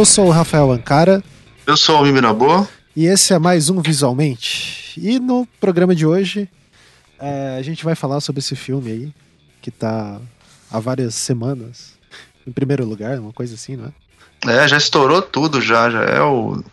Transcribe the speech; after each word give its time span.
Eu 0.00 0.06
sou 0.06 0.28
o 0.28 0.30
Rafael 0.30 0.72
Ancara. 0.72 1.22
Eu 1.66 1.76
sou 1.76 2.00
o 2.00 2.02
Miminabô. 2.02 2.66
E 2.96 3.04
esse 3.04 3.34
é 3.34 3.38
mais 3.38 3.68
um 3.68 3.82
Visualmente. 3.82 4.98
E 4.98 5.18
no 5.18 5.46
programa 5.60 5.94
de 5.94 6.06
hoje, 6.06 6.48
é, 7.18 7.58
a 7.58 7.62
gente 7.62 7.84
vai 7.84 7.94
falar 7.94 8.22
sobre 8.22 8.38
esse 8.38 8.56
filme 8.56 8.90
aí, 8.90 9.12
que 9.60 9.70
tá 9.70 10.18
há 10.70 10.80
várias 10.80 11.14
semanas 11.14 11.92
em 12.46 12.50
primeiro 12.50 12.82
lugar, 12.86 13.18
uma 13.18 13.34
coisa 13.34 13.54
assim, 13.56 13.76
não 13.76 13.92
é? 14.48 14.64
É, 14.64 14.66
já 14.66 14.78
estourou 14.78 15.20
tudo 15.20 15.60
já, 15.60 15.90
já 15.90 16.02
é 16.02 16.22
o 16.22 16.64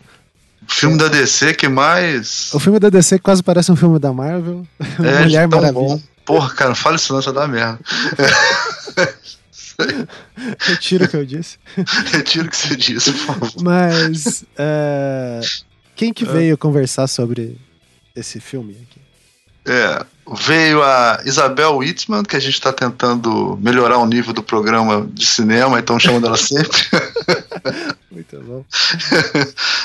filme 0.66 0.96
da 0.96 1.08
DC 1.08 1.52
que 1.52 1.68
mais... 1.68 2.48
O 2.54 2.58
filme 2.58 2.78
da 2.78 2.88
DC 2.88 3.18
quase 3.18 3.42
parece 3.42 3.70
um 3.70 3.76
filme 3.76 3.98
da 3.98 4.10
Marvel. 4.10 4.66
É, 4.80 5.20
Mulher 5.24 5.46
Maravilha. 5.46 5.72
Bom. 5.74 6.00
Porra, 6.24 6.54
cara, 6.54 6.70
não 6.70 6.74
fala 6.74 6.96
isso 6.96 7.12
não, 7.12 7.20
só 7.20 7.30
dá 7.30 7.46
merda. 7.46 7.78
Retiro 10.58 11.04
o 11.04 11.08
que 11.08 11.16
eu 11.16 11.24
disse. 11.24 11.58
Retiro 12.12 12.46
o 12.46 12.50
que 12.50 12.56
você 12.56 12.76
disse, 12.76 13.12
por 13.12 13.20
favor. 13.20 13.52
Mas 13.62 14.44
é, 14.56 15.40
quem 15.94 16.12
que 16.12 16.24
é. 16.24 16.26
veio 16.26 16.58
conversar 16.58 17.06
sobre 17.06 17.58
esse 18.14 18.40
filme 18.40 18.72
aqui? 18.72 19.00
É, 19.66 20.04
veio 20.34 20.82
a 20.82 21.20
Isabel 21.26 21.76
Whitman, 21.76 22.22
que 22.22 22.36
a 22.36 22.40
gente 22.40 22.54
está 22.54 22.72
tentando 22.72 23.58
melhorar 23.60 23.98
o 23.98 24.06
nível 24.06 24.32
do 24.32 24.42
programa 24.42 25.06
de 25.12 25.26
cinema, 25.26 25.78
então 25.78 25.98
chamando 25.98 26.26
ela 26.26 26.38
sempre. 26.38 26.78
Muito 28.10 28.40
bom. 28.40 28.64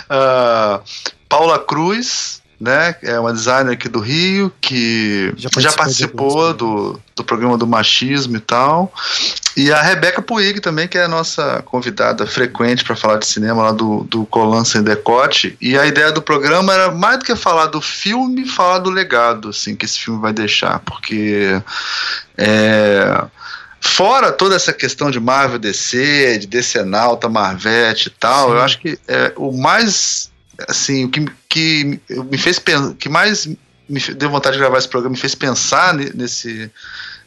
uh, 0.09 0.81
Paula 1.27 1.59
Cruz, 1.59 2.41
né? 2.63 2.95
É 3.03 3.19
uma 3.19 3.33
designer 3.33 3.73
aqui 3.73 3.89
do 3.89 3.99
Rio 3.99 4.51
que 4.61 5.33
já 5.35 5.49
participou, 5.49 5.61
já 5.61 5.71
participou 5.73 6.53
do, 6.53 6.99
do 7.13 7.23
programa 7.23 7.57
do 7.57 7.67
machismo 7.67 8.37
e 8.37 8.39
tal. 8.39 8.93
E 9.57 9.69
a 9.69 9.81
Rebeca 9.81 10.21
Puig 10.21 10.61
também, 10.61 10.87
que 10.87 10.97
é 10.97 11.03
a 11.03 11.09
nossa 11.09 11.61
convidada 11.65 12.25
frequente 12.25 12.85
para 12.85 12.95
falar 12.95 13.17
de 13.17 13.25
cinema 13.25 13.63
lá 13.63 13.71
do, 13.73 14.05
do 14.05 14.25
Colan 14.27 14.63
Sem 14.63 14.81
Decote. 14.81 15.57
E 15.59 15.77
a 15.77 15.85
ideia 15.85 16.09
do 16.09 16.21
programa 16.21 16.73
era 16.73 16.89
mais 16.89 17.19
do 17.19 17.25
que 17.25 17.35
falar 17.35 17.65
do 17.65 17.81
filme, 17.81 18.47
falar 18.47 18.79
do 18.79 18.89
legado 18.89 19.49
assim, 19.49 19.75
que 19.75 19.83
esse 19.83 19.99
filme 19.99 20.21
vai 20.21 20.31
deixar. 20.31 20.79
Porque 20.79 21.61
é, 22.37 23.25
fora 23.81 24.31
toda 24.31 24.55
essa 24.55 24.71
questão 24.71 25.11
de 25.11 25.19
Marvel 25.19 25.59
DC, 25.59 26.37
de 26.39 26.47
DC 26.47 26.81
Nauta, 26.85 27.27
Marvete 27.27 28.07
e 28.07 28.11
tal, 28.11 28.47
Sim. 28.47 28.55
eu 28.55 28.61
acho 28.61 28.79
que 28.79 28.97
é, 29.05 29.33
o 29.35 29.51
mais 29.51 30.31
assim, 30.67 31.05
o 31.05 31.09
que, 31.09 31.25
que 31.49 31.99
me 32.09 32.37
fez 32.37 32.61
que 32.97 33.09
mais 33.09 33.47
me 33.87 33.99
deu 33.99 34.29
vontade 34.29 34.55
de 34.55 34.59
gravar 34.59 34.77
esse 34.77 34.87
programa, 34.87 35.13
me 35.13 35.19
fez 35.19 35.35
pensar 35.35 35.93
nesse, 35.93 36.71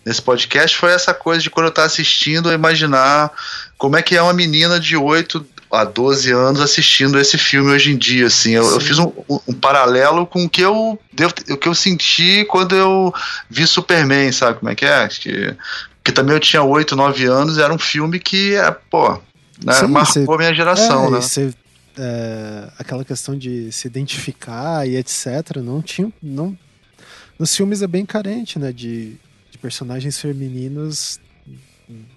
nesse 0.05 0.23
podcast 0.23 0.77
foi 0.77 0.93
essa 0.93 1.13
coisa 1.13 1.43
de 1.43 1.51
quando 1.51 1.67
eu 1.67 1.71
estava 1.71 1.87
assistindo, 1.87 2.53
imaginar 2.53 3.31
como 3.77 3.97
é 3.97 4.03
que 4.03 4.17
é 4.17 4.23
uma 4.23 4.33
menina 4.33 4.81
de 4.81 4.97
8 4.97 5.47
a 5.71 5.85
12 5.85 6.31
anos 6.33 6.61
assistindo 6.61 7.19
esse 7.19 7.37
filme 7.37 7.71
hoje 7.71 7.93
em 7.93 7.97
dia, 7.97 8.27
assim, 8.27 8.53
eu, 8.53 8.65
eu 8.71 8.81
fiz 8.81 8.99
um, 8.99 9.13
um, 9.29 9.41
um, 9.49 9.53
paralelo 9.53 10.27
com 10.27 10.45
o 10.45 10.49
que 10.49 10.63
eu 10.63 10.99
devo, 11.13 11.35
o 11.51 11.57
que 11.57 11.69
eu 11.69 11.75
senti 11.75 12.45
quando 12.49 12.75
eu 12.75 13.13
vi 13.51 13.67
Superman, 13.67 14.31
sabe 14.33 14.59
como 14.59 14.71
é 14.71 14.75
que 14.75 14.87
é? 14.87 15.09
Que, 15.09 15.55
que 16.05 16.13
também 16.13 16.35
eu 16.35 16.41
tinha 16.41 16.63
8, 16.63 16.95
9 16.95 17.25
anos, 17.27 17.59
era 17.59 17.75
um 17.75 17.79
filme 17.79 18.19
que, 18.21 18.55
é, 18.55 18.71
pô, 18.71 19.19
né, 19.63 19.75
Sim, 19.75 19.89
marcou 19.89 20.35
a 20.35 20.39
minha 20.39 20.55
geração, 20.55 21.09
é, 21.09 21.11
né? 21.11 21.21
Você 21.21 21.53
é, 21.99 22.71
aquela 22.79 23.05
questão 23.05 23.37
de 23.37 23.71
se 23.73 23.87
identificar 23.87 24.87
e 24.87 24.97
etc. 24.97 25.57
Não 25.63 25.83
tinha. 25.83 26.13
Não, 26.23 26.57
nos 27.39 27.55
filmes 27.55 27.83
é 27.83 27.87
bem 27.87 28.07
carente, 28.07 28.59
né? 28.59 28.73
De, 28.73 29.17
de 29.51 29.59
personagens 29.59 30.19
femininos 30.19 31.21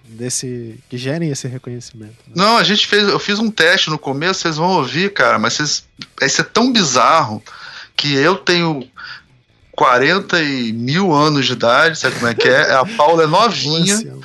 desse 0.05 0.79
que 0.89 0.97
gerem 0.97 1.29
esse 1.29 1.47
reconhecimento. 1.47 2.15
Né? 2.27 2.33
Não, 2.35 2.57
a 2.57 2.63
gente 2.63 2.87
fez, 2.87 3.07
eu 3.07 3.19
fiz 3.19 3.37
um 3.39 3.51
teste 3.51 3.89
no 3.89 3.99
começo, 3.99 4.41
vocês 4.41 4.57
vão 4.57 4.71
ouvir, 4.77 5.13
cara, 5.13 5.37
mas 5.37 5.53
vocês, 5.53 5.83
isso 6.21 6.41
é 6.41 6.43
tão 6.43 6.71
bizarro 6.73 7.43
que 7.95 8.15
eu 8.15 8.35
tenho 8.35 8.87
40 9.73 10.41
e 10.41 10.73
mil 10.73 11.13
anos 11.13 11.45
de 11.45 11.53
idade, 11.53 11.99
sabe 11.99 12.15
como 12.15 12.27
é 12.27 12.33
que 12.33 12.47
é? 12.47 12.73
A 12.73 12.85
Paula 12.85 13.23
é 13.23 13.27
novinha. 13.27 14.17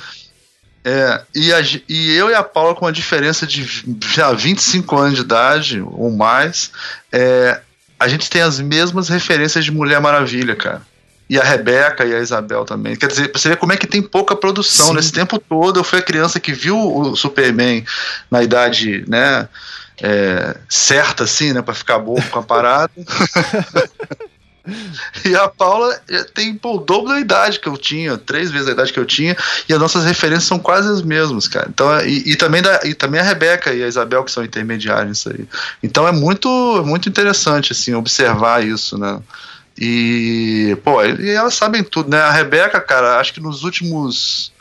É, 0.87 1.21
e, 1.33 1.51
a, 1.51 1.61
e 1.89 2.15
eu 2.15 2.29
e 2.29 2.35
a 2.35 2.43
Paula 2.43 2.75
com 2.75 2.85
uma 2.85 2.91
diferença 2.91 3.47
de 3.47 3.67
já 4.13 4.31
25 4.31 4.95
anos 4.95 5.15
de 5.15 5.21
idade 5.21 5.81
ou 5.81 6.11
mais, 6.11 6.69
é, 7.11 7.59
a 7.99 8.07
gente 8.07 8.29
tem 8.29 8.43
as 8.43 8.59
mesmas 8.59 9.09
referências 9.09 9.65
de 9.65 9.71
Mulher 9.71 9.99
Maravilha, 9.99 10.55
cara. 10.55 10.83
E 11.27 11.39
a 11.39 11.43
Rebeca 11.43 12.05
e 12.05 12.13
a 12.13 12.19
Isabel 12.19 12.65
também. 12.65 12.95
Quer 12.95 13.07
dizer, 13.07 13.31
você 13.33 13.49
vê 13.49 13.55
como 13.55 13.73
é 13.73 13.77
que 13.77 13.87
tem 13.87 13.99
pouca 13.99 14.35
produção. 14.35 14.89
Sim. 14.89 14.93
Nesse 14.93 15.11
tempo 15.11 15.39
todo, 15.39 15.79
eu 15.79 15.83
fui 15.83 15.97
a 15.97 16.03
criança 16.03 16.39
que 16.39 16.53
viu 16.53 16.77
o 16.77 17.15
Superman 17.15 17.83
na 18.29 18.43
idade, 18.43 19.03
né? 19.07 19.49
É, 19.99 20.55
certa, 20.69 21.23
assim, 21.23 21.51
né? 21.51 21.63
Pra 21.63 21.73
ficar 21.73 21.97
bobo 21.97 22.21
com 22.29 22.37
a 22.37 22.43
parada. 22.43 22.93
E 25.25 25.35
a 25.35 25.47
Paula 25.47 25.99
tem 26.33 26.55
pô, 26.55 26.75
o 26.75 26.79
dobro 26.79 27.13
da 27.13 27.19
idade 27.19 27.59
que 27.59 27.67
eu 27.67 27.77
tinha, 27.77 28.17
três 28.17 28.51
vezes 28.51 28.67
a 28.67 28.71
idade 28.71 28.93
que 28.93 28.99
eu 28.99 29.05
tinha, 29.05 29.35
e 29.67 29.73
as 29.73 29.79
nossas 29.79 30.03
referências 30.05 30.45
são 30.45 30.59
quase 30.59 30.89
as 30.89 31.01
mesmas, 31.01 31.47
cara. 31.47 31.67
Então, 31.69 31.93
é, 31.93 32.07
e, 32.07 32.31
e 32.31 32.35
também, 32.35 32.61
da, 32.61 32.81
e 32.83 32.93
também 32.93 33.19
a 33.19 33.23
Rebeca 33.23 33.73
e 33.73 33.83
a 33.83 33.87
Isabel, 33.87 34.23
que 34.23 34.31
são 34.31 34.43
intermediários 34.43 35.19
isso 35.19 35.29
aí. 35.29 35.47
Então 35.81 36.07
é 36.07 36.11
muito, 36.11 36.49
muito 36.85 37.09
interessante, 37.09 37.71
assim, 37.71 37.93
observar 37.93 38.65
isso, 38.65 38.97
né? 38.97 39.19
E, 39.77 40.77
pô, 40.83 41.03
e 41.03 41.29
elas 41.29 41.53
sabem 41.53 41.83
tudo, 41.83 42.09
né? 42.09 42.21
A 42.21 42.31
Rebeca, 42.31 42.79
cara, 42.79 43.19
acho 43.19 43.33
que 43.33 43.41
nos 43.41 43.63
últimos 43.63 44.53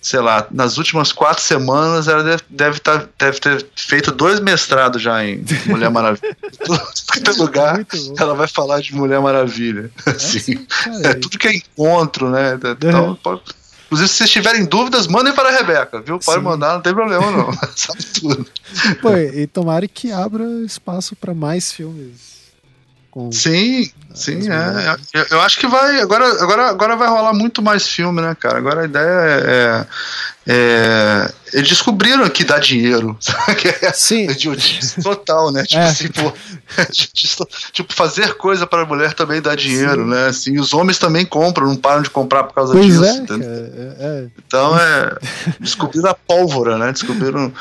sei 0.00 0.20
lá, 0.20 0.46
nas 0.50 0.78
últimas 0.78 1.12
quatro 1.12 1.42
semanas 1.42 2.08
ela 2.08 2.22
deve, 2.22 2.42
deve, 2.48 2.78
tá, 2.80 3.06
deve 3.18 3.38
ter 3.38 3.66
feito 3.76 4.10
dois 4.10 4.40
mestrados 4.40 5.02
já 5.02 5.24
em 5.24 5.44
Mulher 5.66 5.90
Maravilha. 5.90 6.36
todo 7.24 7.38
lugar 7.38 7.86
ela 8.18 8.34
vai 8.34 8.48
falar 8.48 8.80
de 8.80 8.94
Mulher 8.94 9.20
Maravilha. 9.20 9.90
Assim. 10.06 10.66
É, 11.04 11.14
tudo 11.14 11.38
que 11.38 11.48
é 11.48 11.54
encontro, 11.54 12.30
né? 12.30 12.54
Então, 12.54 13.18
pode, 13.22 13.42
inclusive, 13.86 14.08
se 14.08 14.16
vocês 14.16 14.30
tiverem 14.30 14.64
dúvidas, 14.64 15.06
mandem 15.06 15.34
para 15.34 15.50
a 15.50 15.52
Rebeca, 15.52 16.00
viu? 16.00 16.18
Pode 16.18 16.38
Sim. 16.38 16.44
mandar, 16.44 16.74
não 16.74 16.80
tem 16.80 16.94
problema 16.94 17.30
não. 17.30 17.52
Sabe 17.76 18.04
tudo. 18.04 18.46
Pô, 19.02 19.14
e 19.16 19.46
tomara 19.46 19.86
que 19.86 20.10
abra 20.10 20.44
espaço 20.64 21.14
para 21.14 21.34
mais 21.34 21.72
filmes 21.72 22.39
com 23.10 23.32
sim, 23.32 23.90
sim, 24.14 24.40
é. 24.48 24.96
Eu, 25.12 25.26
eu, 25.32 25.40
acho 25.40 25.58
que 25.58 25.66
vai. 25.66 26.00
Agora, 26.00 26.26
agora, 26.42 26.68
agora 26.68 26.96
vai 26.96 27.08
rolar 27.08 27.32
muito 27.32 27.60
mais 27.60 27.88
filme, 27.88 28.22
né, 28.22 28.36
cara? 28.38 28.58
Agora 28.58 28.82
a 28.82 28.84
ideia 28.84 29.04
é. 29.04 29.86
é, 30.46 30.52
é 30.52 31.32
eles 31.52 31.68
descobriram 31.68 32.28
que 32.30 32.44
dá 32.44 32.58
dinheiro. 32.58 33.18
Sim. 33.94 34.28
total, 35.02 35.50
né? 35.50 35.64
Tipo 35.64 35.80
é. 35.80 35.86
assim, 35.86 36.08
pô, 36.08 36.32
tipo, 37.72 37.92
fazer 37.92 38.34
coisa 38.34 38.66
para 38.66 38.82
a 38.82 38.86
mulher 38.86 39.14
também 39.14 39.42
dá 39.42 39.56
dinheiro, 39.56 40.04
sim. 40.04 40.10
né? 40.10 40.26
Assim, 40.28 40.60
os 40.60 40.72
homens 40.72 40.98
também 40.98 41.26
compram, 41.26 41.66
não 41.66 41.76
param 41.76 42.02
de 42.02 42.10
comprar 42.10 42.44
por 42.44 42.54
causa 42.54 42.72
pois 42.72 42.86
disso. 42.86 43.04
É, 43.04 43.08
é, 43.08 43.96
é, 43.98 44.26
então 44.46 44.78
é. 44.78 45.16
Descobriram 45.58 46.10
a 46.10 46.14
pólvora, 46.14 46.78
né? 46.78 46.92
Descobriram. 46.92 47.52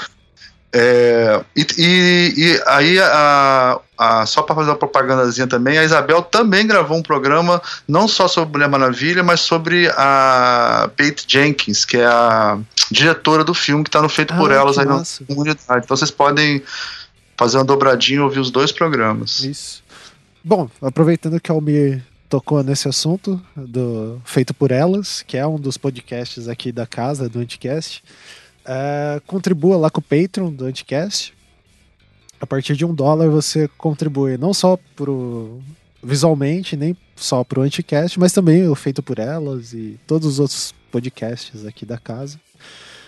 É, 0.71 1.43
e, 1.55 1.65
e, 1.77 2.33
e, 2.37 2.63
aí, 2.67 2.99
a, 2.99 3.79
a, 3.97 4.25
só 4.27 4.43
para 4.43 4.55
fazer 4.55 4.69
uma 4.69 4.75
propagandazinha 4.75 5.47
também, 5.47 5.77
a 5.79 5.83
Isabel 5.83 6.21
também 6.21 6.67
gravou 6.67 6.97
um 6.97 7.01
programa 7.01 7.61
não 7.87 8.07
só 8.07 8.27
sobre 8.27 8.53
Mulher 8.53 8.69
Maravilha, 8.69 9.23
mas 9.23 9.39
sobre 9.39 9.89
a 9.95 10.89
Pete 10.95 11.25
Jenkins, 11.27 11.85
que 11.85 11.97
é 11.97 12.05
a 12.05 12.59
diretora 12.91 13.43
do 13.43 13.53
filme 13.53 13.83
que 13.83 13.89
está 13.89 14.01
no 14.01 14.09
Feito 14.09 14.33
ah, 14.33 14.37
por 14.37 14.51
Elas 14.51 14.77
aí 14.77 14.85
na 14.85 15.01
comunidade. 15.25 15.85
Então 15.85 15.97
vocês 15.97 16.11
podem 16.11 16.61
fazer 17.35 17.57
uma 17.57 17.65
dobradinha 17.65 18.19
e 18.19 18.21
ouvir 18.21 18.39
os 18.39 18.51
dois 18.51 18.71
programas. 18.71 19.39
Isso. 19.39 19.83
Bom, 20.43 20.69
aproveitando 20.81 21.39
que 21.39 21.51
o 21.51 21.55
Almir 21.55 22.03
tocou 22.29 22.63
nesse 22.63 22.87
assunto 22.87 23.41
do 23.55 24.21
Feito 24.23 24.53
por 24.53 24.71
Elas, 24.71 25.23
que 25.23 25.35
é 25.35 25.45
um 25.47 25.59
dos 25.59 25.77
podcasts 25.77 26.47
aqui 26.47 26.71
da 26.71 26.85
casa, 26.85 27.27
do 27.27 27.39
Anticast. 27.39 28.03
É, 28.71 29.19
contribua 29.25 29.77
lá 29.77 29.89
com 29.89 29.99
o 29.99 30.03
Patreon 30.03 30.51
do 30.51 30.65
Anticast. 30.65 31.33
A 32.39 32.45
partir 32.45 32.75
de 32.75 32.85
um 32.85 32.93
dólar 32.93 33.27
você 33.27 33.67
contribui 33.79 34.37
não 34.37 34.53
só 34.53 34.77
pro 34.95 35.59
visualmente, 36.03 36.77
nem 36.77 36.95
só 37.15 37.43
pro 37.43 37.63
Anticast, 37.63 38.19
mas 38.19 38.31
também 38.31 38.67
o 38.67 38.75
feito 38.75 39.01
por 39.01 39.17
elas 39.17 39.73
e 39.73 39.99
todos 40.05 40.27
os 40.27 40.39
outros 40.39 40.73
podcasts 40.91 41.65
aqui 41.65 41.83
da 41.83 41.97
casa. 41.97 42.39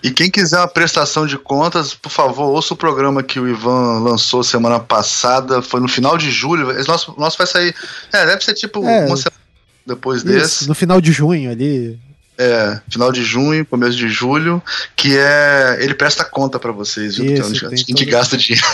E 0.02 0.10
quem 0.10 0.32
quiser 0.32 0.58
uma 0.58 0.68
prestação 0.68 1.28
de 1.28 1.38
contas, 1.38 1.94
por 1.94 2.10
favor, 2.10 2.46
ouça 2.46 2.74
o 2.74 2.78
programa 2.78 3.22
que 3.22 3.40
o 3.40 3.48
Ivan 3.48 4.00
lançou 4.00 4.44
semana 4.44 4.80
passada, 4.80 5.62
foi 5.62 5.80
no 5.80 5.88
final 5.88 6.18
de 6.18 6.32
julho. 6.32 6.72
Esse 6.72 6.88
nosso, 6.88 7.14
nosso 7.20 7.38
vai 7.38 7.46
sair. 7.46 7.76
É, 8.12 8.26
deve 8.26 8.44
ser 8.44 8.56
tipo 8.56 8.84
é, 8.84 9.06
uma 9.06 9.16
semana 9.16 9.40
depois 9.86 10.24
isso, 10.24 10.28
desse. 10.28 10.68
No 10.68 10.74
final 10.74 11.00
de 11.00 11.12
junho 11.12 11.52
ali. 11.52 12.00
É, 12.44 12.82
final 12.90 13.12
de 13.12 13.24
junho, 13.24 13.64
começo 13.64 13.96
de 13.96 14.10
julho, 14.10 14.64
que 14.96 15.16
é. 15.16 15.78
Ele 15.80 15.94
presta 15.94 16.26
conta 16.26 16.58
para 16.58 16.72
vocês, 16.72 17.18
viu? 17.18 17.26
Isso, 17.26 17.56
então, 17.56 17.70
a 17.70 17.76
gente 17.76 18.04
gasta 18.06 18.36
dinheiro. 18.36 18.66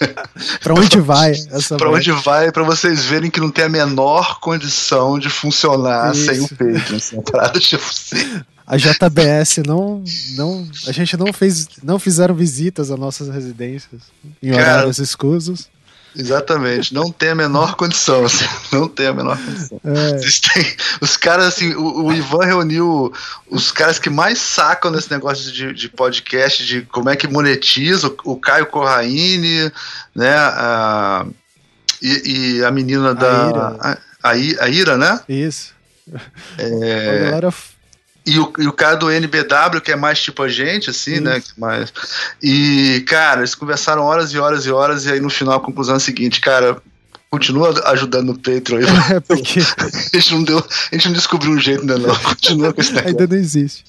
pra 0.60 0.74
onde 0.74 1.00
vai? 1.00 1.32
Para 1.78 1.90
onde 1.90 2.12
vai, 2.12 2.52
para 2.52 2.62
vocês 2.64 3.06
verem 3.06 3.30
que 3.30 3.40
não 3.40 3.50
tem 3.50 3.64
a 3.64 3.68
menor 3.68 4.40
condição 4.40 5.18
de 5.18 5.30
funcionar 5.30 6.12
Isso. 6.12 6.26
sem 6.26 6.40
o. 6.40 6.48
Assim, 6.94 7.22
parada 7.22 7.58
tipo 7.58 7.84
assim. 7.84 8.42
a 8.66 8.76
JBS 8.76 9.62
não, 9.66 10.04
não. 10.36 10.68
A 10.86 10.92
gente 10.92 11.16
não 11.16 11.32
fez. 11.32 11.66
Não 11.82 11.98
fizeram 11.98 12.34
visitas 12.34 12.90
às 12.90 12.98
nossas 12.98 13.30
residências 13.30 14.02
em 14.42 14.52
horários 14.52 14.96
Cara, 14.96 15.04
escusos. 15.04 15.70
Exatamente, 16.18 16.92
não 16.92 17.12
tem 17.12 17.28
a 17.28 17.34
menor 17.34 17.76
condição, 17.76 18.24
assim, 18.24 18.44
não 18.72 18.88
tem 18.88 19.06
a 19.06 19.12
menor 19.12 19.38
condição. 19.38 19.80
É. 19.84 20.18
Têm, 20.52 20.76
os 21.00 21.16
caras, 21.16 21.46
assim, 21.46 21.72
o, 21.74 22.06
o, 22.06 22.12
Ivan 22.12 22.44
reuniu 22.44 23.12
os 23.48 23.70
caras 23.70 24.00
que 24.00 24.10
mais 24.10 24.38
sacam 24.38 24.90
nesse 24.90 25.08
negócio 25.12 25.52
de, 25.52 25.72
de 25.72 25.88
podcast, 25.88 26.66
de 26.66 26.82
como 26.82 27.08
é 27.08 27.14
que 27.14 27.28
monetiza, 27.28 28.08
o, 28.08 28.32
o 28.32 28.36
Caio 28.36 28.66
Corraine, 28.66 29.70
né, 30.12 30.34
a, 30.36 31.24
e, 32.02 32.56
e, 32.58 32.64
a 32.64 32.70
menina 32.72 33.10
a 33.10 33.14
da... 33.14 33.48
Ira. 33.48 33.76
A, 33.80 33.98
a, 34.24 34.64
a 34.64 34.68
Ira, 34.68 34.96
né? 34.98 35.20
Isso. 35.28 35.72
É, 36.58 37.10
a 37.10 37.24
galera 37.30 37.52
e 38.28 38.38
o, 38.38 38.52
e 38.58 38.68
o 38.68 38.72
cara 38.72 38.96
do 38.96 39.10
NBW, 39.10 39.80
que 39.82 39.90
é 39.90 39.96
mais 39.96 40.20
tipo 40.20 40.42
a 40.42 40.48
gente, 40.48 40.90
assim, 40.90 41.18
né, 41.18 41.36
né? 41.36 41.42
Mais... 41.56 41.92
E, 42.42 43.02
cara, 43.06 43.40
eles 43.40 43.54
conversaram 43.54 44.02
horas 44.02 44.32
e 44.32 44.38
horas 44.38 44.66
e 44.66 44.70
horas, 44.70 45.06
e 45.06 45.12
aí 45.12 45.20
no 45.20 45.30
final 45.30 45.54
a 45.54 45.60
conclusão 45.60 45.94
é 45.94 45.96
a 45.96 46.00
seguinte, 46.00 46.40
cara, 46.40 46.76
continua 47.30 47.72
ajudando 47.90 48.28
no 48.28 48.38
Patreon. 48.38 48.80
É, 49.10 49.20
porque. 49.20 49.60
a, 49.80 50.16
gente 50.18 50.34
não 50.34 50.42
deu, 50.42 50.58
a 50.58 50.94
gente 50.94 51.06
não 51.06 51.14
descobriu 51.14 51.52
um 51.52 51.58
jeito 51.58 51.80
ainda 51.80 51.98
não. 51.98 52.14
Continua 52.20 52.74
com 52.74 52.80
esse 52.80 52.92
negócio. 52.92 53.08
Ainda 53.08 53.26
não 53.26 53.36
existe. 53.36 53.84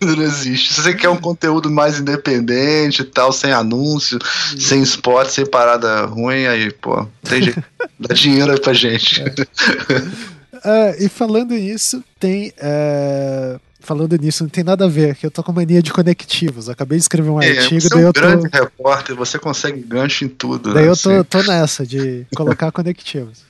ainda 0.00 0.16
não 0.16 0.22
existe. 0.24 0.74
Se 0.74 0.82
você 0.82 0.94
quer 0.94 1.08
um 1.08 1.16
conteúdo 1.16 1.70
mais 1.70 2.00
independente 2.00 3.02
e 3.02 3.04
tal, 3.04 3.32
sem 3.32 3.52
anúncio, 3.52 4.18
Sim. 4.50 4.60
sem 4.60 4.82
spot, 4.82 5.28
sem 5.28 5.46
parada 5.46 6.06
ruim, 6.06 6.46
aí, 6.46 6.72
pô, 6.72 7.06
tem 7.22 7.42
jeito. 7.42 7.62
Dá 8.00 8.14
dinheiro 8.14 8.50
aí 8.50 8.60
pra 8.60 8.72
gente. 8.72 9.22
É. 9.22 10.44
Uh, 10.64 10.96
e 10.98 11.08
falando 11.08 11.52
nisso, 11.52 12.02
tem. 12.18 12.52
Uh, 12.58 13.60
falando 13.84 14.16
nisso, 14.16 14.42
não 14.42 14.50
tem 14.50 14.64
nada 14.64 14.86
a 14.86 14.88
ver, 14.88 15.14
que 15.14 15.26
eu 15.26 15.30
tô 15.30 15.42
com 15.42 15.52
mania 15.52 15.82
de 15.82 15.92
conectivos. 15.92 16.68
acabei 16.68 16.98
de 16.98 17.02
escrever 17.02 17.30
um 17.30 17.40
é, 17.40 17.50
artigo. 17.50 17.80
Você 17.80 18.02
é 18.02 18.08
um 18.08 18.12
grande 18.12 18.50
tô... 18.50 18.58
repórter, 18.58 19.14
você 19.14 19.38
consegue 19.38 19.80
gancho 19.80 20.24
em 20.24 20.28
tudo. 20.28 20.74
Daí 20.74 20.84
né? 20.84 20.90
eu 20.90 20.96
tô, 20.96 21.10
assim. 21.10 21.24
tô 21.24 21.42
nessa 21.42 21.86
de 21.86 22.26
colocar 22.34 22.70
conectivos. 22.72 23.44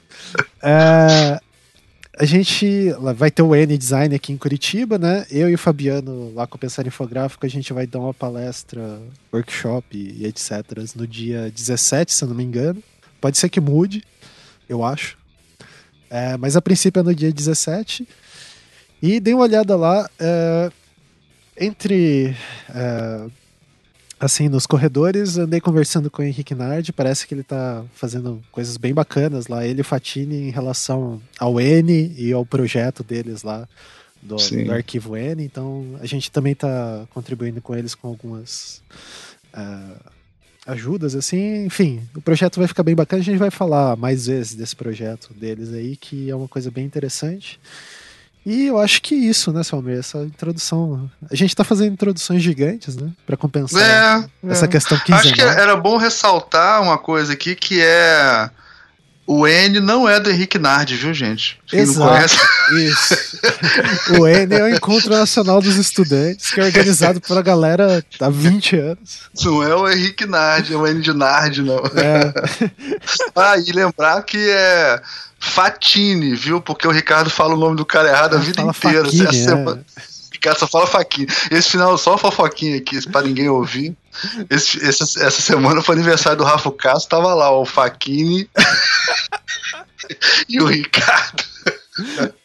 É, 0.63 1.41
a 2.19 2.25
gente 2.25 2.91
vai 3.17 3.31
ter 3.31 3.43
o 3.43 3.55
N 3.55 3.77
Design 3.77 4.15
aqui 4.15 4.33
em 4.33 4.37
Curitiba, 4.37 4.99
né? 4.99 5.27
Eu 5.31 5.49
e 5.49 5.55
o 5.55 5.59
Fabiano, 5.59 6.33
lá 6.35 6.47
com 6.47 6.57
o 6.57 6.59
Pensar 6.59 6.87
Infográfico, 6.87 7.45
a 7.45 7.49
gente 7.49 7.73
vai 7.73 7.87
dar 7.87 7.99
uma 7.99 8.15
palestra, 8.15 9.01
workshop 9.33 9.97
e 9.97 10.25
etc. 10.27 10.51
no 10.95 11.07
dia 11.07 11.51
17, 11.51 12.13
se 12.13 12.23
eu 12.23 12.29
não 12.29 12.37
me 12.37 12.45
engano. 12.45 12.83
Pode 13.21 13.39
ser 13.39 13.49
que 13.49 13.61
mude, 13.61 14.05
eu 14.69 14.85
acho. 14.85 15.17
É, 16.09 16.37
mas 16.37 16.57
a 16.57 16.63
princípio 16.63 17.01
é 17.01 17.03
no 17.03 17.15
dia 17.15 17.33
17. 17.33 18.07
E 19.07 19.21
dei 19.21 19.35
uma 19.35 19.43
olhada 19.43 19.77
lá, 19.77 20.09
é, 20.19 20.73
entre. 21.61 22.35
É, 22.75 23.27
assim, 24.19 24.49
nos 24.49 24.67
corredores, 24.67 25.37
andei 25.37 25.61
conversando 25.61 26.11
com 26.11 26.23
o 26.23 26.25
Henrique 26.25 26.55
Nardi, 26.55 26.91
parece 26.91 27.27
que 27.27 27.35
ele 27.35 27.43
tá 27.43 27.85
fazendo 27.95 28.43
coisas 28.51 28.79
bem 28.79 28.95
bacanas 28.95 29.47
lá, 29.47 29.67
ele 29.67 29.81
e 29.81 29.83
o 29.83 29.85
Fatini 29.85 30.49
em 30.49 30.51
relação 30.51 31.21
ao 31.39 31.61
N 31.61 32.15
e 32.17 32.33
ao 32.33 32.47
projeto 32.47 33.05
deles 33.05 33.43
lá, 33.43 33.69
do, 34.23 34.37
do 34.37 34.73
arquivo 34.73 35.19
N, 35.19 35.45
então 35.45 35.99
a 36.01 36.07
gente 36.07 36.31
também 36.31 36.55
tá 36.55 37.07
contribuindo 37.11 37.61
com 37.61 37.77
eles 37.77 37.95
com 37.95 38.09
algumas 38.09 38.81
uh, 39.53 40.01
ajudas, 40.67 41.15
assim, 41.15 41.67
enfim, 41.67 42.01
o 42.17 42.23
projeto 42.23 42.57
vai 42.57 42.67
ficar 42.67 42.83
bem 42.83 42.95
bacana, 42.95 43.21
a 43.21 43.25
gente 43.25 43.37
vai 43.37 43.51
falar 43.51 43.97
mais 43.99 44.29
vezes 44.29 44.55
desse 44.55 44.75
projeto 44.75 45.35
deles 45.35 45.75
aí, 45.75 45.95
que 45.95 46.31
é 46.31 46.35
uma 46.35 46.49
coisa 46.49 46.71
bem 46.71 46.87
interessante. 46.87 47.61
E 48.47 48.67
eu 48.67 48.79
acho 48.79 49.01
que 49.01 49.15
isso, 49.15 49.53
né, 49.53 49.63
Salmer? 49.63 49.99
Essa 49.99 50.19
introdução. 50.19 51.11
A 51.31 51.35
gente 51.35 51.57
tá 51.57 51.65
fazendo 51.65 51.95
introduções 51.95 52.43
gigantes, 52.43 52.95
né? 52.95 53.11
Pra 53.27 53.37
compensar 53.37 54.29
é, 54.45 54.51
essa 54.51 54.67
é. 54.67 54.69
questão 54.69 54.99
quinzenal. 54.99 55.21
Acho 55.21 55.35
que 55.35 55.41
era 55.41 55.77
bom 55.77 55.97
ressaltar 55.97 56.83
uma 56.83 56.99
coisa 56.99 57.33
aqui 57.33 57.55
que 57.55 57.81
é. 57.81 58.51
O 59.27 59.47
N 59.47 59.81
não 59.81 60.07
é 60.07 60.21
do 60.21 60.31
Henrique 60.31 60.59
Nardi, 60.59 60.97
viu, 60.97 61.15
gente? 61.15 61.59
Quem 61.67 61.81
Exato. 61.81 62.37
Isso. 62.73 63.15
o 64.21 64.27
N 64.27 64.55
é 64.55 64.63
o 64.63 64.69
Encontro 64.69 65.11
Nacional 65.11 65.63
dos 65.63 65.77
Estudantes, 65.77 66.51
que 66.51 66.61
é 66.61 66.65
organizado 66.65 67.21
pela 67.23 67.41
galera 67.41 68.05
há 68.21 68.29
20 68.29 68.77
anos. 68.77 69.21
Não 69.43 69.63
é 69.63 69.75
o 69.75 69.89
Henrique 69.89 70.27
Nardi, 70.27 70.75
é 70.75 70.77
o 70.77 70.87
N 70.87 71.01
de 71.01 71.15
Nardi, 71.15 71.63
não. 71.63 71.79
É. 71.79 72.71
ah, 73.35 73.57
e 73.57 73.73
lembrar 73.73 74.23
que 74.23 74.37
é 74.37 75.01
Fatini, 75.39 76.35
viu? 76.35 76.61
Porque 76.61 76.87
o 76.87 76.91
Ricardo 76.91 77.31
fala 77.31 77.55
o 77.55 77.59
nome 77.59 77.77
do 77.77 77.87
cara 77.87 78.11
errado 78.11 78.37
a 78.37 78.39
vida 78.39 78.61
inteira. 78.61 79.05
Faquini, 79.05 79.27
é. 79.27 79.33
semana... 79.33 79.85
Ricardo 80.45 80.59
só 80.59 80.67
fala 80.67 80.87
faquinha. 80.87 81.27
Esse 81.51 81.71
final 81.71 81.97
só 81.97 82.19
fofoquinha 82.19 82.77
aqui, 82.77 83.01
para 83.09 83.27
ninguém 83.27 83.49
ouvir. 83.49 83.97
Esse, 84.51 84.85
essa, 84.87 85.05
essa 85.05 85.43
semana 85.43 85.81
foi 85.81 85.95
aniversário 85.95 86.39
do 86.39 86.45
Rafa 86.45 86.71
Castro, 86.71 87.09
tava 87.09 87.33
lá 87.33 87.51
o 87.51 87.65
Faquini 87.65 88.49
e 90.47 90.61
o 90.61 90.67
Ricardo. 90.67 91.43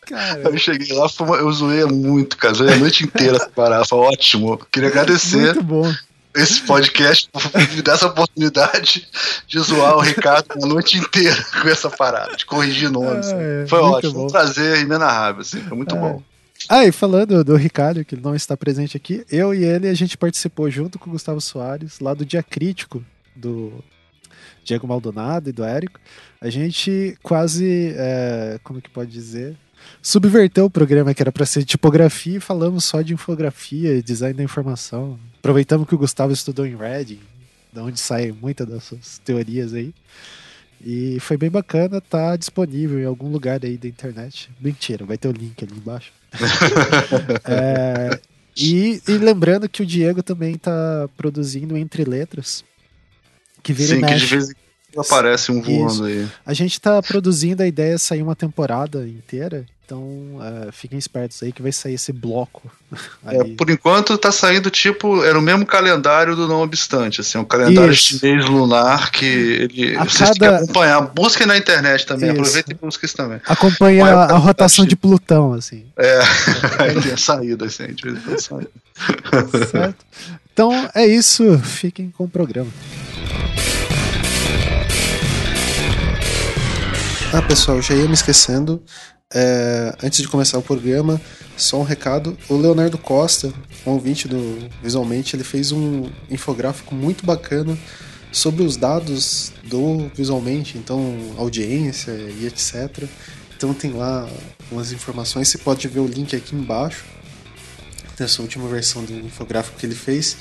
Cara. 0.07 0.41
Eu 0.45 0.57
cheguei 0.57 0.95
lá, 0.95 1.07
eu 1.39 1.51
zoei 1.51 1.83
muito, 1.85 2.37
cara. 2.37 2.53
Zoei 2.53 2.73
a 2.73 2.77
noite 2.77 3.03
inteira 3.03 3.35
essa 3.35 3.49
parada. 3.49 3.85
Foi 3.85 3.99
ótimo. 3.99 4.57
Queria 4.71 4.89
agradecer. 4.89 5.55
Muito 5.55 5.63
bom 5.63 5.93
esse 6.35 6.61
podcast 6.61 7.27
me 7.75 7.81
dá 7.81 7.93
essa 7.93 8.07
oportunidade 8.07 9.07
de 9.47 9.59
zoar 9.59 9.97
o 9.97 9.99
Ricardo 9.99 10.45
a 10.51 10.65
noite 10.65 10.97
inteira 10.97 11.43
com 11.61 11.67
essa 11.67 11.89
parada, 11.89 12.35
de 12.35 12.45
corrigir 12.45 12.89
nomes. 12.89 13.27
Ah, 13.27 13.37
é, 13.37 13.67
foi 13.67 13.79
ótimo, 13.79 14.13
bom. 14.13 14.25
um 14.25 14.29
prazer 14.29 14.79
inenarrável, 14.81 15.41
assim, 15.41 15.59
foi 15.61 15.75
muito 15.75 15.95
é. 15.95 15.99
bom. 15.99 16.23
Ah, 16.71 16.85
e 16.85 16.91
falando 16.91 17.43
do 17.43 17.55
Ricardo, 17.55 18.05
que 18.05 18.15
não 18.15 18.35
está 18.35 18.55
presente 18.55 18.95
aqui, 18.95 19.25
eu 19.31 19.55
e 19.55 19.65
ele 19.65 19.87
a 19.87 19.93
gente 19.95 20.15
participou 20.15 20.69
junto 20.69 20.99
com 20.99 21.09
o 21.09 21.13
Gustavo 21.13 21.41
Soares, 21.41 21.99
lá 21.99 22.13
do 22.13 22.23
Dia 22.23 22.43
Crítico, 22.43 23.03
do 23.35 23.83
Diego 24.63 24.87
Maldonado 24.87 25.49
e 25.49 25.51
do 25.51 25.63
Érico. 25.63 25.99
A 26.39 26.47
gente 26.47 27.17
quase, 27.23 27.95
é, 27.97 28.59
como 28.63 28.79
que 28.83 28.89
pode 28.91 29.09
dizer, 29.09 29.57
subverteu 29.99 30.65
o 30.65 30.69
programa 30.69 31.11
que 31.11 31.23
era 31.23 31.31
para 31.31 31.43
ser 31.43 31.65
tipografia 31.65 32.37
e 32.37 32.39
falamos 32.39 32.83
só 32.83 33.01
de 33.01 33.15
infografia 33.15 33.93
e 33.93 34.03
design 34.03 34.35
da 34.35 34.43
informação. 34.43 35.19
Aproveitamos 35.39 35.87
que 35.87 35.95
o 35.95 35.97
Gustavo 35.97 36.33
estudou 36.33 36.67
em 36.67 36.75
Reading, 36.75 37.21
de 37.73 37.79
onde 37.79 37.99
saem 37.99 38.31
muitas 38.31 38.67
dessas 38.67 39.17
teorias 39.25 39.73
aí. 39.73 39.91
E 40.81 41.19
foi 41.19 41.37
bem 41.37 41.49
bacana, 41.49 41.99
tá 41.99 42.35
disponível 42.35 42.99
em 42.99 43.05
algum 43.05 43.29
lugar 43.29 43.59
aí 43.63 43.77
da 43.77 43.87
internet. 43.87 44.49
Mentira, 44.59 45.05
vai 45.05 45.17
ter 45.17 45.27
o 45.27 45.31
link 45.31 45.63
ali 45.63 45.73
embaixo. 45.73 46.11
é, 47.45 48.19
e, 48.55 49.01
e, 49.07 49.11
lembrando 49.17 49.67
que 49.67 49.81
o 49.81 49.85
Diego 49.85 50.23
também 50.23 50.57
tá 50.57 51.09
produzindo 51.17 51.77
Entre 51.77 52.03
Letras. 52.03 52.63
Que 53.61 53.73
vira 53.73 53.95
Sim, 53.95 54.05
que 54.05 54.15
de 54.15 54.25
vez 54.25 54.49
em 54.49 54.53
Aparece 54.97 55.51
um 55.51 55.61
voando 55.61 55.91
Isso. 55.91 56.03
aí. 56.03 56.27
A 56.45 56.53
gente 56.53 56.79
tá 56.81 57.01
produzindo 57.01 57.61
a 57.61 57.67
ideia 57.67 57.95
de 57.95 58.01
sair 58.01 58.23
uma 58.23 58.35
temporada 58.35 59.07
inteira. 59.07 59.65
Então, 59.89 60.03
uh, 60.03 60.71
fiquem 60.71 60.99
espertos 60.99 61.41
aí 61.41 61.51
que 61.51 61.63
vai 61.63 61.71
sair 61.71 61.95
esse 61.95 62.13
bloco. 62.13 62.71
É, 63.27 63.43
por 63.55 63.69
enquanto 63.69 64.17
tá 64.17 64.31
saindo 64.31 64.71
tipo, 64.71 65.23
era 65.23 65.37
o 65.37 65.41
mesmo 65.41 65.63
calendário 65.63 66.35
do 66.35 66.47
Não 66.47 66.63
Obstante, 66.63 67.21
assim, 67.21 67.37
um 67.37 67.45
calendário 67.45 67.91
isso. 67.91 68.17
chinês 68.17 68.45
lunar 68.47 69.11
que 69.11 69.25
ele, 69.25 69.95
a 69.95 70.05
vocês 70.05 70.31
cada... 70.31 70.57
acompanhar. 70.57 71.01
Busquem 71.01 71.45
na 71.45 71.55
internet 71.55 72.07
também, 72.07 72.31
isso. 72.31 72.39
aproveitem 72.39 72.75
e 72.75 72.83
busquem 72.83 73.05
isso 73.05 73.15
também. 73.15 73.39
Acompanha 73.45 74.05
a, 74.05 74.23
a 74.31 74.37
rotação 74.37 74.85
de 74.85 74.95
Plutão, 74.95 75.53
assim. 75.53 75.85
É, 75.95 76.17
a 77.13 77.17
saída, 77.17 77.65
assim, 77.65 77.83
a 77.83 78.37
saída. 78.39 78.71
Certo. 79.69 80.05
Então 80.51 80.89
é 80.95 81.05
isso, 81.05 81.59
fiquem 81.59 82.09
com 82.09 82.23
o 82.23 82.29
programa. 82.29 82.71
Ah, 87.31 87.41
pessoal, 87.43 87.79
já 87.79 87.93
ia 87.93 88.07
me 88.07 88.13
esquecendo. 88.13 88.81
É, 89.31 89.95
antes 90.01 90.23
de 90.23 90.27
começar 90.27 90.57
o 90.57 90.61
programa, 90.63 91.21
só 91.55 91.79
um 91.79 91.83
recado. 91.83 92.35
O 92.49 92.57
Leonardo 92.57 92.97
Costa, 92.97 93.53
um 93.85 93.91
ouvinte 93.91 94.27
do 94.27 94.67
Visualmente, 94.81 95.35
ele 95.35 95.43
fez 95.43 95.71
um 95.71 96.09
infográfico 96.31 96.95
muito 96.95 97.23
bacana 97.23 97.77
sobre 98.31 98.63
os 98.63 98.75
dados 98.75 99.53
do 99.65 100.09
Visualmente, 100.15 100.79
então 100.79 101.15
audiência 101.37 102.11
e 102.11 102.47
etc. 102.47 103.07
Então 103.55 103.71
tem 103.71 103.93
lá 103.93 104.27
umas 104.71 104.91
informações, 104.91 105.47
você 105.47 105.59
pode 105.59 105.87
ver 105.87 105.99
o 105.99 106.07
link 106.07 106.35
aqui 106.35 106.55
embaixo 106.55 107.05
dessa 108.17 108.41
última 108.41 108.67
versão 108.67 109.03
do 109.03 109.13
infográfico 109.13 109.77
que 109.77 109.85
ele 109.85 109.95
fez. 109.95 110.37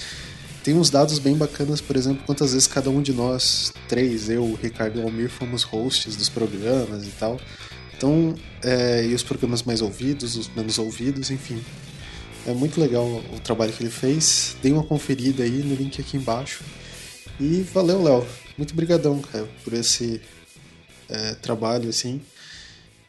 Tem 0.64 0.74
uns 0.74 0.88
dados 0.88 1.18
bem 1.18 1.36
bacanas, 1.36 1.82
por 1.82 1.94
exemplo, 1.94 2.22
quantas 2.24 2.52
vezes 2.52 2.66
cada 2.66 2.88
um 2.88 3.02
de 3.02 3.12
nós, 3.12 3.70
três, 3.86 4.30
eu, 4.30 4.58
Ricardo 4.62 4.98
e 4.98 5.02
o 5.02 5.04
Almir, 5.04 5.28
fomos 5.28 5.62
hosts 5.62 6.16
dos 6.16 6.30
programas 6.30 7.06
e 7.06 7.10
tal. 7.10 7.38
Então, 7.98 8.32
é, 8.62 9.04
e 9.04 9.12
os 9.12 9.24
programas 9.24 9.64
mais 9.64 9.82
ouvidos, 9.82 10.36
os 10.36 10.48
menos 10.54 10.78
ouvidos, 10.78 11.32
enfim. 11.32 11.60
É 12.46 12.54
muito 12.54 12.80
legal 12.80 13.04
o 13.04 13.40
trabalho 13.40 13.72
que 13.72 13.82
ele 13.82 13.90
fez. 13.90 14.56
Dê 14.62 14.70
uma 14.70 14.84
conferida 14.84 15.42
aí 15.42 15.64
no 15.64 15.74
link 15.74 16.00
aqui 16.00 16.16
embaixo. 16.16 16.62
E 17.40 17.62
valeu, 17.74 18.00
Léo. 18.00 18.24
Muito 18.56 18.72
brigadão, 18.72 19.20
cara, 19.20 19.48
por 19.64 19.72
esse 19.72 20.22
é, 21.08 21.34
trabalho, 21.34 21.88
assim. 21.88 22.20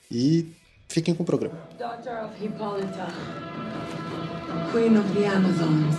E 0.09 0.47
fiquem 0.87 1.13
com 1.13 1.21
o 1.21 1.25
programa. 1.25 1.59
Queen 4.71 4.97
of 4.97 5.13
the 5.13 5.27
Amazons. 5.27 5.95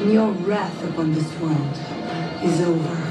And 0.00 0.12
your 0.12 0.32
wrath 0.46 0.84
upon 0.84 1.12
this 1.12 1.30
world 1.40 1.76
is 2.42 2.60
over. 2.60 3.07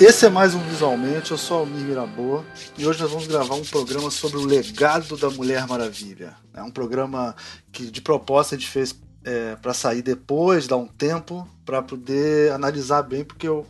Esse 0.00 0.26
é 0.26 0.28
mais 0.28 0.54
um 0.54 0.60
Visualmente, 0.60 1.32
eu 1.32 1.36
sou 1.36 1.58
Almir 1.58 1.84
Miraboa 1.84 2.46
e 2.76 2.86
hoje 2.86 3.00
nós 3.02 3.10
vamos 3.10 3.26
gravar 3.26 3.56
um 3.56 3.64
programa 3.64 4.12
sobre 4.12 4.38
o 4.38 4.44
legado 4.44 5.16
da 5.16 5.28
Mulher 5.28 5.66
Maravilha. 5.66 6.36
É 6.54 6.62
um 6.62 6.70
programa 6.70 7.34
que 7.72 7.90
de 7.90 8.00
proposta 8.00 8.54
a 8.54 8.58
gente 8.58 8.70
fez 8.70 8.94
é, 9.24 9.56
para 9.56 9.74
sair 9.74 10.00
depois, 10.00 10.68
dar 10.68 10.76
um 10.76 10.86
tempo, 10.86 11.48
para 11.66 11.82
poder 11.82 12.52
analisar 12.52 13.02
bem, 13.02 13.24
porque 13.24 13.48
eu, 13.48 13.66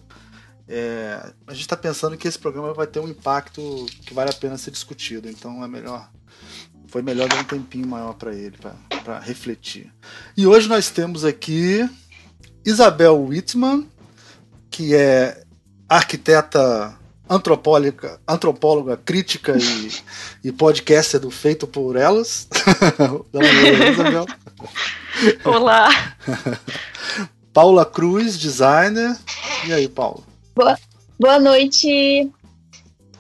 é, 0.69 1.33
a 1.47 1.53
gente 1.53 1.63
está 1.63 1.79
pensando 1.79 2.15
que 2.15 2.29
esse 2.29 2.39
programa 2.39 2.75
vai 2.75 2.87
ter 2.87 3.01
um 3.01 3.09
impacto 3.09 3.87
que 4.05 4.13
vale 4.13 4.29
a 4.29 4.35
pena 4.35 4.59
ser 4.59 4.71
discutido, 4.71 5.31
então 5.31 5.65
é 5.65 5.69
melhor. 5.69 6.11
Foi 6.89 7.01
melhor 7.01 7.27
dar 7.27 7.41
um 7.41 7.45
tempinho 7.45 7.89
maior 7.89 8.13
para 8.13 8.35
ele, 8.35 8.57
para 9.03 9.19
refletir. 9.19 9.91
E 10.37 10.47
hoje 10.47 10.69
nós 10.69 10.91
temos 10.91 11.25
aqui 11.25 11.89
Isabel 12.67 13.19
Whitman, 13.19 13.89
que 14.71 14.95
é 14.95 15.48
arquiteta 15.89 16.99
antropóloga, 17.29 18.21
antropóloga 18.27 18.97
crítica 18.97 19.57
e, 19.57 19.93
e 20.49 20.53
podcaster 20.53 21.21
do 21.21 21.31
Feito 21.31 21.67
por 21.67 21.97
Elas. 21.97 22.49
Olá. 25.45 25.89
Paula 27.53 27.85
Cruz, 27.85 28.39
designer. 28.39 29.17
E 29.67 29.73
aí, 29.73 29.89
Paula? 29.89 30.23
Boa, 30.55 30.79
boa 31.19 31.41
noite. 31.41 32.31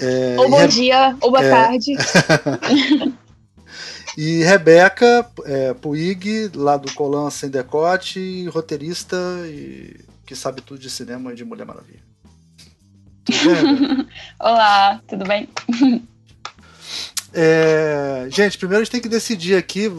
É, 0.01 0.37
ou 0.39 0.49
bom 0.49 0.59
Re... 0.59 0.69
dia, 0.69 1.17
ou 1.21 1.31
boa 1.31 1.43
é... 1.43 1.51
tarde. 1.51 1.97
e 4.17 4.45
Rebeca 4.45 5.29
é, 5.45 5.75
Puig, 5.75 6.53
lá 6.55 6.77
do 6.77 6.93
Colan 6.95 7.31
Sem 7.31 7.51
Decote, 7.51 8.47
roteirista 8.49 9.17
e 9.47 9.97
que 10.25 10.37
sabe 10.37 10.61
tudo 10.61 10.79
de 10.79 10.89
cinema 10.89 11.33
e 11.33 11.35
de 11.35 11.45
Mulher 11.45 11.67
Maravilha. 11.67 12.08
Olá, 14.41 15.01
tudo 15.07 15.25
bem? 15.25 15.49
É, 17.33 18.27
gente, 18.31 18.57
primeiro 18.57 18.81
a 18.81 18.85
gente 18.85 18.93
tem 18.93 19.01
que 19.01 19.09
decidir 19.09 19.57
aqui. 19.57 19.93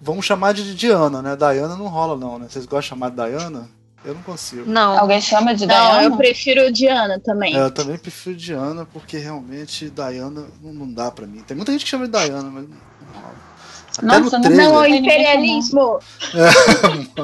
Vamos 0.00 0.24
chamar 0.24 0.54
de 0.54 0.74
Diana, 0.74 1.20
né? 1.20 1.36
Diana 1.36 1.76
não 1.76 1.88
rola, 1.88 2.16
não, 2.16 2.38
né? 2.38 2.46
Vocês 2.48 2.64
gostam 2.64 2.80
de 2.80 2.88
chamar 2.88 3.10
de 3.10 3.16
Diana? 3.16 3.68
Eu 4.04 4.14
não 4.14 4.22
consigo. 4.22 4.64
Não. 4.66 4.98
Alguém 4.98 5.20
chama 5.20 5.54
de 5.54 5.66
não, 5.66 5.74
Diana? 5.74 6.02
eu 6.02 6.16
prefiro 6.16 6.72
Diana 6.72 7.20
também. 7.20 7.54
É, 7.54 7.60
eu 7.60 7.70
também 7.70 7.98
prefiro 7.98 8.36
Diana, 8.36 8.86
porque 8.86 9.18
realmente 9.18 9.90
Diana 9.90 10.46
não, 10.60 10.72
não 10.72 10.92
dá 10.92 11.10
pra 11.10 11.26
mim. 11.26 11.42
Tem 11.42 11.56
muita 11.56 11.72
gente 11.72 11.84
que 11.84 11.90
chama 11.90 12.08
de 12.08 12.18
Diana, 12.18 12.50
mas 12.50 12.68
não 12.68 12.76
rola. 13.14 13.51
Até 13.98 14.06
Nossa, 14.06 14.38
no 14.38 14.44
trailer. 14.44 14.68
não, 14.68 14.86
imperialismo. 14.86 15.98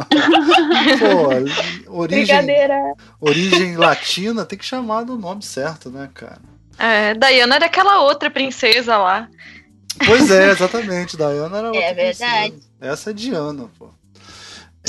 Pô, 1.86 1.98
origem, 1.98 2.36
origem 3.20 3.76
latina 3.76 4.44
tem 4.44 4.58
que 4.58 4.64
chamar 4.64 5.04
do 5.04 5.16
nome 5.16 5.42
certo, 5.42 5.90
né, 5.90 6.10
cara? 6.12 6.40
É, 6.78 7.14
Diana 7.14 7.56
era 7.56 7.66
aquela 7.66 8.02
outra 8.02 8.30
princesa 8.30 8.96
lá. 8.98 9.28
Pois 10.06 10.30
é, 10.30 10.50
exatamente. 10.50 11.16
Diana 11.16 11.58
era 11.58 11.66
é 11.68 11.70
outra 11.70 11.82
É 11.82 11.94
verdade. 11.94 12.50
Princesa. 12.52 12.68
Essa 12.80 13.10
é 13.10 13.12
Diana, 13.12 13.68
pô. 13.78 13.90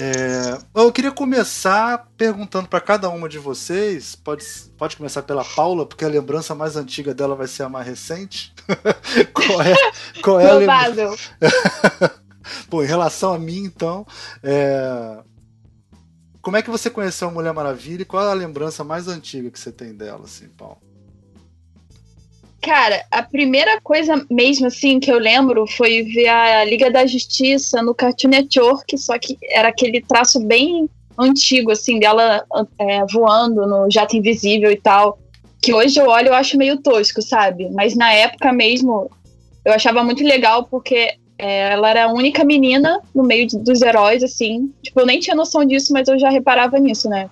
É, 0.02 0.58
eu 0.74 0.92
queria 0.92 1.12
começar 1.12 2.08
perguntando 2.16 2.68
para 2.68 2.80
cada 2.80 3.10
uma 3.10 3.28
de 3.28 3.38
vocês. 3.38 4.16
Pode, 4.16 4.46
pode 4.78 4.96
começar 4.96 5.24
pela 5.24 5.44
Paula, 5.44 5.86
porque 5.86 6.06
a 6.06 6.10
lembrança 6.10 6.56
mais 6.56 6.76
antiga 6.76 7.14
dela 7.14 7.36
vai 7.36 7.48
ser 7.48 7.64
a 7.64 7.70
mais 7.70 7.86
recente. 7.86 8.54
qual 9.34 9.62
é, 9.62 9.76
qual 10.22 10.40
é 10.40 10.50
a 10.50 10.54
lembrança? 10.54 11.30
Bom, 12.70 12.84
em 12.84 12.88
relação 12.88 13.34
a 13.34 13.40
mim, 13.40 13.64
então, 13.64 14.06
é... 14.42 15.22
como 16.42 16.58
é 16.58 16.62
que 16.62 16.70
você 16.70 16.90
conheceu 16.90 17.28
a 17.28 17.32
Mulher 17.32 17.54
Maravilha 17.54 18.02
e 18.02 18.06
qual 18.06 18.26
é 18.26 18.32
a 18.32 18.34
lembrança 18.34 18.84
mais 18.84 19.08
antiga 19.08 19.52
que 19.52 19.60
você 19.60 19.72
tem 19.72 19.94
dela, 19.94 20.24
assim, 20.24 20.48
Paulo? 20.50 20.89
Cara, 22.62 23.06
a 23.10 23.24
primeira 23.24 23.80
coisa 23.82 24.26
mesmo 24.30 24.68
assim 24.68 25.00
que 25.00 25.12
eu 25.12 25.18
lembro 25.18 25.66
foi 25.66 26.04
ver 26.04 26.28
a 26.28 26.66
Liga 26.66 26.92
da 26.92 27.06
Justiça 27.06 27.82
no 27.82 27.96
Cartoon 27.96 28.30
Network, 28.30 28.98
só 28.98 29.18
que 29.18 29.38
era 29.50 29.70
aquele 29.70 30.02
traço 30.02 30.40
bem 30.46 30.90
antigo, 31.18 31.72
assim, 31.72 32.00
dela 32.00 32.44
é, 32.78 33.06
voando 33.12 33.66
no 33.66 33.90
jato 33.90 34.16
invisível 34.16 34.72
e 34.72 34.78
tal. 34.78 35.20
Que 35.62 35.74
hoje 35.74 36.00
eu 36.00 36.08
olho 36.08 36.30
eu 36.30 36.34
acho 36.34 36.58
meio 36.58 36.82
tosco, 36.82 37.22
sabe? 37.22 37.70
Mas 37.72 37.96
na 37.96 38.14
época 38.14 38.52
mesmo 38.52 39.10
eu 39.64 39.74
achava 39.74 40.04
muito 40.04 40.24
legal 40.24 40.64
porque 40.64 41.16
é, 41.38 41.72
ela 41.72 41.90
era 41.90 42.06
a 42.06 42.14
única 42.14 42.44
menina 42.44 43.02
no 43.16 43.24
meio 43.24 43.48
de, 43.48 43.58
dos 43.58 43.82
heróis, 43.82 44.22
assim. 44.24 44.74
Tipo, 44.82 45.00
eu 45.02 45.06
nem 45.06 45.20
tinha 45.20 45.36
noção 45.36 45.64
disso, 45.66 45.94
mas 45.94 46.08
eu 46.08 46.20
já 46.20 46.30
reparava 46.30 46.78
nisso, 46.78 47.10
né? 47.10 47.30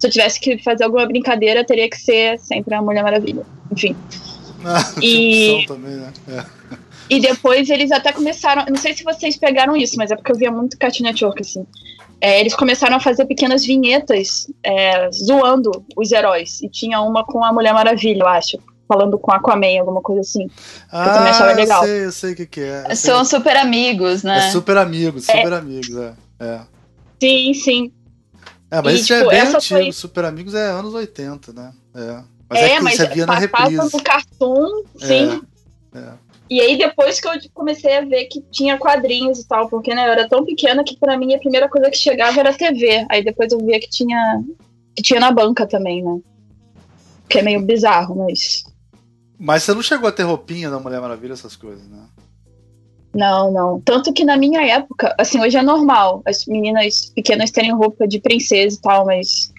Tipo, 0.00 0.02
se 0.02 0.06
eu 0.06 0.10
tivesse 0.10 0.40
que 0.40 0.58
fazer 0.58 0.84
alguma 0.84 1.06
brincadeira, 1.06 1.64
teria 1.64 1.88
que 1.88 1.98
ser 1.98 2.38
sempre 2.38 2.74
a 2.74 2.82
Mulher 2.82 3.02
Maravilha. 3.02 3.44
Enfim. 3.70 3.94
Ah, 4.62 4.84
e... 5.00 5.64
também, 5.66 5.92
né? 5.92 6.12
É. 6.28 6.44
E 7.08 7.18
depois 7.18 7.70
eles 7.70 7.90
até 7.90 8.12
começaram. 8.12 8.66
Não 8.68 8.76
sei 8.76 8.92
se 8.92 9.02
vocês 9.02 9.34
pegaram 9.34 9.74
isso, 9.74 9.96
mas 9.96 10.10
é 10.10 10.16
porque 10.16 10.30
eu 10.30 10.36
via 10.36 10.50
muito 10.50 10.76
Cartoon 10.76 11.04
Network, 11.04 11.40
assim. 11.40 11.66
É, 12.20 12.38
eles 12.38 12.54
começaram 12.54 12.94
a 12.96 13.00
fazer 13.00 13.24
pequenas 13.24 13.64
vinhetas 13.64 14.52
é, 14.62 15.10
zoando 15.12 15.82
os 15.96 16.12
heróis. 16.12 16.60
E 16.60 16.68
tinha 16.68 17.00
uma 17.00 17.24
com 17.24 17.42
a 17.42 17.50
Mulher 17.54 17.72
Maravilha, 17.72 18.20
eu 18.20 18.28
acho. 18.28 18.58
Falando 18.86 19.18
com 19.18 19.32
Aquaman, 19.32 19.80
alguma 19.80 20.02
coisa 20.02 20.20
assim. 20.20 20.46
Ah, 20.92 21.06
eu 21.06 21.14
também 21.14 21.30
achava 21.30 21.52
legal. 21.52 21.82
Eu 21.82 21.88
sei, 21.88 22.04
eu 22.04 22.12
sei 22.12 22.32
o 22.32 22.36
que, 22.36 22.46
que 22.46 22.60
é. 22.60 22.94
São 22.94 23.24
super 23.24 23.56
amigos, 23.56 24.22
né? 24.22 24.48
É 24.48 24.50
super 24.50 24.76
amigos, 24.76 25.24
super 25.24 25.54
amigos, 25.54 25.96
é. 25.96 26.12
é. 26.38 26.60
Sim, 27.18 27.54
sim. 27.54 27.92
É, 28.70 28.80
mas 28.82 28.92
e, 28.92 28.96
isso 28.96 29.06
tipo, 29.06 29.18
já 29.18 29.26
é 29.26 29.44
bem 29.44 29.54
antigo. 29.54 29.80
Foi... 29.80 29.92
Super 29.92 30.24
Amigos 30.24 30.54
é 30.54 30.70
anos 30.70 30.94
80, 30.94 31.52
né? 31.52 31.72
É. 31.94 32.22
Mas 32.48 32.58
é, 32.58 32.64
é 32.64 32.76
que 32.76 32.82
mas 32.82 32.96
você 32.96 33.06
via 33.06 33.26
na 33.26 33.34
reprise. 33.34 33.76
no 33.76 34.02
cartoon, 34.02 34.82
sim. 34.98 35.42
É, 35.94 35.98
é. 35.98 36.12
E 36.48 36.60
aí 36.60 36.76
depois 36.76 37.20
que 37.20 37.28
eu 37.28 37.32
comecei 37.54 37.96
a 37.96 38.04
ver 38.04 38.24
que 38.24 38.42
tinha 38.50 38.76
quadrinhos 38.76 39.38
e 39.38 39.46
tal, 39.46 39.68
porque 39.68 39.94
né, 39.94 40.04
eu 40.04 40.12
era 40.12 40.28
tão 40.28 40.44
pequena 40.44 40.82
que 40.82 40.96
para 40.96 41.16
mim 41.16 41.32
a 41.32 41.38
primeira 41.38 41.68
coisa 41.68 41.88
que 41.88 41.96
chegava 41.96 42.40
era 42.40 42.50
a 42.50 42.56
TV. 42.56 43.06
Aí 43.08 43.24
depois 43.24 43.52
eu 43.52 43.58
via 43.64 43.78
que 43.78 43.88
tinha 43.88 44.42
que 44.96 45.02
tinha 45.02 45.20
na 45.20 45.30
banca 45.30 45.64
também, 45.64 46.02
né? 46.02 46.18
Que 47.28 47.38
é 47.38 47.42
meio 47.42 47.62
bizarro, 47.62 48.16
mas 48.16 48.64
Mas 49.38 49.62
você 49.62 49.72
não 49.72 49.82
chegou 49.82 50.08
a 50.08 50.12
ter 50.12 50.24
roupinha 50.24 50.68
da 50.68 50.80
Mulher 50.80 51.00
Maravilha 51.00 51.34
essas 51.34 51.54
coisas, 51.54 51.86
né? 51.88 52.02
Não, 53.12 53.50
não. 53.50 53.80
Tanto 53.80 54.12
que 54.12 54.24
na 54.24 54.36
minha 54.36 54.62
época, 54.62 55.14
assim, 55.18 55.40
hoje 55.40 55.56
é 55.56 55.62
normal 55.62 56.22
as 56.24 56.46
meninas 56.46 57.10
pequenas 57.14 57.50
terem 57.50 57.72
roupa 57.72 58.06
de 58.06 58.20
princesa 58.20 58.76
e 58.76 58.80
tal, 58.80 59.04
mas 59.04 59.52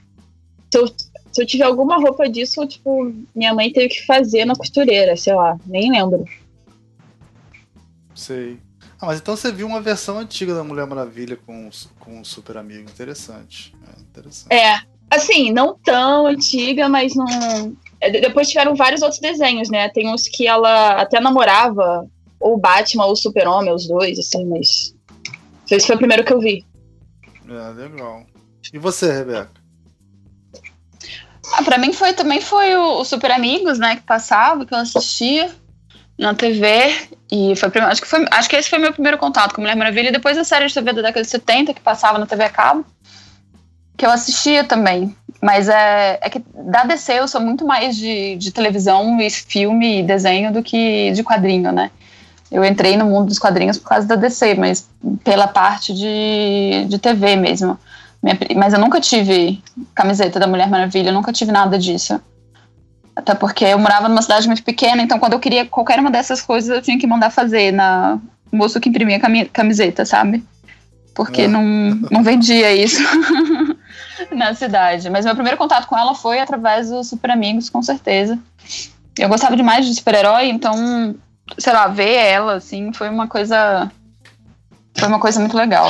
se 0.71 0.77
eu, 0.77 0.87
se 0.87 1.41
eu 1.41 1.45
tiver 1.45 1.65
alguma 1.65 1.97
roupa 1.97 2.29
disso, 2.29 2.65
tipo, 2.65 3.13
minha 3.35 3.53
mãe 3.53 3.71
teve 3.71 3.89
que 3.89 4.05
fazer 4.05 4.45
na 4.45 4.55
costureira, 4.55 5.17
sei 5.17 5.35
lá, 5.35 5.57
nem 5.65 5.91
lembro. 5.91 6.23
Sei. 8.15 8.57
Ah, 9.01 9.07
mas 9.07 9.19
então 9.19 9.35
você 9.35 9.51
viu 9.51 9.67
uma 9.67 9.81
versão 9.81 10.19
antiga 10.19 10.53
da 10.53 10.63
Mulher 10.63 10.85
Maravilha 10.85 11.35
com, 11.35 11.69
com 11.99 12.21
o 12.21 12.25
Super 12.25 12.57
Amigo. 12.57 12.89
Interessante. 12.89 13.73
É, 13.87 14.01
interessante. 14.01 14.53
é, 14.53 14.79
assim, 15.09 15.51
não 15.51 15.75
tão 15.83 16.27
antiga, 16.27 16.87
mas 16.87 17.15
não. 17.15 17.75
É, 17.99 18.11
depois 18.21 18.47
tiveram 18.47 18.75
vários 18.75 19.01
outros 19.01 19.19
desenhos, 19.19 19.69
né? 19.69 19.89
Tem 19.89 20.07
uns 20.07 20.27
que 20.27 20.47
ela 20.47 21.01
até 21.01 21.19
namorava 21.19 22.07
ou 22.41 22.57
Batman 22.57 23.05
ou 23.05 23.15
Super-Homem, 23.15 23.73
os 23.73 23.87
dois, 23.87 24.19
assim, 24.19 24.45
mas. 24.45 24.95
Esse 25.69 25.87
foi 25.87 25.95
o 25.95 25.99
primeiro 25.99 26.25
que 26.25 26.33
eu 26.33 26.39
vi. 26.39 26.65
É, 27.47 27.69
legal. 27.73 28.25
E 28.73 28.77
você, 28.77 29.11
Rebeca? 29.11 29.49
Ah, 31.53 31.63
pra 31.63 31.77
mim 31.77 31.91
foi 31.91 32.13
também 32.13 32.39
foi 32.39 32.75
o, 32.75 32.99
o, 32.99 33.05
Super 33.05 33.31
Amigos, 33.31 33.77
né, 33.77 33.95
que 33.95 34.03
passava, 34.03 34.65
que 34.65 34.73
eu 34.73 34.77
assistia 34.77 35.49
na 36.17 36.33
TV. 36.33 36.93
E 37.31 37.55
foi 37.55 37.69
acho 37.81 38.01
que 38.01 38.07
foi 38.07 38.25
acho 38.31 38.49
que 38.49 38.55
esse 38.55 38.69
foi 38.69 38.79
meu 38.79 38.93
primeiro 38.93 39.17
contato 39.17 39.53
com 39.53 39.61
Mulher 39.61 39.75
Maravilha. 39.75 40.09
E 40.09 40.13
depois 40.13 40.37
a 40.37 40.43
série 40.43 40.67
de 40.67 40.73
TV 40.73 40.93
da 40.93 41.01
década 41.01 41.23
de 41.23 41.29
70, 41.29 41.73
que 41.73 41.81
passava 41.81 42.17
na 42.17 42.25
TV 42.25 42.43
a 42.43 42.49
cabo, 42.49 42.85
que 43.97 44.05
eu 44.05 44.11
assistia 44.11 44.63
também. 44.63 45.15
Mas 45.41 45.67
é, 45.67 46.19
é 46.21 46.29
que 46.29 46.41
da 46.53 46.83
DC 46.83 47.13
eu 47.13 47.27
sou 47.27 47.41
muito 47.41 47.65
mais 47.65 47.97
de, 47.97 48.35
de 48.35 48.51
televisão 48.51 49.19
e 49.19 49.29
filme 49.29 49.99
e 49.99 50.03
desenho 50.03 50.53
do 50.53 50.61
que 50.61 51.11
de 51.11 51.23
quadrinho, 51.23 51.71
né? 51.71 51.91
Eu 52.51 52.65
entrei 52.65 52.97
no 52.97 53.05
mundo 53.05 53.27
dos 53.27 53.39
quadrinhos 53.39 53.77
por 53.77 53.87
causa 53.87 54.05
da 54.05 54.15
DC, 54.15 54.55
mas 54.55 54.87
pela 55.23 55.47
parte 55.47 55.93
de, 55.93 56.85
de 56.87 56.99
TV 56.99 57.35
mesmo. 57.35 57.79
Minha, 58.21 58.37
mas 58.55 58.73
eu 58.73 58.79
nunca 58.79 58.99
tive 58.99 59.63
camiseta 59.95 60.39
da 60.39 60.47
Mulher 60.47 60.69
Maravilha, 60.69 61.09
eu 61.09 61.13
nunca 61.13 61.31
tive 61.31 61.51
nada 61.51 61.77
disso. 61.77 62.19
Até 63.15 63.33
porque 63.33 63.65
eu 63.65 63.79
morava 63.79 64.07
numa 64.09 64.21
cidade 64.21 64.47
muito 64.47 64.63
pequena, 64.63 65.01
então 65.01 65.17
quando 65.17 65.33
eu 65.33 65.39
queria 65.39 65.65
qualquer 65.65 65.99
uma 65.99 66.11
dessas 66.11 66.41
coisas 66.41 66.69
eu 66.69 66.81
tinha 66.81 66.99
que 66.99 67.07
mandar 67.07 67.29
fazer 67.29 67.71
na 67.71 68.19
moço 68.51 68.79
que 68.79 68.89
imprimia 68.89 69.19
camiseta, 69.51 70.05
sabe? 70.05 70.43
Porque 71.13 71.43
é. 71.43 71.47
não, 71.47 71.63
não 72.09 72.23
vendia 72.23 72.73
isso. 72.73 73.01
na 74.31 74.53
cidade. 74.53 75.09
Mas 75.09 75.25
meu 75.25 75.33
primeiro 75.33 75.57
contato 75.57 75.87
com 75.87 75.97
ela 75.97 76.13
foi 76.13 76.39
através 76.39 76.89
dos 76.89 77.09
Super 77.09 77.31
Amigos, 77.31 77.69
com 77.69 77.81
certeza. 77.81 78.37
Eu 79.17 79.29
gostava 79.29 79.57
demais 79.57 79.85
de 79.85 79.95
super-herói, 79.95 80.47
então, 80.47 81.15
sei 81.57 81.73
lá, 81.73 81.87
ver 81.87 82.13
ela, 82.13 82.55
assim, 82.55 82.91
foi 82.93 83.09
uma 83.09 83.27
coisa. 83.27 83.91
Foi 84.97 85.07
uma 85.07 85.19
coisa 85.19 85.39
muito 85.39 85.55
legal. 85.55 85.89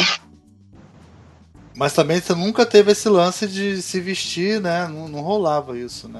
Mas 1.76 1.94
também 1.94 2.20
você 2.20 2.36
nunca 2.36 2.66
teve 2.66 2.92
esse 2.92 3.10
lance 3.10 3.48
de 3.48 3.82
se 3.82 4.00
vestir, 4.00 4.60
né? 4.62 4.88
Não, 4.88 5.08
não 5.08 5.22
rolava 5.22 5.78
isso, 5.78 6.08
né? 6.08 6.20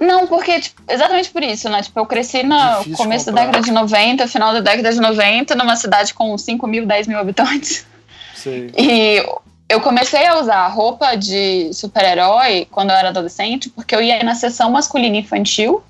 Não, 0.00 0.26
porque, 0.26 0.58
tipo, 0.58 0.82
exatamente 0.88 1.30
por 1.30 1.42
isso, 1.42 1.68
né? 1.68 1.82
Tipo, 1.82 2.00
eu 2.00 2.06
cresci 2.06 2.42
no 2.42 2.56
começo 2.96 3.26
comprar. 3.26 3.44
da 3.44 3.46
década 3.46 3.60
de 3.60 3.70
90, 3.70 4.26
final 4.26 4.52
da 4.52 4.60
década 4.60 4.92
de 4.92 5.00
90, 5.00 5.54
numa 5.54 5.76
cidade 5.76 6.12
com 6.14 6.36
5 6.36 6.66
mil, 6.66 6.86
10 6.86 7.06
mil 7.06 7.18
habitantes. 7.18 7.86
E 8.76 9.24
eu 9.68 9.80
comecei 9.80 10.26
a 10.26 10.40
usar 10.40 10.66
roupa 10.68 11.14
de 11.14 11.72
super-herói 11.72 12.66
quando 12.70 12.90
eu 12.90 12.96
era 12.96 13.10
adolescente, 13.10 13.70
porque 13.70 13.94
eu 13.94 14.02
ia 14.02 14.22
na 14.24 14.34
seção 14.34 14.70
masculina 14.70 15.16
infantil 15.16 15.82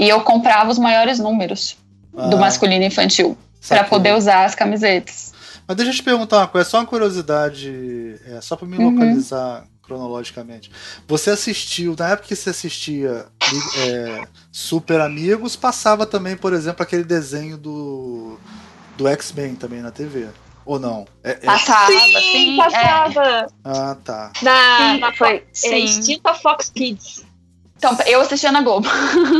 e 0.00 0.08
eu 0.08 0.22
comprava 0.22 0.70
os 0.70 0.78
maiores 0.78 1.18
números 1.18 1.76
ah, 2.16 2.28
do 2.28 2.38
masculino 2.38 2.82
infantil 2.82 3.36
para 3.68 3.84
poder 3.84 4.14
usar 4.14 4.46
as 4.46 4.54
camisetas. 4.54 5.34
Mas 5.68 5.76
deixa 5.76 5.92
eu 5.92 5.96
te 5.96 6.02
perguntar 6.02 6.38
uma 6.38 6.48
coisa, 6.48 6.68
só 6.68 6.78
uma 6.78 6.86
curiosidade, 6.86 8.18
é, 8.26 8.40
só 8.40 8.56
para 8.56 8.66
me 8.66 8.78
uhum. 8.78 8.90
localizar 8.90 9.64
cronologicamente. 9.82 10.70
Você 11.06 11.28
assistiu, 11.30 11.94
na 11.98 12.08
época 12.08 12.28
que 12.28 12.34
você 12.34 12.48
assistia 12.48 13.26
é, 13.76 14.26
Super 14.50 15.02
Amigos, 15.02 15.54
passava 15.54 16.06
também, 16.06 16.34
por 16.34 16.54
exemplo, 16.54 16.82
aquele 16.82 17.04
desenho 17.04 17.58
do, 17.58 18.38
do 18.96 19.06
X-Men 19.06 19.54
também 19.54 19.82
na 19.82 19.90
TV. 19.90 20.28
Ou 20.64 20.78
não? 20.78 21.06
É, 21.22 21.32
é... 21.32 21.34
Passava, 21.34 21.92
sim, 21.92 22.32
sim 22.32 22.56
passava. 22.56 23.22
É. 23.22 23.46
Ah, 23.64 23.96
tá. 24.02 24.32
Na, 24.40 24.94
sim, 24.94 25.00
na 25.00 25.12
foi, 25.12 25.44
sim. 25.52 25.84
extinta 25.84 26.32
Fox 26.34 26.70
Kids. 26.70 27.29
Então, 27.80 27.96
eu 28.06 28.20
assistia 28.20 28.52
na 28.52 28.60
Globo. 28.60 28.86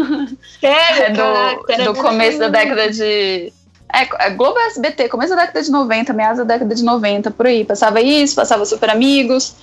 Sério? 0.59 1.03
É 1.03 1.11
do, 1.11 1.67
Caraca, 1.67 1.85
do 1.85 1.95
começo 1.95 2.39
da 2.39 2.49
década 2.49 2.91
de. 2.91 3.53
É, 3.93 4.31
Globo 4.31 4.59
SBT, 4.61 5.11
começo 5.11 5.37
da 5.37 5.43
década 5.43 5.63
de 5.63 5.71
90, 5.71 6.13
meados 6.15 6.39
da 6.39 6.45
década 6.45 6.75
de 6.75 6.83
90, 6.83 7.31
por 7.33 7.47
aí. 7.47 7.67
Passava 7.67 8.01
isso, 8.01 8.37
passava 8.37 8.65
Super 8.65 8.89
Amigos, 8.89 9.55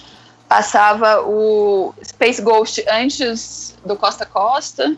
passava 0.48 1.22
o 1.22 1.92
Space 2.04 2.40
Ghost 2.40 2.86
antes 2.88 3.76
do 3.84 3.96
Costa 3.96 4.28
Costa. 4.28 4.96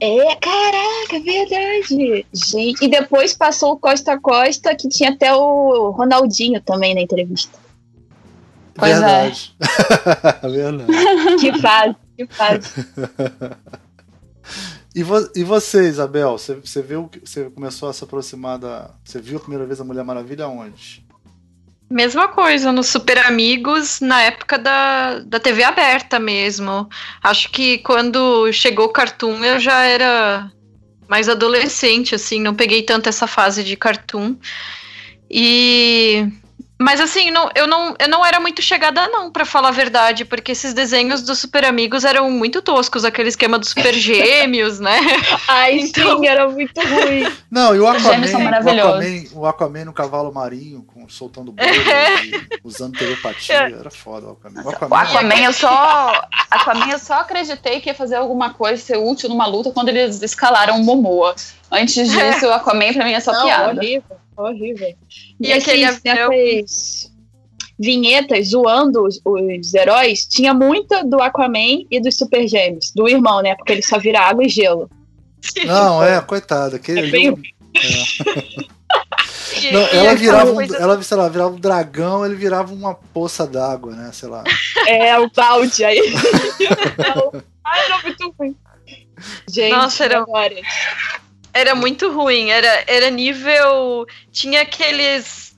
É, 0.00 0.36
caraca, 0.36 1.20
verdade. 1.22 2.24
Gente, 2.32 2.82
e 2.82 2.88
depois 2.88 3.34
passou 3.34 3.72
o 3.72 3.78
Costa 3.78 4.18
Costa, 4.18 4.74
que 4.74 4.88
tinha 4.88 5.10
até 5.10 5.34
o 5.34 5.90
Ronaldinho 5.90 6.62
também 6.62 6.94
na 6.94 7.02
entrevista. 7.02 7.58
Pois 8.74 8.92
verdade. 8.92 9.54
é. 10.42 10.48
verdade. 10.48 10.92
Que 11.38 11.60
fase, 11.60 11.94
que. 12.26 12.34
E, 14.94 15.04
vo 15.04 15.16
e 15.36 15.44
você, 15.44 15.88
Isabel? 15.88 16.32
Você, 16.32 16.54
você 16.54 16.82
viu 16.82 17.08
que 17.08 17.20
você 17.20 17.48
começou 17.48 17.88
a 17.88 17.92
se 17.92 18.02
aproximar 18.02 18.58
da. 18.58 18.90
Você 19.04 19.20
viu 19.20 19.36
a 19.36 19.40
primeira 19.40 19.64
vez 19.64 19.80
a 19.80 19.84
Mulher 19.84 20.04
Maravilha 20.04 20.48
onde? 20.48 21.06
Mesma 21.88 22.28
coisa, 22.28 22.70
no 22.70 22.82
Super 22.82 23.18
Amigos, 23.18 24.00
na 24.00 24.22
época 24.22 24.58
da, 24.58 25.20
da 25.20 25.40
TV 25.40 25.64
aberta 25.64 26.18
mesmo. 26.18 26.88
Acho 27.22 27.50
que 27.50 27.78
quando 27.78 28.52
chegou 28.52 28.86
o 28.86 28.92
Cartoon 28.92 29.44
eu 29.44 29.58
já 29.58 29.84
era 29.84 30.50
mais 31.08 31.28
adolescente, 31.28 32.14
assim, 32.14 32.40
não 32.40 32.54
peguei 32.54 32.82
tanto 32.82 33.08
essa 33.08 33.26
fase 33.26 33.64
de 33.64 33.76
Cartoon. 33.76 34.36
E 35.28 36.28
mas 36.80 36.98
assim, 36.98 37.30
não, 37.30 37.50
eu, 37.54 37.66
não, 37.66 37.94
eu 37.98 38.08
não 38.08 38.24
era 38.24 38.40
muito 38.40 38.62
chegada, 38.62 39.06
não, 39.08 39.30
para 39.30 39.44
falar 39.44 39.68
a 39.68 39.70
verdade, 39.72 40.24
porque 40.24 40.52
esses 40.52 40.72
desenhos 40.72 41.20
dos 41.20 41.38
Super 41.38 41.66
Amigos 41.66 42.06
eram 42.06 42.30
muito 42.30 42.62
toscos, 42.62 43.04
aquele 43.04 43.28
esquema 43.28 43.58
dos 43.58 43.68
Super 43.68 43.92
Gêmeos, 44.00 44.80
né? 44.80 44.98
Ai, 45.46 45.80
então... 45.80 46.18
sim, 46.18 46.26
era 46.26 46.48
muito 46.48 46.80
ruim. 46.80 47.30
Não, 47.50 47.76
e 47.76 47.80
o 47.80 47.86
Aquaman, 47.86 48.16
o 48.16 48.48
Aquaman, 48.48 49.24
o 49.34 49.46
Aquaman 49.46 49.84
no 49.84 49.92
cavalo 49.92 50.32
marinho, 50.32 50.82
com, 50.82 51.06
soltando 51.06 51.52
bolha, 51.52 51.68
é. 51.68 52.40
usando 52.64 52.96
telepatia, 52.96 53.56
era 53.78 53.90
foda 53.90 54.28
o 54.28 54.30
Aquaman. 54.30 54.62
O 54.64 54.70
Aquaman, 54.70 54.96
o 54.96 54.98
Aquaman 54.98 55.44
eu 55.44 55.52
só 55.52 56.28
Aquaman 56.50 56.90
eu 56.92 56.98
só 56.98 57.20
acreditei 57.20 57.80
que 57.82 57.90
ia 57.90 57.94
fazer 57.94 58.16
alguma 58.16 58.54
coisa, 58.54 58.82
ser 58.82 58.96
útil 58.96 59.28
numa 59.28 59.46
luta 59.46 59.70
quando 59.70 59.90
eles 59.90 60.22
escalaram 60.22 60.76
o 60.76 60.82
Momoa. 60.82 61.34
Antes 61.70 62.10
disso, 62.10 62.46
o 62.46 62.52
Aquaman 62.54 62.94
pra 62.94 63.04
mim 63.04 63.12
é 63.12 63.20
só 63.20 63.32
não, 63.32 63.44
piada. 63.44 63.78
Horrível 63.78 64.18
horrível. 64.42 64.94
E, 65.40 65.48
e 65.48 65.52
aquele 65.52 65.84
essas 65.84 67.10
vinhetas 67.80 68.50
zoando 68.50 69.06
os, 69.06 69.20
os, 69.24 69.74
heróis, 69.74 70.26
tinha 70.26 70.52
muita 70.52 71.02
do 71.02 71.22
Aquaman 71.22 71.86
e 71.90 71.98
dos 71.98 72.16
Super 72.16 72.46
Gêmeos, 72.46 72.92
do 72.94 73.08
irmão, 73.08 73.40
né? 73.40 73.54
Porque 73.54 73.72
ele 73.72 73.82
só 73.82 73.98
vira 73.98 74.20
água 74.20 74.44
e 74.44 74.48
gelo. 74.50 74.90
Não, 75.64 76.02
é, 76.02 76.20
coitado. 76.20 76.76
Aquele 76.76 77.08
é 77.08 77.10
bem... 77.10 77.28
é. 77.28 78.70
Não, 79.72 79.80
ela 79.80 80.14
virava, 80.14 80.52
um, 80.52 80.60
ela, 80.62 81.02
sei 81.02 81.16
lá, 81.16 81.28
virava 81.28 81.50
um 81.50 81.58
dragão, 81.58 82.24
ele 82.24 82.34
virava 82.36 82.72
uma 82.72 82.94
poça 82.94 83.46
d'água, 83.46 83.94
né? 83.94 84.10
Sei 84.12 84.28
lá. 84.28 84.44
É, 84.86 85.18
o 85.18 85.30
balde 85.30 85.84
aí. 85.84 86.00
Ai, 87.64 87.84
era 87.84 88.02
muito 88.02 88.34
ruim. 88.38 88.56
Gente, 89.48 89.70
Nossa, 89.70 90.04
era... 90.04 90.20
Agora 90.20 90.54
era 91.52 91.74
muito 91.74 92.10
ruim. 92.12 92.50
Era, 92.50 92.84
era 92.86 93.10
nível. 93.10 94.06
Tinha 94.30 94.62
aqueles 94.62 95.56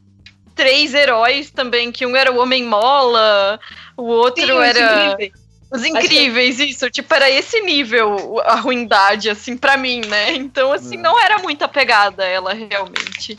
três 0.54 0.94
heróis 0.94 1.50
também, 1.50 1.90
que 1.90 2.06
um 2.06 2.16
era 2.16 2.32
o 2.32 2.38
Homem-Mola, 2.38 3.58
o 3.96 4.04
outro 4.04 4.44
Sim, 4.44 4.62
era. 4.62 4.80
Os 4.80 5.12
incríveis, 5.12 5.32
os 5.70 5.84
incríveis 5.84 6.56
que... 6.56 6.64
isso. 6.64 6.90
Tipo, 6.90 7.14
era 7.14 7.30
esse 7.30 7.60
nível 7.60 8.40
a 8.40 8.56
ruindade, 8.56 9.30
assim, 9.30 9.56
para 9.56 9.76
mim, 9.76 10.02
né? 10.06 10.34
Então, 10.34 10.72
assim, 10.72 10.96
é. 10.96 11.00
não 11.00 11.18
era 11.18 11.38
muito 11.38 11.62
apegada 11.62 12.24
ela, 12.24 12.52
realmente. 12.52 13.36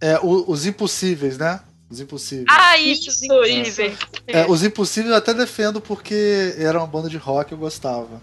É, 0.00 0.18
o, 0.18 0.50
os 0.50 0.66
impossíveis, 0.66 1.38
né? 1.38 1.60
Os 1.88 2.00
impossíveis. 2.00 2.46
Ah, 2.48 2.76
isso, 2.76 3.08
isso 3.10 3.32
os 3.32 3.48
impossíveis. 3.48 3.98
É, 4.26 4.46
os 4.46 4.62
impossíveis 4.64 5.12
eu 5.12 5.18
até 5.18 5.32
defendo 5.32 5.80
porque 5.80 6.54
era 6.58 6.78
uma 6.78 6.86
banda 6.86 7.08
de 7.08 7.16
rock 7.16 7.52
eu 7.52 7.58
gostava. 7.58 8.20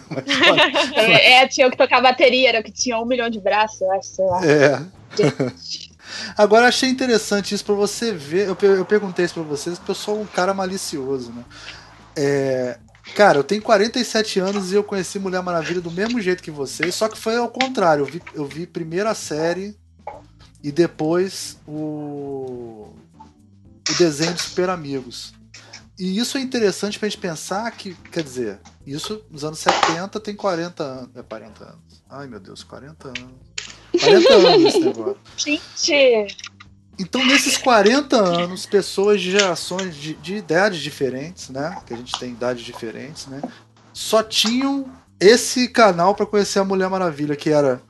é, 0.96 1.46
tinha 1.48 1.66
o 1.66 1.70
que 1.70 1.76
tocava 1.76 2.02
bateria, 2.02 2.48
era 2.48 2.60
o 2.60 2.62
que 2.62 2.72
tinha 2.72 2.98
um 2.98 3.04
milhão 3.04 3.28
de 3.30 3.40
braços, 3.40 3.80
eu 3.80 3.92
acho, 3.92 4.08
sei 4.08 4.24
lá. 4.24 4.40
É. 4.46 4.82
Agora 6.36 6.68
achei 6.68 6.88
interessante 6.88 7.54
isso 7.54 7.64
para 7.64 7.74
você 7.74 8.12
ver. 8.12 8.48
Eu, 8.48 8.56
eu 8.76 8.84
perguntei 8.84 9.24
isso 9.24 9.34
para 9.34 9.42
vocês 9.42 9.78
porque 9.78 9.90
eu 9.90 9.94
sou 9.94 10.20
um 10.20 10.26
cara 10.26 10.54
malicioso, 10.54 11.32
né? 11.32 11.44
É, 12.16 12.78
cara, 13.14 13.38
eu 13.38 13.44
tenho 13.44 13.62
47 13.62 14.40
anos 14.40 14.72
e 14.72 14.74
eu 14.74 14.82
conheci 14.82 15.18
Mulher 15.18 15.42
Maravilha 15.42 15.80
do 15.80 15.90
mesmo 15.90 16.20
jeito 16.20 16.42
que 16.42 16.50
vocês, 16.50 16.94
só 16.94 17.08
que 17.08 17.18
foi 17.18 17.36
ao 17.36 17.48
contrário. 17.48 18.02
Eu 18.02 18.06
vi, 18.06 18.22
eu 18.34 18.44
vi 18.44 18.66
primeiro 18.66 19.08
a 19.08 19.14
série 19.14 19.76
e 20.62 20.72
depois 20.72 21.58
o, 21.66 22.92
o 23.88 23.94
desenho 23.98 24.34
de 24.34 24.42
Super 24.42 24.70
Amigos. 24.70 25.37
E 25.98 26.16
isso 26.16 26.38
é 26.38 26.40
interessante 26.40 26.98
pra 26.98 27.08
gente 27.08 27.20
pensar 27.20 27.68
que, 27.72 27.94
quer 28.12 28.22
dizer, 28.22 28.60
isso 28.86 29.24
nos 29.30 29.42
anos 29.44 29.58
70 29.58 30.20
tem 30.20 30.36
40 30.36 30.82
anos. 30.82 31.10
É 31.16 31.22
40 31.22 31.64
anos. 31.64 32.02
Ai 32.08 32.28
meu 32.28 32.38
Deus, 32.38 32.62
40 32.62 33.08
anos. 33.08 33.32
40 34.00 34.34
anos 34.34 34.74
esse 34.74 34.80
negócio. 34.80 35.16
Gente! 35.36 36.36
Então, 37.00 37.24
nesses 37.24 37.56
40 37.56 38.16
anos, 38.16 38.66
pessoas 38.66 39.20
de 39.20 39.30
gerações 39.30 39.94
de, 39.94 40.14
de 40.14 40.34
idades 40.36 40.80
diferentes, 40.80 41.48
né? 41.48 41.80
Que 41.86 41.94
a 41.94 41.96
gente 41.96 42.18
tem 42.18 42.32
idades 42.32 42.64
diferentes, 42.64 43.26
né? 43.28 43.40
Só 43.92 44.20
tinham 44.22 44.90
esse 45.20 45.68
canal 45.68 46.14
para 46.14 46.26
conhecer 46.26 46.58
a 46.58 46.64
Mulher 46.64 46.88
Maravilha, 46.88 47.36
que 47.36 47.50
era. 47.50 47.80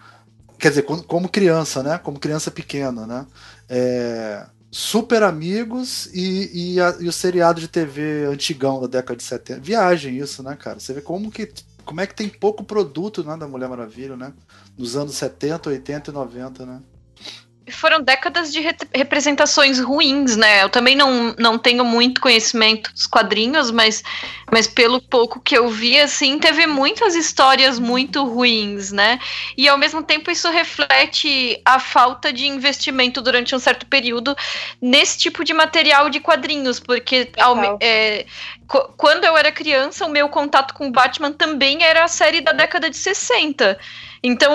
Quer 0.59 0.71
dizer, 0.71 0.83
como 0.83 1.29
criança, 1.29 1.83
né? 1.83 1.97
Como 1.99 2.18
criança 2.18 2.51
pequena, 2.51 3.07
né? 3.07 3.27
É, 3.68 4.47
Super 4.70 5.22
Amigos 5.22 6.07
e, 6.12 6.74
e, 6.74 6.81
a, 6.81 6.96
e, 7.00 7.09
o 7.09 7.12
seriado 7.12 7.61
de 7.61 7.68
TV 7.68 8.26
antigão 8.26 8.81
da 8.81 8.87
década 8.87 9.16
de 9.16 9.22
70. 9.22 9.61
Viagem 9.61 10.18
isso, 10.18 10.42
né, 10.42 10.57
cara? 10.57 10.78
Você 10.78 10.92
vê 10.92 11.00
como 11.00 11.31
que 11.31 11.50
como 11.85 12.02
é 12.02 12.07
que 12.07 12.14
tem 12.14 12.28
pouco 12.28 12.62
produto 12.62 13.24
né, 13.24 13.35
da 13.35 13.48
Mulher 13.48 13.66
Maravilha, 13.66 14.14
né? 14.14 14.35
Nos 14.76 14.94
anos 14.94 15.14
70, 15.14 15.70
80 15.70 16.11
e 16.11 16.14
90, 16.14 16.66
né? 16.66 16.83
Foram 17.70 18.00
décadas 18.00 18.52
de 18.52 18.61
re 18.61 18.74
representações 18.94 19.78
ruins, 19.81 20.37
né? 20.37 20.62
Eu 20.62 20.68
também 20.68 20.94
não, 20.94 21.35
não 21.38 21.59
tenho 21.59 21.85
muito 21.85 22.20
conhecimento 22.20 22.92
dos 22.92 23.07
quadrinhos, 23.07 23.70
mas, 23.70 24.02
mas 24.52 24.66
pelo 24.66 25.00
pouco 25.00 25.40
que 25.40 25.57
eu 25.57 25.68
vi, 25.68 25.98
assim, 25.98 26.38
teve 26.38 26.66
muitas 26.66 27.14
histórias 27.14 27.78
muito 27.78 28.24
ruins, 28.24 28.92
né? 28.92 29.18
E 29.57 29.68
ao 29.68 29.78
mesmo 29.78 30.02
tempo 30.02 30.31
isso 30.31 30.50
reflete 30.50 31.61
a 31.64 31.78
falta 31.78 32.33
de 32.33 32.46
investimento 32.46 33.20
durante 33.20 33.54
um 33.54 33.59
certo 33.59 33.87
período 33.87 34.37
nesse 34.81 35.18
tipo 35.18 35.44
de 35.44 35.52
material 35.52 36.09
de 36.11 36.20
quadrinhos, 36.20 36.78
porque 36.81 37.31
ao, 37.38 37.78
é, 37.81 38.26
quando 38.96 39.24
eu 39.24 39.37
era 39.37 39.50
criança, 39.50 40.04
o 40.04 40.11
meu 40.11 40.28
contato 40.28 40.74
com 40.74 40.92
Batman 40.92 41.33
também 41.33 41.83
era 41.83 42.04
a 42.04 42.09
série 42.09 42.40
da 42.40 42.52
década 42.52 42.90
de 42.90 42.96
60. 42.96 43.78
Então, 44.22 44.52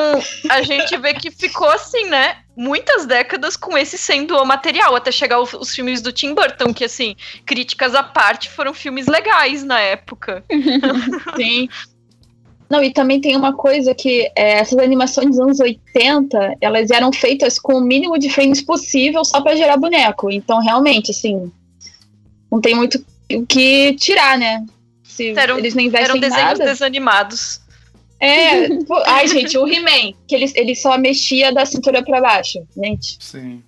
a 0.50 0.62
gente 0.62 0.96
vê 0.98 1.14
que 1.14 1.32
ficou 1.32 1.70
assim, 1.70 2.06
né? 2.10 2.38
Muitas 2.56 3.06
décadas 3.06 3.58
com 3.58 3.78
esse 3.78 3.98
sendo 3.98 4.36
o 4.36 4.46
material, 4.46 4.96
até 4.96 5.12
chegar 5.12 5.40
os, 5.40 5.54
os 5.54 5.74
filmes 5.74 6.02
do 6.02 6.12
Tim 6.12 6.34
Burton, 6.34 6.74
que 6.74 6.84
assim, 6.84 7.16
críticas 7.46 7.96
à 7.96 8.04
parte, 8.04 8.50
foram 8.50 8.74
filmes 8.74 9.08
legais 9.08 9.64
na 9.64 9.80
época. 9.80 10.44
Sim. 11.36 11.68
Não, 12.70 12.84
e 12.84 12.92
também 12.92 13.22
tem 13.22 13.36
uma 13.36 13.54
coisa 13.54 13.94
que 13.94 14.32
é, 14.36 14.60
essas 14.60 14.80
animações 14.80 15.30
dos 15.30 15.40
anos 15.40 15.60
80, 15.60 16.58
elas 16.60 16.90
eram 16.90 17.12
feitas 17.12 17.60
com 17.60 17.76
o 17.76 17.82
mínimo 17.82 18.18
de 18.18 18.30
frames 18.30 18.62
possível 18.62 19.24
só 19.24 19.42
para 19.42 19.56
gerar 19.56 19.78
boneco. 19.78 20.32
Então, 20.32 20.60
realmente, 20.60 21.12
assim, 21.12 21.52
não 22.52 22.60
tem 22.60 22.74
muito 22.74 23.04
o 23.32 23.46
que 23.46 23.94
tirar, 23.94 24.38
né? 24.38 24.66
Se 25.04 25.38
eram, 25.38 25.60
eles 25.60 25.76
não 25.76 25.84
investem 25.84 26.10
eram 26.10 26.20
desenhos 26.20 26.60
nada. 26.60 26.66
desanimados. 26.66 27.62
É, 28.24 28.70
ai, 29.06 29.28
gente, 29.28 29.58
o 29.58 29.68
He-Man, 29.68 30.14
que 30.26 30.34
ele, 30.34 30.50
ele 30.56 30.76
só 30.76 30.98
mexia 30.98 31.54
da 31.54 31.66
cintura 31.66 32.02
para 32.02 32.22
baixo, 32.22 32.66
gente. 32.74 33.18
Sim. 33.20 33.62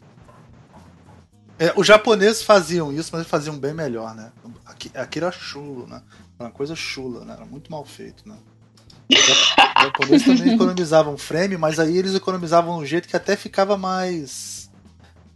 É, 1.59 1.73
os 1.75 1.85
japoneses 1.85 2.41
faziam 2.41 2.91
isso, 2.91 3.09
mas 3.11 3.21
eles 3.21 3.29
faziam 3.29 3.57
bem 3.57 3.73
melhor, 3.73 4.15
né? 4.15 4.31
Aqui, 4.65 4.89
aqui 4.95 5.19
era 5.19 5.31
chulo, 5.31 5.85
né? 5.87 6.01
Era 6.39 6.47
uma 6.47 6.51
coisa 6.51 6.73
chula, 6.73 7.25
né? 7.25 7.33
Era 7.33 7.45
muito 7.45 7.69
mal 7.69 7.83
feito, 7.83 8.27
né? 8.27 8.35
Os 9.09 9.83
japoneses 9.83 10.23
também 10.25 10.53
economizavam 10.53 11.17
frame, 11.17 11.57
mas 11.57 11.77
aí 11.77 11.97
eles 11.97 12.15
economizavam 12.15 12.77
um 12.77 12.85
jeito 12.85 13.09
que 13.09 13.15
até 13.15 13.35
ficava 13.35 13.77
mais. 13.77 14.69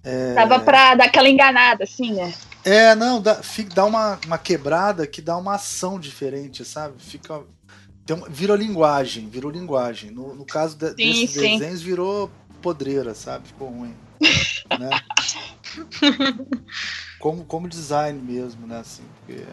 É... 0.01 0.33
Tava 0.33 0.59
pra 0.61 0.95
dar 0.95 1.05
aquela 1.05 1.27
enganada, 1.27 1.83
assim, 1.83 2.13
né? 2.13 2.33
É, 2.63 2.95
não, 2.95 3.21
dá, 3.21 3.39
dá 3.73 3.85
uma, 3.85 4.19
uma 4.25 4.37
quebrada 4.37 5.05
que 5.05 5.21
dá 5.21 5.35
uma 5.37 5.55
ação 5.55 5.99
diferente, 5.99 6.63
sabe? 6.63 6.95
Fica 6.99 7.41
tem 8.09 8.15
uma, 8.15 8.27
virou 8.27 8.57
linguagem, 8.57 9.29
virou 9.29 9.51
linguagem. 9.51 10.09
No, 10.09 10.33
no 10.33 10.43
caso 10.43 10.75
de, 10.75 10.89
sim, 10.89 10.95
desses 10.95 11.31
sim. 11.31 11.59
desenhos, 11.59 11.81
virou 11.81 12.31
podreira, 12.59 13.13
sabe? 13.13 13.47
Ficou 13.47 13.69
ruim. 13.69 13.93
né? 14.79 14.89
como, 17.19 17.45
como 17.45 17.69
design 17.69 18.19
mesmo, 18.19 18.65
né? 18.65 18.79
Assim, 18.79 19.03
porque 19.19 19.43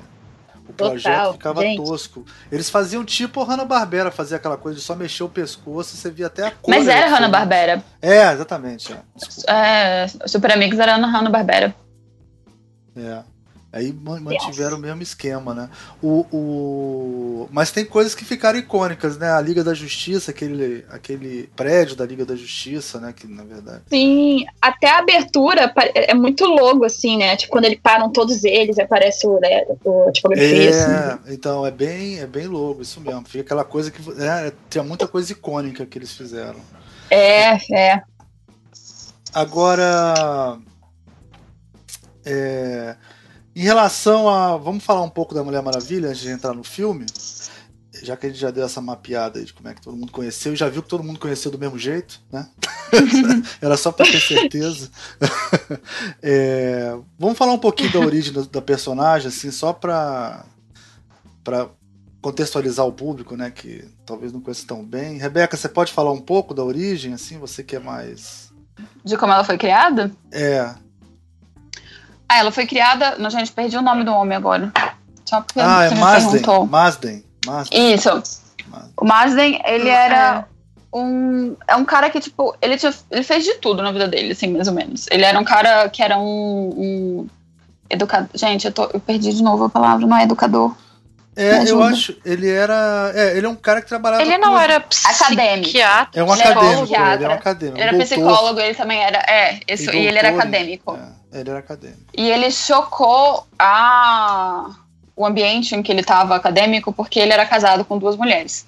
o 0.67 0.73
projeto 0.73 1.17
Total, 1.17 1.33
ficava 1.35 1.61
gente. 1.61 1.85
tosco. 1.85 2.25
Eles 2.51 2.71
faziam 2.71 3.05
tipo 3.05 3.43
Hanna-Barbera, 3.43 4.11
fazia 4.11 4.39
aquela 4.39 4.57
coisa 4.57 4.79
de 4.79 4.85
só 4.85 4.97
mexer 4.97 5.25
o 5.25 5.29
pescoço 5.29 5.95
e 5.95 5.99
você 5.99 6.11
via 6.11 6.29
até 6.29 6.47
a 6.47 6.51
cor. 6.51 6.75
Mas 6.75 6.89
era 6.89 7.09
Hanna-Barbera. 7.09 7.85
É, 8.01 8.33
exatamente. 8.33 8.91
É. 8.91 10.03
é 10.05 10.09
Super 10.27 10.53
Amigos 10.53 10.79
era 10.79 10.97
Hanna-Barbera. 10.97 11.75
É. 12.97 13.23
Aí 13.77 13.93
mantiveram 13.93 14.71
yes. 14.71 14.79
o 14.79 14.81
mesmo 14.81 15.03
esquema, 15.03 15.53
né? 15.53 15.69
O, 16.03 16.27
o... 16.33 17.49
Mas 17.51 17.71
tem 17.71 17.85
coisas 17.85 18.15
que 18.15 18.25
ficaram 18.25 18.59
icônicas, 18.59 19.19
né? 19.19 19.31
A 19.31 19.41
Liga 19.41 19.63
da 19.63 19.75
Justiça, 19.75 20.31
aquele, 20.31 20.83
aquele 20.89 21.51
prédio 21.55 21.95
da 21.95 22.07
Liga 22.07 22.25
da 22.25 22.35
Justiça, 22.35 22.99
né? 22.99 23.13
Que 23.15 23.27
na 23.27 23.45
verdade. 23.45 23.83
Sim, 23.91 24.47
até 24.63 24.89
a 24.89 25.01
abertura 25.01 25.75
é 25.95 26.15
muito 26.15 26.47
logo, 26.47 26.87
assim, 26.87 27.19
né? 27.19 27.37
Tipo, 27.37 27.53
quando 27.53 27.67
eles 27.67 27.79
param 27.83 28.11
todos 28.11 28.45
eles, 28.45 28.79
aparece 28.79 29.27
o, 29.27 29.39
né, 29.41 29.65
o 29.85 30.11
tipografia. 30.11 30.71
É, 30.71 31.13
assim. 31.13 31.35
então 31.35 31.67
é 31.67 31.71
bem, 31.71 32.19
é 32.19 32.27
bem 32.27 32.47
logo, 32.47 32.81
isso 32.81 32.99
mesmo. 32.99 33.27
Fica 33.29 33.45
aquela 33.45 33.65
coisa 33.65 33.91
que. 33.91 34.01
É, 34.19 34.53
tinha 34.71 34.83
muita 34.83 35.07
coisa 35.07 35.31
icônica 35.33 35.85
que 35.85 35.99
eles 35.99 36.13
fizeram. 36.13 36.61
É, 37.11 37.59
é. 37.77 38.03
Agora. 39.35 40.59
É, 42.25 42.97
em 43.57 43.63
relação 43.63 44.29
a. 44.29 44.59
Vamos 44.59 44.85
falar 44.85 45.03
um 45.03 45.09
pouco 45.09 45.35
da 45.35 45.43
Mulher 45.43 45.63
Maravilha 45.63 46.11
antes 46.11 46.21
de 46.21 46.29
entrar 46.29 46.53
no 46.53 46.63
filme. 46.63 47.07
Já 48.03 48.15
que 48.15 48.27
a 48.27 48.29
gente 48.29 48.39
já 48.39 48.51
deu 48.51 48.67
essa 48.67 48.83
mapeada 48.83 49.39
aí 49.39 49.47
de 49.47 49.55
como 49.55 49.69
é 49.69 49.75
que 49.75 49.81
todo 49.81 49.97
mundo 49.97 50.13
conheceu 50.13 50.55
já 50.55 50.69
viu 50.69 50.83
que 50.83 50.89
todo 50.89 51.03
mundo 51.03 51.19
conheceu 51.19 51.51
do 51.51 51.59
mesmo 51.59 51.79
jeito, 51.79 52.21
né? 52.31 52.47
Era 53.59 53.75
só 53.79 53.91
para 53.91 54.05
ter 54.05 54.21
certeza. 54.21 54.91
é, 56.23 56.95
vamos 57.19 57.39
falar 57.39 57.55
um 57.55 57.59
pouquinho 57.59 57.91
da 57.91 57.99
origem 58.01 58.35
da, 58.35 58.61
personagem, 58.61 59.29
assim, 59.29 59.51
só 59.51 59.73
para 59.73 60.45
para 61.43 61.71
contextualizar 62.21 62.85
o 62.85 62.93
público, 62.93 63.37
né, 63.37 63.53
que 63.53 63.85
talvez 64.05 64.33
não 64.33 64.41
conheça 64.41 64.67
tão 64.67 64.85
bem. 64.85 65.17
Rebeca, 65.17 65.57
você 65.57 65.69
pode 65.69 65.93
falar 65.93 66.11
um 66.11 66.21
pouco 66.21 66.53
da 66.53 66.63
origem, 66.63 67.15
assim, 67.15 67.39
você 67.39 67.63
que 67.63 67.77
é 67.77 67.79
mais 67.79 68.47
de 69.05 69.17
como 69.17 69.33
ela 69.33 69.45
foi 69.45 69.57
criada? 69.57 70.11
É. 70.33 70.75
Ah, 72.29 72.39
ela 72.39 72.51
foi 72.51 72.67
criada. 72.67 73.17
Não, 73.19 73.31
gente, 73.31 73.53
perdi 73.53 73.77
o 73.77 73.83
nome 73.83 74.05
do 74.05 74.13
homem 74.13 74.37
agora. 74.37 74.73
Só 75.25 75.41
porque 75.41 75.61
ah, 75.61 75.89
você 75.89 75.95
é 75.95 75.99
Masden, 75.99 76.67
Masden. 76.69 77.25
Masden. 77.45 77.95
Isso. 77.95 78.11
Masden. 78.11 78.93
O 78.97 79.05
Masden, 79.05 79.63
ele 79.65 79.89
era 79.89 80.47
é. 80.93 80.97
um. 80.97 81.57
É 81.67 81.77
um 81.77 81.85
cara 81.85 82.11
que, 82.11 82.21
tipo, 82.21 82.55
ele, 82.61 82.77
tinha, 82.77 82.93
ele 83.11 83.23
fez 83.23 83.45
de 83.45 83.55
tudo 83.55 83.83
na 83.83 83.93
vida 83.93 84.09
dele, 84.09 84.33
assim, 84.33 84.49
mais 84.49 84.69
ou 84.69 84.75
menos. 84.75 85.07
Ele 85.11 85.25
era 85.25 85.39
um 85.39 85.45
cara 85.45 85.89
que 85.89 86.03
era 86.03 86.19
um. 86.19 86.73
um 86.77 87.27
educador. 87.91 88.29
Gente, 88.35 88.67
eu, 88.67 88.73
tô, 88.73 88.85
eu 88.93 89.01
perdi 89.01 89.33
de 89.33 89.43
novo 89.43 89.65
a 89.65 89.69
palavra, 89.69 90.07
não 90.07 90.17
é 90.17 90.25
educador. 90.25 90.75
É, 91.37 91.71
eu 91.71 91.83
acho. 91.83 92.17
Ele 92.25 92.49
era. 92.49 93.13
É, 93.15 93.37
ele 93.37 93.47
é 93.47 93.49
um 93.49 93.55
cara 93.55 93.83
que 93.83 93.89
trabalhava. 93.89 94.23
Ele 94.23 94.39
não 94.39 94.53
com... 94.53 94.59
era 94.59 94.77
acadêmico. 94.77 95.79
É 96.15 96.25
um 96.25 96.33
acadêmico. 96.33 96.95
Ele 96.95 97.25
é 97.25 97.29
um 97.29 97.33
acadêmico. 97.33 97.79
Ele 97.79 97.89
era 97.89 97.99
psicólogo, 97.99 98.59
ele 98.59 98.75
também 98.75 99.03
era. 99.03 99.19
É, 99.19 99.61
isso, 99.69 99.91
e, 99.91 99.99
e 99.99 100.07
ele 100.07 100.19
era 100.19 100.31
acadêmico. 100.31 100.97
É. 100.97 101.26
Ele 101.41 101.51
era 101.51 101.59
acadêmico. 101.59 102.03
E 102.17 102.31
ele 102.31 102.51
chocou 102.51 103.47
a... 103.59 104.71
o 105.15 105.27
ambiente 105.27 105.75
em 105.75 105.83
que 105.83 105.93
ele 105.93 106.01
estava 106.01 106.35
acadêmico 106.37 106.93
porque 106.93 107.19
ele 107.19 107.33
era 107.33 107.47
casado 107.47 107.85
com 107.85 107.99
duas 107.99 108.17
mulheres. 108.17 108.67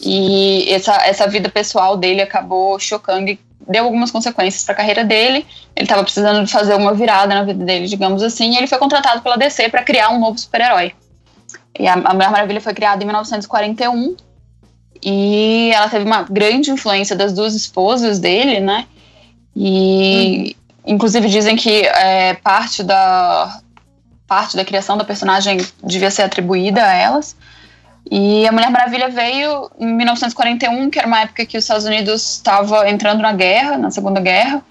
E 0.00 0.70
essa, 0.70 0.94
essa 1.06 1.26
vida 1.26 1.48
pessoal 1.48 1.96
dele 1.96 2.20
acabou 2.20 2.78
chocando 2.78 3.30
e 3.30 3.40
deu 3.68 3.84
algumas 3.84 4.10
consequências 4.10 4.62
para 4.64 4.74
a 4.74 4.76
carreira 4.76 5.04
dele. 5.04 5.46
Ele 5.74 5.84
estava 5.84 6.02
precisando 6.02 6.44
de 6.44 6.52
fazer 6.52 6.74
uma 6.74 6.92
virada 6.94 7.34
na 7.34 7.44
vida 7.44 7.64
dele, 7.64 7.86
digamos 7.86 8.22
assim, 8.22 8.52
e 8.52 8.56
ele 8.58 8.66
foi 8.66 8.78
contratado 8.78 9.22
pela 9.22 9.36
DC 9.36 9.68
para 9.68 9.82
criar 9.82 10.10
um 10.10 10.20
novo 10.20 10.38
super-herói. 10.38 10.92
E 11.78 11.86
a, 11.86 11.94
a 11.94 12.14
Mulher 12.14 12.30
Maravilha 12.30 12.60
foi 12.60 12.74
criada 12.74 13.02
em 13.02 13.06
1941 13.06 14.16
e 15.02 15.70
ela 15.74 15.88
teve 15.88 16.04
uma 16.04 16.22
grande 16.22 16.70
influência 16.70 17.16
das 17.16 17.32
duas 17.32 17.54
esposas 17.54 18.18
dele, 18.18 18.60
né? 18.60 18.86
E, 19.54 20.56
Inclusive 20.86 21.28
dizem 21.28 21.56
que 21.56 21.82
é, 21.84 22.34
parte, 22.34 22.82
da, 22.82 23.60
parte 24.26 24.56
da 24.56 24.64
criação 24.64 24.96
da 24.96 25.04
personagem 25.04 25.58
devia 25.82 26.10
ser 26.10 26.22
atribuída 26.22 26.84
a 26.84 26.94
elas. 26.94 27.36
E 28.08 28.46
a 28.46 28.52
Mulher 28.52 28.70
Maravilha 28.70 29.08
veio 29.08 29.68
em 29.80 29.86
1941, 29.86 30.90
que 30.90 30.98
era 30.98 31.08
uma 31.08 31.22
época 31.22 31.44
que 31.44 31.58
os 31.58 31.64
Estados 31.64 31.84
Unidos 31.84 32.34
estava 32.34 32.88
entrando 32.88 33.20
na 33.20 33.32
guerra, 33.32 33.76
na 33.76 33.90
Segunda 33.90 34.20
Guerra. 34.20 34.62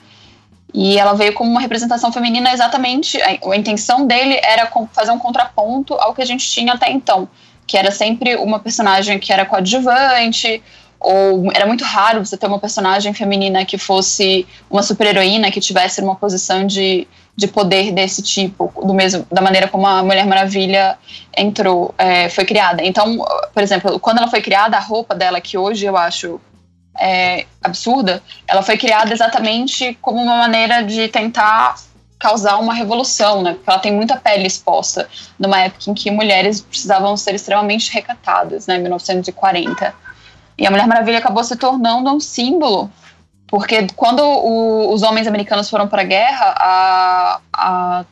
E 0.73 0.97
ela 0.97 1.13
veio 1.13 1.33
como 1.33 1.49
uma 1.49 1.59
representação 1.59 2.11
feminina 2.13 2.53
exatamente. 2.53 3.21
A, 3.21 3.55
intenção 3.55 4.07
dele 4.07 4.39
era 4.41 4.71
fazer 4.93 5.11
um 5.11 5.19
contraponto 5.19 5.93
ao 5.95 6.13
que 6.13 6.21
a 6.21 6.25
gente 6.25 6.49
tinha 6.49 6.73
até 6.73 6.89
então, 6.91 7.27
que 7.67 7.77
era 7.77 7.91
sempre 7.91 8.37
uma 8.37 8.59
personagem 8.59 9.19
que 9.19 9.33
era 9.33 9.45
coadjuvante, 9.45 10.63
ou 10.99 11.51
era 11.53 11.65
muito 11.65 11.83
raro 11.83 12.25
você 12.25 12.37
ter 12.37 12.47
uma 12.47 12.59
personagem 12.59 13.13
feminina 13.13 13.65
que 13.65 13.77
fosse 13.77 14.47
uma 14.69 14.81
super-heroína, 14.81 15.51
que 15.51 15.59
tivesse 15.59 16.01
uma 16.01 16.15
posição 16.15 16.65
de, 16.65 17.07
de 17.35 17.47
poder 17.47 17.91
desse 17.91 18.21
tipo, 18.21 18.71
do 18.83 18.93
mesmo, 18.93 19.25
da 19.31 19.41
maneira 19.41 19.67
como 19.67 19.85
a 19.85 20.01
Mulher 20.01 20.25
Maravilha 20.25 20.97
entrou, 21.37 21.93
é, 21.97 22.29
foi 22.29 22.45
criada. 22.45 22.83
Então, 22.83 23.17
por 23.53 23.61
exemplo, 23.61 23.99
quando 23.99 24.19
ela 24.19 24.29
foi 24.29 24.41
criada, 24.41 24.77
a 24.77 24.79
roupa 24.79 25.13
dela, 25.13 25.41
que 25.41 25.57
hoje 25.57 25.85
eu 25.85 25.97
acho 25.97 26.39
é, 26.99 27.45
absurda, 27.61 28.23
ela 28.47 28.61
foi 28.61 28.77
criada 28.77 29.13
exatamente 29.13 29.97
como 30.01 30.21
uma 30.21 30.37
maneira 30.37 30.83
de 30.83 31.07
tentar 31.07 31.75
causar 32.17 32.57
uma 32.57 32.73
revolução, 32.73 33.43
né? 33.43 33.53
Porque 33.53 33.69
ela 33.69 33.79
tem 33.79 33.93
muita 33.93 34.15
pele 34.15 34.47
exposta, 34.47 35.07
numa 35.37 35.59
época 35.59 35.91
em 35.91 35.93
que 35.93 36.09
mulheres 36.09 36.61
precisavam 36.61 37.15
ser 37.17 37.35
extremamente 37.35 37.91
recatadas, 37.91 38.65
né? 38.65 38.77
1940. 38.77 40.04
E 40.57 40.65
a 40.65 40.71
Mulher 40.71 40.87
Maravilha 40.87 41.19
acabou 41.19 41.43
se 41.43 41.55
tornando 41.55 42.09
um 42.09 42.19
símbolo, 42.19 42.89
porque 43.47 43.87
quando 43.95 44.21
o, 44.21 44.93
os 44.93 45.03
homens 45.03 45.27
americanos 45.27 45.69
foram 45.69 45.87
para 45.87 46.01
a 46.01 46.05
guerra, 46.05 46.55
a, 46.57 48.05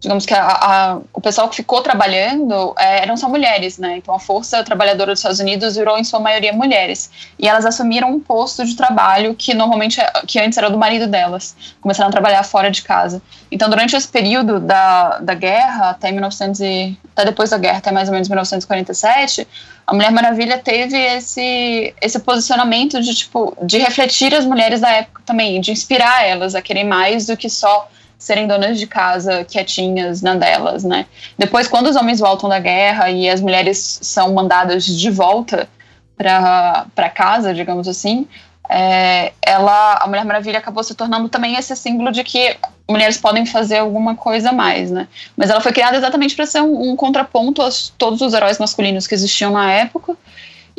digamos 0.00 0.24
que 0.24 0.34
a, 0.34 0.46
a, 0.46 0.98
o 1.12 1.20
pessoal 1.20 1.48
que 1.48 1.56
ficou 1.56 1.82
trabalhando 1.82 2.72
é, 2.78 3.02
eram 3.02 3.16
só 3.16 3.28
mulheres, 3.28 3.78
né? 3.78 3.96
Então 3.96 4.14
a 4.14 4.20
força 4.20 4.62
trabalhadora 4.62 5.12
dos 5.12 5.18
Estados 5.18 5.40
Unidos 5.40 5.76
virou 5.76 5.98
em 5.98 6.04
sua 6.04 6.20
maioria 6.20 6.52
mulheres 6.52 7.10
e 7.38 7.48
elas 7.48 7.66
assumiram 7.66 8.10
um 8.10 8.20
posto 8.20 8.64
de 8.64 8.76
trabalho 8.76 9.34
que 9.34 9.54
normalmente 9.54 10.00
que 10.26 10.38
antes 10.38 10.56
era 10.56 10.70
do 10.70 10.78
marido 10.78 11.06
delas, 11.06 11.56
começaram 11.80 12.08
a 12.08 12.12
trabalhar 12.12 12.44
fora 12.44 12.70
de 12.70 12.82
casa. 12.82 13.20
Então 13.50 13.68
durante 13.68 13.96
esse 13.96 14.06
período 14.06 14.60
da, 14.60 15.18
da 15.18 15.34
guerra 15.34 15.90
até 15.90 16.12
1900 16.12 16.60
e, 16.60 16.96
até 17.12 17.24
depois 17.24 17.50
da 17.50 17.58
guerra 17.58 17.78
até 17.78 17.90
mais 17.90 18.08
ou 18.08 18.12
menos 18.12 18.28
1947 18.28 19.48
a 19.84 19.94
Mulher 19.94 20.12
Maravilha 20.12 20.58
teve 20.58 20.96
esse 20.96 21.92
esse 22.00 22.20
posicionamento 22.20 23.00
de 23.02 23.14
tipo 23.14 23.56
de 23.62 23.78
refletir 23.78 24.32
as 24.32 24.44
mulheres 24.44 24.80
da 24.80 24.92
época 24.92 25.22
também, 25.26 25.60
de 25.60 25.72
inspirar 25.72 26.24
elas 26.24 26.54
a 26.54 26.62
querer 26.62 26.84
mais 26.84 27.26
do 27.26 27.36
que 27.36 27.50
só 27.50 27.88
serem 28.18 28.48
donas 28.48 28.78
de 28.78 28.86
casa 28.86 29.44
quietinhas 29.44 30.20
na 30.20 30.34
delas, 30.34 30.82
né? 30.82 31.06
Depois, 31.38 31.68
quando 31.68 31.86
os 31.86 31.96
homens 31.96 32.18
voltam 32.18 32.48
da 32.48 32.58
guerra 32.58 33.10
e 33.10 33.30
as 33.30 33.40
mulheres 33.40 34.00
são 34.02 34.34
mandadas 34.34 34.84
de 34.84 35.10
volta 35.10 35.68
para 36.16 37.08
casa, 37.14 37.54
digamos 37.54 37.86
assim, 37.86 38.26
é, 38.68 39.32
ela, 39.40 39.98
a 40.02 40.06
Mulher 40.06 40.24
Maravilha 40.24 40.58
acabou 40.58 40.82
se 40.84 40.94
tornando 40.94 41.28
também 41.28 41.56
esse 41.56 41.74
símbolo 41.74 42.12
de 42.12 42.22
que 42.22 42.56
mulheres 42.88 43.16
podem 43.16 43.46
fazer 43.46 43.78
alguma 43.78 44.14
coisa 44.14 44.52
mais, 44.52 44.90
né? 44.90 45.08
Mas 45.36 45.48
ela 45.48 45.60
foi 45.60 45.72
criada 45.72 45.96
exatamente 45.96 46.34
para 46.34 46.44
ser 46.44 46.60
um, 46.60 46.90
um, 46.90 46.96
contraponto 46.96 47.62
a 47.62 47.70
todos 47.96 48.20
os 48.20 48.34
heróis 48.34 48.58
masculinos 48.58 49.06
que 49.06 49.14
existiam 49.14 49.52
na 49.52 49.72
época. 49.72 50.16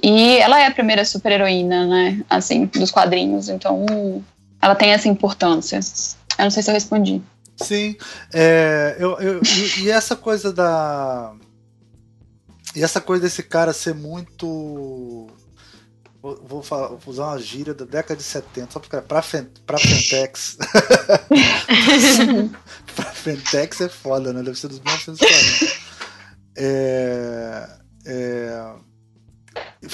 E 0.03 0.37
ela 0.37 0.61
é 0.61 0.67
a 0.67 0.71
primeira 0.71 1.03
super-heroína, 1.03 1.87
né? 1.87 2.21
Assim, 2.29 2.65
dos 2.65 2.91
quadrinhos. 2.91 3.49
Então, 3.49 3.85
ela 4.61 4.75
tem 4.75 4.91
essa 4.91 5.07
importância. 5.07 5.79
Eu 6.39 6.45
não 6.45 6.51
sei 6.51 6.63
se 6.63 6.71
eu 6.71 6.73
respondi. 6.73 7.21
Sim. 7.57 7.95
É, 8.33 8.95
eu, 8.97 9.19
eu, 9.19 9.41
e, 9.43 9.81
e 9.81 9.91
essa 9.91 10.15
coisa 10.15 10.51
da. 10.51 11.35
E 12.75 12.83
essa 12.83 13.01
coisa 13.01 13.23
desse 13.23 13.43
cara 13.43 13.73
ser 13.73 13.93
muito 13.93 15.29
Vou, 16.21 16.61
falar, 16.61 16.89
vou, 16.89 16.99
usar 17.07 17.27
uma 17.27 17.39
gíria 17.39 17.73
da 17.73 17.85
década 17.85 18.17
de 18.17 18.23
70, 18.23 18.73
só 18.73 18.79
porque 18.81 18.99
pra, 18.99 19.23
pra 19.65 19.79
Fentex. 19.79 20.57
pra 22.93 23.05
Fentex 23.05 23.79
é 23.79 23.87
foda, 23.87 24.33
né? 24.33 24.43
Deve 24.43 24.59
ser 24.59 24.67
dos 24.67 24.81
1940. 24.81 25.79
É, 26.57 27.69
é, 28.05 28.73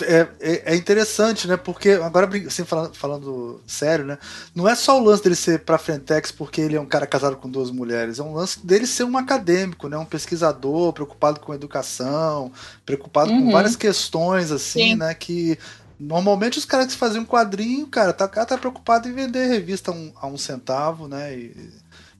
é, 0.03 0.27
é, 0.39 0.73
é, 0.73 0.75
interessante, 0.75 1.47
né? 1.47 1.57
Porque, 1.57 1.91
agora, 1.91 2.29
assim, 2.47 2.63
falando, 2.65 2.95
falando 2.95 3.61
sério, 3.67 4.05
né? 4.05 4.17
Não 4.53 4.67
é 4.67 4.75
só 4.75 4.99
o 4.99 5.03
lance 5.03 5.23
dele 5.23 5.35
ser 5.35 5.59
pra 5.59 5.77
Frentex 5.77 6.31
porque 6.31 6.61
ele 6.61 6.75
é 6.75 6.81
um 6.81 6.85
cara 6.85 7.05
casado 7.05 7.37
com 7.37 7.49
duas 7.49 7.71
mulheres, 7.71 8.19
é 8.19 8.23
um 8.23 8.33
lance 8.33 8.65
dele 8.65 8.87
ser 8.87 9.03
um 9.03 9.17
acadêmico, 9.17 9.87
né? 9.87 9.97
Um 9.97 10.05
pesquisador, 10.05 10.93
preocupado 10.93 11.39
com 11.39 11.53
educação, 11.53 12.51
preocupado 12.85 13.31
uhum. 13.31 13.45
com 13.45 13.51
várias 13.51 13.75
questões, 13.75 14.51
assim, 14.51 14.91
Sim. 14.91 14.95
né? 14.95 15.13
Que 15.13 15.57
Normalmente 15.99 16.57
os 16.57 16.65
caras 16.65 16.87
que 16.87 16.99
faziam 16.99 17.23
um 17.23 17.25
quadrinho, 17.25 17.87
cara, 17.87 18.11
tá, 18.11 18.27
cara 18.27 18.45
tá 18.45 18.57
preocupado 18.57 19.07
em 19.07 19.13
vender 19.13 19.47
revista 19.47 19.91
a 19.91 19.93
um, 19.93 20.11
a 20.15 20.27
um 20.27 20.37
centavo, 20.37 21.07
né? 21.07 21.33
E, 21.33 21.71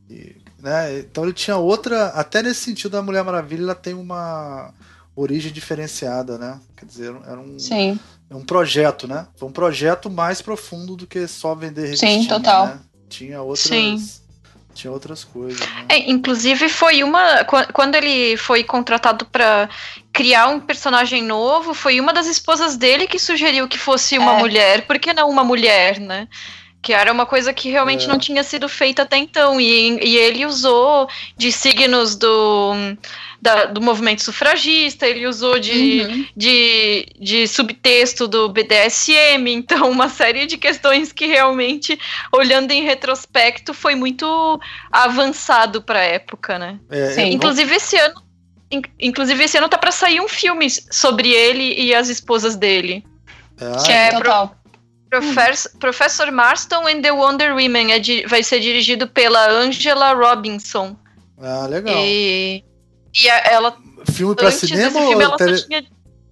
e, 0.09 0.35
né? 0.59 0.99
Então 0.99 1.23
ele 1.25 1.33
tinha 1.33 1.57
outra. 1.57 2.07
Até 2.07 2.41
nesse 2.41 2.61
sentido, 2.61 2.97
a 2.97 3.01
Mulher 3.01 3.23
Maravilha 3.23 3.63
ela 3.63 3.75
tem 3.75 3.93
uma 3.93 4.73
origem 5.15 5.51
diferenciada, 5.51 6.37
né? 6.37 6.59
Quer 6.75 6.85
dizer, 6.85 7.15
era 7.25 7.39
um, 7.39 7.57
Sim. 7.57 7.99
um 8.29 8.43
projeto, 8.43 9.07
né? 9.07 9.27
Foi 9.35 9.47
um 9.47 9.51
projeto 9.51 10.09
mais 10.09 10.41
profundo 10.41 10.95
do 10.95 11.07
que 11.07 11.27
só 11.27 11.55
vender 11.55 11.83
revista. 11.83 12.07
Sim, 12.07 12.27
total. 12.27 12.67
Né? 12.67 12.79
Tinha 13.07 13.41
outras. 13.41 13.67
Sim 13.67 13.97
tinha 14.75 14.91
outras 14.91 15.23
coisas. 15.23 15.59
Né? 15.59 15.85
É, 15.89 16.11
inclusive 16.11 16.69
foi 16.69 17.01
uma 17.01 17.43
quando 17.73 17.95
ele 17.95 18.37
foi 18.37 18.63
contratado 18.63 19.25
para 19.25 19.69
criar 20.11 20.49
um 20.49 20.59
personagem 20.59 21.23
novo, 21.23 21.73
foi 21.73 21.99
uma 21.99 22.13
das 22.13 22.27
esposas 22.27 22.75
dele 22.75 23.07
que 23.07 23.17
sugeriu 23.17 23.67
que 23.67 23.77
fosse 23.77 24.17
uma 24.19 24.33
é. 24.33 24.39
mulher, 24.39 24.85
por 24.85 24.99
que 24.99 25.13
não 25.13 25.29
uma 25.29 25.43
mulher, 25.43 25.99
né? 25.99 26.27
Que 26.81 26.93
era 26.93 27.11
uma 27.11 27.25
coisa 27.25 27.51
que 27.51 27.71
realmente 27.71 28.05
é. 28.05 28.07
não 28.07 28.19
tinha 28.19 28.43
sido 28.43 28.69
feita 28.69 29.01
até 29.01 29.17
então. 29.17 29.59
E, 29.59 29.97
e 30.05 30.17
ele 30.17 30.45
usou 30.45 31.09
de 31.35 31.51
signos 31.51 32.15
do 32.15 32.73
da, 33.45 33.65
do 33.65 33.79
movimento 33.79 34.23
sufragista, 34.23 35.07
ele 35.07 35.27
usou 35.27 35.59
de, 35.59 36.01
uhum. 36.01 36.25
de, 36.35 37.05
de 37.19 37.47
subtexto 37.47 38.27
do 38.27 38.49
BDSM, 38.49 39.47
então 39.53 39.89
uma 39.91 40.09
série 40.09 40.47
de 40.47 40.57
questões 40.57 41.11
que 41.11 41.27
realmente, 41.27 41.97
olhando 42.33 42.71
em 42.71 42.83
retrospecto, 42.83 43.71
foi 43.71 43.93
muito 43.93 44.59
avançado 44.91 45.79
para 45.79 45.99
a 45.99 46.03
época, 46.03 46.57
né? 46.57 46.79
É, 46.89 47.27
Inclusive 47.27 47.75
esse 47.75 47.95
ano 47.97 48.25
Inclusive, 48.99 49.43
esse 49.43 49.57
ano 49.57 49.69
tá 49.69 49.77
para 49.77 49.91
sair 49.91 50.19
um 50.19 50.27
filme 50.27 50.67
sobre 50.69 51.29
ele 51.29 51.79
e 51.79 51.93
as 51.93 52.09
esposas 52.09 52.55
dele. 52.55 53.05
Ah, 53.61 53.83
que 53.85 53.91
é 53.91 54.09
Total. 54.09 54.55
Professor, 55.07 55.71
Professor 55.79 56.31
Marston 56.31 56.87
and 56.87 57.01
the 57.01 57.11
Wonder 57.11 57.53
Women. 57.53 57.93
É 57.93 58.27
vai 58.27 58.41
ser 58.43 58.59
dirigido 58.59 59.07
pela 59.07 59.49
Angela 59.49 60.13
Robinson. 60.13 60.97
Ah, 61.39 61.67
legal. 61.67 61.95
E 61.95 62.65
e 63.23 63.29
a, 63.29 63.37
ela. 63.47 63.77
Filme 64.11 64.35
pra 64.35 64.51
cinema 64.51 64.99
filme, 64.99 65.25
ou 65.25 65.35
tele... 65.35 65.61
tinha... 65.61 65.85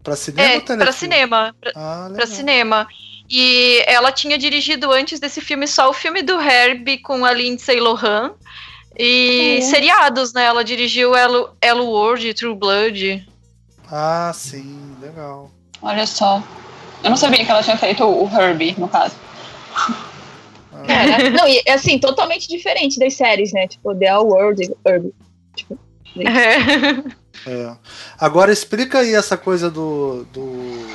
Pra 0.03 0.15
cinema 0.15 0.49
é, 0.49 0.55
ou 0.55 0.61
telefilme? 0.61 0.83
Pra 0.83 0.91
cinema. 0.91 1.55
Pra, 1.59 1.71
ah, 1.75 2.11
pra 2.13 2.27
cinema. 2.27 2.87
E 3.29 3.83
ela 3.87 4.11
tinha 4.11 4.37
dirigido 4.37 4.91
antes 4.91 5.19
desse 5.19 5.41
filme 5.41 5.65
só 5.65 5.89
o 5.89 5.93
filme 5.93 6.21
do 6.21 6.39
Herbie 6.39 6.99
com 6.99 7.25
a 7.25 7.31
Lindsay 7.31 7.79
Lohan. 7.79 8.33
E 8.97 9.59
uhum. 9.59 9.69
seriados, 9.69 10.33
né? 10.33 10.45
Ela 10.45 10.63
dirigiu 10.63 11.15
Hello, 11.15 11.49
Hello 11.61 11.85
World, 11.85 12.33
True 12.33 12.55
Blood. 12.55 13.27
Ah, 13.89 14.31
sim, 14.35 14.95
legal. 15.01 15.49
Olha 15.81 16.05
só. 16.05 16.43
Eu 17.03 17.09
não 17.09 17.17
sabia 17.17 17.43
que 17.43 17.51
ela 17.51 17.63
tinha 17.63 17.77
feito 17.77 18.03
o 18.03 18.29
Herbie, 18.29 18.75
no 18.77 18.87
caso. 18.87 19.15
Cara, 20.85 21.29
não, 21.31 21.47
e 21.47 21.61
assim, 21.69 21.97
totalmente 21.97 22.47
diferente 22.47 22.99
das 22.99 23.13
séries, 23.13 23.51
né? 23.51 23.67
Tipo, 23.67 23.95
The 23.95 24.17
World, 24.17 24.71
Herbie. 24.85 25.13
Tipo, 25.55 25.79
é. 26.17 27.49
é. 27.49 27.77
Agora 28.17 28.51
explica 28.51 28.99
aí 28.99 29.13
essa 29.13 29.37
coisa 29.37 29.69
do. 29.69 30.25
do 30.25 30.93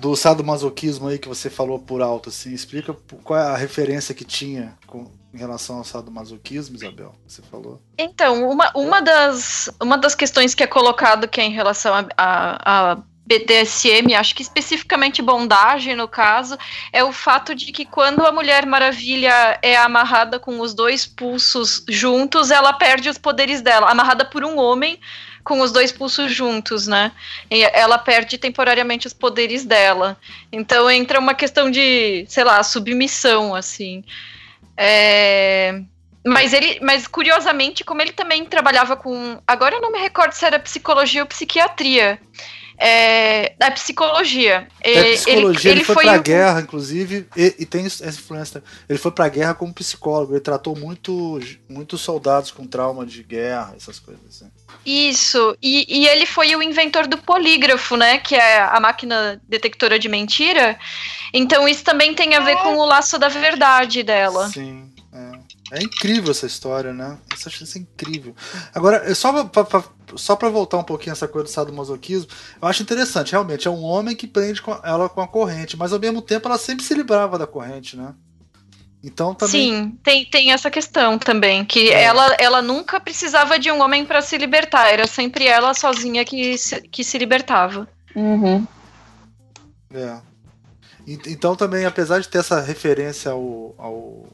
do 0.00 0.16
sadomasoquismo 0.16 1.08
aí 1.08 1.18
que 1.18 1.28
você 1.28 1.50
falou 1.50 1.78
por 1.78 2.00
alto, 2.00 2.30
assim, 2.30 2.54
explica 2.54 2.96
qual 3.22 3.38
é 3.38 3.42
a 3.42 3.56
referência 3.56 4.14
que 4.14 4.24
tinha 4.24 4.74
com, 4.86 5.10
em 5.32 5.36
relação 5.36 5.76
ao 5.76 5.84
sadomasoquismo, 5.84 6.74
Isabel, 6.74 7.14
você 7.26 7.42
falou. 7.42 7.80
Então, 7.98 8.48
uma, 8.50 8.72
uma, 8.74 9.02
das, 9.02 9.70
uma 9.80 9.98
das 9.98 10.14
questões 10.14 10.54
que 10.54 10.62
é 10.62 10.66
colocado 10.66 11.28
que 11.28 11.38
é 11.38 11.44
em 11.44 11.52
relação 11.52 11.94
a, 11.94 12.06
a, 12.16 12.92
a 12.92 13.02
BDSM, 13.30 14.12
acho 14.16 14.34
que 14.34 14.42
especificamente 14.42 15.22
bondagem 15.22 15.94
no 15.94 16.08
caso, 16.08 16.58
é 16.92 17.04
o 17.04 17.12
fato 17.12 17.54
de 17.54 17.70
que 17.70 17.84
quando 17.84 18.26
a 18.26 18.32
Mulher 18.32 18.66
Maravilha 18.66 19.56
é 19.62 19.76
amarrada 19.76 20.40
com 20.40 20.58
os 20.58 20.74
dois 20.74 21.06
pulsos 21.06 21.84
juntos, 21.88 22.50
ela 22.50 22.72
perde 22.72 23.08
os 23.08 23.18
poderes 23.18 23.62
dela. 23.62 23.88
Amarrada 23.88 24.24
por 24.24 24.42
um 24.42 24.58
homem 24.58 24.98
com 25.44 25.60
os 25.60 25.70
dois 25.70 25.92
pulsos 25.92 26.32
juntos, 26.32 26.88
né? 26.88 27.12
E 27.48 27.62
ela 27.62 27.98
perde 27.98 28.36
temporariamente 28.36 29.06
os 29.06 29.14
poderes 29.14 29.64
dela. 29.64 30.18
Então 30.50 30.90
entra 30.90 31.20
uma 31.20 31.34
questão 31.34 31.70
de, 31.70 32.24
sei 32.28 32.42
lá, 32.42 32.60
submissão, 32.64 33.54
assim. 33.54 34.02
É... 34.76 35.80
Mas 36.26 36.52
ele, 36.52 36.80
mas 36.82 37.06
curiosamente, 37.06 37.84
como 37.84 38.02
ele 38.02 38.12
também 38.12 38.44
trabalhava 38.44 38.94
com, 38.96 39.40
agora 39.46 39.76
eu 39.76 39.80
não 39.80 39.92
me 39.92 39.98
recordo 39.98 40.32
se 40.32 40.44
era 40.44 40.58
psicologia 40.58 41.22
ou 41.22 41.26
psiquiatria 41.26 42.20
é, 42.82 43.52
da 43.58 43.70
psicologia. 43.70 44.66
É, 44.80 45.12
psicologia, 45.12 45.70
ele, 45.70 45.80
ele, 45.80 45.84
foi, 45.84 45.96
foi 45.96 46.04
pra 46.04 46.18
o... 46.18 46.22
guerra, 46.22 46.60
inclusive, 46.62 47.26
e, 47.36 47.54
e, 47.58 47.66
tem 47.66 47.84
essa 47.84 48.08
influência. 48.08 48.64
Ele 48.88 48.98
foi 48.98 49.10
pra 49.10 49.28
guerra 49.28 49.52
como 49.52 49.74
psicólogo, 49.74 50.32
ele 50.32 50.40
tratou 50.40 50.74
muito, 50.74 51.38
muitos 51.68 52.00
soldados 52.00 52.50
com 52.50 52.66
trauma 52.66 53.04
de 53.04 53.22
guerra, 53.22 53.74
essas 53.76 53.98
coisas 53.98 54.24
assim. 54.26 54.50
Isso, 54.84 55.54
e, 55.62 55.84
e 55.88 56.08
ele 56.08 56.24
foi 56.24 56.56
o 56.56 56.62
inventor 56.62 57.06
do 57.06 57.18
polígrafo, 57.18 57.98
né? 57.98 58.16
Que 58.16 58.34
é 58.34 58.62
a 58.62 58.80
máquina 58.80 59.38
detectora 59.46 59.98
de 59.98 60.08
mentira. 60.08 60.78
Então 61.34 61.68
isso 61.68 61.84
também 61.84 62.14
tem 62.14 62.34
a 62.34 62.40
ver 62.40 62.56
com 62.56 62.76
o 62.76 62.86
laço 62.86 63.18
da 63.18 63.28
verdade 63.28 64.02
dela. 64.02 64.48
Sim. 64.48 64.90
É 65.70 65.82
incrível 65.82 66.32
essa 66.32 66.46
história, 66.46 66.92
né? 66.92 67.16
Essa 67.32 67.48
isso 67.48 67.78
é 67.78 67.80
incrível. 67.80 68.34
Agora, 68.74 69.14
só 69.14 69.44
pra, 69.44 69.64
pra, 69.64 69.84
só 70.16 70.34
pra 70.34 70.48
voltar 70.48 70.78
um 70.78 70.84
pouquinho 70.84 71.12
essa 71.12 71.28
coisa 71.28 71.44
do 71.44 71.50
sadomasoquismo, 71.50 72.28
eu 72.60 72.66
acho 72.66 72.82
interessante, 72.82 73.32
realmente, 73.32 73.68
é 73.68 73.70
um 73.70 73.82
homem 73.82 74.16
que 74.16 74.26
prende 74.26 74.60
ela 74.82 75.08
com 75.08 75.20
a 75.20 75.28
corrente, 75.28 75.76
mas 75.76 75.92
ao 75.92 76.00
mesmo 76.00 76.20
tempo 76.20 76.48
ela 76.48 76.58
sempre 76.58 76.84
se 76.84 76.92
livrava 76.94 77.38
da 77.38 77.46
corrente, 77.46 77.96
né? 77.96 78.14
Então 79.02 79.34
também. 79.34 79.52
Sim, 79.52 79.98
tem, 80.02 80.24
tem 80.26 80.52
essa 80.52 80.70
questão 80.70 81.18
também, 81.18 81.64
que 81.64 81.90
é. 81.90 82.02
ela, 82.02 82.36
ela 82.38 82.60
nunca 82.60 83.00
precisava 83.00 83.58
de 83.58 83.70
um 83.70 83.80
homem 83.80 84.04
para 84.04 84.20
se 84.20 84.36
libertar, 84.36 84.88
era 84.88 85.06
sempre 85.06 85.46
ela 85.46 85.72
sozinha 85.72 86.24
que 86.24 86.58
se, 86.58 86.80
que 86.82 87.04
se 87.04 87.16
libertava. 87.16 87.88
Uhum. 88.14 88.66
É. 89.94 90.18
Então 91.06 91.56
também, 91.56 91.86
apesar 91.86 92.20
de 92.20 92.28
ter 92.28 92.38
essa 92.38 92.60
referência 92.60 93.30
ao, 93.30 93.74
ao 93.78 94.28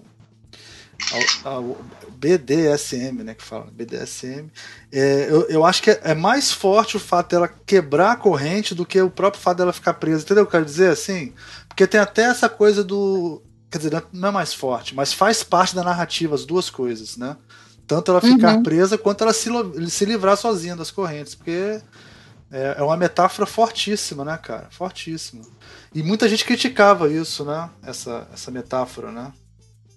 BDSM, 2.18 3.22
né, 3.22 3.34
que 3.34 3.44
fala, 3.44 3.68
BDSM, 3.70 4.50
é, 4.90 5.26
eu, 5.30 5.42
eu 5.48 5.64
acho 5.64 5.82
que 5.82 5.90
é, 5.90 6.00
é, 6.04 6.14
mais 6.14 6.50
forte 6.50 6.96
o 6.96 7.00
fato 7.00 7.30
dela 7.30 7.48
quebrar 7.66 8.12
a 8.12 8.16
corrente 8.16 8.74
do 8.74 8.86
que 8.86 9.00
o 9.00 9.10
próprio 9.10 9.42
fato 9.42 9.58
dela 9.58 9.72
ficar 9.72 9.94
presa, 9.94 10.22
entendeu 10.22 10.44
o 10.44 10.46
que 10.46 10.56
eu 10.56 10.60
quero 10.60 10.64
dizer, 10.64 10.90
assim? 10.90 11.32
Porque 11.68 11.86
tem 11.86 12.00
até 12.00 12.22
essa 12.22 12.48
coisa 12.48 12.82
do, 12.82 13.42
quer 13.70 13.78
dizer, 13.78 14.04
não 14.12 14.28
é 14.28 14.32
mais 14.32 14.54
forte, 14.54 14.94
mas 14.94 15.12
faz 15.12 15.42
parte 15.42 15.74
da 15.74 15.84
narrativa, 15.84 16.34
as 16.34 16.44
duas 16.44 16.70
coisas, 16.70 17.16
né? 17.16 17.36
Tanto 17.86 18.10
ela 18.10 18.20
ficar 18.20 18.56
uhum. 18.56 18.62
presa 18.62 18.98
quanto 18.98 19.22
ela 19.22 19.32
se, 19.32 19.48
se 19.88 20.04
livrar 20.04 20.36
sozinha 20.36 20.74
das 20.74 20.90
correntes, 20.90 21.36
porque 21.36 21.80
é, 22.50 22.76
é 22.78 22.82
uma 22.82 22.96
metáfora 22.96 23.46
fortíssima, 23.46 24.24
né, 24.24 24.36
cara? 24.36 24.68
Fortíssima. 24.70 25.42
E 25.94 26.02
muita 26.02 26.28
gente 26.28 26.44
criticava 26.44 27.08
isso, 27.08 27.44
né? 27.44 27.70
Essa, 27.82 28.26
essa 28.32 28.50
metáfora, 28.50 29.12
né? 29.12 29.32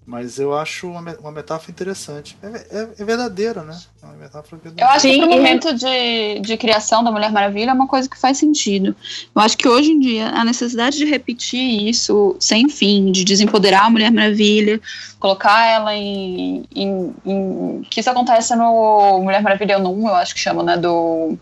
Mas 0.09 0.39
eu 0.39 0.57
acho 0.57 0.87
uma, 0.87 1.15
uma 1.19 1.31
metáfora 1.31 1.69
interessante. 1.69 2.35
É, 2.41 2.47
é, 2.47 2.89
é 2.97 3.05
verdadeira, 3.05 3.61
né? 3.61 3.79
É 4.01 4.05
uma 4.07 4.15
metáfora 4.15 4.59
verdadeira. 4.59 4.89
Eu 4.89 4.95
acho 4.95 5.07
que 5.07 5.23
o 5.23 5.29
momento 5.29 5.71
de, 5.71 6.39
de 6.39 6.57
criação 6.57 7.03
da 7.03 7.11
Mulher 7.11 7.31
Maravilha 7.31 7.69
é 7.69 7.73
uma 7.73 7.87
coisa 7.87 8.09
que 8.09 8.17
faz 8.17 8.39
sentido. 8.39 8.95
Eu 9.35 9.39
acho 9.39 9.55
que 9.55 9.67
hoje 9.67 9.91
em 9.91 9.99
dia 9.99 10.29
a 10.29 10.43
necessidade 10.43 10.97
de 10.97 11.05
repetir 11.05 11.87
isso 11.87 12.35
sem 12.39 12.67
fim, 12.67 13.11
de 13.11 13.23
desempoderar 13.23 13.85
a 13.85 13.89
Mulher 13.91 14.11
Maravilha, 14.11 14.81
colocar 15.19 15.63
ela 15.67 15.95
em. 15.95 16.65
em, 16.75 17.13
em 17.23 17.81
que 17.87 17.99
isso 17.99 18.09
acontece 18.09 18.55
no 18.55 19.19
Mulher 19.21 19.43
Maravilha 19.43 19.77
1, 19.77 20.07
eu 20.07 20.15
acho 20.15 20.33
que 20.33 20.39
chama, 20.39 20.63
né? 20.63 20.75
Do. 20.75 21.37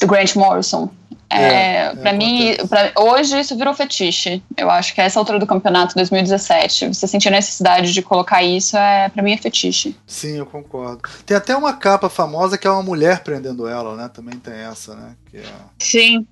Do 0.00 0.06
Grant 0.08 0.34
Morrison. 0.34 0.90
É, 1.30 1.88
é, 1.88 1.94
para 1.94 2.10
é 2.10 2.12
mim, 2.12 2.56
pra, 2.68 2.92
hoje 2.96 3.38
isso 3.38 3.56
virou 3.56 3.74
fetiche. 3.74 4.42
Eu 4.56 4.70
acho 4.70 4.94
que 4.94 5.00
a 5.00 5.04
essa 5.04 5.18
altura 5.18 5.38
do 5.38 5.46
campeonato 5.46 5.94
2017, 5.94 6.88
você 6.88 7.06
sentir 7.06 7.28
a 7.28 7.32
necessidade 7.32 7.92
de 7.92 8.00
colocar 8.00 8.42
isso, 8.42 8.76
é 8.76 9.08
para 9.10 9.22
mim 9.22 9.32
é 9.32 9.36
fetiche. 9.36 9.94
Sim, 10.06 10.38
eu 10.38 10.46
concordo. 10.46 11.02
Tem 11.26 11.36
até 11.36 11.54
uma 11.54 11.74
capa 11.74 12.08
famosa 12.08 12.56
que 12.56 12.66
é 12.66 12.70
uma 12.70 12.82
mulher 12.82 13.22
prendendo 13.22 13.68
ela, 13.68 13.94
né? 13.94 14.10
Também 14.12 14.38
tem 14.38 14.54
essa, 14.54 14.94
né? 14.94 15.16
É, 15.34 15.42
Sim. 15.78 16.26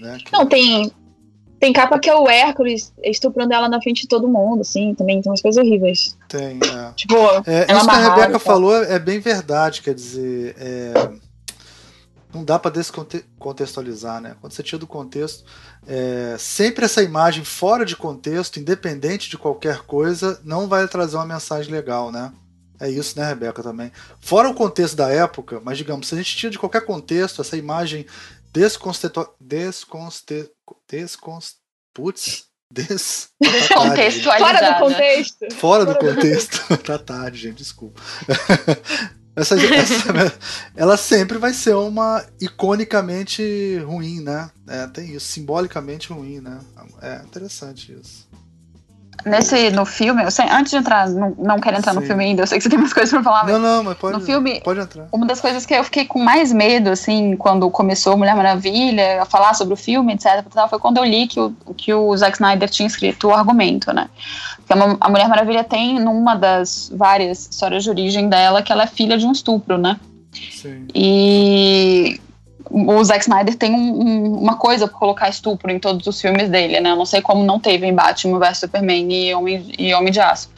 Né? 0.00 0.18
Que... 0.24 0.32
Não, 0.32 0.46
tem, 0.46 0.90
tem 1.60 1.72
capa 1.72 1.98
que 1.98 2.08
é 2.08 2.16
o 2.16 2.28
Hércules 2.28 2.92
estuprando 3.02 3.52
ela 3.52 3.68
na 3.68 3.80
frente 3.80 4.02
de 4.02 4.08
todo 4.08 4.26
mundo, 4.26 4.62
assim, 4.62 4.94
também 4.94 5.20
tem 5.20 5.30
umas 5.30 5.42
coisas 5.42 5.62
horríveis. 5.62 6.16
Tem, 6.28 6.58
é. 6.58 6.92
Tipo, 6.96 7.14
é, 7.46 7.66
isso 7.70 7.84
que 7.84 7.90
a 7.90 8.14
Rebeca 8.14 8.38
falou 8.38 8.82
é 8.82 8.98
bem 8.98 9.20
verdade, 9.20 9.82
quer 9.82 9.94
dizer, 9.94 10.56
é 10.58 11.23
não 12.34 12.44
dá 12.44 12.58
para 12.58 12.70
descontextualizar, 12.70 14.20
né? 14.20 14.36
Quando 14.40 14.52
você 14.52 14.62
tira 14.62 14.78
do 14.78 14.86
contexto, 14.86 15.44
é, 15.86 16.36
sempre 16.38 16.84
essa 16.84 17.02
imagem 17.02 17.44
fora 17.44 17.84
de 17.84 17.96
contexto, 17.96 18.58
independente 18.58 19.30
de 19.30 19.38
qualquer 19.38 19.82
coisa, 19.82 20.40
não 20.44 20.68
vai 20.68 20.86
trazer 20.88 21.16
uma 21.16 21.26
mensagem 21.26 21.72
legal, 21.72 22.10
né? 22.10 22.32
É 22.80 22.90
isso, 22.90 23.18
né, 23.18 23.28
Rebeca, 23.28 23.62
também. 23.62 23.92
Fora 24.20 24.48
o 24.48 24.54
contexto 24.54 24.96
da 24.96 25.08
época, 25.08 25.60
mas 25.64 25.78
digamos, 25.78 26.08
se 26.08 26.14
a 26.14 26.18
gente 26.18 26.36
tira 26.36 26.50
de 26.50 26.58
qualquer 26.58 26.84
contexto 26.84 27.40
essa 27.40 27.56
imagem 27.56 28.04
desconste... 28.52 29.08
desconste... 29.40 30.50
desconst... 30.90 31.56
Putz, 31.94 32.46
des... 32.70 33.28
Tá 33.68 34.38
Fora 34.38 34.72
do 34.72 34.78
contexto. 34.80 35.54
Fora 35.54 35.86
do 35.86 35.94
contexto. 35.94 36.76
tá 36.82 36.98
tarde, 36.98 37.38
gente, 37.38 37.58
desculpa. 37.58 38.02
Essa, 39.36 39.56
essa, 39.74 40.38
ela 40.76 40.96
sempre 40.96 41.38
vai 41.38 41.52
ser 41.52 41.74
uma 41.74 42.24
iconicamente 42.40 43.78
ruim, 43.84 44.20
né? 44.20 44.50
É, 44.66 44.86
tem 44.86 45.14
isso, 45.14 45.26
simbolicamente 45.26 46.12
ruim, 46.12 46.40
né? 46.40 46.60
É 47.02 47.22
interessante 47.24 47.92
isso. 47.92 48.28
Nesse, 49.24 49.70
no 49.70 49.86
filme, 49.86 50.30
sei, 50.30 50.46
antes 50.50 50.70
de 50.70 50.76
entrar, 50.76 51.08
não, 51.08 51.34
não 51.38 51.58
quero 51.58 51.78
entrar 51.78 51.92
Sim. 51.92 52.00
no 52.00 52.06
filme 52.06 52.24
ainda, 52.24 52.42
eu 52.42 52.46
sei 52.46 52.58
que 52.58 52.64
você 52.64 52.68
tem 52.68 52.78
mais 52.78 52.92
coisas 52.92 53.10
pra 53.10 53.22
falar, 53.22 53.44
mas. 53.44 53.52
Não, 53.54 53.60
não, 53.60 53.84
mas 53.84 53.96
pode, 53.96 54.18
no 54.18 54.24
filme, 54.24 54.60
pode 54.60 54.80
entrar. 54.80 55.06
Uma 55.10 55.24
das 55.24 55.40
coisas 55.40 55.64
que 55.64 55.72
eu 55.72 55.82
fiquei 55.82 56.04
com 56.04 56.18
mais 56.18 56.52
medo, 56.52 56.90
assim, 56.90 57.34
quando 57.36 57.70
começou 57.70 58.18
Mulher 58.18 58.36
Maravilha, 58.36 59.22
a 59.22 59.24
falar 59.24 59.54
sobre 59.54 59.74
o 59.74 59.76
filme, 59.76 60.12
etc., 60.12 60.44
foi 60.68 60.78
quando 60.78 60.98
eu 60.98 61.04
li 61.04 61.26
que 61.26 61.40
o, 61.40 61.54
que 61.76 61.94
o 61.94 62.14
Zack 62.16 62.36
Snyder 62.36 62.68
tinha 62.68 62.86
escrito 62.86 63.28
o 63.28 63.34
argumento, 63.34 63.92
né? 63.94 64.08
Que 64.66 64.72
a 64.72 65.08
Mulher 65.08 65.28
Maravilha 65.28 65.64
tem, 65.64 65.98
numa 65.98 66.34
das 66.34 66.90
várias 66.94 67.48
histórias 67.50 67.82
de 67.82 67.90
origem 67.90 68.28
dela, 68.28 68.62
que 68.62 68.72
ela 68.72 68.82
é 68.82 68.86
filha 68.86 69.16
de 69.16 69.26
um 69.26 69.32
estupro, 69.32 69.78
né? 69.78 69.98
Sim. 70.52 70.86
E 70.94 72.20
o 72.70 73.04
Zack 73.04 73.22
Snyder 73.22 73.54
tem 73.54 73.74
um, 73.74 74.00
um, 74.00 74.38
uma 74.38 74.56
coisa 74.56 74.88
por 74.88 74.98
colocar 74.98 75.28
estupro 75.28 75.70
em 75.70 75.78
todos 75.78 76.06
os 76.06 76.20
filmes 76.20 76.48
dele, 76.48 76.80
né? 76.80 76.90
Eu 76.90 76.96
não 76.96 77.06
sei 77.06 77.20
como 77.20 77.44
não 77.44 77.60
teve 77.60 77.86
em 77.86 77.94
Batman 77.94 78.38
vs 78.38 78.58
Superman 78.58 79.12
e 79.12 79.34
Homem, 79.34 79.72
e 79.78 79.94
Homem 79.94 80.12
de 80.12 80.20
Aço. 80.20 80.50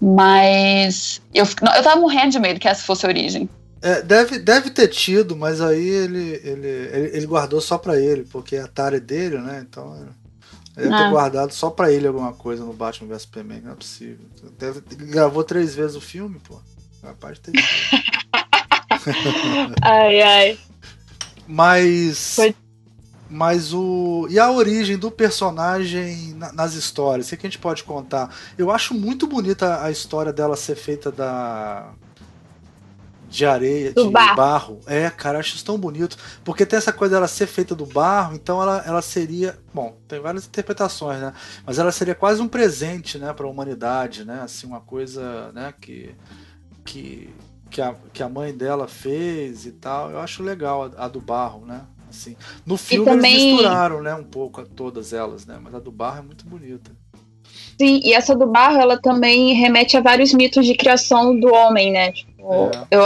Mas 0.00 1.20
eu, 1.34 1.44
eu 1.44 1.82
tava 1.82 1.96
morrendo 1.96 2.32
de 2.32 2.38
medo 2.38 2.60
que 2.60 2.68
essa 2.68 2.84
fosse 2.84 3.04
a 3.06 3.08
origem. 3.08 3.48
É, 3.80 4.02
deve, 4.02 4.38
deve 4.38 4.70
ter 4.70 4.88
tido, 4.88 5.36
mas 5.36 5.60
aí 5.60 5.88
ele, 5.88 6.40
ele, 6.42 6.68
ele, 6.68 7.16
ele 7.16 7.26
guardou 7.26 7.60
só 7.60 7.78
pra 7.78 7.98
ele, 7.98 8.24
porque 8.24 8.56
a 8.56 8.64
Atari 8.64 8.96
é 8.96 9.00
dele, 9.00 9.38
né? 9.38 9.64
Então 9.68 9.96
ele 9.96 10.88
deve 10.88 10.96
ter 10.96 11.08
é. 11.08 11.10
guardado 11.10 11.52
só 11.52 11.70
pra 11.70 11.90
ele 11.90 12.06
alguma 12.06 12.32
coisa 12.32 12.64
no 12.64 12.72
Batman 12.72 13.08
vs 13.08 13.22
Superman, 13.22 13.60
não 13.60 13.72
é 13.72 13.76
possível. 13.76 14.26
Deve, 14.58 14.82
ele 14.90 15.06
gravou 15.10 15.44
três 15.44 15.74
vezes 15.74 15.96
o 15.96 16.00
filme, 16.00 16.40
pô. 16.40 16.60
Capaz 17.00 17.34
de 17.34 17.52
ter. 17.52 17.52
ai, 19.82 20.22
ai. 20.22 20.58
Mas. 21.48 22.36
Foi... 22.36 22.54
Mas 23.30 23.72
o. 23.72 24.26
E 24.30 24.38
a 24.38 24.50
origem 24.50 24.98
do 24.98 25.10
personagem 25.10 26.34
nas 26.52 26.74
histórias? 26.74 27.30
O 27.30 27.36
que 27.36 27.46
a 27.46 27.50
gente 27.50 27.58
pode 27.58 27.84
contar? 27.84 28.34
Eu 28.56 28.70
acho 28.70 28.94
muito 28.94 29.26
bonita 29.26 29.82
a 29.82 29.90
história 29.90 30.32
dela 30.32 30.56
ser 30.56 30.76
feita 30.76 31.10
da. 31.10 31.90
De 33.28 33.44
areia, 33.44 33.92
do 33.92 34.06
de 34.06 34.10
barro. 34.10 34.36
barro. 34.36 34.80
É, 34.86 35.10
cara, 35.10 35.38
acho 35.38 35.56
isso 35.56 35.64
tão 35.64 35.78
bonito. 35.78 36.16
Porque 36.42 36.64
tem 36.64 36.78
essa 36.78 36.92
coisa 36.92 37.16
dela 37.16 37.28
ser 37.28 37.46
feita 37.46 37.74
do 37.74 37.84
barro, 37.84 38.34
então 38.34 38.62
ela, 38.62 38.82
ela 38.86 39.02
seria. 39.02 39.58
Bom, 39.72 39.98
tem 40.08 40.18
várias 40.18 40.46
interpretações, 40.46 41.20
né? 41.20 41.34
Mas 41.66 41.78
ela 41.78 41.92
seria 41.92 42.14
quase 42.14 42.40
um 42.40 42.48
presente, 42.48 43.18
né, 43.18 43.30
para 43.34 43.46
a 43.46 43.50
humanidade, 43.50 44.24
né? 44.24 44.40
Assim, 44.42 44.66
uma 44.66 44.80
coisa, 44.80 45.52
né, 45.52 45.74
que. 45.78 46.14
que 46.86 47.28
que 47.70 47.80
a, 47.80 47.94
que 48.12 48.22
a 48.22 48.28
mãe 48.28 48.52
dela 48.52 48.88
fez 48.88 49.66
e 49.66 49.72
tal. 49.72 50.10
Eu 50.10 50.18
acho 50.18 50.42
legal 50.42 50.84
a, 50.96 51.04
a 51.04 51.08
do 51.08 51.20
barro, 51.20 51.64
né? 51.64 51.82
Assim, 52.08 52.36
no 52.64 52.76
filme 52.76 53.04
também... 53.04 53.34
eles 53.34 53.44
misturaram, 53.52 54.02
né, 54.02 54.14
um 54.14 54.24
pouco 54.24 54.64
todas 54.64 55.12
elas, 55.12 55.44
né? 55.44 55.58
Mas 55.62 55.74
a 55.74 55.78
do 55.78 55.92
barro 55.92 56.20
é 56.20 56.22
muito 56.22 56.46
bonita. 56.46 56.90
Sim, 57.78 58.00
e 58.02 58.12
essa 58.12 58.34
do 58.34 58.46
barro, 58.46 58.78
ela 58.78 59.00
também 59.00 59.52
remete 59.54 59.96
a 59.96 60.00
vários 60.00 60.32
mitos 60.32 60.66
de 60.66 60.74
criação 60.74 61.38
do 61.38 61.52
homem, 61.52 61.92
né? 61.92 62.12
Tipo, 62.12 62.70
é. 62.74 62.86
eu, 62.90 63.02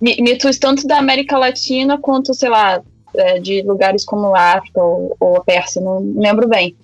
mitos 0.00 0.58
tanto 0.58 0.86
da 0.86 0.98
América 0.98 1.38
Latina 1.38 1.98
quanto, 1.98 2.34
sei 2.34 2.48
lá, 2.48 2.82
é, 3.14 3.38
de 3.38 3.62
lugares 3.62 4.04
como 4.04 4.34
a 4.34 4.54
África 4.54 4.82
ou, 4.82 5.16
ou 5.20 5.36
a 5.36 5.44
Pérsia, 5.44 5.80
não 5.80 6.12
lembro 6.16 6.48
bem. 6.48 6.74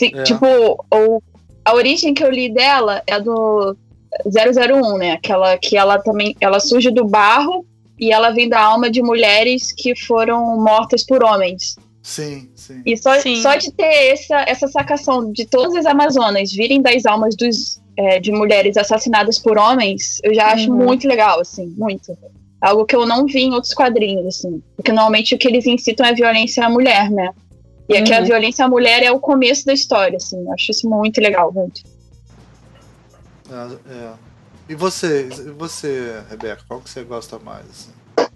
é. 0.00 0.22
Tipo, 0.22 0.46
ou, 0.90 1.22
a 1.64 1.74
origem 1.74 2.14
que 2.14 2.24
eu 2.24 2.30
li 2.30 2.52
dela 2.52 3.02
é 3.06 3.20
do 3.20 3.76
001, 4.24 4.98
né? 4.98 5.12
Aquela 5.12 5.56
que 5.58 5.76
ela 5.76 5.98
também 5.98 6.36
ela 6.40 6.60
surge 6.60 6.90
do 6.90 7.04
barro 7.04 7.66
e 7.98 8.12
ela 8.12 8.30
vem 8.30 8.48
da 8.48 8.60
alma 8.60 8.90
de 8.90 9.02
mulheres 9.02 9.72
que 9.72 9.94
foram 9.94 10.56
mortas 10.56 11.04
por 11.04 11.22
homens. 11.22 11.76
Sim, 12.02 12.48
sim. 12.54 12.82
E 12.86 12.96
só, 12.96 13.20
sim. 13.20 13.42
só 13.42 13.56
de 13.56 13.70
ter 13.72 14.12
essa, 14.12 14.40
essa 14.46 14.68
sacação 14.68 15.30
de 15.30 15.44
todas 15.44 15.74
as 15.76 15.84
Amazonas 15.84 16.50
virem 16.50 16.80
das 16.80 17.04
almas 17.04 17.36
dos, 17.36 17.80
é, 17.96 18.18
de 18.18 18.32
mulheres 18.32 18.76
assassinadas 18.76 19.38
por 19.38 19.58
homens, 19.58 20.18
eu 20.24 20.34
já 20.34 20.52
acho 20.52 20.70
uhum. 20.70 20.76
muito 20.76 21.06
legal, 21.06 21.40
assim, 21.40 21.66
muito. 21.76 22.16
Algo 22.60 22.86
que 22.86 22.96
eu 22.96 23.06
não 23.06 23.26
vi 23.26 23.42
em 23.42 23.52
outros 23.52 23.74
quadrinhos, 23.74 24.26
assim. 24.26 24.62
Porque 24.76 24.92
normalmente 24.92 25.34
o 25.34 25.38
que 25.38 25.48
eles 25.48 25.66
incitam 25.66 26.06
é 26.06 26.14
violência 26.14 26.64
à 26.64 26.70
mulher, 26.70 27.10
né? 27.10 27.30
E 27.88 27.96
aqui 27.96 28.12
uhum. 28.12 28.18
a 28.18 28.22
violência 28.22 28.64
à 28.64 28.68
mulher 28.68 29.02
é 29.02 29.10
o 29.10 29.20
começo 29.20 29.66
da 29.66 29.74
história, 29.74 30.16
assim. 30.16 30.42
Eu 30.42 30.52
acho 30.52 30.70
isso 30.70 30.88
muito 30.88 31.20
legal, 31.20 31.52
muito. 31.52 31.82
É, 33.50 33.92
é. 33.92 34.12
E 34.68 34.74
você, 34.74 35.28
e 35.28 35.50
você, 35.50 36.22
Rebeca, 36.30 36.62
qual 36.68 36.80
que 36.80 36.88
você 36.88 37.02
gosta 37.02 37.38
mais? 37.38 37.64
Assim? 37.68 38.30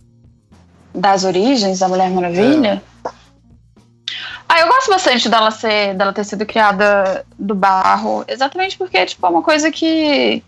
Das 0.94 1.24
origens 1.24 1.79
da 1.79 1.88
Mulher 1.88 2.11
Maravilha? 2.11 2.83
É. 3.05 3.11
Ah, 4.48 4.61
eu 4.61 4.68
gosto 4.68 4.90
bastante 4.90 5.29
dela 5.29 5.50
ser, 5.50 5.94
dela 5.94 6.12
ter 6.12 6.24
sido 6.24 6.44
criada 6.46 7.24
do 7.38 7.55
barro, 7.55 8.24
exatamente 8.29 8.77
porque 8.77 9.05
tipo 9.07 9.27
é 9.27 9.29
uma 9.29 9.42
coisa 9.42 9.70
que 9.70 10.44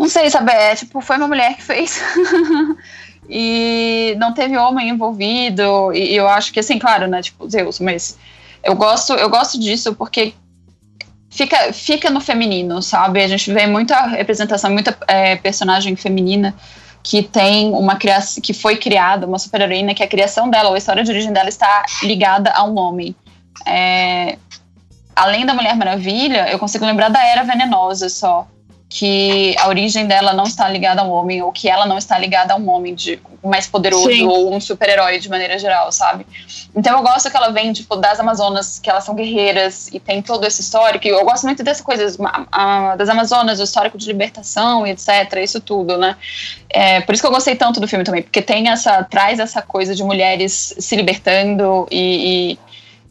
não 0.00 0.08
sei, 0.08 0.30
sabe, 0.30 0.50
é, 0.50 0.74
tipo, 0.74 1.02
foi 1.02 1.18
uma 1.18 1.28
mulher 1.28 1.54
que 1.56 1.62
fez. 1.62 2.00
e 3.28 4.14
não 4.18 4.32
teve 4.32 4.56
homem 4.56 4.88
envolvido, 4.88 5.92
e, 5.92 6.12
e 6.12 6.16
eu 6.16 6.26
acho 6.26 6.50
que 6.54 6.60
assim, 6.60 6.78
claro, 6.78 7.06
né, 7.06 7.20
tipo, 7.20 7.46
Zeus, 7.46 7.78
mas 7.80 8.18
eu 8.64 8.74
gosto, 8.74 9.12
eu 9.12 9.28
gosto 9.28 9.60
disso 9.60 9.94
porque 9.94 10.32
fica, 11.30 11.72
fica 11.72 12.10
no 12.10 12.20
feminino, 12.20 12.82
sabe? 12.82 13.22
A 13.22 13.28
gente 13.28 13.52
vê 13.52 13.66
muita 13.66 14.06
representação, 14.06 14.70
muita 14.70 14.96
é, 15.06 15.36
personagem 15.36 15.94
feminina 15.96 16.54
que 17.02 17.22
tem 17.22 17.72
uma 17.72 17.96
criação, 17.96 18.42
que 18.42 18.52
foi 18.52 18.76
criada, 18.76 19.26
uma 19.26 19.38
super-heroína, 19.38 19.94
que 19.94 20.02
a 20.02 20.08
criação 20.08 20.50
dela, 20.50 20.68
ou 20.68 20.74
a 20.74 20.78
história 20.78 21.02
de 21.02 21.10
origem 21.10 21.32
dela 21.32 21.48
está 21.48 21.84
ligada 22.02 22.50
a 22.50 22.64
um 22.64 22.78
homem. 22.78 23.14
É, 23.64 24.36
além 25.16 25.46
da 25.46 25.54
Mulher 25.54 25.74
Maravilha, 25.76 26.50
eu 26.50 26.58
consigo 26.58 26.84
lembrar 26.84 27.08
da 27.08 27.24
Era 27.24 27.42
Venenosa 27.42 28.08
só 28.10 28.46
que 28.92 29.54
a 29.56 29.68
origem 29.68 30.04
dela 30.04 30.32
não 30.32 30.42
está 30.42 30.68
ligada 30.68 31.00
a 31.00 31.04
um 31.04 31.10
homem, 31.10 31.40
ou 31.40 31.52
que 31.52 31.68
ela 31.68 31.86
não 31.86 31.96
está 31.96 32.18
ligada 32.18 32.54
a 32.54 32.56
um 32.56 32.68
homem 32.68 32.92
de 32.92 33.20
mais 33.42 33.68
poderoso 33.68 34.10
Sim. 34.10 34.26
ou 34.26 34.52
um 34.52 34.60
super-herói 34.60 35.20
de 35.20 35.28
maneira 35.30 35.56
geral, 35.60 35.92
sabe? 35.92 36.26
Então 36.74 36.98
eu 36.98 37.02
gosto 37.04 37.30
que 37.30 37.36
ela 37.36 37.50
vem, 37.50 37.72
tipo, 37.72 37.94
das 37.94 38.18
Amazonas, 38.18 38.80
que 38.80 38.90
elas 38.90 39.04
são 39.04 39.14
guerreiras 39.14 39.88
e 39.92 40.00
tem 40.00 40.20
todo 40.20 40.44
esse 40.44 40.60
histórico. 40.60 41.06
Eu 41.06 41.24
gosto 41.24 41.44
muito 41.44 41.62
dessas 41.62 41.82
coisas, 41.82 42.18
a, 42.20 42.46
a, 42.50 42.96
das 42.96 43.08
Amazonas, 43.08 43.60
o 43.60 43.62
histórico 43.62 43.96
de 43.96 44.08
libertação 44.08 44.84
e 44.84 44.90
etc, 44.90 45.36
isso 45.40 45.60
tudo, 45.60 45.96
né? 45.96 46.16
É, 46.68 47.00
por 47.00 47.14
isso 47.14 47.22
que 47.22 47.28
eu 47.28 47.32
gostei 47.32 47.54
tanto 47.54 47.78
do 47.78 47.86
filme 47.86 48.04
também, 48.04 48.22
porque 48.22 48.42
tem 48.42 48.68
essa, 48.68 49.04
traz 49.04 49.38
essa 49.38 49.62
coisa 49.62 49.94
de 49.94 50.02
mulheres 50.02 50.74
se 50.76 50.96
libertando 50.96 51.86
e, 51.92 52.58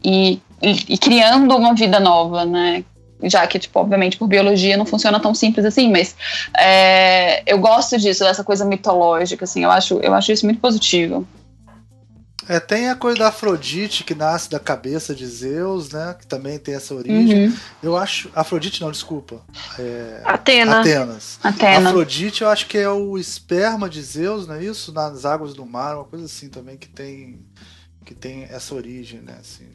e, 0.04 0.40
e, 0.62 0.84
e 0.90 0.98
criando 0.98 1.56
uma 1.56 1.74
vida 1.74 1.98
nova, 1.98 2.44
né? 2.44 2.84
Já 3.24 3.46
que, 3.46 3.58
tipo, 3.58 3.78
obviamente, 3.78 4.16
por 4.16 4.28
biologia 4.28 4.76
não 4.76 4.86
funciona 4.86 5.20
tão 5.20 5.34
simples 5.34 5.64
assim, 5.64 5.90
mas 5.90 6.14
é, 6.56 7.42
eu 7.46 7.58
gosto 7.58 7.98
disso, 7.98 8.24
dessa 8.24 8.44
coisa 8.44 8.64
mitológica, 8.64 9.44
assim, 9.44 9.64
eu 9.64 9.70
acho, 9.70 9.98
eu 10.00 10.14
acho 10.14 10.32
isso 10.32 10.46
muito 10.46 10.60
positivo. 10.60 11.26
É, 12.48 12.58
tem 12.58 12.88
a 12.88 12.96
coisa 12.96 13.20
da 13.20 13.28
Afrodite 13.28 14.02
que 14.02 14.12
nasce 14.12 14.50
da 14.50 14.58
cabeça 14.58 15.14
de 15.14 15.24
Zeus, 15.24 15.90
né? 15.90 16.16
Que 16.18 16.26
também 16.26 16.58
tem 16.58 16.74
essa 16.74 16.92
origem. 16.92 17.46
Uhum. 17.46 17.56
Eu 17.80 17.96
acho. 17.96 18.28
Afrodite 18.34 18.80
não, 18.80 18.90
desculpa. 18.90 19.40
É... 19.78 20.20
Atena. 20.24 20.80
Atenas. 20.80 21.38
Atena. 21.44 21.90
Afrodite, 21.90 22.42
eu 22.42 22.48
acho 22.48 22.66
que 22.66 22.76
é 22.76 22.90
o 22.90 23.16
esperma 23.16 23.88
de 23.88 24.02
Zeus, 24.02 24.48
não 24.48 24.56
é 24.56 24.64
isso? 24.64 24.92
Nas 24.92 25.24
águas 25.24 25.54
do 25.54 25.64
mar, 25.64 25.94
uma 25.94 26.04
coisa 26.04 26.24
assim 26.24 26.48
também 26.48 26.76
que 26.76 26.88
tem 26.88 27.38
que 28.04 28.14
tem 28.16 28.42
essa 28.50 28.74
origem, 28.74 29.20
né? 29.20 29.36
Assim, 29.38 29.68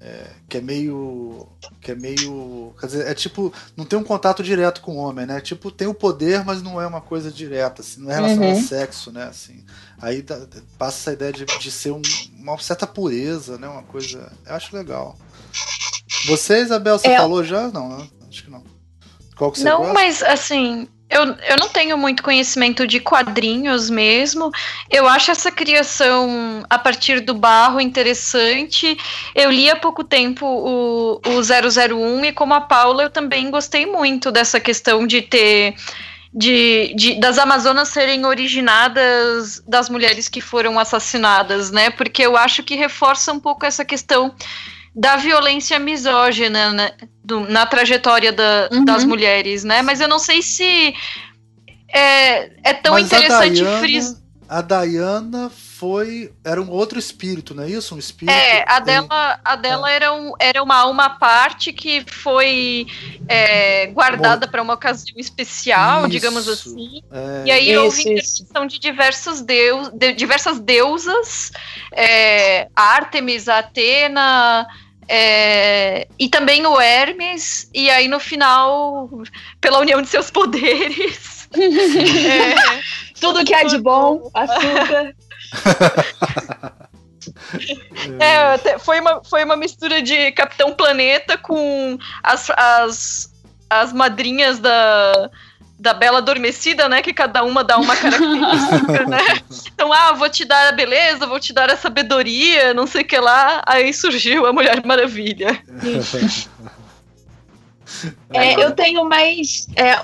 é, 0.00 0.26
que 0.48 0.58
é 0.58 0.60
meio. 0.60 1.48
Que 1.80 1.92
é 1.92 1.94
meio. 1.94 2.74
Quer 2.78 2.86
dizer, 2.86 3.06
é 3.06 3.14
tipo. 3.14 3.52
Não 3.76 3.84
tem 3.84 3.98
um 3.98 4.04
contato 4.04 4.42
direto 4.42 4.80
com 4.80 4.96
o 4.96 4.98
homem, 4.98 5.26
né? 5.26 5.40
Tipo, 5.40 5.70
tem 5.70 5.88
o 5.88 5.94
poder, 5.94 6.44
mas 6.44 6.62
não 6.62 6.80
é 6.80 6.86
uma 6.86 7.00
coisa 7.00 7.30
direta, 7.30 7.82
assim, 7.82 8.02
não 8.02 8.10
é 8.10 8.14
relacionado 8.14 8.48
uhum. 8.50 8.56
ao 8.56 8.62
sexo, 8.62 9.10
né? 9.10 9.24
Assim, 9.24 9.64
aí 10.00 10.22
dá, 10.22 10.46
passa 10.78 10.98
essa 10.98 11.12
ideia 11.12 11.32
de, 11.32 11.44
de 11.44 11.70
ser 11.70 11.92
um, 11.92 12.02
uma 12.38 12.58
certa 12.58 12.86
pureza, 12.86 13.58
né? 13.58 13.68
Uma 13.68 13.82
coisa. 13.82 14.32
Eu 14.46 14.54
acho 14.54 14.76
legal. 14.76 15.16
Você, 16.26 16.60
Isabel, 16.60 16.98
você 16.98 17.08
é. 17.08 17.16
falou 17.16 17.42
já? 17.42 17.68
Não, 17.70 17.88
né? 17.96 18.08
Acho 18.28 18.44
que 18.44 18.50
não. 18.50 18.62
Qual 19.36 19.52
que 19.52 19.58
você 19.58 19.64
Não, 19.64 19.78
gosta? 19.78 19.92
mas 19.92 20.22
assim, 20.22 20.88
eu, 21.08 21.22
eu 21.22 21.56
não 21.58 21.68
tenho 21.68 21.96
muito 21.96 22.22
conhecimento 22.22 22.86
de 22.86 22.98
quadrinhos 22.98 23.88
mesmo. 23.88 24.50
Eu 24.90 25.06
acho 25.06 25.30
essa 25.30 25.52
criação 25.52 26.64
a 26.68 26.78
partir 26.78 27.20
do 27.20 27.32
barro 27.32 27.80
interessante. 27.80 28.96
Eu 29.34 29.50
li 29.50 29.70
há 29.70 29.76
pouco 29.76 30.02
tempo 30.02 30.44
o, 30.44 31.20
o 31.24 31.40
001 31.40 32.24
e, 32.24 32.32
como 32.32 32.54
a 32.54 32.60
Paula, 32.60 33.04
eu 33.04 33.10
também 33.10 33.50
gostei 33.50 33.86
muito 33.86 34.32
dessa 34.32 34.58
questão 34.58 35.06
de 35.06 35.22
ter. 35.22 35.74
De, 36.38 36.92
de, 36.94 37.14
das 37.14 37.38
Amazonas 37.38 37.88
serem 37.88 38.26
originadas 38.26 39.62
das 39.66 39.88
mulheres 39.88 40.28
que 40.28 40.42
foram 40.42 40.78
assassinadas, 40.78 41.70
né? 41.70 41.88
Porque 41.88 42.20
eu 42.20 42.36
acho 42.36 42.62
que 42.62 42.74
reforça 42.74 43.32
um 43.32 43.40
pouco 43.40 43.64
essa 43.64 43.86
questão 43.86 44.34
da 44.96 45.16
violência 45.16 45.78
misógina 45.78 46.72
né, 46.72 46.92
do, 47.22 47.40
na 47.40 47.66
trajetória 47.66 48.32
da, 48.32 48.70
uhum. 48.72 48.84
das 48.84 49.04
mulheres, 49.04 49.62
né? 49.62 49.82
Mas 49.82 50.00
eu 50.00 50.08
não 50.08 50.18
sei 50.18 50.40
se 50.40 50.94
é, 51.88 52.50
é 52.70 52.72
tão 52.72 52.94
Mas 52.94 53.06
interessante 53.06 53.62
frisar. 53.80 54.16
A 54.48 54.62
Diana 54.62 55.50
foi. 55.50 56.32
Era 56.44 56.62
um 56.62 56.70
outro 56.70 56.98
espírito, 56.98 57.52
não 57.52 57.64
é 57.64 57.68
isso? 57.68 57.96
Um 57.96 57.98
espírito. 57.98 58.32
É, 58.32 58.64
a 58.66 58.78
dela, 58.78 59.40
a 59.44 59.56
dela 59.56 59.90
é. 59.90 59.94
era, 59.96 60.14
um, 60.14 60.32
era 60.38 60.62
uma 60.62 60.76
alma 60.76 61.10
parte 61.10 61.72
que 61.72 62.04
foi 62.06 62.86
é, 63.28 63.86
guardada 63.88 64.46
para 64.46 64.62
uma 64.62 64.74
ocasião 64.74 65.16
especial, 65.18 66.02
isso. 66.02 66.10
digamos 66.10 66.48
assim. 66.48 67.02
É. 67.10 67.42
E 67.46 67.50
aí 67.50 67.72
isso, 67.72 67.80
houve 67.80 68.00
intervenção 68.02 68.66
de 68.66 68.78
diversos 68.78 69.40
deus, 69.42 69.90
de, 69.92 70.12
diversas 70.12 70.60
deusas, 70.60 71.50
é, 71.92 72.68
Artemis, 72.74 73.48
Atena. 73.48 74.66
É, 75.08 76.08
e 76.18 76.28
também 76.28 76.66
o 76.66 76.80
Hermes, 76.80 77.70
e 77.72 77.88
aí 77.90 78.08
no 78.08 78.18
final, 78.18 79.08
pela 79.60 79.78
união 79.78 80.02
de 80.02 80.08
seus 80.08 80.30
poderes. 80.30 81.48
é, 81.54 82.80
Tudo 83.20 83.44
que 83.44 83.54
há 83.54 83.62
de 83.64 83.78
bom, 83.78 84.30
açúcar. 84.34 85.14
É, 88.20 88.78
foi, 88.78 89.00
uma, 89.00 89.22
foi 89.24 89.44
uma 89.44 89.56
mistura 89.56 90.00
de 90.00 90.30
Capitão 90.32 90.72
Planeta 90.72 91.36
com 91.36 91.98
as, 92.22 92.50
as, 92.50 93.32
as 93.68 93.92
madrinhas 93.92 94.60
da, 94.60 95.30
da 95.78 95.92
Bela 95.92 96.18
Adormecida, 96.18 96.88
né? 96.88 97.02
Que 97.02 97.12
cada 97.12 97.44
uma 97.44 97.62
dá 97.62 97.76
uma 97.78 97.94
característica, 97.96 99.06
né? 99.06 99.18
Então, 99.76 99.92
ah, 99.92 100.12
vou 100.12 100.30
te 100.30 100.44
dar 100.44 100.68
a 100.68 100.72
beleza, 100.72 101.26
vou 101.26 101.38
te 101.38 101.52
dar 101.52 101.70
a 101.70 101.76
sabedoria, 101.76 102.72
não 102.72 102.86
sei 102.86 103.02
o 103.02 103.04
que 103.04 103.18
lá. 103.18 103.62
Aí 103.66 103.92
surgiu 103.92 104.46
a 104.46 104.52
Mulher 104.52 104.84
Maravilha. 104.86 105.62
é, 108.32 108.54
eu 108.54 108.72
tenho 108.72 109.04
mais. 109.04 109.66
É, 109.76 109.98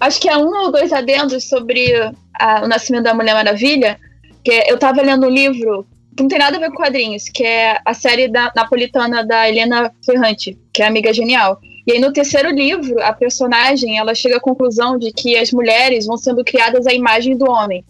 acho 0.00 0.20
que 0.20 0.28
é 0.28 0.36
um 0.36 0.46
ou 0.46 0.70
dois 0.70 0.92
adendos 0.92 1.48
sobre 1.48 1.92
a, 2.38 2.62
o 2.62 2.68
nascimento 2.68 3.02
da 3.02 3.14
Mulher 3.14 3.34
Maravilha. 3.34 3.98
Que 4.44 4.64
eu 4.68 4.78
tava 4.78 5.02
lendo 5.02 5.26
um 5.26 5.30
livro 5.30 5.84
não 6.18 6.28
tem 6.28 6.38
nada 6.38 6.56
a 6.56 6.60
ver 6.60 6.70
com 6.70 6.76
quadrinhos, 6.76 7.24
que 7.24 7.44
é 7.44 7.78
a 7.84 7.94
série 7.94 8.28
da 8.28 8.52
napolitana 8.54 9.24
da 9.24 9.48
Helena 9.48 9.92
Ferrante, 10.04 10.58
que 10.72 10.82
é 10.82 10.86
Amiga 10.86 11.12
Genial. 11.12 11.58
E 11.86 11.92
aí 11.92 11.98
no 11.98 12.12
terceiro 12.12 12.50
livro, 12.50 13.02
a 13.02 13.12
personagem, 13.12 13.98
ela 13.98 14.14
chega 14.14 14.36
à 14.36 14.40
conclusão 14.40 14.96
de 14.96 15.12
que 15.12 15.36
as 15.36 15.52
mulheres 15.52 16.06
vão 16.06 16.16
sendo 16.16 16.44
criadas 16.44 16.86
à 16.86 16.92
imagem 16.92 17.36
do 17.36 17.50
homem. 17.50 17.84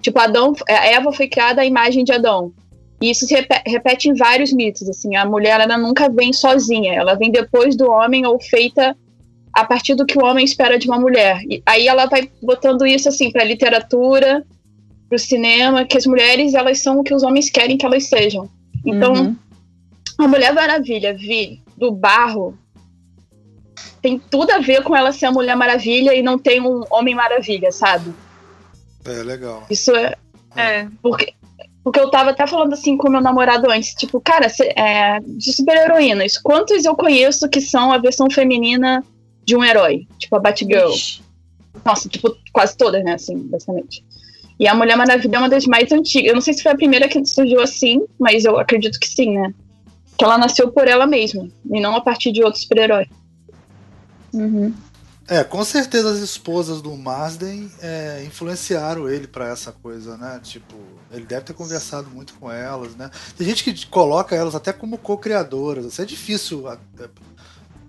Tipo, 0.00 0.18
Adão, 0.20 0.54
a 0.68 0.86
Eva 0.86 1.12
foi 1.12 1.28
criada 1.28 1.62
à 1.62 1.64
imagem 1.64 2.04
de 2.04 2.12
Adão. 2.12 2.52
E 3.00 3.10
isso 3.10 3.26
se 3.26 3.34
repete 3.66 4.08
em 4.08 4.14
vários 4.14 4.52
mitos, 4.52 4.88
assim, 4.88 5.16
a 5.16 5.26
mulher 5.26 5.60
ela 5.60 5.76
nunca 5.76 6.08
vem 6.08 6.32
sozinha, 6.32 6.94
ela 6.94 7.14
vem 7.14 7.30
depois 7.30 7.76
do 7.76 7.90
homem 7.90 8.26
ou 8.26 8.40
feita 8.40 8.96
a 9.52 9.64
partir 9.64 9.94
do 9.94 10.06
que 10.06 10.18
o 10.18 10.24
homem 10.24 10.44
espera 10.44 10.78
de 10.78 10.88
uma 10.88 10.98
mulher. 10.98 11.40
E 11.48 11.62
aí 11.66 11.86
ela 11.86 12.06
vai 12.06 12.30
botando 12.42 12.86
isso 12.86 13.08
assim 13.08 13.30
para 13.30 13.44
literatura, 13.44 14.44
para 15.14 15.16
o 15.16 15.18
cinema, 15.18 15.84
que 15.84 15.96
as 15.96 16.06
mulheres 16.06 16.54
elas 16.54 16.80
são 16.80 16.98
o 16.98 17.04
que 17.04 17.14
os 17.14 17.22
homens 17.22 17.48
querem 17.48 17.78
que 17.78 17.86
elas 17.86 18.08
sejam. 18.08 18.48
Então, 18.84 19.12
uhum. 19.12 19.36
a 20.18 20.28
Mulher 20.28 20.52
Maravilha 20.52 21.14
vir 21.14 21.60
do 21.76 21.92
barro 21.92 22.58
tem 24.02 24.18
tudo 24.18 24.50
a 24.50 24.58
ver 24.58 24.82
com 24.82 24.94
ela 24.94 25.12
ser 25.12 25.26
a 25.26 25.32
Mulher 25.32 25.56
Maravilha 25.56 26.14
e 26.14 26.22
não 26.22 26.38
tem 26.38 26.60
um 26.60 26.82
Homem 26.90 27.14
Maravilha, 27.14 27.70
sabe? 27.70 28.12
É, 29.04 29.22
legal. 29.22 29.64
Isso 29.70 29.94
é. 29.94 30.14
É. 30.56 30.88
Porque, 31.00 31.32
porque 31.82 32.00
eu 32.00 32.10
tava 32.10 32.30
até 32.30 32.46
falando 32.46 32.72
assim 32.72 32.96
com 32.96 33.08
meu 33.08 33.20
namorado 33.20 33.70
antes, 33.70 33.94
tipo, 33.94 34.20
cara, 34.20 34.46
é, 34.76 35.20
de 35.20 35.52
super-heroínas, 35.52 36.36
quantos 36.38 36.84
eu 36.84 36.94
conheço 36.94 37.48
que 37.48 37.60
são 37.60 37.92
a 37.92 37.98
versão 37.98 38.28
feminina 38.30 39.04
de 39.44 39.56
um 39.56 39.64
herói? 39.64 40.06
Tipo, 40.18 40.36
a 40.36 40.40
Batgirl. 40.40 40.90
Ixi. 40.90 41.22
Nossa, 41.84 42.08
tipo, 42.08 42.36
quase 42.52 42.76
todas, 42.76 43.02
né, 43.04 43.14
assim, 43.14 43.36
basicamente. 43.38 44.04
E 44.58 44.68
a 44.68 44.74
Mulher 44.74 44.96
Maravilha 44.96 45.36
é 45.36 45.38
uma 45.38 45.48
das 45.48 45.66
mais 45.66 45.90
antigas. 45.90 46.28
Eu 46.28 46.34
não 46.34 46.40
sei 46.40 46.54
se 46.54 46.62
foi 46.62 46.72
a 46.72 46.76
primeira 46.76 47.08
que 47.08 47.24
surgiu 47.26 47.60
assim, 47.60 48.04
mas 48.18 48.44
eu 48.44 48.58
acredito 48.58 48.98
que 49.00 49.08
sim, 49.08 49.38
né? 49.38 49.52
Que 50.16 50.24
ela 50.24 50.38
nasceu 50.38 50.70
por 50.70 50.86
ela 50.86 51.06
mesma, 51.06 51.48
e 51.70 51.80
não 51.80 51.96
a 51.96 52.00
partir 52.00 52.30
de 52.30 52.42
outro 52.42 52.60
super-herói. 52.60 53.06
Uhum. 54.32 54.72
É, 55.26 55.42
com 55.42 55.64
certeza 55.64 56.10
as 56.10 56.18
esposas 56.18 56.82
do 56.82 56.94
Marsden 56.94 57.70
é, 57.80 58.22
influenciaram 58.26 59.08
ele 59.08 59.26
para 59.26 59.48
essa 59.48 59.72
coisa, 59.72 60.16
né? 60.18 60.38
Tipo, 60.42 60.74
ele 61.10 61.24
deve 61.24 61.46
ter 61.46 61.54
conversado 61.54 62.10
muito 62.10 62.34
com 62.34 62.50
elas, 62.50 62.94
né? 62.94 63.10
Tem 63.36 63.46
gente 63.46 63.64
que 63.64 63.86
coloca 63.86 64.36
elas 64.36 64.54
até 64.54 64.72
como 64.72 64.98
co-criadoras. 64.98 65.86
Isso 65.86 66.02
é 66.02 66.04
difícil, 66.04 66.70
é, 66.70 66.78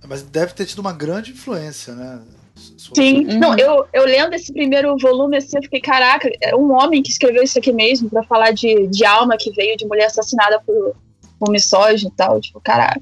mas 0.07 0.21
deve 0.21 0.53
ter 0.53 0.65
tido 0.65 0.79
uma 0.79 0.93
grande 0.93 1.31
influência, 1.31 1.93
né? 1.93 2.21
Sim, 2.55 3.25
uhum. 3.25 3.39
não, 3.39 3.57
eu, 3.57 3.85
eu 3.91 4.05
lendo 4.05 4.33
esse 4.33 4.53
primeiro 4.53 4.95
volume 4.97 5.37
assim, 5.37 5.57
eu 5.57 5.63
fiquei, 5.63 5.81
caraca, 5.81 6.29
é 6.41 6.55
um 6.55 6.71
homem 6.71 7.01
que 7.01 7.11
escreveu 7.11 7.43
isso 7.43 7.59
aqui 7.59 7.73
mesmo 7.73 8.09
para 8.09 8.23
falar 8.23 8.51
de, 8.51 8.87
de 8.87 9.05
alma 9.05 9.35
que 9.37 9.51
veio 9.51 9.75
de 9.75 9.85
mulher 9.85 10.05
assassinada 10.05 10.61
por, 10.65 10.95
por 11.39 11.51
misógino 11.51 12.11
e 12.13 12.15
tal, 12.15 12.39
tipo, 12.39 12.61
caraca. 12.61 13.01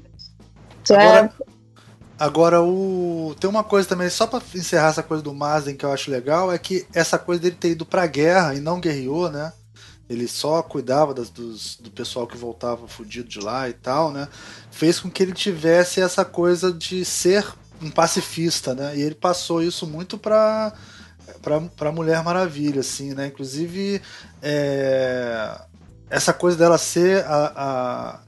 É 0.90 0.94
Agora, 0.94 1.32
é 1.40 1.54
Agora, 2.18 2.62
o... 2.62 3.34
tem 3.40 3.50
uma 3.50 3.64
coisa 3.64 3.88
também, 3.88 4.08
só 4.08 4.26
para 4.26 4.42
encerrar 4.54 4.88
essa 4.88 5.02
coisa 5.02 5.22
do 5.22 5.34
Mazden 5.34 5.76
que 5.76 5.84
eu 5.84 5.92
acho 5.92 6.10
legal, 6.10 6.52
é 6.52 6.58
que 6.58 6.86
essa 6.94 7.18
coisa 7.18 7.42
dele 7.42 7.56
ter 7.58 7.70
ido 7.70 7.84
pra 7.84 8.06
guerra 8.06 8.54
e 8.54 8.60
não 8.60 8.80
guerreou, 8.80 9.30
né? 9.30 9.52
Ele 10.08 10.28
só 10.28 10.62
cuidava 10.62 11.12
das, 11.14 11.30
dos, 11.30 11.76
do 11.76 11.90
pessoal 11.90 12.26
que 12.26 12.36
voltava 12.36 12.86
fudido 12.86 13.28
de 13.28 13.40
lá 13.40 13.68
e 13.68 13.72
tal, 13.72 14.12
né? 14.12 14.28
Fez 14.70 15.00
com 15.00 15.10
que 15.10 15.22
ele 15.22 15.32
tivesse 15.32 16.00
essa 16.00 16.24
coisa 16.24 16.72
de 16.72 17.04
ser 17.04 17.44
um 17.82 17.90
pacifista, 17.90 18.74
né? 18.74 18.96
E 18.96 19.02
ele 19.02 19.14
passou 19.14 19.62
isso 19.62 19.86
muito 19.86 20.16
pra, 20.18 20.72
pra 21.76 21.92
Mulher 21.92 22.22
Maravilha, 22.22 22.80
assim, 22.80 23.14
né? 23.14 23.26
Inclusive, 23.26 24.00
é... 24.42 25.60
essa 26.08 26.32
coisa 26.32 26.56
dela 26.56 26.78
ser 26.78 27.24
a, 27.24 27.52
a 27.56 28.20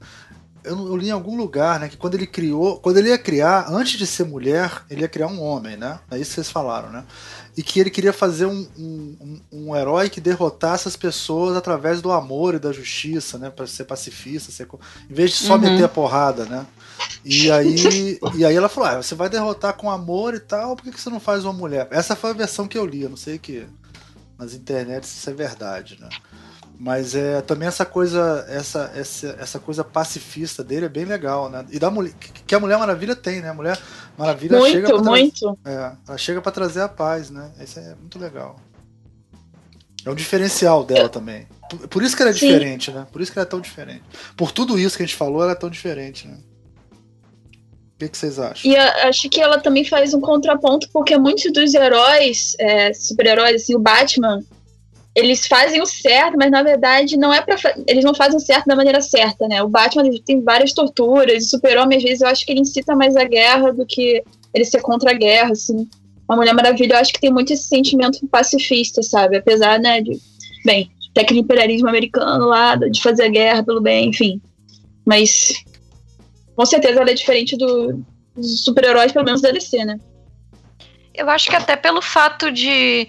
eu, 0.67 0.87
eu, 0.87 0.97
li 0.97 1.07
em 1.07 1.11
algum 1.11 1.35
lugar, 1.35 1.79
né, 1.79 1.87
que 1.87 1.97
quando 1.97 2.15
ele 2.15 2.27
criou, 2.27 2.79
quando 2.79 2.97
ele 2.97 3.09
ia 3.09 3.17
criar, 3.17 3.67
antes 3.69 3.97
de 3.97 4.05
ser 4.05 4.25
mulher, 4.25 4.83
ele 4.89 5.01
ia 5.01 5.07
criar 5.07 5.27
um 5.27 5.41
homem, 5.41 5.77
né? 5.77 5.99
É 6.11 6.17
isso 6.17 6.31
que 6.31 6.35
vocês 6.35 6.51
falaram, 6.51 6.89
né? 6.89 7.05
E 7.55 7.63
que 7.63 7.79
ele 7.79 7.89
queria 7.89 8.13
fazer 8.13 8.45
um, 8.45 8.67
um, 8.77 9.41
um 9.51 9.75
herói 9.75 10.09
que 10.09 10.21
derrotasse 10.21 10.87
as 10.87 10.95
pessoas 10.95 11.55
através 11.55 12.01
do 12.01 12.11
amor 12.11 12.53
e 12.53 12.59
da 12.59 12.71
justiça, 12.71 13.37
né? 13.37 13.49
Para 13.49 13.65
ser 13.65 13.85
pacifista, 13.85 14.51
ser, 14.51 14.67
em 15.09 15.13
vez 15.13 15.31
de 15.31 15.37
só 15.37 15.53
uhum. 15.53 15.61
meter 15.61 15.85
a 15.85 15.89
porrada, 15.89 16.45
né? 16.45 16.65
E 17.23 17.51
aí, 17.51 18.19
e 18.35 18.45
aí 18.45 18.55
ela 18.55 18.69
falou: 18.69 18.89
ah, 18.89 19.01
você 19.01 19.15
vai 19.15 19.29
derrotar 19.29 19.73
com 19.73 19.89
amor 19.89 20.33
e 20.33 20.39
tal, 20.39 20.75
por 20.75 20.83
que, 20.83 20.91
que 20.91 21.01
você 21.01 21.09
não 21.09 21.19
faz 21.19 21.43
uma 21.43 21.53
mulher? 21.53 21.87
Essa 21.91 22.15
foi 22.15 22.29
a 22.29 22.33
versão 22.33 22.67
que 22.67 22.77
eu 22.77 22.85
li, 22.85 23.01
eu 23.01 23.09
não 23.09 23.17
sei 23.17 23.37
que 23.37 23.67
nas 24.37 24.53
internet 24.53 25.05
se 25.05 25.17
isso 25.17 25.29
é 25.29 25.33
verdade, 25.33 25.97
né? 25.99 26.09
Mas 26.79 27.15
é 27.15 27.41
também 27.41 27.67
essa 27.67 27.83
coisa, 27.85 28.45
essa, 28.47 28.91
essa, 28.95 29.35
essa 29.39 29.59
coisa 29.59 29.83
pacifista 29.83 30.63
dele 30.63 30.85
é 30.85 30.89
bem 30.89 31.05
legal, 31.05 31.49
né? 31.49 31.65
E 31.71 31.79
da 31.79 31.89
mulher, 31.89 32.13
que 32.45 32.53
a 32.53 32.59
Mulher 32.59 32.77
Maravilha 32.77 33.15
tem, 33.15 33.41
né? 33.41 33.49
A 33.49 33.53
Mulher 33.53 33.79
Maravilha 34.15 34.59
muito, 34.59 34.71
chega 34.71 34.87
pra 34.87 35.01
muito. 35.01 35.57
É, 35.65 35.91
ela 36.07 36.17
chega 36.17 36.39
para 36.39 36.51
trazer 36.51 36.81
a 36.81 36.87
paz, 36.87 37.31
né? 37.31 37.51
Isso 37.59 37.79
é 37.79 37.95
muito 37.95 38.19
legal. 38.19 38.57
É 40.05 40.09
um 40.09 40.15
diferencial 40.15 40.83
dela 40.83 41.09
também. 41.09 41.47
Por, 41.67 41.87
por, 41.87 42.03
isso 42.03 42.15
que 42.15 42.21
ela 42.21 42.31
é 42.31 42.33
Sim. 42.33 42.47
diferente, 42.47 42.91
né? 42.91 43.07
Por 43.11 43.21
isso 43.21 43.31
que 43.31 43.39
ela 43.39 43.45
é 43.47 43.49
tão 43.49 43.59
diferente. 43.59 44.03
Por 44.37 44.51
tudo 44.51 44.77
isso 44.77 44.95
que 44.95 45.03
a 45.03 45.05
gente 45.05 45.17
falou, 45.17 45.41
ela 45.41 45.53
é 45.53 45.55
tão 45.55 45.69
diferente, 45.69 46.27
né? 46.27 46.37
O 47.99 48.09
que, 48.09 48.15
vocês 48.15 48.37
acham? 48.37 48.71
E 48.71 48.75
acho 48.77 49.27
que 49.27 49.41
ela 49.41 49.59
também 49.59 49.83
faz 49.83 50.13
um 50.13 50.21
contraponto, 50.21 50.87
porque 50.93 51.17
muitos 51.17 51.51
dos 51.51 51.73
heróis, 51.73 52.55
é, 52.59 52.93
super-heróis, 52.93 53.63
assim, 53.63 53.75
o 53.75 53.79
Batman, 53.79 54.43
eles 55.15 55.47
fazem 55.47 55.81
o 55.81 55.85
certo, 55.87 56.37
mas 56.37 56.51
na 56.51 56.61
verdade 56.61 57.17
não 57.17 57.33
é 57.33 57.41
para 57.41 57.57
eles 57.87 58.05
não 58.05 58.13
fazem 58.13 58.37
o 58.37 58.39
certo 58.39 58.67
da 58.67 58.75
maneira 58.75 59.01
certa, 59.01 59.47
né? 59.47 59.63
O 59.63 59.67
Batman 59.67 60.03
tem 60.23 60.43
várias 60.43 60.73
torturas, 60.73 61.45
o 61.45 61.49
Super-Homem 61.49 61.97
às 61.97 62.03
vezes 62.03 62.21
eu 62.21 62.27
acho 62.27 62.45
que 62.45 62.51
ele 62.51 62.61
incita 62.61 62.95
mais 62.95 63.15
a 63.15 63.23
guerra 63.23 63.73
do 63.73 63.83
que 63.83 64.23
ele 64.53 64.63
ser 64.63 64.79
contra 64.79 65.09
a 65.09 65.15
guerra, 65.15 65.53
assim. 65.53 65.89
A 66.29 66.35
Mulher 66.35 66.53
Maravilha 66.53 66.93
eu 66.93 66.99
acho 66.99 67.11
que 67.11 67.19
tem 67.19 67.33
muito 67.33 67.51
esse 67.51 67.63
sentimento 67.63 68.27
pacifista, 68.27 69.01
sabe? 69.01 69.37
Apesar, 69.37 69.79
né, 69.79 70.01
de 70.01 70.19
bem, 70.63 70.91
daquele 71.15 71.39
imperialismo 71.39 71.89
americano 71.89 72.45
lá, 72.45 72.75
de 72.75 73.01
fazer 73.01 73.23
a 73.23 73.29
guerra 73.29 73.63
pelo 73.63 73.81
bem, 73.81 74.09
enfim. 74.09 74.39
Mas 75.03 75.63
com 76.57 76.65
certeza 76.65 76.99
ela 76.99 77.11
é 77.11 77.13
diferente 77.13 77.55
do, 77.55 78.03
dos 78.35 78.63
super-heróis, 78.63 79.11
pelo 79.11 79.23
menos 79.23 79.41
da 79.41 79.51
DC, 79.51 79.85
né? 79.85 79.99
Eu 81.13 81.29
acho 81.29 81.49
que 81.49 81.55
até 81.55 81.75
pelo 81.75 82.01
fato 82.01 82.51
de 82.51 83.07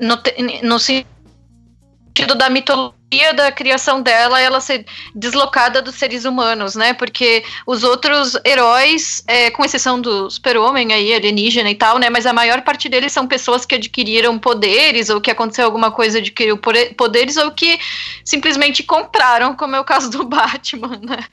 no, 0.00 0.18
no 0.62 0.78
sentido 0.78 2.34
da 2.36 2.48
mitologia 2.48 2.96
da 3.34 3.52
criação 3.52 4.02
dela 4.02 4.40
ela 4.40 4.60
ser 4.60 4.84
deslocada 5.14 5.80
dos 5.80 5.94
seres 5.94 6.24
humanos, 6.24 6.74
né? 6.74 6.92
Porque 6.92 7.44
os 7.64 7.84
outros 7.84 8.36
heróis, 8.44 9.22
é, 9.28 9.48
com 9.50 9.64
exceção 9.64 10.00
do 10.00 10.28
super-homem 10.28 10.92
aí, 10.92 11.14
alienígena 11.14 11.70
e 11.70 11.74
tal, 11.74 11.98
né? 11.98 12.10
Mas 12.10 12.26
a 12.26 12.32
maior 12.32 12.62
parte 12.62 12.88
deles 12.88 13.12
são 13.12 13.26
pessoas 13.26 13.64
que 13.64 13.76
adquiriram 13.76 14.36
poderes, 14.38 15.08
ou 15.08 15.20
que 15.20 15.30
aconteceu 15.30 15.64
alguma 15.64 15.92
coisa, 15.92 16.18
adquiriu 16.18 16.58
poderes, 16.96 17.36
ou 17.36 17.52
que 17.52 17.78
simplesmente 18.24 18.82
compraram, 18.82 19.54
como 19.54 19.76
é 19.76 19.80
o 19.80 19.84
caso 19.84 20.10
do 20.10 20.24
Batman, 20.26 21.00
né? 21.00 21.24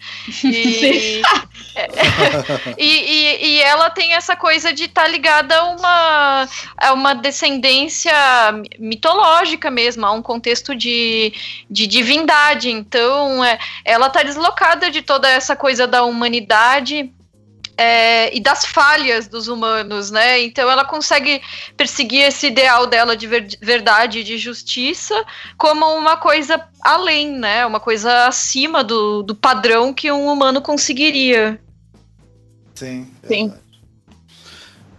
E, 0.43 1.21
e, 2.77 2.87
e, 2.87 3.45
e, 3.45 3.61
ela 3.61 3.89
tem 3.89 4.13
essa 4.13 4.35
coisa 4.35 4.71
de 4.71 4.85
estar 4.85 5.03
tá 5.03 5.07
ligada 5.07 5.55
a 5.57 5.63
uma, 5.65 6.49
a 6.77 6.93
uma 6.93 7.13
descendência 7.15 8.13
mitológica 8.79 9.71
mesmo, 9.71 10.05
a 10.05 10.11
um 10.11 10.21
contexto 10.21 10.75
de 10.75 11.33
de 11.69 11.87
divindade. 11.87 12.69
Então, 12.69 13.43
é, 13.43 13.57
ela 13.83 14.07
está 14.07 14.23
deslocada 14.23 14.89
de 14.89 15.01
toda 15.01 15.29
essa 15.29 15.55
coisa 15.55 15.87
da 15.87 16.03
humanidade 16.03 17.11
é, 17.77 18.35
e 18.35 18.39
das 18.39 18.65
falhas 18.65 19.27
dos 19.27 19.47
humanos, 19.47 20.11
né? 20.11 20.41
Então 20.43 20.69
ela 20.69 20.85
consegue 20.85 21.41
perseguir 21.75 22.21
esse 22.21 22.47
ideal 22.47 22.85
dela 22.85 23.15
de 23.15 23.27
ver 23.27 23.47
verdade 23.61 24.19
e 24.19 24.23
de 24.23 24.37
justiça 24.37 25.25
como 25.57 25.85
uma 25.85 26.17
coisa 26.17 26.61
além, 26.81 27.31
né? 27.31 27.65
Uma 27.65 27.79
coisa 27.79 28.27
acima 28.27 28.83
do, 28.83 29.23
do 29.23 29.35
padrão 29.35 29.93
que 29.93 30.11
um 30.11 30.27
humano 30.27 30.61
conseguiria. 30.61 31.59
Sim. 32.75 33.11
Sim. 33.27 33.53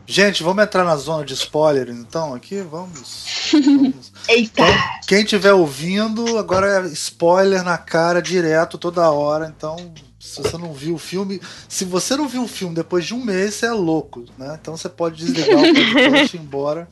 Gente, 0.06 0.42
vamos 0.42 0.62
entrar 0.62 0.84
na 0.84 0.96
zona 0.96 1.24
de 1.24 1.32
spoilers, 1.32 1.96
então, 1.96 2.34
aqui? 2.34 2.60
Vamos. 2.60 3.50
vamos. 3.64 4.12
Eita! 4.29 4.64
Quem, 4.64 5.18
quem 5.18 5.25
tiver 5.25 5.53
ouvindo, 5.53 6.39
agora 6.39 6.87
é 6.87 6.87
spoiler 6.89 7.62
na 7.62 7.79
cara 7.79 8.22
direto, 8.22 8.79
toda 8.79 9.11
hora. 9.11 9.53
Então, 9.55 9.93
se 10.25 10.43
você 10.43 10.57
não 10.57 10.72
viu 10.72 10.95
o 10.95 10.99
filme. 10.99 11.41
Se 11.68 11.85
você 11.85 12.16
não 12.16 12.27
viu 12.27 12.45
o 12.45 12.49
filme 12.49 12.75
depois 12.75 13.05
de 13.05 13.12
um 13.12 13.22
mês, 13.22 13.55
você 13.55 13.66
é 13.66 13.72
louco, 13.72 14.25
né? 14.39 14.59
Então 14.61 14.75
você 14.75 14.89
pode 14.89 15.16
desligar 15.16 15.59
o 15.59 15.75
podcast 15.75 16.37
e 16.37 16.41
ir 16.41 16.43
embora. 16.43 16.89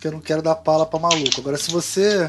Que 0.00 0.08
eu 0.08 0.12
não 0.12 0.20
quero 0.20 0.42
dar 0.42 0.56
pala 0.56 0.84
pra 0.84 0.98
maluco. 0.98 1.38
Agora, 1.40 1.56
se 1.56 1.70
você. 1.70 2.28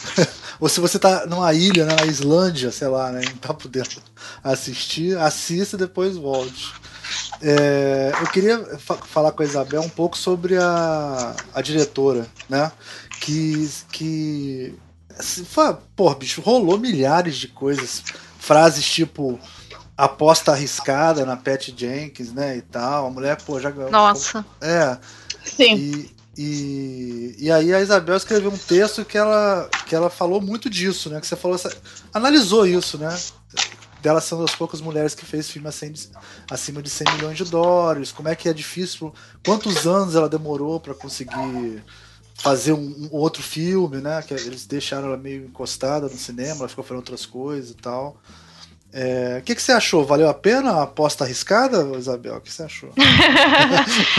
ou 0.60 0.68
se 0.68 0.78
você 0.78 0.98
tá 0.98 1.26
numa 1.26 1.52
ilha, 1.54 1.86
né, 1.86 1.96
na 1.98 2.04
Islândia, 2.04 2.70
sei 2.70 2.88
lá, 2.88 3.10
né? 3.10 3.22
Não 3.26 3.36
tá 3.38 3.54
podendo 3.54 3.88
assistir, 4.42 5.16
assista 5.16 5.76
e 5.76 5.78
depois 5.78 6.16
volte. 6.16 6.72
É, 7.40 8.12
eu 8.20 8.26
queria 8.28 8.58
fa 8.78 8.96
falar 8.96 9.32
com 9.32 9.42
a 9.42 9.46
Isabel 9.46 9.82
um 9.82 9.88
pouco 9.88 10.16
sobre 10.16 10.56
a, 10.56 11.34
a 11.54 11.62
diretora, 11.62 12.26
né? 12.48 12.70
Que. 13.24 13.70
que 13.90 14.74
assim, 15.18 15.46
pô, 15.96 16.14
bicho, 16.14 16.40
rolou 16.40 16.78
milhares 16.78 17.36
de 17.36 17.48
coisas. 17.48 18.02
Frases 18.38 18.84
tipo 18.84 19.40
aposta 19.96 20.52
arriscada 20.52 21.24
na 21.24 21.36
Pat 21.36 21.72
Jenkins, 21.74 22.32
né? 22.32 22.56
E 22.56 22.62
tal. 22.62 23.06
A 23.06 23.10
mulher, 23.10 23.40
pô, 23.42 23.58
já 23.58 23.70
ganhou. 23.70 23.90
Nossa. 23.90 24.44
É. 24.60 24.98
Sim. 25.44 25.76
E, 25.76 26.14
e, 26.36 27.36
e 27.38 27.50
aí 27.50 27.72
a 27.72 27.80
Isabel 27.80 28.16
escreveu 28.16 28.50
um 28.50 28.58
texto 28.58 29.04
que 29.04 29.16
ela, 29.16 29.70
que 29.86 29.94
ela 29.94 30.10
falou 30.10 30.40
muito 30.40 30.68
disso, 30.68 31.08
né? 31.08 31.20
Que 31.20 31.26
você 31.26 31.36
falou, 31.36 31.58
analisou 32.12 32.66
isso, 32.66 32.98
né? 32.98 33.16
dela 34.04 34.20
são 34.20 34.38
das 34.38 34.54
poucas 34.54 34.82
mulheres 34.82 35.14
que 35.14 35.24
fez 35.24 35.48
filme 35.48 35.66
acima 36.50 36.82
de 36.82 36.90
100 36.90 37.14
milhões 37.14 37.38
de 37.38 37.44
dólares, 37.44 38.12
como 38.12 38.28
é 38.28 38.36
que 38.36 38.50
é 38.50 38.52
difícil, 38.52 39.14
quantos 39.42 39.86
anos 39.86 40.14
ela 40.14 40.28
demorou 40.28 40.78
para 40.78 40.92
conseguir 40.92 41.82
fazer 42.34 42.72
um, 42.72 42.78
um, 42.80 43.08
outro 43.12 43.42
filme, 43.42 43.98
né? 43.98 44.22
Que 44.22 44.34
eles 44.34 44.66
deixaram 44.66 45.08
ela 45.08 45.16
meio 45.16 45.46
encostada 45.46 46.06
no 46.08 46.16
cinema, 46.16 46.60
ela 46.60 46.68
ficou 46.68 46.84
fazendo 46.84 46.98
outras 46.98 47.24
coisas 47.24 47.70
e 47.70 47.74
tal. 47.74 48.20
É, 48.96 49.38
o 49.40 49.42
que, 49.42 49.56
que 49.56 49.60
você 49.60 49.72
achou? 49.72 50.04
Valeu 50.04 50.28
a 50.28 50.34
pena 50.34 50.70
a 50.70 50.82
aposta 50.84 51.24
arriscada, 51.24 51.84
Isabel? 51.98 52.36
O 52.36 52.40
que 52.40 52.52
você 52.52 52.62
achou? 52.62 52.90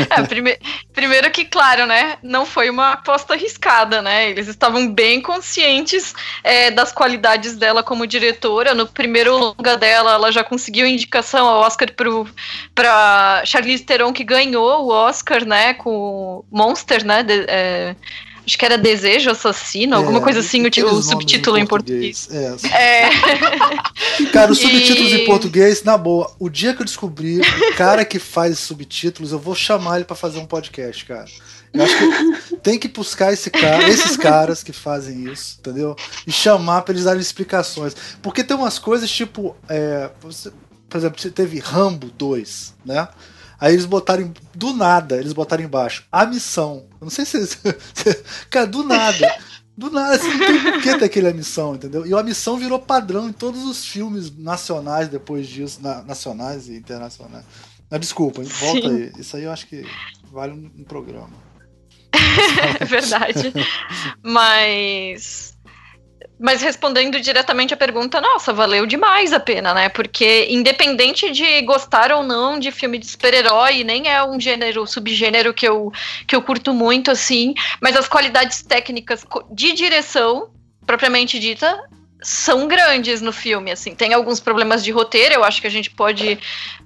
é, 0.09 0.21
prime 0.23 0.59
primeiro 0.93 1.31
que, 1.31 1.45
claro, 1.45 1.85
né? 1.85 2.17
Não 2.21 2.45
foi 2.45 2.69
uma 2.69 2.91
aposta 2.91 3.35
arriscada, 3.35 4.01
né? 4.01 4.29
Eles 4.29 4.49
estavam 4.49 4.91
bem 4.91 5.21
conscientes 5.21 6.13
é, 6.43 6.71
das 6.71 6.91
qualidades 6.91 7.55
dela 7.55 7.83
como 7.83 8.05
diretora. 8.05 8.73
No 8.73 8.85
primeiro 8.85 9.37
longa 9.37 9.77
dela, 9.77 10.11
ela 10.11 10.29
já 10.29 10.43
conseguiu 10.43 10.85
indicação 10.85 11.47
ao 11.47 11.61
Oscar 11.61 11.87
para 12.73 13.45
Charlize 13.45 13.83
Theron, 13.83 14.11
que 14.11 14.25
ganhou 14.25 14.87
o 14.87 14.89
Oscar, 14.89 15.45
né? 15.45 15.73
Com 15.75 16.43
Monster, 16.51 17.05
né? 17.05 17.23
De, 17.23 17.45
é, 17.47 17.95
Acho 18.45 18.57
que 18.57 18.65
era 18.65 18.77
Desejo 18.77 19.31
Assassino, 19.31 19.95
é, 19.95 19.97
alguma 19.97 20.21
coisa 20.21 20.39
assim, 20.39 20.63
o, 20.63 20.67
o 20.67 21.01
subtítulo 21.01 21.57
em 21.57 21.65
português. 21.65 22.27
Em 22.31 22.51
português. 22.51 22.73
É. 22.73 23.09
é. 24.23 24.25
Cara, 24.31 24.51
os 24.51 24.59
subtítulos 24.59 25.11
e... 25.11 25.21
em 25.21 25.25
português, 25.25 25.83
na 25.83 25.97
boa, 25.97 26.31
o 26.39 26.49
dia 26.49 26.73
que 26.73 26.81
eu 26.81 26.85
descobrir 26.85 27.41
o 27.41 27.75
cara 27.75 28.05
que 28.05 28.19
faz 28.19 28.59
subtítulos, 28.59 29.31
eu 29.31 29.39
vou 29.39 29.55
chamar 29.55 29.97
ele 29.97 30.05
para 30.05 30.15
fazer 30.15 30.39
um 30.39 30.45
podcast, 30.45 31.05
cara. 31.05 31.25
Eu 31.73 31.83
acho 31.83 31.97
que 31.97 32.55
tem 32.57 32.79
que 32.79 32.87
buscar 32.87 33.33
esse 33.33 33.49
cara, 33.49 33.87
esses 33.89 34.15
caras 34.15 34.63
que 34.63 34.71
fazem 34.71 35.25
isso, 35.31 35.57
entendeu? 35.59 35.95
E 36.25 36.31
chamar 36.31 36.81
para 36.83 36.93
eles 36.93 37.03
darem 37.03 37.21
explicações. 37.21 37.95
Porque 38.21 38.43
tem 38.43 38.55
umas 38.55 38.79
coisas 38.79 39.09
tipo. 39.09 39.55
É, 39.67 40.09
você, 40.21 40.51
por 40.89 40.97
exemplo, 40.97 41.19
você 41.19 41.29
teve 41.29 41.59
Rambo 41.59 42.09
2, 42.17 42.75
né? 42.85 43.07
Aí 43.59 43.73
eles 43.73 43.85
botaram 43.85 44.33
do 44.53 44.73
nada, 44.73 45.17
eles 45.17 45.33
botaram 45.33 45.63
embaixo 45.63 46.05
a 46.11 46.25
missão. 46.25 46.85
Eu 46.99 47.05
não 47.05 47.09
sei 47.09 47.25
se. 47.25 47.57
Cara, 48.49 48.67
do 48.67 48.83
nada. 48.83 49.35
Do 49.77 49.91
nada, 49.91 50.15
assim, 50.15 50.29
não 50.29 50.39
tem 50.39 50.61
por 50.61 50.81
que 50.81 50.97
ter 50.97 51.05
aquele 51.05 51.27
a 51.27 51.33
missão, 51.33 51.75
entendeu? 51.75 52.05
E 52.05 52.13
a 52.13 52.23
missão 52.23 52.57
virou 52.57 52.79
padrão 52.79 53.27
em 53.27 53.33
todos 53.33 53.65
os 53.65 53.85
filmes 53.85 54.33
nacionais 54.37 55.09
depois 55.09 55.47
disso, 55.47 55.81
na, 55.81 56.01
nacionais 56.01 56.69
e 56.69 56.77
internacionais. 56.77 57.43
Ah, 57.91 57.97
desculpa, 57.97 58.41
volta 58.41 58.87
Sim. 58.87 58.95
aí. 58.95 59.11
Isso 59.19 59.35
aí 59.35 59.43
eu 59.43 59.51
acho 59.51 59.67
que 59.67 59.85
vale 60.31 60.53
um 60.53 60.83
programa. 60.85 61.29
é 62.79 62.85
verdade. 62.85 63.53
Mas 64.23 65.54
mas 66.39 66.61
respondendo 66.61 67.19
diretamente 67.19 67.73
a 67.73 67.77
pergunta, 67.77 68.19
nossa, 68.21 68.53
valeu 68.53 68.85
demais 68.85 69.33
a 69.33 69.39
pena, 69.39 69.73
né? 69.73 69.89
Porque 69.89 70.47
independente 70.49 71.31
de 71.31 71.61
gostar 71.61 72.11
ou 72.11 72.23
não 72.23 72.59
de 72.59 72.71
filme 72.71 72.97
de 72.97 73.07
super-herói, 73.07 73.83
nem 73.83 74.07
é 74.07 74.23
um 74.23 74.39
gênero, 74.39 74.85
subgênero 74.85 75.53
que 75.53 75.67
eu, 75.67 75.91
que 76.27 76.35
eu 76.35 76.41
curto 76.41 76.73
muito, 76.73 77.11
assim, 77.11 77.53
mas 77.81 77.95
as 77.95 78.07
qualidades 78.07 78.61
técnicas 78.61 79.25
de 79.51 79.73
direção, 79.73 80.49
propriamente 80.85 81.39
dita, 81.39 81.83
são 82.25 82.67
grandes 82.67 83.21
no 83.21 83.31
filme, 83.31 83.71
assim. 83.71 83.93
Tem 83.93 84.11
alguns 84.11 84.39
problemas 84.39 84.83
de 84.83 84.89
roteiro, 84.89 85.35
eu 85.35 85.43
acho 85.43 85.61
que 85.61 85.67
a 85.67 85.69
gente 85.69 85.91
pode, 85.91 86.39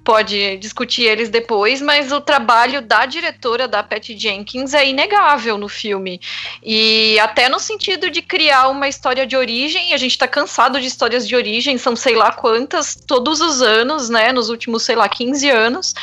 pode 0.04 0.58
discutir 0.58 1.04
eles 1.04 1.30
depois, 1.30 1.80
mas 1.80 2.12
o 2.12 2.20
trabalho 2.20 2.82
da 2.82 3.06
diretora, 3.06 3.66
da 3.66 3.82
Patty 3.82 4.18
Jenkins, 4.18 4.74
é 4.74 4.86
inegável 4.86 5.56
no 5.56 5.66
filme. 5.66 6.20
E 6.62 7.18
até 7.20 7.48
no 7.48 7.58
sentido 7.58 8.10
de 8.10 8.20
criar 8.20 8.68
uma 8.68 8.86
história 8.86 9.26
de 9.26 9.34
origem, 9.34 9.94
a 9.94 9.96
gente 9.96 10.18
tá 10.18 10.28
cansado 10.28 10.78
de 10.78 10.86
histórias 10.86 11.26
de 11.26 11.34
origem, 11.34 11.78
são 11.78 11.96
sei 11.96 12.14
lá 12.14 12.32
quantas, 12.32 12.94
todos 12.94 13.40
os 13.40 13.62
anos, 13.62 14.10
né, 14.10 14.32
nos 14.32 14.50
últimos, 14.50 14.82
sei 14.82 14.94
lá, 14.94 15.08
15 15.08 15.48
anos, 15.48 15.94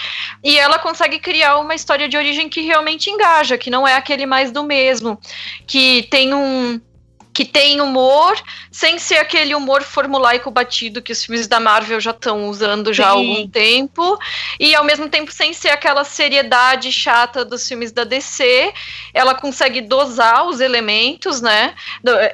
e 0.43 0.57
ela 0.57 0.79
consegue 0.79 1.19
criar 1.19 1.59
uma 1.59 1.75
história 1.75 2.09
de 2.09 2.17
origem 2.17 2.49
que 2.49 2.61
realmente 2.61 3.11
engaja, 3.11 3.55
que 3.55 3.69
não 3.69 3.87
é 3.87 3.93
aquele 3.93 4.25
mais 4.25 4.51
do 4.51 4.63
mesmo, 4.63 5.19
que 5.67 6.07
tem 6.09 6.33
um 6.33 6.81
que 7.37 7.45
tem 7.45 7.79
humor, 7.79 8.35
sem 8.71 8.97
ser 8.97 9.17
aquele 9.17 9.53
humor 9.53 9.83
formulaico 9.83 10.49
batido 10.49 11.03
que 11.03 11.11
os 11.11 11.23
filmes 11.23 11.45
da 11.45 11.59
Marvel 11.59 11.99
já 11.99 12.09
estão 12.09 12.49
usando 12.49 12.91
já 12.91 13.03
Sim. 13.03 13.09
há 13.09 13.11
algum 13.11 13.47
tempo, 13.47 14.17
e 14.59 14.73
ao 14.73 14.83
mesmo 14.83 15.07
tempo 15.07 15.31
sem 15.31 15.53
ser 15.53 15.69
aquela 15.69 16.03
seriedade 16.03 16.91
chata 16.91 17.45
dos 17.45 17.67
filmes 17.67 17.91
da 17.91 18.03
DC, 18.03 18.73
ela 19.13 19.35
consegue 19.35 19.81
dosar 19.81 20.47
os 20.47 20.59
elementos, 20.59 21.39
né? 21.39 21.75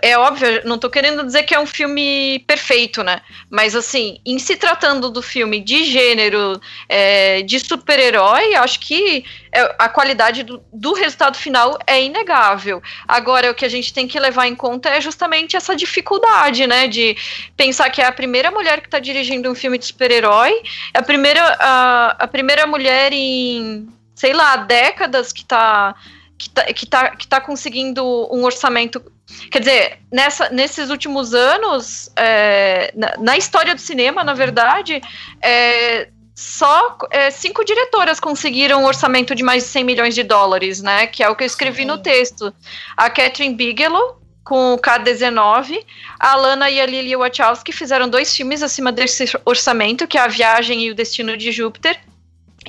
É 0.02 0.18
óbvio, 0.18 0.62
não 0.64 0.78
tô 0.78 0.90
querendo 0.90 1.26
dizer 1.26 1.44
que 1.44 1.54
é 1.54 1.60
um 1.60 1.68
filme 1.68 2.40
perfeito, 2.48 3.04
né? 3.04 3.20
Mas 3.50 3.76
assim, 3.76 4.22
em 4.26 4.40
se 4.40 4.56
tratando 4.56 5.10
do 5.10 5.22
filme 5.22 5.60
de 5.60 5.84
gênero, 5.84 6.62
é, 6.88 7.42
de 7.42 7.60
super-herói, 7.60 8.56
acho 8.56 8.80
que 8.80 9.26
a 9.78 9.88
qualidade 9.88 10.44
do, 10.44 10.64
do 10.72 10.94
resultado 10.94 11.38
final 11.38 11.78
é 11.86 12.04
inegável. 12.04 12.82
Agora, 13.08 13.52
o 13.52 13.54
que 13.54 13.66
a 13.66 13.70
gente 13.70 13.94
tem 13.94 14.08
que 14.08 14.20
levar 14.20 14.48
em 14.48 14.56
conta 14.56 14.90
é 14.90 15.00
justamente 15.00 15.56
essa 15.56 15.76
dificuldade, 15.76 16.66
né? 16.66 16.88
De 16.88 17.16
pensar 17.56 17.90
que 17.90 18.02
é 18.02 18.06
a 18.06 18.12
primeira 18.12 18.50
mulher 18.52 18.82
que 18.82 18.88
está 18.88 19.00
dirigindo 19.00 19.50
um 19.50 19.56
filme 19.56 19.78
de 19.78 19.86
super-herói, 19.86 20.52
é 20.94 21.00
a 21.00 21.04
primeira, 21.04 21.58
a, 21.60 22.16
a 22.20 22.28
primeira 22.28 22.66
mulher 22.66 23.14
em, 23.14 23.88
sei 24.16 24.34
lá, 24.34 24.56
décadas 24.58 25.32
que 25.32 25.42
está 25.42 25.96
que 26.38 26.50
tá, 26.50 26.66
que 26.66 26.86
tá, 26.86 27.10
que 27.16 27.28
tá 27.28 27.42
conseguindo 27.42 28.04
um 28.32 28.44
orçamento. 28.44 29.02
Quer 29.50 29.60
dizer, 29.60 30.00
nessa, 30.12 30.50
nesses 30.50 30.90
últimos 30.90 31.34
anos, 31.34 32.12
é, 32.16 32.92
na, 32.96 33.14
na, 33.18 33.38
história 33.38 33.74
do 33.74 33.80
cinema, 33.80 34.24
na 34.24 34.34
verdade, 34.34 35.02
é, 35.42 36.10
só 36.36 36.98
é, 37.12 37.30
cinco 37.30 37.64
diretoras 37.64 38.20
conseguiram 38.20 38.82
um 38.82 38.86
orçamento 38.86 39.36
de 39.36 39.44
mais 39.44 39.64
de 39.64 39.70
100 39.70 39.84
milhões 39.84 40.16
de 40.16 40.24
dólares, 40.24 40.82
né? 40.82 41.06
Que 41.08 41.24
é 41.24 41.30
o 41.30 41.36
que 41.36 41.44
eu 41.44 41.48
escrevi 41.48 41.84
Sim. 41.84 41.88
no 41.88 41.98
texto. 41.98 42.54
A 42.98 43.10
Catherine 43.10 43.56
Bigelow, 43.56 44.20
com 44.44 44.74
o 44.74 44.78
K-19, 44.78 45.86
a 46.20 46.36
Lana 46.36 46.70
e 46.70 46.82
a 46.82 46.86
Lily 46.86 47.16
Wachowski 47.16 47.72
fizeram 47.72 48.10
dois 48.10 48.36
filmes 48.36 48.64
acima 48.64 48.92
desse 48.92 49.26
orçamento, 49.46 50.08
que 50.08 50.18
é 50.18 50.22
A 50.22 50.28
Viagem 50.28 50.84
e 50.84 50.92
o 50.92 50.96
Destino 50.96 51.38
de 51.38 51.52
Júpiter, 51.52 52.00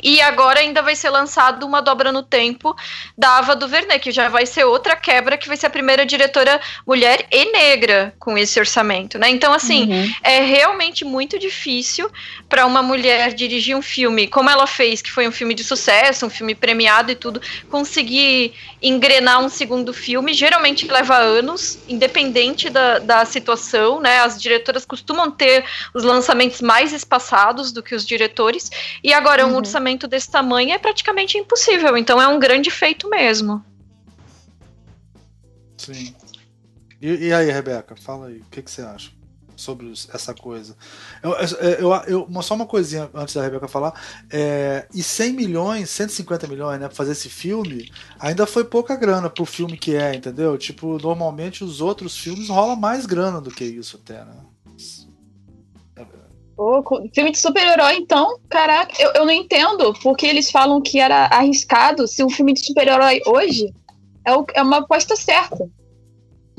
e 0.02 0.20
agora 0.20 0.60
ainda 0.60 0.82
vai 0.82 0.96
ser 0.96 1.10
lançado 1.10 1.64
uma 1.64 1.80
dobra 1.80 2.12
no 2.12 2.22
tempo 2.22 2.74
da 3.16 3.38
Ava 3.38 3.56
DuVernay, 3.56 3.98
que 3.98 4.10
já 4.10 4.28
vai 4.28 4.46
ser 4.46 4.64
outra 4.64 4.96
quebra, 4.96 5.36
que 5.36 5.48
vai 5.48 5.56
ser 5.56 5.66
a 5.66 5.70
primeira 5.70 6.04
diretora 6.04 6.60
mulher 6.86 7.26
e 7.30 7.52
negra 7.52 8.14
com 8.18 8.36
esse 8.36 8.58
orçamento, 8.58 9.18
né? 9.18 9.28
Então, 9.28 9.52
assim, 9.52 9.92
uhum. 9.92 10.12
é 10.22 10.40
realmente 10.40 11.04
muito 11.04 11.38
difícil 11.38 12.10
para 12.48 12.66
uma 12.66 12.82
mulher 12.82 13.32
dirigir 13.32 13.76
um 13.76 13.82
filme 13.82 14.26
como 14.26 14.50
ela 14.50 14.66
fez, 14.66 15.00
que 15.00 15.10
foi 15.10 15.26
um 15.28 15.32
filme 15.32 15.54
de 15.54 15.64
sucesso, 15.64 16.26
um 16.26 16.30
filme 16.30 16.54
premiado 16.54 17.10
e 17.10 17.14
tudo, 17.14 17.40
conseguir 17.70 18.54
engrenar 18.82 19.40
um 19.40 19.48
segundo 19.48 19.92
filme. 19.92 20.34
Geralmente 20.34 20.86
leva 20.86 21.16
anos, 21.16 21.78
independente 21.88 22.68
da, 22.68 22.98
da 22.98 23.24
situação, 23.24 24.00
né? 24.00 24.20
As 24.20 24.40
diretoras 24.40 24.84
costumam 24.84 25.30
ter 25.30 25.64
os 25.94 26.04
lançamentos 26.04 26.60
mais 26.60 26.92
espaçados 26.92 27.72
do 27.72 27.82
que 27.82 27.94
os 27.94 28.06
diretores. 28.06 28.70
E 29.02 29.12
agora, 29.12 29.46
um 29.46 29.50
uhum. 29.50 29.56
Orçamento 29.84 30.08
desse 30.08 30.30
tamanho 30.30 30.72
é 30.72 30.78
praticamente 30.78 31.36
impossível. 31.36 31.96
Então 31.96 32.20
é 32.20 32.26
um 32.26 32.38
grande 32.38 32.70
feito 32.70 33.08
mesmo. 33.08 33.62
Sim. 35.76 36.14
E, 37.00 37.26
e 37.26 37.32
aí, 37.32 37.50
Rebeca, 37.50 37.94
fala 37.94 38.28
aí, 38.28 38.38
o 38.38 38.44
que, 38.46 38.62
que 38.62 38.70
você 38.70 38.80
acha 38.80 39.10
sobre 39.54 39.92
essa 40.12 40.32
coisa? 40.32 40.74
Eu, 41.22 41.32
eu, 41.32 42.26
eu, 42.28 42.42
só 42.42 42.54
uma 42.54 42.66
coisinha 42.66 43.10
antes 43.12 43.34
da 43.34 43.42
Rebeca 43.42 43.68
falar. 43.68 43.92
É, 44.30 44.86
e 44.94 45.02
100 45.02 45.32
milhões, 45.34 45.90
150 45.90 46.46
milhões, 46.46 46.80
né, 46.80 46.86
pra 46.86 46.96
fazer 46.96 47.12
esse 47.12 47.28
filme, 47.28 47.92
ainda 48.18 48.46
foi 48.46 48.64
pouca 48.64 48.96
grana 48.96 49.28
pro 49.28 49.44
filme 49.44 49.76
que 49.76 49.94
é, 49.94 50.14
entendeu? 50.14 50.56
Tipo, 50.56 50.98
normalmente 50.98 51.62
os 51.62 51.80
outros 51.82 52.16
filmes 52.16 52.48
rolam 52.48 52.76
mais 52.76 53.04
grana 53.04 53.40
do 53.40 53.50
que 53.50 53.64
isso 53.64 54.00
até, 54.02 54.24
né? 54.24 54.36
Oh, 56.56 56.82
filme 57.12 57.32
de 57.32 57.38
super-herói, 57.38 57.96
então, 57.96 58.38
caraca, 58.48 58.94
eu, 59.02 59.10
eu 59.14 59.24
não 59.24 59.32
entendo 59.32 59.92
porque 60.02 60.24
eles 60.24 60.50
falam 60.50 60.80
que 60.80 61.00
era 61.00 61.26
arriscado 61.26 62.06
se 62.06 62.22
um 62.22 62.30
filme 62.30 62.52
de 62.52 62.64
super-herói 62.64 63.20
hoje 63.26 63.74
é, 64.24 64.34
o, 64.34 64.46
é 64.54 64.62
uma 64.62 64.78
aposta 64.78 65.16
certa. 65.16 65.68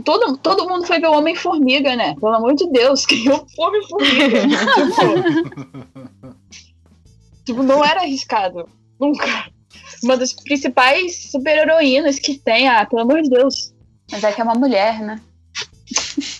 Todo, 0.03 0.37
todo 0.37 0.67
mundo 0.67 0.85
foi 0.85 0.99
ver 0.99 1.07
o 1.07 1.17
Homem-Formiga, 1.17 1.95
né? 1.95 2.13
Pelo 2.15 2.35
amor 2.35 2.53
de 2.53 2.69
Deus, 2.69 3.05
que 3.07 3.27
o 3.29 3.45
Homem-Formiga. 3.57 4.41
tipo, 4.85 6.35
tipo, 7.45 7.63
não 7.63 7.83
era 7.83 8.01
arriscado. 8.01 8.67
Nunca. 8.99 9.49
Uma 10.03 10.17
das 10.17 10.33
principais 10.33 11.31
super-heroínas 11.31 12.19
que 12.19 12.37
tem, 12.37 12.67
ah, 12.67 12.85
pelo 12.85 13.03
amor 13.03 13.21
de 13.21 13.29
Deus. 13.29 13.73
Mas 14.11 14.23
é 14.23 14.31
que 14.31 14.41
é 14.41 14.43
uma 14.43 14.55
mulher, 14.55 14.99
né? 14.99 15.21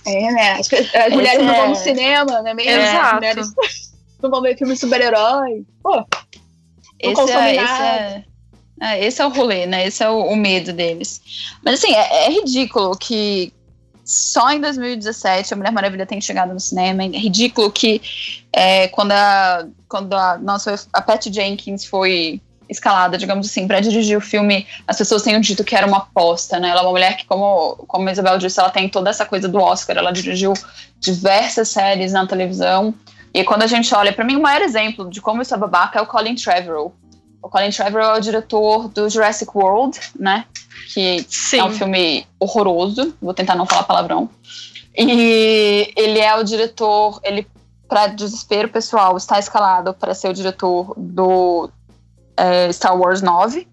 É, 0.06 0.32
né? 0.32 0.52
As, 0.54 0.72
as 0.72 1.14
mulheres 1.14 1.40
é... 1.40 1.44
não 1.44 1.56
vão 1.56 1.70
no 1.70 1.76
cinema, 1.76 2.42
né? 2.42 2.54
Mesmo? 2.54 2.72
Exato. 2.72 3.06
As 3.06 3.14
mulheres 3.14 3.54
não 4.22 4.30
vão 4.30 4.42
ver 4.42 4.58
filme 4.58 4.76
super-herói. 4.76 5.66
Pô, 5.82 5.96
não 5.96 6.06
esse 7.00 7.32
é, 7.32 7.56
esse 7.56 7.82
é, 7.82 8.24
é, 8.82 9.06
esse 9.06 9.22
é 9.22 9.26
o 9.26 9.30
rolê, 9.30 9.66
né? 9.66 9.88
Esse 9.88 10.04
é 10.04 10.10
o, 10.10 10.20
o 10.20 10.36
medo 10.36 10.74
deles. 10.74 11.22
Mas 11.64 11.76
assim, 11.76 11.94
é, 11.94 12.26
é, 12.26 12.30
ridículo 12.30 12.96
que 12.98 13.54
só 14.04 14.52
em 14.52 14.62
2017 14.62 15.54
a 15.54 15.58
Mulher 15.58 15.72
Maravilha 15.72 16.06
tem 16.06 16.22
chegado 16.22 16.54
no 16.54 16.60
cinema. 16.60 17.04
É 17.04 17.08
ridículo 17.08 17.72
que 17.72 18.02
é, 18.54 18.88
quando 18.90 19.12
a 19.12 19.68
quando 19.88 20.14
a 20.14 20.38
nossa 20.38 20.76
a 20.94 21.02
Patty 21.02 21.34
Jenkins 21.34 21.86
foi 21.86 22.42
escalada, 22.70 23.18
digamos 23.18 23.48
assim, 23.48 23.68
para 23.68 23.80
dirigir 23.80 24.18
o 24.18 24.22
filme, 24.22 24.68
as 24.88 24.98
pessoas 24.98 25.22
tenham 25.22 25.40
dito 25.40 25.64
que 25.64 25.76
era 25.76 25.88
uma 25.88 25.98
aposta, 25.98 26.60
né? 26.60 26.70
Ela 26.70 26.82
é 26.82 26.84
uma 26.84 26.92
mulher 26.92 27.18
que, 27.18 27.26
como, 27.26 27.76
como 27.88 28.08
a 28.08 28.12
Isabel 28.12 28.38
disse, 28.38 28.60
ela 28.60 28.70
tem 28.70 28.90
toda 28.90 29.10
essa 29.10 29.26
coisa 29.26 29.48
do 29.48 29.60
Oscar, 29.60 29.98
ela 29.98 30.12
dirigiu 30.12 30.54
diversas 31.00 31.70
séries 31.70 32.12
na 32.12 32.26
televisão. 32.26 32.94
E 33.34 33.44
quando 33.44 33.64
a 33.64 33.68
gente 33.68 33.94
olha, 33.94 34.14
para 34.14 34.24
mim, 34.24 34.36
o 34.36 34.42
maior 34.42 34.62
exemplo 34.62 35.10
de 35.10 35.22
como 35.22 35.42
isso 35.42 35.54
é 35.54 35.58
babaca 35.58 36.00
é 36.00 36.02
o 36.02 36.06
Colin 36.06 36.36
Trevorrow. 36.36 36.94
O 37.42 37.50
Colin 37.50 37.70
Trevorrow 37.70 38.16
é 38.16 38.18
o 38.18 38.22
diretor 38.22 38.88
do 38.88 39.10
Jurassic 39.10 39.52
World, 39.56 40.00
né? 40.18 40.46
Que 40.94 41.26
Sim. 41.30 41.60
é 41.60 41.64
um 41.64 41.72
filme 41.72 42.26
horroroso, 42.40 43.16
vou 43.22 43.34
tentar 43.34 43.56
não 43.56 43.66
falar 43.66 43.84
palavrão. 43.84 44.30
E 44.98 45.92
ele 45.96 46.20
é 46.20 46.34
o 46.36 46.44
diretor, 46.44 47.20
ele, 47.24 47.46
para 47.88 48.08
desespero 48.08 48.70
pessoal, 48.70 49.18
está 49.18 49.38
escalado 49.38 49.94
para 49.94 50.16
ser 50.16 50.30
o 50.30 50.34
diretor 50.34 50.94
do 50.98 51.70
é, 52.38 52.72
Star 52.72 52.98
Wars 52.98 53.22
9. 53.22 53.68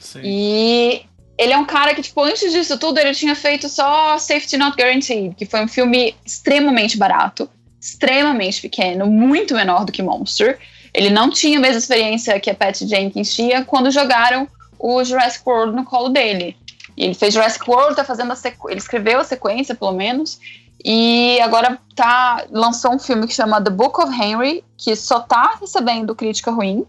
Sim. 0.00 0.20
E 0.22 1.02
ele 1.36 1.52
é 1.52 1.58
um 1.58 1.64
cara 1.64 1.94
que, 1.94 2.02
tipo, 2.02 2.22
antes 2.22 2.52
disso 2.52 2.78
tudo, 2.78 2.98
ele 2.98 3.14
tinha 3.14 3.34
feito 3.34 3.68
só 3.68 4.18
Safety 4.18 4.56
Not 4.56 4.76
Guaranteed, 4.76 5.34
que 5.34 5.46
foi 5.46 5.62
um 5.62 5.68
filme 5.68 6.14
extremamente 6.24 6.96
barato, 6.96 7.48
extremamente 7.80 8.62
pequeno, 8.62 9.06
muito 9.06 9.54
menor 9.54 9.84
do 9.84 9.92
que 9.92 10.02
Monster. 10.02 10.58
Ele 10.92 11.10
não 11.10 11.30
tinha 11.30 11.58
a 11.58 11.60
mesma 11.60 11.78
experiência 11.78 12.38
que 12.38 12.48
a 12.48 12.54
Patty 12.54 12.86
Jenkins 12.86 13.34
tinha 13.34 13.64
quando 13.64 13.90
jogaram 13.90 14.46
o 14.78 15.02
Jurassic 15.02 15.42
World 15.46 15.74
no 15.74 15.84
colo 15.84 16.08
dele. 16.08 16.56
E 16.96 17.04
ele 17.04 17.14
fez 17.14 17.34
Jurassic 17.34 17.68
World, 17.68 17.96
tá 17.96 18.04
fazendo 18.04 18.32
a 18.32 18.36
sequ... 18.36 18.70
ele 18.70 18.78
escreveu 18.78 19.18
a 19.18 19.24
sequência, 19.24 19.74
pelo 19.74 19.92
menos, 19.92 20.38
e 20.84 21.40
agora 21.40 21.78
tá 21.96 22.44
lançou 22.50 22.94
um 22.94 22.98
filme 22.98 23.26
que 23.26 23.34
chama 23.34 23.60
The 23.60 23.70
Book 23.70 24.00
of 24.00 24.12
Henry, 24.12 24.62
que 24.76 24.94
só 24.94 25.20
tá 25.20 25.56
recebendo 25.60 26.14
crítica 26.14 26.50
ruim. 26.50 26.86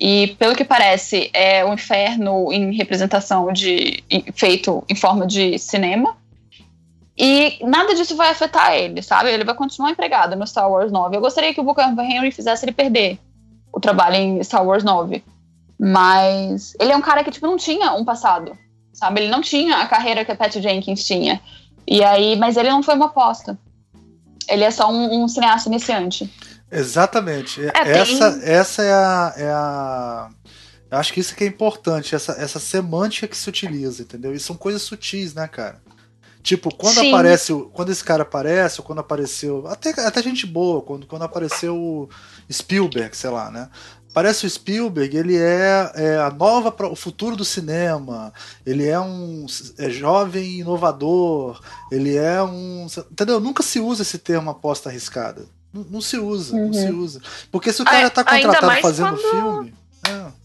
E 0.00 0.34
pelo 0.38 0.56
que 0.56 0.64
parece, 0.64 1.30
é 1.32 1.64
um 1.64 1.74
inferno 1.74 2.52
em 2.52 2.74
representação 2.74 3.52
de 3.52 4.02
feito 4.34 4.82
em 4.88 4.94
forma 4.94 5.26
de 5.26 5.58
cinema. 5.58 6.16
E 7.16 7.58
nada 7.64 7.94
disso 7.94 8.16
vai 8.16 8.30
afetar 8.30 8.74
ele, 8.74 9.02
sabe? 9.02 9.30
Ele 9.30 9.44
vai 9.44 9.54
continuar 9.54 9.90
empregado 9.90 10.34
no 10.34 10.46
Star 10.46 10.70
Wars 10.70 10.90
9. 10.90 11.16
Eu 11.16 11.20
gostaria 11.20 11.54
que 11.54 11.60
o 11.60 11.64
Booker 11.64 11.84
Henry 11.84 12.32
fizesse 12.32 12.64
ele 12.64 12.72
perder 12.72 13.18
o 13.72 13.78
trabalho 13.78 14.16
em 14.16 14.42
Star 14.42 14.66
Wars 14.66 14.82
9. 14.82 15.22
Mas 15.78 16.74
ele 16.80 16.92
é 16.92 16.96
um 16.96 17.00
cara 17.00 17.22
que, 17.24 17.30
tipo, 17.30 17.46
não 17.46 17.56
tinha 17.56 17.92
um 17.92 18.04
passado, 18.04 18.56
sabe? 18.92 19.20
Ele 19.20 19.30
não 19.30 19.40
tinha 19.40 19.78
a 19.78 19.86
carreira 19.86 20.24
que 20.24 20.32
a 20.32 20.36
Patty 20.36 20.62
Jenkins 20.62 21.04
tinha. 21.04 21.40
E 21.86 22.02
aí, 22.02 22.36
mas 22.36 22.56
ele 22.56 22.70
não 22.70 22.82
foi 22.82 22.94
uma 22.94 23.06
aposta. 23.06 23.58
Ele 24.48 24.64
é 24.64 24.70
só 24.70 24.90
um, 24.90 25.22
um 25.22 25.28
cineasta 25.28 25.68
iniciante. 25.68 26.32
Exatamente. 26.72 27.60
É, 27.66 27.72
essa, 27.98 28.40
essa 28.42 28.82
é 28.82 28.92
a, 28.92 29.34
é 29.36 29.50
a. 29.50 30.30
Acho 30.90 31.12
que 31.12 31.20
isso 31.20 31.34
que 31.34 31.44
é 31.44 31.46
importante, 31.46 32.14
essa, 32.14 32.32
essa 32.32 32.58
semântica 32.58 33.26
que 33.26 33.36
se 33.36 33.48
utiliza, 33.48 34.02
entendeu? 34.02 34.34
E 34.34 34.40
são 34.40 34.56
coisas 34.56 34.82
sutis, 34.82 35.34
né, 35.34 35.46
cara? 35.46 35.80
Tipo, 36.42 36.74
quando 36.74 36.94
Sim. 36.94 37.12
aparece. 37.12 37.52
Quando 37.72 37.90
esse 37.90 38.02
cara 38.02 38.22
aparece, 38.22 38.80
ou 38.80 38.86
quando 38.86 38.98
apareceu. 38.98 39.66
Até, 39.68 39.90
até 39.90 40.22
gente 40.22 40.46
boa, 40.46 40.82
quando, 40.82 41.06
quando 41.06 41.22
apareceu 41.22 41.76
o 41.76 42.08
Spielberg, 42.50 43.16
sei 43.16 43.30
lá, 43.30 43.50
né? 43.50 43.68
Parece 44.12 44.44
o 44.44 44.50
Spielberg, 44.50 45.16
ele 45.16 45.36
é, 45.36 45.90
é, 45.94 46.16
a 46.18 46.30
nova 46.30 46.74
o 46.86 46.96
futuro 46.96 47.36
do 47.36 47.44
cinema. 47.44 48.32
Ele 48.66 48.86
é 48.86 48.98
um 49.00 49.46
é 49.78 49.88
jovem 49.88 50.60
inovador. 50.60 51.62
Ele 51.90 52.16
é 52.16 52.42
um, 52.42 52.86
entendeu? 53.10 53.40
Nunca 53.40 53.62
se 53.62 53.78
usa 53.80 54.02
esse 54.02 54.18
termo 54.18 54.50
aposta 54.50 54.88
arriscada. 54.90 55.46
Não, 55.72 55.84
não 55.84 56.00
se 56.00 56.18
usa, 56.18 56.54
uhum. 56.54 56.66
não 56.66 56.72
se 56.72 56.90
uhum. 56.90 56.98
usa. 57.00 57.22
Porque 57.50 57.72
se 57.72 57.82
o 57.82 57.84
cara 57.84 58.10
tá 58.10 58.22
contratado 58.24 58.80
fazendo 58.80 59.16
quando... 59.16 59.30
filme. 59.30 59.74
É. 60.08 60.42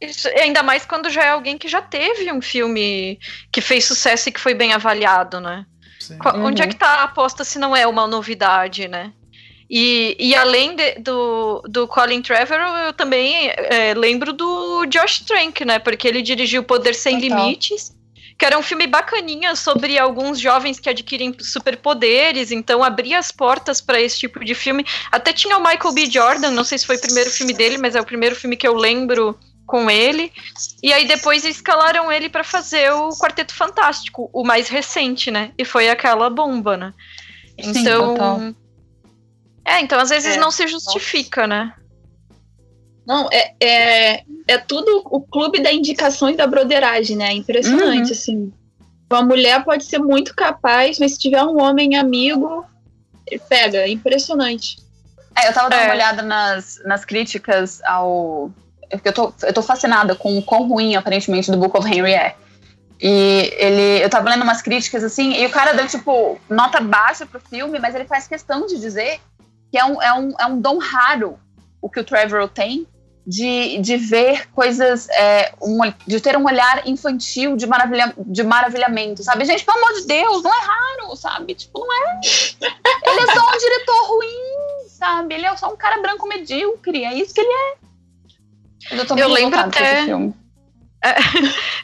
Isso, 0.00 0.28
ainda 0.28 0.62
mais 0.62 0.84
quando 0.84 1.08
já 1.08 1.24
é 1.24 1.30
alguém 1.30 1.56
que 1.56 1.68
já 1.68 1.80
teve 1.80 2.30
um 2.32 2.42
filme 2.42 3.18
que 3.50 3.60
fez 3.60 3.84
sucesso 3.84 4.28
e 4.28 4.32
que 4.32 4.40
foi 4.40 4.54
bem 4.54 4.72
avaliado, 4.72 5.40
né? 5.40 5.64
Uhum. 6.10 6.46
Onde 6.46 6.62
é 6.62 6.66
que 6.66 6.76
tá 6.76 6.86
a 6.86 7.04
aposta 7.04 7.44
se 7.44 7.58
não 7.58 7.74
é 7.74 7.86
uma 7.86 8.06
novidade, 8.06 8.88
né? 8.88 9.12
E, 9.68 10.16
e 10.18 10.34
além 10.34 10.76
de, 10.76 10.94
do, 11.00 11.60
do 11.68 11.88
Colin 11.88 12.22
Trevorrow, 12.22 12.76
eu 12.76 12.92
também 12.92 13.48
é, 13.48 13.94
lembro 13.94 14.32
do 14.32 14.86
Josh 14.86 15.20
Trank, 15.20 15.64
né? 15.64 15.78
Porque 15.78 16.06
ele 16.06 16.22
dirigiu 16.22 16.62
Poder 16.62 16.94
Sem 16.94 17.20
Total. 17.20 17.38
Limites, 17.38 17.95
que 18.38 18.44
era 18.44 18.58
um 18.58 18.62
filme 18.62 18.86
bacaninha 18.86 19.56
sobre 19.56 19.98
alguns 19.98 20.38
jovens 20.38 20.78
que 20.78 20.90
adquirem 20.90 21.34
superpoderes, 21.40 22.50
então 22.50 22.84
abria 22.84 23.18
as 23.18 23.32
portas 23.32 23.80
para 23.80 24.00
esse 24.00 24.18
tipo 24.18 24.44
de 24.44 24.54
filme. 24.54 24.84
Até 25.10 25.32
tinha 25.32 25.56
o 25.56 25.60
Michael 25.62 25.94
B. 25.94 26.06
Jordan, 26.06 26.50
não 26.50 26.64
sei 26.64 26.78
se 26.78 26.86
foi 26.86 26.96
o 26.96 27.00
primeiro 27.00 27.30
filme 27.30 27.54
dele, 27.54 27.78
mas 27.78 27.94
é 27.94 28.00
o 28.00 28.04
primeiro 28.04 28.36
filme 28.36 28.56
que 28.56 28.68
eu 28.68 28.74
lembro 28.74 29.38
com 29.66 29.90
ele. 29.90 30.32
E 30.82 30.92
aí 30.92 31.06
depois 31.06 31.44
escalaram 31.44 32.12
ele 32.12 32.28
para 32.28 32.44
fazer 32.44 32.92
o 32.92 33.08
Quarteto 33.10 33.54
Fantástico, 33.54 34.30
o 34.32 34.44
mais 34.44 34.68
recente, 34.68 35.30
né? 35.30 35.52
E 35.56 35.64
foi 35.64 35.88
aquela 35.88 36.28
bomba, 36.28 36.76
né? 36.76 36.94
Então. 37.56 38.38
Sim, 38.38 38.56
é, 39.64 39.80
então 39.80 39.98
às 39.98 40.10
vezes 40.10 40.36
é, 40.36 40.38
não 40.38 40.50
se 40.50 40.66
justifica, 40.68 41.46
né? 41.46 41.74
Não, 43.06 43.28
é, 43.32 43.54
é, 43.60 44.24
é 44.48 44.58
tudo 44.58 45.02
o 45.04 45.20
clube 45.20 45.62
da 45.62 45.72
indicação 45.72 46.28
e 46.28 46.36
da 46.36 46.46
broderagem, 46.46 47.16
né? 47.16 47.32
Impressionante, 47.32 48.06
uhum. 48.06 48.12
assim. 48.12 48.52
Uma 49.10 49.22
mulher 49.22 49.64
pode 49.64 49.84
ser 49.84 50.00
muito 50.00 50.34
capaz, 50.34 50.98
mas 50.98 51.12
se 51.12 51.18
tiver 51.18 51.42
um 51.44 51.60
homem 51.60 51.96
amigo, 51.96 52.66
pega. 53.48 53.78
É 53.78 53.88
impressionante. 53.88 54.78
É, 55.36 55.48
eu 55.48 55.52
tava 55.52 55.70
dando 55.70 55.82
é. 55.82 55.84
uma 55.84 55.94
olhada 55.94 56.22
nas, 56.22 56.80
nas 56.84 57.04
críticas 57.04 57.80
ao. 57.84 58.50
Eu 59.04 59.12
tô, 59.12 59.32
eu 59.42 59.52
tô 59.52 59.62
fascinada 59.62 60.14
com 60.14 60.36
o 60.36 60.42
quão 60.42 60.66
ruim, 60.66 60.96
aparentemente, 60.96 61.50
do 61.50 61.56
Book 61.56 61.76
of 61.76 61.88
Henry 61.88 62.12
é. 62.12 62.34
E 63.00 63.52
ele, 63.56 64.04
eu 64.04 64.08
tava 64.08 64.30
lendo 64.30 64.42
umas 64.42 64.62
críticas 64.62 65.04
assim, 65.04 65.34
e 65.34 65.44
o 65.44 65.50
cara 65.50 65.74
deu, 65.74 65.86
tipo, 65.86 66.40
nota 66.48 66.80
baixa 66.80 67.26
pro 67.26 67.40
filme, 67.40 67.78
mas 67.78 67.94
ele 67.94 68.06
faz 68.06 68.26
questão 68.26 68.66
de 68.66 68.78
dizer 68.80 69.20
que 69.70 69.76
é 69.76 69.84
um, 69.84 70.00
é 70.00 70.12
um, 70.14 70.34
é 70.40 70.46
um 70.46 70.60
dom 70.60 70.78
raro 70.78 71.38
o 71.82 71.90
que 71.90 72.00
o 72.00 72.04
Trevor 72.04 72.48
tem 72.48 72.86
de, 73.26 73.78
de 73.78 73.96
ver 73.96 74.48
coisas, 74.52 75.08
é, 75.08 75.52
um, 75.60 75.80
de 76.06 76.20
ter 76.20 76.36
um 76.36 76.44
olhar 76.44 76.86
infantil 76.86 77.56
de, 77.56 77.66
maravilha, 77.66 78.14
de 78.16 78.44
maravilhamento, 78.44 79.24
sabe? 79.24 79.44
Gente, 79.44 79.64
pelo 79.64 79.78
amor 79.78 79.94
de 79.94 80.06
Deus, 80.06 80.42
não 80.44 80.54
é 80.54 80.60
raro, 80.60 81.16
sabe? 81.16 81.54
Tipo, 81.54 81.80
não 81.80 81.92
é. 81.92 82.20
Ele 82.22 83.20
é 83.20 83.34
só 83.34 83.40
um 83.40 83.58
diretor 83.58 84.06
ruim, 84.08 84.88
sabe? 84.88 85.34
Ele 85.34 85.46
é 85.46 85.56
só 85.56 85.72
um 85.72 85.76
cara 85.76 86.00
branco 86.00 86.28
medíocre, 86.28 87.04
é 87.04 87.14
isso 87.14 87.34
que 87.34 87.40
ele 87.40 87.52
é. 87.52 87.74
Eu, 88.92 89.16
eu 89.16 89.28
lembro 89.28 89.58
até. 89.58 90.02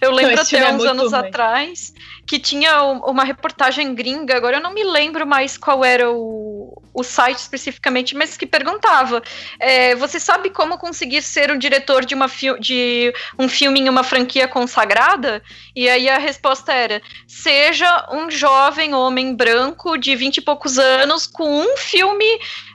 eu 0.01 0.11
lembro 0.13 0.41
até 0.41 0.59
é 0.59 0.73
uns 0.73 0.85
anos 0.85 1.13
ruim. 1.13 1.27
atrás 1.27 1.93
que 2.25 2.39
tinha 2.39 2.85
uma 2.85 3.25
reportagem 3.25 3.95
gringa, 3.95 4.37
agora 4.37 4.59
eu 4.59 4.63
não 4.63 4.73
me 4.73 4.85
lembro 4.85 5.27
mais 5.27 5.59
qual 5.59 5.85
era 5.85 6.11
o, 6.11 6.52
o 6.95 7.03
site 7.03 7.39
especificamente, 7.39 8.15
mas 8.15 8.37
que 8.37 8.47
perguntava: 8.47 9.23
é, 9.59 9.95
você 9.95 10.21
sabe 10.21 10.51
como 10.51 10.79
conseguir 10.79 11.23
ser 11.23 11.51
um 11.51 11.59
diretor 11.59 12.05
de, 12.05 12.15
uma 12.15 12.27
de 12.61 13.13
um 13.39 13.49
filme 13.49 13.81
em 13.81 13.89
uma 13.89 14.05
franquia 14.05 14.47
consagrada? 14.47 15.43
E 15.75 15.89
aí 15.89 16.09
a 16.09 16.19
resposta 16.19 16.73
era: 16.73 17.01
seja 17.27 18.09
um 18.13 18.31
jovem 18.31 18.95
homem 18.95 19.35
branco 19.35 19.97
de 19.97 20.15
vinte 20.15 20.39
e 20.39 20.43
poucos 20.43 20.79
anos 20.79 21.27
com 21.27 21.63
um 21.63 21.77
filme 21.77 22.27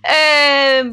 é, 0.03 0.84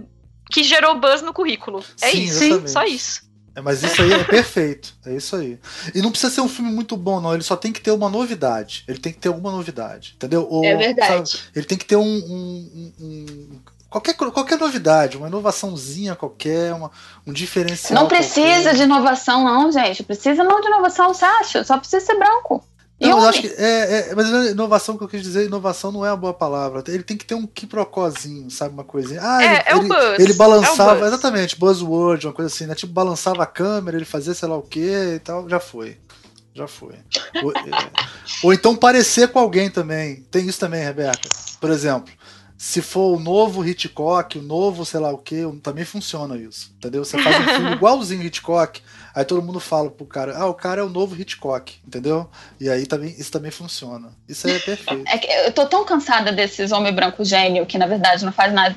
que 0.51 0.63
gerou 0.63 0.97
buzz 0.97 1.23
no 1.23 1.33
currículo. 1.33 1.85
É 2.01 2.11
Sim, 2.11 2.23
isso, 2.23 2.45
exatamente. 2.45 2.71
só 2.71 2.85
isso. 2.85 3.34
É, 3.55 3.61
mas 3.61 3.83
isso 3.83 4.03
aí 4.03 4.13
é 4.13 4.25
perfeito. 4.25 4.95
É 5.07 5.15
isso 5.15 5.37
aí. 5.37 5.59
E 5.95 6.03
não 6.03 6.11
precisa 6.11 6.33
ser 6.33 6.41
um 6.41 6.49
filme 6.49 6.73
muito 6.73 6.97
bom, 6.97 7.21
não. 7.21 7.33
Ele 7.33 7.43
só 7.43 7.57
tem 7.57 7.73
que 7.73 7.81
ter 7.81 7.93
uma 7.93 8.09
novidade. 8.09 8.85
Ele 8.89 8.99
tem 8.99 9.13
que 9.13 9.19
ter 9.19 9.29
alguma 9.29 9.53
novidade. 9.53 10.15
Entendeu? 10.17 10.47
Ou, 10.51 10.65
é 10.65 10.77
verdade. 10.77 11.31
Sabe, 11.31 11.45
ele 11.55 11.67
tem 11.67 11.79
que 11.79 11.85
ter 11.85 11.97
um, 11.97 12.03
um, 12.03 12.93
um, 13.01 13.61
qualquer, 13.89 14.15
qualquer 14.15 14.59
novidade, 14.59 15.17
uma 15.17 15.29
inovaçãozinha 15.29 16.17
qualquer, 16.17 16.75
uma, 16.75 16.91
um 17.25 17.33
diferencial. 17.33 18.01
Não 18.01 18.09
precisa 18.09 18.47
qualquer. 18.47 18.75
de 18.75 18.83
inovação, 18.83 19.45
não, 19.45 19.71
gente. 19.71 20.03
Precisa 20.03 20.43
não 20.43 20.61
de 20.61 20.67
inovação, 20.67 21.15
você 21.15 21.25
acha? 21.25 21.63
Só 21.63 21.79
precisa 21.79 22.05
ser 22.05 22.19
branco. 22.19 22.65
Não, 23.01 23.17
mas 23.17 23.25
acho 23.25 23.41
que 23.43 23.49
é, 23.49 24.11
é, 24.11 24.15
mas 24.15 24.29
inovação 24.51 24.97
que 24.97 25.03
eu 25.03 25.09
quis 25.09 25.23
dizer, 25.23 25.47
inovação 25.47 25.91
não 25.91 26.07
é 26.07 26.11
a 26.11 26.17
boa 26.17 26.33
palavra. 26.33 26.83
Ele 26.87 27.03
tem 27.03 27.17
que 27.17 27.25
ter 27.25 27.35
um 27.35 27.47
quiprocózinho, 27.47 28.51
sabe? 28.51 28.73
Uma 28.73 28.85
coisinha. 28.85 29.21
Ah, 29.23 29.43
é, 29.43 29.47
ele, 29.47 29.57
é 29.57 29.73
ele, 29.73 29.89
buzz, 29.89 30.19
ele 30.21 30.33
balançava, 30.35 30.93
é 30.93 30.95
buzz. 31.01 31.09
exatamente, 31.09 31.59
buzzword, 31.59 32.27
uma 32.27 32.33
coisa 32.33 32.55
assim, 32.55 32.67
né? 32.67 32.75
Tipo, 32.75 32.93
balançava 32.93 33.43
a 33.43 33.47
câmera, 33.47 33.97
ele 33.97 34.05
fazia 34.05 34.33
sei 34.33 34.49
lá 34.49 34.57
o 34.57 34.63
que 34.63 35.15
e 35.15 35.19
tal, 35.19 35.49
já 35.49 35.59
foi. 35.59 35.99
Já 36.55 36.69
foi. 36.69 36.95
ou, 37.43 37.51
é, 37.53 37.91
ou 38.45 38.53
então 38.53 38.77
parecer 38.77 39.29
com 39.29 39.41
alguém 39.41 39.69
também. 39.69 40.25
Tem 40.31 40.47
isso 40.47 40.61
também, 40.61 40.85
Rebeca. 40.85 41.29
Por 41.61 41.71
exemplo, 41.71 42.13
se 42.57 42.81
for 42.81 43.17
o 43.17 43.21
novo 43.21 43.65
Hitchcock, 43.67 44.39
o 44.39 44.43
novo 44.43 44.85
sei 44.85 45.01
lá 45.01 45.11
o 45.11 45.19
que, 45.19 45.43
também 45.63 45.85
funciona 45.85 46.37
isso. 46.37 46.73
Entendeu? 46.77 47.05
Você 47.05 47.21
faz 47.21 47.41
um 47.41 47.49
filme 47.49 47.73
igualzinho 47.77 48.23
Hitchcock, 48.23 48.81
aí 49.15 49.25
todo 49.25 49.43
mundo 49.43 49.59
fala 49.59 49.91
pro 49.91 50.07
cara, 50.07 50.37
ah, 50.37 50.47
o 50.47 50.55
cara 50.55 50.81
é 50.81 50.85
o 50.85 50.89
novo 50.89 51.21
Hitchcock, 51.21 51.75
entendeu? 51.87 52.29
E 52.61 52.71
aí 52.71 52.87
também, 52.87 53.15
isso 53.19 53.31
também 53.31 53.51
funciona. 53.51 54.13
Isso 54.29 54.47
aí 54.47 54.55
é 54.55 54.59
perfeito. 54.61 55.05
É 55.09 55.47
eu 55.49 55.53
tô 55.53 55.67
tão 55.67 55.85
cansada 55.85 56.33
desses 56.33 56.71
homem 56.71 56.93
branco 56.93 57.25
gênio 57.25 57.67
que 57.67 57.77
na 57.77 57.87
verdade 57.87 58.25
não 58.25 58.33
faz 58.33 58.53
nada, 58.53 58.77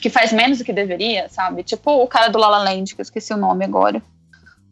que 0.00 0.08
faz 0.08 0.32
menos 0.32 0.58
do 0.58 0.64
que 0.64 0.72
deveria, 0.72 1.28
sabe? 1.28 1.62
Tipo 1.62 2.02
o 2.02 2.06
cara 2.06 2.28
do 2.28 2.38
Lala 2.38 2.58
Land, 2.58 2.94
que 2.94 3.00
eu 3.00 3.04
esqueci 3.04 3.34
o 3.34 3.36
nome 3.36 3.64
agora. 3.64 4.02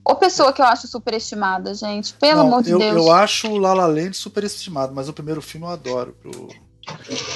Ou 0.05 0.17
pessoa 0.17 0.55
que 0.55 0.63
eu 0.63 0.67
acho 0.67 0.89
superestimada, 0.89 1.75
gente. 1.75 2.15
Pelo 2.15 2.39
não, 2.39 2.47
amor 2.47 2.63
de 2.63 2.71
eu, 2.71 2.79
Deus. 2.79 2.97
Eu 2.97 3.13
acho 3.13 3.47
o 3.49 3.59
Lala 3.59 3.87
Land 3.87 4.17
superestimado, 4.17 4.95
mas 4.95 5.07
o 5.07 5.13
primeiro 5.13 5.43
filme 5.43 5.67
eu 5.67 5.71
adoro. 5.71 6.17
Pro 6.23 6.49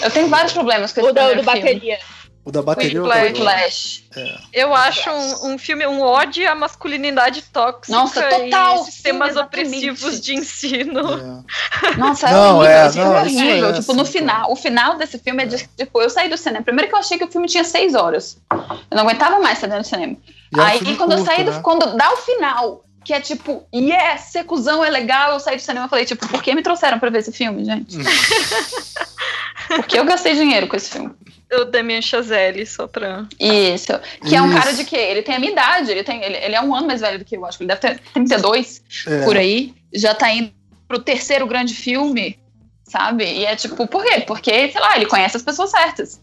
eu 0.02 0.10
tenho 0.10 0.28
vários 0.28 0.52
problemas 0.52 0.92
com 0.92 1.00
esse 1.00 1.10
o 1.10 1.12
da, 1.12 1.32
do 1.34 1.42
bateria. 1.42 1.98
O 2.44 2.50
da 2.50 2.60
bateria 2.60 3.02
o 3.02 3.06
Flash. 3.36 4.04
É. 4.16 4.36
Eu 4.52 4.74
acho 4.74 5.08
um, 5.08 5.52
um, 5.52 5.58
filme, 5.58 5.86
um 5.86 6.02
ódio 6.02 6.50
à 6.50 6.56
masculinidade 6.56 7.42
tóxica 7.52 7.96
Nossa, 7.96 8.20
total, 8.20 8.80
e 8.80 8.84
sistemas 8.86 9.34
sim, 9.34 9.38
opressivos 9.38 10.20
de 10.20 10.34
ensino. 10.34 11.44
É. 11.84 11.96
Nossa, 11.96 12.28
é 12.28 12.32
não, 12.32 12.56
horrível, 12.56 12.76
é, 12.76 12.86
esse 12.88 12.98
não, 12.98 13.16
é 13.16 13.20
horrível. 13.20 13.68
É 13.68 13.72
tipo, 13.74 13.94
no 13.94 14.02
assim, 14.02 14.12
final, 14.12 14.50
o 14.50 14.56
final 14.56 14.96
desse 14.96 15.18
filme 15.20 15.44
é 15.44 15.46
de, 15.46 15.68
tipo, 15.68 16.02
eu 16.02 16.10
saí 16.10 16.28
do 16.28 16.36
cinema. 16.36 16.64
Primeiro 16.64 16.88
que 16.90 16.96
eu 16.96 16.98
achei 16.98 17.16
que 17.16 17.24
o 17.24 17.30
filme 17.30 17.46
tinha 17.46 17.62
seis 17.62 17.94
horas. 17.94 18.36
Eu 18.50 18.96
não 18.96 19.04
aguentava 19.04 19.38
mais 19.38 19.58
estar 19.58 19.68
dentro 19.68 19.84
do 19.84 19.88
cinema. 19.88 20.16
E 20.54 20.60
Aí, 20.60 20.80
quando 20.96 20.98
curto, 20.98 21.12
eu 21.12 21.24
saí 21.24 21.44
do, 21.44 21.52
né? 21.52 21.60
quando 21.62 21.96
dá 21.96 22.12
o 22.12 22.16
final, 22.16 22.84
que 23.04 23.12
é 23.12 23.20
tipo, 23.20 23.66
yes, 23.74 24.22
secusão 24.30 24.84
é 24.84 24.90
legal, 24.90 25.32
eu 25.32 25.40
saí 25.40 25.56
do 25.56 25.62
cinema 25.62 25.86
e 25.86 25.88
falei, 25.88 26.04
tipo, 26.04 26.26
por 26.28 26.42
que 26.42 26.54
me 26.54 26.62
trouxeram 26.62 26.98
pra 26.98 27.10
ver 27.10 27.18
esse 27.18 27.32
filme, 27.32 27.64
gente? 27.64 27.98
Hum. 27.98 28.02
Porque 29.76 29.98
eu 29.98 30.04
gastei 30.04 30.34
dinheiro 30.34 30.66
com 30.68 30.76
esse 30.76 30.90
filme. 30.90 31.14
O 31.52 31.64
Damien 31.64 32.00
Chazelle, 32.00 32.64
só 32.66 32.86
pra. 32.86 33.26
Isso. 33.38 33.92
Que 34.20 34.28
Isso. 34.28 34.36
é 34.36 34.42
um 34.42 34.52
cara 34.52 34.72
de 34.72 34.84
quê? 34.84 34.96
Ele 34.96 35.22
tem 35.22 35.34
a 35.34 35.38
minha 35.38 35.52
idade, 35.52 35.90
ele, 35.90 36.02
tem, 36.02 36.22
ele, 36.22 36.36
ele 36.36 36.54
é 36.54 36.60
um 36.62 36.74
ano 36.74 36.86
mais 36.86 37.00
velho 37.00 37.18
do 37.18 37.24
que 37.24 37.36
eu, 37.36 37.44
acho 37.44 37.58
que 37.58 37.64
ele 37.64 37.68
deve 37.68 37.80
ter 37.80 38.00
32 38.14 38.82
é. 39.06 39.24
por 39.24 39.36
aí. 39.36 39.74
Já 39.92 40.14
tá 40.14 40.32
indo 40.32 40.52
pro 40.88 40.98
terceiro 40.98 41.46
grande 41.46 41.74
filme, 41.74 42.38
sabe? 42.84 43.24
E 43.24 43.44
é 43.44 43.54
tipo, 43.54 43.86
por 43.86 44.02
quê? 44.02 44.20
Porque, 44.20 44.70
sei 44.70 44.80
lá, 44.80 44.96
ele 44.96 45.06
conhece 45.06 45.36
as 45.36 45.42
pessoas 45.42 45.70
certas. 45.70 46.20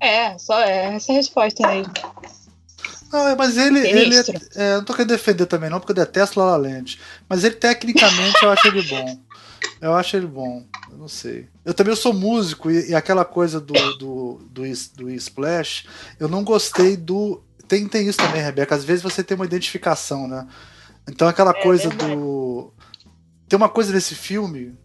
É, 0.00 0.36
só 0.38 0.60
é 0.60 0.94
essa 0.94 1.12
resposta 1.12 1.66
aí. 1.66 1.82
Não, 3.12 3.28
é, 3.28 3.34
mas 3.34 3.56
ele. 3.56 3.80
ele 3.80 4.16
é, 4.16 4.22
é, 4.54 4.74
não 4.76 4.84
tô 4.84 4.92
querendo 4.92 5.10
defender 5.10 5.46
também, 5.46 5.68
não, 5.68 5.80
porque 5.80 5.92
eu 5.92 5.96
detesto 5.96 6.38
La 6.38 6.46
La 6.46 6.56
Land. 6.56 6.98
Mas 7.28 7.42
ele, 7.42 7.56
tecnicamente, 7.56 8.42
eu 8.42 8.50
acho 8.50 8.68
ele 8.68 8.82
bom. 8.82 9.20
Eu 9.80 9.94
acho 9.94 10.16
ele 10.16 10.26
bom. 10.26 10.64
Eu 10.90 10.98
não 10.98 11.08
sei. 11.08 11.48
Eu 11.64 11.74
também 11.74 11.94
sou 11.96 12.12
músico 12.12 12.70
e, 12.70 12.90
e 12.90 12.94
aquela 12.94 13.24
coisa 13.24 13.60
do, 13.60 13.72
do, 13.96 14.40
do, 14.50 14.68
do 14.96 15.10
Splash, 15.10 15.86
eu 16.18 16.28
não 16.28 16.44
gostei 16.44 16.96
do. 16.96 17.42
Tem, 17.66 17.86
tem 17.88 18.06
isso 18.06 18.18
também, 18.18 18.42
Rebeca. 18.42 18.74
Às 18.74 18.84
vezes 18.84 19.02
você 19.02 19.24
tem 19.24 19.34
uma 19.34 19.46
identificação, 19.46 20.28
né? 20.28 20.46
Então 21.08 21.26
aquela 21.26 21.50
é, 21.50 21.62
coisa 21.62 21.88
do. 21.88 22.72
Tem 23.48 23.56
uma 23.56 23.68
coisa 23.68 23.92
nesse 23.92 24.14
filme 24.14 24.76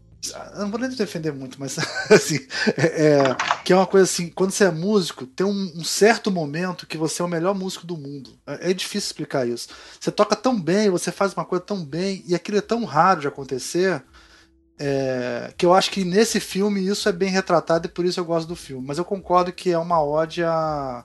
não 0.57 0.71
vou 0.71 0.79
nem 0.79 0.89
defender 0.89 1.31
muito, 1.31 1.59
mas 1.59 1.77
assim, 2.09 2.39
é, 2.77 3.07
é, 3.07 3.35
que 3.63 3.71
é 3.71 3.75
uma 3.75 3.85
coisa 3.85 4.05
assim, 4.05 4.29
quando 4.29 4.51
você 4.51 4.65
é 4.65 4.71
músico, 4.71 5.25
tem 5.25 5.45
um, 5.45 5.73
um, 5.75 5.83
certo 5.83 6.31
momento 6.31 6.87
que 6.87 6.97
você 6.97 7.21
é 7.21 7.25
o 7.25 7.27
melhor 7.27 7.53
músico 7.53 7.85
do 7.85 7.97
mundo. 7.97 8.31
É, 8.45 8.71
é, 8.71 8.73
difícil 8.73 9.07
explicar 9.07 9.47
isso. 9.47 9.69
Você 9.99 10.11
toca 10.11 10.35
tão 10.35 10.59
bem, 10.59 10.89
você 10.89 11.11
faz 11.11 11.33
uma 11.33 11.45
coisa 11.45 11.63
tão 11.63 11.83
bem, 11.83 12.23
e 12.27 12.33
aquilo 12.33 12.57
é 12.57 12.61
tão 12.61 12.83
raro 12.85 13.21
de 13.21 13.27
acontecer, 13.27 14.03
é, 14.79 15.53
que 15.57 15.65
eu 15.65 15.73
acho 15.73 15.91
que 15.91 16.03
nesse 16.03 16.39
filme 16.39 16.85
isso 16.85 17.07
é 17.07 17.11
bem 17.11 17.29
retratado 17.29 17.87
e 17.87 17.89
por 17.89 18.05
isso 18.05 18.19
eu 18.19 18.25
gosto 18.25 18.47
do 18.47 18.55
filme. 18.55 18.85
Mas 18.85 18.97
eu 18.97 19.05
concordo 19.05 19.53
que 19.53 19.71
é 19.71 19.77
uma 19.77 20.03
ode 20.03 20.43
à, 20.43 21.03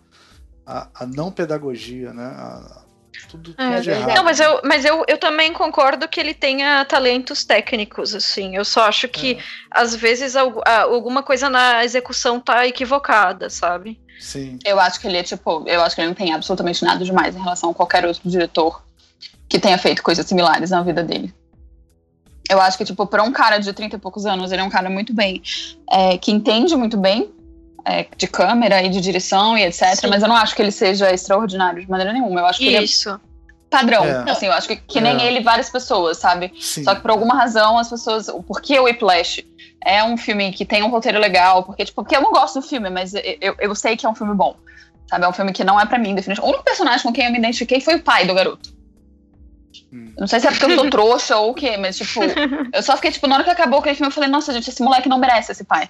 à 0.67 1.07
não 1.07 1.31
pedagogia, 1.31 2.13
né? 2.13 2.25
A, 2.25 2.85
tudo, 3.29 3.55
é, 3.59 3.81
tudo 3.81 4.15
Não, 4.15 4.25
mas, 4.25 4.41
eu, 4.41 4.61
mas 4.65 4.85
eu, 4.85 5.05
eu 5.07 5.19
também 5.19 5.53
concordo 5.53 6.09
que 6.09 6.21
ele 6.21 6.35
tenha 6.35 6.85
talentos 6.85 7.45
técnicos, 7.45 8.15
assim. 8.15 8.57
Eu 8.57 8.65
só 8.65 8.83
acho 8.83 9.09
que, 9.09 9.33
é. 9.33 9.39
às 9.71 9.95
vezes, 9.95 10.37
alguma 10.37 11.23
coisa 11.23 11.49
na 11.51 11.85
execução 11.85 12.41
tá 12.41 12.67
equivocada, 12.67 13.51
sabe? 13.51 14.01
Sim. 14.19 14.59
Eu 14.65 14.79
acho 14.79 15.01
que 15.01 15.07
ele 15.07 15.17
é, 15.17 15.23
tipo, 15.23 15.65
eu 15.67 15.83
acho 15.83 15.95
que 15.95 16.01
ele 16.01 16.09
não 16.09 16.15
tem 16.15 16.33
absolutamente 16.33 16.85
nada 16.85 17.05
demais 17.05 17.35
em 17.35 17.41
relação 17.41 17.71
a 17.71 17.75
qualquer 17.75 18.05
outro 18.05 18.29
diretor 18.29 18.83
que 19.49 19.59
tenha 19.59 19.79
feito 19.79 20.03
coisas 20.03 20.25
similares 20.27 20.71
na 20.71 20.83
vida 20.83 21.03
dele. 21.03 21.35
Eu 22.49 22.61
acho 22.61 22.77
que, 22.77 22.85
tipo, 22.85 23.07
pra 23.07 23.23
um 23.23 23.33
cara 23.33 23.59
de 23.59 23.73
30 23.73 23.97
e 23.97 23.99
poucos 23.99 24.27
anos, 24.27 24.53
ele 24.53 24.61
é 24.61 24.65
um 24.65 24.71
cara 24.71 24.91
muito 24.91 25.15
bem, 25.15 25.43
é, 25.91 26.19
que 26.19 26.31
entende 26.31 26.77
muito 26.77 26.97
bem 26.97 27.33
é, 27.85 28.07
de 28.17 28.27
câmera 28.27 28.83
e 28.83 28.89
de 28.89 29.01
direção 29.01 29.57
e 29.57 29.65
etc. 29.65 29.95
Sim. 29.95 30.07
Mas 30.09 30.23
eu 30.23 30.29
não 30.29 30.37
acho 30.37 30.55
que 30.55 30.63
ele 30.63 30.73
seja 30.73 31.13
extraordinário 31.13 31.81
de 31.81 31.91
maneira 31.91 32.13
nenhuma. 32.13 32.41
Eu 32.41 32.47
acho 32.47 32.59
que 32.59 32.69
Isso. 32.69 33.09
ele 33.09 33.17
é 33.17 33.21
padrão. 33.71 34.05
É. 34.05 34.31
Assim, 34.31 34.47
eu 34.47 34.53
acho 34.53 34.69
que, 34.69 34.77
que 34.77 35.01
nem 35.01 35.21
é. 35.21 35.27
ele, 35.27 35.41
várias 35.41 35.71
pessoas, 35.71 36.19
sabe? 36.19 36.53
Sim. 36.61 36.85
Só 36.85 36.95
que 36.95 37.01
por 37.01 37.11
alguma 37.11 37.35
razão 37.35 37.79
as 37.79 37.89
pessoas. 37.89 38.27
Por 38.47 38.61
que 38.61 38.79
o 38.79 38.85
Whiplash 38.85 39.45
é 39.83 40.03
um 40.03 40.17
filme 40.17 40.53
que 40.53 40.65
tem 40.65 40.83
um 40.83 40.89
roteiro 40.89 41.19
legal? 41.19 41.63
Porque, 41.63 41.85
tipo, 41.85 42.03
porque 42.03 42.17
eu 42.17 42.21
não 42.21 42.33
gosto 42.33 42.61
do 42.61 42.67
filme, 42.67 42.91
mas 42.91 43.15
eu, 43.15 43.55
eu 43.59 43.75
sei 43.75 43.97
que 43.97 44.05
é 44.05 44.09
um 44.09 44.15
filme 44.15 44.35
bom. 44.35 44.57
Sabe? 45.09 45.25
É 45.25 45.29
um 45.29 45.33
filme 45.33 45.53
que 45.53 45.65
não 45.65 45.81
é 45.81 45.87
para 45.87 45.99
mim, 45.99 46.15
definitivamente. 46.15 46.47
O 46.47 46.49
único 46.49 46.65
personagem 46.65 47.03
com 47.03 47.13
quem 47.13 47.25
eu 47.25 47.33
me 47.33 47.39
identifiquei 47.39 47.81
foi 47.81 47.97
o 47.97 48.03
pai 48.03 48.27
do 48.27 48.35
garoto. 48.35 48.73
Hum. 49.93 50.13
Não 50.19 50.27
sei 50.27 50.39
se 50.39 50.47
é 50.47 50.51
porque 50.51 50.67
eu 50.67 50.77
sou 50.77 50.91
trouxa 50.91 51.37
ou 51.37 51.51
o 51.51 51.55
quê, 51.55 51.77
mas, 51.77 51.97
tipo, 51.97 52.21
eu 52.73 52.83
só 52.83 52.95
fiquei, 52.97 53.11
tipo, 53.11 53.27
na 53.27 53.37
hora 53.37 53.45
que 53.45 53.51
acabou 53.51 53.81
aquele 53.81 53.97
filme, 53.97 54.09
eu 54.09 54.15
falei, 54.15 54.31
nossa, 54.31 54.53
gente, 54.53 54.69
esse 54.71 54.83
moleque 54.83 55.09
não 55.09 55.19
merece 55.19 55.51
esse 55.51 55.65
pai. 55.65 55.89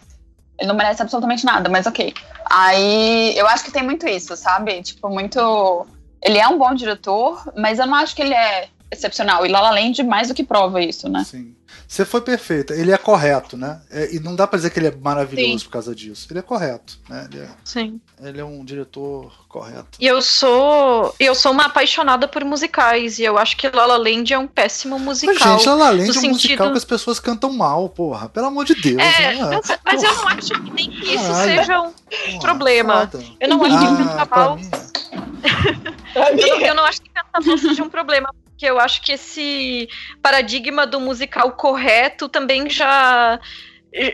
Ele 0.60 0.68
não 0.68 0.76
merece 0.76 1.00
absolutamente 1.00 1.44
nada, 1.44 1.70
mas 1.70 1.86
ok. 1.86 2.12
Aí 2.44 3.32
eu 3.36 3.48
acho 3.48 3.64
que 3.64 3.72
tem 3.72 3.82
muito 3.82 4.06
isso, 4.06 4.36
sabe? 4.36 4.82
Tipo, 4.82 5.08
muito. 5.08 5.86
Ele 6.22 6.38
é 6.38 6.46
um 6.46 6.58
bom 6.58 6.74
diretor, 6.74 7.42
mas 7.56 7.78
eu 7.78 7.86
não 7.86 7.94
acho 7.94 8.14
que 8.14 8.20
ele 8.20 8.34
é 8.34 8.68
excepcional. 8.90 9.46
E 9.46 9.48
La 9.48 9.60
La 9.60 9.70
Land 9.70 10.02
mais 10.02 10.28
do 10.28 10.34
que 10.34 10.44
prova 10.44 10.80
isso, 10.80 11.08
né? 11.08 11.24
Sim. 11.24 11.54
Você 11.86 12.04
foi 12.04 12.20
perfeita. 12.20 12.74
Ele 12.74 12.92
é 12.92 12.96
correto, 12.96 13.56
né? 13.56 13.80
É, 13.90 14.14
e 14.14 14.20
não 14.20 14.36
dá 14.36 14.46
pra 14.46 14.56
dizer 14.56 14.70
que 14.70 14.78
ele 14.78 14.86
é 14.88 14.94
maravilhoso 14.94 15.58
Sim. 15.58 15.64
por 15.64 15.72
causa 15.72 15.94
disso. 15.94 16.28
Ele 16.30 16.38
é 16.38 16.42
correto, 16.42 16.98
né? 17.08 17.28
Ele 17.30 17.42
é, 17.42 17.48
Sim. 17.64 18.00
Ele 18.22 18.40
é 18.40 18.44
um 18.44 18.64
diretor 18.64 19.32
correto. 19.48 19.98
E 19.98 20.06
eu 20.06 20.22
sou 20.22 21.12
eu 21.18 21.34
sou 21.34 21.50
uma 21.50 21.66
apaixonada 21.66 22.28
por 22.28 22.44
musicais 22.44 23.18
e 23.18 23.24
eu 23.24 23.36
acho 23.36 23.56
que 23.56 23.68
La 23.68 23.86
La 23.86 23.96
Land 23.96 24.32
é 24.32 24.38
um 24.38 24.46
péssimo 24.46 24.98
musical. 25.00 25.34
Mas, 25.34 25.42
gente, 25.42 25.66
La 25.66 25.74
La 25.74 25.90
Land 25.90 26.06
é 26.06 26.10
um 26.10 26.12
sentido... 26.12 26.32
musical 26.32 26.70
que 26.70 26.78
as 26.78 26.84
pessoas 26.84 27.18
cantam 27.18 27.52
mal, 27.52 27.88
porra. 27.88 28.28
Pelo 28.28 28.46
amor 28.46 28.64
de 28.64 28.74
Deus. 28.74 29.02
É, 29.02 29.34
né? 29.34 29.50
mas, 29.50 29.78
mas 29.84 30.02
eu 30.02 30.14
não 30.14 30.28
acho 30.28 30.48
que 30.48 30.70
nem 30.70 30.90
que 30.90 31.14
isso 31.14 31.24
Caralho. 31.24 31.60
seja 31.60 31.80
um 31.80 31.92
porra, 31.92 32.38
problema. 32.40 33.06
Foda. 33.08 33.24
Eu 33.40 33.48
não 33.48 33.64
acho 33.64 33.76
ah, 33.76 33.80
que 33.80 34.04
cantar 34.04 34.28
mal. 34.30 34.58
eu, 36.38 36.60
eu 36.60 36.74
não 36.74 36.84
acho 36.84 37.02
que 37.02 37.10
cantar 37.10 37.40
mal 37.44 37.58
seja 37.58 37.82
um 37.82 37.90
problema 37.90 38.32
que 38.60 38.66
eu 38.66 38.78
acho 38.78 39.00
que 39.00 39.12
esse 39.12 39.88
paradigma 40.22 40.86
do 40.86 41.00
musical 41.00 41.52
correto 41.52 42.28
também 42.28 42.68
já 42.68 43.40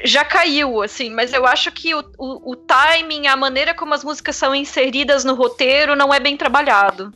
já 0.05 0.25
caiu, 0.25 0.81
assim, 0.83 1.11
mas 1.11 1.35
eu 1.35 1.45
acho 1.45 1.71
que 1.71 1.95
o, 1.95 1.99
o, 2.17 2.53
o, 2.53 2.57
timing, 2.57 3.27
a 3.27 3.37
maneira 3.37 3.75
como 3.75 3.93
as 3.93 4.03
músicas 4.03 4.37
são 4.37 4.55
inseridas 4.55 5.23
no 5.23 5.35
roteiro 5.35 5.95
não 5.95 6.15
é 6.15 6.21
bem 6.21 6.35
trabalhado. 6.35 7.13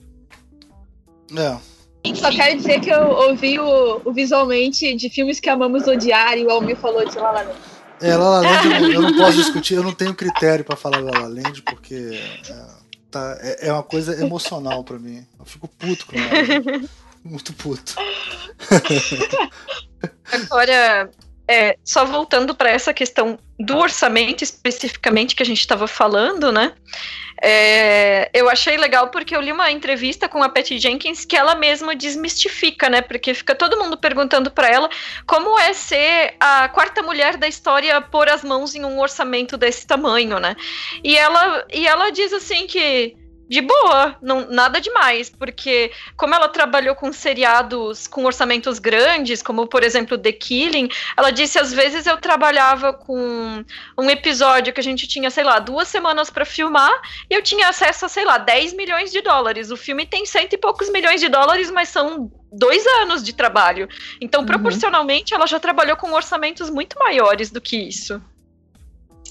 É. 1.35 1.57
Só 2.15 2.31
quero 2.31 2.57
dizer 2.59 2.81
que 2.81 2.91
eu 2.91 3.09
ouvi 3.09 3.59
o, 3.59 4.03
o 4.05 4.13
visualmente 4.13 4.95
de 4.95 5.09
filmes 5.09 5.41
que 5.41 5.49
amamos 5.49 5.87
odiar 5.87 6.37
e 6.37 6.45
o 6.45 6.51
Almir 6.51 6.77
falou 6.77 7.09
de 7.09 7.17
La 7.17 7.31
La 7.31 7.43
Land. 7.43 7.59
É, 8.03 8.17
La 8.17 8.29
La 8.29 8.41
Land 8.41 8.69
eu, 8.75 8.93
eu 8.93 9.03
não 9.03 9.17
posso 9.17 9.39
discutir, 9.39 9.75
eu 9.75 9.83
não 9.85 9.95
tenho 9.95 10.15
critério 10.15 10.65
para 10.65 10.77
falar 10.77 10.99
La 10.99 11.13
La 11.13 11.29
Land 11.29 11.63
porque 11.63 12.21
é, 12.51 12.55
tá, 13.11 13.39
é, 13.41 13.69
é 13.69 13.73
uma 13.73 13.85
coisa 13.85 14.21
emocional 14.21 14.85
para 14.85 14.99
mim. 14.99 15.25
Eu 15.39 15.47
fico 15.47 15.67
puto 15.67 16.07
com 16.07 16.17
ela. 16.17 16.83
muito 17.25 17.53
puto. 17.53 17.95
Agora, 20.33 21.11
é, 21.49 21.77
só 21.85 22.05
voltando 22.05 22.55
para 22.55 22.71
essa 22.71 22.95
questão 22.95 23.39
do 23.59 23.77
orçamento 23.77 24.45
especificamente 24.45 25.35
que 25.35 25.43
a 25.43 25.47
gente 25.47 25.61
estava 25.61 25.89
falando, 25.89 26.53
né? 26.53 26.73
É, 27.43 28.31
eu 28.35 28.51
achei 28.51 28.77
legal 28.77 29.09
porque 29.09 29.35
eu 29.35 29.41
li 29.41 29.51
uma 29.51 29.71
entrevista 29.71 30.29
com 30.29 30.43
a 30.43 30.49
Patty 30.49 30.79
Jenkins 30.79 31.25
que 31.25 31.35
ela 31.35 31.55
mesma 31.55 31.97
desmistifica, 31.97 32.89
né? 32.89 33.01
Porque 33.01 33.33
fica 33.35 33.55
todo 33.55 33.79
mundo 33.79 33.97
perguntando 33.97 34.51
para 34.51 34.69
ela 34.69 34.89
como 35.27 35.59
é 35.59 35.73
ser 35.73 36.35
a 36.39 36.69
quarta 36.69 37.03
mulher 37.03 37.37
da 37.37 37.49
história 37.49 38.01
pôr 38.01 38.29
as 38.29 38.45
mãos 38.45 38.75
em 38.75 38.85
um 38.85 39.01
orçamento 39.01 39.57
desse 39.57 39.87
tamanho, 39.87 40.39
né? 40.39 40.55
E 41.03 41.17
ela, 41.17 41.67
e 41.73 41.87
ela 41.87 42.11
diz 42.11 42.33
assim 42.33 42.67
que 42.67 43.17
de 43.51 43.61
boa, 43.61 44.17
não, 44.23 44.49
nada 44.49 44.81
demais, 44.81 45.29
porque 45.29 45.91
como 46.17 46.33
ela 46.33 46.47
trabalhou 46.47 46.95
com 46.95 47.13
seriados 47.13 48.07
com 48.07 48.25
orçamentos 48.25 48.79
grandes, 48.79 49.43
como 49.43 49.67
por 49.67 49.83
exemplo 49.83 50.17
The 50.17 50.31
Killing, 50.31 50.89
ela 51.17 51.33
disse 51.33 51.59
às 51.59 51.73
vezes 51.73 52.07
eu 52.07 52.17
trabalhava 52.17 52.93
com 52.93 53.65
um 53.99 54.09
episódio 54.09 54.73
que 54.73 54.79
a 54.79 54.85
gente 54.85 55.09
tinha, 55.09 55.31
sei 55.33 55.43
lá, 55.43 55.59
duas 55.59 55.89
semanas 55.89 56.31
para 56.31 56.45
filmar 56.45 56.93
e 57.29 57.35
eu 57.35 57.43
tinha 57.43 57.69
acesso 57.69 58.07
a, 58.07 58.09
sei 58.09 58.25
lá, 58.25 58.39
10 58.39 58.75
milhões 58.75 59.11
de 59.11 59.21
dólares. 59.21 59.73
O 59.73 59.77
filme 59.77 60.07
tem 60.07 60.25
cento 60.25 60.53
e 60.53 60.57
poucos 60.59 60.89
milhões 60.89 61.21
de 61.21 61.29
dólares, 61.29 61.73
mas 61.73 61.89
são 61.89 62.31
dois 62.53 62.87
anos 63.03 63.21
de 63.21 63.33
trabalho. 63.33 63.89
Então, 64.21 64.43
uhum. 64.43 64.47
proporcionalmente, 64.47 65.35
ela 65.35 65.49
já 65.49 65.59
trabalhou 65.59 65.97
com 65.97 66.13
orçamentos 66.13 66.71
muito 66.71 66.97
maiores 67.01 67.51
do 67.51 67.61
que 67.61 67.77
isso. 67.77 68.23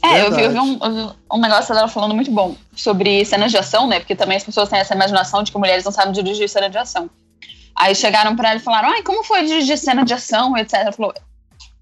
É, 0.02 0.22
eu 0.22 0.34
vi, 0.34 0.44
eu 0.44 0.52
vi, 0.52 0.60
um, 0.60 0.80
eu 0.82 0.92
vi, 0.92 1.14
um, 1.32 1.40
negócio 1.40 1.74
dela 1.74 1.88
falando 1.88 2.16
muito 2.16 2.32
bom 2.32 2.56
sobre 2.74 3.26
cenas 3.26 3.52
de 3.52 3.58
ação, 3.58 3.88
né? 3.88 4.00
Porque 4.00 4.16
também 4.16 4.38
as 4.38 4.44
pessoas 4.44 4.70
têm 4.70 4.80
essa 4.80 4.96
imaginação 4.96 5.44
de 5.44 5.52
que 5.52 5.58
mulheres 5.58 5.84
não 5.84 5.92
sabem 5.92 6.14
dirigir 6.14 6.48
cena 6.48 6.70
de 6.70 6.78
ação. 6.78 7.10
Aí 7.76 7.94
chegaram 7.94 8.36
pra 8.36 8.50
ela 8.50 8.60
e 8.60 8.64
falaram, 8.64 8.90
ai, 8.90 9.04
como 9.04 9.24
foi 9.24 9.46
dirigir 9.46 9.78
cena 9.78 10.06
de 10.06 10.14
ação, 10.14 10.58
etc. 10.58 10.76
Ela 10.76 10.92
falou, 10.92 11.14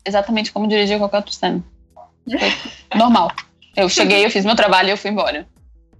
exatamente 0.05 0.51
como 0.51 0.67
dirigir 0.67 0.97
qualquer 0.97 1.17
outra 1.17 1.33
cena. 1.33 1.63
Foi 2.29 2.97
normal. 2.97 3.31
Eu 3.75 3.87
cheguei, 3.87 4.25
eu 4.25 4.31
fiz 4.31 4.43
meu 4.43 4.55
trabalho 4.55 4.89
e 4.89 4.91
eu 4.91 4.97
fui 4.97 5.11
embora. 5.11 5.47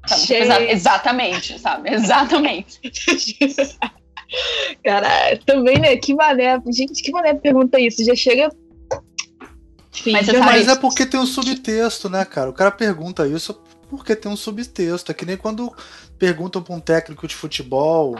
Sabe? 0.07 0.71
exatamente, 0.71 1.59
sabe? 1.59 1.93
Exatamente. 1.93 2.79
Cara, 4.83 5.37
também, 5.45 5.79
né? 5.79 5.95
Que 5.97 6.13
mané. 6.13 6.59
Gente, 6.67 7.01
que 7.01 7.11
mané 7.11 7.33
pergunta 7.33 7.79
isso. 7.79 8.03
Já 8.03 8.15
chega 8.15 8.49
Sim, 10.03 10.11
mas, 10.11 10.27
mas 10.27 10.67
é 10.67 10.75
porque 10.75 11.05
tem 11.05 11.19
um 11.19 11.25
subtexto, 11.25 12.09
né, 12.09 12.23
cara? 12.25 12.49
O 12.49 12.53
cara 12.53 12.71
pergunta 12.71 13.27
isso 13.27 13.59
porque 13.89 14.15
tem 14.15 14.31
um 14.31 14.37
subtexto. 14.37 15.11
É 15.11 15.15
que 15.15 15.25
nem 15.25 15.37
quando 15.37 15.73
perguntam 16.17 16.61
pra 16.61 16.75
um 16.75 16.79
técnico 16.79 17.27
de 17.27 17.35
futebol. 17.35 18.17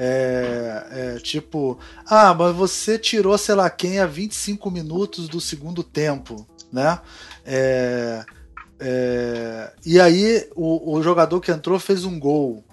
É, 0.00 0.86
é, 0.92 1.18
tipo, 1.18 1.76
ah, 2.06 2.32
mas 2.32 2.54
você 2.54 2.96
tirou, 2.96 3.36
sei 3.36 3.56
lá 3.56 3.68
quem, 3.68 3.98
a 3.98 4.06
25 4.06 4.70
minutos 4.70 5.28
do 5.28 5.40
segundo 5.40 5.82
tempo, 5.82 6.46
né? 6.72 7.00
É, 7.44 8.24
é, 8.78 9.72
e 9.84 10.00
aí 10.00 10.48
o, 10.54 10.92
o, 10.92 11.02
jogador 11.02 11.40
que 11.40 11.50
entrou 11.50 11.80
fez 11.80 12.04
um 12.04 12.18
gol. 12.18 12.64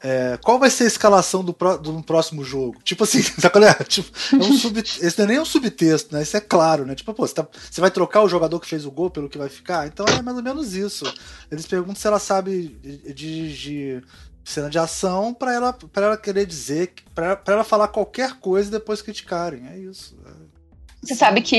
É, 0.00 0.38
qual 0.42 0.58
vai 0.58 0.70
ser 0.70 0.84
a 0.84 0.86
escalação 0.86 1.44
do, 1.44 1.52
pro, 1.52 1.76
do 1.76 2.02
próximo 2.02 2.44
jogo? 2.44 2.76
Tipo 2.84 3.04
assim, 3.04 3.22
sabe 3.40 3.64
é? 3.64 3.74
Tipo, 3.84 4.10
é 4.32 4.36
um 4.36 4.56
sub, 4.56 4.78
esse 4.80 5.18
não 5.18 5.24
é 5.24 5.28
nem 5.28 5.40
um 5.40 5.44
subtexto, 5.44 6.14
né? 6.14 6.22
Isso 6.22 6.36
é 6.36 6.40
claro, 6.40 6.86
né? 6.86 6.94
Tipo, 6.94 7.12
pô, 7.12 7.26
você, 7.26 7.34
tá, 7.34 7.46
você, 7.70 7.80
vai 7.80 7.90
trocar 7.90 8.22
o 8.22 8.28
jogador 8.28 8.60
que 8.60 8.68
fez 8.68 8.86
o 8.86 8.90
gol 8.90 9.10
pelo 9.10 9.28
que 9.28 9.38
vai 9.38 9.48
ficar? 9.48 9.86
Então 9.86 10.06
é 10.06 10.22
mais 10.22 10.36
ou 10.36 10.42
menos 10.42 10.74
isso. 10.74 11.04
Eles 11.50 11.66
perguntam 11.66 11.96
se 11.96 12.06
ela 12.06 12.18
sabe 12.18 12.78
dirigir 13.14 14.04
cena 14.44 14.70
de 14.70 14.78
ação 14.78 15.34
para 15.34 15.52
ela, 15.52 15.72
pra 15.72 16.06
ela 16.06 16.16
querer 16.16 16.46
dizer, 16.46 16.92
para 17.14 17.40
ela 17.46 17.64
falar 17.64 17.88
qualquer 17.88 18.38
coisa 18.38 18.68
e 18.68 18.72
depois 18.72 19.02
criticarem. 19.02 19.66
É 19.68 19.78
isso. 19.78 20.16
Você 21.02 21.14
sabe 21.14 21.42
que 21.42 21.56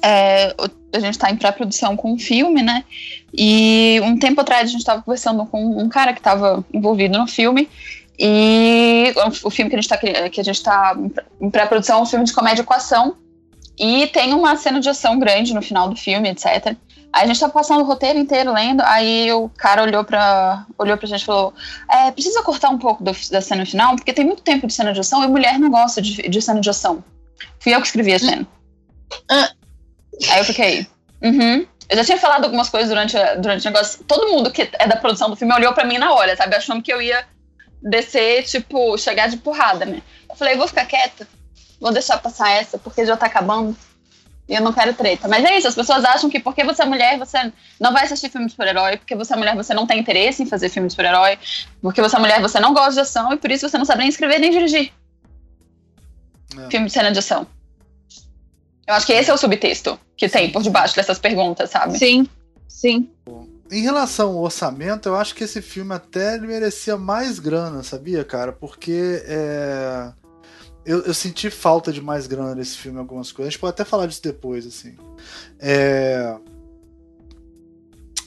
é, 0.00 0.54
a 0.92 0.98
gente 1.00 1.14
está 1.14 1.30
em 1.30 1.36
pré-produção 1.36 1.96
com 1.96 2.12
um 2.12 2.18
filme, 2.18 2.62
né? 2.62 2.84
E 3.32 4.00
um 4.02 4.18
tempo 4.18 4.40
atrás 4.40 4.64
a 4.64 4.72
gente 4.72 4.80
estava 4.80 5.02
conversando 5.02 5.44
com 5.46 5.78
um 5.78 5.88
cara 5.88 6.12
que 6.12 6.20
estava 6.20 6.64
envolvido 6.72 7.18
no 7.18 7.26
filme. 7.26 7.68
E 8.18 9.12
o 9.42 9.50
filme 9.50 9.70
que 9.70 9.76
a 9.76 9.80
gente 9.80 9.92
está 9.92 10.28
que 10.28 10.40
a 10.40 10.44
gente 10.44 10.62
tá 10.62 10.96
em 11.40 11.50
pré-produção 11.50 11.98
é 11.98 12.02
um 12.02 12.06
filme 12.06 12.24
de 12.24 12.32
comédia 12.32 12.64
com 12.64 12.74
ação. 12.74 13.16
E 13.78 14.06
tem 14.08 14.34
uma 14.34 14.54
cena 14.56 14.80
de 14.80 14.88
ação 14.88 15.18
grande 15.18 15.54
no 15.54 15.62
final 15.62 15.88
do 15.88 15.96
filme, 15.96 16.28
etc. 16.28 16.76
Aí 17.12 17.24
a 17.24 17.26
gente 17.26 17.40
tava 17.40 17.52
passando 17.52 17.80
o 17.80 17.84
roteiro 17.84 18.18
inteiro 18.18 18.52
lendo, 18.52 18.82
aí 18.82 19.30
o 19.32 19.48
cara 19.50 19.82
olhou 19.82 20.02
pra, 20.02 20.66
olhou 20.78 20.96
pra 20.96 21.06
gente 21.06 21.22
e 21.22 21.24
falou: 21.24 21.52
é, 21.90 22.10
precisa 22.10 22.42
cortar 22.42 22.70
um 22.70 22.78
pouco 22.78 23.02
do, 23.02 23.12
da 23.30 23.40
cena 23.40 23.66
final, 23.66 23.96
porque 23.96 24.12
tem 24.12 24.24
muito 24.24 24.42
tempo 24.42 24.66
de 24.66 24.72
cena 24.72 24.92
de 24.92 25.00
ação 25.00 25.22
e 25.24 25.26
mulher 25.26 25.58
não 25.58 25.70
gosta 25.70 26.00
de, 26.00 26.22
de 26.22 26.42
cena 26.42 26.60
de 26.60 26.70
ação. 26.70 27.04
Fui 27.60 27.74
eu 27.74 27.80
que 27.80 27.86
escrevi 27.86 28.14
a 28.14 28.18
cena. 28.18 28.46
Ah. 29.30 29.50
Aí 30.30 30.38
eu 30.38 30.44
fiquei, 30.44 30.86
uhum. 31.22 31.66
Eu 31.92 31.96
já 31.98 32.04
tinha 32.04 32.18
falado 32.18 32.44
algumas 32.44 32.70
coisas 32.70 32.88
durante, 32.88 33.14
durante 33.38 33.68
o 33.68 33.70
negócio. 33.70 34.02
Todo 34.04 34.30
mundo 34.30 34.50
que 34.50 34.62
é 34.78 34.86
da 34.86 34.96
produção 34.96 35.28
do 35.28 35.36
filme 35.36 35.52
olhou 35.54 35.74
pra 35.74 35.84
mim 35.84 35.98
na 35.98 36.12
hora, 36.14 36.34
sabe? 36.34 36.56
Achando 36.56 36.82
que 36.82 36.90
eu 36.90 37.02
ia 37.02 37.22
descer, 37.82 38.44
tipo, 38.44 38.96
chegar 38.96 39.28
de 39.28 39.36
porrada, 39.36 39.84
né? 39.84 40.00
Eu 40.28 40.34
falei, 40.34 40.56
vou 40.56 40.66
ficar 40.66 40.86
quieta, 40.86 41.28
vou 41.78 41.92
deixar 41.92 42.16
passar 42.16 42.50
essa, 42.50 42.78
porque 42.78 43.04
já 43.04 43.14
tá 43.14 43.26
acabando. 43.26 43.76
E 44.48 44.54
eu 44.54 44.62
não 44.62 44.72
quero 44.72 44.94
treta. 44.94 45.28
Mas 45.28 45.44
é 45.44 45.58
isso, 45.58 45.68
as 45.68 45.74
pessoas 45.74 46.02
acham 46.04 46.30
que 46.30 46.40
porque 46.40 46.64
você 46.64 46.82
é 46.82 46.86
mulher, 46.86 47.18
você 47.18 47.52
não 47.78 47.92
vai 47.92 48.04
assistir 48.04 48.30
filme 48.30 48.46
de 48.46 48.52
super-herói, 48.52 48.96
porque 48.96 49.14
você 49.14 49.34
é 49.34 49.36
mulher, 49.36 49.54
você 49.54 49.74
não 49.74 49.86
tem 49.86 50.00
interesse 50.00 50.42
em 50.42 50.46
fazer 50.46 50.68
filme 50.68 50.88
de 50.88 50.92
super-herói, 50.94 51.38
porque 51.82 52.00
você 52.00 52.16
é 52.16 52.18
mulher, 52.18 52.40
você 52.40 52.58
não 52.58 52.72
gosta 52.72 52.94
de 52.94 53.00
ação, 53.00 53.32
e 53.32 53.36
por 53.36 53.50
isso 53.50 53.68
você 53.68 53.76
não 53.76 53.84
sabe 53.84 54.00
nem 54.00 54.08
escrever 54.08 54.38
nem 54.38 54.50
dirigir. 54.50 54.92
É. 56.58 56.70
Filme 56.70 56.86
de 56.86 56.92
cena 56.92 57.12
de 57.12 57.18
ação. 57.18 57.46
Eu 58.86 58.94
acho 58.94 59.06
que 59.06 59.12
esse 59.12 59.30
é 59.30 59.34
o 59.34 59.38
subtexto 59.38 59.98
que 60.16 60.28
tem 60.28 60.50
por 60.50 60.62
debaixo 60.62 60.96
dessas 60.96 61.18
perguntas, 61.18 61.70
sabe? 61.70 61.98
Sim, 61.98 62.28
sim. 62.66 63.08
Em 63.70 63.82
relação 63.82 64.30
ao 64.30 64.42
orçamento, 64.42 65.08
eu 65.08 65.16
acho 65.16 65.34
que 65.34 65.44
esse 65.44 65.62
filme 65.62 65.94
até 65.94 66.38
merecia 66.38 66.96
mais 66.96 67.38
grana, 67.38 67.82
sabia, 67.82 68.24
cara? 68.24 68.52
Porque 68.52 69.22
é... 69.24 70.12
eu, 70.84 71.02
eu, 71.02 71.14
senti 71.14 71.48
falta 71.48 71.92
de 71.92 72.00
mais 72.00 72.26
grana 72.26 72.54
nesse 72.54 72.76
filme, 72.76 72.98
algumas 72.98 73.32
coisas. 73.32 73.48
A 73.48 73.50
gente 73.50 73.60
pode 73.60 73.70
até 73.70 73.84
falar 73.84 74.06
disso 74.06 74.22
depois, 74.22 74.66
assim. 74.66 74.96
É... 75.58 76.36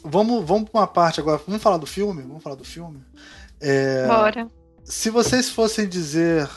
Vamos, 0.03 0.45
vamos 0.45 0.69
para 0.69 0.81
uma 0.81 0.87
parte 0.87 1.19
agora. 1.19 1.41
Vamos 1.45 1.61
falar 1.61 1.77
do 1.77 1.85
filme? 1.85 2.23
Vamos 2.23 2.41
falar 2.41 2.55
do 2.55 2.65
filme? 2.65 3.03
É... 3.59 4.07
Bora. 4.07 4.47
Se 4.83 5.09
vocês 5.09 5.49
fossem 5.49 5.87
dizer. 5.87 6.49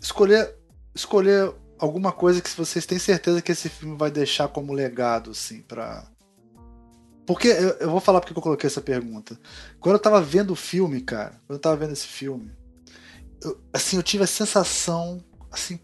Escolher, 0.00 0.54
escolher 0.94 1.54
alguma 1.84 2.12
coisa 2.12 2.40
que 2.40 2.50
vocês 2.50 2.86
têm 2.86 2.98
certeza 2.98 3.42
que 3.42 3.52
esse 3.52 3.68
filme 3.68 3.96
vai 3.96 4.10
deixar 4.10 4.48
como 4.48 4.72
legado, 4.72 5.30
assim, 5.30 5.62
pra. 5.62 6.06
Porque 7.26 7.48
eu, 7.48 7.68
eu 7.80 7.90
vou 7.90 8.00
falar 8.00 8.20
porque 8.20 8.36
eu 8.36 8.42
coloquei 8.42 8.66
essa 8.66 8.80
pergunta. 8.80 9.38
Quando 9.80 9.94
eu 9.94 10.00
tava 10.00 10.20
vendo 10.20 10.52
o 10.52 10.56
filme, 10.56 11.00
cara, 11.00 11.40
quando 11.46 11.56
eu 11.56 11.58
tava 11.58 11.76
vendo 11.76 11.92
esse 11.92 12.06
filme, 12.06 12.52
eu, 13.42 13.60
assim, 13.72 13.96
eu 13.96 14.02
tive 14.02 14.24
a 14.24 14.26
sensação 14.26 15.24
assim, 15.50 15.78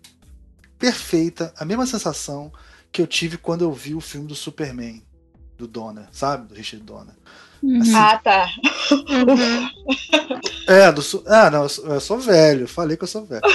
perfeita, 0.79 1.53
a 1.57 1.65
mesma 1.65 1.87
sensação 1.87 2.53
que 2.91 3.01
eu 3.01 3.07
tive 3.07 3.39
quando 3.39 3.63
eu 3.63 3.73
vi 3.73 3.95
o 3.95 4.01
filme 4.01 4.27
do 4.27 4.35
Superman, 4.35 5.07
do 5.57 5.69
Donner, 5.69 6.09
sabe? 6.11 6.49
Do 6.49 6.55
Richard 6.55 6.85
Donner. 6.85 7.15
Uhum. 7.63 7.83
Assim, 7.83 7.95
ah, 7.95 8.21
tá. 8.23 8.49
é, 10.67 10.93
do, 10.93 11.03
ah, 11.27 11.51
não, 11.51 11.63
eu 11.65 11.69
sou, 11.69 11.87
eu 11.87 12.01
sou 12.01 12.19
velho, 12.19 12.67
falei 12.67 12.97
que 12.97 13.05
eu 13.05 13.09
sou 13.09 13.25
velho. 13.25 13.43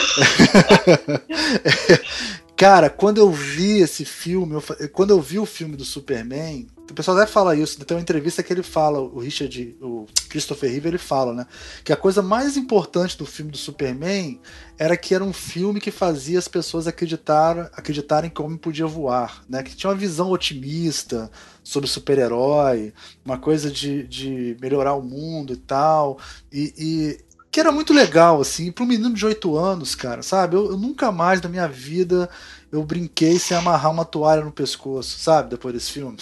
Cara, 2.55 2.89
quando 2.89 3.17
eu 3.17 3.31
vi 3.31 3.79
esse 3.79 4.05
filme, 4.05 4.55
eu, 4.55 4.89
quando 4.89 5.09
eu 5.09 5.21
vi 5.21 5.37
o 5.37 5.45
filme 5.45 5.75
do 5.75 5.83
Superman, 5.83 6.67
o 6.89 6.93
pessoal 6.93 7.17
deve 7.17 7.31
falar 7.31 7.55
isso, 7.55 7.83
tem 7.83 7.97
uma 7.97 8.01
entrevista 8.01 8.41
que 8.41 8.53
ele 8.53 8.63
fala, 8.63 8.99
o 8.99 9.19
Richard, 9.19 9.75
o 9.81 10.05
Christopher 10.29 10.71
Reeve, 10.71 10.87
ele 10.87 10.97
fala, 10.97 11.33
né? 11.33 11.47
Que 11.83 11.91
a 11.91 11.97
coisa 11.97 12.21
mais 12.21 12.55
importante 12.55 13.17
do 13.17 13.25
filme 13.25 13.51
do 13.51 13.57
Superman 13.57 14.39
era 14.77 14.95
que 14.95 15.13
era 15.13 15.23
um 15.23 15.33
filme 15.33 15.81
que 15.81 15.91
fazia 15.91 16.39
as 16.39 16.47
pessoas 16.47 16.87
acreditar, 16.87 17.71
acreditarem 17.73 18.29
que 18.29 18.41
o 18.41 18.45
homem 18.45 18.57
podia 18.57 18.85
voar, 18.85 19.43
né? 19.49 19.63
Que 19.63 19.75
tinha 19.75 19.89
uma 19.89 19.97
visão 19.97 20.29
otimista 20.29 21.29
sobre 21.65 21.89
super-herói, 21.89 22.93
uma 23.25 23.37
coisa 23.37 23.69
de, 23.69 24.03
de 24.03 24.55
melhorar 24.61 24.93
o 24.93 25.01
mundo 25.01 25.51
e 25.51 25.57
tal. 25.57 26.17
E, 26.53 26.73
e 26.77 27.25
que 27.51 27.59
era 27.59 27.71
muito 27.71 27.93
legal, 27.93 28.39
assim, 28.39 28.71
para 28.71 28.83
um 28.83 28.87
menino 28.87 29.13
de 29.13 29.25
8 29.25 29.57
anos, 29.57 29.95
cara, 29.95 30.21
sabe? 30.21 30.55
Eu, 30.55 30.71
eu 30.71 30.77
nunca 30.77 31.11
mais 31.11 31.41
na 31.41 31.49
minha 31.49 31.67
vida 31.67 32.29
eu 32.71 32.83
brinquei 32.83 33.39
sem 33.39 33.55
amarrar 33.55 33.91
uma 33.91 34.03
toalha 34.03 34.43
no 34.43 34.51
pescoço, 34.51 35.17
sabe? 35.19 35.49
Depois 35.49 35.73
desse 35.73 35.91
filme. 35.91 36.17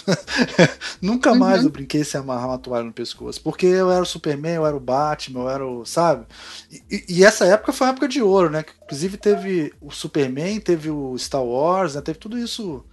Nunca 1.02 1.32
uhum. 1.32 1.38
mais 1.38 1.64
eu 1.64 1.70
brinquei 1.70 2.04
sem 2.04 2.20
amarrar 2.20 2.48
uma 2.48 2.58
toalha 2.58 2.84
no 2.84 2.92
pescoço. 2.92 3.40
Porque 3.40 3.66
eu 3.66 3.90
era 3.90 4.02
o 4.02 4.06
Superman, 4.06 4.54
eu 4.54 4.66
era 4.66 4.76
o 4.76 4.80
Batman, 4.80 5.40
eu 5.40 5.50
era 5.50 5.66
o. 5.66 5.84
Sabe? 5.84 6.26
E, 6.90 7.04
e 7.08 7.24
essa 7.24 7.44
época 7.44 7.72
foi 7.72 7.86
uma 7.86 7.92
época 7.92 8.08
de 8.08 8.22
ouro, 8.22 8.50
né? 8.50 8.64
Inclusive 8.84 9.16
teve 9.16 9.72
o 9.80 9.90
Superman, 9.90 10.60
teve 10.60 10.90
o 10.90 11.18
Star 11.18 11.42
Wars, 11.42 11.94
né? 11.94 12.00
Teve 12.00 12.18
tudo 12.18 12.38
isso 12.38 12.84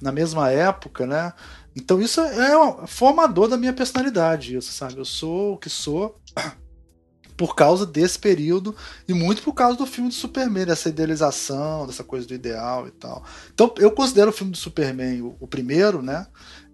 na 0.00 0.12
mesma 0.12 0.50
época, 0.50 1.06
né? 1.06 1.32
Então 1.78 2.00
isso 2.00 2.20
é 2.20 2.86
formador 2.86 3.48
da 3.48 3.56
minha 3.56 3.72
personalidade, 3.72 4.56
isso, 4.56 4.72
sabe? 4.72 4.98
Eu 4.98 5.04
sou 5.04 5.54
o 5.54 5.56
que 5.56 5.70
sou 5.70 6.20
por 7.36 7.54
causa 7.54 7.86
desse 7.86 8.18
período 8.18 8.74
e 9.06 9.14
muito 9.14 9.42
por 9.42 9.54
causa 9.54 9.78
do 9.78 9.86
filme 9.86 10.08
do 10.08 10.14
Superman, 10.14 10.66
dessa 10.66 10.88
idealização, 10.88 11.86
dessa 11.86 12.02
coisa 12.02 12.26
do 12.26 12.34
ideal 12.34 12.88
e 12.88 12.90
tal. 12.90 13.24
Então 13.54 13.72
eu 13.78 13.92
considero 13.92 14.30
o 14.30 14.32
filme 14.32 14.50
do 14.52 14.58
Superman, 14.58 15.22
o, 15.22 15.36
o 15.38 15.46
primeiro, 15.46 16.02
né, 16.02 16.26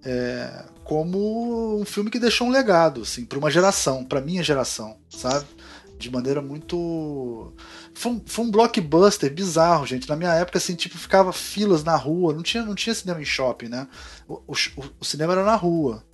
é, 0.02 0.64
como 0.84 1.80
um 1.80 1.84
filme 1.84 2.10
que 2.10 2.18
deixou 2.18 2.46
um 2.46 2.50
legado, 2.50 3.02
assim, 3.02 3.26
para 3.26 3.38
uma 3.38 3.50
geração, 3.50 4.04
para 4.04 4.20
minha 4.20 4.42
geração, 4.42 4.96
sabe? 5.10 5.46
De 5.98 6.10
maneira 6.10 6.42
muito. 6.42 7.52
Foi 7.94 8.12
um, 8.12 8.22
foi 8.26 8.44
um, 8.44 8.50
blockbuster 8.50 9.32
bizarro, 9.32 9.86
gente. 9.86 10.08
Na 10.08 10.16
minha 10.16 10.32
época, 10.34 10.58
assim, 10.58 10.74
tipo, 10.74 10.98
ficava 10.98 11.32
filas 11.32 11.84
na 11.84 11.96
rua, 11.96 12.32
não 12.32 12.42
tinha, 12.42 12.62
não 12.62 12.74
tinha 12.74 12.94
cinema 12.94 13.20
em 13.20 13.24
shopping, 13.24 13.68
né? 13.68 13.86
O, 14.28 14.42
o, 14.48 14.54
o 15.00 15.04
cinema 15.04 15.32
era 15.32 15.44
na 15.44 15.54
rua. 15.54 16.04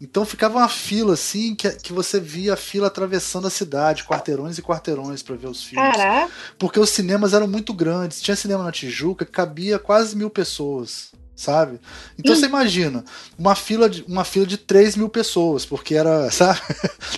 Então 0.00 0.24
ficava 0.26 0.58
uma 0.58 0.68
fila 0.68 1.14
assim 1.14 1.54
que, 1.54 1.70
que 1.70 1.92
você 1.92 2.18
via 2.18 2.54
a 2.54 2.56
fila 2.56 2.88
atravessando 2.88 3.46
a 3.46 3.50
cidade, 3.50 4.04
quarteirões 4.04 4.58
e 4.58 4.62
quarteirões 4.62 5.22
para 5.22 5.36
ver 5.36 5.46
os 5.46 5.62
filmes. 5.62 5.96
Caraca. 5.96 6.30
Porque 6.58 6.78
os 6.78 6.90
cinemas 6.90 7.32
eram 7.32 7.46
muito 7.46 7.72
grandes. 7.72 8.20
Tinha 8.20 8.36
cinema 8.36 8.64
na 8.64 8.72
Tijuca 8.72 9.24
que 9.24 9.32
cabia 9.32 9.78
quase 9.78 10.16
mil 10.16 10.28
pessoas. 10.28 11.12
Sabe? 11.36 11.80
Então 12.16 12.32
hum. 12.32 12.38
você 12.38 12.46
imagina, 12.46 13.04
uma 13.36 13.56
fila, 13.56 13.90
de, 13.90 14.04
uma 14.06 14.24
fila 14.24 14.46
de 14.46 14.56
3 14.56 14.94
mil 14.94 15.08
pessoas, 15.08 15.66
porque 15.66 15.96
era, 15.96 16.30
sabe? 16.30 16.60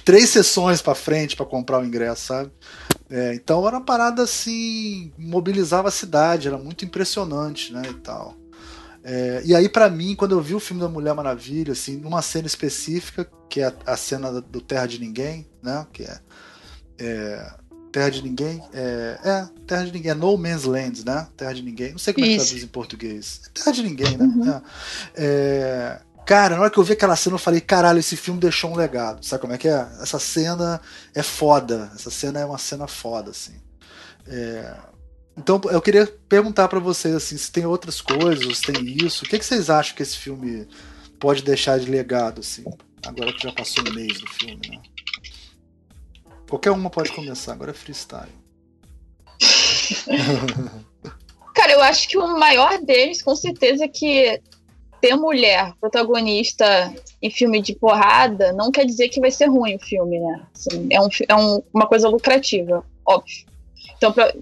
Três 0.07 0.31
sessões 0.31 0.81
para 0.81 0.95
frente 0.95 1.37
para 1.37 1.45
comprar 1.45 1.81
o 1.81 1.85
ingresso, 1.85 2.25
sabe? 2.25 2.51
É, 3.09 3.35
então 3.35 3.67
era 3.67 3.77
uma 3.77 3.85
parada 3.85 4.23
assim, 4.23 5.13
mobilizava 5.17 5.89
a 5.89 5.93
cidade, 5.93 6.49
era 6.49 6.59
muito 6.59 6.85
impressionante, 6.85 7.73
né? 7.73 7.83
E 7.89 7.95
tal. 7.95 8.37
É, 9.05 9.43
e 9.45 9.55
aí, 9.55 9.69
para 9.69 9.89
mim, 9.89 10.17
quando 10.17 10.33
eu 10.33 10.41
vi 10.41 10.55
o 10.55 10.61
filme 10.61 10.83
da 10.83 10.89
Mulher 10.89 11.15
Maravilha, 11.15 11.73
assim, 11.73 11.97
numa 11.97 12.21
cena 12.21 12.49
específica, 12.49 13.31
que 13.49 13.61
é 13.61 13.67
a, 13.67 13.75
a 13.87 13.97
cena 13.97 14.41
do 14.41 14.61
Terra 14.61 14.87
de 14.87 14.99
Ninguém, 14.99 15.47
né? 15.63 15.87
Que 15.93 16.03
é, 16.03 16.21
é 16.99 17.55
Terra 17.93 18.11
de 18.11 18.23
Ninguém. 18.23 18.61
É, 18.75 19.19
é, 19.25 19.49
Terra 19.65 19.85
de 19.85 19.93
Ninguém, 19.93 20.11
é 20.11 20.15
No 20.15 20.37
Man's 20.37 20.65
Land, 20.65 21.07
né? 21.07 21.29
Terra 21.37 21.53
de 21.53 21.63
Ninguém. 21.63 21.93
Não 21.93 21.99
sei 21.99 22.13
como 22.13 22.27
Isso. 22.27 22.35
é 22.35 22.39
que 22.39 22.45
traduz 22.45 22.65
em 22.65 22.67
português. 22.67 23.41
É 23.47 23.49
Terra 23.55 23.73
de 23.73 23.83
Ninguém, 23.85 24.17
né? 24.17 24.25
Uhum. 24.25 24.63
É. 25.15 26.01
é, 26.27 26.29
cara, 26.29 26.57
na 26.57 26.63
hora 26.63 26.71
que 26.71 26.79
eu 26.79 26.85
vi 26.85 26.95
aquela 26.95 27.15
cena, 27.15 27.37
eu 27.37 27.39
falei, 27.39 27.61
caralho, 27.61 28.01
esse 28.01 28.17
filme 28.17 28.41
deixou 28.41 28.73
um 28.73 28.77
legado. 28.77 29.25
Sabe 29.25 29.41
como 29.41 29.53
é 29.53 29.59
que 29.59 29.69
é? 29.69 29.87
Essa 30.01 30.19
cena 30.19 30.81
é 31.15 31.23
foda. 31.23 31.93
Essa 31.95 32.11
cena 32.11 32.41
é 32.41 32.45
uma 32.45 32.59
cena 32.59 32.89
foda, 32.89 33.31
assim. 33.31 33.55
É, 34.27 34.75
então 35.37 35.61
eu 35.71 35.81
queria 35.81 36.07
perguntar 36.29 36.67
para 36.67 36.81
vocês 36.81 37.15
assim, 37.15 37.37
se 37.37 37.53
tem 37.53 37.67
outras 37.67 38.01
coisas, 38.01 38.59
se 38.59 38.73
tem 38.73 38.97
isso. 39.05 39.25
O 39.25 39.29
que, 39.29 39.39
que 39.39 39.45
vocês 39.45 39.71
acham 39.71 39.95
que 39.95 40.03
esse 40.03 40.17
filme 40.17 40.67
pode 41.21 41.43
deixar 41.43 41.79
de 41.79 41.91
legado, 41.91 42.41
assim, 42.41 42.65
agora 43.07 43.33
que 43.33 43.43
já 43.43 43.53
passou 43.53 43.85
um 43.89 43.95
mês 43.95 44.21
do 44.21 44.29
filme, 44.29 44.61
né? 44.69 44.83
Qualquer 46.49 46.71
uma 46.71 46.91
pode 46.91 47.13
começar, 47.13 47.53
agora 47.53 47.73
é 47.73 47.75
freestyle. 47.75 48.33
Cara, 51.55 51.73
eu 51.73 51.83
acho 51.83 52.09
que 52.09 52.19
o 52.19 52.39
maior 52.39 52.79
deles, 52.83 53.23
com 53.23 53.35
certeza, 53.35 53.85
é 53.85 53.89
que 53.89 54.41
ter 55.01 55.15
mulher 55.15 55.73
protagonista 55.81 56.93
em 57.21 57.31
filme 57.31 57.61
de 57.61 57.75
porrada 57.75 58.53
não 58.53 58.71
quer 58.71 58.85
dizer 58.85 59.09
que 59.09 59.21
vai 59.21 59.31
ser 59.31 59.47
ruim 59.47 59.77
o 59.77 59.81
filme, 59.81 60.19
né? 60.19 60.43
Assim, 60.55 60.89
é 60.91 61.01
um, 61.01 61.09
é 61.29 61.35
um, 61.35 61.63
uma 61.73 61.87
coisa 61.87 62.09
lucrativa, 62.09 62.85
óbvio. 63.05 63.47
Então, 63.97 64.13
pra, 64.13 64.33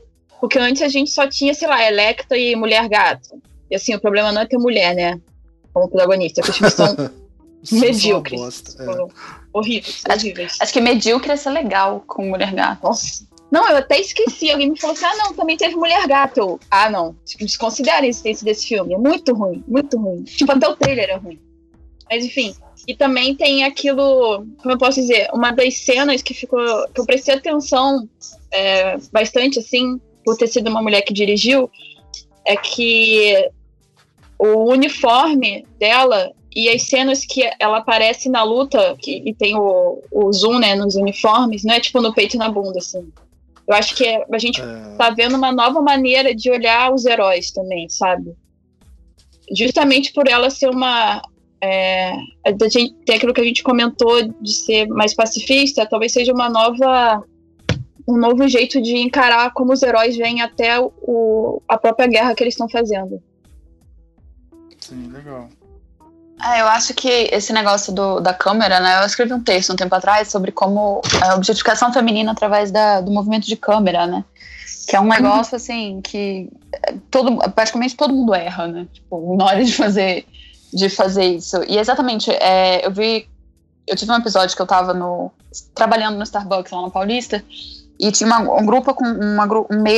porque 0.40 0.58
antes 0.58 0.82
a 0.82 0.88
gente 0.88 1.10
só 1.10 1.26
tinha, 1.26 1.54
sei 1.54 1.68
lá, 1.68 1.82
Electra 1.86 2.36
e 2.36 2.54
Mulher 2.54 2.88
Gato. 2.88 3.40
E 3.70 3.76
assim, 3.76 3.94
o 3.94 4.00
problema 4.00 4.30
não 4.30 4.42
é 4.42 4.46
ter 4.46 4.58
mulher, 4.58 4.94
né? 4.94 5.20
Como 5.72 5.88
protagonista. 5.88 6.42
Porque 6.42 6.50
os 6.50 6.56
filmes 6.56 6.74
são 6.74 7.10
medíocres. 7.80 8.40
Bosta, 8.40 8.82
é. 8.82 9.06
Horríveis, 9.52 10.02
horríveis. 10.08 10.58
Acho 10.60 10.72
que 10.72 10.80
medíocre 10.80 11.32
é 11.32 11.36
ser 11.36 11.50
legal 11.50 12.02
com 12.06 12.28
Mulher 12.28 12.52
Gato. 12.52 12.84
Nossa. 12.84 13.26
Não, 13.50 13.68
eu 13.68 13.76
até 13.76 14.00
esqueci. 14.00 14.50
Alguém 14.50 14.70
me 14.70 14.80
falou 14.80 14.94
assim: 14.94 15.04
ah, 15.04 15.16
não, 15.16 15.34
também 15.34 15.56
teve 15.56 15.76
Mulher 15.76 16.06
Gato. 16.06 16.58
Ah, 16.70 16.90
não. 16.90 17.14
Desconsidere 17.38 18.06
a 18.06 18.08
existência 18.08 18.44
desse 18.44 18.66
filme. 18.66 18.94
É 18.94 18.98
muito 18.98 19.34
ruim, 19.34 19.62
muito 19.66 19.98
ruim. 19.98 20.24
Tipo, 20.24 20.52
até 20.52 20.68
o 20.68 20.76
trailer 20.76 21.10
é 21.10 21.16
ruim. 21.16 21.38
Mas 22.10 22.24
enfim. 22.24 22.54
E 22.86 22.94
também 22.94 23.34
tem 23.34 23.64
aquilo, 23.64 24.44
como 24.58 24.74
eu 24.74 24.78
posso 24.78 25.00
dizer, 25.00 25.28
uma 25.32 25.50
das 25.50 25.78
cenas 25.78 26.22
que 26.22 26.34
ficou. 26.34 26.60
que 26.92 27.00
eu 27.00 27.06
prestei 27.06 27.34
atenção 27.34 28.08
é, 28.50 28.96
bastante, 29.12 29.58
assim, 29.58 30.00
por 30.24 30.36
ter 30.36 30.48
sido 30.48 30.68
uma 30.68 30.82
mulher 30.82 31.02
que 31.02 31.14
dirigiu, 31.14 31.70
é 32.44 32.56
que 32.56 33.50
o 34.38 34.70
uniforme 34.70 35.64
dela 35.78 36.32
e 36.54 36.68
as 36.68 36.82
cenas 36.82 37.24
que 37.24 37.50
ela 37.58 37.78
aparece 37.78 38.28
na 38.28 38.44
luta, 38.44 38.96
que, 39.00 39.22
e 39.24 39.34
tem 39.34 39.56
o, 39.56 40.02
o 40.10 40.32
zoom 40.32 40.58
né, 40.58 40.74
nos 40.76 40.94
uniformes, 40.94 41.64
não 41.64 41.74
é 41.74 41.80
tipo 41.80 42.00
no 42.00 42.14
peito 42.14 42.36
e 42.36 42.38
na 42.38 42.48
bunda, 42.48 42.78
assim. 42.78 43.08
Eu 43.66 43.74
acho 43.74 43.94
que 43.94 44.06
a 44.06 44.38
gente 44.38 44.60
é... 44.60 44.96
tá 44.96 45.10
vendo 45.10 45.36
uma 45.36 45.52
nova 45.52 45.80
maneira 45.80 46.34
de 46.34 46.50
olhar 46.50 46.92
os 46.92 47.04
heróis 47.04 47.50
também, 47.50 47.88
sabe? 47.88 48.34
Justamente 49.56 50.12
por 50.12 50.28
ela 50.28 50.50
ser 50.50 50.68
uma. 50.68 51.22
É, 51.62 52.12
tem 53.06 53.16
aquilo 53.16 53.32
que 53.32 53.40
a 53.40 53.44
gente 53.44 53.62
comentou 53.62 54.22
de 54.40 54.52
ser 54.52 54.86
mais 54.88 55.14
pacifista, 55.14 55.86
talvez 55.86 56.12
seja 56.12 56.32
uma 56.32 56.50
nova 56.50 57.24
um 58.06 58.18
novo 58.18 58.46
jeito 58.46 58.80
de 58.82 58.96
encarar 58.96 59.52
como 59.52 59.72
os 59.72 59.82
heróis 59.82 60.16
vêm 60.16 60.42
até 60.42 60.78
o, 60.78 61.62
a 61.66 61.78
própria 61.78 62.06
guerra 62.06 62.34
que 62.34 62.42
eles 62.42 62.54
estão 62.54 62.68
fazendo. 62.68 63.22
Sim, 64.78 65.08
legal. 65.10 65.48
É, 66.44 66.60
eu 66.60 66.68
acho 66.68 66.92
que 66.92 67.08
esse 67.08 67.52
negócio 67.54 67.92
do, 67.92 68.20
da 68.20 68.34
câmera, 68.34 68.78
né? 68.78 69.00
Eu 69.00 69.06
escrevi 69.06 69.32
um 69.32 69.42
texto 69.42 69.72
um 69.72 69.76
tempo 69.76 69.94
atrás 69.94 70.28
sobre 70.28 70.52
como 70.52 71.00
a 71.22 71.34
objetificação 71.34 71.90
feminina 71.90 72.32
através 72.32 72.70
da, 72.70 73.00
do 73.00 73.10
movimento 73.10 73.46
de 73.46 73.56
câmera, 73.56 74.06
né? 74.06 74.22
Que 74.86 74.94
é 74.96 75.00
um 75.00 75.08
negócio 75.08 75.56
assim 75.56 76.02
que 76.02 76.50
todo, 77.10 77.38
praticamente 77.52 77.96
todo 77.96 78.12
mundo 78.12 78.34
erra, 78.34 78.66
né? 78.66 78.86
Tipo, 78.92 79.36
na 79.36 79.46
hora 79.46 79.64
de 79.64 79.72
fazer, 79.72 80.26
de 80.72 80.90
fazer 80.90 81.24
isso. 81.24 81.62
E 81.66 81.78
exatamente, 81.78 82.30
é, 82.30 82.86
eu 82.86 82.90
vi. 82.90 83.26
Eu 83.86 83.96
tive 83.96 84.12
um 84.12 84.16
episódio 84.16 84.54
que 84.54 84.60
eu 84.60 84.66
tava 84.66 84.92
no, 84.92 85.30
trabalhando 85.74 86.16
no 86.16 86.22
Starbucks 86.22 86.72
lá 86.72 86.82
na 86.82 86.90
Paulista, 86.90 87.42
e 87.98 88.10
tinha 88.10 88.26
uma, 88.26 88.40
um 88.40 88.66
grupo 88.66 88.92
com 88.94 89.04
uma, 89.04 89.46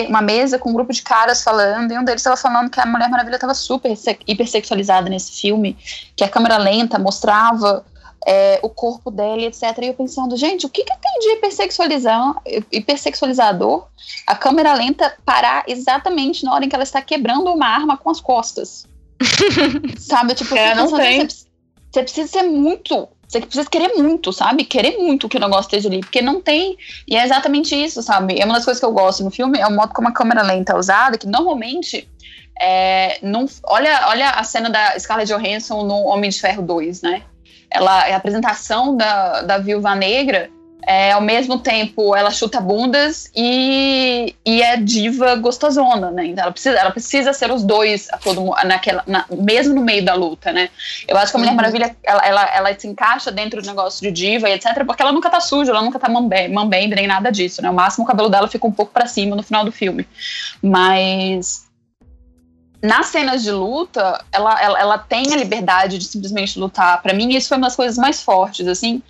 uma 0.09 0.23
mesa 0.23 0.59
com 0.59 0.71
um 0.71 0.75
grupo 0.75 0.93
de 0.93 1.03
caras 1.03 1.43
falando, 1.43 1.93
e 1.93 1.99
um 1.99 2.05
deles 2.05 2.21
estava 2.21 2.37
falando 2.37 2.71
que 2.71 2.81
a 2.81 2.87
Mulher 2.87 3.09
Maravilha 3.09 3.37
estava 3.37 3.55
super 3.55 3.93
hipersexualizada 4.27 5.09
nesse 5.09 5.41
filme, 5.41 5.77
que 6.15 6.23
a 6.23 6.29
câmera 6.29 6.59
lenta 6.59 6.99
mostrava 6.99 7.85
é, 8.27 8.59
o 8.63 8.69
corpo 8.69 9.11
dela, 9.11 9.43
etc. 9.43 9.63
E 9.81 9.87
eu 9.87 9.95
pensando, 9.95 10.37
gente, 10.37 10.67
o 10.67 10.69
que, 10.69 10.83
que 10.85 10.93
tem 10.99 11.21
de 11.21 11.39
hipersexualizar, 11.39 12.35
hipersexualizador 12.73 13.87
a 14.27 14.35
câmera 14.35 14.75
lenta 14.75 15.17
parar 15.25 15.65
exatamente 15.67 16.45
na 16.45 16.53
hora 16.53 16.65
em 16.65 16.69
que 16.69 16.75
ela 16.75 16.83
está 16.85 17.01
quebrando 17.01 17.53
uma 17.53 17.67
arma 17.67 17.97
com 17.97 18.11
as 18.11 18.21
costas? 18.21 18.87
Sabe? 19.99 20.35
Tipo, 20.35 20.55
é, 20.57 20.75
não 20.75 20.91
tem. 20.93 21.27
Você, 21.27 21.47
você 21.91 22.03
precisa 22.03 22.29
ser 22.29 22.43
muito 22.43 23.09
você 23.27 23.41
precisa 23.41 23.69
querer 23.69 23.95
muito, 23.95 24.33
sabe? 24.33 24.65
Querer 24.65 24.99
muito 24.99 25.29
que 25.29 25.37
o 25.37 25.41
negócio 25.41 25.63
esteja 25.63 25.89
ali, 25.89 26.01
porque 26.01 26.23
não 26.23 26.41
tem. 26.41 26.77
E 27.07 27.17
é 27.17 27.25
exatamente 27.25 27.75
isso, 27.75 28.03
sabe? 28.03 28.41
É 28.41 28.45
uma 28.45 28.55
das 28.55 28.65
coisas 28.65 28.81
que 28.81 28.87
eu 28.87 28.93
gosto 28.93 29.25
no 29.25 29.31
filme, 29.31 29.59
é 29.59 29.67
o 29.67 29.75
modo 29.75 29.93
como 29.93 30.09
a 30.09 30.13
câmera 30.13 30.43
lenta 30.43 30.73
é 30.73 30.77
usada, 30.77 31.19
que 31.19 31.27
normalmente. 31.27 32.09
É, 32.59 33.19
não, 33.21 33.45
olha, 33.65 34.09
olha 34.09 34.31
a 34.31 34.43
cena 34.43 34.71
da 34.71 34.99
Scarlett 34.99 35.31
Johansson 35.31 35.83
no 35.83 36.07
Homem 36.07 36.31
de 36.31 36.41
Ferro 36.41 36.63
2, 36.63 37.03
né? 37.03 37.23
Ela, 37.71 38.05
a 38.07 38.17
apresentação 38.17 38.97
da, 38.97 39.43
da 39.43 39.59
Viúva 39.59 39.95
Negra 39.95 40.51
é, 40.87 41.11
ao 41.11 41.21
mesmo 41.21 41.59
tempo 41.59 42.15
ela 42.15 42.31
chuta 42.31 42.61
bundas 42.61 43.29
e, 43.35 44.37
e 44.47 44.63
é 44.63 44.77
diva 44.77 45.35
gostosona, 45.35 46.13
né? 46.13 46.27
Então 46.27 46.45
ela 46.45 46.53
precisa, 46.53 46.79
ela 46.79 46.91
precisa 46.93 47.33
ser 47.33 47.51
os 47.51 47.65
dois 47.65 48.09
a 48.13 48.19
todo 48.19 48.55
naquela, 48.65 49.03
na, 49.05 49.27
mesmo 49.29 49.75
no 49.75 49.83
meio 49.83 50.05
da 50.05 50.15
luta, 50.15 50.53
né? 50.53 50.71
Eu 51.09 51.17
acho 51.17 51.33
que 51.33 51.37
a 51.37 51.41
Mulher 51.41 51.51
uhum. 51.51 51.57
Maravilha 51.57 51.97
ela, 52.05 52.25
ela, 52.25 52.55
ela, 52.55 52.79
se 52.79 52.87
encaixa 52.87 53.33
dentro 53.33 53.61
do 53.61 53.67
negócio 53.67 54.01
de 54.01 54.13
diva 54.13 54.49
e 54.49 54.53
etc, 54.53 54.85
porque 54.87 55.03
ela 55.03 55.11
nunca 55.11 55.29
tá 55.29 55.41
suja, 55.41 55.73
ela 55.73 55.83
nunca 55.83 55.99
tá 55.99 56.09
mambembe, 56.09 56.95
nem 56.95 57.09
nada 57.09 57.33
disso, 57.33 57.61
né? 57.61 57.69
O 57.69 57.75
máximo 57.75 58.05
o 58.05 58.07
cabelo 58.07 58.29
dela 58.29 58.47
fica 58.47 58.67
um 58.67 58.73
pouco 58.73 58.93
para 58.93 59.07
cima 59.07 59.35
no 59.35 59.43
final 59.43 59.65
do 59.65 59.73
filme. 59.73 60.07
Mas 60.63 61.67
nas 62.81 63.07
cenas 63.07 63.43
de 63.43 63.51
luta, 63.51 64.25
ela, 64.31 64.63
ela, 64.63 64.79
ela 64.79 64.99
tem 64.99 65.33
a 65.33 65.37
liberdade 65.37 65.99
de 65.99 66.05
simplesmente 66.05 66.57
lutar. 66.61 67.03
Para 67.03 67.13
mim, 67.13 67.35
isso 67.35 67.49
foi 67.49 67.57
uma 67.57 67.67
das 67.67 67.75
coisas 67.75 67.99
mais 67.99 68.23
fortes, 68.23 68.69
assim 68.69 69.03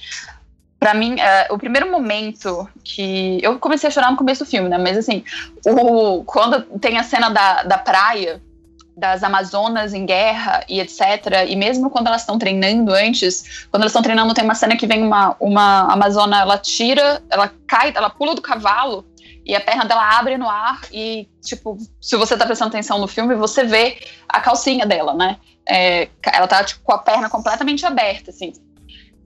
para 0.79 0.95
mim, 0.95 1.19
é, 1.19 1.49
o 1.51 1.59
primeiro 1.59 1.91
momento 1.91 2.69
que. 2.85 3.39
Eu 3.43 3.59
comecei 3.59 3.89
a 3.89 3.91
chorar 3.91 4.11
no 4.11 4.17
começo 4.17 4.45
do 4.45 4.49
filme, 4.49 4.69
né? 4.69 4.79
Mas 4.79 4.97
assim, 4.97 5.25
o, 5.67 6.23
quando 6.25 6.63
tem 6.79 6.99
a 6.99 7.03
cena 7.03 7.31
da, 7.31 7.63
da 7.63 7.79
praia, 7.79 8.43
das 8.97 9.23
Amazonas 9.23 9.93
em 9.93 10.07
guerra 10.07 10.65
e 10.69 10.81
etc. 10.81 11.45
E 11.47 11.55
mesmo 11.55 11.91
quando 11.91 12.07
elas 12.07 12.23
estão 12.23 12.39
treinando 12.39 12.93
antes, 12.93 13.67
quando 13.71 13.83
elas 13.83 13.91
estão 13.91 14.03
treinando, 14.03 14.33
tem 14.33 14.43
uma 14.43 14.55
cena 14.55 14.77
que 14.77 14.87
vem 14.87 15.03
uma, 15.03 15.37
uma 15.39 15.93
Amazona, 15.93 16.41
ela 16.41 16.57
tira, 16.57 17.23
ela 17.31 17.53
cai, 17.67 17.93
ela 17.95 18.09
pula 18.09 18.35
do 18.35 18.41
cavalo 18.41 19.05
e 19.45 19.55
a 19.55 19.61
perna 19.61 19.85
dela 19.85 20.19
abre 20.19 20.39
no 20.39 20.49
ar 20.49 20.81
e, 20.91 21.29
tipo, 21.43 21.77
se 22.01 22.17
você 22.17 22.37
tá 22.37 22.47
prestando 22.47 22.71
atenção 22.71 22.99
no 22.99 23.07
filme, 23.07 23.35
você 23.35 23.65
vê 23.65 23.99
a 24.29 24.41
calcinha 24.41 24.87
dela, 24.87 25.15
né? 25.15 25.37
É, 25.69 26.09
ela 26.33 26.49
tá, 26.49 26.65
tipo, 26.65 26.83
com 26.83 26.93
a 26.93 26.99
perna 26.99 27.29
completamente 27.29 27.85
aberta, 27.85 28.31
assim. 28.31 28.53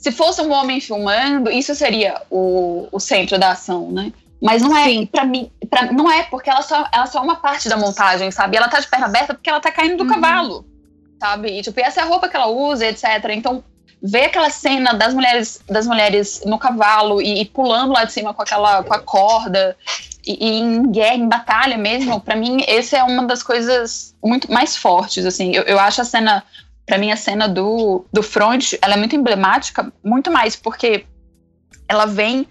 Se 0.00 0.10
fosse 0.10 0.40
um 0.40 0.50
homem 0.50 0.80
filmando, 0.80 1.50
isso 1.50 1.74
seria 1.74 2.22
o, 2.30 2.88
o 2.90 2.98
centro 2.98 3.38
da 3.38 3.50
ação, 3.50 3.90
né? 3.90 4.10
Mas 4.40 4.62
não 4.62 4.74
é, 4.74 5.04
para 5.04 5.26
mim, 5.26 5.52
pra, 5.68 5.92
não 5.92 6.10
é, 6.10 6.22
porque 6.22 6.48
ela 6.48 6.62
só, 6.62 6.88
ela 6.90 7.04
só 7.04 7.18
é 7.18 7.22
uma 7.22 7.36
parte 7.36 7.68
da 7.68 7.76
montagem, 7.76 8.30
sabe? 8.30 8.56
Ela 8.56 8.68
tá 8.68 8.80
de 8.80 8.88
perna 8.88 9.04
aberta 9.04 9.34
porque 9.34 9.50
ela 9.50 9.60
tá 9.60 9.70
caindo 9.70 9.98
do 9.98 10.04
uhum. 10.04 10.08
cavalo, 10.08 10.64
sabe? 11.20 11.58
E, 11.58 11.60
tipo, 11.60 11.78
essa 11.78 12.00
é 12.00 12.02
a 12.02 12.06
roupa 12.06 12.30
que 12.30 12.34
ela 12.34 12.46
usa, 12.46 12.86
etc. 12.86 13.04
Então, 13.32 13.62
ver 14.02 14.24
aquela 14.24 14.48
cena 14.48 14.94
das 14.94 15.12
mulheres, 15.12 15.60
das 15.68 15.86
mulheres 15.86 16.40
no 16.46 16.58
cavalo 16.58 17.20
e, 17.20 17.42
e 17.42 17.44
pulando 17.44 17.92
lá 17.92 18.04
de 18.04 18.12
cima 18.14 18.32
com 18.32 18.40
aquela, 18.40 18.82
com 18.82 18.94
a 18.94 19.00
corda, 19.00 19.76
e, 20.26 20.48
e 20.48 20.58
em 20.60 20.90
guerra, 20.90 21.16
em 21.16 21.28
batalha 21.28 21.76
mesmo, 21.76 22.18
para 22.22 22.36
mim, 22.36 22.64
essa 22.66 22.96
é 22.96 23.02
uma 23.02 23.26
das 23.26 23.42
coisas 23.42 24.14
muito 24.24 24.50
mais 24.50 24.74
fortes, 24.74 25.26
assim. 25.26 25.54
Eu, 25.54 25.64
eu 25.64 25.78
acho 25.78 26.00
a 26.00 26.04
cena 26.06 26.42
para 26.90 26.98
mim 26.98 27.12
a 27.12 27.16
cena 27.16 27.46
do, 27.46 28.04
do 28.12 28.20
front, 28.20 28.72
ela 28.82 28.94
é 28.94 28.96
muito 28.96 29.14
emblemática, 29.14 29.92
muito 30.02 30.28
mais 30.28 30.56
porque 30.56 31.06
ela 31.88 32.04
vem 32.04 32.48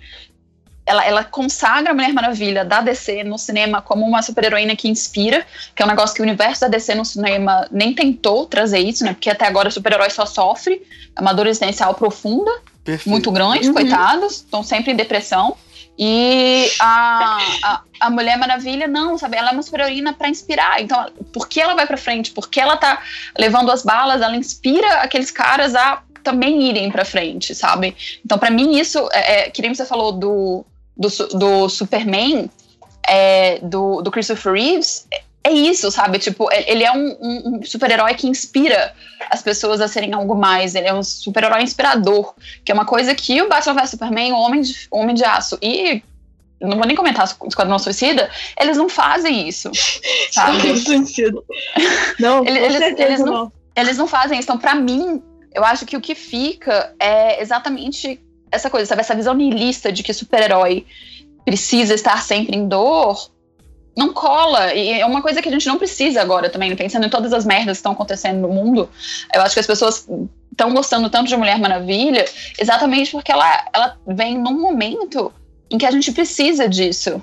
ela, 0.86 1.06
ela, 1.06 1.24
consagra 1.26 1.92
a 1.92 1.94
Mulher 1.94 2.14
Maravilha 2.14 2.64
da 2.64 2.80
DC 2.80 3.24
no 3.26 3.38
cinema 3.38 3.82
como 3.82 4.08
uma 4.08 4.22
super-heroína 4.24 4.78
que 4.78 4.88
inspira, 4.88 5.46
que 5.76 5.84
é 5.84 5.86
um 5.86 5.90
negócio 5.90 6.16
que 6.16 6.22
o 6.22 6.24
universo 6.24 6.62
da 6.62 6.68
DC 6.70 6.96
no 6.96 7.04
cinema 7.04 7.68
nem 7.70 7.94
tentou 7.94 8.46
trazer 8.46 8.80
isso, 8.80 9.04
né? 9.04 9.12
Porque 9.12 9.30
até 9.30 9.46
agora 9.46 9.68
o 9.68 9.72
super-herói 9.72 10.10
só 10.10 10.26
sofre, 10.26 10.82
é 11.16 11.22
uma 11.22 11.34
dor 11.34 11.46
existencial 11.46 11.94
profunda, 11.94 12.50
Perfeito. 12.84 13.10
muito 13.10 13.30
grande, 13.32 13.68
uhum. 13.68 13.74
coitados, 13.74 14.38
estão 14.38 14.64
sempre 14.64 14.94
em 14.94 14.96
depressão. 14.96 15.56
E 16.02 16.72
a, 16.80 17.38
a, 17.62 17.82
a, 18.00 18.10
Mulher 18.10 18.38
Maravilha, 18.38 18.88
não, 18.88 19.18
sabe? 19.18 19.36
Ela 19.36 19.50
é 19.50 19.52
uma 19.52 19.62
super-heroína 19.62 20.14
para 20.14 20.30
inspirar. 20.30 20.82
Então, 20.82 21.12
por 21.34 21.50
que 21.50 21.60
ela 21.60 21.76
vai 21.76 21.86
para 21.86 21.98
frente? 21.98 22.32
Porque 22.32 22.58
ela 22.58 22.78
tá 22.78 23.02
levando 23.38 23.70
as 23.70 23.84
balas, 23.84 24.22
ela 24.22 24.38
inspira 24.38 25.02
aqueles 25.02 25.30
caras 25.30 25.76
a 25.76 26.02
também 26.24 26.70
irem 26.70 26.90
para 26.90 27.04
frente, 27.04 27.54
sabe? 27.54 27.98
Então, 28.24 28.38
para 28.38 28.50
mim, 28.50 28.78
isso, 28.78 29.10
é, 29.12 29.48
é, 29.48 29.50
que 29.50 29.62
nem 29.62 29.74
você 29.74 29.86
falou 29.86 30.14
do, 30.14 30.66
do, 30.96 31.10
do 31.38 31.70
Superman, 31.70 32.50
é, 33.06 33.60
do, 33.60 34.02
do 34.02 34.10
Christopher 34.10 34.54
Reeves, 34.54 35.06
é 35.44 35.52
isso, 35.52 35.90
sabe? 35.90 36.20
Tipo, 36.20 36.50
ele 36.52 36.84
é 36.84 36.92
um, 36.92 37.18
um, 37.22 37.64
super-herói 37.64 38.14
que 38.14 38.28
inspira 38.28 38.94
as 39.30 39.42
pessoas 39.42 39.80
a 39.80 39.88
serem 39.88 40.14
algo 40.14 40.36
mais. 40.36 40.76
Ele 40.76 40.88
é 40.88 40.94
um 40.94 41.02
super-herói 41.02 41.64
inspirador, 41.64 42.34
que 42.64 42.72
é 42.72 42.76
uma 42.76 42.86
coisa 42.86 43.16
que 43.16 43.42
o 43.42 43.48
Batman 43.48 43.76
vs 43.76 43.90
Superman, 43.92 44.34
o 44.34 44.38
Homem 44.38 44.62
de, 44.62 44.88
o 44.92 45.00
Homem 45.00 45.16
de 45.16 45.24
Aço 45.24 45.58
e 45.62 46.04
não 46.62 46.78
vou 46.78 46.86
nem 46.86 46.96
comentar 46.96 47.26
Esquadrão 47.48 47.80
Suicida, 47.80 48.30
eles 48.60 48.76
não 48.76 48.90
fazem 48.90 49.48
isso, 49.48 49.72
sabe? 50.32 50.58
Não, 52.20 52.46
eles, 52.46 52.76
eles, 52.76 53.00
eles 53.00 53.20
não, 53.22 53.32
não. 53.32 53.52
Eles 53.74 53.98
não 53.98 54.08
fazem 54.08 54.38
isso. 54.38 54.46
Então, 54.46 54.58
pra 54.58 54.76
mim, 54.76 55.24
eu 55.54 55.64
acho 55.64 55.86
que 55.86 55.96
o 55.96 56.02
que 56.02 56.14
fica 56.14 56.94
é 57.00 57.42
exatamente 57.42 58.20
essa 58.52 58.70
coisa, 58.70 58.86
sabe? 58.88 59.00
Essa 59.00 59.16
visão 59.16 59.34
nihilista 59.34 59.90
de 59.90 60.04
que 60.04 60.14
super-herói 60.14 60.86
precisa 61.46 61.94
estar 61.94 62.22
sempre 62.22 62.58
em 62.58 62.68
dor 62.68 63.32
não 63.96 64.14
cola. 64.14 64.74
E 64.74 65.00
é 65.00 65.06
uma 65.06 65.22
coisa 65.22 65.42
que 65.42 65.50
a 65.50 65.52
gente 65.52 65.68
não 65.68 65.78
precisa 65.78 66.22
agora 66.22 66.50
também, 66.50 66.76
pensando 66.76 67.06
em 67.06 67.10
todas 67.10 67.34
as 67.34 67.46
merdas 67.46 67.78
que 67.78 67.80
estão 67.80 67.92
acontecendo 67.92 68.42
no 68.42 68.50
mundo. 68.50 68.90
Eu 69.34 69.42
acho 69.42 69.54
que 69.54 69.60
as 69.60 69.68
pessoas 69.68 70.08
estão 70.52 70.74
gostando 70.74 71.10
tanto 71.10 71.30
de 71.30 71.38
Mulher 71.38 71.60
Maravilha 71.60 72.26
exatamente 72.58 73.12
porque 73.12 73.32
ela, 73.32 73.66
ela 73.74 73.98
vem 74.06 74.38
num 74.38 74.60
momento 74.60 75.32
em 75.70 75.78
que 75.78 75.86
a 75.86 75.92
gente 75.92 76.12
precisa 76.12 76.68
disso, 76.68 77.22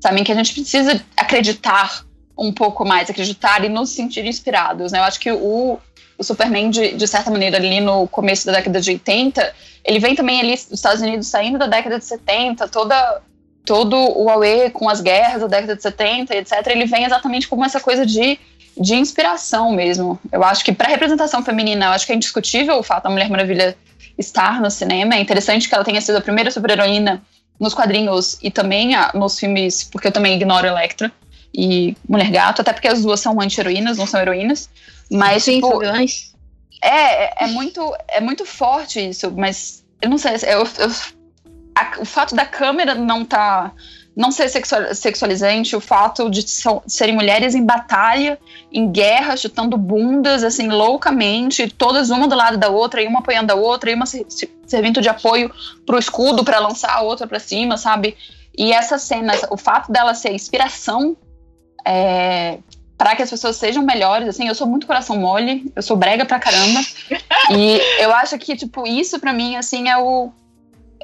sabe? 0.00 0.20
Em 0.20 0.24
que 0.24 0.32
a 0.32 0.34
gente 0.34 0.52
precisa 0.52 1.02
acreditar 1.16 2.04
um 2.36 2.52
pouco 2.52 2.84
mais, 2.84 3.08
acreditar 3.08 3.64
e 3.64 3.68
nos 3.68 3.90
sentir 3.90 4.26
inspirados, 4.26 4.92
né? 4.92 4.98
Eu 4.98 5.04
acho 5.04 5.20
que 5.20 5.30
o, 5.30 5.78
o 6.18 6.24
Superman, 6.24 6.70
de, 6.70 6.94
de 6.94 7.06
certa 7.06 7.30
maneira, 7.30 7.56
ali 7.56 7.80
no 7.80 8.08
começo 8.08 8.46
da 8.46 8.52
década 8.52 8.80
de 8.80 8.90
80, 8.90 9.54
ele 9.84 10.00
vem 10.00 10.14
também 10.14 10.40
ali 10.40 10.52
dos 10.52 10.72
Estados 10.72 11.00
Unidos 11.00 11.28
saindo 11.28 11.58
da 11.58 11.66
década 11.66 11.98
de 11.98 12.04
70, 12.04 12.68
toda 12.68 13.22
todo 13.64 13.96
o 13.96 14.28
Aue 14.28 14.70
com 14.70 14.88
as 14.88 15.00
guerras 15.00 15.40
da 15.40 15.46
década 15.46 15.76
de 15.76 15.82
70, 15.82 16.36
etc., 16.36 16.66
ele 16.66 16.86
vem 16.86 17.04
exatamente 17.04 17.48
como 17.48 17.64
essa 17.64 17.80
coisa 17.80 18.04
de, 18.04 18.38
de 18.78 18.94
inspiração 18.94 19.72
mesmo. 19.72 20.18
Eu 20.30 20.44
acho 20.44 20.64
que 20.64 20.72
para 20.72 20.88
representação 20.88 21.42
feminina, 21.42 21.86
eu 21.86 21.90
acho 21.90 22.06
que 22.06 22.12
é 22.12 22.14
indiscutível 22.14 22.78
o 22.78 22.82
fato 22.82 23.04
da 23.04 23.10
Mulher 23.10 23.30
Maravilha 23.30 23.76
estar 24.18 24.60
no 24.60 24.70
cinema. 24.70 25.14
É 25.14 25.20
interessante 25.20 25.68
que 25.68 25.74
ela 25.74 25.84
tenha 25.84 26.00
sido 26.00 26.16
a 26.16 26.20
primeira 26.20 26.50
super-heroína 26.50 27.22
nos 27.58 27.72
quadrinhos 27.72 28.38
e 28.42 28.50
também 28.50 28.94
a, 28.94 29.12
nos 29.14 29.38
filmes, 29.38 29.84
porque 29.84 30.08
eu 30.08 30.12
também 30.12 30.34
ignoro 30.34 30.66
Electra 30.66 31.10
e 31.54 31.96
Mulher 32.08 32.30
Gato, 32.30 32.60
até 32.60 32.72
porque 32.72 32.88
as 32.88 33.02
duas 33.02 33.20
são 33.20 33.40
anti-heroínas, 33.40 33.96
não 33.96 34.06
são 34.06 34.20
heroínas. 34.20 34.68
Mas, 35.10 35.44
Sim, 35.44 35.54
tipo, 35.54 35.82
é, 35.84 36.04
é, 36.82 37.34
é, 37.40 37.46
muito, 37.46 37.96
é 38.08 38.20
muito 38.20 38.44
forte 38.44 39.08
isso, 39.08 39.30
mas 39.30 39.84
eu 40.02 40.10
não 40.10 40.18
sei, 40.18 40.32
eu, 40.42 40.66
eu 40.78 40.90
a, 41.74 42.00
o 42.00 42.04
fato 42.04 42.34
da 42.34 42.46
câmera 42.46 42.94
não 42.94 43.24
tá 43.24 43.72
não 44.16 44.30
ser 44.30 44.48
sexual, 44.48 44.94
sexualizante, 44.94 45.74
o 45.74 45.80
fato 45.80 46.30
de 46.30 46.44
serem 46.86 47.14
mulheres 47.14 47.54
em 47.54 47.64
batalha, 47.64 48.38
em 48.70 48.90
guerra, 48.90 49.36
chutando 49.36 49.76
bundas, 49.76 50.44
assim, 50.44 50.68
loucamente, 50.68 51.68
todas 51.68 52.10
uma 52.10 52.28
do 52.28 52.36
lado 52.36 52.56
da 52.56 52.68
outra, 52.68 53.02
e 53.02 53.08
uma 53.08 53.18
apoiando 53.18 53.52
a 53.52 53.56
outra, 53.56 53.90
e 53.90 53.94
uma 53.94 54.06
se, 54.06 54.24
se, 54.28 54.48
servindo 54.66 55.00
de 55.00 55.08
apoio 55.08 55.50
pro 55.84 55.98
escudo 55.98 56.44
para 56.44 56.60
lançar 56.60 56.92
a 56.92 57.02
outra 57.02 57.26
para 57.26 57.40
cima, 57.40 57.76
sabe? 57.76 58.16
E 58.56 58.72
essa 58.72 58.98
cena, 58.98 59.32
o 59.50 59.56
fato 59.56 59.90
dela 59.90 60.14
ser 60.14 60.32
inspiração 60.32 61.16
é, 61.84 62.58
para 62.96 63.16
que 63.16 63.22
as 63.22 63.30
pessoas 63.30 63.56
sejam 63.56 63.82
melhores, 63.82 64.28
assim, 64.28 64.46
eu 64.46 64.54
sou 64.54 64.68
muito 64.68 64.86
coração 64.86 65.16
mole, 65.16 65.72
eu 65.74 65.82
sou 65.82 65.96
brega 65.96 66.24
pra 66.24 66.38
caramba, 66.38 66.80
e 67.50 67.80
eu 68.00 68.14
acho 68.14 68.38
que, 68.38 68.54
tipo, 68.54 68.86
isso 68.86 69.18
para 69.18 69.32
mim, 69.32 69.56
assim, 69.56 69.88
é 69.88 69.98
o 69.98 70.30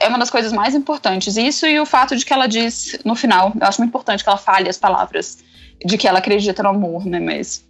é 0.00 0.08
uma 0.08 0.18
das 0.18 0.30
coisas 0.30 0.52
mais 0.52 0.74
importantes. 0.74 1.36
Isso 1.36 1.66
e 1.66 1.78
o 1.78 1.86
fato 1.86 2.16
de 2.16 2.24
que 2.24 2.32
ela 2.32 2.46
diz 2.46 2.98
no 3.04 3.14
final, 3.14 3.52
eu 3.60 3.66
acho 3.66 3.80
muito 3.80 3.90
importante 3.90 4.22
que 4.24 4.28
ela 4.28 4.38
fale 4.38 4.68
as 4.68 4.78
palavras 4.78 5.38
de 5.84 5.96
que 5.96 6.08
ela 6.08 6.18
acredita 6.18 6.62
no 6.62 6.70
amor, 6.70 7.06
né? 7.06 7.20
Mas 7.20 7.64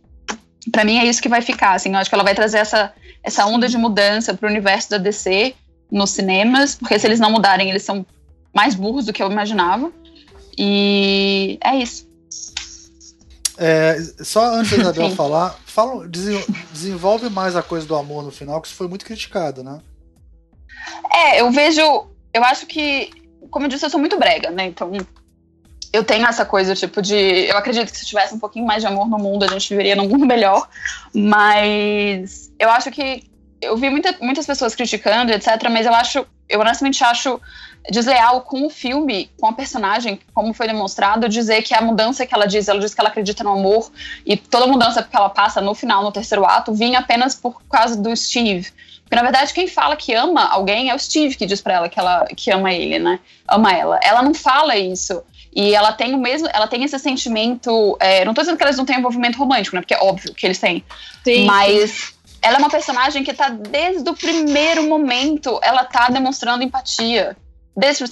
para 0.70 0.84
mim 0.84 0.98
é 0.98 1.04
isso 1.04 1.20
que 1.20 1.28
vai 1.28 1.42
ficar, 1.42 1.72
assim, 1.72 1.90
eu 1.90 1.96
acho 1.96 2.08
que 2.08 2.14
ela 2.14 2.24
vai 2.24 2.34
trazer 2.34 2.58
essa, 2.58 2.92
essa 3.22 3.46
onda 3.46 3.68
de 3.68 3.76
mudança 3.76 4.34
pro 4.34 4.48
universo 4.48 4.90
da 4.90 4.98
DC 4.98 5.54
nos 5.90 6.10
cinemas, 6.10 6.74
porque 6.74 6.98
se 6.98 7.06
eles 7.06 7.20
não 7.20 7.30
mudarem, 7.30 7.68
eles 7.68 7.82
são 7.82 8.06
mais 8.54 8.74
burros 8.74 9.06
do 9.06 9.12
que 9.12 9.22
eu 9.22 9.30
imaginava. 9.30 9.90
E 10.56 11.58
é 11.64 11.76
isso. 11.76 12.08
É, 13.56 13.98
só 14.22 14.54
antes 14.54 14.70
da 14.70 14.78
Isabel 14.78 15.10
falar, 15.10 15.58
fala, 15.66 16.08
desenvolve 16.72 17.28
mais 17.28 17.54
a 17.54 17.62
coisa 17.62 17.86
do 17.86 17.94
amor 17.94 18.22
no 18.22 18.30
final, 18.30 18.60
que 18.60 18.68
isso 18.68 18.76
foi 18.76 18.88
muito 18.88 19.04
criticado, 19.04 19.62
né? 19.62 19.80
É, 21.12 21.40
eu 21.40 21.50
vejo. 21.50 21.82
Eu 22.32 22.44
acho 22.44 22.66
que, 22.66 23.10
como 23.50 23.66
eu 23.66 23.68
disse, 23.68 23.84
eu 23.84 23.90
sou 23.90 24.00
muito 24.00 24.18
brega, 24.18 24.50
né? 24.50 24.66
Então, 24.66 24.92
eu 25.92 26.04
tenho 26.04 26.26
essa 26.26 26.44
coisa, 26.44 26.74
tipo, 26.74 27.02
de. 27.02 27.14
Eu 27.14 27.56
acredito 27.56 27.90
que 27.90 27.98
se 27.98 28.06
tivesse 28.06 28.34
um 28.34 28.38
pouquinho 28.38 28.66
mais 28.66 28.82
de 28.82 28.86
amor 28.86 29.08
no 29.08 29.18
mundo, 29.18 29.44
a 29.44 29.48
gente 29.48 29.68
viveria 29.68 29.96
num 29.96 30.08
mundo 30.08 30.24
melhor. 30.26 30.68
Mas 31.14 32.52
eu 32.58 32.70
acho 32.70 32.90
que. 32.90 33.28
Eu 33.60 33.76
vi 33.76 33.90
muita, 33.90 34.16
muitas 34.22 34.46
pessoas 34.46 34.74
criticando, 34.74 35.32
etc., 35.32 35.68
mas 35.70 35.84
eu 35.84 35.94
acho. 35.94 36.26
Eu 36.48 36.60
honestamente 36.60 37.04
acho 37.04 37.40
desleal 37.88 38.42
com 38.42 38.66
o 38.66 38.70
filme, 38.70 39.30
com 39.38 39.46
a 39.46 39.52
personagem, 39.52 40.20
como 40.34 40.52
foi 40.52 40.66
demonstrado, 40.66 41.28
dizer 41.28 41.62
que 41.62 41.74
a 41.74 41.80
mudança 41.80 42.26
que 42.26 42.34
ela 42.34 42.46
diz, 42.46 42.68
ela 42.68 42.80
diz 42.80 42.92
que 42.92 43.00
ela 43.00 43.08
acredita 43.08 43.42
no 43.42 43.52
amor, 43.52 43.90
e 44.26 44.36
toda 44.36 44.66
mudança 44.66 45.02
que 45.02 45.16
ela 45.16 45.30
passa 45.30 45.60
no 45.60 45.74
final, 45.74 46.02
no 46.02 46.12
terceiro 46.12 46.44
ato, 46.44 46.74
vinha 46.74 46.98
apenas 46.98 47.34
por 47.34 47.62
causa 47.64 47.96
do 47.96 48.14
Steve. 48.14 48.70
Porque, 49.10 49.16
na 49.16 49.28
verdade, 49.28 49.52
quem 49.52 49.66
fala 49.66 49.96
que 49.96 50.14
ama 50.14 50.44
alguém 50.44 50.88
é 50.88 50.94
o 50.94 50.98
Steve 50.98 51.34
que 51.34 51.44
diz 51.44 51.60
para 51.60 51.74
ela 51.74 51.88
que 51.88 51.98
ela 51.98 52.26
que 52.26 52.48
ama 52.52 52.72
ele, 52.72 52.96
né? 53.00 53.18
Ama 53.48 53.76
ela. 53.76 53.98
Ela 54.04 54.22
não 54.22 54.32
fala 54.32 54.76
isso. 54.76 55.20
E 55.52 55.74
ela 55.74 55.90
tem 55.92 56.14
o 56.14 56.18
mesmo, 56.18 56.48
ela 56.52 56.68
tem 56.68 56.84
esse 56.84 56.96
sentimento. 56.96 57.96
É, 57.98 58.24
não 58.24 58.32
tô 58.32 58.40
dizendo 58.40 58.56
que 58.56 58.62
elas 58.62 58.76
não 58.76 58.84
têm 58.84 58.98
envolvimento 58.98 59.36
romântico, 59.36 59.74
né? 59.74 59.82
Porque 59.82 59.94
é 59.94 59.98
óbvio 59.98 60.32
que 60.32 60.46
eles 60.46 60.60
têm. 60.60 60.84
Sim. 61.24 61.44
Mas 61.44 62.14
ela 62.40 62.54
é 62.54 62.58
uma 62.60 62.70
personagem 62.70 63.24
que 63.24 63.34
tá 63.34 63.48
desde 63.48 64.08
o 64.08 64.14
primeiro 64.14 64.88
momento, 64.88 65.58
ela 65.60 65.82
tá 65.82 66.08
demonstrando 66.08 66.62
empatia. 66.62 67.36
Desde 67.76 68.04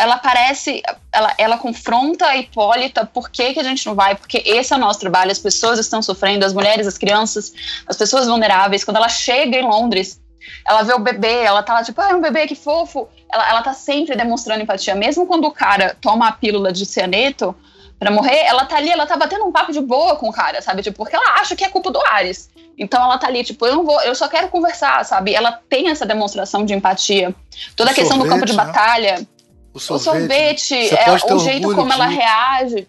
ela 0.00 0.16
aparece, 0.16 0.82
ela, 1.12 1.32
ela 1.38 1.58
confronta 1.58 2.26
a 2.26 2.36
Hipólita, 2.36 3.06
por 3.06 3.30
que, 3.30 3.54
que 3.54 3.60
a 3.60 3.64
gente 3.64 3.86
não 3.86 3.94
vai? 3.94 4.16
Porque 4.16 4.42
esse 4.44 4.72
é 4.72 4.76
o 4.76 4.80
nosso 4.80 4.98
trabalho, 4.98 5.30
as 5.30 5.38
pessoas 5.38 5.78
estão 5.78 6.02
sofrendo, 6.02 6.44
as 6.44 6.52
mulheres, 6.52 6.88
as 6.88 6.98
crianças, 6.98 7.52
as 7.86 7.96
pessoas 7.96 8.26
vulneráveis. 8.26 8.82
Quando 8.82 8.96
ela 8.96 9.08
chega 9.08 9.56
em 9.56 9.62
Londres, 9.62 10.20
ela 10.68 10.82
vê 10.82 10.92
o 10.94 10.98
bebê, 10.98 11.42
ela 11.44 11.62
tá 11.62 11.74
lá 11.74 11.82
tipo, 11.82 12.00
ah, 12.00 12.08
um 12.08 12.20
bebê, 12.20 12.46
que 12.46 12.54
fofo. 12.54 13.08
Ela, 13.32 13.48
ela 13.48 13.62
tá 13.62 13.72
sempre 13.72 14.16
demonstrando 14.16 14.62
empatia. 14.62 14.94
Mesmo 14.94 15.26
quando 15.26 15.46
o 15.46 15.52
cara 15.52 15.96
toma 16.00 16.28
a 16.28 16.32
pílula 16.32 16.72
de 16.72 16.84
cianeto 16.86 17.54
para 17.98 18.10
morrer, 18.10 18.46
ela 18.46 18.64
tá 18.64 18.76
ali, 18.76 18.90
ela 18.90 19.06
tá 19.06 19.16
batendo 19.16 19.44
um 19.44 19.52
papo 19.52 19.72
de 19.72 19.80
boa 19.80 20.16
com 20.16 20.28
o 20.28 20.32
cara, 20.32 20.62
sabe? 20.62 20.82
Tipo, 20.82 20.98
porque 20.98 21.14
ela 21.14 21.34
acha 21.40 21.54
que 21.54 21.64
é 21.64 21.68
culpa 21.68 21.90
do 21.90 22.00
Ares. 22.00 22.48
Então 22.78 23.02
ela 23.02 23.18
tá 23.18 23.26
ali, 23.26 23.44
tipo, 23.44 23.66
eu 23.66 23.76
não 23.76 23.84
vou, 23.84 24.00
eu 24.00 24.14
só 24.14 24.26
quero 24.26 24.48
conversar, 24.48 25.04
sabe? 25.04 25.34
Ela 25.34 25.60
tem 25.68 25.90
essa 25.90 26.06
demonstração 26.06 26.64
de 26.64 26.72
empatia. 26.72 27.34
Toda 27.76 27.90
o 27.90 27.92
a 27.92 27.94
questão 27.94 28.16
sorvete, 28.16 28.28
do 28.28 28.34
campo 28.34 28.46
de 28.46 28.56
né? 28.56 28.64
batalha. 28.64 29.28
O 29.72 29.78
sorvete, 29.78 30.74
o, 30.74 30.88
sorvete, 30.88 30.94
é, 30.94 31.34
o 31.34 31.38
jeito 31.38 31.74
como 31.74 31.88
de... 31.88 31.92
ela 31.92 32.06
reage 32.06 32.88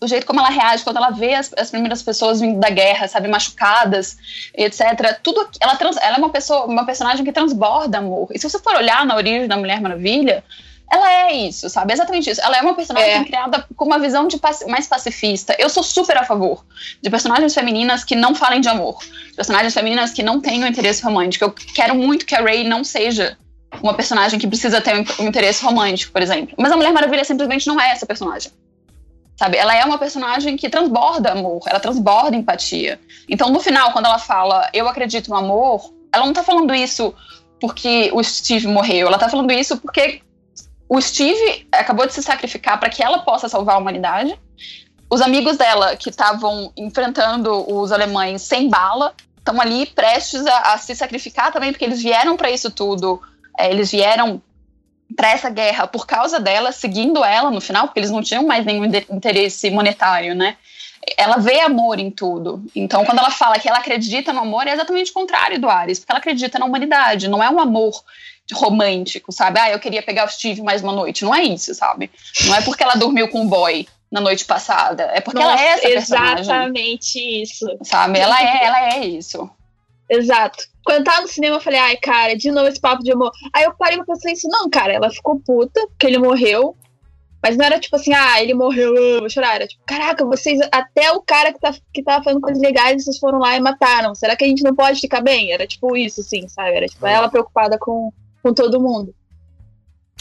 o 0.00 0.06
jeito 0.06 0.26
como 0.26 0.40
ela 0.40 0.50
reage 0.50 0.84
quando 0.84 0.98
ela 0.98 1.10
vê 1.10 1.34
as, 1.34 1.52
as, 1.56 1.70
primeiras 1.70 2.02
pessoas 2.02 2.40
vindo 2.40 2.60
da 2.60 2.68
guerra, 2.68 3.08
sabe, 3.08 3.28
machucadas, 3.28 4.16
etc. 4.54 5.18
Tudo, 5.22 5.48
ela, 5.60 5.76
trans, 5.76 5.96
ela 5.96 6.16
é 6.16 6.18
uma 6.18 6.30
pessoa, 6.30 6.66
uma 6.66 6.84
personagem 6.84 7.24
que 7.24 7.32
transborda 7.32 7.98
amor. 7.98 8.28
E 8.32 8.38
se 8.38 8.48
você 8.48 8.58
for 8.58 8.74
olhar 8.76 9.06
na 9.06 9.16
origem 9.16 9.48
da 9.48 9.56
Mulher 9.56 9.80
Maravilha, 9.80 10.44
ela 10.90 11.10
é 11.12 11.34
isso, 11.34 11.68
sabe? 11.68 11.92
Exatamente 11.92 12.30
isso. 12.30 12.40
Ela 12.40 12.58
é 12.58 12.62
uma 12.62 12.74
personagem 12.74 13.10
é. 13.10 13.24
criada 13.24 13.66
com 13.74 13.84
uma 13.86 13.98
visão 13.98 14.28
de 14.28 14.38
mais 14.68 14.86
pacifista. 14.86 15.56
Eu 15.58 15.68
sou 15.68 15.82
super 15.82 16.16
a 16.16 16.24
favor 16.24 16.64
de 17.02 17.10
personagens 17.10 17.54
femininas 17.54 18.04
que 18.04 18.14
não 18.14 18.34
falem 18.34 18.60
de 18.60 18.68
amor, 18.68 18.98
personagens 19.34 19.74
femininas 19.74 20.12
que 20.12 20.22
não 20.22 20.40
tenham 20.40 20.68
interesse 20.68 21.02
romântico. 21.02 21.44
Eu 21.44 21.54
quero 21.74 21.94
muito 21.94 22.26
que 22.26 22.34
a 22.34 22.42
Ray 22.42 22.64
não 22.64 22.84
seja 22.84 23.36
uma 23.82 23.94
personagem 23.94 24.38
que 24.38 24.46
precisa 24.46 24.80
ter 24.80 24.94
um 25.18 25.26
interesse 25.26 25.64
romântico, 25.64 26.12
por 26.12 26.22
exemplo. 26.22 26.54
Mas 26.58 26.70
a 26.70 26.76
Mulher 26.76 26.92
Maravilha 26.92 27.24
simplesmente 27.24 27.66
não 27.66 27.80
é 27.80 27.90
essa 27.90 28.06
personagem. 28.06 28.52
Sabe? 29.36 29.58
Ela 29.58 29.74
é 29.76 29.84
uma 29.84 29.98
personagem 29.98 30.56
que 30.56 30.68
transborda 30.70 31.32
amor, 31.32 31.60
ela 31.66 31.78
transborda 31.78 32.36
empatia. 32.36 32.98
Então, 33.28 33.50
no 33.50 33.60
final, 33.60 33.92
quando 33.92 34.06
ela 34.06 34.18
fala 34.18 34.68
eu 34.72 34.88
acredito 34.88 35.28
no 35.28 35.36
amor, 35.36 35.92
ela 36.12 36.24
não 36.24 36.32
tá 36.32 36.42
falando 36.42 36.74
isso 36.74 37.14
porque 37.60 38.10
o 38.12 38.22
Steve 38.22 38.66
morreu, 38.66 39.06
ela 39.06 39.18
tá 39.18 39.28
falando 39.28 39.52
isso 39.52 39.76
porque 39.76 40.22
o 40.88 41.00
Steve 41.00 41.66
acabou 41.72 42.06
de 42.06 42.14
se 42.14 42.22
sacrificar 42.22 42.78
para 42.78 42.88
que 42.88 43.02
ela 43.02 43.18
possa 43.18 43.48
salvar 43.48 43.76
a 43.76 43.78
humanidade. 43.78 44.38
Os 45.10 45.20
amigos 45.20 45.56
dela 45.56 45.96
que 45.96 46.10
estavam 46.10 46.72
enfrentando 46.76 47.70
os 47.72 47.92
alemães 47.92 48.42
sem 48.42 48.68
bala 48.68 49.14
estão 49.38 49.60
ali 49.60 49.86
prestes 49.86 50.44
a, 50.46 50.74
a, 50.74 50.78
se 50.78 50.94
sacrificar 50.94 51.52
também, 51.52 51.72
porque 51.72 51.84
eles 51.84 52.02
vieram 52.02 52.36
para 52.36 52.50
isso 52.50 52.70
tudo. 52.70 53.20
É, 53.58 53.70
eles 53.70 53.90
vieram 53.90 54.42
para 55.16 55.30
essa 55.30 55.48
guerra 55.48 55.86
por 55.86 56.06
causa 56.06 56.38
dela, 56.38 56.70
seguindo 56.70 57.24
ela 57.24 57.50
no 57.50 57.60
final, 57.60 57.86
porque 57.86 57.98
eles 57.98 58.10
não 58.10 58.22
tinham 58.22 58.46
mais 58.46 58.64
nenhum 58.64 58.84
interesse 58.84 59.70
monetário, 59.70 60.34
né? 60.34 60.56
Ela 61.16 61.38
vê 61.38 61.60
amor 61.60 61.98
em 61.98 62.10
tudo. 62.10 62.62
Então, 62.74 63.04
quando 63.04 63.18
ela 63.18 63.30
fala 63.30 63.58
que 63.58 63.68
ela 63.68 63.78
acredita 63.78 64.32
no 64.32 64.40
amor, 64.40 64.66
é 64.66 64.72
exatamente 64.72 65.10
o 65.10 65.14
contrário 65.14 65.60
do 65.60 65.68
Ares, 65.68 65.98
porque 65.98 66.12
ela 66.12 66.18
acredita 66.18 66.58
na 66.58 66.66
humanidade, 66.66 67.28
não 67.28 67.42
é 67.42 67.48
um 67.48 67.60
amor 67.60 68.02
romântico, 68.52 69.32
sabe? 69.32 69.58
Ah, 69.58 69.70
eu 69.70 69.78
queria 69.78 70.02
pegar 70.02 70.24
o 70.24 70.28
Steve 70.28 70.62
mais 70.62 70.82
uma 70.82 70.92
noite. 70.92 71.24
Não 71.24 71.34
é 71.34 71.42
isso, 71.42 71.74
sabe? 71.74 72.10
Não 72.44 72.54
é 72.54 72.60
porque 72.60 72.82
ela 72.82 72.94
dormiu 72.94 73.28
com 73.28 73.42
o 73.42 73.48
boy 73.48 73.86
na 74.10 74.20
noite 74.20 74.44
passada. 74.44 75.04
É 75.14 75.20
porque 75.20 75.38
Nossa, 75.38 75.52
ela 75.52 75.62
é 75.62 75.68
essa 75.72 75.88
personagem. 75.88 76.40
Exatamente 76.40 77.42
isso. 77.42 77.66
Sabe? 77.82 78.18
Ela 78.18 78.40
é, 78.40 78.64
ela 78.64 78.94
é 78.94 79.06
isso. 79.06 79.50
Exato. 80.08 80.64
Quando 80.86 80.98
eu 80.98 81.04
tava 81.04 81.22
no 81.22 81.28
cinema, 81.28 81.56
eu 81.56 81.60
falei, 81.60 81.80
ai, 81.80 81.96
cara, 81.96 82.36
de 82.36 82.48
novo 82.48 82.68
esse 82.68 82.80
papo 82.80 83.02
de 83.02 83.10
amor. 83.10 83.32
Aí 83.52 83.64
eu 83.64 83.74
parei 83.74 83.96
pra 83.96 84.06
pensar 84.06 84.30
isso, 84.30 84.46
não, 84.48 84.70
cara, 84.70 84.92
ela 84.92 85.10
ficou 85.10 85.40
puta, 85.40 85.84
porque 85.88 86.06
ele 86.06 86.16
morreu. 86.16 86.76
Mas 87.42 87.56
não 87.56 87.64
era 87.64 87.80
tipo 87.80 87.96
assim, 87.96 88.14
ah, 88.14 88.40
ele 88.40 88.54
morreu, 88.54 88.94
eu 88.94 89.18
vou 89.18 89.28
chorar. 89.28 89.56
Era 89.56 89.66
tipo, 89.66 89.82
caraca, 89.84 90.24
vocês, 90.24 90.60
até 90.70 91.10
o 91.10 91.20
cara 91.20 91.52
que, 91.52 91.58
tá, 91.58 91.74
que 91.92 92.04
tava 92.04 92.22
fazendo 92.22 92.40
coisas 92.40 92.62
legais, 92.62 93.02
vocês 93.02 93.18
foram 93.18 93.40
lá 93.40 93.56
e 93.56 93.60
mataram. 93.60 94.14
Será 94.14 94.36
que 94.36 94.44
a 94.44 94.46
gente 94.48 94.62
não 94.62 94.76
pode 94.76 95.00
ficar 95.00 95.20
bem? 95.20 95.50
Era 95.50 95.66
tipo 95.66 95.96
isso, 95.96 96.20
assim, 96.20 96.46
sabe? 96.46 96.76
Era 96.76 96.86
tipo, 96.86 97.04
ela 97.04 97.28
preocupada 97.28 97.76
com, 97.80 98.12
com 98.40 98.54
todo 98.54 98.80
mundo. 98.80 99.12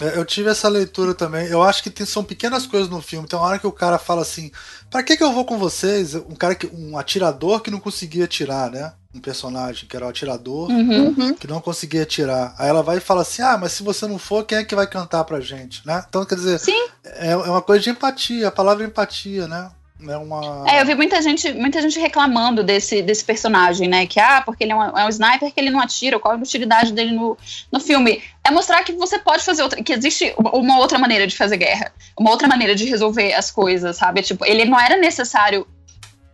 É, 0.02 0.18
eu 0.18 0.26
tive 0.26 0.50
essa 0.50 0.68
leitura 0.68 1.14
também. 1.14 1.46
Eu 1.46 1.62
acho 1.62 1.84
que 1.84 1.92
tem, 1.92 2.08
são 2.08 2.24
pequenas 2.24 2.66
coisas 2.66 2.90
no 2.90 3.04
filme. 3.04 3.28
Tem 3.28 3.38
uma 3.38 3.48
hora 3.48 3.60
que 3.60 3.68
o 3.68 3.72
cara 3.72 4.00
fala 4.00 4.24
assim: 4.24 4.52
para 4.90 5.04
que, 5.04 5.16
que 5.16 5.24
eu 5.24 5.32
vou 5.32 5.46
com 5.46 5.60
vocês? 5.60 6.16
Um 6.16 6.36
cara 6.36 6.56
que, 6.56 6.66
um 6.68 6.98
atirador 6.98 7.62
que 7.62 7.72
não 7.72 7.80
conseguia 7.80 8.26
atirar, 8.26 8.72
né? 8.72 8.94
Um 9.16 9.22
personagem 9.22 9.88
que 9.88 9.96
era 9.96 10.06
o 10.06 10.10
atirador 10.10 10.70
uhum. 10.70 11.34
que 11.36 11.48
não 11.48 11.62
conseguia 11.62 12.04
atirar. 12.04 12.54
Aí 12.60 12.68
ela 12.68 12.84
vai 12.84 12.98
e 12.98 13.02
fala 13.02 13.22
assim: 13.22 13.42
ah, 13.42 13.58
mas 13.58 13.72
se 13.72 13.82
você 13.82 14.06
não 14.06 14.20
for, 14.20 14.44
quem 14.44 14.58
é 14.58 14.64
que 14.66 14.76
vai 14.76 14.86
cantar 14.86 15.24
pra 15.24 15.40
gente, 15.40 15.82
né? 15.88 16.04
Então 16.08 16.26
quer 16.26 16.36
dizer, 16.36 16.60
Sim. 16.60 16.88
É, 17.04 17.32
é 17.32 17.36
uma 17.38 17.62
coisa 17.62 17.82
de 17.82 17.90
empatia. 17.90 18.50
A 18.50 18.52
palavra 18.52 18.84
empatia, 18.84 19.48
né? 19.48 19.72
É, 20.08 20.18
uma... 20.18 20.66
é, 20.68 20.82
eu 20.82 20.86
vi 20.86 20.94
muita 20.94 21.22
gente, 21.22 21.54
muita 21.54 21.82
gente 21.82 21.98
reclamando 21.98 22.64
desse, 22.64 23.02
desse 23.02 23.24
personagem, 23.24 23.88
né? 23.88 24.06
Que, 24.06 24.20
ah, 24.20 24.42
porque 24.46 24.64
ele 24.66 24.74
é 24.74 24.76
um, 24.76 24.84
é 24.84 25.06
um 25.06 25.10
sniper 25.10 25.52
que 25.52 25.60
ele 25.60 25.70
não 25.70 25.80
atira, 25.80 26.20
qual 26.20 26.34
é 26.34 26.38
a 26.38 26.40
utilidade 26.40 26.92
dele 26.92 27.12
no, 27.12 27.38
no 27.72 27.80
filme? 27.80 28.22
É 28.44 28.52
mostrar 28.52 28.84
que 28.84 28.92
você 28.92 29.18
pode 29.18 29.44
fazer 29.44 29.64
outra, 29.64 29.82
que 29.82 29.94
existe 29.94 30.36
uma 30.38 30.80
outra 30.80 31.00
maneira 31.00 31.26
de 31.26 31.36
fazer 31.36 31.58
guerra, 31.58 31.94
uma 32.20 32.30
outra 32.30 32.48
maneira 32.48 32.76
de 32.76 32.86
resolver 32.86 33.34
as 33.34 33.50
coisas, 33.50 33.96
sabe? 33.96 34.22
Tipo, 34.22 34.46
ele 34.46 34.66
não 34.66 34.80
era 34.80 34.98
necessário. 34.98 35.66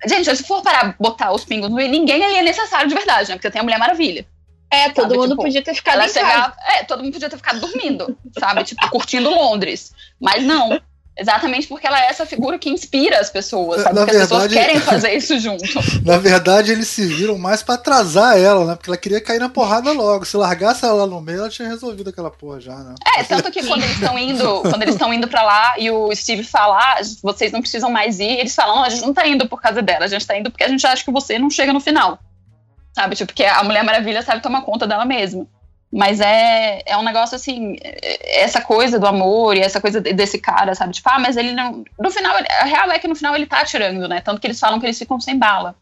Gente, 0.06 0.36
se 0.36 0.44
for 0.44 0.62
para 0.62 0.96
botar 1.00 1.32
os 1.32 1.46
pingos 1.46 1.70
no 1.70 1.78
ninguém 1.78 2.24
ali 2.24 2.36
é 2.38 2.44
necessário 2.44 2.88
de 2.88 2.96
verdade, 2.96 3.30
né? 3.30 3.36
Porque 3.36 3.52
tem 3.52 3.62
a 3.62 3.64
Mulher 3.64 3.78
Maravilha. 3.78 4.26
É, 4.70 4.90
todo 4.90 5.04
sabe? 5.04 5.18
mundo 5.18 5.30
tipo, 5.32 5.44
podia 5.44 5.62
ter 5.62 5.74
ficado 5.74 6.02
em 6.02 6.08
chegava, 6.08 6.56
É, 6.76 6.84
todo 6.86 7.04
mundo 7.04 7.12
podia 7.12 7.30
ter 7.30 7.36
ficado 7.36 7.60
dormindo, 7.60 8.18
sabe? 8.40 8.64
Tipo, 8.64 8.90
curtindo 8.90 9.30
Londres. 9.30 9.94
Mas 10.20 10.44
não. 10.44 10.82
Exatamente 11.18 11.68
porque 11.68 11.86
ela 11.86 12.00
é 12.00 12.08
essa 12.08 12.26
figura 12.26 12.58
que 12.58 12.70
inspira 12.70 13.20
as 13.20 13.30
pessoas, 13.30 13.82
sabe? 13.82 13.96
Na 13.96 14.06
porque 14.06 14.18
verdade, 14.18 14.34
as 14.34 14.48
pessoas 14.48 14.66
querem 14.66 14.80
fazer 14.82 15.14
isso 15.14 15.40
junto. 15.40 15.64
Na 16.06 16.18
verdade, 16.18 16.72
eles 16.72 16.88
se 16.88 17.06
viram 17.06 17.38
mais 17.38 17.62
para 17.62 17.76
atrasar 17.76 18.38
ela, 18.38 18.66
né? 18.66 18.76
Porque 18.76 18.90
ela 18.90 18.98
queria 18.98 19.22
cair 19.22 19.40
na 19.40 19.50
porrada 19.50 19.92
logo. 19.92 20.26
Se 20.26 20.38
largasse 20.38 20.86
ela 20.86 20.94
lá 20.94 21.08
no 21.08 21.20
meio, 21.20 21.40
ela 21.40 21.50
tinha 21.50 21.68
resolvido 21.68 22.10
aquela 22.10 22.32
porra 22.32 22.62
já, 22.62 22.76
né? 22.76 22.96
É, 23.18 23.24
tanto 23.24 23.52
que 23.52 23.62
quando 23.68 23.84
eles 23.84 23.96
estão 23.96 24.18
indo, 24.18 24.62
quando 24.62 24.82
eles 24.82 24.96
estão 24.96 25.14
indo 25.14 25.28
para 25.28 25.44
lá 25.44 25.74
e 25.78 25.92
o 25.92 26.16
Steve 26.16 26.44
fala, 26.44 26.78
ah, 26.78 27.02
vocês 27.22 27.52
não 27.52 27.62
precisam 27.62 27.92
mais 27.92 28.20
ir, 28.20 28.40
eles 28.40 28.56
falam, 28.56 28.82
a 28.82 28.90
gente 28.90 29.06
não 29.06 29.14
tá 29.14 29.28
indo 29.28 29.48
por 29.48 29.62
causa 29.62 29.82
dela, 29.82 30.06
a 30.06 30.08
gente 30.08 30.26
tá 30.26 30.38
indo 30.38 30.50
porque 30.50 30.64
a 30.64 30.70
gente 30.70 30.86
acha 30.88 31.04
que 31.04 31.12
você 31.12 31.38
não 31.38 31.50
chega 31.50 31.74
no 31.74 31.82
final. 31.82 32.20
Sabe? 32.94 33.16
Tipo, 33.16 33.28
porque 33.28 33.44
a 33.44 33.64
Mulher 33.64 33.84
Maravilha 33.84 34.22
sabe 34.22 34.42
tomar 34.42 34.62
conta 34.62 34.88
dela 34.88 35.06
mesma. 35.06 35.46
Mas 35.92 36.22
é, 36.22 36.82
é 36.86 36.98
um 36.98 37.04
negócio 37.04 37.36
assim, 37.36 37.76
essa 38.24 38.62
coisa 38.62 38.98
do 38.98 39.06
amor 39.06 39.58
e 39.58 39.60
essa 39.60 39.82
coisa 39.82 40.00
desse 40.00 40.40
cara, 40.40 40.74
sabe? 40.74 40.94
Tipo, 40.94 41.10
ah, 41.12 41.20
mas 41.20 41.36
ele 41.36 41.52
não. 41.52 41.84
No 42.00 42.10
final, 42.10 42.34
a 42.36 42.64
real 42.64 42.90
é 42.92 42.98
que 42.98 43.10
no 43.10 43.16
final 43.16 43.36
ele 43.36 43.46
tá 43.46 43.60
atirando, 43.60 44.08
né? 44.08 44.22
Tanto 44.22 44.40
que 44.40 44.48
eles 44.48 44.60
falam 44.60 44.80
que 44.80 44.86
eles 44.86 44.98
ficam 44.98 45.20
sem 45.20 45.38
bala. 45.38 45.76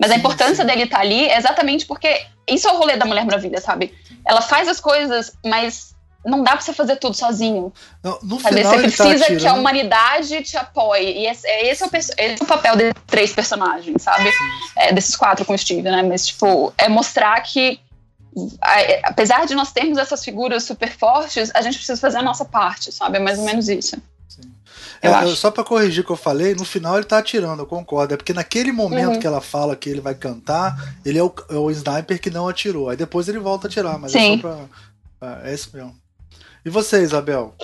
Mas 0.00 0.10
a 0.10 0.16
importância 0.16 0.64
dele 0.64 0.82
estar 0.82 0.96
tá 0.96 1.02
ali 1.02 1.26
é 1.26 1.36
exatamente 1.36 1.86
porque 1.86 2.26
isso 2.48 2.66
é 2.66 2.72
o 2.72 2.76
rolê 2.76 2.96
da 2.96 3.06
Mulher 3.06 3.24
Maravilha, 3.24 3.60
sabe? 3.60 3.94
Ela 4.26 4.42
faz 4.42 4.66
as 4.66 4.80
coisas, 4.80 5.32
mas 5.44 5.94
não 6.24 6.42
dá 6.42 6.52
pra 6.52 6.60
você 6.60 6.72
fazer 6.72 6.96
tudo 6.96 7.14
sozinho. 7.14 7.72
Não, 8.02 8.18
no 8.22 8.40
sabe? 8.40 8.56
Final, 8.56 8.72
você 8.72 8.96
tá 8.96 9.04
precisa 9.04 9.26
tá 9.26 9.36
que 9.36 9.46
a 9.46 9.54
humanidade 9.54 10.42
te 10.42 10.56
apoie. 10.56 11.18
E 11.18 11.26
esse, 11.26 11.46
é, 11.46 11.70
esse, 11.70 11.84
é, 11.84 11.86
o, 11.86 11.90
esse 11.94 12.12
é 12.18 12.34
o 12.40 12.46
papel 12.46 12.76
desses 12.76 12.94
três 13.06 13.32
personagens, 13.32 14.02
sabe? 14.02 14.28
É, 14.76 14.92
desses 14.92 15.16
quatro 15.16 15.44
com 15.44 15.54
o 15.54 15.58
Steve, 15.58 15.82
né? 15.82 16.02
Mas, 16.02 16.26
tipo, 16.26 16.72
é 16.78 16.88
mostrar 16.88 17.40
que 17.42 17.80
apesar 19.02 19.46
de 19.46 19.54
nós 19.54 19.72
termos 19.72 19.98
essas 19.98 20.24
figuras 20.24 20.64
super 20.64 20.90
fortes, 20.90 21.50
a 21.54 21.60
gente 21.60 21.76
precisa 21.76 22.00
fazer 22.00 22.18
a 22.18 22.22
nossa 22.22 22.44
parte, 22.44 22.90
sabe? 22.92 23.18
É 23.18 23.20
mais 23.20 23.38
ou 23.38 23.44
menos 23.44 23.68
isso. 23.68 23.96
É, 25.02 25.24
eu, 25.24 25.34
só 25.34 25.50
para 25.50 25.64
corrigir 25.64 26.02
o 26.02 26.06
que 26.06 26.12
eu 26.12 26.16
falei, 26.16 26.54
no 26.54 26.64
final 26.64 26.96
ele 26.96 27.04
tá 27.04 27.18
atirando, 27.18 27.62
eu 27.62 27.66
concordo. 27.66 28.14
É 28.14 28.16
porque 28.16 28.32
naquele 28.32 28.70
momento 28.70 29.14
uhum. 29.14 29.18
que 29.18 29.26
ela 29.26 29.40
fala 29.40 29.74
que 29.74 29.90
ele 29.90 30.00
vai 30.00 30.14
cantar, 30.14 30.94
ele 31.04 31.18
é 31.18 31.22
o, 31.22 31.34
é 31.50 31.54
o 31.54 31.70
sniper 31.72 32.20
que 32.20 32.30
não 32.30 32.48
atirou. 32.48 32.88
Aí 32.88 32.96
depois 32.96 33.28
ele 33.28 33.40
volta 33.40 33.66
a 33.66 33.68
atirar, 33.68 33.98
mas 33.98 34.12
Sim. 34.12 34.34
é 34.34 34.36
só 34.36 34.40
pra. 34.40 35.40
É, 35.44 35.50
é 35.50 35.54
isso 35.54 35.70
mesmo. 35.74 35.96
E 36.64 36.70
você, 36.70 37.02
Isabel? 37.02 37.54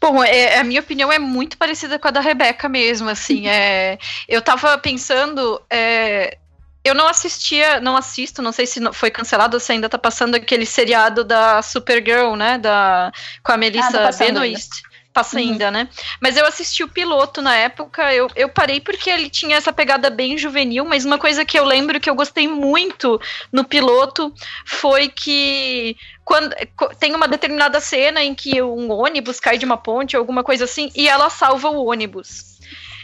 Bom, 0.00 0.24
é, 0.24 0.58
a 0.58 0.64
minha 0.64 0.80
opinião 0.80 1.12
é 1.12 1.18
muito 1.18 1.56
parecida 1.56 1.98
com 1.98 2.08
a 2.08 2.10
da 2.10 2.20
Rebeca 2.20 2.68
mesmo, 2.68 3.08
assim, 3.08 3.46
é, 3.52 3.98
eu 4.26 4.42
tava 4.42 4.76
pensando, 4.78 5.60
é, 5.70 6.38
eu 6.84 6.94
não 6.94 7.06
assistia, 7.06 7.80
não 7.80 7.96
assisto, 7.96 8.40
não 8.42 8.52
sei 8.52 8.66
se 8.66 8.80
foi 8.92 9.10
cancelado 9.10 9.56
ou 9.56 9.60
se 9.60 9.72
ainda 9.72 9.88
tá 9.88 9.98
passando 9.98 10.34
aquele 10.34 10.64
seriado 10.64 11.24
da 11.24 11.60
Supergirl, 11.62 12.34
né, 12.36 12.58
da, 12.58 13.12
com 13.42 13.52
a 13.52 13.56
Melissa 13.56 13.88
ah, 13.88 14.10
tá 14.10 14.18
Benoist 14.18 14.82
passa 15.12 15.36
uhum. 15.36 15.42
ainda, 15.42 15.70
né? 15.70 15.88
Mas 16.20 16.36
eu 16.36 16.46
assisti 16.46 16.82
o 16.84 16.88
piloto 16.88 17.42
na 17.42 17.56
época, 17.56 18.14
eu, 18.14 18.28
eu 18.36 18.48
parei 18.48 18.80
porque 18.80 19.10
ele 19.10 19.28
tinha 19.28 19.56
essa 19.56 19.72
pegada 19.72 20.08
bem 20.08 20.38
juvenil, 20.38 20.84
mas 20.84 21.04
uma 21.04 21.18
coisa 21.18 21.44
que 21.44 21.58
eu 21.58 21.64
lembro 21.64 22.00
que 22.00 22.08
eu 22.08 22.14
gostei 22.14 22.48
muito 22.48 23.20
no 23.52 23.64
piloto 23.64 24.32
foi 24.64 25.08
que 25.08 25.96
quando 26.24 26.54
tem 26.98 27.14
uma 27.14 27.26
determinada 27.26 27.80
cena 27.80 28.22
em 28.22 28.34
que 28.34 28.62
um 28.62 28.90
ônibus 28.92 29.40
cai 29.40 29.58
de 29.58 29.64
uma 29.64 29.76
ponte, 29.76 30.16
alguma 30.16 30.44
coisa 30.44 30.64
assim, 30.64 30.90
e 30.94 31.08
ela 31.08 31.28
salva 31.28 31.68
o 31.70 31.86
ônibus. 31.86 32.49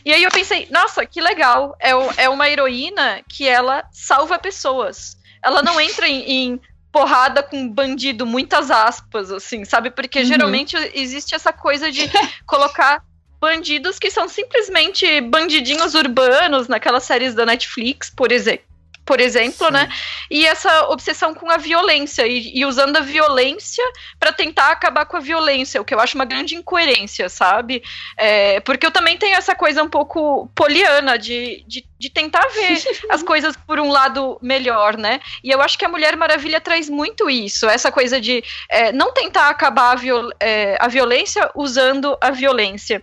E 0.07 0.12
aí 0.12 0.23
eu 0.23 0.31
pensei, 0.31 0.69
nossa, 0.70 1.05
que 1.05 1.20
legal, 1.20 1.77
é, 1.81 1.91
é 2.23 2.28
uma 2.28 2.49
heroína 2.49 3.23
que 3.28 3.49
ela 3.49 3.85
salva 3.91 4.39
pessoas. 4.39 5.16
Ela 5.43 5.65
não 5.65 5.81
entra 5.81 6.09
em, 6.09 6.20
em 6.31 6.61
porrada 6.93 7.43
com 7.43 7.69
bandido, 7.69 8.24
muitas 8.24 8.70
aspas, 8.70 9.33
assim, 9.33 9.65
sabe? 9.65 9.91
Porque 9.91 10.20
uhum. 10.20 10.24
geralmente 10.24 10.77
existe 10.95 11.35
essa 11.35 11.53
coisa 11.53 11.91
de 11.91 12.09
colocar 12.47 13.03
bandidos 13.41 13.99
que 13.99 14.09
são 14.09 14.28
simplesmente 14.28 15.20
bandidinhos 15.23 15.97
urbanos 15.97 16.69
naquelas 16.69 17.03
séries 17.03 17.35
da 17.35 17.45
Netflix, 17.45 18.09
por 18.09 18.31
exemplo 18.31 18.66
por 19.07 19.20
exemplo, 19.20 19.70
né? 19.70 19.83
Sim. 19.83 19.87
né? 19.87 19.95
E 20.31 20.47
essa 20.47 20.89
obsessão 20.89 21.33
com 21.33 21.49
a 21.49 21.57
violência 21.57 22.27
e, 22.27 22.59
e 22.59 22.66
usando 22.66 22.97
a 22.97 23.01
violência 23.01 23.85
para 24.19 24.33
tentar 24.33 24.73
acabar 24.73 25.07
com 25.07 25.16
a 25.16 25.20
violência, 25.20 25.81
o 25.81 25.85
que 25.85 25.95
eu 25.95 26.01
acho 26.01 26.16
uma 26.16 26.24
grande 26.24 26.57
incoerência, 26.57 27.28
sabe? 27.28 27.83
É, 28.16 28.59
porque 28.61 28.85
eu 28.85 28.91
também 28.91 29.16
tenho 29.16 29.37
essa 29.37 29.55
coisa 29.55 29.83
um 29.83 29.89
pouco 29.89 30.51
poliana 30.55 31.16
de, 31.16 31.65
de, 31.69 31.87
de 31.97 32.11
tentar 32.11 32.47
ver 32.49 32.83
as 33.09 33.23
coisas 33.23 33.57
por 33.57 33.78
um 33.78 33.91
lado 33.91 34.39
melhor, 34.43 34.97
né? 34.97 35.20
E 35.43 35.51
eu 35.51 35.62
acho 35.62 35.78
que 35.78 35.85
a 35.85 35.89
Mulher 35.89 36.16
Maravilha 36.16 36.61
traz 36.61 36.91
muito 36.91 37.31
isso, 37.31 37.66
essa 37.69 37.93
coisa 37.93 38.20
de 38.20 38.43
é, 38.69 38.91
não 38.91 39.12
tentar 39.12 39.49
acabar 39.49 39.93
a, 39.93 39.95
viol, 39.95 40.31
é, 40.41 40.77
a 40.81 40.89
violência 40.89 41.49
usando 41.55 42.19
a 42.20 42.33
violência. 42.33 43.01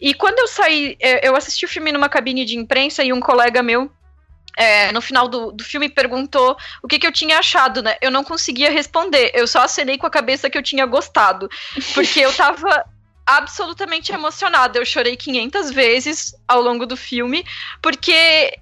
E 0.00 0.14
quando 0.14 0.38
eu 0.38 0.46
saí, 0.46 0.96
é, 1.00 1.26
eu 1.26 1.34
assisti 1.34 1.64
o 1.64 1.68
filme 1.68 1.90
numa 1.90 2.08
cabine 2.08 2.44
de 2.44 2.56
imprensa 2.56 3.02
e 3.02 3.12
um 3.12 3.20
colega 3.20 3.62
meu 3.62 3.90
é, 4.56 4.92
no 4.92 5.00
final 5.00 5.28
do, 5.28 5.52
do 5.52 5.64
filme 5.64 5.88
perguntou 5.88 6.56
o 6.82 6.88
que, 6.88 6.98
que 6.98 7.06
eu 7.06 7.12
tinha 7.12 7.38
achado, 7.38 7.82
né? 7.82 7.96
Eu 8.00 8.10
não 8.10 8.24
conseguia 8.24 8.70
responder, 8.70 9.30
eu 9.34 9.46
só 9.46 9.62
acenei 9.62 9.98
com 9.98 10.06
a 10.06 10.10
cabeça 10.10 10.50
que 10.50 10.58
eu 10.58 10.62
tinha 10.62 10.86
gostado, 10.86 11.48
porque 11.94 12.20
eu 12.20 12.32
tava 12.32 12.84
absolutamente 13.26 14.12
emocionada. 14.12 14.78
Eu 14.78 14.84
chorei 14.84 15.16
500 15.16 15.70
vezes 15.70 16.34
ao 16.48 16.60
longo 16.60 16.86
do 16.86 16.96
filme, 16.96 17.44
porque 17.80 18.58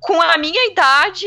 com 0.00 0.20
a 0.20 0.38
minha 0.38 0.70
idade 0.70 1.26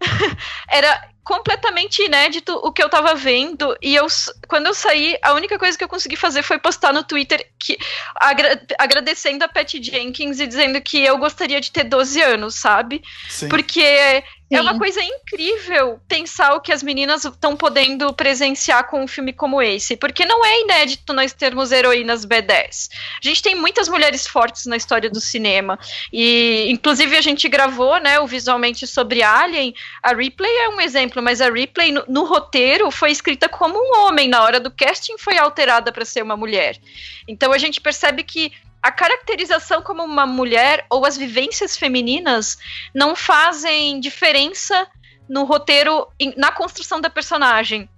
era 0.68 1.13
completamente 1.24 2.02
inédito 2.02 2.52
o 2.62 2.70
que 2.70 2.82
eu 2.82 2.88
tava 2.88 3.14
vendo. 3.14 3.74
E 3.80 3.94
eu, 3.94 4.06
quando 4.46 4.66
eu 4.66 4.74
saí, 4.74 5.16
a 5.22 5.32
única 5.32 5.58
coisa 5.58 5.76
que 5.76 5.82
eu 5.82 5.88
consegui 5.88 6.16
fazer 6.16 6.42
foi 6.42 6.58
postar 6.58 6.92
no 6.92 7.02
Twitter 7.02 7.44
que, 7.58 7.78
agra 8.14 8.60
agradecendo 8.78 9.42
a 9.42 9.48
Pat 9.48 9.72
Jenkins 9.80 10.38
e 10.38 10.46
dizendo 10.46 10.80
que 10.82 11.02
eu 11.02 11.16
gostaria 11.16 11.60
de 11.60 11.72
ter 11.72 11.84
12 11.84 12.20
anos, 12.20 12.56
sabe? 12.56 13.02
Sim. 13.28 13.48
Porque 13.48 14.22
Sim. 14.48 14.56
É 14.56 14.60
uma 14.60 14.78
coisa 14.78 15.02
incrível 15.02 15.98
pensar 16.06 16.54
o 16.54 16.60
que 16.60 16.70
as 16.70 16.82
meninas 16.82 17.24
estão 17.24 17.56
podendo 17.56 18.12
presenciar 18.12 18.86
com 18.86 19.02
um 19.02 19.06
filme 19.06 19.32
como 19.32 19.62
esse, 19.62 19.96
porque 19.96 20.26
não 20.26 20.44
é 20.44 20.60
inédito 20.60 21.14
nós 21.14 21.32
termos 21.32 21.72
heroínas 21.72 22.26
B10. 22.26 22.90
A 23.22 23.26
gente 23.26 23.42
tem 23.42 23.54
muitas 23.54 23.88
mulheres 23.88 24.26
fortes 24.26 24.66
na 24.66 24.76
história 24.76 25.08
do 25.08 25.20
cinema, 25.20 25.78
e 26.12 26.66
inclusive 26.68 27.16
a 27.16 27.22
gente 27.22 27.48
gravou, 27.48 27.98
né, 27.98 28.20
o 28.20 28.26
visualmente 28.26 28.86
sobre 28.86 29.22
Alien. 29.22 29.74
A 30.02 30.14
Ripley 30.14 30.50
é 30.50 30.68
um 30.68 30.80
exemplo, 30.80 31.22
mas 31.22 31.40
a 31.40 31.50
Ripley 31.50 31.90
no, 31.90 32.04
no 32.06 32.24
roteiro 32.24 32.90
foi 32.90 33.10
escrita 33.10 33.48
como 33.48 33.78
um 33.78 34.06
homem, 34.06 34.28
na 34.28 34.42
hora 34.42 34.60
do 34.60 34.70
casting 34.70 35.16
foi 35.16 35.38
alterada 35.38 35.90
para 35.90 36.04
ser 36.04 36.22
uma 36.22 36.36
mulher. 36.36 36.78
Então 37.26 37.50
a 37.50 37.58
gente 37.58 37.80
percebe 37.80 38.22
que 38.22 38.52
a 38.84 38.92
caracterização 38.92 39.80
como 39.80 40.04
uma 40.04 40.26
mulher 40.26 40.84
ou 40.90 41.06
as 41.06 41.16
vivências 41.16 41.74
femininas 41.74 42.58
não 42.94 43.16
fazem 43.16 43.98
diferença 43.98 44.86
no 45.26 45.44
roteiro, 45.44 46.06
na 46.36 46.52
construção 46.52 47.00
da 47.00 47.08
personagem. 47.08 47.88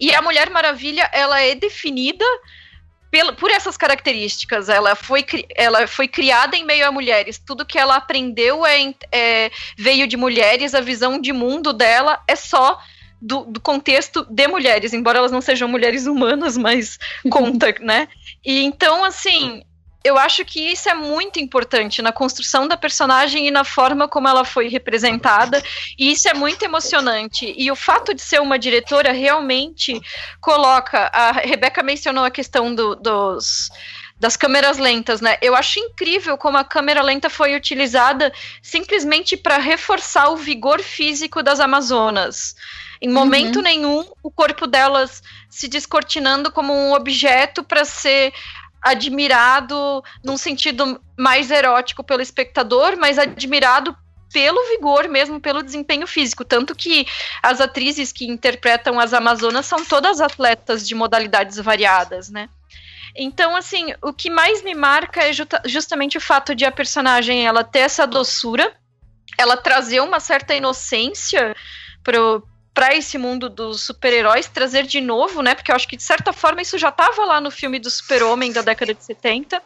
E 0.00 0.12
a 0.12 0.20
Mulher 0.20 0.50
Maravilha, 0.50 1.08
ela 1.12 1.40
é 1.40 1.54
definida 1.54 2.24
por 3.38 3.48
essas 3.52 3.76
características. 3.76 4.68
Ela 4.68 4.96
foi, 4.96 5.24
ela 5.54 5.86
foi 5.86 6.08
criada 6.08 6.56
em 6.56 6.64
meio 6.64 6.84
a 6.84 6.90
mulheres. 6.90 7.38
Tudo 7.38 7.64
que 7.64 7.78
ela 7.78 7.94
aprendeu 7.94 8.66
é, 8.66 8.92
é 9.12 9.52
veio 9.78 10.04
de 10.08 10.16
mulheres. 10.16 10.74
A 10.74 10.80
visão 10.80 11.20
de 11.20 11.32
mundo 11.32 11.72
dela 11.72 12.20
é 12.26 12.34
só 12.34 12.76
do, 13.22 13.44
do, 13.44 13.60
contexto 13.60 14.26
de 14.28 14.48
mulheres, 14.48 14.92
embora 14.92 15.18
elas 15.18 15.30
não 15.30 15.40
sejam 15.40 15.68
mulheres 15.68 16.06
humanas, 16.06 16.56
mas 16.56 16.98
conta, 17.30 17.72
né? 17.78 18.08
E 18.44 18.64
então, 18.64 19.04
assim, 19.04 19.62
eu 20.04 20.18
acho 20.18 20.44
que 20.44 20.60
isso 20.60 20.86
é 20.86 20.94
muito 20.94 21.40
importante 21.40 22.02
na 22.02 22.12
construção 22.12 22.68
da 22.68 22.76
personagem 22.76 23.48
e 23.48 23.50
na 23.50 23.64
forma 23.64 24.06
como 24.06 24.28
ela 24.28 24.44
foi 24.44 24.68
representada, 24.68 25.62
e 25.98 26.12
isso 26.12 26.28
é 26.28 26.34
muito 26.34 26.62
emocionante. 26.62 27.54
E 27.56 27.70
o 27.70 27.74
fato 27.74 28.12
de 28.12 28.20
ser 28.20 28.40
uma 28.42 28.58
diretora 28.58 29.12
realmente 29.12 29.98
coloca. 30.42 31.10
A 31.10 31.32
Rebeca 31.32 31.82
mencionou 31.82 32.22
a 32.22 32.30
questão 32.30 32.74
do, 32.74 32.94
dos 32.94 33.70
das 34.20 34.36
câmeras 34.36 34.78
lentas, 34.78 35.20
né? 35.20 35.36
Eu 35.42 35.56
acho 35.56 35.80
incrível 35.80 36.38
como 36.38 36.56
a 36.56 36.64
câmera 36.64 37.02
lenta 37.02 37.28
foi 37.28 37.56
utilizada 37.56 38.32
simplesmente 38.62 39.36
para 39.36 39.58
reforçar 39.58 40.28
o 40.28 40.36
vigor 40.36 40.80
físico 40.80 41.42
das 41.42 41.60
Amazonas. 41.60 42.54
Em 43.00 43.08
momento 43.08 43.56
uhum. 43.56 43.62
nenhum, 43.62 44.04
o 44.22 44.30
corpo 44.30 44.66
delas 44.66 45.22
se 45.50 45.68
descortinando 45.68 46.50
como 46.50 46.72
um 46.72 46.94
objeto 46.94 47.62
para 47.62 47.84
ser 47.84 48.32
admirado 48.84 50.04
num 50.22 50.36
sentido 50.36 51.00
mais 51.18 51.50
erótico 51.50 52.04
pelo 52.04 52.20
espectador, 52.20 52.96
mas 52.98 53.18
admirado 53.18 53.96
pelo 54.30 54.62
vigor 54.68 55.08
mesmo, 55.08 55.40
pelo 55.40 55.62
desempenho 55.62 56.06
físico. 56.06 56.44
Tanto 56.44 56.74
que 56.74 57.06
as 57.42 57.60
atrizes 57.60 58.12
que 58.12 58.26
interpretam 58.26 59.00
as 59.00 59.14
Amazonas 59.14 59.64
são 59.64 59.84
todas 59.84 60.20
atletas 60.20 60.86
de 60.86 60.94
modalidades 60.94 61.56
variadas, 61.56 62.28
né? 62.28 62.48
Então, 63.16 63.54
assim, 63.54 63.94
o 64.02 64.12
que 64.12 64.28
mais 64.28 64.62
me 64.62 64.74
marca 64.74 65.20
é 65.22 65.30
justamente 65.64 66.18
o 66.18 66.20
fato 66.20 66.54
de 66.54 66.64
a 66.64 66.72
personagem 66.72 67.46
ela 67.46 67.62
ter 67.62 67.80
essa 67.80 68.06
doçura, 68.06 68.74
ela 69.38 69.56
trazer 69.56 70.00
uma 70.00 70.18
certa 70.18 70.54
inocência 70.54 71.54
pro, 72.02 72.44
para 72.74 72.94
esse 72.94 73.16
mundo 73.16 73.48
dos 73.48 73.82
super-heróis, 73.82 74.48
trazer 74.48 74.84
de 74.84 75.00
novo, 75.00 75.40
né? 75.40 75.54
Porque 75.54 75.70
eu 75.70 75.76
acho 75.76 75.86
que 75.86 75.96
de 75.96 76.02
certa 76.02 76.32
forma 76.32 76.60
isso 76.60 76.76
já 76.76 76.88
estava 76.88 77.24
lá 77.24 77.40
no 77.40 77.50
filme 77.50 77.78
do 77.78 77.88
Super-Homem 77.88 78.52
da 78.52 78.62
década 78.62 78.92
de 78.92 79.04
70, 79.04 79.62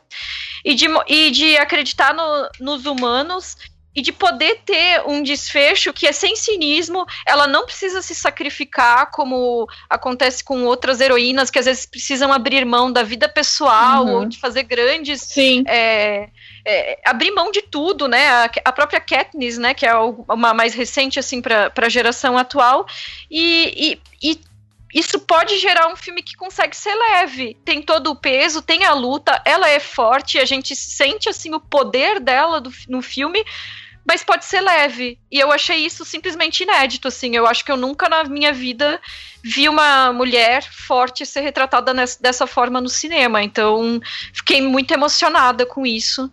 e 0.64 0.74
de, 0.74 0.86
e 1.06 1.30
de 1.30 1.56
acreditar 1.56 2.12
no, 2.12 2.50
nos 2.60 2.84
humanos 2.84 3.56
e 3.94 4.02
de 4.02 4.12
poder 4.12 4.60
ter 4.64 5.02
um 5.06 5.22
desfecho 5.22 5.92
que 5.92 6.06
é 6.06 6.12
sem 6.12 6.36
cinismo, 6.36 7.04
ela 7.26 7.48
não 7.48 7.64
precisa 7.64 8.00
se 8.00 8.14
sacrificar 8.14 9.10
como 9.10 9.66
acontece 9.90 10.44
com 10.44 10.64
outras 10.64 11.00
heroínas 11.00 11.50
que 11.50 11.58
às 11.58 11.64
vezes 11.64 11.86
precisam 11.86 12.32
abrir 12.32 12.64
mão 12.64 12.92
da 12.92 13.02
vida 13.02 13.28
pessoal 13.28 14.04
uhum. 14.04 14.14
ou 14.14 14.24
de 14.26 14.38
fazer 14.38 14.62
grandes 14.64 15.22
Sim. 15.22 15.64
É, 15.66 16.28
é, 16.68 17.00
abrir 17.02 17.30
mão 17.30 17.50
de 17.50 17.62
tudo, 17.62 18.06
né? 18.06 18.28
A, 18.28 18.50
a, 18.66 18.72
própria 18.72 19.00
Katniss, 19.00 19.56
né? 19.56 19.72
Que 19.72 19.86
é 19.86 19.94
uma 19.94 20.52
mais 20.52 20.74
recente 20.74 21.18
assim 21.18 21.40
para 21.40 21.72
a 21.74 21.88
geração 21.88 22.36
atual 22.36 22.86
e, 23.30 23.98
e, 24.22 24.30
e 24.30 24.40
isso 24.94 25.18
pode 25.20 25.58
gerar 25.58 25.88
um 25.88 25.96
filme 25.96 26.22
que 26.22 26.36
consegue 26.36 26.76
ser 26.76 26.94
leve. 26.94 27.56
Tem 27.64 27.80
todo 27.80 28.10
o 28.10 28.16
peso, 28.16 28.60
tem 28.60 28.84
a 28.84 28.92
luta, 28.92 29.40
ela 29.46 29.68
é 29.68 29.80
forte, 29.80 30.38
a 30.38 30.44
gente 30.44 30.76
sente 30.76 31.28
assim 31.28 31.54
o 31.54 31.60
poder 31.60 32.20
dela 32.20 32.60
do, 32.60 32.70
no 32.86 33.00
filme, 33.00 33.42
mas 34.06 34.22
pode 34.22 34.44
ser 34.44 34.60
leve. 34.60 35.18
E 35.32 35.38
eu 35.38 35.50
achei 35.50 35.78
isso 35.78 36.04
simplesmente 36.04 36.64
inédito, 36.64 37.08
assim. 37.08 37.34
Eu 37.34 37.46
acho 37.46 37.64
que 37.64 37.72
eu 37.72 37.76
nunca 37.78 38.10
na 38.10 38.24
minha 38.24 38.52
vida 38.52 39.00
vi 39.42 39.68
uma 39.68 40.12
mulher 40.12 40.62
forte 40.62 41.24
ser 41.24 41.40
retratada 41.40 41.94
nessa, 41.94 42.20
dessa 42.20 42.46
forma 42.46 42.78
no 42.78 42.88
cinema. 42.88 43.42
Então, 43.42 44.00
fiquei 44.34 44.60
muito 44.60 44.92
emocionada 44.92 45.64
com 45.64 45.86
isso. 45.86 46.30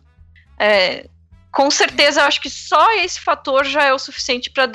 É, 0.60 1.08
com 1.52 1.72
certeza, 1.72 2.22
eu 2.22 2.26
acho 2.26 2.42
que 2.42 2.50
só 2.50 2.92
esse 2.98 3.20
fator 3.20 3.66
já 3.66 3.84
é 3.84 3.94
o 3.94 4.00
suficiente 4.00 4.50
para 4.50 4.70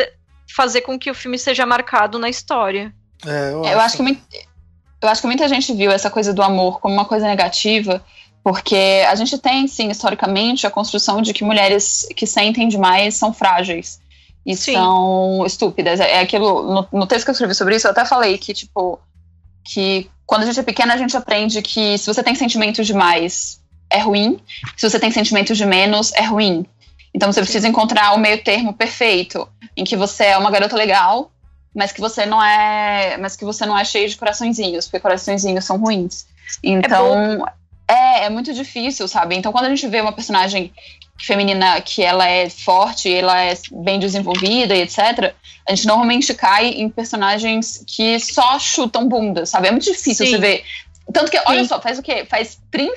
fazer 0.54 0.80
com 0.80 0.98
que 0.98 1.10
o 1.10 1.14
filme 1.14 1.38
seja 1.38 1.66
marcado 1.66 2.18
na 2.18 2.28
história. 2.28 2.94
É, 3.26 3.52
eu, 3.52 3.60
acho. 3.60 3.72
eu, 3.72 3.80
acho. 3.80 3.96
que 3.96 4.02
muito, 4.02 4.22
eu 5.02 5.08
acho 5.08 5.20
que 5.20 5.26
muita 5.26 5.48
gente 5.48 5.72
viu 5.74 5.90
essa 5.90 6.10
coisa 6.10 6.32
do 6.32 6.42
amor 6.42 6.80
como 6.80 6.94
uma 6.94 7.04
coisa 7.04 7.26
negativa, 7.26 8.02
Porque 8.42 9.04
a 9.06 9.14
gente 9.14 9.36
tem, 9.38 9.66
sim, 9.68 9.90
historicamente, 9.90 10.66
a 10.66 10.70
construção 10.70 11.20
de 11.20 11.34
que 11.34 11.44
mulheres 11.44 12.06
que 12.16 12.26
sentem 12.26 12.68
demais 12.68 13.14
são 13.14 13.32
frágeis 13.32 14.00
e 14.46 14.56
sim. 14.56 14.72
são 14.72 15.44
estúpidas. 15.44 16.00
É 16.00 16.20
aquilo, 16.20 16.62
no, 16.62 16.88
no, 17.00 17.06
texto 17.06 17.24
que 17.24 17.30
eu 17.30 17.32
escrevi 17.32 17.54
sobre 17.54 17.76
isso, 17.76 17.86
eu 17.86 17.90
até 17.90 18.04
falei 18.06 18.38
que, 18.38 18.54
tipo, 18.54 18.98
que 19.62 20.10
quando 20.24 20.42
a 20.42 20.46
gente 20.46 20.58
é 20.58 20.62
pequena, 20.62 20.94
a 20.94 20.96
gente 20.96 21.14
aprende 21.16 21.60
que 21.60 21.98
se 21.98 22.06
você 22.06 22.22
tem 22.22 22.34
sentimentos 22.34 22.86
demais, 22.86 23.59
é 23.90 23.98
ruim, 23.98 24.38
se 24.76 24.88
você 24.88 24.98
tem 24.98 25.10
sentimentos 25.10 25.56
de 25.56 25.66
menos, 25.66 26.12
é 26.12 26.22
ruim. 26.22 26.64
Então 27.14 27.32
você 27.32 27.40
precisa 27.40 27.66
encontrar 27.66 28.14
o 28.14 28.18
meio 28.18 28.42
termo 28.42 28.72
perfeito, 28.72 29.48
em 29.76 29.84
que 29.84 29.96
você 29.96 30.26
é 30.26 30.38
uma 30.38 30.50
garota 30.50 30.76
legal, 30.76 31.30
mas 31.74 31.92
que 31.92 32.00
você 32.00 32.26
não 32.26 32.42
é, 32.42 33.16
mas 33.18 33.36
que 33.36 33.44
você 33.44 33.66
não 33.66 33.76
é 33.76 33.84
cheio 33.84 34.08
de 34.08 34.16
coraçõezinhos, 34.16 34.86
porque 34.86 35.00
coraçõezinhos 35.00 35.64
são 35.64 35.76
ruins. 35.76 36.26
Então, 36.62 37.44
é, 37.88 38.22
é, 38.22 38.24
é 38.24 38.30
muito 38.30 38.52
difícil, 38.52 39.06
sabe? 39.06 39.36
Então, 39.36 39.52
quando 39.52 39.66
a 39.66 39.68
gente 39.68 39.86
vê 39.86 40.00
uma 40.00 40.12
personagem 40.12 40.72
feminina 41.18 41.80
que 41.80 42.02
ela 42.02 42.26
é 42.26 42.48
forte, 42.48 43.12
ela 43.12 43.40
é 43.42 43.54
bem 43.70 43.98
desenvolvida 43.98 44.74
e 44.74 44.82
etc., 44.82 45.34
a 45.68 45.74
gente 45.74 45.86
normalmente 45.86 46.34
cai 46.34 46.68
em 46.68 46.88
personagens 46.88 47.84
que 47.86 48.18
só 48.18 48.58
chutam 48.58 49.06
bunda, 49.08 49.46
sabe? 49.46 49.68
É 49.68 49.70
muito 49.70 49.84
difícil 49.84 50.26
Sim. 50.26 50.32
você 50.32 50.38
ver. 50.38 50.64
Tanto 51.12 51.30
que, 51.30 51.40
olha 51.46 51.62
Sim. 51.62 51.68
só, 51.68 51.80
faz 51.80 51.98
o 51.98 52.02
quê? 52.02 52.24
Faz 52.24 52.60
30, 52.70 52.94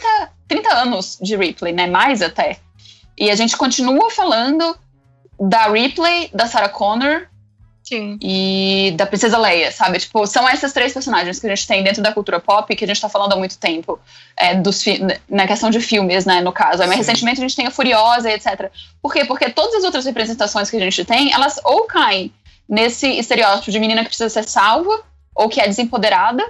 30 0.48 0.74
anos 0.74 1.18
de 1.22 1.36
Ripley, 1.36 1.74
né? 1.74 1.88
Mais 1.88 2.22
até. 2.22 2.58
E 3.18 3.30
a 3.30 3.36
gente 3.36 3.56
continua 3.56 4.10
falando 4.10 4.78
da 5.40 5.70
Ripley, 5.72 6.30
da 6.34 6.48
Sarah 6.48 6.70
Connor 6.70 7.28
Sim. 7.84 8.18
e 8.22 8.94
da 8.96 9.06
Princesa 9.06 9.38
Leia, 9.38 9.72
sabe? 9.72 10.00
Tipo, 10.00 10.26
são 10.26 10.48
essas 10.48 10.72
três 10.72 10.94
personagens 10.94 11.40
que 11.40 11.46
a 11.46 11.50
gente 11.50 11.68
tem 11.68 11.84
dentro 11.84 12.02
da 12.02 12.14
cultura 12.14 12.40
pop 12.40 12.74
que 12.76 12.84
a 12.84 12.88
gente 12.88 13.02
tá 13.02 13.10
falando 13.10 13.34
há 13.34 13.36
muito 13.36 13.58
tempo. 13.58 14.00
É, 14.38 14.56
dos 14.56 14.84
na 15.30 15.46
questão 15.46 15.70
de 15.70 15.80
filmes, 15.80 16.26
né, 16.26 16.42
no 16.42 16.52
caso. 16.52 16.80
Mas 16.88 16.98
recentemente 16.98 17.40
a 17.40 17.42
gente 17.42 17.56
tem 17.56 17.68
a 17.68 17.72
Furiosa, 17.72 18.32
etc. 18.32 18.72
Por 19.02 19.14
quê? 19.14 19.26
Porque 19.26 19.50
todas 19.50 19.76
as 19.76 19.84
outras 19.84 20.06
representações 20.06 20.70
que 20.70 20.78
a 20.78 20.80
gente 20.80 21.04
tem, 21.04 21.32
elas 21.34 21.60
ou 21.64 21.84
caem 21.84 22.34
nesse 22.68 23.08
estereótipo 23.08 23.70
de 23.70 23.80
menina 23.80 24.02
que 24.02 24.08
precisa 24.08 24.30
ser 24.30 24.48
salva, 24.48 25.04
ou 25.36 25.50
que 25.50 25.60
é 25.60 25.68
desempoderada, 25.68 26.44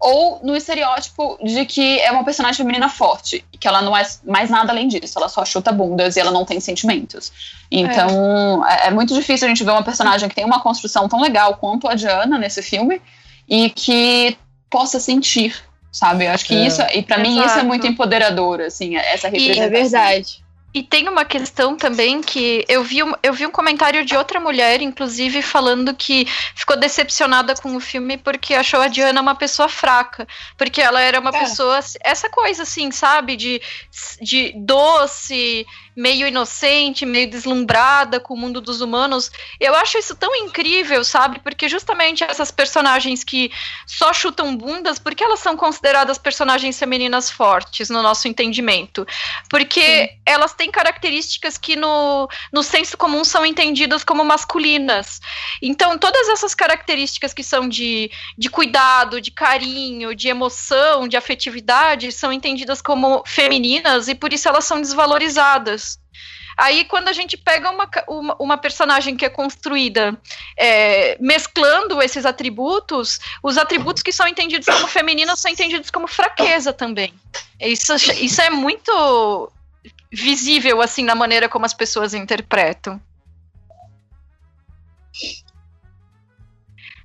ou 0.00 0.40
no 0.42 0.56
estereótipo 0.56 1.38
de 1.44 1.66
que 1.66 2.00
é 2.00 2.10
uma 2.10 2.24
personagem 2.24 2.56
feminina 2.56 2.88
forte, 2.88 3.44
que 3.60 3.68
ela 3.68 3.82
não 3.82 3.94
é 3.94 4.02
mais 4.24 4.48
nada 4.48 4.72
além 4.72 4.88
disso, 4.88 5.18
ela 5.18 5.28
só 5.28 5.44
chuta 5.44 5.70
bundas 5.70 6.16
e 6.16 6.20
ela 6.20 6.30
não 6.30 6.46
tem 6.46 6.58
sentimentos. 6.58 7.30
Então, 7.70 8.66
é. 8.66 8.86
é, 8.86 8.90
muito 8.90 9.14
difícil 9.14 9.46
a 9.46 9.48
gente 9.50 9.62
ver 9.62 9.72
uma 9.72 9.82
personagem 9.82 10.26
que 10.26 10.34
tem 10.34 10.44
uma 10.44 10.60
construção 10.60 11.06
tão 11.06 11.20
legal 11.20 11.56
quanto 11.56 11.86
a 11.86 11.94
Diana 11.94 12.38
nesse 12.38 12.62
filme 12.62 13.00
e 13.46 13.68
que 13.68 14.38
possa 14.70 14.98
sentir, 14.98 15.54
sabe? 15.92 16.24
Eu 16.24 16.30
acho 16.32 16.46
que 16.46 16.54
é. 16.54 16.66
isso, 16.66 16.80
e 16.94 17.02
para 17.02 17.18
mim 17.18 17.38
isso 17.44 17.58
é 17.58 17.62
muito 17.62 17.86
empoderador, 17.86 18.62
assim, 18.62 18.96
essa 18.96 19.28
representação. 19.28 19.62
E 19.62 19.66
é 19.66 19.68
verdade. 19.68 20.42
E 20.72 20.84
tem 20.84 21.08
uma 21.08 21.24
questão 21.24 21.76
também 21.76 22.20
que 22.20 22.64
eu 22.68 22.84
vi, 22.84 22.98
eu 23.22 23.32
vi 23.32 23.44
um 23.44 23.50
comentário 23.50 24.04
de 24.04 24.16
outra 24.16 24.38
mulher, 24.38 24.80
inclusive, 24.80 25.42
falando 25.42 25.92
que 25.94 26.26
ficou 26.54 26.76
decepcionada 26.76 27.54
com 27.56 27.74
o 27.74 27.80
filme 27.80 28.16
porque 28.16 28.54
achou 28.54 28.80
a 28.80 28.86
Diana 28.86 29.20
uma 29.20 29.34
pessoa 29.34 29.68
fraca. 29.68 30.28
Porque 30.56 30.80
ela 30.80 31.00
era 31.00 31.18
uma 31.18 31.30
é. 31.30 31.40
pessoa. 31.40 31.80
Essa 32.02 32.30
coisa, 32.30 32.62
assim, 32.62 32.92
sabe? 32.92 33.34
De, 33.36 33.60
de 34.22 34.52
doce, 34.56 35.66
meio 35.94 36.26
inocente, 36.26 37.04
meio 37.04 37.28
deslumbrada 37.28 38.20
com 38.20 38.34
o 38.34 38.36
mundo 38.36 38.60
dos 38.60 38.80
humanos. 38.80 39.30
Eu 39.58 39.74
acho 39.74 39.98
isso 39.98 40.14
tão 40.14 40.34
incrível, 40.34 41.04
sabe? 41.04 41.40
Porque 41.40 41.68
justamente 41.68 42.24
essas 42.24 42.50
personagens 42.50 43.24
que 43.24 43.50
só 43.86 44.12
chutam 44.12 44.56
bundas, 44.56 44.98
porque 44.98 45.24
elas 45.24 45.40
são 45.40 45.56
consideradas 45.56 46.18
personagens 46.18 46.78
femininas 46.78 47.30
fortes 47.30 47.90
no 47.90 48.02
nosso 48.02 48.28
entendimento? 48.28 49.06
Porque 49.48 50.08
Sim. 50.08 50.08
elas 50.24 50.54
têm 50.54 50.70
características 50.70 51.58
que 51.58 51.76
no, 51.76 52.28
no 52.52 52.62
senso 52.62 52.96
comum 52.96 53.24
são 53.24 53.44
entendidas 53.44 54.04
como 54.04 54.24
masculinas. 54.24 55.20
Então, 55.60 55.98
todas 55.98 56.28
essas 56.28 56.54
características 56.54 57.34
que 57.34 57.42
são 57.42 57.68
de, 57.68 58.10
de 58.38 58.48
cuidado, 58.48 59.20
de 59.20 59.30
carinho, 59.30 60.14
de 60.14 60.28
emoção, 60.28 61.08
de 61.08 61.16
afetividade, 61.16 62.12
são 62.12 62.32
entendidas 62.32 62.80
como 62.80 63.22
femininas 63.26 64.08
e 64.08 64.14
por 64.14 64.32
isso 64.32 64.48
elas 64.48 64.64
são 64.64 64.80
desvalorizadas. 64.80 65.89
Aí, 66.60 66.84
quando 66.84 67.08
a 67.08 67.12
gente 67.14 67.38
pega 67.38 67.70
uma, 67.70 67.88
uma, 68.06 68.36
uma 68.38 68.58
personagem 68.58 69.16
que 69.16 69.24
é 69.24 69.30
construída 69.30 70.14
é, 70.58 71.16
mesclando 71.18 72.02
esses 72.02 72.26
atributos, 72.26 73.18
os 73.42 73.56
atributos 73.56 74.02
que 74.02 74.12
são 74.12 74.28
entendidos 74.28 74.66
como 74.66 74.86
femininos 74.86 75.40
são 75.40 75.50
entendidos 75.50 75.90
como 75.90 76.06
fraqueza 76.06 76.70
também. 76.70 77.14
Isso, 77.58 77.94
isso 77.94 78.42
é 78.42 78.50
muito 78.50 79.50
visível, 80.12 80.82
assim, 80.82 81.02
na 81.02 81.14
maneira 81.14 81.48
como 81.48 81.64
as 81.64 81.72
pessoas 81.72 82.12
interpretam. 82.12 83.00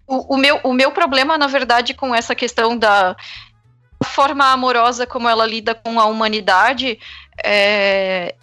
O, 0.06 0.36
o, 0.36 0.38
meu, 0.38 0.60
o 0.65 0.73
meu 0.73 0.91
problema, 0.91 1.38
na 1.38 1.48
verdade, 1.48 1.94
com 1.94 2.14
essa 2.14 2.36
questão 2.36 2.77
da 2.77 3.15
forma 4.03 4.52
amorosa 4.52 5.07
como 5.07 5.30
ela 5.30 5.45
lida 5.45 5.73
com 5.73 5.98
a 5.98 6.06
humanidade 6.06 6.99
é, 7.41 8.36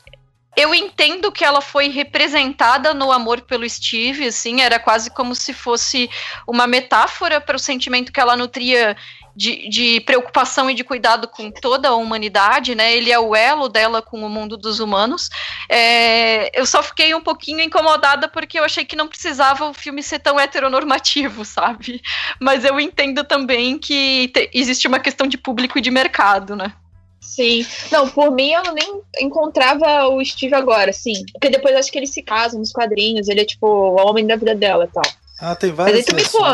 eu 0.57 0.75
entendo 0.75 1.33
que 1.33 1.45
ela 1.45 1.61
foi 1.61 1.89
representada 1.89 2.93
no 2.93 3.11
amor 3.11 3.41
pelo 3.43 3.69
Steve, 3.69 4.27
assim, 4.27 4.61
era 4.61 4.79
quase 4.79 5.11
como 5.11 5.35
se 5.35 5.53
fosse 5.53 6.11
uma 6.47 6.67
metáfora 6.67 7.41
para 7.41 7.57
o 7.57 7.59
sentimento 7.59 8.13
que 8.13 8.21
ela 8.21 8.37
nutria 8.37 8.97
de, 9.35 9.69
de, 9.69 10.01
preocupação 10.01 10.71
e 10.71 10.75
de 10.75 10.85
cuidado 10.85 11.27
com 11.27 11.51
toda 11.51 11.89
a 11.89 11.95
humanidade, 11.95 12.75
né? 12.75 12.95
Ele 12.95 13.11
é 13.11 13.19
o 13.19 13.35
elo 13.35 13.69
dela 13.69 14.03
com 14.03 14.23
o 14.23 14.29
mundo 14.29 14.57
dos 14.59 14.79
humanos. 14.79 15.31
É, 15.69 16.59
eu 16.59 16.67
só 16.67 16.83
fiquei 16.83 17.15
um 17.15 17.21
pouquinho 17.23 17.61
incomodada 17.61 18.29
porque 18.29 18.59
eu 18.59 18.65
achei 18.65 18.85
que 18.85 18.97
não 18.97 19.09
precisava 19.09 19.65
o 19.69 19.75
filme 19.75 20.03
ser 20.03 20.19
tão 20.19 20.39
heteronormativo, 20.39 21.45
sabe? 21.47 22.03
Mas 22.39 22.65
eu 22.65 22.79
entendo 22.79 23.25
também 23.25 23.79
que 23.79 24.29
te, 24.29 24.51
existe 24.53 24.87
uma 24.87 25.01
questão 25.01 25.27
de 25.27 25.39
público 25.39 25.79
e 25.79 25.83
de 25.83 25.91
mercado, 25.91 26.55
né? 26.55 26.75
Sim. 27.23 27.65
Não, 27.91 28.09
por 28.11 28.33
mim 28.33 28.51
eu 28.51 28.75
nem 28.75 29.01
encontrava 29.21 30.09
o 30.09 30.23
Steve 30.25 30.55
agora, 30.55 30.93
sim. 30.93 31.25
Porque 31.33 31.49
depois 31.49 31.77
acho 31.77 31.91
que 31.91 31.99
eles 31.99 32.11
se 32.11 32.21
casam 32.21 32.59
nos 32.59 32.73
quadrinhos, 32.73 33.29
ele 33.29 33.41
é 33.41 33.45
tipo 33.45 33.67
o 33.67 33.97
homem 34.07 34.27
da 34.27 34.37
vida 34.37 34.55
dela 34.55 34.85
e 34.85 34.89
tal. 34.89 35.13
Ah, 35.41 35.55
tem 35.55 35.73
várias 35.73 36.05
Mas 36.05 36.07
também, 36.07 36.29
pô. 36.29 36.45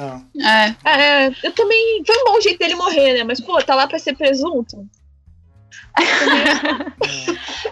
Ah. 0.00 0.20
É. 0.84 0.88
é. 0.88 1.34
Eu 1.42 1.52
também. 1.52 2.02
Foi 2.06 2.16
um 2.16 2.24
bom 2.24 2.40
jeito 2.40 2.58
dele 2.58 2.74
morrer, 2.74 3.14
né? 3.14 3.24
Mas, 3.24 3.40
pô, 3.40 3.60
tá 3.62 3.74
lá 3.74 3.86
pra 3.86 3.98
ser 3.98 4.16
presunto. 4.16 4.86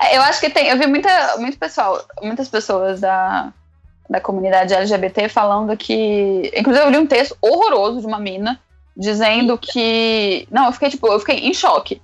É, 0.01 0.15
eu 0.17 0.23
acho 0.23 0.41
que 0.41 0.51
tem. 0.51 0.69
Eu 0.69 0.79
vi 0.79 0.87
muita, 0.87 1.37
muito 1.39 1.59
pessoal, 1.59 2.05
muitas 2.23 2.49
pessoas 2.49 3.01
da, 3.01 3.53
da 4.09 4.21
comunidade 4.21 4.75
LGBT 4.75 5.29
falando 5.29 5.77
que. 5.77 6.53
Inclusive, 6.57 6.87
eu 6.87 6.91
li 6.91 6.99
um 6.99 7.07
texto 7.07 7.37
horroroso 7.41 8.01
de 8.01 8.07
uma 8.07 8.21
mina 8.21 8.61
dizendo 8.97 9.59
que. 9.59 10.47
Não, 10.51 10.67
eu 10.67 10.73
fiquei, 10.73 10.91
tipo, 10.91 11.09
eu 11.09 11.19
fiquei 11.19 11.39
em 11.41 11.55
choque 11.55 12.01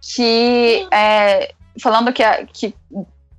que 0.00 0.88
é, 0.90 1.52
falando 1.80 2.12
que, 2.12 2.22
que 2.52 2.74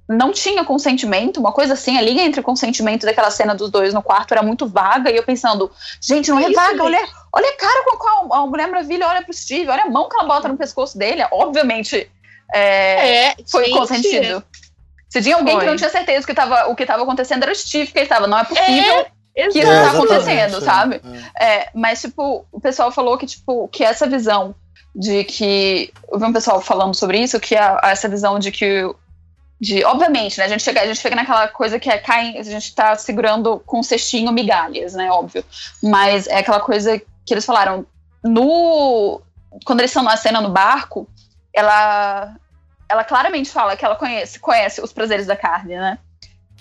não 0.07 0.31
tinha 0.31 0.63
consentimento, 0.65 1.39
uma 1.39 1.51
coisa 1.51 1.73
assim, 1.73 1.97
a 1.97 2.01
linha 2.01 2.23
entre 2.23 2.41
o 2.41 2.43
consentimento 2.43 3.05
daquela 3.05 3.31
cena 3.31 3.55
dos 3.55 3.69
dois 3.69 3.93
no 3.93 4.03
quarto 4.03 4.33
era 4.33 4.43
muito 4.43 4.67
vaga, 4.67 5.09
e 5.09 5.15
eu 5.15 5.23
pensando, 5.23 5.71
gente, 6.01 6.29
não 6.29 6.39
é, 6.39 6.45
é 6.45 6.51
vaga, 6.51 6.83
olha, 6.83 7.07
olha 7.31 7.49
a 7.49 7.57
cara 7.57 7.83
com 7.83 7.95
a 7.95 7.97
qual 7.97 8.33
a 8.33 8.47
Mulher 8.47 8.67
Maravilha 8.67 9.07
olha 9.07 9.23
pro 9.23 9.33
Steve, 9.33 9.69
olha 9.69 9.83
a 9.83 9.89
mão 9.89 10.09
que 10.09 10.15
ela 10.15 10.27
bota 10.27 10.47
no 10.47 10.57
pescoço 10.57 10.97
dele, 10.97 11.25
obviamente 11.31 12.11
é, 12.53 13.27
é, 13.27 13.35
foi 13.49 13.65
gente. 13.65 13.77
consentido. 13.77 14.43
Se 15.09 15.21
tinha 15.21 15.35
alguém 15.35 15.55
foi. 15.55 15.63
que 15.63 15.69
não 15.69 15.77
tinha 15.77 15.89
certeza 15.89 16.25
que 16.25 16.33
tava, 16.33 16.67
o 16.67 16.75
que 16.75 16.83
estava 16.83 17.03
acontecendo 17.03 17.43
era 17.43 17.51
o 17.51 17.55
Steve, 17.55 17.91
que 17.91 17.99
ele 17.99 18.05
estava, 18.05 18.27
não 18.27 18.37
é 18.37 18.43
possível 18.43 19.05
é, 19.35 19.47
que 19.47 19.59
isso 19.59 19.67
tá 19.67 19.91
acontecendo, 19.91 20.61
sabe? 20.61 21.01
É. 21.39 21.69
mas, 21.73 22.01
tipo, 22.01 22.45
o 22.51 22.59
pessoal 22.59 22.91
falou 22.91 23.17
que, 23.17 23.25
tipo, 23.25 23.67
que 23.69 23.83
essa 23.83 24.07
visão 24.07 24.55
de 24.95 25.23
que 25.23 25.93
eu 26.11 26.19
vi 26.19 26.25
um 26.25 26.33
pessoal 26.33 26.61
falando 26.61 26.93
sobre 26.93 27.19
isso, 27.19 27.39
que 27.39 27.55
a, 27.55 27.79
essa 27.83 28.09
visão 28.09 28.39
de 28.39 28.51
que 28.51 28.83
de, 29.59 29.85
obviamente, 29.85 30.39
né, 30.39 30.45
a 30.45 30.47
gente 30.47 30.63
chega, 30.63 30.81
a 30.81 30.87
gente 30.87 30.99
fica 30.99 31.15
naquela 31.15 31.47
coisa 31.47 31.79
que 31.79 31.87
é 31.87 31.99
cai, 31.99 32.35
a 32.35 32.41
gente 32.41 32.73
tá 32.73 32.95
segurando 32.95 33.59
com 33.59 33.79
um 33.79 33.83
cestinho 33.83 34.31
migalhas, 34.31 34.95
né, 34.95 35.11
óbvio. 35.11 35.45
Mas 35.83 36.25
é 36.25 36.39
aquela 36.39 36.59
coisa 36.59 36.99
que 36.99 37.31
eles 37.31 37.45
falaram 37.45 37.85
no 38.23 39.21
quando 39.63 39.81
eles 39.81 39.91
estão 39.91 40.03
na 40.03 40.17
cena 40.17 40.41
no 40.41 40.49
barco, 40.49 41.07
ela 41.53 42.35
ela 42.89 43.03
claramente 43.03 43.49
fala 43.49 43.77
que 43.77 43.85
ela 43.85 43.95
conhece 43.95 44.39
conhece 44.39 44.81
os 44.81 44.91
prazeres 44.91 45.27
da 45.27 45.35
carne, 45.35 45.75
né? 45.75 45.99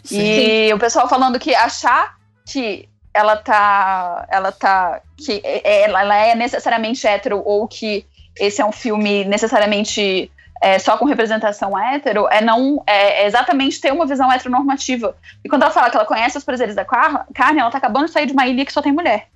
Sim. 0.04 0.20
E 0.20 0.74
o 0.74 0.78
pessoal 0.78 1.08
falando 1.08 1.38
que 1.38 1.54
achar 1.54 2.16
que 2.46 2.86
ela 3.14 3.36
tá 3.36 4.26
ela 4.30 4.52
tá 4.52 5.00
que 5.16 5.40
ela, 5.64 6.02
ela 6.02 6.16
é 6.16 6.34
necessariamente 6.34 7.06
hétero 7.06 7.42
ou 7.44 7.66
que 7.66 8.06
esse 8.36 8.60
é 8.60 8.64
um 8.64 8.72
filme 8.72 9.24
necessariamente 9.24 10.30
é, 10.60 10.78
só 10.78 10.96
com 10.98 11.06
representação 11.06 11.78
hétero, 11.78 12.28
é 12.30 12.42
não 12.42 12.82
é, 12.86 13.22
é, 13.22 13.26
exatamente 13.26 13.80
ter 13.80 13.92
uma 13.92 14.06
visão 14.06 14.30
heteronormativa. 14.30 15.16
E 15.42 15.48
quando 15.48 15.62
ela 15.62 15.70
fala 15.70 15.88
que 15.88 15.96
ela 15.96 16.04
conhece 16.04 16.36
os 16.36 16.44
prazeres 16.44 16.74
da 16.74 16.84
carne, 16.84 17.60
ela 17.60 17.70
tá 17.70 17.78
acabando 17.78 18.06
de 18.06 18.12
sair 18.12 18.26
de 18.26 18.32
uma 18.32 18.46
ilha 18.46 18.64
que 18.64 18.72
só 18.72 18.82
tem 18.82 18.92
mulher. 18.92 19.28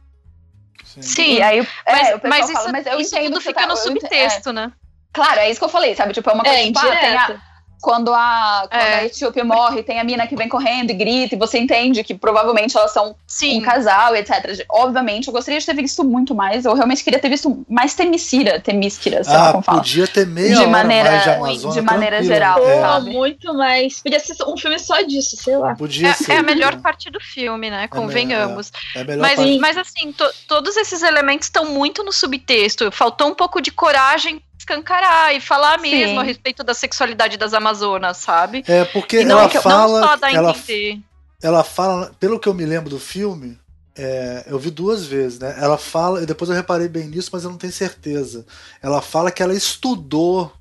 Sim, 0.85 1.41
aí, 1.43 1.61
é, 1.61 1.67
mas, 1.93 2.21
mas, 2.23 2.51
isso, 2.51 2.73
mas 2.73 2.87
eu 2.87 3.01
isso 3.01 3.17
tudo 3.17 3.41
fica 3.41 3.63
tá, 3.63 3.67
no 3.67 3.77
subtexto, 3.77 4.51
eu, 4.51 4.53
né? 4.53 4.73
Claro, 5.13 5.41
é 5.41 5.51
isso 5.51 5.59
que 5.59 5.65
eu 5.65 5.71
falei, 5.71 5.95
sabe? 5.95 6.13
Tipo, 6.13 6.31
é 6.31 6.35
uma 6.35 6.45
coisa 6.45 6.59
É, 6.59 6.65
tipo, 6.65 6.79
ah, 6.79 6.97
tem 6.97 7.17
a-. 7.17 7.41
quando 7.85 8.15
a, 8.15 8.67
quando 8.71 8.81
É. 8.81 8.95
a 9.01 9.05
Etíope 9.05 9.43
morre, 9.43 9.83
tem 9.83 10.01
a 10.01 10.05
mina 10.05 10.27
que 10.27 10.35
vem 10.35 10.49
correndo 10.49 10.91
e 10.91 10.95
grita, 10.95 11.35
e 11.35 11.39
você 11.39 11.59
entende 11.59 12.03
que 12.03 12.15
provavelmente 12.15 12.75
elas 12.77 12.91
são 12.93 13.15
Sim. 13.27 13.59
um 13.59 13.61
casal, 13.63 14.17
etc. 14.17 14.65
Obviamente, 14.71 15.29
eu 15.29 15.35
gostaria 15.35 15.61
de 15.61 15.67
ter 15.67 15.75
visto 15.75 16.03
muito 16.03 16.35
mais. 16.35 16.65
Eu 16.65 16.73
realmente 16.73 17.05
queria 17.05 17.19
ter 17.21 17.29
visto 17.29 17.63
mais 17.69 17.95
Temícira, 17.95 18.59
Temísquira, 18.59 19.23
sei 19.23 19.35
lá 19.35 19.49
Ah, 19.51 19.53
como 19.53 19.63
fala. 19.63 19.79
podia 19.79 20.09
ter 20.09 20.27
meia 20.27 20.57
De 20.57 20.67
maneira- 20.67 21.11
mais 21.11 21.23
de 21.25 21.29
Amazônia. 21.31 21.75
de 21.75 21.81
maneira 21.83 22.23
geral, 22.23 22.59
Pô, 22.59 22.67
É, 22.67 22.81
sabe? 22.81 23.11
muito 23.11 23.53
mais. 23.55 24.01
Podia 24.03 24.19
ser 24.21 24.35
um 24.47 24.57
filme 24.57 24.79
só 24.79 25.03
disso, 25.03 25.37
sei 25.37 25.57
lá. 25.59 25.75
podia 25.75 26.15
ser. 26.15 26.33
É, 26.33 26.35
é 26.37 26.39
a 26.39 26.43
melhor 26.43 26.75
né? 26.77 26.81
parte 26.83 27.11
do 27.11 27.21
filme, 27.21 27.69
né? 27.69 27.83
me- 27.83 27.89
Convenhamos. 27.89 28.73
É 28.97 29.05
melhor 29.05 29.21
Mas, 29.21 29.37
parte. 29.37 29.59
mas 29.59 29.77
assim, 29.77 30.11
to- 30.13 30.33
todos 30.49 30.75
esses 30.79 31.03
elementos 31.03 31.49
estão 31.49 31.67
muito 31.67 32.03
no 32.03 32.13
subtexto. 32.13 32.91
Faltou 32.91 33.29
um 33.29 33.35
pouco 33.35 33.61
de 33.61 33.71
coragem 33.71 34.41
escancarar 34.59 35.35
e 35.35 35.41
falar 35.41 35.79
mesmo 35.79 36.15
Sim. 36.15 36.19
a 36.19 36.23
respeito 36.23 36.63
da 36.65 36.75
sexualidade 36.75 37.37
das 37.37 37.53
Amazonas, 37.55 38.17
sabe? 38.19 38.65
É 38.67 38.85
porque 38.85 39.21
E 39.21 39.25
não, 39.25 39.41
ela 39.41 39.49
que- 39.49 39.61
fala. 39.61 40.01
não 40.01 40.09
só 40.19 40.25
a 40.25 40.33
ela, 40.33 40.51
entender. 40.51 41.01
ela 41.43 41.65
fala, 41.65 42.13
pelo 42.19 42.39
que 42.39 42.49
eu 42.49 42.55
me 42.55 42.65
lembro 42.65 42.89
do 42.91 42.99
filme, 42.99 43.59
é, 43.97 44.45
eu 44.47 44.59
vi 44.59 44.71
duas 44.71 45.07
vezes, 45.07 45.39
né? 45.39 45.55
Ela 45.59 45.79
fala, 45.79 46.23
e 46.23 46.27
depois 46.27 46.49
eu 46.51 46.57
reparei 46.57 46.89
bem 46.89 47.07
nisso, 47.09 47.31
mas 47.33 47.45
eu 47.45 47.51
não 47.51 47.59
tenho 47.59 47.73
certeza. 47.73 48.47
Ela 48.83 49.01
fala 49.03 49.31
que 49.31 49.43
ela 49.43 49.55
estudou 49.55 50.53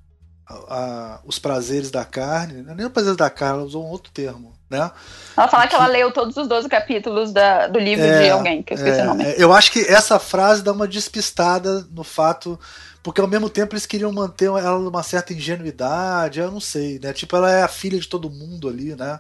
a- 0.48 0.54
a- 0.54 1.20
os 1.26 1.40
prazeres 1.40 1.90
da 1.90 2.04
carne, 2.04 2.62
não 2.62 2.74
é 2.74 2.76
nem 2.76 2.86
os 2.86 2.92
prazeres 2.92 3.18
da 3.18 3.30
carne, 3.30 3.56
ela 3.60 3.64
usou 3.66 3.84
um 3.86 3.90
outro 3.90 4.12
termo, 4.12 4.53
né? 4.70 4.92
Ela 5.38 5.48
fala 5.48 5.68
que 5.68 5.76
ela 5.76 5.88
leu 5.88 6.12
todos 6.12 6.36
os 6.38 6.48
12 6.48 6.68
capítulos 6.70 7.32
da- 7.32 7.68
do 7.68 7.80
livro 7.80 8.06
É, 8.06 8.24
de 8.24 8.30
alguém, 8.30 8.64
que 8.64 8.74
eu 8.74 8.78
esqueci 8.78 9.00
É, 9.00 9.04
o 9.04 9.06
nome. 9.08 9.24
é, 9.24 9.36
eu 9.38 9.54
acho 9.54 9.72
que 9.72 9.80
essa 9.82 10.18
frase 10.20 10.64
dá 10.64 10.72
uma 10.72 10.88
despistada 10.88 11.86
no 11.92 12.04
fato. 12.04 12.60
Porque 13.02 13.20
ao 13.20 13.28
mesmo 13.28 13.50
tempo 13.50 13.74
eles 13.74 13.86
queriam 13.86 14.14
manter 14.14 14.46
ela 14.46 14.80
numa 14.80 15.04
certa 15.04 15.34
ingenuidade, 15.34 16.40
eu 16.40 16.50
não 16.50 16.62
sei, 16.62 17.00
né? 17.00 17.12
Tipo, 17.12 17.36
ela 17.36 17.52
é 17.52 17.62
a 17.62 17.68
filha 17.68 18.00
de 18.00 18.08
todo 18.08 18.30
mundo 18.30 18.70
ali, 18.70 18.96
né? 18.96 19.20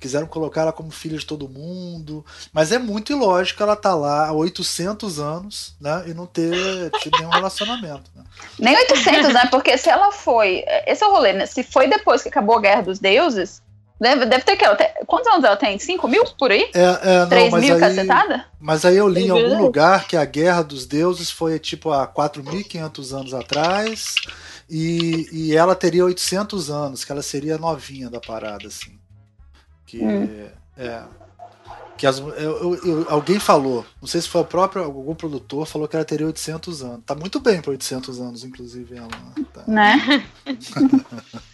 Quiseram 0.00 0.26
colocar 0.28 0.60
ela 0.60 0.72
como 0.72 0.90
filha 0.92 1.18
de 1.18 1.26
todo 1.26 1.48
mundo. 1.48 2.24
Mas 2.52 2.70
é 2.70 2.78
muito 2.78 3.10
ilógico 3.10 3.60
ela 3.62 3.74
tá 3.74 3.92
lá 3.94 4.28
há 4.28 4.32
800 4.32 5.18
anos, 5.18 5.74
né? 5.80 6.04
E 6.06 6.14
não 6.14 6.26
ter 6.26 6.54
tido 7.00 7.18
nenhum 7.18 7.30
relacionamento. 7.30 8.08
Né? 8.14 8.22
Nem 8.58 8.76
800, 8.76 9.32
né? 9.32 9.46
Porque 9.50 9.76
se 9.78 9.88
ela 9.88 10.12
foi. 10.12 10.62
Esse 10.86 11.02
é 11.02 11.06
o 11.08 11.10
rolê, 11.12 11.32
né? 11.32 11.46
Se 11.46 11.64
foi 11.64 11.88
depois 11.88 12.22
que 12.22 12.28
acabou 12.28 12.56
a 12.58 12.60
Guerra 12.60 12.82
dos 12.82 13.00
Deuses, 13.00 13.60
deve, 14.00 14.26
deve 14.26 14.44
ter 14.44 14.56
que. 14.56 14.64
Quantos 15.06 15.28
anos 15.32 15.44
ela 15.44 15.56
tem? 15.56 15.78
5 15.78 16.06
mil 16.08 16.24
por 16.38 16.50
aí? 16.50 16.70
É, 16.74 16.80
é, 17.02 17.18
não, 17.20 17.28
3 17.28 17.50
mas 17.52 17.64
mil, 17.64 17.74
aí, 17.74 17.80
cacetada? 17.80 18.44
mas 18.60 18.84
aí 18.84 18.96
eu 18.96 19.08
li 19.08 19.24
em 19.24 19.28
É 19.28 19.30
algum 19.30 19.62
lugar 19.62 20.06
que 20.06 20.16
a 20.16 20.24
Guerra 20.24 20.62
dos 20.62 20.86
Deuses 20.86 21.30
foi 21.30 21.58
tipo 21.58 21.90
há 21.90 22.06
4.500 22.06 23.12
anos 23.16 23.34
atrás. 23.34 24.14
E, 24.68 25.28
e 25.30 25.54
ela 25.56 25.74
teria 25.74 26.04
800 26.04 26.70
anos, 26.70 27.04
que 27.04 27.12
ela 27.12 27.20
seria 27.22 27.58
novinha 27.58 28.08
da 28.08 28.18
parada, 28.20 28.66
assim. 28.66 28.98
Que 29.86 30.02
Hum. 30.02 30.48
é. 30.78 31.02
Que 31.96 32.06
as, 32.08 32.18
eu- 32.18 32.30
eu- 32.34 32.74
eu- 32.84 33.06
alguém 33.08 33.38
falou, 33.38 33.86
não 34.00 34.08
sei 34.08 34.20
se 34.20 34.28
foi 34.28 34.40
o 34.40 34.44
próprio 34.44 34.82
algum 34.82 35.14
produtor, 35.14 35.64
falou 35.64 35.86
que 35.86 35.94
ela 35.94 36.04
teria 36.04 36.26
800 36.26 36.82
anos. 36.82 37.02
Tá 37.06 37.14
muito 37.14 37.38
bem 37.38 37.60
para 37.60 37.70
800 37.70 38.20
anos, 38.20 38.42
inclusive 38.42 38.96
ela. 38.96 39.08
Tá. 39.52 39.62
Né? 39.68 40.24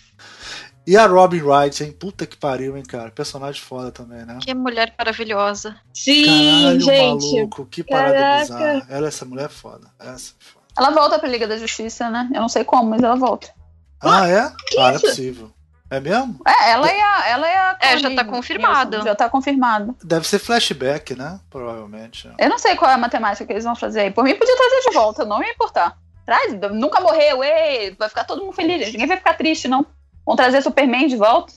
E 0.91 0.97
a 0.97 1.07
Robin 1.07 1.41
Wright, 1.41 1.85
hein? 1.85 1.93
Puta 1.93 2.27
que 2.27 2.37
pariu, 2.37 2.77
hein, 2.77 2.83
cara? 2.83 3.12
Personagem 3.12 3.62
foda 3.62 3.93
também, 3.93 4.27
né? 4.27 4.41
Que 4.43 4.53
mulher 4.53 4.93
maravilhosa. 4.99 5.77
Sim, 5.95 6.25
Caralho, 6.62 6.81
gente. 6.81 7.33
maluco, 7.37 7.67
que 7.67 7.85
parada 7.85 8.12
Caraca. 8.15 8.41
bizarra. 8.41 8.87
Ela, 8.91 9.07
essa 9.07 9.25
mulher 9.25 9.45
é 9.45 9.49
foda. 9.49 9.87
Essa 10.01 10.33
é 10.33 10.45
foda. 10.45 10.67
Ela 10.77 10.91
volta 10.91 11.17
pra 11.21 11.29
Liga 11.29 11.47
da 11.47 11.57
Justiça, 11.57 12.11
né? 12.11 12.29
Eu 12.35 12.41
não 12.41 12.49
sei 12.49 12.65
como, 12.65 12.91
mas 12.91 13.05
ela 13.05 13.15
volta. 13.15 13.55
Ah, 14.03 14.27
é? 14.29 14.41
Ah, 14.41 14.53
não 14.75 14.89
é 14.89 14.95
isso? 14.97 15.07
possível. 15.07 15.53
É 15.89 16.01
mesmo? 16.01 16.41
É, 16.45 16.73
ela 16.73 16.91
é 16.91 17.01
a. 17.01 17.29
Ela 17.29 17.49
é, 17.49 17.57
a 17.57 17.79
É, 17.83 17.97
já 17.97 18.12
tá 18.12 18.25
confirmado. 18.25 19.01
Já 19.05 19.15
tá 19.15 19.31
confirmado. 19.31 19.97
Deve 20.03 20.27
ser 20.27 20.41
flashback, 20.41 21.15
né? 21.15 21.39
Provavelmente. 21.49 22.29
Eu 22.37 22.49
não 22.49 22.59
sei 22.59 22.75
qual 22.75 22.91
é 22.91 22.95
a 22.95 22.99
matemática 22.99 23.47
que 23.47 23.53
eles 23.53 23.62
vão 23.65 23.77
fazer 23.77 24.01
aí. 24.01 24.11
Por 24.11 24.25
mim, 24.25 24.35
podia 24.35 24.57
trazer 24.57 24.89
de 24.89 24.93
volta, 24.93 25.25
não 25.25 25.41
ia 25.41 25.53
importar. 25.53 25.97
Traz, 26.27 26.53
nunca 26.73 27.01
morreu, 27.01 27.45
ei, 27.45 27.95
vai 27.97 28.09
ficar 28.09 28.25
todo 28.25 28.43
mundo 28.43 28.55
feliz. 28.55 28.91
Ninguém 28.91 29.07
vai 29.07 29.17
ficar 29.17 29.35
triste, 29.35 29.69
não. 29.69 29.87
Vão 30.31 30.36
trazer 30.36 30.62
Superman 30.62 31.09
de 31.09 31.16
volta. 31.16 31.52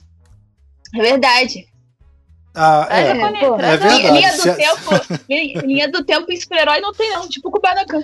É 0.92 1.00
verdade. 1.00 1.68
Ah, 2.56 2.88
é. 2.90 3.00
é 3.06 3.10
a- 3.12 3.56
verdade. 3.56 4.10
Linha 4.10 4.32
do 4.32 4.42
Se- 4.42 4.54
tempo. 4.54 4.90
li- 5.28 5.54
Linha 5.64 5.88
do 5.88 6.04
tempo 6.04 6.30
em 6.32 6.36
super-herói 6.40 6.80
não 6.80 6.92
tem, 6.92 7.12
não. 7.12 7.28
Tipo 7.28 7.52
Kubanacan. 7.52 8.02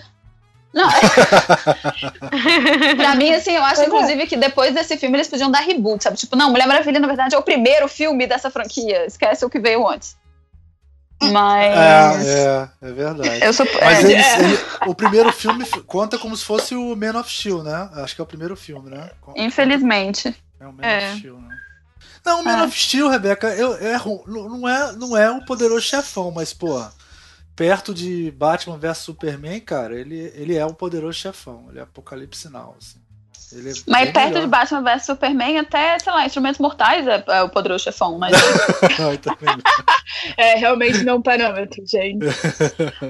Não, 0.72 0.88
pra 2.96 3.16
mim, 3.16 3.32
assim, 3.32 3.52
eu 3.56 3.64
acho, 3.64 3.76
Pois 3.76 3.80
é. 3.80 3.86
inclusive, 3.96 4.26
que 4.28 4.36
depois 4.36 4.72
desse 4.72 4.96
filme 4.96 5.16
eles 5.16 5.26
podiam 5.26 5.50
dar 5.50 5.60
reboot, 5.60 6.04
sabe? 6.04 6.16
Tipo, 6.16 6.36
não, 6.36 6.50
Mulher 6.50 6.68
Maravilha, 6.68 7.00
na 7.00 7.08
verdade, 7.08 7.34
é 7.34 7.38
o 7.38 7.42
primeiro 7.42 7.88
filme 7.88 8.24
dessa 8.26 8.50
franquia. 8.50 9.04
Esquece 9.06 9.44
o 9.44 9.50
que 9.50 9.58
veio 9.58 9.86
antes. 9.88 10.16
Mas. 11.32 12.26
É, 12.26 12.68
é, 12.82 12.88
é 12.88 12.92
verdade. 12.92 13.44
Eu 13.44 13.52
sou. 13.52 13.66
Mas 13.82 14.04
é, 14.04 14.12
eles- 14.12 14.26
é. 14.26 14.38
ele- 14.44 14.58
o 14.86 14.94
primeiro 14.94 15.32
filme 15.32 15.66
conta 15.86 16.16
como 16.18 16.36
se 16.36 16.44
fosse 16.44 16.74
o 16.74 16.94
Man 16.96 17.18
of 17.18 17.28
Steel, 17.30 17.62
né? 17.64 17.90
Acho 17.94 18.14
que 18.14 18.20
é 18.20 18.24
o 18.24 18.26
primeiro 18.26 18.56
filme, 18.56 18.90
né? 18.90 19.10
Infelizmente. 19.36 20.34
É 20.60 20.66
o 20.66 20.72
Man 20.72 20.82
É. 20.84 21.08
of 21.10 21.18
Steel, 21.18 21.38
né? 21.40 21.56
Não, 22.24 22.40
o 22.40 22.44
Man 22.44 22.58
Ah. 22.62 22.64
of 22.64 22.78
Steel, 22.78 23.08
Rebeca, 23.08 23.48
eu, 23.54 23.74
é, 23.74 23.98
não, 24.26 24.68
é, 24.68 24.92
não 24.92 25.16
é 25.16 25.30
um 25.30 25.40
poderoso 25.44 25.80
chefão, 25.86 26.30
mas, 26.30 26.52
pô, 26.52 26.82
perto 27.56 27.94
de 27.94 28.30
Batman 28.32 28.78
vs 28.78 28.98
Superman, 28.98 29.60
cara, 29.60 29.98
ele, 29.98 30.32
ele 30.34 30.56
é 30.56 30.64
um 30.66 30.74
poderoso 30.74 31.18
chefão. 31.18 31.66
Ele 31.70 31.78
é 31.78 31.82
Apocalipse 31.82 32.48
Now, 32.50 32.74
assim. 32.78 32.98
Ele 33.52 33.70
é 33.70 33.72
Mas 33.88 34.10
perto 34.12 34.28
melhor. 34.28 34.40
de 34.42 34.46
Batman 34.46 34.82
vs 34.82 35.06
Superman, 35.06 35.58
até, 35.58 35.98
sei 35.98 36.12
lá, 36.12 36.24
Instrumentos 36.24 36.60
Mortais 36.60 37.04
é, 37.08 37.24
é 37.26 37.42
o 37.42 37.48
poderoso 37.48 37.82
chefão. 37.82 38.16
Mas 38.18 38.32
Ai, 39.00 39.18
tá? 39.18 39.36
É 40.36 40.54
realmente 40.56 41.02
não 41.04 41.16
um 41.16 41.22
parâmetro, 41.22 41.82
gente. 41.86 42.24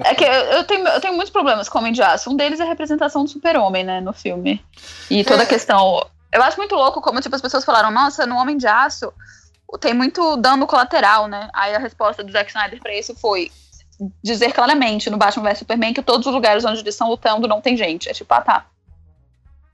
é 0.04 0.14
que 0.14 0.24
eu, 0.24 0.30
eu 0.32 0.64
tenho, 0.64 0.86
eu 0.86 1.00
tenho 1.00 1.14
muitos 1.14 1.30
problemas 1.30 1.68
com 1.68 1.78
o 1.78 1.80
Homem 1.80 1.92
de 1.92 2.02
Aço. 2.02 2.30
Um 2.30 2.36
deles 2.36 2.58
é 2.60 2.62
a 2.62 2.66
representação 2.66 3.24
do 3.24 3.30
super-homem, 3.30 3.84
né, 3.84 4.00
no 4.00 4.12
filme. 4.12 4.62
E 5.10 5.24
toda 5.24 5.42
É. 5.42 5.44
a 5.44 5.48
questão. 5.48 6.06
Eu 6.32 6.42
acho 6.42 6.56
muito 6.56 6.74
louco 6.74 7.00
como, 7.00 7.20
tipo, 7.20 7.34
as 7.34 7.42
pessoas 7.42 7.64
falaram, 7.64 7.90
nossa, 7.90 8.26
no 8.26 8.36
Homem 8.36 8.56
de 8.56 8.66
Aço 8.66 9.12
tem 9.78 9.94
muito 9.94 10.36
dano 10.36 10.66
colateral, 10.66 11.28
né? 11.28 11.48
Aí 11.52 11.74
a 11.74 11.78
resposta 11.78 12.24
do 12.24 12.32
Zack 12.32 12.50
Snyder 12.50 12.80
pra 12.80 12.94
isso 12.94 13.14
foi 13.14 13.50
dizer 14.22 14.52
claramente 14.52 15.10
no 15.10 15.16
Batman 15.16 15.44
vs 15.44 15.58
Superman 15.58 15.92
que 15.92 16.02
todos 16.02 16.26
os 16.26 16.32
lugares 16.32 16.64
onde 16.64 16.80
eles 16.80 16.94
estão 16.94 17.08
lutando 17.08 17.46
não 17.46 17.60
tem 17.60 17.76
gente. 17.76 18.08
É 18.08 18.12
tipo, 18.12 18.32
ah, 18.32 18.40
tá. 18.40 18.66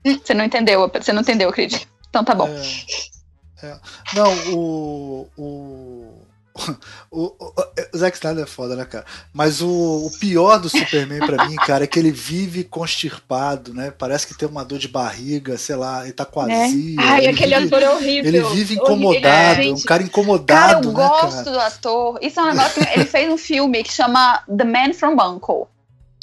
Você 0.03 0.33
não 0.33 0.45
entendeu, 0.45 0.89
você 0.89 1.11
não 1.11 1.21
entendeu, 1.21 1.49
acredito. 1.49 1.87
Então 2.09 2.23
tá 2.23 2.35
bom. 2.35 2.47
É, 2.47 3.67
é. 3.67 3.79
Não, 4.13 4.53
o. 4.53 5.27
O. 5.37 6.06
O, 7.09 7.21
o, 7.39 7.53
o 7.93 7.97
Zack 7.97 8.17
Snyder 8.17 8.43
é 8.43 8.47
foda, 8.47 8.75
né, 8.75 8.83
cara? 8.85 9.05
Mas 9.33 9.61
o, 9.61 9.67
o 9.69 10.11
pior 10.19 10.59
do 10.59 10.67
Superman 10.69 11.19
pra 11.25 11.45
mim, 11.47 11.55
cara, 11.55 11.83
é 11.83 11.87
que 11.87 11.97
ele 11.99 12.11
vive 12.11 12.63
constipado, 12.63 13.73
né? 13.73 13.91
Parece 13.97 14.27
que 14.27 14.37
tem 14.37 14.47
uma 14.47 14.65
dor 14.65 14.79
de 14.79 14.87
barriga, 14.87 15.57
sei 15.57 15.75
lá, 15.75 16.03
ele 16.03 16.13
tá 16.13 16.25
com 16.25 16.45
É. 16.47 16.65
azia. 16.65 16.95
Ai, 16.99 17.19
ele 17.25 17.27
aquele 17.29 17.55
vive, 17.59 17.67
ator 17.75 17.81
é 17.83 17.89
horrível. 17.89 18.27
ele 18.27 18.43
vive 18.55 18.75
incomodado, 18.75 19.61
Ele- 19.61 19.71
um 19.71 19.75
cara 19.75 19.85
Cara, 19.97 20.03
incomodado, 20.03 20.87
eu 20.89 20.93
né, 20.93 21.03
gosto 21.07 21.43
cara? 21.45 21.51
do 21.51 21.59
ator. 21.59 22.19
Isso 22.21 22.39
é 22.39 22.43
um 22.43 22.47
negócio 22.47 22.83
que 22.85 22.93
ele 22.93 23.05
fez 23.05 23.31
um 23.31 23.37
filme 23.37 23.83
que 23.83 23.91
chama 23.93 24.43
The 24.47 24.63
Man 24.63 24.93
from 24.93 25.13
Uncle. 25.21 25.65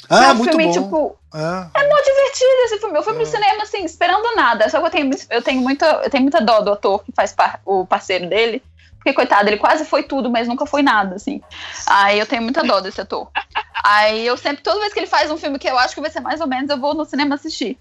Ah, 0.09 0.25
é 0.25 0.31
um 0.33 0.35
muito 0.35 0.49
filme, 0.51 0.65
bom. 0.67 0.71
tipo, 0.71 1.17
É. 1.33 1.39
é 1.81 1.89
muito 1.89 2.05
divertido 2.05 2.51
esse 2.65 2.77
filme. 2.79 2.97
Eu 2.97 3.01
fui 3.03 3.13
pro 3.13 3.23
É. 3.23 3.25
cinema, 3.25 3.63
assim, 3.63 3.83
esperando 3.83 4.35
nada. 4.35 4.69
Só 4.69 4.79
que 4.79 4.85
eu 4.85 4.91
tenho, 4.91 5.09
eu 5.31 5.41
tenho, 5.41 5.61
muita, 5.61 5.85
eu 6.03 6.09
tenho 6.11 6.21
muita 6.21 6.39
dó 6.41 6.61
do 6.61 6.73
ator 6.73 7.03
que 7.03 7.11
faz 7.11 7.31
par- 7.33 7.59
o 7.65 7.85
parceiro 7.87 8.29
dele. 8.29 8.61
Porque, 9.05 9.13
coitado, 9.13 9.47
ele 9.47 9.57
quase 9.57 9.85
foi 9.85 10.01
tudo, 10.01 10.31
mas 10.31 10.47
nunca 10.47 10.65
foi 10.65 10.81
nada, 10.81 11.13
assim. 11.17 11.39
Aí 11.85 12.17
eu 12.17 12.25
tenho 12.25 12.41
muita 12.41 12.63
dó 12.63 12.79
desse 12.79 12.99
ator. 12.99 13.29
Aí 13.83 14.25
eu 14.25 14.35
sempre, 14.35 14.63
toda 14.63 14.79
vez 14.79 14.91
que 14.93 14.99
ele 14.99 15.05
faz 15.05 15.29
um 15.29 15.37
filme 15.37 15.59
que 15.59 15.69
eu 15.69 15.77
acho 15.77 15.93
que 15.93 16.01
vai 16.01 16.09
ser 16.09 16.21
mais 16.21 16.41
ou 16.41 16.47
menos, 16.47 16.71
eu 16.71 16.79
vou 16.79 16.95
no 16.95 17.05
cinema 17.05 17.35
assistir. 17.35 17.77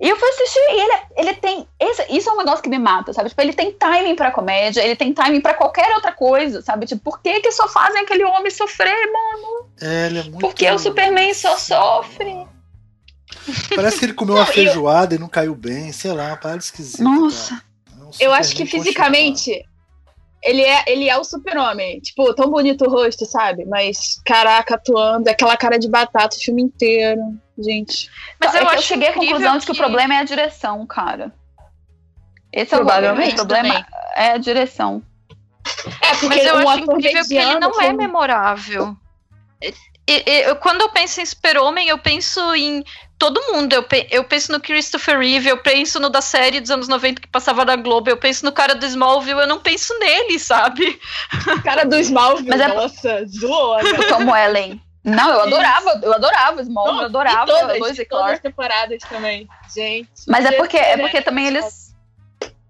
E 0.00 0.08
eu 0.08 0.16
fui 0.16 0.28
assistir 0.28 0.58
e 0.58 0.80
ele, 0.80 1.00
ele 1.16 1.34
tem. 1.34 1.68
Esse, 1.78 2.06
isso 2.10 2.28
é 2.28 2.32
um 2.32 2.38
negócio 2.38 2.60
que 2.60 2.68
me 2.68 2.78
mata, 2.78 3.12
sabe? 3.12 3.28
Tipo, 3.28 3.40
ele 3.40 3.52
tem 3.52 3.70
timing 3.72 4.16
pra 4.16 4.32
comédia, 4.32 4.82
ele 4.82 4.96
tem 4.96 5.12
timing 5.12 5.40
pra 5.40 5.54
qualquer 5.54 5.94
outra 5.94 6.10
coisa, 6.10 6.60
sabe? 6.60 6.86
Tipo, 6.86 7.02
por 7.02 7.20
que, 7.22 7.38
que 7.40 7.52
só 7.52 7.68
fazem 7.68 8.02
aquele 8.02 8.24
homem 8.24 8.50
sofrer, 8.50 9.12
mano? 9.12 9.68
É, 9.80 10.06
ele 10.06 10.18
é 10.18 10.22
muito. 10.24 10.38
Porque 10.40 10.68
o 10.68 10.78
Superman 10.78 11.32
só 11.34 11.56
sofre. 11.56 12.46
Parece 13.76 14.00
que 14.00 14.06
ele 14.06 14.14
comeu 14.14 14.34
uma 14.34 14.42
Não, 14.42 14.48
eu- 14.48 14.54
feijoada 14.54 15.14
e 15.14 15.18
não 15.18 15.28
caiu 15.28 15.54
bem, 15.54 15.92
sei 15.92 16.12
lá, 16.12 16.26
uma 16.28 16.36
parada 16.36 16.58
esquisita. 16.60 17.02
Nossa. 17.04 17.50
cara. 17.50 17.62
É 18.18 18.26
Eu 18.26 18.32
acho 18.32 18.56
que 18.56 18.66
fisicamente 18.66 19.64
ele 20.42 20.62
é, 20.62 20.84
ele 20.86 21.08
é 21.08 21.16
o 21.16 21.24
super-homem. 21.24 22.00
Tipo, 22.00 22.32
tão 22.34 22.50
bonito 22.50 22.84
o 22.84 22.90
rosto, 22.90 23.24
sabe? 23.24 23.64
Mas, 23.64 24.20
caraca, 24.24 24.74
atuando, 24.74 25.28
aquela 25.28 25.56
cara 25.56 25.78
de 25.78 25.88
batata 25.88 26.36
o 26.36 26.40
filme 26.40 26.62
inteiro. 26.62 27.20
Gente. 27.58 28.08
Mas 28.40 28.54
É 28.54 28.58
eu 28.58 28.62
que 28.62 28.68
acho 28.68 28.76
eu 28.76 28.82
cheguei 28.82 29.08
à 29.08 29.12
conclusão 29.12 29.58
de 29.58 29.66
que 29.66 29.72
o 29.72 29.76
problema 29.76 30.14
é 30.14 30.18
a 30.18 30.24
direção, 30.24 30.86
cara. 30.86 31.32
Esse 32.52 32.74
é 32.74 32.78
o 32.78 32.86
problema. 32.86 33.24
O 33.24 33.34
problema 33.34 33.86
é 34.16 34.30
a 34.30 34.38
direção. 34.38 35.02
É, 36.00 36.10
porque 36.14 36.28
Mas 36.28 36.46
eu 36.46 36.56
um 36.56 36.68
acho 36.68 36.82
incrível 36.82 37.24
que 37.26 37.36
ele 37.36 37.58
não 37.58 37.80
é 37.80 37.92
memorável. 37.92 38.96
Eu, 40.08 40.56
quando 40.56 40.80
eu 40.80 40.88
penso 40.88 41.20
em 41.20 41.26
Super-Homem, 41.26 41.88
eu 41.88 41.98
penso 41.98 42.54
em 42.54 42.82
todo 43.18 43.52
mundo. 43.52 43.72
Eu, 43.72 43.82
pe 43.82 44.06
eu 44.10 44.24
penso 44.24 44.52
no 44.52 44.60
Christopher 44.60 45.18
Reeve, 45.18 45.48
eu 45.48 45.58
penso 45.58 46.00
no 46.00 46.08
da 46.08 46.20
série 46.20 46.60
dos 46.60 46.70
anos 46.70 46.88
90 46.88 47.20
que 47.20 47.28
passava 47.28 47.64
na 47.64 47.76
Globo, 47.76 48.08
eu 48.08 48.16
penso 48.16 48.44
no 48.44 48.52
cara 48.52 48.74
do 48.74 48.86
Smallville, 48.86 49.40
eu 49.40 49.46
não 49.46 49.60
penso 49.60 49.96
nele, 49.98 50.38
sabe? 50.38 50.98
O 51.58 51.60
cara 51.62 51.84
do 51.84 51.98
Smallville, 51.98 52.48
Mas 52.48 52.60
é... 52.60 52.68
nossa, 52.68 53.26
zoou. 53.26 53.76
Como 54.08 54.34
Ellen. 54.34 54.80
Não, 55.04 55.30
eu 55.30 55.40
adorava, 55.40 56.00
eu 56.02 56.12
adorava 56.12 56.62
Smallville, 56.62 57.00
eu 57.00 57.06
adorava 57.06 57.50
e 57.50 57.78
todas, 57.78 57.98
e 57.98 58.04
todas 58.04 58.32
as 58.32 58.40
temporadas 58.40 59.02
também, 59.08 59.48
gente. 59.74 60.10
Mas 60.26 60.44
é 60.44 60.52
porque, 60.52 60.76
é 60.76 60.96
porque 60.96 61.22
também 61.22 61.46
eles 61.46 61.87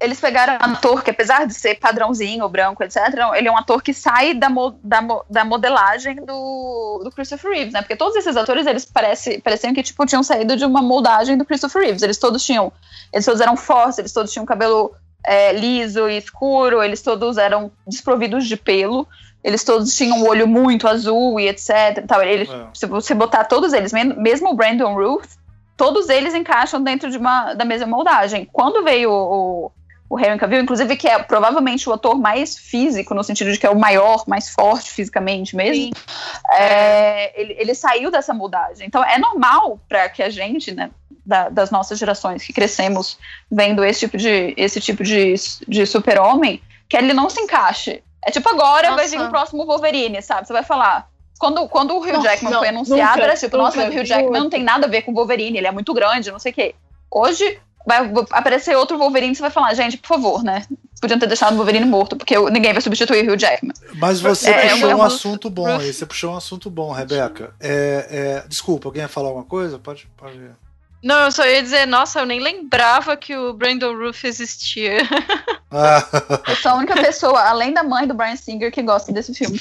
eles 0.00 0.20
pegaram 0.20 0.54
um 0.54 0.72
ator 0.72 1.02
que, 1.02 1.10
apesar 1.10 1.44
de 1.44 1.54
ser 1.54 1.74
padrãozinho, 1.76 2.48
branco, 2.48 2.82
etc., 2.84 2.98
ele 3.34 3.48
é 3.48 3.50
um 3.50 3.56
ator 3.56 3.82
que 3.82 3.92
sai 3.92 4.32
da, 4.32 4.48
mo, 4.48 4.78
da, 4.82 5.00
da 5.28 5.44
modelagem 5.44 6.16
do, 6.16 7.00
do 7.02 7.10
Christopher 7.10 7.50
Reeves, 7.50 7.72
né? 7.72 7.82
Porque 7.82 7.96
todos 7.96 8.14
esses 8.14 8.36
atores, 8.36 8.66
eles 8.66 8.84
parece, 8.84 9.40
pareciam 9.40 9.74
que, 9.74 9.82
tipo, 9.82 10.06
tinham 10.06 10.22
saído 10.22 10.56
de 10.56 10.64
uma 10.64 10.80
moldagem 10.80 11.36
do 11.36 11.44
Christopher 11.44 11.82
Reeves. 11.82 12.02
Eles 12.02 12.16
todos 12.16 12.44
tinham, 12.44 12.72
eles 13.12 13.24
todos 13.24 13.40
eram 13.40 13.56
fortes, 13.56 13.98
eles 13.98 14.12
todos 14.12 14.32
tinham 14.32 14.46
cabelo 14.46 14.94
é, 15.26 15.52
liso 15.52 16.08
e 16.08 16.16
escuro, 16.16 16.80
eles 16.80 17.02
todos 17.02 17.36
eram 17.36 17.72
desprovidos 17.84 18.46
de 18.46 18.56
pelo, 18.56 19.06
eles 19.42 19.64
todos 19.64 19.96
tinham 19.96 20.18
um 20.18 20.28
olho 20.28 20.46
muito 20.46 20.86
azul 20.86 21.40
e 21.40 21.48
etc. 21.48 22.04
Tal. 22.06 22.22
Ele, 22.22 22.48
é. 22.48 22.66
Se 22.72 22.86
você 22.86 23.14
botar 23.14 23.44
todos 23.44 23.72
eles, 23.72 23.92
mesmo 23.92 24.50
o 24.50 24.54
Brandon 24.54 24.94
Ruth, 24.94 25.30
todos 25.76 26.08
eles 26.08 26.34
encaixam 26.34 26.82
dentro 26.82 27.10
de 27.10 27.18
uma, 27.18 27.54
da 27.54 27.64
mesma 27.64 27.86
moldagem. 27.88 28.48
Quando 28.52 28.84
veio 28.84 29.10
o, 29.10 29.72
o 30.10 30.18
Henry 30.18 30.38
Cavill, 30.38 30.60
inclusive 30.60 30.96
que 30.96 31.06
é 31.06 31.18
provavelmente 31.18 31.88
o 31.88 31.92
ator 31.92 32.18
mais 32.18 32.56
físico, 32.56 33.14
no 33.14 33.22
sentido 33.22 33.52
de 33.52 33.58
que 33.58 33.66
é 33.66 33.70
o 33.70 33.78
maior, 33.78 34.24
mais 34.26 34.48
forte 34.48 34.90
fisicamente 34.90 35.54
mesmo, 35.54 35.92
é, 36.50 37.38
ele, 37.40 37.56
ele, 37.58 37.74
saiu 37.74 38.10
dessa 38.10 38.32
moldagem. 38.32 38.86
Então 38.86 39.04
é 39.04 39.18
normal 39.18 39.78
para 39.86 40.08
que 40.08 40.22
a 40.22 40.30
gente, 40.30 40.74
né, 40.74 40.90
da, 41.26 41.50
das 41.50 41.70
nossas 41.70 41.98
gerações 41.98 42.42
que 42.42 42.54
crescemos 42.54 43.18
vendo 43.50 43.84
esse 43.84 44.00
tipo 44.00 44.16
de, 44.16 44.54
esse 44.56 44.80
tipo 44.80 45.04
de, 45.04 45.34
de 45.68 45.86
super-homem, 45.86 46.62
que 46.88 46.96
ele 46.96 47.12
não 47.12 47.28
se 47.28 47.40
encaixe. 47.40 48.02
É 48.24 48.30
tipo 48.30 48.48
agora 48.48 48.90
nossa. 48.90 48.96
vai 48.96 49.08
vir 49.08 49.20
o 49.20 49.28
próximo 49.28 49.66
Wolverine, 49.66 50.22
sabe? 50.22 50.46
Você 50.46 50.54
vai 50.54 50.62
falar, 50.62 51.06
quando, 51.38 51.68
quando 51.68 51.94
o 51.94 51.98
Hugh 51.98 52.12
nossa, 52.12 52.28
Jackman 52.28 52.52
não, 52.52 52.58
foi 52.60 52.68
anunciado, 52.68 53.12
nunca, 53.12 53.24
era 53.24 53.36
tipo, 53.36 53.56
nunca, 53.58 53.76
nossa, 53.76 53.90
o 53.90 54.00
Hugh 54.00 54.06
Jackman 54.06 54.40
não 54.40 54.50
tem 54.50 54.62
nada 54.62 54.86
a 54.86 54.88
ver 54.88 55.02
com 55.02 55.12
o 55.12 55.14
Wolverine, 55.14 55.58
ele 55.58 55.66
é 55.66 55.70
muito 55.70 55.92
grande, 55.92 56.32
não 56.32 56.38
sei 56.38 56.52
o 56.52 56.54
quê. 56.54 56.74
Hoje, 57.10 57.60
vai 57.88 58.12
aparecer 58.32 58.76
outro 58.76 58.98
Wolverine, 58.98 59.34
você 59.34 59.40
vai 59.40 59.50
falar, 59.50 59.72
gente, 59.72 59.96
por 59.96 60.08
favor, 60.08 60.44
né? 60.44 60.66
Podiam 61.00 61.18
ter 61.18 61.26
deixado 61.26 61.54
o 61.54 61.56
Wolverine 61.56 61.86
morto, 61.86 62.16
porque 62.16 62.38
ninguém 62.50 62.74
vai 62.74 62.82
substituir 62.82 63.26
o 63.26 63.32
Hugh 63.32 63.38
Jackman. 63.38 63.72
Mas 63.94 64.20
você 64.20 64.50
é, 64.50 64.68
puxou 64.70 64.90
é 64.90 64.94
um 64.94 65.02
assunto 65.02 65.48
bom 65.48 65.66
aí, 65.66 65.92
você 65.92 66.04
puxou 66.04 66.34
um 66.34 66.36
assunto 66.36 66.68
bom, 66.68 66.92
Rebeca. 66.92 67.54
É, 67.58 68.06
é, 68.10 68.44
desculpa, 68.46 68.88
alguém 68.88 69.02
ia 69.02 69.08
falar 69.08 69.28
alguma 69.28 69.46
coisa? 69.46 69.78
Pode, 69.78 70.06
pode. 70.18 70.38
Não, 71.02 71.24
eu 71.24 71.32
só 71.32 71.46
ia 71.46 71.62
dizer, 71.62 71.86
nossa, 71.86 72.20
eu 72.20 72.26
nem 72.26 72.40
lembrava 72.40 73.16
que 73.16 73.34
o 73.34 73.54
Brandon 73.54 73.96
Roof 73.96 74.24
existia. 74.24 74.98
Ah. 75.70 76.02
Eu 76.48 76.56
sou 76.56 76.70
a 76.70 76.74
única 76.76 76.94
pessoa, 76.94 77.42
além 77.42 77.74
da 77.74 77.82
mãe 77.82 78.06
do 78.06 78.14
Brian 78.14 78.36
Singer, 78.36 78.72
que 78.72 78.80
gosta 78.80 79.12
desse 79.12 79.34
filme. 79.34 79.60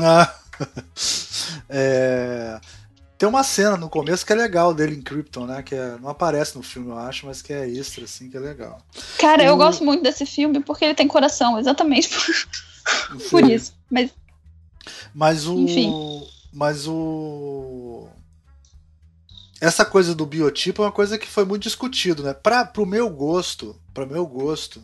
Ah. 0.00 0.34
É... 1.70 2.60
Tem 3.22 3.28
uma 3.28 3.44
cena 3.44 3.76
no 3.76 3.88
começo 3.88 4.26
que 4.26 4.32
é 4.32 4.34
legal 4.34 4.74
dele 4.74 4.96
em 4.96 5.00
Krypton, 5.00 5.46
né? 5.46 5.62
Que 5.62 5.76
é, 5.76 5.96
não 6.00 6.08
aparece 6.08 6.56
no 6.56 6.62
filme, 6.64 6.90
eu 6.90 6.98
acho, 6.98 7.24
mas 7.24 7.40
que 7.40 7.52
é 7.52 7.68
extra, 7.68 8.02
assim, 8.02 8.28
que 8.28 8.36
é 8.36 8.40
legal. 8.40 8.82
Cara, 9.16 9.44
o... 9.44 9.46
eu 9.46 9.56
gosto 9.56 9.84
muito 9.84 10.02
desse 10.02 10.26
filme 10.26 10.58
porque 10.58 10.84
ele 10.84 10.96
tem 10.96 11.06
coração, 11.06 11.56
exatamente 11.56 12.08
por, 12.08 13.20
por 13.30 13.48
isso. 13.48 13.74
Mas, 13.88 14.10
mas 15.14 15.46
o. 15.46 15.56
Enfim. 15.56 16.26
Mas 16.52 16.88
o. 16.88 18.08
Essa 19.60 19.84
coisa 19.84 20.16
do 20.16 20.26
biotipo 20.26 20.82
é 20.82 20.86
uma 20.86 20.90
coisa 20.90 21.16
que 21.16 21.28
foi 21.28 21.44
muito 21.44 21.62
discutido, 21.62 22.24
né? 22.24 22.34
Para 22.34 22.64
pro 22.64 22.84
meu 22.84 23.08
gosto, 23.08 23.80
para 23.94 24.04
meu 24.04 24.26
gosto, 24.26 24.82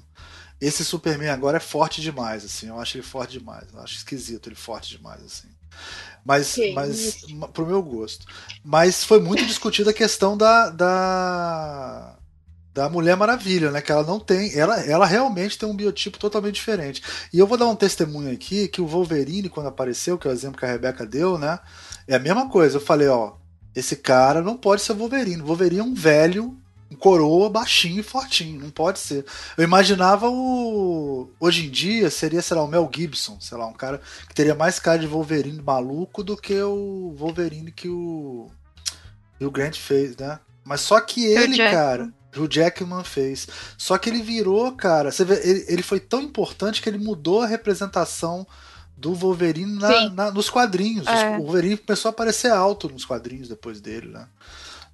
esse 0.60 0.84
Superman 0.84 1.30
agora 1.30 1.56
é 1.56 1.60
forte 1.60 2.00
demais, 2.00 2.44
assim. 2.44 2.68
Eu 2.68 2.78
acho 2.78 2.98
ele 2.98 3.02
forte 3.02 3.32
demais. 3.32 3.66
Eu 3.74 3.80
acho 3.80 3.96
esquisito 3.96 4.48
ele 4.48 4.54
forte 4.54 4.96
demais, 4.96 5.24
assim. 5.24 5.48
Mas, 6.24 6.48
Sim. 6.48 6.74
mas 6.74 7.24
pro 7.52 7.66
meu 7.66 7.82
gosto. 7.82 8.26
Mas 8.62 9.04
foi 9.04 9.20
muito 9.20 9.44
discutida 9.46 9.90
a 9.90 9.94
questão 9.94 10.36
da, 10.36 10.68
da 10.70 12.18
da 12.78 12.88
Mulher 12.88 13.16
Maravilha, 13.16 13.72
né? 13.72 13.80
Que 13.80 13.90
ela 13.90 14.04
não 14.04 14.20
tem, 14.20 14.56
ela, 14.56 14.80
ela 14.82 15.04
realmente 15.04 15.58
tem 15.58 15.68
um 15.68 15.74
biotipo 15.74 16.16
totalmente 16.16 16.54
diferente. 16.54 17.02
E 17.32 17.38
eu 17.38 17.46
vou 17.46 17.58
dar 17.58 17.66
um 17.66 17.74
testemunho 17.74 18.32
aqui 18.32 18.68
que 18.68 18.80
o 18.80 18.86
Wolverine 18.86 19.48
quando 19.48 19.66
apareceu, 19.66 20.16
que 20.16 20.28
é 20.28 20.30
o 20.30 20.32
exemplo 20.32 20.58
que 20.58 20.64
a 20.64 20.68
Rebeca 20.68 21.04
deu, 21.04 21.36
né? 21.36 21.58
É 22.06 22.14
a 22.14 22.20
mesma 22.20 22.48
coisa. 22.48 22.76
Eu 22.76 22.80
falei, 22.80 23.08
ó, 23.08 23.32
esse 23.74 23.96
cara 23.96 24.40
não 24.40 24.56
pode 24.56 24.82
ser 24.82 24.92
Wolverine. 24.92 25.42
Wolverine 25.42 25.80
é 25.80 25.84
um 25.84 25.94
velho 25.94 26.56
um 26.90 26.96
coroa 26.96 27.50
baixinho 27.50 28.00
e 28.00 28.02
fortinho, 28.02 28.60
não 28.60 28.70
pode 28.70 28.98
ser. 28.98 29.24
Eu 29.56 29.64
imaginava 29.64 30.28
o. 30.28 31.30
Hoje 31.38 31.66
em 31.66 31.70
dia 31.70 32.10
seria, 32.10 32.40
sei 32.40 32.56
lá, 32.56 32.62
o 32.62 32.68
Mel 32.68 32.90
Gibson, 32.94 33.38
sei 33.40 33.58
lá, 33.58 33.66
um 33.66 33.74
cara 33.74 34.00
que 34.26 34.34
teria 34.34 34.54
mais 34.54 34.78
cara 34.78 34.98
de 34.98 35.06
Wolverine 35.06 35.60
maluco 35.62 36.24
do 36.24 36.36
que 36.36 36.60
o 36.62 37.14
Wolverine 37.16 37.70
que 37.70 37.88
o. 37.88 38.50
o 39.40 39.50
Grant 39.50 39.76
fez, 39.76 40.16
né? 40.16 40.40
Mas 40.64 40.80
só 40.80 41.00
que 41.00 41.24
ele, 41.24 41.56
cara. 41.56 42.12
O 42.36 42.46
Jackman 42.46 43.02
fez. 43.02 43.48
Só 43.76 43.98
que 43.98 44.08
ele 44.08 44.22
virou, 44.22 44.70
cara. 44.72 45.10
Você 45.10 45.24
vê, 45.24 45.40
ele, 45.42 45.64
ele 45.66 45.82
foi 45.82 45.98
tão 45.98 46.22
importante 46.22 46.80
que 46.80 46.88
ele 46.88 46.98
mudou 46.98 47.42
a 47.42 47.46
representação 47.46 48.46
do 48.96 49.14
Wolverine 49.14 49.78
na, 49.78 50.10
na, 50.10 50.30
nos 50.30 50.50
quadrinhos. 50.50 51.06
É. 51.06 51.38
O 51.38 51.44
Wolverine 51.44 51.76
começou 51.78 52.10
a 52.10 52.12
aparecer 52.12 52.50
alto 52.50 52.88
nos 52.88 53.04
quadrinhos 53.04 53.48
depois 53.48 53.80
dele, 53.80 54.08
né? 54.08 54.28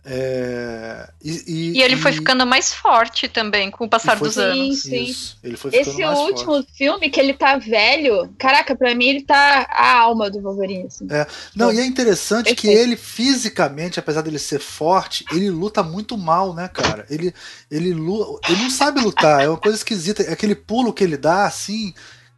É, 0.06 1.08
e, 1.22 1.30
e, 1.46 1.78
e, 1.78 1.82
ele 1.82 1.96
foi 1.96 2.12
ficando 2.12 2.46
mais 2.46 2.74
forte 2.74 3.26
também 3.26 3.70
com 3.70 3.86
o 3.86 3.88
passar 3.88 4.18
dos 4.18 4.36
anos. 4.36 4.82
Sim, 4.82 5.10
sim. 5.10 5.34
ele 5.42 5.56
foi 5.56 5.70
Esse 5.72 6.04
último 6.04 6.56
forte. 6.56 6.76
filme 6.76 7.08
que 7.08 7.18
ele 7.18 7.32
tá 7.32 7.56
velho, 7.56 8.30
caraca, 8.38 8.76
pra 8.76 8.94
mim 8.94 9.06
ele 9.06 9.22
tá 9.22 9.66
a 9.70 9.98
alma 10.00 10.28
do 10.28 10.42
Wolverine. 10.42 10.88
Assim. 10.88 11.06
É. 11.10 11.26
Não, 11.56 11.72
e 11.72 11.80
é 11.80 11.86
interessante 11.86 12.54
Perfeito. 12.54 12.60
que 12.60 12.68
ele 12.68 12.96
fisicamente, 12.96 13.98
apesar 13.98 14.20
dele 14.20 14.38
ser 14.38 14.60
forte, 14.60 15.24
ele 15.32 15.48
luta 15.48 15.82
muito 15.82 16.18
mal, 16.18 16.52
né, 16.52 16.68
cara? 16.68 17.06
Ele, 17.08 17.32
ele, 17.70 17.88
ele 17.88 18.62
não 18.62 18.70
sabe 18.70 19.00
lutar, 19.00 19.42
é 19.42 19.48
uma 19.48 19.56
coisa 19.56 19.78
esquisita. 19.78 20.22
É 20.22 20.32
aquele 20.34 20.54
pulo 20.54 20.92
que 20.92 21.02
ele 21.02 21.16
dá, 21.16 21.46
assim, 21.46 21.94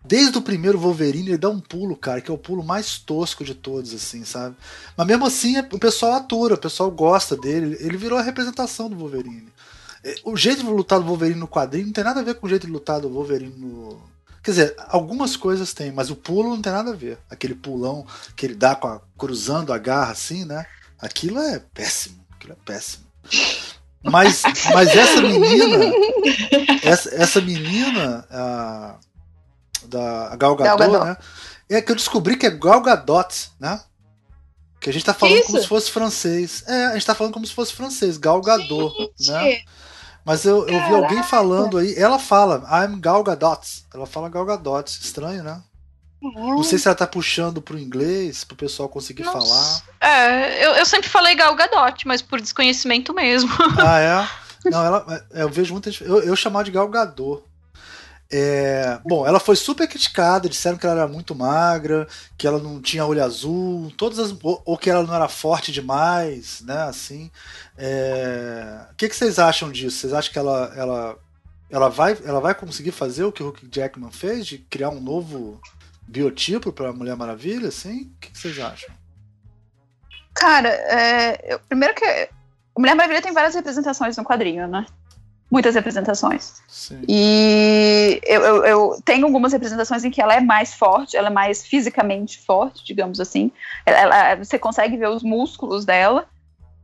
Desde 0.07 0.39
o 0.39 0.43
primeiro 0.43 0.79
Wolverine, 0.79 1.31
ele 1.31 1.39
dá 1.39 1.49
um 1.49 1.59
pulo, 1.59 1.97
cara, 1.97 2.21
que 2.21 2.31
é 2.31 2.35
o 2.35 2.39
pulo 2.39 2.63
mais 2.63 2.97
tosco 2.99 3.45
de 3.45 3.55
todos, 3.55 3.93
assim, 3.93 4.25
sabe? 4.25 4.55
Mas 4.97 5.07
mesmo 5.07 5.27
assim, 5.27 5.59
o 5.59 5.79
pessoal 5.81 6.13
atura, 6.13 6.55
o 6.55 6.59
pessoal 6.59 6.91
gosta 6.93 7.37
dele. 7.37 7.77
Ele 7.81 7.97
virou 7.97 8.17
a 8.17 8.23
representação 8.23 8.89
do 8.89 8.95
Wolverine. 8.95 9.49
É, 10.05 10.15
o 10.23 10.37
jeito 10.37 10.63
de 10.63 10.71
lutar 10.71 11.01
do 11.01 11.07
Wolverine 11.07 11.41
no 11.41 11.49
quadrinho 11.49 11.87
não 11.87 11.93
tem 11.93 12.05
nada 12.05 12.21
a 12.21 12.23
ver 12.23 12.37
com 12.37 12.47
o 12.47 12.49
jeito 12.49 12.67
de 12.67 12.73
lutar 12.73 13.01
do 13.01 13.09
Wolverine 13.09 13.53
no. 13.59 14.01
Quer 14.45 14.51
dizer, 14.53 14.75
algumas 14.87 15.37
coisas 15.37 15.75
tem, 15.75 15.91
mas 15.91 16.09
o 16.09 16.15
pulo 16.15 16.51
não 16.51 16.63
tem 16.63 16.73
nada 16.73 16.93
a 16.93 16.97
ver. 16.97 17.19
Aquele 17.29 17.57
pulão 17.57 18.07
que 18.37 18.47
ele 18.47 18.55
dá 18.55 18.73
a, 18.73 19.01
cruzando 19.19 19.73
a 19.73 19.79
garra 19.79 20.13
assim, 20.13 20.45
né? 20.45 20.65
Aquilo 21.01 21.41
é 21.41 21.59
péssimo. 21.59 22.25
Aquilo 22.31 22.53
é 22.53 22.57
péssimo. 22.65 23.05
Mas, 24.05 24.43
mas 24.73 24.89
essa 24.95 25.21
menina, 25.21 25.93
essa, 26.85 27.13
essa 27.13 27.41
menina, 27.41 28.25
a, 28.31 28.97
da 29.87 30.37
Gal 30.37 30.57
Gadot, 30.57 30.79
Gal 30.79 30.91
Gadot, 30.91 31.05
né? 31.05 31.17
É 31.69 31.83
que 31.83 31.91
eu 31.91 31.97
descobri 31.97 32.37
que 32.37 32.47
é 32.47 32.51
Gal 32.51 32.81
Gadot, 32.81 33.51
né? 33.59 33.81
Que 34.81 34.91
a 34.91 34.93
gente 34.93 35.05
tá 35.05 35.15
falando 35.15 35.43
como 35.45 35.61
se 35.61 35.67
fosse 35.67 35.91
francês. 35.91 36.63
É, 36.67 36.87
a 36.87 36.93
gente 36.93 37.07
tá 37.07 37.15
falando 37.15 37.33
como 37.33 37.47
se 37.47 37.53
fosse 37.53 37.73
francês, 37.73 38.17
Gal 38.17 38.41
Gadot, 38.41 38.95
gente. 39.19 39.33
né? 39.33 39.61
Mas 40.25 40.45
eu, 40.45 40.67
eu 40.67 40.87
vi 40.87 40.95
alguém 40.95 41.23
falando 41.23 41.79
aí, 41.79 41.95
ela 41.97 42.19
fala, 42.19 42.65
I'm 42.71 43.01
Gal 43.01 43.23
Gadot. 43.23 43.85
Ela 43.95 44.07
fala 44.07 44.29
Gal 44.29 44.45
Gadot, 44.45 44.91
estranho, 44.91 45.43
né? 45.43 45.63
Não 46.21 46.63
sei 46.63 46.79
se 46.79 46.89
ela 46.89 46.97
tá 46.97 47.07
puxando 47.07 47.63
pro 47.63 47.79
inglês, 47.79 48.43
pro 48.43 48.57
pessoal 48.57 48.89
conseguir 48.89 49.23
Nossa. 49.23 49.39
falar. 49.39 49.83
É, 50.01 50.67
eu, 50.67 50.73
eu 50.73 50.87
sempre 50.87 51.09
falei 51.09 51.35
Gal 51.35 51.55
Gadot, 51.55 52.07
mas 52.07 52.23
por 52.23 52.41
desconhecimento 52.41 53.15
mesmo. 53.15 53.51
Ah, 53.79 54.01
é? 54.01 54.29
Não, 54.71 54.85
ela, 54.85 55.27
é, 55.33 55.43
eu 55.43 55.49
vejo 55.49 55.73
muita 55.73 55.91
gente. 55.91 56.05
Eu, 56.05 56.21
eu 56.23 56.35
chamava 56.35 56.65
de 56.65 56.73
Gal 56.73 56.89
Gadot. 56.89 57.45
É, 58.31 58.99
bom, 59.05 59.25
ela 59.27 59.39
foi 59.39 59.55
super 59.55 59.87
criticada, 59.87 60.49
disseram 60.49 60.77
que 60.77 60.85
ela 60.85 61.03
era 61.03 61.09
muito 61.09 61.35
magra, 61.35 62.09
que 62.37 62.47
ela 62.47 62.59
não 62.59 62.81
tinha 62.83 63.07
olho 63.07 63.23
azul, 63.23 63.93
todas 63.97 64.19
as, 64.19 64.37
ou, 64.43 64.61
ou 64.65 64.77
que 64.77 64.91
ela 64.91 65.05
não 65.05 65.15
era 65.15 65.29
forte 65.29 65.71
demais, 65.71 66.61
né? 66.63 66.83
Assim, 66.83 67.31
é, 67.79 68.87
o 68.91 68.95
que, 68.97 69.09
que, 69.09 69.17
vocês 69.17 69.39
acham 69.39 69.71
disso? 69.71 69.99
Vocês 69.99 70.13
acham 70.13 70.33
que 70.33 70.39
ela, 70.39 70.73
ela, 70.77 71.19
ela, 71.71 71.89
vai, 71.89 72.19
ela 72.25 72.41
vai 72.41 72.55
conseguir 72.55 72.93
fazer 72.93 73.25
o 73.25 73.33
que 73.33 73.43
o 73.43 73.49
Hugh 73.49 73.69
Jackman 73.71 74.11
fez, 74.11 74.47
de 74.47 74.59
criar 74.59 74.91
um 74.91 75.01
novo 75.01 75.61
biotipo 76.03 76.73
para 76.73 76.93
Mulher 76.93 77.17
Maravilha? 77.17 77.69
Assim, 77.69 78.03
o 78.03 78.21
que, 78.21 78.31
que 78.33 78.39
vocês 78.39 78.59
acham? 78.59 78.93
Cara, 80.35 80.69
é, 80.69 81.55
eu, 81.55 81.61
primeiro 81.61 81.95
que 81.95 82.29
Mulher 82.77 82.95
Maravilha 82.95 83.23
tem 83.23 83.33
várias 83.33 83.55
representações 83.55 84.17
no 84.17 84.25
quadrinho, 84.25 84.67
né? 84.67 84.85
Muitas 85.51 85.75
representações. 85.75 86.55
Sim. 86.69 87.01
E 87.09 88.21
eu, 88.25 88.43
eu, 88.43 88.65
eu, 88.65 89.03
tenho 89.05 89.25
algumas 89.27 89.53
representações 89.53 90.05
em 90.05 90.11
que 90.11 90.21
ela 90.21 90.35
é 90.35 90.41
mais 90.41 90.75
forte, 90.75 91.17
ela 91.17 91.29
é 91.29 91.31
mais 91.31 91.67
fisicamente 91.67 92.39
forte, 92.39 92.85
digamos 92.85 93.21
assim. 93.21 93.51
Ela, 93.85 93.99
ela, 93.99 94.35
você 94.37 94.59
consegue 94.59 94.97
ver 94.97 95.09
os 95.09 95.23
músculos 95.23 95.85
dela, 95.85 96.27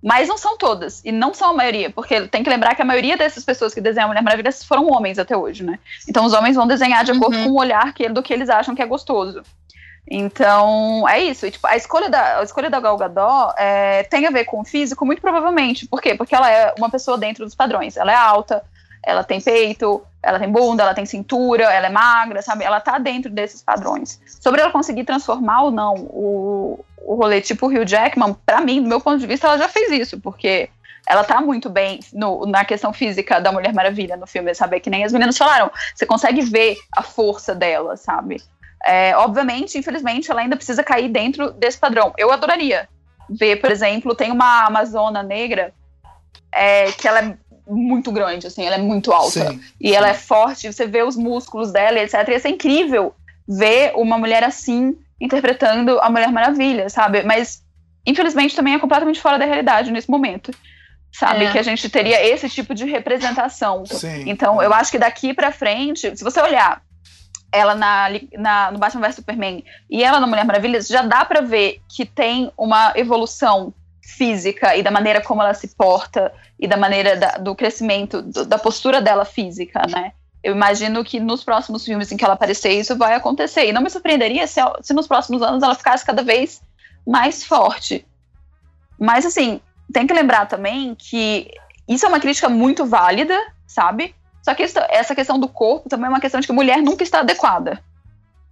mas 0.02 0.28
não 0.28 0.36
são 0.36 0.56
todas, 0.56 1.00
e 1.04 1.12
não 1.12 1.32
são 1.32 1.50
a 1.50 1.54
maioria, 1.54 1.88
porque 1.90 2.26
tem 2.26 2.42
que 2.42 2.50
lembrar 2.50 2.74
que 2.74 2.82
a 2.82 2.84
maioria 2.84 3.16
dessas 3.16 3.44
pessoas 3.44 3.72
que 3.72 3.80
desenham 3.80 4.06
a 4.06 4.08
Mulher 4.08 4.22
Maravilha 4.22 4.50
foram 4.52 4.90
homens 4.90 5.16
até 5.18 5.36
hoje, 5.36 5.62
né? 5.62 5.78
Então 6.08 6.24
os 6.24 6.32
homens 6.32 6.56
vão 6.56 6.66
desenhar 6.66 7.04
de 7.04 7.12
acordo 7.12 7.36
uhum. 7.36 7.44
com 7.44 7.50
o 7.50 7.58
olhar 7.58 7.94
que, 7.94 8.08
do 8.08 8.22
que 8.22 8.32
eles 8.32 8.50
acham 8.50 8.74
que 8.74 8.82
é 8.82 8.86
gostoso. 8.86 9.42
Então, 10.10 11.08
é 11.08 11.20
isso. 11.20 11.50
Tipo, 11.50 11.66
a 11.66 11.76
escolha 11.76 12.10
da, 12.10 12.40
a 12.40 12.42
escolha 12.42 12.68
da 12.68 12.80
Gal 12.80 12.96
Gadot 12.96 13.54
é, 13.56 14.02
tem 14.04 14.26
a 14.26 14.30
ver 14.30 14.44
com 14.44 14.60
o 14.60 14.64
físico, 14.64 15.06
muito 15.06 15.22
provavelmente. 15.22 15.86
Por 15.86 16.00
quê? 16.00 16.14
Porque 16.14 16.34
ela 16.34 16.50
é 16.50 16.74
uma 16.76 16.90
pessoa 16.90 17.16
dentro 17.16 17.44
dos 17.44 17.54
padrões. 17.54 17.96
Ela 17.96 18.12
é 18.12 18.16
alta, 18.16 18.64
ela 19.04 19.24
tem 19.24 19.40
peito, 19.40 20.02
ela 20.22 20.38
tem 20.38 20.50
bunda, 20.50 20.82
ela 20.82 20.94
tem 20.94 21.06
cintura, 21.06 21.64
ela 21.64 21.86
é 21.86 21.90
magra, 21.90 22.42
sabe? 22.42 22.64
Ela 22.64 22.80
tá 22.80 22.98
dentro 22.98 23.30
desses 23.30 23.62
padrões. 23.62 24.20
Sobre 24.40 24.60
ela 24.60 24.70
conseguir 24.70 25.04
transformar 25.04 25.62
ou 25.62 25.70
não 25.70 25.94
o, 25.94 26.84
o 26.98 27.14
rolê 27.14 27.40
tipo 27.40 27.66
Hugh 27.66 27.86
Jackman, 27.86 28.36
para 28.46 28.60
mim, 28.60 28.82
do 28.82 28.88
meu 28.88 29.00
ponto 29.00 29.18
de 29.18 29.26
vista, 29.26 29.46
ela 29.46 29.58
já 29.58 29.68
fez 29.68 29.90
isso, 29.92 30.20
porque 30.20 30.68
ela 31.06 31.24
tá 31.24 31.40
muito 31.40 31.68
bem 31.68 31.98
no, 32.12 32.46
na 32.46 32.64
questão 32.64 32.92
física 32.92 33.40
da 33.40 33.50
Mulher 33.50 33.74
Maravilha 33.74 34.16
no 34.16 34.26
filme, 34.26 34.54
sabe? 34.54 34.78
Que 34.78 34.90
nem 34.90 35.04
as 35.04 35.12
meninas 35.12 35.36
falaram. 35.36 35.70
Você 35.94 36.06
consegue 36.06 36.42
ver 36.42 36.76
a 36.96 37.02
força 37.02 37.54
dela, 37.54 37.96
sabe? 37.96 38.40
É, 38.84 39.16
obviamente, 39.16 39.78
infelizmente, 39.78 40.30
ela 40.30 40.40
ainda 40.40 40.56
precisa 40.56 40.82
cair 40.82 41.08
dentro 41.08 41.52
desse 41.52 41.78
padrão. 41.78 42.12
Eu 42.18 42.32
adoraria 42.32 42.88
ver, 43.28 43.56
por 43.56 43.70
exemplo, 43.70 44.14
tem 44.14 44.30
uma 44.30 44.66
Amazona 44.66 45.22
negra 45.22 45.72
é, 46.52 46.90
que 46.92 47.06
ela 47.06 47.20
é 47.20 47.36
muito 47.66 48.10
grande, 48.10 48.46
assim, 48.46 48.64
ela 48.64 48.74
é 48.74 48.78
muito 48.78 49.12
alta. 49.12 49.50
Sim, 49.50 49.60
e 49.80 49.90
sim. 49.90 49.94
ela 49.94 50.08
é 50.08 50.14
forte, 50.14 50.72
você 50.72 50.86
vê 50.86 51.02
os 51.02 51.16
músculos 51.16 51.72
dela, 51.72 51.98
etc. 52.00 52.28
E 52.28 52.48
é 52.48 52.50
incrível 52.50 53.14
ver 53.48 53.92
uma 53.94 54.18
mulher 54.18 54.42
assim 54.44 54.96
interpretando 55.20 56.00
a 56.00 56.10
Mulher 56.10 56.32
Maravilha, 56.32 56.88
sabe? 56.88 57.22
Mas, 57.22 57.62
infelizmente, 58.04 58.56
também 58.56 58.74
é 58.74 58.78
completamente 58.78 59.20
fora 59.20 59.38
da 59.38 59.44
realidade 59.44 59.92
nesse 59.92 60.10
momento. 60.10 60.50
Sabe? 61.12 61.44
É. 61.44 61.52
Que 61.52 61.58
a 61.58 61.62
gente 61.62 61.88
teria 61.88 62.26
esse 62.26 62.48
tipo 62.48 62.74
de 62.74 62.86
representação. 62.86 63.84
Sim. 63.86 64.24
Então, 64.26 64.60
eu 64.62 64.72
acho 64.72 64.90
que 64.90 64.98
daqui 64.98 65.32
para 65.32 65.52
frente, 65.52 66.16
se 66.16 66.24
você 66.24 66.40
olhar 66.40 66.82
ela 67.52 67.74
na, 67.74 68.08
na, 68.32 68.70
no 68.72 68.78
Batman 68.78 69.02
vs 69.02 69.16
Superman 69.16 69.62
e 69.90 70.02
ela 70.02 70.18
na 70.18 70.26
Mulher 70.26 70.44
Maravilha, 70.44 70.80
já 70.80 71.02
dá 71.02 71.24
para 71.24 71.42
ver 71.42 71.80
que 71.88 72.06
tem 72.06 72.50
uma 72.56 72.92
evolução 72.96 73.72
física 74.02 74.74
e 74.74 74.82
da 74.82 74.90
maneira 74.90 75.20
como 75.20 75.42
ela 75.42 75.54
se 75.54 75.68
porta 75.68 76.32
e 76.58 76.66
da 76.66 76.76
maneira 76.76 77.16
da, 77.16 77.32
do 77.32 77.54
crescimento, 77.54 78.22
do, 78.22 78.44
da 78.44 78.58
postura 78.58 79.00
dela 79.00 79.24
física, 79.24 79.82
né? 79.88 80.12
Eu 80.42 80.54
imagino 80.54 81.04
que 81.04 81.20
nos 81.20 81.44
próximos 81.44 81.84
filmes 81.84 82.10
em 82.10 82.16
que 82.16 82.24
ela 82.24 82.34
aparecer, 82.34 82.72
isso 82.72 82.96
vai 82.96 83.14
acontecer. 83.14 83.68
E 83.68 83.72
não 83.72 83.80
me 83.80 83.88
surpreenderia 83.88 84.46
se, 84.46 84.60
se 84.80 84.92
nos 84.92 85.06
próximos 85.06 85.40
anos 85.40 85.62
ela 85.62 85.74
ficasse 85.74 86.04
cada 86.04 86.22
vez 86.22 86.60
mais 87.06 87.44
forte. 87.44 88.04
Mas, 88.98 89.24
assim, 89.24 89.60
tem 89.92 90.04
que 90.04 90.12
lembrar 90.12 90.46
também 90.46 90.96
que 90.96 91.48
isso 91.88 92.04
é 92.04 92.08
uma 92.08 92.18
crítica 92.18 92.48
muito 92.48 92.84
válida, 92.84 93.38
sabe? 93.66 94.14
Só 94.42 94.54
que 94.54 94.62
essa 94.62 95.14
questão 95.14 95.38
do 95.38 95.48
corpo 95.48 95.88
também 95.88 96.06
é 96.06 96.08
uma 96.08 96.20
questão 96.20 96.40
de 96.40 96.46
que 96.46 96.52
a 96.52 96.54
mulher 96.54 96.82
nunca 96.82 97.02
está 97.02 97.20
adequada. 97.20 97.82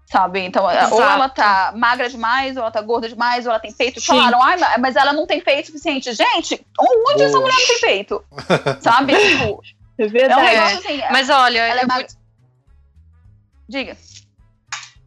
Sabe? 0.07 0.41
Então, 0.41 0.69
Exato. 0.69 0.95
ou 0.95 1.03
ela 1.03 1.29
tá 1.29 1.73
magra 1.77 2.09
demais, 2.09 2.57
ou 2.57 2.63
ela 2.63 2.71
tá 2.71 2.81
gorda 2.81 3.09
demais, 3.09 3.47
ou 3.47 3.51
ela 3.51 3.61
tem 3.61 3.73
peito. 3.73 4.01
Sim. 4.01 4.07
Falaram, 4.07 4.43
ai, 4.43 4.59
mas 4.79 4.97
ela 4.97 5.13
não 5.13 5.27
tem 5.27 5.41
peito 5.41 5.67
suficiente. 5.67 6.13
Gente, 6.13 6.65
onde 6.79 7.19
Boa. 7.19 7.25
essa 7.25 7.39
mulher 7.39 7.55
não 7.55 7.67
tem 7.67 7.81
peito? 7.81 8.25
sabe? 8.81 9.15
Tipo, 9.15 9.63
é 9.99 10.07
verdade. 10.09 10.41
É 10.41 10.43
um 10.43 10.47
negócio 10.47 10.79
assim. 10.79 11.03
Mas 11.13 11.31
olha, 11.31 11.59
ela 11.59 11.81
é 11.83 11.87
magra... 11.87 12.07
Diga. 13.69 13.97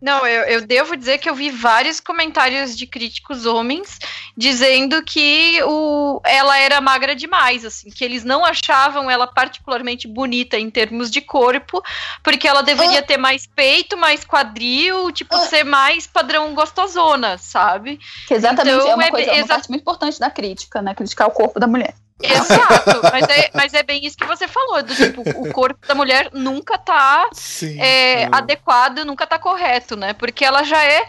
Não, 0.03 0.27
eu, 0.27 0.43
eu, 0.43 0.67
devo 0.67 0.97
dizer 0.97 1.17
que 1.17 1.29
eu 1.29 1.33
vi 1.33 1.49
vários 1.49 2.01
comentários 2.01 2.75
de 2.75 2.85
críticos 2.85 3.45
homens 3.45 3.99
dizendo 4.35 5.01
que 5.01 5.63
o, 5.63 6.19
ela 6.25 6.57
era 6.57 6.81
magra 6.81 7.15
demais, 7.15 7.63
assim, 7.63 7.89
que 7.89 8.03
eles 8.03 8.25
não 8.25 8.43
achavam 8.43 9.09
ela 9.09 9.25
particularmente 9.25 10.05
bonita 10.05 10.59
em 10.59 10.69
termos 10.69 11.09
de 11.09 11.21
corpo, 11.21 11.81
porque 12.21 12.45
ela 12.45 12.61
deveria 12.61 12.99
ah. 12.99 13.03
ter 13.03 13.15
mais 13.15 13.47
peito, 13.47 13.95
mais 13.95 14.25
quadril, 14.25 15.09
tipo, 15.13 15.37
ah. 15.37 15.47
ser 15.47 15.63
mais 15.63 16.05
padrão 16.05 16.53
gostosona, 16.53 17.37
sabe? 17.37 17.97
Que 18.27 18.33
exatamente 18.33 18.75
então, 18.75 18.89
é 18.89 18.95
uma, 18.95 19.09
coisa, 19.09 19.31
é, 19.31 19.37
uma 19.37 19.47
parte 19.47 19.69
muito 19.69 19.83
importante 19.83 20.19
da 20.19 20.29
crítica, 20.29 20.81
né? 20.81 20.93
Criticar 20.93 21.29
o 21.29 21.31
corpo 21.31 21.61
da 21.61 21.67
mulher. 21.67 21.95
Exato, 22.21 23.01
mas 23.11 23.27
é, 23.29 23.51
mas 23.53 23.73
é 23.73 23.83
bem 23.83 24.05
isso 24.05 24.17
que 24.17 24.25
você 24.25 24.47
falou, 24.47 24.83
do 24.83 24.95
tipo, 24.95 25.21
o 25.21 25.51
corpo 25.51 25.85
da 25.87 25.95
mulher 25.95 26.29
nunca 26.33 26.77
tá 26.77 27.29
Sim, 27.33 27.79
é, 27.79 28.23
é. 28.23 28.29
adequado, 28.31 29.03
nunca 29.03 29.25
tá 29.25 29.39
correto, 29.39 29.95
né? 29.95 30.13
Porque 30.13 30.45
ela 30.45 30.63
já 30.63 30.83
é, 30.83 31.05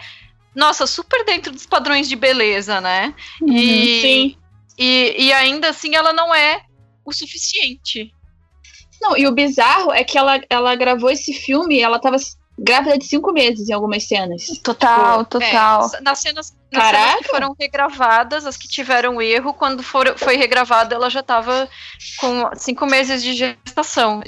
nossa, 0.55 0.86
super 0.86 1.24
dentro 1.24 1.52
dos 1.52 1.66
padrões 1.66 2.09
de 2.09 2.16
beleza, 2.16 2.81
né? 2.81 3.14
Uhum, 3.40 3.52
e, 3.52 4.01
sim. 4.01 4.36
E, 4.78 5.26
e 5.26 5.32
ainda 5.32 5.68
assim 5.68 5.94
ela 5.94 6.12
não 6.12 6.35
é 6.35 6.62
o 7.05 7.12
suficiente. 7.12 8.12
Não, 9.01 9.16
e 9.16 9.26
o 9.26 9.32
bizarro 9.32 9.93
é 9.93 10.02
que 10.02 10.16
ela, 10.16 10.40
ela 10.48 10.74
gravou 10.74 11.10
esse 11.10 11.32
filme, 11.32 11.81
ela 11.81 11.98
tava 11.98 12.16
grávida 12.59 12.98
de 12.98 13.05
cinco 13.05 13.32
meses 13.32 13.68
em 13.68 13.72
algumas 13.72 14.05
cenas. 14.05 14.47
Total, 14.62 15.24
tipo, 15.24 15.40
total. 15.40 15.90
É, 15.94 16.01
nas 16.01 16.18
cenas, 16.20 16.56
nas 16.72 16.86
cenas 16.86 17.16
que 17.16 17.28
foram 17.28 17.55
regravadas, 17.59 18.47
as 18.47 18.56
que 18.56 18.68
tiveram 18.68 19.20
erro, 19.20 19.52
quando 19.55 19.82
for, 19.82 20.16
foi 20.16 20.36
regravada, 20.36 20.94
ela 20.94 21.10
já 21.10 21.20
estava 21.20 21.68
com 22.18 22.51
cinco 22.55 22.86
meses 22.86 23.22
de 23.22 23.35
gestação. 23.35 24.22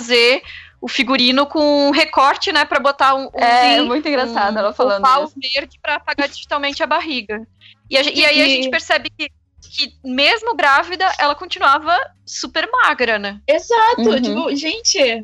Fazer 0.00 0.42
o 0.80 0.88
figurino 0.88 1.46
com 1.46 1.88
um 1.88 1.90
recorte, 1.90 2.50
né, 2.50 2.64
para 2.64 2.80
botar 2.80 3.14
um, 3.14 3.24
um 3.26 3.30
É, 3.34 3.74
zinho, 3.74 3.86
muito 3.86 4.08
engraçado 4.08 4.56
um, 4.56 4.58
ela 4.58 4.72
falando 4.72 5.06
um 5.06 5.24
isso. 5.24 5.34
verde 5.36 5.78
para 5.82 5.96
apagar 5.96 6.26
digitalmente 6.26 6.82
a 6.82 6.86
barriga. 6.86 7.46
E, 7.90 7.98
a, 7.98 8.02
e, 8.02 8.24
aí 8.24 8.40
a 8.40 8.46
gente 8.46 8.70
percebe 8.70 9.10
que 9.10 9.30
que 9.70 9.94
mesmo 10.02 10.56
grávida, 10.56 11.06
ela 11.18 11.34
continuava 11.34 11.96
super 12.26 12.68
magra, 12.70 13.18
né? 13.18 13.40
Exato, 13.46 14.00
uhum. 14.00 14.20
tipo, 14.20 14.56
gente, 14.56 14.98
é, 14.98 15.22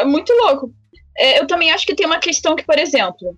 é 0.00 0.04
muito 0.04 0.32
louco. 0.32 0.74
É, 1.16 1.40
eu 1.40 1.46
também 1.46 1.70
acho 1.70 1.86
que 1.86 1.94
tem 1.94 2.06
uma 2.06 2.18
questão 2.18 2.56
que, 2.56 2.64
por 2.64 2.78
exemplo, 2.78 3.36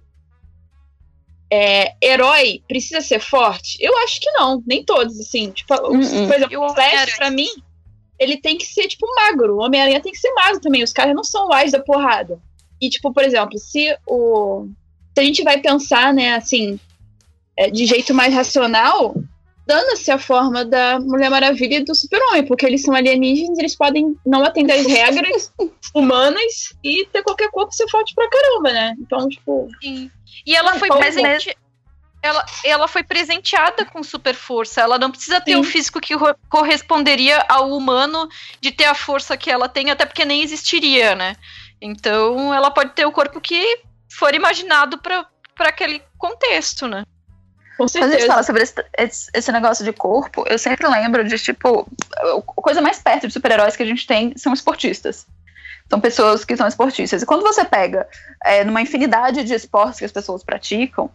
é, 1.52 1.94
herói 2.02 2.62
precisa 2.66 3.00
ser 3.00 3.20
forte? 3.20 3.78
Eu 3.80 3.96
acho 3.98 4.20
que 4.20 4.30
não, 4.32 4.62
nem 4.66 4.84
todos, 4.84 5.18
assim. 5.20 5.50
Tipo, 5.50 5.74
uh 5.74 5.98
-uh. 5.98 6.26
por 6.26 6.36
exemplo, 6.36 6.64
o 6.64 6.74
Flash, 6.74 7.16
pra 7.16 7.30
mim, 7.30 7.48
ele 8.18 8.36
tem 8.38 8.56
que 8.58 8.66
ser, 8.66 8.88
tipo, 8.88 9.06
magro. 9.14 9.56
O 9.56 9.64
Homem-Aranha 9.64 10.00
tem 10.00 10.12
que 10.12 10.18
ser 10.18 10.32
magro 10.32 10.60
também. 10.60 10.82
Os 10.82 10.92
caras 10.92 11.14
não 11.14 11.24
são 11.24 11.52
ais 11.52 11.72
da 11.72 11.80
porrada. 11.80 12.40
E, 12.80 12.88
tipo, 12.88 13.12
por 13.12 13.22
exemplo, 13.22 13.58
se 13.58 13.96
o. 14.06 14.68
Se 15.14 15.20
a 15.20 15.24
gente 15.24 15.42
vai 15.42 15.58
pensar, 15.58 16.12
né, 16.12 16.34
assim, 16.34 16.78
é, 17.56 17.70
de 17.70 17.86
jeito 17.86 18.12
mais 18.12 18.34
racional, 18.34 19.14
dana-se 19.66 20.10
a 20.10 20.18
forma 20.18 20.64
da 20.64 21.00
Mulher 21.00 21.28
Maravilha 21.28 21.78
e 21.78 21.84
do 21.84 21.94
Super-Homem, 21.94 22.46
porque 22.46 22.64
eles 22.64 22.82
são 22.82 22.94
alienígenas, 22.94 23.58
eles 23.58 23.76
podem 23.76 24.16
não 24.24 24.44
atender 24.44 24.74
as 24.74 24.86
regras 24.86 25.52
humanas 25.92 26.72
e 26.84 27.04
ter 27.06 27.22
qualquer 27.22 27.50
corpo 27.50 27.72
ser 27.72 27.88
forte 27.90 28.14
pra 28.14 28.30
caramba, 28.30 28.72
né? 28.72 28.94
Então, 29.00 29.28
tipo. 29.28 29.68
Sim. 29.82 30.10
E 30.46 30.54
ela 30.54 30.74
foi 30.74 30.88
presente. 30.88 31.56
Ela, 32.22 32.44
ela 32.64 32.88
foi 32.88 33.04
presenteada 33.04 33.84
com 33.84 34.02
super 34.02 34.34
força. 34.34 34.80
Ela 34.80 34.98
não 34.98 35.10
precisa 35.10 35.40
ter 35.40 35.52
Sim. 35.52 35.58
um 35.58 35.64
físico 35.64 36.00
que 36.00 36.14
corresponderia 36.48 37.44
ao 37.48 37.70
humano 37.70 38.28
de 38.60 38.72
ter 38.72 38.84
a 38.84 38.94
força 38.94 39.36
que 39.36 39.50
ela 39.50 39.68
tem, 39.68 39.90
até 39.90 40.06
porque 40.06 40.24
nem 40.24 40.42
existiria, 40.42 41.14
né? 41.14 41.36
Então 41.80 42.52
ela 42.54 42.70
pode 42.70 42.94
ter 42.94 43.06
o 43.06 43.12
corpo 43.12 43.40
que 43.40 43.80
for 44.10 44.34
imaginado 44.34 44.98
para 44.98 45.28
aquele 45.60 46.02
contexto, 46.18 46.88
né? 46.88 47.04
Com 47.76 47.86
certeza. 47.86 48.10
Quando 48.10 48.14
a 48.14 48.18
gente 48.18 48.28
fala 48.28 48.42
sobre 48.42 48.62
esse, 48.62 49.30
esse, 49.32 49.52
negócio 49.52 49.84
de 49.84 49.92
corpo, 49.92 50.44
eu 50.48 50.58
sempre 50.58 50.86
lembro 50.88 51.22
de, 51.24 51.38
tipo, 51.38 51.86
a 52.16 52.62
coisa 52.62 52.80
mais 52.80 52.98
perto 52.98 53.26
de 53.26 53.32
super-heróis 53.32 53.76
que 53.76 53.82
a 53.82 53.86
gente 53.86 54.06
tem 54.06 54.32
são 54.36 54.52
esportistas. 54.52 55.26
São 55.88 56.00
pessoas 56.00 56.44
que 56.44 56.56
são 56.56 56.66
esportistas. 56.66 57.22
E 57.22 57.26
quando 57.26 57.42
você 57.42 57.64
pega 57.64 58.08
é, 58.44 58.64
numa 58.64 58.80
infinidade 58.80 59.44
de 59.44 59.54
esportes 59.54 59.98
que 59.98 60.04
as 60.04 60.12
pessoas 60.12 60.42
praticam, 60.42 61.10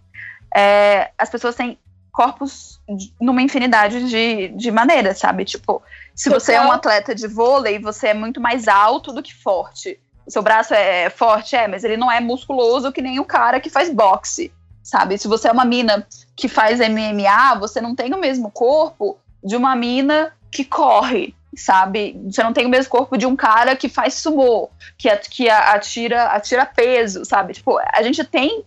é, 0.56 1.10
as 1.18 1.30
pessoas 1.30 1.56
têm 1.56 1.78
corpos 2.12 2.80
numa 3.20 3.42
infinidade 3.42 4.08
de, 4.08 4.50
de 4.50 4.70
maneiras, 4.70 5.18
sabe? 5.18 5.46
Tipo, 5.46 5.82
se 6.14 6.30
você 6.30 6.54
é 6.54 6.62
um 6.62 6.72
atleta 6.72 7.16
de 7.16 7.28
vôlei, 7.28 7.80
você 7.80 8.10
é 8.10 8.14
muito 8.14 8.40
mais 8.40 8.68
alto 8.68 9.12
do 9.12 9.24
que 9.24 9.34
forte. 9.34 10.00
O 10.28 10.32
seu 10.32 10.42
braço 10.42 10.74
é 10.74 11.10
forte, 11.10 11.56
é, 11.56 11.68
mas 11.68 11.84
ele 11.84 11.98
não 11.98 12.12
é 12.12 12.20
musculoso 12.20 12.92
que 12.92 13.02
nem 13.02 13.20
o 13.20 13.26
cara 13.26 13.60
que 13.60 13.70
faz 13.70 13.90
boxe 13.90 14.52
sabe? 14.84 15.18
Se 15.18 15.28
você 15.28 15.48
é 15.48 15.52
uma 15.52 15.66
mina 15.66 16.06
que 16.42 16.48
faz 16.48 16.80
MMA, 16.80 17.60
você 17.60 17.80
não 17.80 17.94
tem 17.94 18.12
o 18.16 18.20
mesmo 18.20 18.50
corpo 18.50 19.20
de 19.44 19.56
uma 19.56 19.76
mina 19.76 20.34
que 20.52 20.66
corre, 20.66 21.36
sabe? 21.56 22.20
Você 22.26 22.42
não 22.42 22.52
tem 22.52 22.66
o 22.66 22.70
mesmo 22.70 22.90
corpo 22.90 23.16
de 23.16 23.28
um 23.28 23.36
cara 23.36 23.76
que 23.76 23.88
faz 23.88 24.16
sumô, 24.16 24.68
que, 24.98 25.08
que 25.30 25.48
atira, 25.48 26.24
atira 26.30 26.66
peso, 26.66 27.24
sabe? 27.26 27.54
Tipo, 27.54 27.78
a 27.78 28.02
gente 28.02 28.24
tem 28.24 28.66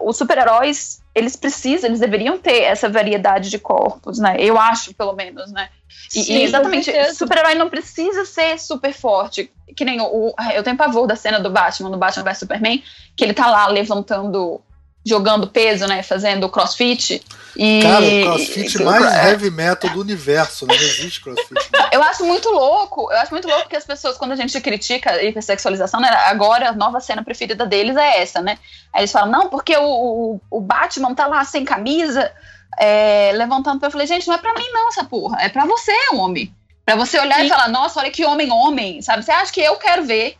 os 0.00 0.16
super-heróis, 0.16 1.02
eles 1.12 1.34
precisam, 1.34 1.90
eles 1.90 1.98
deveriam 1.98 2.38
ter 2.38 2.62
essa 2.62 2.88
variedade 2.88 3.50
de 3.50 3.58
corpos, 3.58 4.20
né? 4.20 4.36
Eu 4.38 4.56
acho, 4.56 4.94
pelo 4.94 5.12
menos, 5.12 5.50
né? 5.50 5.68
E, 6.14 6.22
Sim, 6.22 6.32
e 6.32 6.42
exatamente, 6.44 6.92
super-herói 7.12 7.56
não 7.56 7.68
precisa 7.68 8.24
ser 8.24 8.56
super 8.60 8.92
forte. 8.92 9.50
Que 9.76 9.84
nem 9.84 10.00
o, 10.00 10.04
o, 10.04 10.34
Eu 10.54 10.62
tenho 10.62 10.76
pavor 10.76 11.08
da 11.08 11.16
cena 11.16 11.40
do 11.40 11.50
Batman, 11.50 11.90
do 11.90 11.96
Batman 11.96 12.22
vs 12.22 12.38
Superman, 12.38 12.84
que 13.16 13.24
ele 13.24 13.34
tá 13.34 13.50
lá 13.50 13.66
levantando 13.66 14.60
jogando 15.06 15.46
peso, 15.46 15.86
né? 15.86 16.02
Fazendo 16.02 16.48
crossfit. 16.48 17.22
E, 17.56 17.80
Cara, 17.80 18.04
o 18.04 18.22
crossfit 18.22 18.76
e, 18.76 18.82
mais 18.82 19.04
é, 19.04 19.30
heavy 19.30 19.50
metal 19.50 19.88
do 19.90 20.00
universo, 20.00 20.66
não 20.66 20.74
existe 20.74 21.22
crossfit. 21.22 21.54
eu 21.92 22.02
acho 22.02 22.24
muito 22.24 22.50
louco, 22.50 23.10
eu 23.10 23.16
acho 23.18 23.30
muito 23.30 23.48
louco 23.48 23.68
que 23.68 23.76
as 23.76 23.84
pessoas, 23.84 24.18
quando 24.18 24.32
a 24.32 24.36
gente 24.36 24.60
critica 24.60 25.12
a 25.12 25.22
hipersexualização, 25.22 26.00
né, 26.00 26.08
agora 26.26 26.70
a 26.70 26.72
nova 26.72 27.00
cena 27.00 27.22
preferida 27.22 27.64
deles 27.64 27.96
é 27.96 28.20
essa, 28.20 28.42
né? 28.42 28.58
Aí 28.92 29.02
eles 29.02 29.12
falam, 29.12 29.30
não, 29.30 29.48
porque 29.48 29.76
o, 29.76 29.84
o, 29.84 30.40
o 30.50 30.60
Batman 30.60 31.14
tá 31.14 31.26
lá 31.26 31.44
sem 31.44 31.64
camisa, 31.64 32.30
é, 32.78 33.30
levantando. 33.34 33.82
Eu 33.82 33.90
falei, 33.90 34.06
gente, 34.06 34.26
não 34.26 34.34
é 34.34 34.38
pra 34.38 34.52
mim 34.52 34.68
não 34.72 34.88
essa 34.88 35.04
porra, 35.04 35.40
é 35.40 35.48
pra 35.48 35.64
você, 35.64 35.94
homem. 36.12 36.52
Pra 36.84 36.94
você 36.94 37.18
olhar 37.18 37.40
Sim. 37.40 37.46
e 37.46 37.48
falar, 37.48 37.68
nossa, 37.68 38.00
olha 38.00 38.10
que 38.10 38.24
homem, 38.24 38.50
homem, 38.50 39.00
sabe? 39.00 39.24
Você 39.24 39.32
acha 39.32 39.52
que 39.52 39.60
eu 39.60 39.76
quero 39.76 40.04
ver 40.04 40.36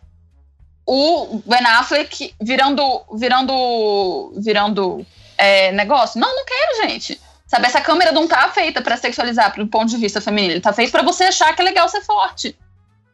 o 0.86 1.42
Ben 1.44 1.66
Affleck 1.66 2.34
virando 2.40 3.02
virando 3.12 4.32
virando 4.36 5.06
é, 5.36 5.72
negócio. 5.72 6.20
Não, 6.20 6.34
não 6.34 6.44
quero, 6.44 6.88
gente. 6.88 7.20
Sabe, 7.46 7.66
essa 7.66 7.80
câmera 7.80 8.10
não 8.10 8.26
tá 8.26 8.48
feita 8.48 8.80
para 8.82 8.96
sexualizar 8.96 9.54
do 9.54 9.66
ponto 9.66 9.86
de 9.86 9.96
vista 9.96 10.20
feminino. 10.20 10.54
Ele 10.54 10.60
tá 10.60 10.72
feito 10.72 10.90
para 10.90 11.02
você 11.02 11.24
achar 11.24 11.54
que 11.54 11.62
é 11.62 11.64
legal 11.64 11.88
ser 11.88 12.00
forte. 12.02 12.56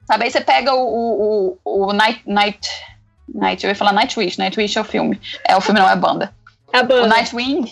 Sabe, 0.06 0.24
aí 0.24 0.30
você 0.30 0.40
pega 0.40 0.74
o, 0.74 1.58
o, 1.64 1.86
o, 1.86 1.92
Night, 1.92 2.22
Night, 2.26 2.68
Night, 3.28 3.64
eu 3.64 3.70
ia 3.70 3.74
falar 3.74 3.92
Nightwish, 3.92 4.38
Nightwish 4.38 4.76
é 4.76 4.80
o 4.80 4.84
filme. 4.84 5.20
É 5.46 5.56
o 5.56 5.60
filme, 5.60 5.80
não 5.80 5.88
é 5.88 5.92
a 5.92 5.96
banda. 5.96 6.34
A 6.72 6.82
banda. 6.82 7.04
O 7.04 7.06
Nightwing, 7.06 7.70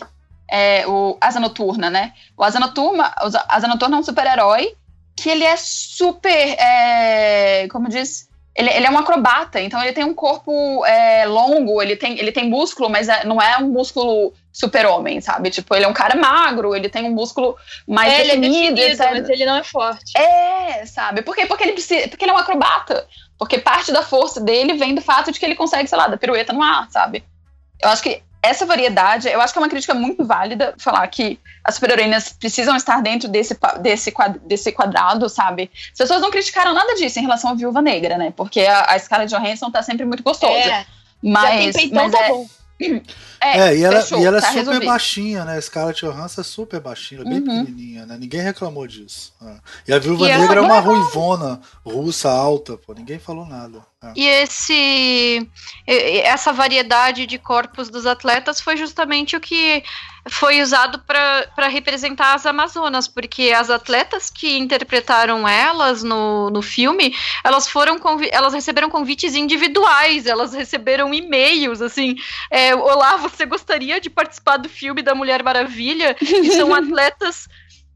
é 0.50 0.86
o 0.86 1.16
Asa 1.20 1.40
Noturna, 1.40 1.88
né? 1.88 2.12
O 2.36 2.44
Asa 2.44 2.60
Noturna, 2.60 3.14
o 3.22 3.26
Asa 3.48 3.68
Noturna 3.68 3.96
é 3.96 4.00
um 4.00 4.02
super-herói 4.02 4.74
que 5.16 5.28
ele 5.28 5.44
é 5.44 5.56
super, 5.56 6.56
é, 6.58 7.68
como 7.68 7.88
diz, 7.88 8.28
ele, 8.60 8.70
ele, 8.70 8.86
é 8.86 8.90
um 8.90 8.98
acrobata, 8.98 9.60
então 9.60 9.82
ele 9.82 9.92
tem 9.92 10.04
um 10.04 10.14
corpo 10.14 10.84
é, 10.84 11.24
longo, 11.26 11.80
ele 11.80 11.96
tem, 11.96 12.18
ele 12.18 12.30
tem 12.30 12.48
músculo, 12.48 12.90
mas 12.90 13.08
é, 13.08 13.24
não 13.24 13.40
é 13.40 13.58
um 13.58 13.68
músculo 13.68 14.32
super-homem, 14.52 15.20
sabe? 15.20 15.50
Tipo, 15.50 15.74
ele 15.74 15.84
é 15.84 15.88
um 15.88 15.92
cara 15.92 16.16
magro, 16.16 16.74
ele 16.74 16.88
tem 16.88 17.04
um 17.04 17.12
músculo 17.12 17.56
mais 17.88 18.12
é, 18.12 18.22
definido, 18.24 18.78
ele 18.78 18.92
é 18.92 18.96
definido 18.96 19.20
mas 19.20 19.28
ele 19.30 19.46
não 19.46 19.56
é 19.56 19.64
forte. 19.64 20.16
É, 20.16 20.84
sabe? 20.84 21.22
Por 21.22 21.34
quê? 21.34 21.46
Porque 21.46 21.64
ele, 21.64 21.72
precisa, 21.72 22.08
porque 22.08 22.24
ele 22.24 22.32
é 22.32 22.34
um 22.34 22.38
acrobata. 22.38 23.06
Porque 23.38 23.58
parte 23.58 23.90
da 23.90 24.02
força 24.02 24.40
dele 24.40 24.74
vem 24.74 24.94
do 24.94 25.00
fato 25.00 25.32
de 25.32 25.40
que 25.40 25.46
ele 25.46 25.54
consegue, 25.54 25.88
sei 25.88 25.96
lá, 25.96 26.08
da 26.08 26.18
pirueta 26.18 26.52
no 26.52 26.62
ar, 26.62 26.90
sabe? 26.90 27.24
Eu 27.82 27.88
acho 27.88 28.02
que 28.02 28.22
essa 28.42 28.66
variedade, 28.66 29.28
eu 29.28 29.40
acho 29.40 29.52
que 29.52 29.58
é 29.58 29.62
uma 29.62 29.68
crítica 29.68 29.94
muito 29.94 30.24
válida 30.24 30.74
falar 30.78 31.06
que 31.08 31.38
as 31.64 31.74
super-heroínas 31.74 32.32
precisam 32.32 32.74
estar 32.76 33.02
dentro 33.02 33.28
desse, 33.28 33.56
desse, 33.80 34.12
desse 34.46 34.72
quadrado, 34.72 35.28
sabe? 35.28 35.70
As 35.92 35.98
pessoas 35.98 36.20
não 36.20 36.30
criticaram 36.30 36.74
nada 36.74 36.94
disso 36.94 37.18
em 37.18 37.22
relação 37.22 37.50
à 37.50 37.54
Viúva 37.54 37.82
Negra, 37.82 38.16
né? 38.16 38.32
Porque 38.36 38.60
a, 38.60 38.84
a 38.84 38.98
Scarlett 38.98 39.34
Johansson 39.34 39.70
tá 39.70 39.82
sempre 39.82 40.04
muito 40.04 40.22
gostosa. 40.22 40.52
É, 40.52 40.86
mas, 41.22 41.66
já 41.66 41.72
tem 41.72 41.92
mas 41.92 42.12
tá 42.12 42.22
é, 42.22 42.28
bom. 42.28 42.46
É, 43.42 43.58
é, 43.58 43.76
e 43.78 43.82
ela, 43.82 44.02
fechou, 44.02 44.20
e 44.20 44.26
ela 44.26 44.36
é 44.36 44.40
tá 44.42 44.48
é 44.48 44.50
super 44.50 44.58
resolvido. 44.66 44.86
baixinha, 44.86 45.44
né? 45.46 45.58
Scarlett 45.62 46.04
Johansson 46.04 46.42
é 46.42 46.44
super 46.44 46.78
baixinha, 46.78 47.24
bem 47.24 47.38
uhum. 47.38 47.64
pequenininha, 47.64 48.04
né? 48.04 48.18
Ninguém 48.20 48.42
reclamou 48.42 48.86
disso. 48.86 49.32
É. 49.42 49.54
E 49.88 49.92
a 49.94 49.98
Viúva 49.98 50.28
e 50.28 50.36
Negra 50.36 50.60
é 50.60 50.62
uma 50.62 50.78
ruivona 50.78 51.58
russa 51.82 52.30
alta, 52.30 52.76
pô, 52.76 52.92
ninguém 52.92 53.18
falou 53.18 53.46
nada. 53.46 53.80
É. 54.02 54.12
E 54.16 54.26
esse 54.26 55.50
essa 55.86 56.52
variedade 56.54 57.26
de 57.26 57.38
corpos 57.38 57.90
dos 57.90 58.06
atletas 58.06 58.58
foi 58.58 58.74
justamente 58.74 59.36
o 59.36 59.40
que 59.40 59.84
foi 60.28 60.62
usado 60.62 61.00
para 61.00 61.68
representar 61.68 62.34
as 62.34 62.46
Amazonas, 62.46 63.06
porque 63.06 63.52
as 63.54 63.68
atletas 63.68 64.30
que 64.30 64.56
interpretaram 64.58 65.46
elas 65.46 66.02
no, 66.02 66.48
no 66.48 66.62
filme, 66.62 67.14
elas 67.44 67.68
foram 67.68 67.98
elas 68.30 68.54
receberam 68.54 68.88
convites 68.88 69.34
individuais, 69.34 70.26
elas 70.26 70.54
receberam 70.54 71.12
e-mails 71.12 71.82
assim, 71.82 72.16
é, 72.50 72.74
olá, 72.74 73.16
você 73.16 73.44
gostaria 73.44 74.00
de 74.00 74.08
participar 74.08 74.56
do 74.56 74.68
filme 74.68 75.02
da 75.02 75.14
Mulher 75.14 75.42
Maravilha? 75.42 76.16
E 76.20 76.50
são 76.52 76.72
atletas 76.74 77.46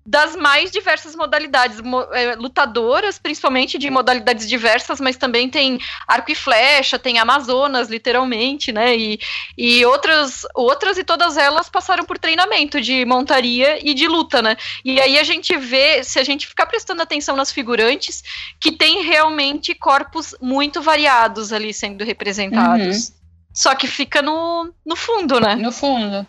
das 0.06 0.36
mais 0.36 0.70
diversas 0.70 1.16
modalidades, 1.16 1.78
é, 2.12 2.34
lutadoras, 2.34 3.18
principalmente 3.18 3.78
de 3.78 3.88
modalidades 3.88 4.46
diversas, 4.46 5.00
mas 5.00 5.16
também 5.16 5.48
tem 5.48 5.80
arco 6.06 6.30
e 6.30 6.34
flecha, 6.34 6.98
tem 6.98 7.18
Amazonas, 7.18 7.88
literalmente, 7.88 8.70
né? 8.70 8.94
E, 8.96 9.18
e 9.56 9.84
outras, 9.86 10.46
outras 10.54 10.98
e 10.98 11.04
todas 11.04 11.38
elas 11.38 11.70
passaram 11.70 12.04
por 12.04 12.18
treinamento 12.18 12.80
de 12.80 13.04
montaria 13.06 13.78
e 13.82 13.94
de 13.94 14.06
luta, 14.06 14.42
né? 14.42 14.56
E 14.84 15.00
aí 15.00 15.18
a 15.18 15.24
gente 15.24 15.56
vê, 15.56 16.04
se 16.04 16.18
a 16.18 16.24
gente 16.24 16.46
ficar 16.46 16.66
prestando 16.66 17.00
atenção 17.00 17.34
nas 17.34 17.50
figurantes, 17.50 18.22
que 18.60 18.72
tem 18.72 19.02
realmente 19.02 19.74
corpos 19.74 20.34
muito 20.40 20.82
variados 20.82 21.52
ali 21.52 21.72
sendo 21.72 22.04
representados. 22.04 23.08
Uhum. 23.08 23.14
Só 23.54 23.74
que 23.74 23.86
fica 23.86 24.20
no, 24.20 24.70
no 24.84 24.96
fundo, 24.96 25.40
né? 25.40 25.54
No 25.54 25.70
fundo. 25.70 26.26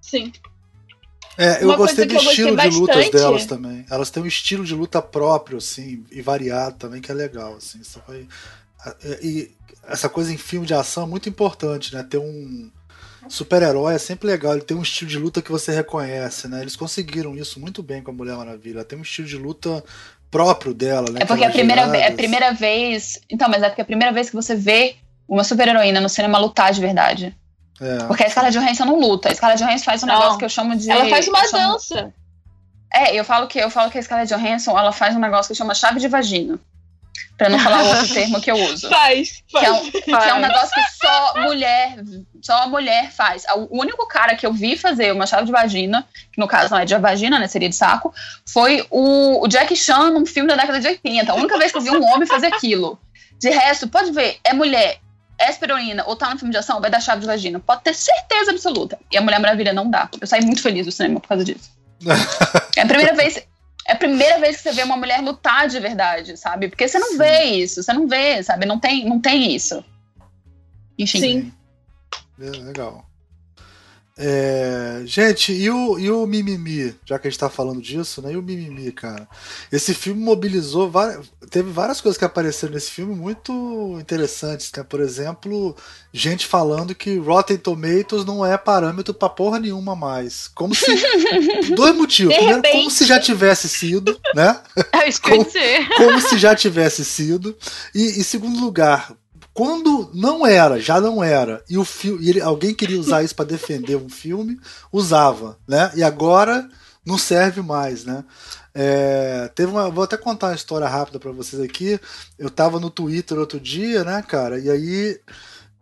Sim. 0.00 0.32
É, 1.42 1.62
eu 1.62 1.68
Uma 1.68 1.76
gostei 1.76 2.06
do 2.06 2.14
estilo 2.14 2.56
de 2.56 2.68
lutas 2.68 3.10
delas 3.10 3.46
também. 3.46 3.84
Elas 3.90 4.10
têm 4.10 4.22
um 4.22 4.26
estilo 4.26 4.64
de 4.64 4.74
luta 4.74 5.02
próprio, 5.02 5.58
assim, 5.58 6.04
e 6.10 6.22
variado 6.22 6.76
também, 6.76 7.00
que 7.00 7.10
é 7.10 7.14
legal, 7.14 7.56
assim. 7.56 7.80
Foi... 8.06 8.28
E 9.20 9.50
essa 9.88 10.08
coisa 10.08 10.32
em 10.32 10.36
filme 10.36 10.66
de 10.66 10.74
ação 10.74 11.04
é 11.04 11.06
muito 11.06 11.28
importante, 11.28 11.94
né? 11.94 12.02
Ter 12.02 12.18
um 12.18 12.70
super-herói 13.28 13.94
é 13.94 13.98
sempre 13.98 14.28
legal, 14.28 14.52
ele 14.52 14.62
tem 14.62 14.76
um 14.76 14.82
estilo 14.82 15.10
de 15.10 15.18
luta 15.18 15.42
que 15.42 15.50
você 15.50 15.72
reconhece, 15.72 16.48
né? 16.48 16.60
Eles 16.60 16.76
conseguiram 16.76 17.36
isso 17.36 17.58
muito 17.58 17.82
bem 17.82 18.02
com 18.02 18.10
a 18.10 18.14
Mulher 18.14 18.36
Maravilha. 18.36 18.78
Ela 18.78 18.84
tem 18.84 18.98
um 18.98 19.02
estilo 19.02 19.26
de 19.26 19.36
luta 19.36 19.82
próprio 20.30 20.72
dela, 20.72 21.10
né? 21.10 21.20
É 21.22 21.24
porque 21.24 21.44
é 21.44 21.48
a 21.48 21.50
primeira, 21.50 21.82
é 21.96 22.08
a 22.08 22.12
primeira 22.12 22.52
vez. 22.52 23.20
Então, 23.28 23.48
mas 23.48 23.62
é 23.62 23.68
porque 23.68 23.80
é 23.80 23.84
a 23.84 23.86
primeira 23.86 24.12
vez 24.12 24.30
que 24.30 24.36
você 24.36 24.54
vê 24.54 24.96
uma 25.28 25.44
super-heroína 25.44 26.00
no 26.00 26.08
cinema 26.08 26.38
lutar 26.38 26.72
de 26.72 26.80
verdade. 26.80 27.36
É. 27.82 28.04
Porque 28.04 28.22
a 28.22 28.30
Scarlett 28.30 28.56
Johansson 28.56 28.84
não 28.84 28.98
luta. 28.98 29.28
A 29.28 29.34
Scarlett 29.34 29.62
Johansson 29.62 29.84
faz 29.84 30.02
um 30.04 30.06
não. 30.06 30.14
negócio 30.14 30.38
que 30.38 30.44
eu 30.44 30.48
chamo 30.48 30.76
de. 30.76 30.88
Ela 30.88 31.08
faz 31.08 31.26
uma 31.26 31.42
dança. 31.42 31.96
Chamo... 31.96 32.14
É, 32.94 33.14
eu 33.14 33.24
falo 33.24 33.48
que 33.48 33.58
eu 33.58 33.70
falo 33.70 33.90
que 33.90 33.98
a 33.98 34.02
Scarlett 34.02 34.32
Johansson 34.32 34.78
ela 34.78 34.92
faz 34.92 35.16
um 35.16 35.18
negócio 35.18 35.52
que 35.52 35.58
chama 35.58 35.74
chave 35.74 35.98
de 35.98 36.06
vagina. 36.06 36.60
Pra 37.36 37.48
não 37.48 37.58
falar 37.58 37.82
outro 37.82 38.06
termo 38.14 38.40
que 38.40 38.50
eu 38.50 38.56
uso. 38.56 38.88
Faz, 38.88 39.42
faz. 39.50 39.64
Que 39.64 39.66
é, 39.66 39.72
um, 39.72 39.84
faz. 39.84 40.24
Que 40.24 40.30
é 40.30 40.34
um 40.34 40.40
negócio 40.40 40.70
que 40.70 41.06
só 41.06 41.42
mulher, 41.42 41.96
só 42.40 42.68
mulher 42.68 43.10
faz. 43.10 43.44
O 43.70 43.80
único 43.80 44.06
cara 44.06 44.36
que 44.36 44.46
eu 44.46 44.52
vi 44.52 44.76
fazer 44.76 45.12
uma 45.12 45.26
chave 45.26 45.46
de 45.46 45.52
vagina, 45.52 46.06
que 46.32 46.40
no 46.40 46.46
caso 46.46 46.70
não 46.70 46.78
é 46.78 46.84
de 46.84 46.96
vagina, 46.98 47.38
né? 47.38 47.48
Seria 47.48 47.68
de 47.68 47.74
saco, 47.74 48.14
foi 48.46 48.86
o, 48.90 49.42
o 49.42 49.48
Jack 49.48 49.74
Chan 49.74 50.10
num 50.10 50.26
filme 50.26 50.48
da 50.48 50.54
década 50.54 50.78
de 50.78 50.86
80. 50.86 51.32
A 51.32 51.34
única 51.34 51.58
vez 51.58 51.72
que 51.72 51.78
eu 51.78 51.82
vi 51.82 51.90
um 51.90 52.04
homem 52.04 52.28
fazer 52.28 52.46
aquilo. 52.46 53.00
De 53.40 53.50
resto, 53.50 53.88
pode 53.88 54.12
ver, 54.12 54.38
é 54.44 54.52
mulher 54.52 55.00
esperonina 55.40 56.04
ou 56.06 56.16
tá 56.16 56.30
no 56.30 56.38
filme 56.38 56.52
de 56.52 56.58
ação, 56.58 56.80
vai 56.80 56.90
dar 56.90 57.00
chave 57.00 57.20
de 57.20 57.26
vagina. 57.26 57.58
Pode 57.58 57.82
ter 57.82 57.94
certeza 57.94 58.50
absoluta. 58.50 58.98
E 59.10 59.16
a 59.16 59.20
Mulher 59.20 59.40
Maravilha 59.40 59.72
não 59.72 59.90
dá. 59.90 60.08
Eu 60.20 60.26
saí 60.26 60.44
muito 60.44 60.62
feliz 60.62 60.86
do 60.86 60.92
cinema 60.92 61.20
por 61.20 61.28
causa 61.28 61.44
disso. 61.44 61.70
é 62.76 62.82
a 62.82 62.86
primeira 62.86 63.14
vez. 63.14 63.42
É 63.86 63.92
a 63.92 63.96
primeira 63.96 64.38
vez 64.38 64.56
que 64.56 64.62
você 64.62 64.72
vê 64.72 64.82
uma 64.84 64.96
mulher 64.96 65.20
lutar 65.20 65.66
de 65.68 65.80
verdade, 65.80 66.36
sabe? 66.36 66.68
Porque 66.68 66.86
você 66.86 66.98
não 66.98 67.12
Sim. 67.12 67.18
vê 67.18 67.42
isso, 67.44 67.82
você 67.82 67.92
não 67.92 68.06
vê, 68.06 68.40
sabe? 68.42 68.64
Não 68.64 68.78
tem, 68.78 69.04
não 69.04 69.20
tem 69.20 69.54
isso. 69.54 69.84
Enfim. 70.96 71.20
Sim. 71.20 71.52
É, 72.40 72.50
legal. 72.50 73.04
É, 74.24 75.02
gente, 75.04 75.52
e 75.52 75.68
o, 75.68 75.98
e 75.98 76.08
o 76.08 76.24
Mimimi? 76.28 76.94
Já 77.04 77.18
que 77.18 77.26
a 77.26 77.30
gente 77.30 77.40
tá 77.40 77.50
falando 77.50 77.82
disso, 77.82 78.22
né? 78.22 78.32
E 78.32 78.36
o 78.36 78.42
Mimimi, 78.42 78.92
cara? 78.92 79.26
Esse 79.72 79.92
filme 79.92 80.22
mobilizou. 80.22 80.88
Várias, 80.88 81.26
teve 81.50 81.72
várias 81.72 82.00
coisas 82.00 82.16
que 82.16 82.24
apareceram 82.24 82.72
nesse 82.72 82.92
filme 82.92 83.16
muito 83.16 83.98
interessantes, 84.00 84.70
né? 84.76 84.84
Por 84.84 85.00
exemplo, 85.00 85.74
gente 86.12 86.46
falando 86.46 86.94
que 86.94 87.18
Rotten 87.18 87.56
Tomatoes 87.56 88.24
não 88.24 88.46
é 88.46 88.56
parâmetro 88.56 89.12
pra 89.12 89.28
porra 89.28 89.58
nenhuma 89.58 89.96
mais. 89.96 90.46
Como 90.54 90.72
se. 90.72 90.86
dois 91.74 91.96
motivos. 91.96 92.32
Primeiro, 92.32 92.62
como 92.62 92.90
se 92.92 93.04
já 93.04 93.18
tivesse 93.18 93.68
sido, 93.68 94.16
né? 94.36 94.60
É 94.92 95.08
isso 95.08 95.20
que 95.20 95.30
como, 95.30 95.46
como 95.96 96.20
se 96.20 96.38
já 96.38 96.54
tivesse 96.54 97.04
sido. 97.04 97.56
E, 97.92 98.20
em 98.20 98.22
segundo 98.22 98.60
lugar, 98.60 99.12
quando 99.54 100.10
não 100.14 100.46
era, 100.46 100.80
já 100.80 101.00
não 101.00 101.22
era, 101.22 101.62
e 101.68 101.76
o 101.76 101.84
filme, 101.84 102.28
ele, 102.28 102.40
alguém 102.40 102.74
queria 102.74 102.98
usar 102.98 103.22
isso 103.22 103.34
para 103.34 103.44
defender 103.44 103.96
um 103.96 104.08
filme, 104.08 104.58
usava, 104.90 105.58
né? 105.68 105.92
E 105.94 106.02
agora 106.02 106.68
não 107.04 107.18
serve 107.18 107.60
mais, 107.60 108.04
né? 108.04 108.24
É, 108.74 109.50
teve 109.54 109.70
uma, 109.70 109.90
vou 109.90 110.04
até 110.04 110.16
contar 110.16 110.48
uma 110.48 110.54
história 110.54 110.88
rápida 110.88 111.18
para 111.18 111.32
vocês 111.32 111.60
aqui. 111.60 112.00
Eu 112.38 112.48
tava 112.48 112.80
no 112.80 112.88
Twitter 112.88 113.38
outro 113.38 113.60
dia, 113.60 114.02
né, 114.02 114.22
cara? 114.26 114.58
E 114.58 114.70
aí 114.70 115.20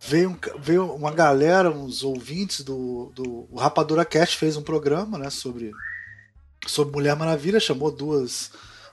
veio, 0.00 0.36
veio 0.58 0.92
uma 0.92 1.12
galera, 1.12 1.70
uns 1.70 2.02
ouvintes 2.02 2.62
do, 2.62 3.12
do 3.14 3.46
o 3.50 3.56
Rapadura 3.56 4.04
Cast 4.04 4.36
fez 4.36 4.56
um 4.56 4.62
programa, 4.62 5.18
né, 5.18 5.30
sobre 5.30 5.70
sobre 6.66 6.92
Mulher 6.94 7.16
Maravilha, 7.16 7.60
chamou 7.60 7.90
duas 7.90 8.50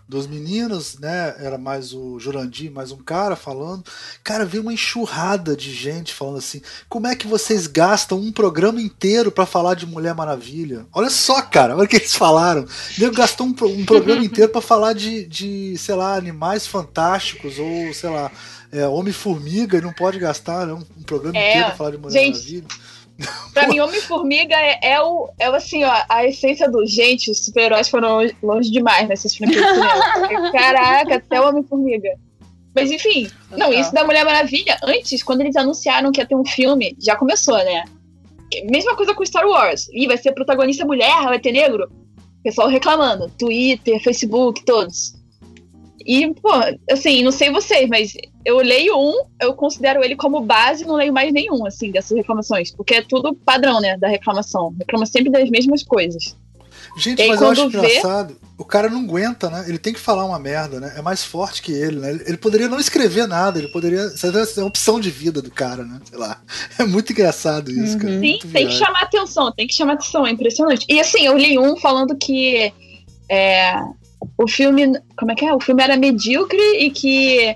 dos 0.08 0.26
meninos, 0.26 0.98
né? 1.00 1.36
Era 1.40 1.58
mais 1.58 1.94
o 1.94 2.18
Jurandir, 2.20 2.72
mais 2.72 2.92
um 2.92 2.98
cara 2.98 3.36
falando. 3.36 3.84
Cara, 4.24 4.46
veio 4.46 4.64
uma 4.64 4.74
enxurrada 4.74 5.56
de 5.56 5.74
gente 5.74 6.14
falando 6.14 6.38
assim: 6.38 6.62
como 6.88 7.08
é 7.08 7.16
que 7.16 7.28
vocês 7.28 7.68
gastam 7.68 8.20
um 8.20 8.32
programa 8.32 8.80
inteiro 8.82 9.32
para 9.32 9.46
falar 9.46 9.74
de 9.74 9.86
Mulher 9.86 10.16
Maravilha? 10.16 10.86
Olha 10.94 11.10
só, 11.10 11.42
cara, 11.42 11.76
olha 11.76 11.86
o 11.86 11.88
que 11.88 11.98
eles 11.98 12.16
falaram. 12.16 12.66
Nego 12.98 13.16
gastou 13.16 13.48
um, 13.48 13.56
um 13.66 13.86
programa 13.86 14.24
inteiro 14.24 14.52
para 14.52 14.62
falar 14.62 14.94
de, 14.94 15.26
de, 15.26 15.78
sei 15.78 15.96
lá, 15.96 16.16
animais 16.16 16.66
fantásticos, 16.66 17.60
ou 17.60 17.94
sei 17.94 18.10
lá, 18.10 18.32
é, 18.72 18.88
Homem-Formiga, 18.88 19.78
e 19.78 19.82
não 19.82 19.92
pode 19.92 20.20
gastar 20.20 20.66
né, 20.66 20.74
um, 20.74 20.84
um 20.98 21.04
programa 21.04 21.38
é, 21.38 21.50
inteiro 21.50 21.68
pra 21.68 21.76
falar 21.76 21.92
de 21.92 21.98
Mulher 21.98 22.20
gente, 22.20 22.36
Maravilha. 22.36 22.68
Pra 23.54 23.68
mim, 23.68 23.80
Homem-Formiga 23.80 24.56
é, 24.56 24.80
é, 24.92 25.02
o, 25.02 25.30
é 25.40 25.48
assim, 25.48 25.84
ó, 25.84 26.04
a 26.08 26.26
essência 26.26 26.70
do 26.70 26.86
gente, 26.86 27.32
os 27.32 27.44
super-heróis 27.44 27.90
foram 27.90 28.20
longe 28.44 28.70
demais 28.70 29.08
nessas 29.08 29.36
franquias 29.36 29.66
Caraca, 30.52 31.16
até 31.16 31.42
o 31.42 31.50
Homem-Formiga. 31.50 32.10
Mas 32.76 32.92
enfim, 32.92 33.28
não, 33.50 33.74
isso 33.74 33.92
da 33.92 34.04
Mulher 34.04 34.24
Maravilha, 34.24 34.78
antes, 34.84 35.24
quando 35.24 35.42
eles 35.42 35.56
anunciaram 35.56 36.12
que 36.12 36.22
ia 36.22 36.28
ter 36.28 36.36
um 36.36 36.46
filme, 36.46 36.96
já 37.00 37.16
começou, 37.16 37.58
né? 37.58 37.86
Mesma 38.70 38.96
coisa 38.96 39.16
com 39.16 39.26
Star 39.26 39.48
Wars. 39.48 39.88
Ih, 39.92 40.06
vai 40.06 40.18
ser 40.18 40.32
protagonista 40.34 40.86
mulher, 40.86 41.24
vai 41.24 41.40
ter 41.40 41.52
negro? 41.52 41.90
Pessoal 42.44 42.68
reclamando. 42.68 43.32
Twitter, 43.38 44.02
Facebook, 44.02 44.64
todos. 44.64 45.17
E, 46.08 46.34
pô, 46.36 46.50
assim, 46.90 47.22
não 47.22 47.34
sei 47.34 47.52
vocês, 47.52 47.90
mas 47.90 48.14
eu 48.46 48.58
leio 48.60 48.98
um, 48.98 49.26
eu 49.42 49.54
considero 49.54 50.02
ele 50.02 50.16
como 50.16 50.40
base, 50.40 50.86
não 50.86 50.96
leio 50.96 51.12
mais 51.12 51.34
nenhum, 51.34 51.66
assim, 51.66 51.92
dessas 51.92 52.18
reclamações. 52.18 52.72
Porque 52.72 52.96
é 52.96 53.02
tudo 53.02 53.36
padrão, 53.36 53.82
né, 53.82 53.98
da 53.98 54.08
reclamação. 54.08 54.74
Reclama 54.80 55.06
sempre 55.06 55.30
das 55.30 55.50
mesmas 55.50 55.84
coisas. 55.84 56.38
Gente, 56.98 57.22
aí, 57.22 57.28
mas 57.28 57.42
eu 57.42 57.50
acho 57.50 57.70
vê... 57.70 57.78
engraçado. 57.78 58.38
O 58.58 58.66
cara 58.66 58.90
não 58.90 59.02
aguenta, 59.02 59.50
né? 59.50 59.66
Ele 59.68 59.78
tem 59.78 59.94
que 59.94 60.00
falar 60.00 60.26
uma 60.26 60.40
merda, 60.40 60.80
né? 60.80 60.94
É 60.98 61.02
mais 61.02 61.24
forte 61.24 61.62
que 61.62 61.72
ele, 61.72 62.00
né? 62.00 62.20
Ele 62.26 62.38
poderia 62.38 62.68
não 62.68 62.80
escrever 62.80 63.28
nada, 63.28 63.60
ele 63.60 63.68
poderia. 63.68 64.00
É 64.00 64.60
uma 64.60 64.68
opção 64.68 65.00
de 65.00 65.12
vida 65.12 65.42
do 65.42 65.52
cara, 65.52 65.84
né? 65.84 66.00
Sei 66.10 66.18
lá. 66.18 66.42
É 66.80 66.84
muito 66.84 67.12
engraçado 67.12 67.70
isso, 67.70 67.94
uhum. 67.94 68.00
cara. 68.00 68.14
Sim, 68.14 68.20
muito 68.20 68.48
tem 68.48 68.68
que 68.68 68.74
chamar 68.74 69.02
atenção, 69.04 69.52
tem 69.52 69.68
que 69.68 69.76
chamar 69.76 69.94
atenção, 69.94 70.26
é 70.26 70.32
impressionante. 70.32 70.86
E 70.90 71.00
assim, 71.00 71.26
eu 71.26 71.38
li 71.38 71.60
um 71.60 71.76
falando 71.78 72.16
que 72.16 72.74
é, 73.30 73.80
o 74.38 74.48
filme. 74.48 75.00
Como 75.18 75.32
é 75.32 75.36
que 75.36 75.46
é? 75.46 75.54
O 75.54 75.60
filme 75.60 75.84
era 75.84 75.98
medíocre 75.98 76.60
e 76.80 76.90
que 76.90 77.56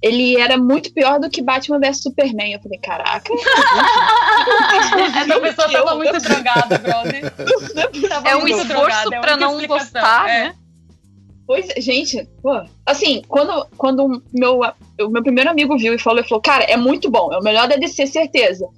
ele 0.00 0.40
era 0.40 0.56
muito 0.56 0.92
pior 0.92 1.18
do 1.18 1.28
que 1.28 1.42
Batman 1.42 1.80
vs 1.80 2.02
Superman. 2.02 2.52
Eu 2.52 2.60
falei, 2.60 2.78
caraca. 2.78 3.32
Essa 5.16 5.40
pessoa 5.40 5.70
tava 5.70 5.94
muito 5.96 6.18
drogada, 6.22 6.78
brother. 6.78 7.32
é 8.24 8.36
um 8.36 8.46
esforço 8.46 9.14
é 9.14 9.20
pra 9.20 9.36
não 9.36 9.66
gostar, 9.66 10.28
é. 10.28 10.44
né? 10.44 10.54
Pois, 11.46 11.66
gente, 11.78 12.28
pô, 12.42 12.62
assim, 12.84 13.22
quando, 13.26 13.66
quando 13.78 14.04
o 14.04 14.22
meu, 14.34 14.60
o 15.00 15.08
meu 15.08 15.22
primeiro 15.22 15.48
amigo 15.48 15.78
viu 15.78 15.94
e 15.94 15.98
falou, 15.98 16.18
ele 16.18 16.28
falou, 16.28 16.42
cara, 16.42 16.64
é 16.64 16.76
muito 16.76 17.10
bom, 17.10 17.32
é 17.32 17.38
o 17.38 17.42
melhor 17.42 17.66
da 17.66 17.76
DC, 17.76 18.06
certeza. 18.06 18.68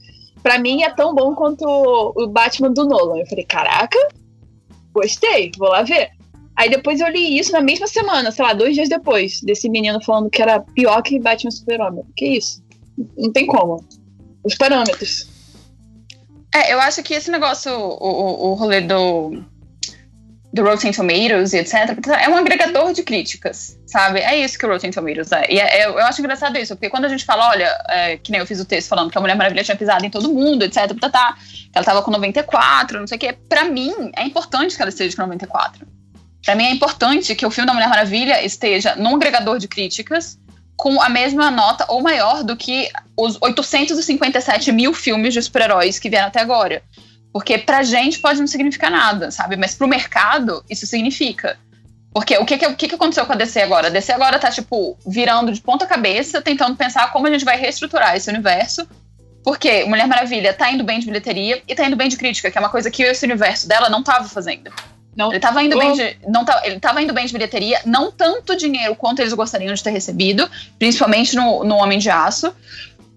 Pra 0.41 0.57
mim 0.57 0.85
é 0.85 0.91
tão 0.91 1.13
bom 1.13 1.35
quanto 1.35 1.65
o 1.67 2.29
Batman 2.29 2.71
do 2.71 2.87
Nolan. 2.87 3.19
Eu 3.19 3.27
falei, 3.27 3.45
caraca, 3.45 3.99
gostei, 4.93 5.51
vou 5.59 5.69
lá 5.69 5.83
ver. 5.83 6.11
Aí 6.61 6.69
depois 6.69 7.01
eu 7.01 7.09
li 7.09 7.39
isso 7.39 7.53
na 7.53 7.63
mesma 7.63 7.87
semana, 7.87 8.31
sei 8.31 8.45
lá, 8.45 8.53
dois 8.53 8.75
dias 8.75 8.87
depois, 8.87 9.41
desse 9.41 9.67
menino 9.67 9.99
falando 10.05 10.29
que 10.29 10.43
era 10.43 10.61
pior 10.61 11.01
que 11.01 11.19
Batman 11.19 11.51
Super-Homem. 11.51 12.05
Que 12.15 12.37
isso? 12.37 12.63
Não 13.17 13.33
tem 13.33 13.47
como. 13.47 13.83
Os 14.45 14.55
parâmetros. 14.57 15.27
É, 16.55 16.75
eu 16.75 16.79
acho 16.79 17.03
que 17.03 17.15
esse 17.15 17.31
negócio, 17.31 17.73
o, 17.73 18.05
o, 18.05 18.51
o 18.51 18.55
rolê 18.55 18.83
do, 18.83 19.43
do 20.53 20.63
Rotten 20.63 20.93
Tomatoes 20.93 21.55
e 21.55 21.61
etc., 21.61 21.97
é 22.21 22.29
um 22.29 22.37
agregador 22.37 22.93
de 22.93 23.05
críticas, 23.05 23.79
sabe? 23.87 24.21
É 24.21 24.37
isso 24.37 24.59
que 24.59 24.67
o 24.67 24.69
Rotten 24.69 24.91
Tomatoes 24.91 25.33
é. 25.33 25.51
E 25.51 25.59
é, 25.59 25.81
é, 25.81 25.87
eu 25.87 26.01
acho 26.01 26.21
engraçado 26.21 26.59
isso, 26.59 26.77
porque 26.77 26.91
quando 26.91 27.07
a 27.07 27.09
gente 27.09 27.25
fala, 27.25 27.49
olha, 27.49 27.75
é, 27.89 28.19
que 28.19 28.31
nem 28.31 28.39
eu 28.39 28.47
fiz 28.47 28.61
o 28.61 28.67
texto 28.67 28.89
falando 28.89 29.11
que 29.11 29.17
a 29.17 29.21
Mulher 29.23 29.35
Maravilha 29.35 29.65
tinha 29.65 29.79
pisado 29.79 30.05
em 30.05 30.11
todo 30.11 30.31
mundo, 30.31 30.63
etc., 30.63 30.95
tá, 31.01 31.09
tá, 31.09 31.39
que 31.39 31.71
ela 31.75 31.87
tava 31.87 32.03
com 32.03 32.11
94, 32.11 33.01
não 33.01 33.07
sei 33.07 33.17
o 33.17 33.19
quê, 33.19 33.35
pra 33.49 33.65
mim 33.65 34.13
é 34.15 34.25
importante 34.25 34.77
que 34.77 34.83
ela 34.83 34.91
esteja 34.91 35.17
com 35.17 35.23
94. 35.23 36.00
Para 36.45 36.55
mim 36.55 36.65
é 36.65 36.71
importante 36.71 37.35
que 37.35 37.45
o 37.45 37.51
filme 37.51 37.67
da 37.67 37.75
Mulher 37.75 37.89
Maravilha 37.89 38.45
esteja 38.45 38.97
num 38.97 39.17
agregador 39.17 39.59
de 39.59 39.69
críticas 39.69 40.39
com 40.77 41.01
a 41.03 41.11
mesma 41.11 41.51
nota 41.51 41.85
ou 41.89 42.03
maior 42.03 42.43
do 42.43 42.57
que 42.57 42.89
os 43.17 43.37
857 43.41 44.73
mil 44.73 44.95
filmes 44.95 45.35
de 45.35 45.43
super-heróis 45.43 45.99
que 45.99 46.09
vieram 46.09 46.29
até 46.29 46.41
agora. 46.41 46.83
Porque 47.33 47.59
pra 47.59 47.83
gente 47.83 48.19
pode 48.19 48.41
não 48.41 48.47
significar 48.47 48.91
nada, 48.91 49.31
sabe? 49.31 49.57
Mas 49.57 49.75
pro 49.75 49.87
mercado 49.87 50.65
isso 50.71 50.87
significa. 50.87 51.59
Porque 52.13 52.37
o 52.39 52.45
que, 52.45 52.59
que, 52.59 52.67
o 52.67 52.75
que, 52.75 52.89
que 52.89 52.95
aconteceu 52.95 53.25
com 53.25 53.33
a 53.33 53.37
DC 53.37 53.61
agora? 53.61 53.87
A 53.87 53.91
DC 53.91 54.11
agora 54.11 54.39
tá, 54.39 54.51
tipo, 54.51 54.99
virando 55.07 55.53
de 55.53 55.61
ponta 55.61 55.87
cabeça, 55.87 56.43
tentando 56.43 56.77
pensar 56.77 57.13
como 57.13 57.27
a 57.27 57.31
gente 57.31 57.45
vai 57.45 57.57
reestruturar 57.57 58.17
esse 58.17 58.29
universo. 58.31 58.89
Porque 59.45 59.85
Mulher 59.85 60.07
Maravilha 60.07 60.53
tá 60.53 60.71
indo 60.71 60.83
bem 60.83 60.99
de 60.99 61.07
bilheteria 61.07 61.63
e 61.69 61.75
tá 61.75 61.87
indo 61.87 61.97
bem 61.97 62.09
de 62.09 62.17
crítica, 62.17 62.51
que 62.51 62.59
é 62.59 62.61
uma 62.61 62.69
coisa 62.69 62.91
que 62.91 63.03
esse 63.03 63.25
universo 63.25 63.69
dela 63.69 63.89
não 63.89 64.03
tava 64.03 64.29
fazendo. 64.29 64.73
Não, 65.21 65.29
ele 65.29 65.37
estava 65.37 65.63
indo, 65.63 65.79
bem 65.79 65.93
de, 65.93 66.17
não 66.27 66.47
tá, 66.47 66.63
ele 66.65 66.81
tava 66.81 67.03
indo 67.03 67.13
bem 67.13 67.27
de 67.27 67.33
bilheteria, 67.35 67.79
não 67.85 68.11
tanto 68.11 68.57
dinheiro 68.57 68.97
quanto 68.97 69.21
eles 69.21 69.35
gostariam 69.35 69.75
de 69.75 69.83
ter 69.83 69.91
recebido, 69.91 70.51
principalmente 70.79 71.37
no, 71.37 71.63
no 71.63 71.77
Homem 71.77 71.99
de 71.99 72.09
Aço. 72.09 72.55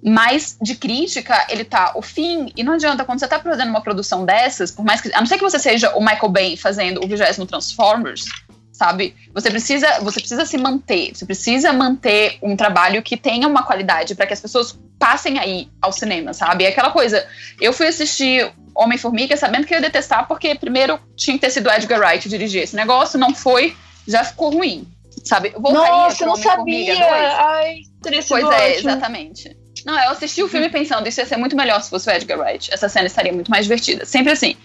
Mas 0.05 0.57
de 0.61 0.75
crítica, 0.75 1.47
ele 1.49 1.63
tá 1.63 1.93
o 1.95 2.01
fim. 2.01 2.51
E 2.57 2.61
não 2.61 2.73
adianta, 2.73 3.05
quando 3.05 3.19
você 3.19 3.27
tá 3.27 3.39
fazendo 3.39 3.69
uma 3.69 3.79
produção 3.79 4.25
dessas, 4.25 4.69
por 4.69 4.83
mais 4.83 4.99
que. 4.99 5.09
A 5.15 5.21
não 5.21 5.25
ser 5.25 5.37
que 5.37 5.43
você 5.43 5.57
seja 5.57 5.95
o 5.95 6.01
Michael 6.01 6.27
Bay 6.27 6.57
fazendo 6.57 7.01
o 7.01 7.07
vigésimo 7.07 7.45
Transformers, 7.45 8.25
sabe? 8.73 9.15
Você 9.33 9.49
precisa, 9.49 10.01
você 10.01 10.19
precisa 10.19 10.45
se 10.45 10.57
manter, 10.57 11.15
você 11.15 11.25
precisa 11.25 11.71
manter 11.71 12.37
um 12.41 12.57
trabalho 12.57 13.01
que 13.01 13.15
tenha 13.15 13.47
uma 13.47 13.63
qualidade 13.63 14.13
para 14.13 14.27
que 14.27 14.33
as 14.33 14.41
pessoas 14.41 14.77
passem 14.99 15.39
aí 15.39 15.69
ao 15.81 15.93
cinema, 15.93 16.33
sabe? 16.33 16.65
É 16.65 16.67
aquela 16.67 16.91
coisa. 16.91 17.25
Eu 17.61 17.71
fui 17.71 17.87
assistir 17.87 18.51
Homem-Formiga 18.75 19.37
sabendo 19.37 19.65
que 19.65 19.73
eu 19.73 19.77
ia 19.77 19.81
detestar, 19.81 20.27
porque 20.27 20.55
primeiro 20.55 20.99
tinha 21.15 21.35
que 21.37 21.41
ter 21.41 21.49
sido 21.49 21.69
Edgar 21.69 21.99
Wright 21.99 22.27
dirigir 22.27 22.63
esse 22.63 22.75
negócio, 22.75 23.19
não 23.19 23.33
foi, 23.33 23.75
já 24.07 24.23
ficou 24.23 24.51
ruim. 24.51 24.87
Sabe? 25.23 25.53
Voltaria 25.57 25.89
Nossa, 25.89 26.23
eu 26.23 26.27
não 26.27 26.35
sabia! 26.35 26.95
Ai, 27.05 27.75
teria 28.01 28.23
Pois 28.27 28.43
é, 28.43 28.47
ótimo. 28.47 28.89
exatamente. 28.89 29.57
Não, 29.85 29.97
eu 30.01 30.11
assisti 30.11 30.41
o 30.41 30.47
filme 30.47 30.69
pensando, 30.69 31.07
isso 31.07 31.19
ia 31.19 31.25
ser 31.25 31.37
muito 31.37 31.55
melhor 31.55 31.81
se 31.81 31.89
fosse 31.89 32.09
o 32.09 32.13
Edgar 32.13 32.39
Wright. 32.39 32.73
Essa 32.73 32.89
cena 32.89 33.05
estaria 33.05 33.33
muito 33.33 33.51
mais 33.51 33.65
divertida. 33.65 34.05
Sempre 34.05 34.31
assim. 34.31 34.55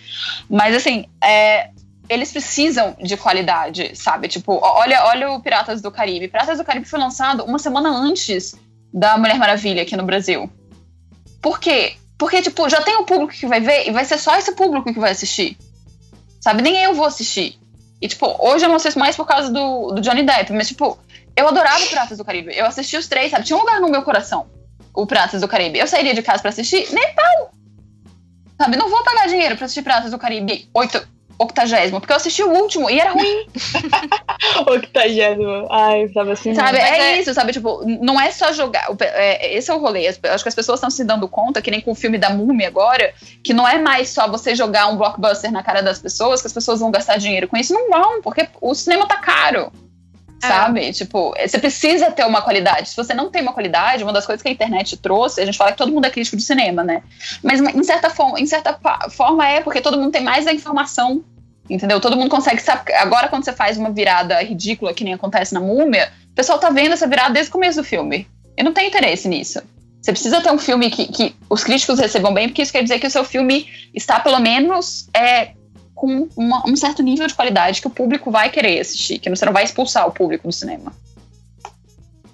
Mas 0.49 0.75
assim, 0.75 1.07
é, 1.23 1.71
eles 2.09 2.33
precisam 2.33 2.97
de 3.01 3.17
qualidade, 3.17 3.91
sabe? 3.95 4.29
Tipo, 4.29 4.59
olha, 4.63 5.05
olha 5.07 5.31
o 5.31 5.41
Piratas 5.41 5.83
do 5.83 5.91
Caribe. 5.91 6.29
Piratas 6.29 6.59
do 6.59 6.65
Caribe 6.65 6.87
foi 6.87 6.99
lançado 6.99 7.45
uma 7.45 7.59
semana 7.59 7.91
antes 7.91 8.55
da 8.93 9.19
Mulher 9.19 9.39
Maravilha 9.39 9.83
aqui 9.83 9.97
no 9.97 10.05
Brasil. 10.05 10.51
Por 11.43 11.61
quê? 11.61 11.97
Porque, 12.19 12.43
tipo, 12.43 12.69
já 12.69 12.83
tem 12.83 12.97
o 12.97 13.05
público 13.05 13.33
que 13.33 13.47
vai 13.47 13.61
ver 13.61 13.89
e 13.89 13.93
vai 13.93 14.05
ser 14.05 14.19
só 14.19 14.37
esse 14.37 14.53
público 14.53 14.93
que 14.93 14.99
vai 14.99 15.13
assistir. 15.13 15.57
Sabe? 16.41 16.63
Nem 16.63 16.83
eu 16.83 16.95
vou 16.95 17.07
assistir. 17.07 17.59
E, 18.03 18.09
tipo, 18.09 18.27
hoje 18.41 18.65
eu 18.65 18.69
não 18.69 18.77
assisto 18.77 18.99
mais 18.99 19.17
por 19.17 19.25
causa 19.25 19.51
do, 19.53 19.93
do 19.93 20.01
Johnny 20.01 20.25
Depp, 20.25 20.53
mas, 20.53 20.69
tipo, 20.69 20.99
eu 21.37 21.47
adorava 21.47 21.87
Piratas 21.87 22.19
do 22.19 22.25
Caribe. 22.25 22.53
Eu 22.57 22.67
assisti 22.67 22.97
os 22.97 23.07
três, 23.07 23.31
sabe? 23.31 23.45
Tinha 23.45 23.57
um 23.57 23.61
lugar 23.61 23.81
no 23.81 23.89
meu 23.89 24.03
coração, 24.03 24.49
o 24.93 25.07
Piratas 25.07 25.41
do 25.41 25.49
Caribe. 25.49 25.79
Eu 25.79 25.87
sairia 25.87 26.13
de 26.13 26.23
casa 26.23 26.43
pra 26.43 26.51
assistir? 26.51 26.93
Nem 26.93 27.15
pau! 27.15 27.53
Sabe? 28.61 28.77
Não 28.77 28.91
vou 28.91 29.05
pagar 29.05 29.29
dinheiro 29.29 29.57
pra 29.57 29.67
assistir 29.67 29.83
Piratas 29.83 30.11
do 30.11 30.19
Caribe 30.19 30.69
oito, 30.75 31.07
octagésimo, 31.39 32.01
porque 32.01 32.13
eu 32.13 32.17
assisti 32.17 32.43
o 32.43 32.51
último 32.51 32.91
e 32.91 32.99
era 32.99 33.13
ruim. 33.13 33.47
octagésimo. 34.67 35.69
Ai, 35.71 36.09
tava 36.09 36.33
assim. 36.33 36.55
Sabe, 36.55 36.79
é, 36.79 37.13
é, 37.13 37.21
isso, 37.21 37.33
sabe? 37.33 37.53
Tipo, 37.53 37.85
não 37.87 38.21
é 38.21 38.31
só 38.33 38.53
jogar. 38.53 38.89
É, 39.01 39.57
esse 39.57 39.71
é 39.71 39.75
o 39.75 39.79
rolê. 39.79 40.09
Acho 40.09 40.43
que 40.43 40.49
as 40.49 40.55
pessoas 40.55 40.79
estão 40.79 40.91
se 40.91 41.05
dando 41.05 41.29
conta, 41.29 41.63
que 41.63 41.71
nem 41.71 41.81
com 41.81 41.93
o 41.93 41.95
filme 41.95 42.19
da 42.19 42.31
Múmia 42.31 42.67
agora, 42.67 43.15
que 43.43 43.55
não 43.55 43.67
é 43.67 43.79
mais 43.79 44.09
só 44.09 44.29
você 44.29 44.55
jogar 44.55 44.89
um 44.89 44.97
blockbuster 44.97 45.53
na 45.53 45.63
cara 45.63 45.81
das 45.83 46.01
pessoas, 46.01 46.41
que 46.41 46.49
as 46.49 46.53
pessoas 46.53 46.81
vão 46.81 46.91
gastar 46.91 47.19
dinheiro 47.19 47.47
com 47.47 47.57
isso. 47.57 47.73
Não 47.73 47.89
vão, 47.89 48.21
porque 48.21 48.49
o 48.61 48.75
cinema 48.75 49.07
tá 49.07 49.17
caro. 49.17 49.71
É. 50.43 50.47
Sabe? 50.47 50.93
Tipo, 50.93 51.35
você 51.37 51.59
precisa 51.59 52.11
ter 52.11 52.25
uma 52.25 52.43
qualidade. 52.43 52.91
Se 52.91 52.97
você 52.97 53.13
não 53.13 53.31
tem 53.31 53.43
uma 53.43 53.53
qualidade, 53.53 54.05
uma 54.05 54.13
das 54.13 54.25
coisas 54.25 54.43
que 54.43 54.49
a 54.49 54.53
internet 54.53 54.97
trouxe, 54.97 55.41
a 55.41 55.45
gente 55.45 55.59
fala 55.59 55.73
que 55.73 55.79
todo 55.79 55.93
mundo 55.93 56.05
é 56.05 56.11
crítico 56.11 56.37
de 56.37 56.43
cinema, 56.43 56.85
né? 56.85 57.03
Mas 57.43 57.61
em 57.61 57.83
certa, 57.83 58.09
forma, 58.11 58.39
em 58.39 58.47
certa 58.47 58.79
forma 59.11 59.47
é 59.47 59.61
porque 59.61 59.81
todo 59.81 59.99
mundo 59.99 60.13
tem 60.13 60.23
mais 60.23 60.47
a 60.47 60.53
informação. 60.53 61.25
Entendeu? 61.69 62.01
Todo 62.01 62.17
mundo 62.17 62.31
consegue 62.31 62.63
saber. 62.63 62.95
Agora, 62.95 63.29
quando 63.29 63.45
você 63.45 63.53
faz 63.53 63.77
uma 63.77 63.91
virada 63.91 64.41
ridícula, 64.43 64.95
que 64.95 65.05
nem 65.05 65.13
acontece 65.13 65.53
na 65.53 65.61
múmia, 65.61 66.11
o 66.31 66.35
pessoal 66.35 66.59
tá 66.59 66.71
vendo 66.71 66.93
essa 66.93 67.07
virada 67.07 67.35
desde 67.35 67.51
o 67.51 67.53
começo 67.53 67.83
do 67.83 67.85
filme. 67.85 68.27
Eu 68.57 68.65
não 68.65 68.73
tenho 68.73 68.89
interesse 68.89 69.29
nisso. 69.29 69.61
Você 70.01 70.13
precisa 70.13 70.41
ter 70.41 70.51
um 70.51 70.59
filme 70.59 70.91
que, 70.91 71.07
que 71.07 71.37
os 71.51 71.63
críticos 71.63 71.99
recebam 71.99 72.33
bem, 72.33 72.49
porque 72.49 72.63
isso 72.63 72.73
quer 72.73 72.83
dizer 72.83 72.99
que 72.99 73.07
o 73.07 73.11
seu 73.11 73.25
filme 73.25 73.69
está, 73.93 74.19
pelo 74.19 74.39
menos, 74.39 75.09
é, 75.15 75.51
com 75.99 76.29
uma, 76.37 76.63
um 76.65 76.77
certo 76.77 77.03
nível 77.03 77.27
de 77.27 77.35
qualidade 77.35 77.81
que 77.81 77.89
o 77.89 77.91
público 77.91 78.31
vai 78.31 78.49
querer 78.51 78.79
assistir, 78.79 79.19
que 79.19 79.29
você 79.29 79.45
não 79.45 79.53
vai 79.53 79.65
expulsar 79.65 80.07
o 80.07 80.13
público 80.13 80.47
do 80.47 80.53
cinema. 80.53 80.93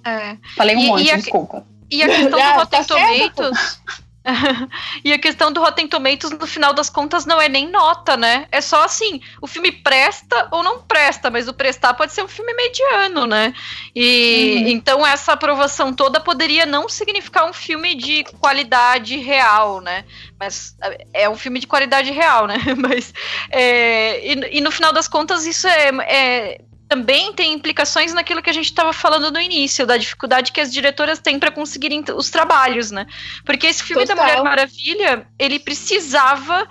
É. 0.05 0.37
Falei 0.55 0.75
um 0.75 0.81
e, 0.81 0.87
monte, 0.87 1.03
e 1.03 1.11
a, 1.11 1.17
desculpa. 1.17 1.65
E 1.89 2.03
a 2.03 2.07
questão 2.07 2.29
do 2.29 2.37
ah, 2.39 2.57
Rotten 2.57 2.83
tá 2.83 2.85
Tomatoes. 2.85 3.79
e 5.03 5.13
a 5.13 5.19
questão 5.19 5.51
do 5.51 5.61
Rotten 5.61 5.87
Tomatoes, 5.87 6.37
no 6.37 6.47
final 6.47 6.73
das 6.73 6.89
contas, 6.89 7.25
não 7.25 7.39
é 7.39 7.47
nem 7.47 7.69
nota, 7.69 8.17
né? 8.17 8.47
É 8.51 8.59
só 8.59 8.83
assim, 8.83 9.21
o 9.41 9.47
filme 9.47 9.71
presta 9.71 10.47
ou 10.51 10.63
não 10.63 10.81
presta. 10.81 11.29
mas 11.29 11.47
o 11.47 11.53
prestar 11.53 11.93
pode 11.93 12.13
ser 12.13 12.23
um 12.23 12.27
filme 12.27 12.53
mediano, 12.53 13.27
né? 13.27 13.53
E 13.95 14.57
uhum. 14.57 14.67
então 14.69 15.05
essa 15.05 15.33
aprovação 15.33 15.93
toda 15.93 16.19
poderia 16.19 16.65
não 16.65 16.89
significar 16.89 17.45
um 17.45 17.53
filme 17.53 17.95
de 17.95 18.23
qualidade 18.39 19.17
real, 19.17 19.79
né? 19.81 20.05
Mas 20.39 20.75
é 21.13 21.29
um 21.29 21.35
filme 21.35 21.59
de 21.59 21.67
qualidade 21.67 22.11
real, 22.11 22.47
né? 22.47 22.57
Mas 22.77 23.13
é, 23.51 24.25
e, 24.25 24.57
e, 24.57 24.61
no 24.61 24.71
final 24.71 24.91
das 24.91 25.07
contas 25.07 25.45
isso 25.45 25.67
é, 25.67 25.89
é 26.07 26.61
também 26.95 27.33
tem 27.33 27.51
implicações 27.51 28.13
naquilo 28.13 28.41
que 28.41 28.49
a 28.49 28.53
gente 28.53 28.67
estava 28.67 28.93
falando 28.93 29.29
no 29.29 29.39
início, 29.39 29.85
da 29.85 29.97
dificuldade 29.97 30.53
que 30.53 30.61
as 30.61 30.71
diretoras 30.71 31.19
têm 31.19 31.37
para 31.37 31.51
conseguirem 31.51 32.01
os 32.15 32.29
trabalhos, 32.29 32.89
né? 32.89 33.05
Porque 33.43 33.67
esse 33.67 33.83
filme 33.83 34.05
Total. 34.05 34.15
da 34.15 34.21
Mulher 34.23 34.43
Maravilha, 34.43 35.27
ele 35.37 35.59
precisava 35.59 36.65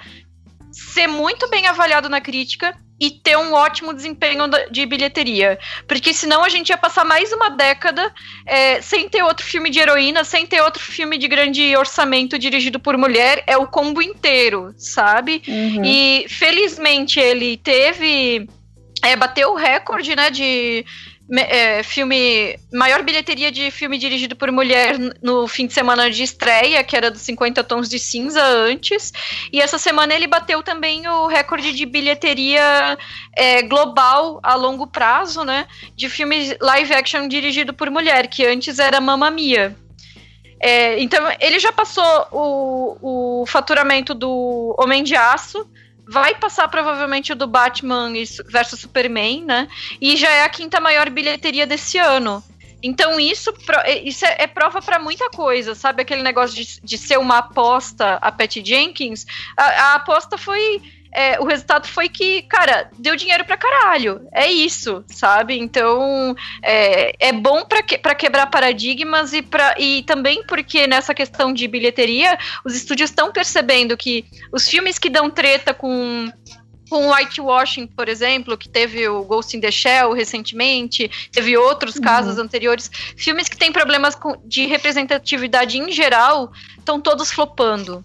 ser 0.72 1.06
muito 1.06 1.48
bem 1.50 1.66
avaliado 1.66 2.08
na 2.08 2.22
crítica 2.22 2.74
e 2.98 3.10
ter 3.10 3.36
um 3.36 3.52
ótimo 3.52 3.92
desempenho 3.92 4.44
de 4.70 4.86
bilheteria. 4.86 5.58
Porque 5.86 6.14
senão 6.14 6.42
a 6.42 6.48
gente 6.48 6.70
ia 6.70 6.78
passar 6.78 7.04
mais 7.04 7.30
uma 7.30 7.50
década 7.50 8.10
é, 8.46 8.80
sem 8.80 9.06
ter 9.06 9.22
outro 9.22 9.44
filme 9.44 9.68
de 9.68 9.78
heroína, 9.78 10.24
sem 10.24 10.46
ter 10.46 10.62
outro 10.62 10.82
filme 10.82 11.18
de 11.18 11.28
grande 11.28 11.76
orçamento 11.76 12.38
dirigido 12.38 12.80
por 12.80 12.96
mulher. 12.96 13.44
É 13.46 13.58
o 13.58 13.66
combo 13.66 14.00
inteiro, 14.00 14.72
sabe? 14.78 15.42
Uhum. 15.46 15.84
E 15.84 16.24
felizmente 16.28 17.20
ele 17.20 17.58
teve 17.58 18.48
é, 19.04 19.16
bateu 19.16 19.52
o 19.52 19.56
recorde, 19.56 20.16
né, 20.16 20.30
de 20.30 20.84
é, 21.32 21.82
filme 21.82 22.58
maior 22.72 23.02
bilheteria 23.02 23.50
de 23.50 23.70
filme 23.70 23.96
dirigido 23.96 24.36
por 24.36 24.50
mulher 24.52 24.98
no 25.22 25.48
fim 25.48 25.66
de 25.66 25.72
semana 25.72 26.10
de 26.10 26.22
estreia, 26.22 26.84
que 26.84 26.96
era 26.96 27.10
dos 27.10 27.22
50 27.22 27.64
tons 27.64 27.88
de 27.88 27.98
cinza 27.98 28.42
antes. 28.42 29.12
E 29.52 29.60
essa 29.60 29.78
semana 29.78 30.14
ele 30.14 30.26
bateu 30.26 30.62
também 30.62 31.06
o 31.08 31.26
recorde 31.26 31.72
de 31.72 31.86
bilheteria 31.86 32.98
é, 33.34 33.62
global 33.62 34.38
a 34.42 34.54
longo 34.54 34.86
prazo, 34.86 35.44
né? 35.44 35.66
De 35.96 36.08
filme 36.08 36.56
live 36.60 36.94
action 36.94 37.26
dirigido 37.26 37.72
por 37.72 37.90
mulher, 37.90 38.28
que 38.28 38.44
antes 38.44 38.78
era 38.78 39.00
Mamma 39.00 39.30
Mia. 39.30 39.74
É, 40.60 41.00
então 41.00 41.22
ele 41.40 41.58
já 41.58 41.72
passou 41.72 42.26
o, 42.32 43.42
o 43.42 43.46
faturamento 43.46 44.14
do 44.14 44.74
Homem 44.78 45.02
de 45.02 45.14
Aço 45.14 45.68
vai 46.06 46.34
passar 46.34 46.68
provavelmente 46.68 47.32
o 47.32 47.36
do 47.36 47.46
Batman 47.46 48.12
versus 48.46 48.80
Superman, 48.80 49.44
né? 49.44 49.68
E 50.00 50.16
já 50.16 50.30
é 50.30 50.44
a 50.44 50.48
quinta 50.48 50.80
maior 50.80 51.08
bilheteria 51.10 51.66
desse 51.66 51.98
ano. 51.98 52.42
Então 52.82 53.18
isso, 53.18 53.50
isso 54.04 54.26
é, 54.26 54.36
é 54.40 54.46
prova 54.46 54.82
para 54.82 54.98
muita 54.98 55.30
coisa, 55.30 55.74
sabe? 55.74 56.02
Aquele 56.02 56.22
negócio 56.22 56.54
de, 56.54 56.80
de 56.82 56.98
ser 56.98 57.18
uma 57.18 57.38
aposta 57.38 58.18
a 58.20 58.30
Pat 58.30 58.56
Jenkins. 58.62 59.24
A, 59.56 59.64
a 59.64 59.94
aposta 59.94 60.36
foi 60.36 60.82
é, 61.14 61.40
o 61.40 61.44
resultado 61.44 61.86
foi 61.86 62.08
que, 62.08 62.42
cara, 62.42 62.90
deu 62.98 63.14
dinheiro 63.14 63.44
pra 63.44 63.56
caralho. 63.56 64.26
É 64.32 64.50
isso, 64.50 65.04
sabe? 65.06 65.56
Então, 65.56 66.34
é, 66.60 67.28
é 67.28 67.32
bom 67.32 67.64
pra, 67.64 67.82
que, 67.82 67.96
pra 67.96 68.16
quebrar 68.16 68.48
paradigmas 68.48 69.32
e, 69.32 69.40
pra, 69.40 69.76
e 69.78 70.02
também 70.02 70.44
porque 70.44 70.88
nessa 70.88 71.14
questão 71.14 71.52
de 71.52 71.68
bilheteria, 71.68 72.36
os 72.64 72.74
estúdios 72.74 73.10
estão 73.10 73.30
percebendo 73.30 73.96
que 73.96 74.24
os 74.52 74.68
filmes 74.68 74.98
que 74.98 75.08
dão 75.08 75.30
treta 75.30 75.72
com 75.72 76.30
com 76.90 77.10
Whitewashing, 77.10 77.86
por 77.86 78.08
exemplo, 78.08 78.58
que 78.58 78.68
teve 78.68 79.08
o 79.08 79.24
Ghost 79.24 79.56
in 79.56 79.60
the 79.60 79.70
Shell 79.70 80.12
recentemente, 80.12 81.10
teve 81.32 81.56
outros 81.56 81.96
uhum. 81.96 82.02
casos 82.02 82.38
anteriores, 82.38 82.90
filmes 83.16 83.48
que 83.48 83.56
têm 83.56 83.72
problemas 83.72 84.16
de 84.44 84.66
representatividade 84.66 85.78
em 85.78 85.90
geral, 85.90 86.52
estão 86.78 87.00
todos 87.00 87.32
flopando. 87.32 88.04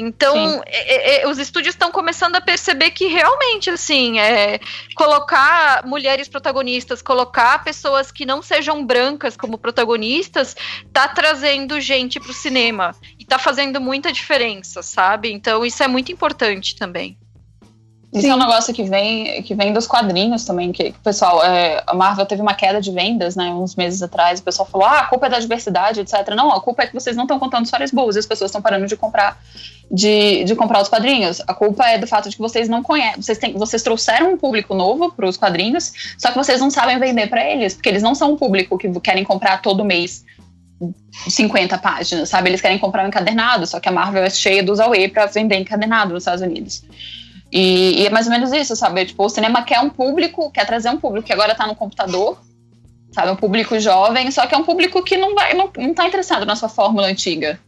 Então, 0.00 0.62
é, 0.64 1.20
é, 1.20 1.22
é, 1.22 1.28
os 1.28 1.38
estúdios 1.38 1.74
estão 1.74 1.90
começando 1.90 2.36
a 2.36 2.40
perceber 2.40 2.92
que 2.92 3.08
realmente, 3.08 3.68
assim, 3.68 4.20
é, 4.20 4.60
colocar 4.94 5.84
mulheres 5.84 6.28
protagonistas, 6.28 7.02
colocar 7.02 7.64
pessoas 7.64 8.12
que 8.12 8.24
não 8.24 8.40
sejam 8.40 8.86
brancas 8.86 9.36
como 9.36 9.58
protagonistas, 9.58 10.54
tá 10.92 11.08
trazendo 11.08 11.80
gente 11.80 12.20
para 12.20 12.30
o 12.30 12.34
cinema. 12.34 12.94
E 13.18 13.24
tá 13.24 13.40
fazendo 13.40 13.80
muita 13.80 14.12
diferença, 14.12 14.82
sabe? 14.82 15.32
Então, 15.32 15.66
isso 15.66 15.82
é 15.82 15.88
muito 15.88 16.12
importante 16.12 16.76
também. 16.76 17.18
Isso 18.12 18.22
Sim. 18.22 18.30
é 18.30 18.34
um 18.34 18.38
negócio 18.38 18.72
que 18.72 18.82
vem, 18.84 19.42
que 19.42 19.54
vem 19.54 19.70
dos 19.70 19.86
quadrinhos 19.86 20.42
também, 20.44 20.72
que, 20.72 20.92
que 20.92 20.98
pessoal, 21.00 21.44
é, 21.44 21.82
a 21.86 21.92
Marvel 21.92 22.24
teve 22.24 22.40
uma 22.40 22.54
queda 22.54 22.80
de 22.80 22.90
vendas, 22.90 23.36
né, 23.36 23.50
uns 23.50 23.76
meses 23.76 24.02
atrás, 24.02 24.40
o 24.40 24.42
pessoal 24.42 24.66
falou, 24.66 24.86
ah, 24.86 25.00
a 25.00 25.06
culpa 25.06 25.26
é 25.26 25.28
da 25.28 25.38
diversidade, 25.38 26.00
etc. 26.00 26.34
Não, 26.34 26.50
a 26.50 26.60
culpa 26.60 26.84
é 26.84 26.86
que 26.86 26.94
vocês 26.94 27.14
não 27.14 27.24
estão 27.24 27.38
contando 27.38 27.66
histórias 27.66 27.90
boas, 27.90 28.16
as 28.16 28.24
pessoas 28.24 28.50
estão 28.50 28.62
parando 28.62 28.86
de 28.86 28.96
comprar 28.96 29.38
de, 29.90 30.44
de 30.44 30.54
comprar 30.54 30.82
os 30.82 30.88
quadrinhos. 30.88 31.40
A 31.46 31.54
culpa 31.54 31.86
é 31.86 31.98
do 31.98 32.06
fato 32.06 32.28
de 32.28 32.36
que 32.36 32.42
vocês 32.42 32.68
não 32.68 32.82
conhecem, 32.82 33.22
vocês, 33.22 33.38
vocês 33.54 33.82
trouxeram 33.82 34.32
um 34.32 34.38
público 34.38 34.74
novo 34.74 35.12
para 35.12 35.26
os 35.26 35.36
quadrinhos, 35.36 35.92
só 36.16 36.30
que 36.30 36.36
vocês 36.36 36.60
não 36.60 36.70
sabem 36.70 36.98
vender 36.98 37.28
para 37.28 37.44
eles, 37.44 37.74
porque 37.74 37.88
eles 37.90 38.02
não 38.02 38.14
são 38.14 38.32
um 38.32 38.36
público 38.36 38.78
que 38.78 38.88
querem 39.00 39.24
comprar 39.24 39.60
todo 39.60 39.84
mês 39.84 40.24
50 41.28 41.76
páginas, 41.78 42.28
sabe? 42.28 42.50
Eles 42.50 42.60
querem 42.60 42.78
comprar 42.78 43.04
um 43.04 43.08
encadernado, 43.08 43.66
só 43.66 43.80
que 43.80 43.88
a 43.88 43.92
Marvel 43.92 44.22
é 44.22 44.30
cheia 44.30 44.62
dos 44.62 44.78
AUE 44.78 45.08
para 45.08 45.26
vender 45.26 45.56
encadernado 45.56 46.14
nos 46.14 46.22
Estados 46.22 46.42
Unidos. 46.42 46.82
E, 47.50 48.02
e, 48.02 48.06
é 48.06 48.10
mais 48.10 48.26
ou 48.26 48.32
menos 48.32 48.52
isso, 48.52 48.76
sabe? 48.76 49.06
Tipo, 49.06 49.24
o 49.24 49.28
cinema 49.28 49.62
quer 49.62 49.80
um 49.80 49.88
público, 49.88 50.50
quer 50.50 50.66
trazer 50.66 50.90
um 50.90 50.98
público 50.98 51.26
que 51.26 51.32
agora 51.32 51.54
tá 51.54 51.66
no 51.66 51.74
computador, 51.74 52.38
sabe? 53.10 53.30
Um 53.30 53.36
público 53.36 53.78
jovem, 53.78 54.30
só 54.30 54.46
que 54.46 54.54
é 54.54 54.58
um 54.58 54.64
público 54.64 55.02
que 55.02 55.16
não 55.16 55.34
vai, 55.34 55.54
não, 55.54 55.70
não 55.76 55.94
tá 55.94 56.06
interessado 56.06 56.44
na 56.44 56.54
sua 56.54 56.68
fórmula 56.68 57.06
antiga, 57.06 57.58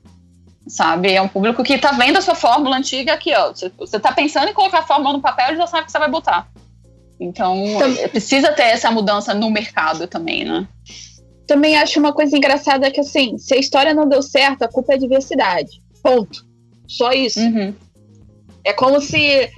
sabe? 0.67 1.13
É 1.13 1.23
um 1.23 1.29
público 1.29 1.63
que 1.63 1.79
tá 1.79 1.93
vendo 1.93 2.19
a 2.19 2.21
sua 2.21 2.35
fórmula 2.35 2.77
antiga 2.77 3.15
aqui, 3.15 3.33
ó. 3.35 3.53
Você, 3.79 3.99
tá 3.99 4.13
pensando 4.13 4.49
em 4.49 4.55
colocar 4.55 4.81
a 4.81 4.87
fórmula 4.87 5.15
no 5.15 5.23
papel, 5.23 5.49
ele 5.49 5.57
já 5.57 5.67
sabe 5.67 5.87
que 5.87 5.93
você 5.93 5.99
vai 5.99 6.11
botar. 6.11 6.47
Então, 7.19 7.65
também. 7.79 8.09
precisa 8.09 8.53
ter 8.53 8.65
essa 8.65 8.91
mudança 8.91 9.33
no 9.33 9.51
mercado 9.51 10.07
também, 10.07 10.45
né? 10.45 10.67
Também 11.47 11.77
acho 11.77 11.99
uma 11.99 12.13
coisa 12.13 12.37
engraçada 12.37 12.91
que, 12.91 13.01
assim, 13.01 13.37
se 13.37 13.55
a 13.55 13.59
história 13.59 13.93
não 13.93 14.09
deu 14.09 14.23
certo, 14.23 14.63
a 14.63 14.69
culpa 14.69 14.93
é 14.93 14.95
a 14.95 14.99
diversidade. 14.99 15.83
Ponto. 16.03 16.47
Só 16.87 17.13
isso. 17.13 17.41
Uhum. 17.41 17.75
É 18.65 18.73
como 18.73 19.01
se 19.01 19.51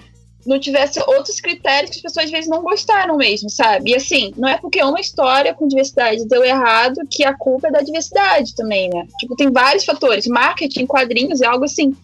não 0.47 0.59
tivesse 0.59 1.01
outros 1.07 1.41
critérios 1.41 1.91
que 1.91 1.97
as 1.99 2.03
pessoas 2.03 2.27
às 2.27 2.31
vezes 2.31 2.51
não 2.51 2.63
gostaram 2.63 3.17
mesmo, 3.17 3.49
sabe? 3.49 3.91
E 3.91 3.95
assim, 3.95 4.33
não 4.37 4.49
é 4.49 4.59
porque 4.59 4.83
uma 4.83 5.01
história 5.01 5.55
com 5.55 5.69
diversidade 5.69 6.27
deu 6.27 6.45
errado 6.45 7.01
que 7.11 7.25
a 7.25 7.35
culpa 7.35 7.69
é 7.69 7.71
da 7.71 7.81
diversidade 7.81 8.55
também, 8.55 8.89
né? 8.89 9.07
Tipo, 9.19 9.37
tem 9.37 9.51
vários 9.51 9.85
fatores. 9.85 10.27
Marketing, 10.27 10.87
quadrinhos 10.87 11.41
é 11.41 11.47
algo 11.47 11.65
assim 11.65 11.95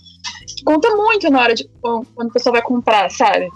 que 0.46 0.64
conta 0.64 0.94
muito 0.94 1.30
na 1.30 1.40
hora 1.40 1.54
de 1.54 1.68
quando 1.80 2.06
o 2.28 2.32
pessoal 2.32 2.52
vai 2.52 2.62
comprar, 2.62 3.10
sabe? 3.10 3.48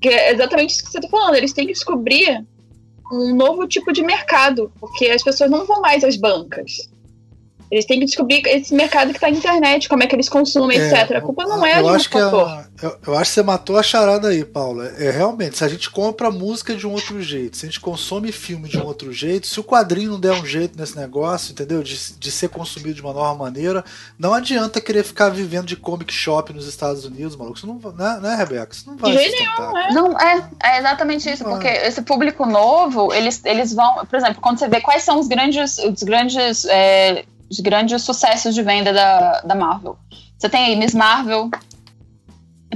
Que 0.00 0.08
é 0.08 0.32
exatamente 0.32 0.70
isso 0.70 0.84
que 0.84 0.90
você 0.90 1.00
tá 1.00 1.08
falando. 1.08 1.34
Eles 1.34 1.52
têm 1.52 1.66
que 1.66 1.72
descobrir 1.72 2.44
um 3.12 3.34
novo 3.34 3.66
tipo 3.66 3.92
de 3.92 4.02
mercado, 4.02 4.72
porque 4.78 5.06
as 5.06 5.22
pessoas 5.22 5.50
não 5.50 5.66
vão 5.66 5.80
mais 5.80 6.04
às 6.04 6.16
bancas. 6.16 6.89
Eles 7.70 7.84
têm 7.84 8.00
que 8.00 8.06
descobrir 8.06 8.42
esse 8.46 8.74
mercado 8.74 9.10
que 9.10 9.16
está 9.16 9.30
na 9.30 9.36
internet, 9.36 9.88
como 9.88 10.02
é 10.02 10.06
que 10.06 10.16
eles 10.16 10.28
consumem, 10.28 10.76
é, 10.76 10.88
etc. 10.88 11.16
A 11.16 11.20
culpa 11.20 11.44
não 11.44 11.64
é 11.64 11.78
eu 11.78 11.84
de 11.84 11.88
um 11.88 11.94
acho. 11.94 12.10
Que 12.10 12.18
é, 12.18 12.20
eu, 12.20 12.98
eu, 13.06 13.14
acho 13.16 13.30
que 13.30 13.34
você 13.34 13.42
matou 13.44 13.78
a 13.78 13.82
charada 13.82 14.28
aí, 14.28 14.44
Paula. 14.44 14.88
É, 14.98 15.10
realmente, 15.10 15.56
se 15.56 15.64
a 15.64 15.68
gente 15.68 15.88
compra 15.88 16.32
música 16.32 16.74
de 16.74 16.84
um 16.84 16.92
outro 16.92 17.22
jeito, 17.22 17.56
se 17.56 17.66
a 17.66 17.68
gente 17.68 17.78
consome 17.78 18.32
filme 18.32 18.68
de 18.68 18.76
um 18.76 18.84
outro 18.84 19.12
jeito, 19.12 19.46
se 19.46 19.60
o 19.60 19.64
quadrinho 19.64 20.10
não 20.10 20.20
der 20.20 20.32
um 20.32 20.44
jeito 20.44 20.76
nesse 20.76 20.96
negócio, 20.96 21.52
entendeu? 21.52 21.80
De, 21.80 21.96
de 22.14 22.30
ser 22.32 22.48
consumido 22.48 22.94
de 22.94 23.02
uma 23.02 23.12
nova 23.12 23.34
maneira, 23.34 23.84
não 24.18 24.34
adianta 24.34 24.80
querer 24.80 25.04
ficar 25.04 25.28
vivendo 25.28 25.66
de 25.66 25.76
comic 25.76 26.12
shop 26.12 26.52
nos 26.52 26.66
Estados 26.66 27.04
Unidos, 27.04 27.36
maluco. 27.36 27.56
Isso 27.56 27.66
não, 27.68 27.78
né, 27.92 28.18
né 28.20 28.34
Rebeca? 28.34 28.74
Isso 28.74 28.88
não 28.88 28.96
vai 28.96 29.12
de 29.12 29.30
nenhum, 29.30 29.78
é. 29.78 29.92
Não, 29.92 30.18
é, 30.18 30.50
é 30.64 30.78
exatamente 30.78 31.30
isso, 31.30 31.44
porque 31.44 31.68
esse 31.68 32.02
público 32.02 32.44
novo, 32.46 33.14
eles, 33.14 33.40
eles 33.44 33.72
vão, 33.72 34.04
por 34.06 34.16
exemplo, 34.16 34.40
quando 34.40 34.58
você 34.58 34.68
vê 34.68 34.80
quais 34.80 35.04
são 35.04 35.20
os 35.20 35.28
grandes, 35.28 35.78
os 35.78 36.02
grandes 36.02 36.64
é, 36.64 37.24
os 37.50 37.60
grandes 37.60 38.02
sucessos 38.02 38.54
de 38.54 38.62
venda 38.62 38.92
da, 38.92 39.40
da 39.40 39.54
Marvel. 39.54 39.98
Você 40.38 40.48
tem 40.48 40.66
aí 40.66 40.76
Miss 40.76 40.94
Marvel. 40.94 41.50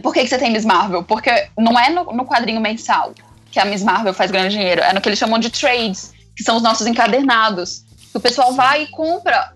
Por 0.02 0.12
que, 0.12 0.22
que 0.22 0.28
você 0.28 0.38
tem 0.38 0.52
Miss 0.52 0.64
Marvel? 0.64 1.04
Porque 1.04 1.48
não 1.56 1.78
é 1.78 1.90
no, 1.90 2.04
no 2.12 2.26
quadrinho 2.26 2.60
mensal 2.60 3.14
que 3.50 3.60
a 3.60 3.64
Miss 3.64 3.84
Marvel 3.84 4.12
faz 4.12 4.32
grande 4.32 4.56
dinheiro, 4.56 4.80
é 4.80 4.92
no 4.92 5.00
que 5.00 5.08
eles 5.08 5.18
chamam 5.18 5.38
de 5.38 5.48
trades, 5.48 6.12
que 6.36 6.42
são 6.42 6.56
os 6.56 6.62
nossos 6.62 6.88
encadernados. 6.88 7.84
O 8.12 8.18
pessoal 8.18 8.52
vai 8.52 8.82
e 8.82 8.86
compra 8.88 9.53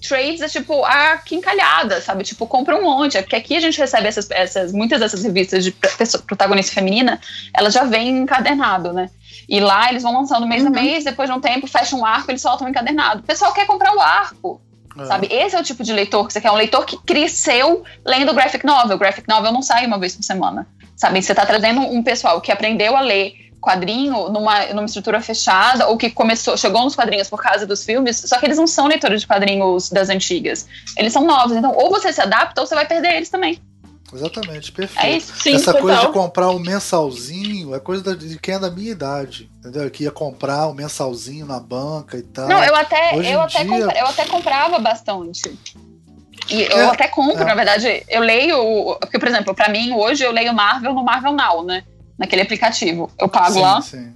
trades 0.00 0.40
é 0.40 0.48
tipo 0.48 0.84
a 0.84 1.18
quincalhada, 1.18 2.00
sabe? 2.00 2.24
Tipo, 2.24 2.46
compra 2.46 2.76
um 2.76 2.82
monte. 2.82 3.16
É 3.16 3.22
porque 3.22 3.36
aqui 3.36 3.56
a 3.56 3.60
gente 3.60 3.78
recebe 3.78 4.08
essas, 4.08 4.30
essas 4.30 4.72
muitas 4.72 5.00
dessas 5.00 5.22
revistas 5.22 5.64
de 5.64 5.72
protagonista 6.26 6.72
feminina, 6.72 7.20
elas 7.54 7.74
já 7.74 7.84
vêm 7.84 8.08
encadernado, 8.22 8.92
né? 8.92 9.10
E 9.48 9.60
lá 9.60 9.90
eles 9.90 10.02
vão 10.02 10.12
lançando 10.12 10.46
mês 10.46 10.62
uhum. 10.62 10.68
a 10.68 10.70
mês, 10.70 11.04
depois 11.04 11.28
de 11.28 11.34
um 11.34 11.40
tempo 11.40 11.66
fecha 11.66 11.96
um 11.96 12.06
arco, 12.06 12.30
eles 12.30 12.40
soltam 12.40 12.66
um 12.66 12.70
encadernado. 12.70 13.20
O 13.20 13.24
pessoal 13.24 13.52
quer 13.52 13.66
comprar 13.66 13.94
o 13.94 14.00
arco. 14.00 14.60
É. 14.98 15.04
Sabe? 15.06 15.28
Esse 15.30 15.56
é 15.56 15.60
o 15.60 15.62
tipo 15.62 15.82
de 15.82 15.92
leitor 15.92 16.26
que 16.26 16.32
você 16.32 16.40
quer. 16.40 16.50
Um 16.50 16.56
leitor 16.56 16.84
que 16.84 16.96
cresceu 16.98 17.84
lendo 18.04 18.34
graphic 18.34 18.64
novel. 18.64 18.98
Graphic 18.98 19.28
novel 19.28 19.52
não 19.52 19.62
sai 19.62 19.86
uma 19.86 19.98
vez 19.98 20.14
por 20.14 20.22
semana. 20.22 20.66
Sabe? 20.96 21.22
Você 21.22 21.32
está 21.32 21.46
trazendo 21.46 21.80
um 21.80 22.02
pessoal 22.02 22.40
que 22.40 22.52
aprendeu 22.52 22.96
a 22.96 23.00
ler 23.00 23.49
quadrinho 23.60 24.28
numa, 24.30 24.66
numa 24.66 24.84
estrutura 24.86 25.20
fechada 25.20 25.86
ou 25.88 25.96
que 25.96 26.10
começou, 26.10 26.56
chegou 26.56 26.82
nos 26.82 26.94
quadrinhos 26.96 27.28
por 27.28 27.40
causa 27.42 27.66
dos 27.66 27.84
filmes, 27.84 28.16
só 28.26 28.38
que 28.38 28.46
eles 28.46 28.56
não 28.56 28.66
são 28.66 28.86
leitores 28.86 29.20
de 29.20 29.26
quadrinhos 29.26 29.90
das 29.90 30.08
antigas. 30.08 30.66
Eles 30.96 31.12
são 31.12 31.24
novos. 31.26 31.56
Então, 31.56 31.72
ou 31.76 31.90
você 31.90 32.12
se 32.12 32.20
adapta 32.20 32.60
ou 32.60 32.66
você 32.66 32.74
vai 32.74 32.86
perder 32.86 33.14
eles 33.16 33.28
também. 33.28 33.60
Exatamente, 34.12 34.72
perfeito. 34.72 35.06
É 35.06 35.16
isso. 35.16 35.32
Sim, 35.40 35.54
Essa 35.54 35.66
total. 35.72 35.82
coisa 35.82 36.00
de 36.00 36.08
comprar 36.12 36.50
um 36.50 36.58
mensalzinho 36.58 37.74
é 37.74 37.78
coisa 37.78 38.16
de 38.16 38.38
quem 38.40 38.54
é 38.54 38.58
da 38.58 38.68
minha 38.70 38.90
idade, 38.90 39.48
entendeu? 39.60 39.88
Que 39.90 40.02
ia 40.04 40.10
comprar 40.10 40.66
um 40.68 40.74
mensalzinho 40.74 41.46
na 41.46 41.60
banca 41.60 42.16
e 42.16 42.22
tal. 42.22 42.48
Não, 42.48 42.64
eu 42.64 42.74
até, 42.74 43.14
Hoje 43.16 43.30
eu 43.30 43.40
até, 43.40 43.62
dia- 43.64 43.68
compra- 43.78 43.98
eu 44.00 44.06
até 44.06 44.24
comprava 44.24 44.78
bastante. 44.80 45.56
E 46.50 46.62
eu 46.62 46.78
É, 46.78 46.84
até 46.86 47.06
compro, 47.06 47.42
é. 47.42 47.44
na 47.44 47.54
verdade, 47.54 48.04
eu 48.08 48.20
leio. 48.20 48.96
Porque, 49.00 49.16
por 49.18 49.28
exemplo, 49.28 49.54
pra 49.54 49.68
mim, 49.68 49.92
hoje 49.92 50.24
eu 50.24 50.32
leio 50.32 50.52
Marvel 50.52 50.92
no 50.92 51.04
Marvel 51.04 51.32
Now, 51.32 51.62
né? 51.64 51.84
Naquele 52.20 52.42
aplicativo. 52.42 53.10
Eu 53.18 53.28
pago 53.28 53.54
sim, 53.54 53.60
lá 53.62 53.80
sim. 53.80 54.12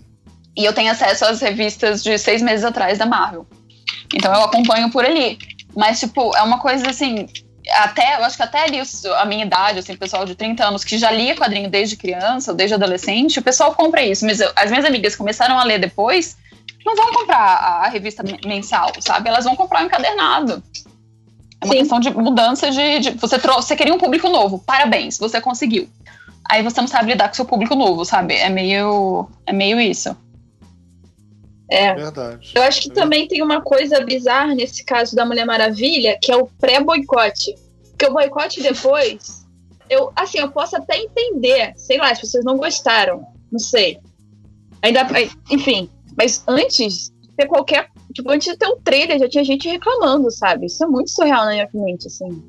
e 0.57 0.65
eu 0.65 0.73
tenho 0.75 0.93
acesso 0.93 1.25
às 1.25 1.41
revistas 1.41 2.03
de 2.05 2.19
seis 2.19 2.43
meses 2.43 2.65
atrás 2.65 2.99
da 2.99 3.07
Marvel. 3.07 3.47
Então 4.15 4.33
eu 4.33 4.43
acompanho 4.45 4.91
por 4.91 5.05
ali. 5.05 5.39
Mas, 5.75 5.99
tipo, 5.99 6.37
é 6.37 6.43
uma 6.43 6.59
coisa 6.59 6.89
assim. 6.91 7.27
Até, 7.79 8.17
eu 8.17 8.25
acho 8.25 8.37
que 8.37 8.43
até 8.43 8.63
ali 8.63 8.79
a 9.17 9.25
minha 9.25 9.45
idade, 9.47 9.79
assim, 9.79 9.95
o 9.95 9.99
pessoal 9.99 10.27
de 10.27 10.35
30 10.35 10.63
anos 10.67 10.85
que 10.85 10.99
já 10.99 11.11
lia 11.11 11.35
quadrinho 11.35 11.71
desde 11.71 11.97
criança 11.97 12.51
ou 12.51 12.57
desde 12.57 12.75
adolescente, 12.75 13.39
o 13.39 13.43
pessoal 13.43 13.75
compra 13.75 14.03
isso. 14.03 14.25
Mas 14.27 14.39
eu- 14.39 14.53
as 14.55 14.71
minhas 14.71 14.85
amigas 14.85 15.17
começaram 15.17 15.59
a 15.59 15.65
ler 15.65 15.79
depois, 15.81 16.37
não 16.85 16.95
vão 16.95 17.11
comprar 17.15 17.39
a, 17.39 17.87
a 17.87 17.89
revista 17.89 18.23
men- 18.23 18.39
mensal, 18.45 18.93
sabe? 19.01 19.31
Elas 19.31 19.47
vão 19.47 19.57
comprar 19.57 19.83
o 19.83 19.87
encadernado. 19.87 20.63
É 21.63 21.65
uma 21.65 21.73
Sim. 21.73 21.79
questão 21.81 21.99
de 22.01 22.11
mudança 22.11 22.71
de. 22.71 22.99
de- 23.01 23.11
você, 23.13 23.39
trouxe, 23.39 23.69
você 23.69 23.77
queria 23.77 23.95
um 23.95 23.99
público 23.99 24.29
novo. 24.29 24.59
Parabéns, 24.59 25.17
você 25.19 25.41
conseguiu. 25.41 25.89
Aí 26.51 26.63
você 26.63 26.81
não 26.81 26.89
sabe 26.89 27.11
lidar 27.13 27.29
com 27.29 27.33
o 27.33 27.37
seu 27.37 27.45
público 27.45 27.75
novo, 27.75 28.05
sabe? 28.05 28.35
É 28.35 28.49
meio. 28.49 29.29
É 29.47 29.53
meio 29.53 29.81
isso. 29.81 30.17
É. 31.71 31.95
Verdade. 31.95 32.53
Eu 32.55 32.63
acho 32.63 32.83
que 32.83 32.91
É 32.91 32.95
também 32.95 33.27
tem 33.27 33.43
uma 33.43 33.61
coisa 33.61 34.05
bizarra 34.05 34.55
nesse 34.55 34.85
caso 34.85 35.17
da 35.17 35.25
Mulher 35.25 35.47
Maravilha, 35.47 36.19
que 36.21 36.31
é 36.31 36.37
o 36.37 36.47
pré-boicote. 36.47 37.55
Porque 37.91 38.07
o 38.07 38.13
boicote 38.13 38.63
depois, 38.63 39.47
eu, 39.89 40.13
assim, 40.15 40.39
eu 40.39 40.51
posso 40.51 40.77
até 40.77 40.99
entender, 40.99 41.73
sei 41.77 41.99
lá, 41.99 42.11
as 42.11 42.21
pessoas 42.21 42.45
não 42.45 42.57
gostaram, 42.57 43.27
não 43.51 43.59
sei. 43.59 43.99
Ainda, 44.83 45.07
enfim, 45.51 45.89
mas 46.17 46.45
antes 46.47 47.11
de 47.23 47.29
ter 47.37 47.47
qualquer, 47.47 47.89
tipo, 48.13 48.31
antes 48.31 48.53
de 48.53 48.59
ter 48.59 48.67
um 48.67 48.79
trailer, 48.81 49.19
já 49.19 49.29
tinha 49.29 49.45
gente 49.45 49.69
reclamando, 49.69 50.31
sabe? 50.31 50.67
Isso 50.67 50.85
é 50.85 50.87
muito 50.87 51.11
surreal 51.11 51.47
na 51.47 51.53
minha 51.53 51.69
mente, 51.73 52.07
assim. 52.07 52.43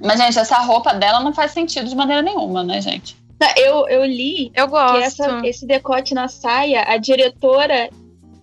Mas, 0.00 0.18
gente, 0.18 0.38
essa 0.38 0.58
roupa 0.58 0.94
dela 0.94 1.20
não 1.20 1.32
faz 1.32 1.52
sentido 1.52 1.88
de 1.88 1.94
maneira 1.94 2.22
nenhuma, 2.22 2.62
né, 2.64 2.80
gente? 2.80 3.16
Eu, 3.56 3.88
eu 3.88 4.04
li 4.04 4.50
Eu 4.54 4.66
que 4.66 4.72
gosto. 4.72 5.02
essa, 5.02 5.40
esse 5.44 5.66
decote 5.66 6.14
na 6.14 6.28
saia, 6.28 6.84
a 6.86 6.96
diretora 6.96 7.88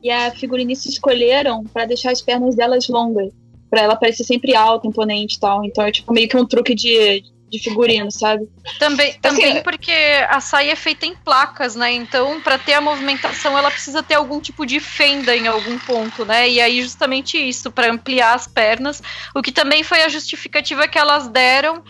e 0.02 0.10
a 0.10 0.32
figurinista 0.32 0.88
escolheram 0.88 1.64
pra 1.64 1.86
deixar 1.86 2.12
as 2.12 2.22
pernas 2.22 2.56
delas 2.56 2.88
longas. 2.88 3.34
Pra 3.70 3.82
ela 3.82 3.96
parecer 3.96 4.24
sempre 4.24 4.56
alta, 4.56 4.88
imponente 4.88 5.36
e 5.36 5.40
tal. 5.40 5.66
Então 5.66 5.84
é 5.84 5.92
tipo 5.92 6.14
meio 6.14 6.30
que 6.30 6.38
um 6.38 6.46
truque 6.46 6.74
de, 6.76 7.24
de 7.50 7.60
figurino, 7.60 8.12
sabe? 8.12 8.48
Também, 8.80 9.14
também 9.20 9.52
Assim, 9.52 9.64
porque 9.64 9.92
a 10.30 10.40
saia 10.40 10.72
é 10.72 10.76
feita 10.76 11.06
em 11.06 11.16
placas, 11.16 11.76
né? 11.76 11.92
Então, 11.92 12.40
para 12.42 12.58
ter 12.58 12.74
a 12.74 12.82
movimentação, 12.82 13.58
ela 13.58 13.72
precisa 13.72 14.04
ter 14.04 14.16
algum 14.16 14.40
tipo 14.40 14.66
de 14.66 14.80
fenda 14.80 15.36
em 15.36 15.48
algum 15.48 15.78
ponto, 15.80 16.24
né? 16.24 16.50
E 16.50 16.62
aí, 16.62 16.82
justamente 16.82 17.38
isso, 17.38 17.72
para 17.72 17.92
ampliar 17.92 18.36
as 18.36 18.48
pernas. 18.48 19.02
O 19.34 19.42
que 19.42 19.52
também 19.52 19.84
foi 19.84 20.04
a 20.04 20.10
justificativa 20.10 20.88
que 20.88 20.98
elas 20.98 21.28
deram 21.28 21.84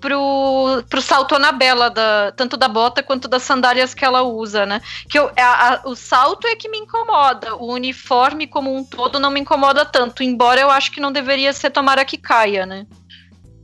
pro, 0.00 0.82
pro 0.88 1.00
salto 1.02 1.34
Anabela, 1.34 1.90
da, 1.90 2.32
tanto 2.32 2.56
da 2.56 2.68
bota 2.68 3.02
quanto 3.02 3.28
das 3.28 3.42
sandálias 3.42 3.94
que 3.94 4.04
ela 4.04 4.22
usa, 4.22 4.64
né? 4.66 4.80
Que 5.08 5.18
eu, 5.18 5.30
a- 5.36 5.74
a- 5.74 5.82
o 5.84 5.94
salto 5.94 6.46
é 6.46 6.56
que 6.56 6.68
me 6.68 6.78
incomoda, 6.78 7.54
o 7.56 7.72
uniforme 7.72 8.46
como 8.46 8.74
um 8.74 8.82
todo 8.82 9.20
não 9.20 9.30
me 9.30 9.40
incomoda 9.40 9.84
tanto, 9.84 10.22
embora 10.22 10.60
eu 10.60 10.70
acho 10.70 10.90
que 10.90 11.00
não 11.00 11.12
deveria 11.12 11.52
ser 11.52 11.70
tomara 11.70 12.04
que 12.04 12.16
caia, 12.16 12.64
né? 12.66 12.86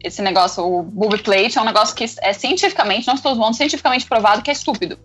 Esse 0.05 0.23
negócio, 0.23 0.63
o 0.65 0.83
booby 0.83 1.19
plate, 1.19 1.59
é 1.59 1.61
um 1.61 1.65
negócio 1.65 1.95
que 1.97 2.05
é 2.21 2.33
cientificamente, 2.33 3.07
não 3.09 3.15
estou 3.15 3.35
zoando, 3.35 3.57
cientificamente 3.57 4.07
provado 4.07 4.43
que 4.43 4.51
é 4.51 4.53
estúpido. 4.53 4.99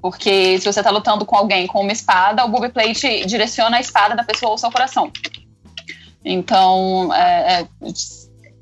Porque 0.00 0.58
se 0.60 0.70
você 0.70 0.82
tá 0.82 0.90
lutando 0.90 1.24
com 1.24 1.34
alguém 1.34 1.66
com 1.66 1.80
uma 1.80 1.90
espada, 1.90 2.44
o 2.44 2.48
booby 2.48 2.68
plate 2.68 3.24
direciona 3.26 3.78
a 3.78 3.80
espada 3.80 4.14
da 4.14 4.22
pessoa 4.22 4.52
ao 4.52 4.58
seu 4.58 4.70
coração. 4.70 5.10
Então, 6.24 7.12
é, 7.14 7.60
é 7.62 7.68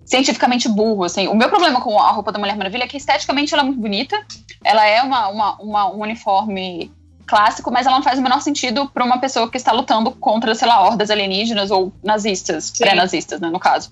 cientificamente 0.04 0.68
burro, 0.68 1.04
assim. 1.04 1.28
O 1.28 1.34
meu 1.34 1.48
problema 1.48 1.80
com 1.80 1.98
a 1.98 2.10
roupa 2.10 2.32
da 2.32 2.38
Mulher 2.38 2.56
Maravilha 2.56 2.84
é 2.84 2.88
que 2.88 2.96
esteticamente 2.96 3.52
ela 3.54 3.62
é 3.62 3.66
muito 3.66 3.80
bonita. 3.80 4.20
Ela 4.64 4.86
é 4.86 5.02
uma, 5.02 5.28
uma, 5.28 5.56
uma- 5.60 5.90
um 5.90 6.00
uniforme 6.00 6.90
clássico, 7.26 7.70
mas 7.70 7.86
ela 7.86 7.96
não 7.96 8.02
faz 8.02 8.18
o 8.18 8.22
menor 8.22 8.40
sentido 8.42 8.88
para 8.90 9.04
uma 9.04 9.18
pessoa 9.18 9.50
que 9.50 9.56
está 9.56 9.72
lutando 9.72 10.10
contra, 10.10 10.54
sei 10.54 10.68
lá, 10.68 10.82
hordas 10.82 11.10
alienígenas 11.10 11.70
ou 11.70 11.92
nazistas, 12.02 12.70
pré-nazistas, 12.76 13.40
né, 13.40 13.48
no 13.48 13.58
caso. 13.60 13.90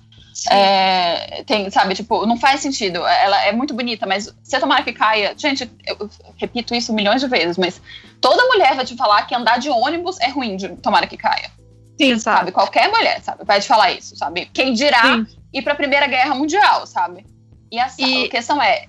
É, 0.51 1.43
tem, 1.45 1.71
sabe, 1.71 1.95
tipo, 1.95 2.25
não 2.27 2.37
faz 2.37 2.61
sentido. 2.61 2.99
Ela 3.07 3.45
é 3.47 3.53
muito 3.53 3.75
bonita, 3.75 4.07
mas 4.07 4.35
se 4.43 4.57
a 4.57 4.61
tomara 4.61 4.83
que 4.83 4.93
caia. 4.93 5.35
Gente, 5.37 5.71
eu 5.87 6.09
repito 6.37 6.75
isso 6.75 6.93
milhões 6.93 7.21
de 7.21 7.29
vezes, 7.29 7.57
mas 7.59 7.81
toda 8.21 8.45
mulher 8.47 8.75
vai 8.75 8.85
te 8.85 8.97
falar 8.97 9.23
que 9.27 9.35
andar 9.35 9.59
de 9.59 9.69
ônibus 9.69 10.19
é 10.21 10.29
ruim 10.29 10.57
de 10.57 10.69
tomara 10.77 11.07
que 11.07 11.17
caia. 11.17 11.51
Sim, 11.99 12.19
Sabe? 12.19 12.53
Qualquer 12.53 12.89
mulher, 12.91 13.21
sabe? 13.23 13.45
Vai 13.45 13.61
te 13.61 13.67
falar 13.69 13.93
isso, 13.93 14.17
sabe? 14.17 14.47
Quem 14.55 14.73
dirá 14.73 15.03
Sim. 15.03 15.27
Ir 15.53 15.63
pra 15.63 15.75
Primeira 15.75 16.07
Guerra 16.07 16.35
Mundial, 16.35 16.87
sabe? 16.87 17.27
E 17.71 17.79
a, 17.79 17.89
E- 17.99 18.27
a 18.27 18.31
questão 18.31 18.61
é, 18.63 18.87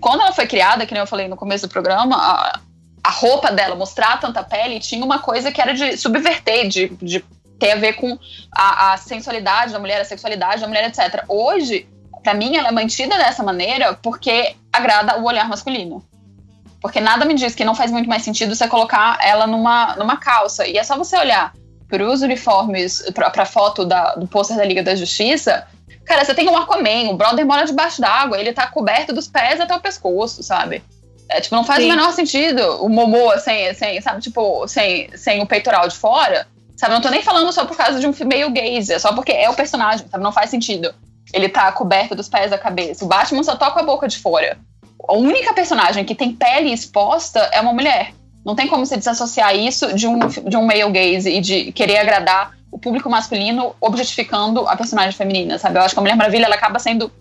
quando 0.00 0.20
ela 0.20 0.32
foi 0.32 0.46
criada, 0.46 0.86
que 0.86 0.92
nem 0.92 1.00
eu 1.00 1.06
falei 1.06 1.28
no 1.28 1.36
começo 1.36 1.66
do 1.66 1.70
programa, 1.72 2.16
a, 2.16 2.60
a 3.04 3.10
roupa 3.10 3.50
dela, 3.50 3.74
mostrar 3.74 4.20
tanta 4.20 4.42
pele, 4.42 4.78
tinha 4.80 5.04
uma 5.04 5.18
coisa 5.18 5.50
que 5.50 5.60
era 5.60 5.72
de 5.74 5.96
subverter, 5.96 6.68
de, 6.68 6.88
de 7.00 7.24
ter 7.58 7.72
a 7.72 7.76
ver 7.76 7.94
com 7.94 8.18
a, 8.54 8.92
a 8.92 8.96
sensualidade 8.96 9.72
da 9.72 9.78
mulher, 9.78 10.00
a 10.00 10.04
sexualidade 10.04 10.60
da 10.60 10.68
mulher, 10.68 10.84
etc. 10.88 11.24
Hoje, 11.28 11.88
pra 12.22 12.34
mim, 12.34 12.56
ela 12.56 12.68
é 12.68 12.72
mantida 12.72 13.16
dessa 13.16 13.42
maneira 13.42 13.94
porque 14.02 14.54
agrada 14.72 15.18
o 15.18 15.24
olhar 15.24 15.48
masculino. 15.48 16.04
Porque 16.80 17.00
nada 17.00 17.24
me 17.24 17.34
diz 17.34 17.54
que 17.54 17.64
não 17.64 17.74
faz 17.76 17.92
muito 17.92 18.08
mais 18.08 18.22
sentido 18.22 18.54
você 18.56 18.66
colocar 18.66 19.16
ela 19.22 19.46
numa, 19.46 19.94
numa 19.96 20.16
calça. 20.16 20.66
E 20.66 20.76
é 20.76 20.82
só 20.82 20.96
você 20.98 21.16
olhar 21.16 21.52
para 21.88 22.04
os 22.04 22.22
uniformes, 22.22 23.02
pra, 23.14 23.30
pra 23.30 23.44
foto 23.46 23.84
da, 23.84 24.16
do 24.16 24.26
pôster 24.26 24.56
da 24.56 24.64
Liga 24.64 24.82
da 24.82 24.96
Justiça. 24.96 25.64
Cara, 26.04 26.24
você 26.24 26.34
tem 26.34 26.48
um 26.48 26.56
Aquaman, 26.56 27.10
o 27.10 27.16
brother 27.16 27.46
mora 27.46 27.64
debaixo 27.64 28.00
d'água, 28.00 28.38
ele 28.38 28.52
tá 28.52 28.66
coberto 28.66 29.12
dos 29.12 29.28
pés 29.28 29.60
até 29.60 29.74
o 29.74 29.80
pescoço, 29.80 30.42
sabe? 30.42 30.82
É, 31.28 31.40
tipo, 31.40 31.54
não 31.54 31.64
faz 31.64 31.80
Sim. 31.80 31.86
o 31.86 31.90
menor 31.90 32.12
sentido 32.12 32.84
o 32.84 32.88
Momoa 32.88 33.38
sem, 33.38 33.72
sem, 33.74 34.00
sabe, 34.00 34.20
tipo, 34.20 34.66
sem, 34.68 35.08
sem 35.16 35.40
o 35.42 35.46
peitoral 35.46 35.88
de 35.88 35.96
fora. 35.96 36.46
Sabe, 36.76 36.94
não 36.94 37.00
tô 37.00 37.10
nem 37.10 37.22
falando 37.22 37.52
só 37.52 37.64
por 37.64 37.76
causa 37.76 38.00
de 38.00 38.06
um 38.06 38.12
meio 38.26 38.50
gaze, 38.50 38.92
é 38.92 38.98
só 38.98 39.12
porque 39.12 39.32
é 39.32 39.48
o 39.48 39.54
personagem, 39.54 40.06
sabe? 40.10 40.22
Não 40.22 40.32
faz 40.32 40.50
sentido. 40.50 40.94
Ele 41.32 41.48
tá 41.48 41.70
coberto 41.72 42.14
dos 42.14 42.28
pés 42.28 42.50
da 42.50 42.58
cabeça. 42.58 43.04
O 43.04 43.08
Batman 43.08 43.42
só 43.42 43.56
toca 43.56 43.80
a 43.80 43.84
boca 43.84 44.08
de 44.08 44.18
fora. 44.18 44.58
A 45.08 45.14
única 45.14 45.54
personagem 45.54 46.04
que 46.04 46.14
tem 46.14 46.32
pele 46.32 46.72
exposta 46.72 47.38
é 47.52 47.60
uma 47.60 47.72
mulher. 47.72 48.12
Não 48.44 48.54
tem 48.54 48.66
como 48.66 48.84
se 48.84 48.96
desassociar 48.96 49.54
isso 49.56 49.94
de 49.94 50.06
um, 50.06 50.18
de 50.18 50.56
um 50.56 50.64
male 50.64 50.90
gaze 50.90 51.30
e 51.30 51.40
de 51.40 51.72
querer 51.72 51.98
agradar 51.98 52.52
o 52.72 52.78
público 52.78 53.08
masculino 53.08 53.76
objetificando 53.80 54.66
a 54.66 54.74
personagem 54.74 55.12
feminina, 55.12 55.58
sabe? 55.58 55.78
Eu 55.78 55.82
acho 55.82 55.94
que 55.94 55.98
a 55.98 56.02
Mulher 56.02 56.16
Maravilha 56.16 56.46
ela 56.46 56.54
acaba 56.56 56.78
sendo 56.80 57.12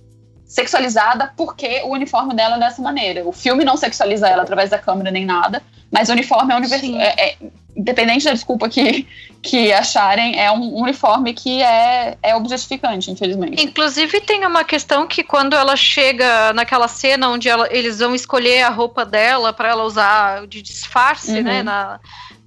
sexualizada 0.46 1.32
porque 1.38 1.82
o 1.84 1.92
uniforme 1.92 2.34
dela 2.34 2.56
é 2.56 2.60
dessa 2.60 2.82
maneira. 2.82 3.26
O 3.28 3.32
filme 3.32 3.64
não 3.64 3.78
sexualiza 3.78 4.28
ela 4.28 4.44
através 4.44 4.70
da 4.70 4.78
câmera 4.80 5.12
nem 5.12 5.26
nada, 5.26 5.62
mas 5.92 6.10
o 6.10 6.14
uniforme 6.14 6.54
é, 6.54 6.58
univers... 6.58 6.84
É, 6.84 7.30
é 7.30 7.38
independente 7.74 8.26
da 8.26 8.34
desculpa 8.34 8.68
que, 8.68 9.08
que 9.42 9.72
acharem, 9.72 10.38
é 10.38 10.52
um 10.52 10.76
uniforme 10.76 11.34
que 11.34 11.64
é, 11.64 12.18
é 12.22 12.36
objetificante, 12.36 13.10
infelizmente. 13.10 13.64
Inclusive 13.64 14.20
tem 14.20 14.46
uma 14.46 14.66
questão 14.66 15.08
que 15.08 15.24
quando 15.24 15.56
ela 15.56 15.78
chega 15.78 16.52
naquela 16.52 16.90
cena 16.90 17.30
onde 17.30 17.48
ela- 17.48 17.70
eles 17.72 18.00
vão 18.00 18.14
escolher 18.14 18.64
a 18.64 18.70
roupa 18.70 19.06
dela 19.06 19.54
para 19.54 19.70
ela 19.70 19.84
usar 19.86 20.46
de 20.48 20.62
disfarce, 20.62 21.38
Uhum. 21.38 21.44
né, 21.44 21.64
na, 21.64 21.98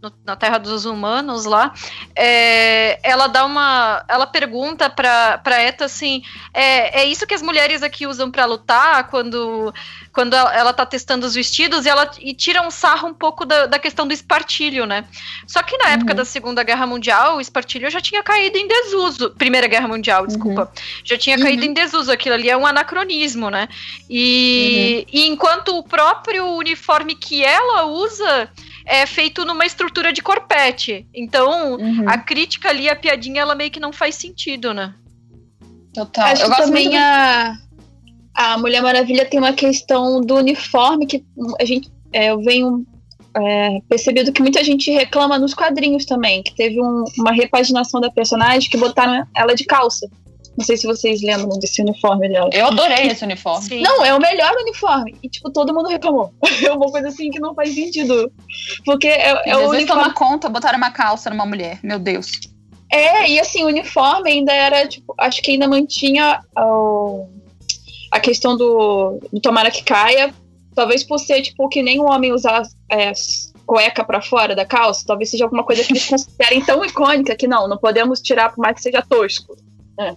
no- 0.04 0.12
na 0.24 0.36
Terra 0.36 0.58
dos 0.58 0.84
Humanos 0.84 1.44
lá, 1.44 1.72
é, 2.16 2.98
ela 3.02 3.26
dá 3.26 3.44
uma, 3.44 4.04
ela 4.08 4.26
pergunta 4.26 4.88
para 4.90 5.38
para 5.38 5.60
Eta 5.60 5.84
assim, 5.86 6.22
é, 6.52 7.00
é 7.00 7.04
isso 7.06 7.26
que 7.26 7.34
as 7.34 7.42
mulheres 7.42 7.82
aqui 7.82 8.06
usam 8.06 8.30
para 8.30 8.44
lutar 8.44 9.08
quando 9.08 9.72
quando 10.12 10.34
ela, 10.34 10.54
ela 10.54 10.72
tá 10.72 10.86
testando 10.86 11.26
os 11.26 11.34
vestidos 11.34 11.86
e 11.86 11.88
ela 11.88 12.08
e 12.20 12.32
tira 12.34 12.62
um 12.62 12.70
sarro 12.70 13.08
um 13.08 13.14
pouco 13.14 13.44
da, 13.44 13.66
da 13.66 13.78
questão 13.80 14.06
do 14.06 14.12
espartilho, 14.14 14.86
né? 14.86 15.04
Só 15.46 15.62
que 15.62 15.76
na 15.78 15.90
época 15.90 16.12
Uhum. 16.12 16.16
da 16.16 16.24
Segunda 16.24 16.62
Guerra 16.62 16.86
Mundial, 16.86 17.36
o 17.36 17.40
espartilho 17.40 17.90
já 17.90 18.00
tinha 18.00 18.22
caído 18.22 18.56
em 18.58 18.68
desuso. 18.68 19.30
Primeira 19.30 19.66
Guerra 19.66 19.88
Mundial, 19.88 20.26
desculpa. 20.26 20.70
Já 21.02 21.18
tinha 21.18 21.36
caído 21.38 21.62
Uhum. 21.64 21.70
em 21.70 21.74
desuso. 21.74 22.12
Aquilo 22.12 22.34
ali 22.36 22.48
é 22.48 22.56
um 22.56 22.64
anacronismo, 22.66 23.50
né? 23.50 23.68
E, 24.08 25.06
e 25.12 25.26
enquanto 25.26 25.76
o 25.76 25.82
próprio 25.82 26.46
uniforme 26.46 27.14
que 27.16 27.44
ela 27.44 27.84
usa 27.86 28.48
é 28.86 29.06
feito 29.06 29.44
numa 29.44 29.64
estrutura 29.64 30.12
de 30.12 30.22
corpete. 30.22 31.06
Então, 31.14 31.74
Uhum. 31.74 32.04
a 32.08 32.18
crítica 32.18 32.68
ali, 32.68 32.88
a 32.88 32.96
piadinha, 32.96 33.40
ela 33.42 33.54
meio 33.54 33.70
que 33.70 33.80
não 33.80 33.92
faz 33.92 34.14
sentido, 34.16 34.72
né? 34.74 34.94
Total. 35.94 36.26
Acho 36.26 36.42
eu 36.42 36.50
que 36.50 36.56
gosto 36.56 36.66
também 36.68 36.88
muito 36.88 36.98
a, 37.00 37.56
a 38.34 38.58
Mulher 38.58 38.82
Maravilha 38.82 39.24
tem 39.24 39.38
uma 39.38 39.52
questão 39.52 40.20
do 40.20 40.34
uniforme 40.36 41.06
que 41.06 41.24
a 41.60 41.64
gente 41.64 41.88
é, 42.12 42.30
eu 42.30 42.40
venho 42.42 42.84
é, 43.36 43.80
percebido 43.88 44.32
que 44.32 44.40
muita 44.42 44.62
gente 44.62 44.90
reclama 44.92 45.38
nos 45.38 45.54
quadrinhos 45.54 46.04
também, 46.04 46.42
que 46.42 46.54
teve 46.54 46.80
um- 46.80 47.04
uma 47.18 47.32
repaginação 47.32 48.00
da 48.00 48.08
personagem 48.10 48.70
que 48.70 48.76
botaram 48.76 49.26
ela 49.36 49.54
de 49.54 49.64
calça. 49.64 50.08
Não 50.56 50.64
sei 50.64 50.76
se 50.76 50.86
vocês 50.86 51.20
lembram 51.22 51.58
desse 51.58 51.82
uniforme 51.82 52.28
dela. 52.28 52.48
Eu 52.52 52.66
adorei 52.66 53.06
esse 53.06 53.24
uniforme. 53.24 53.66
Sim. 53.66 53.80
Não, 53.82 54.04
é 54.04 54.14
o 54.14 54.20
melhor 54.20 54.52
uniforme. 54.60 55.16
E, 55.22 55.28
tipo, 55.28 55.50
todo 55.50 55.74
mundo 55.74 55.88
reclamou. 55.88 56.32
É 56.64 56.72
uma 56.72 56.90
coisa 56.90 57.08
assim 57.08 57.30
que 57.30 57.40
não 57.40 57.54
faz 57.54 57.74
sentido. 57.74 58.32
Porque 58.84 59.08
é, 59.08 59.50
é 59.50 59.56
o 59.56 59.70
uniforme. 59.70 59.86
tomar 59.86 60.14
conta, 60.14 60.48
botaram 60.48 60.78
uma 60.78 60.90
calça 60.90 61.28
numa 61.28 61.44
mulher. 61.44 61.78
Meu 61.82 61.98
Deus. 61.98 62.30
É, 62.90 63.28
e 63.28 63.40
assim, 63.40 63.64
o 63.64 63.66
uniforme 63.66 64.30
ainda 64.30 64.52
era, 64.52 64.86
tipo, 64.86 65.14
acho 65.18 65.42
que 65.42 65.50
ainda 65.50 65.66
mantinha 65.66 66.40
o, 66.56 67.26
a 68.10 68.20
questão 68.20 68.56
do, 68.56 69.18
do 69.32 69.40
tomara 69.40 69.70
que 69.70 69.82
caia. 69.82 70.32
Talvez 70.74 71.02
por 71.02 71.18
ser, 71.18 71.42
tipo, 71.42 71.68
que 71.68 71.82
nem 71.82 72.00
o 72.00 72.04
homem 72.04 72.32
usar 72.32 72.62
é, 72.90 73.12
cueca 73.66 74.04
para 74.04 74.22
fora 74.22 74.54
da 74.54 74.64
calça, 74.64 75.04
talvez 75.06 75.30
seja 75.30 75.44
alguma 75.44 75.64
coisa 75.64 75.82
que 75.82 75.92
eles 75.92 76.06
considerem 76.08 76.64
tão 76.64 76.84
icônica 76.84 77.34
que 77.36 77.48
não, 77.48 77.68
não 77.68 77.78
podemos 77.78 78.20
tirar 78.20 78.50
por 78.50 78.60
mais 78.60 78.76
que 78.76 78.82
seja 78.82 79.02
tosco. 79.02 79.56
Né? 79.98 80.16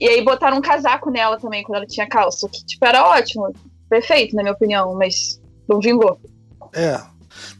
E 0.00 0.08
aí 0.08 0.24
botaram 0.24 0.56
um 0.56 0.62
casaco 0.62 1.10
nela 1.10 1.38
também 1.38 1.62
quando 1.62 1.76
ela 1.76 1.86
tinha 1.86 2.08
calça, 2.08 2.48
que 2.48 2.64
tipo, 2.64 2.84
era 2.86 3.04
ótimo, 3.04 3.52
perfeito, 3.88 4.34
na 4.34 4.42
minha 4.42 4.54
opinião, 4.54 4.94
mas 4.94 5.40
não 5.68 5.78
vingou. 5.78 6.18
É. 6.72 7.00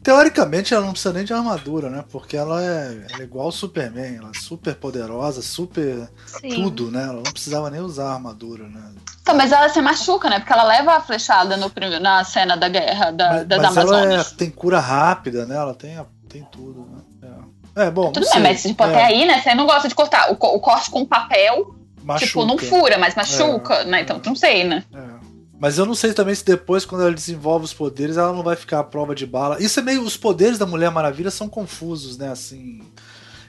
Teoricamente 0.03 0.73
ela 0.73 0.85
não 0.85 0.91
precisa 0.91 1.13
nem 1.13 1.23
de 1.23 1.33
armadura, 1.33 1.89
né? 1.89 2.03
Porque 2.11 2.35
ela 2.35 2.61
é, 2.61 3.05
ela 3.09 3.21
é 3.21 3.23
igual 3.23 3.47
o 3.47 3.51
Superman, 3.51 4.17
ela 4.17 4.31
é 4.35 4.39
super 4.39 4.75
poderosa, 4.75 5.41
super 5.41 6.09
Sim. 6.25 6.49
tudo, 6.49 6.91
né? 6.91 7.03
Ela 7.03 7.13
não 7.13 7.23
precisava 7.23 7.69
nem 7.69 7.79
usar 7.79 8.13
armadura, 8.13 8.67
né? 8.67 8.93
Então, 9.21 9.35
mas 9.35 9.51
ela 9.51 9.69
se 9.69 9.81
machuca, 9.81 10.29
né? 10.29 10.39
Porque 10.39 10.51
ela 10.51 10.63
leva 10.63 10.95
a 10.95 11.01
flechada 11.01 11.55
no, 11.55 11.71
na 12.01 12.23
cena 12.23 12.57
da 12.57 12.67
guerra 12.67 13.11
da, 13.11 13.29
mas, 13.33 13.47
da, 13.47 13.57
mas 13.71 13.77
ela 13.77 14.13
é, 14.13 14.23
tem 14.23 14.49
cura 14.49 14.79
rápida, 14.79 15.45
né? 15.45 15.55
Ela 15.55 15.73
tem, 15.73 15.97
tem 16.27 16.43
tudo, 16.51 16.87
né? 16.91 17.29
É, 17.75 17.85
é 17.85 17.91
bom. 17.91 18.11
Tudo 18.11 18.27
bem, 18.29 18.41
mas 18.41 18.61
tipo, 18.61 18.83
é. 18.83 18.87
até 18.87 19.05
aí, 19.05 19.25
né? 19.25 19.41
Você 19.41 19.55
não 19.55 19.65
gosta 19.65 19.87
de 19.87 19.95
cortar. 19.95 20.31
O, 20.31 20.33
o 20.33 20.59
corte 20.59 20.89
com 20.89 21.05
papel, 21.05 21.75
machuca. 22.03 22.27
tipo, 22.27 22.45
não 22.45 22.57
fura, 22.57 22.97
mas 22.97 23.15
machuca, 23.15 23.75
é, 23.75 23.85
né? 23.85 24.01
Então, 24.01 24.21
não 24.25 24.35
sei, 24.35 24.63
né? 24.63 24.83
É. 24.93 25.21
Mas 25.61 25.77
eu 25.77 25.85
não 25.85 25.93
sei 25.93 26.11
também 26.11 26.33
se 26.33 26.43
depois, 26.43 26.85
quando 26.85 27.01
ela 27.01 27.13
desenvolve 27.13 27.65
os 27.65 27.73
poderes, 27.73 28.17
ela 28.17 28.33
não 28.33 28.41
vai 28.41 28.55
ficar 28.55 28.79
à 28.79 28.83
prova 28.83 29.13
de 29.13 29.27
bala. 29.27 29.61
Isso 29.61 29.79
é 29.79 29.83
meio. 29.83 30.01
Os 30.01 30.17
poderes 30.17 30.57
da 30.57 30.65
Mulher 30.65 30.89
Maravilha 30.89 31.29
são 31.29 31.47
confusos, 31.47 32.17
né? 32.17 32.29
Assim. 32.29 32.81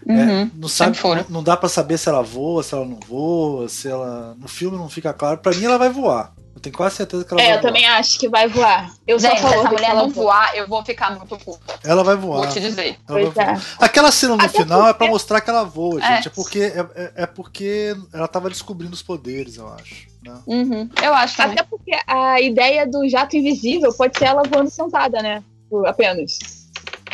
É, 0.06 0.12
uhum, 0.12 0.40
é, 0.42 0.50
não 0.54 0.68
sabe, 0.68 0.98
não, 1.02 1.26
não, 1.28 1.42
dá 1.42 1.56
para 1.56 1.68
saber 1.68 1.96
se 1.96 2.08
ela 2.08 2.22
voa, 2.22 2.62
se 2.62 2.74
ela 2.74 2.84
não 2.84 2.98
voa, 3.00 3.68
se 3.68 3.88
ela. 3.88 4.36
No 4.38 4.46
filme 4.46 4.76
não 4.76 4.90
fica 4.90 5.12
claro. 5.14 5.38
Para 5.38 5.56
mim, 5.56 5.64
ela 5.64 5.78
vai 5.78 5.88
voar. 5.88 6.34
Eu 6.62 6.70
tenho 6.70 6.76
quase 6.76 6.94
certeza 6.94 7.24
que 7.24 7.34
ela 7.34 7.42
é, 7.42 7.44
vai 7.44 7.52
voar. 7.52 7.56
É, 7.56 7.58
eu 7.58 7.68
também 7.68 7.86
acho 7.86 8.18
que 8.20 8.28
vai 8.28 8.46
voar. 8.46 8.94
Eu 9.04 9.18
Gente, 9.18 9.40
se 9.40 9.46
essa 9.46 9.68
mulher 9.68 9.94
não 9.96 10.08
voar, 10.10 10.56
eu 10.56 10.68
vou 10.68 10.84
ficar 10.84 11.10
muito 11.10 11.36
puta. 11.36 11.74
Ela 11.82 12.04
vai 12.04 12.14
voar. 12.14 12.42
Vou 12.42 12.48
te 12.48 12.60
dizer. 12.60 12.98
Pois 13.04 13.36
é. 13.36 13.60
Aquela 13.80 14.12
cena 14.12 14.36
no 14.36 14.44
Até 14.44 14.60
final 14.60 14.78
porque... 14.78 14.90
é 14.90 14.94
para 14.94 15.06
mostrar 15.08 15.40
que 15.40 15.50
ela 15.50 15.64
voa, 15.64 15.98
é. 16.00 16.16
gente. 16.16 16.28
É, 16.28 16.30
é 16.30 16.30
porque, 16.30 16.60
é, 16.60 17.12
é, 17.16 17.26
porque 17.26 17.96
ela 18.12 18.28
tava 18.28 18.48
descobrindo 18.48 18.94
os 18.94 19.02
poderes, 19.02 19.56
eu 19.56 19.66
acho. 19.74 20.06
Né? 20.22 20.38
Uhum, 20.46 20.88
eu 21.02 21.12
acho 21.14 21.36
também. 21.36 21.58
Até 21.58 21.64
porque 21.64 21.98
a 22.06 22.40
ideia 22.40 22.86
do 22.86 23.08
jato 23.08 23.36
invisível 23.36 23.92
pode 23.92 24.16
ser 24.16 24.26
ela 24.26 24.44
voando 24.44 24.70
sentada, 24.70 25.20
né? 25.20 25.42
Apenas. 25.84 26.61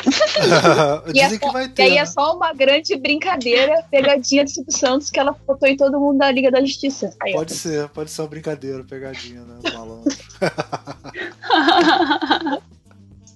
Dizem 1.13 1.35
é 1.35 1.39
que 1.39 1.51
vai 1.51 1.69
ter. 1.69 1.83
E 1.83 1.85
aí 1.85 1.91
é 1.91 1.95
né? 1.95 2.01
é 2.01 2.05
só 2.05 2.35
uma 2.35 2.53
grande 2.53 2.95
brincadeira, 2.95 3.83
pegadinha 3.89 4.45
de 4.45 4.51
Silvio 4.51 4.71
Santos 4.71 5.09
que 5.09 5.19
ela 5.19 5.35
botou 5.45 5.67
em 5.67 5.77
todo 5.77 5.99
mundo 5.99 6.19
da 6.19 6.31
Liga 6.31 6.51
da 6.51 6.61
Justiça. 6.61 7.13
Aí, 7.21 7.33
pode 7.33 7.53
ó. 7.53 7.55
ser, 7.55 7.89
pode 7.89 8.11
ser 8.11 8.21
uma 8.21 8.27
brincadeira, 8.27 8.83
pegadinha, 8.83 9.41
né? 9.41 9.59
Malandro. 9.73 10.15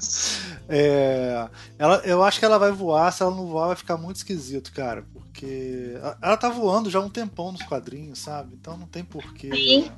é, 0.70 1.50
ela, 1.78 1.98
eu 2.06 2.24
acho 2.24 2.40
que 2.40 2.46
ela 2.46 2.58
vai 2.58 2.72
voar, 2.72 3.12
se 3.12 3.24
ela 3.24 3.36
não 3.36 3.48
voar, 3.48 3.68
vai 3.68 3.76
ficar 3.76 3.98
muito 3.98 4.18
esquisito, 4.18 4.72
cara. 4.72 5.06
Porque 5.14 5.98
ela 6.22 6.38
tá 6.38 6.50
voando 6.50 6.90
já 6.90 7.00
há 7.00 7.02
um 7.02 7.10
tempão 7.10 7.52
nos 7.52 7.64
quadrinhos, 7.64 8.20
sabe? 8.20 8.56
Então 8.60 8.78
não 8.78 8.88
tem 8.88 9.04
porquê. 9.04 9.50
Sim. 9.54 9.92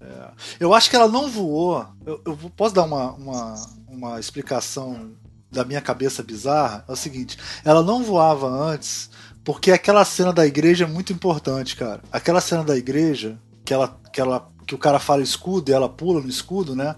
É, 0.00 0.30
eu 0.60 0.74
acho 0.74 0.90
que 0.90 0.96
ela 0.96 1.08
não 1.08 1.28
voou. 1.28 1.86
Eu, 2.04 2.20
eu 2.24 2.36
posso 2.56 2.74
dar 2.74 2.84
uma, 2.84 3.12
uma, 3.12 3.54
uma 3.88 4.20
explicação 4.20 5.12
da 5.50 5.64
minha 5.64 5.80
cabeça 5.80 6.22
bizarra? 6.22 6.84
É 6.88 6.92
o 6.92 6.96
seguinte: 6.96 7.38
ela 7.64 7.82
não 7.82 8.02
voava 8.02 8.48
antes 8.48 9.10
porque 9.44 9.72
aquela 9.72 10.04
cena 10.04 10.32
da 10.32 10.46
igreja 10.46 10.84
é 10.84 10.86
muito 10.88 11.12
importante, 11.12 11.74
cara. 11.74 12.02
Aquela 12.12 12.40
cena 12.40 12.62
da 12.62 12.76
igreja 12.76 13.38
que 13.64 13.72
ela, 13.72 13.98
que 14.12 14.20
ela 14.20 14.46
que 14.66 14.74
o 14.74 14.78
cara 14.78 14.98
fala 14.98 15.22
escudo 15.22 15.70
e 15.70 15.74
ela 15.74 15.88
pula 15.88 16.20
no 16.20 16.28
escudo, 16.28 16.76
né? 16.76 16.94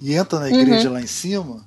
E 0.00 0.14
entra 0.14 0.38
na 0.38 0.50
igreja 0.50 0.88
uhum. 0.88 0.94
lá 0.94 1.00
em 1.00 1.06
cima. 1.06 1.64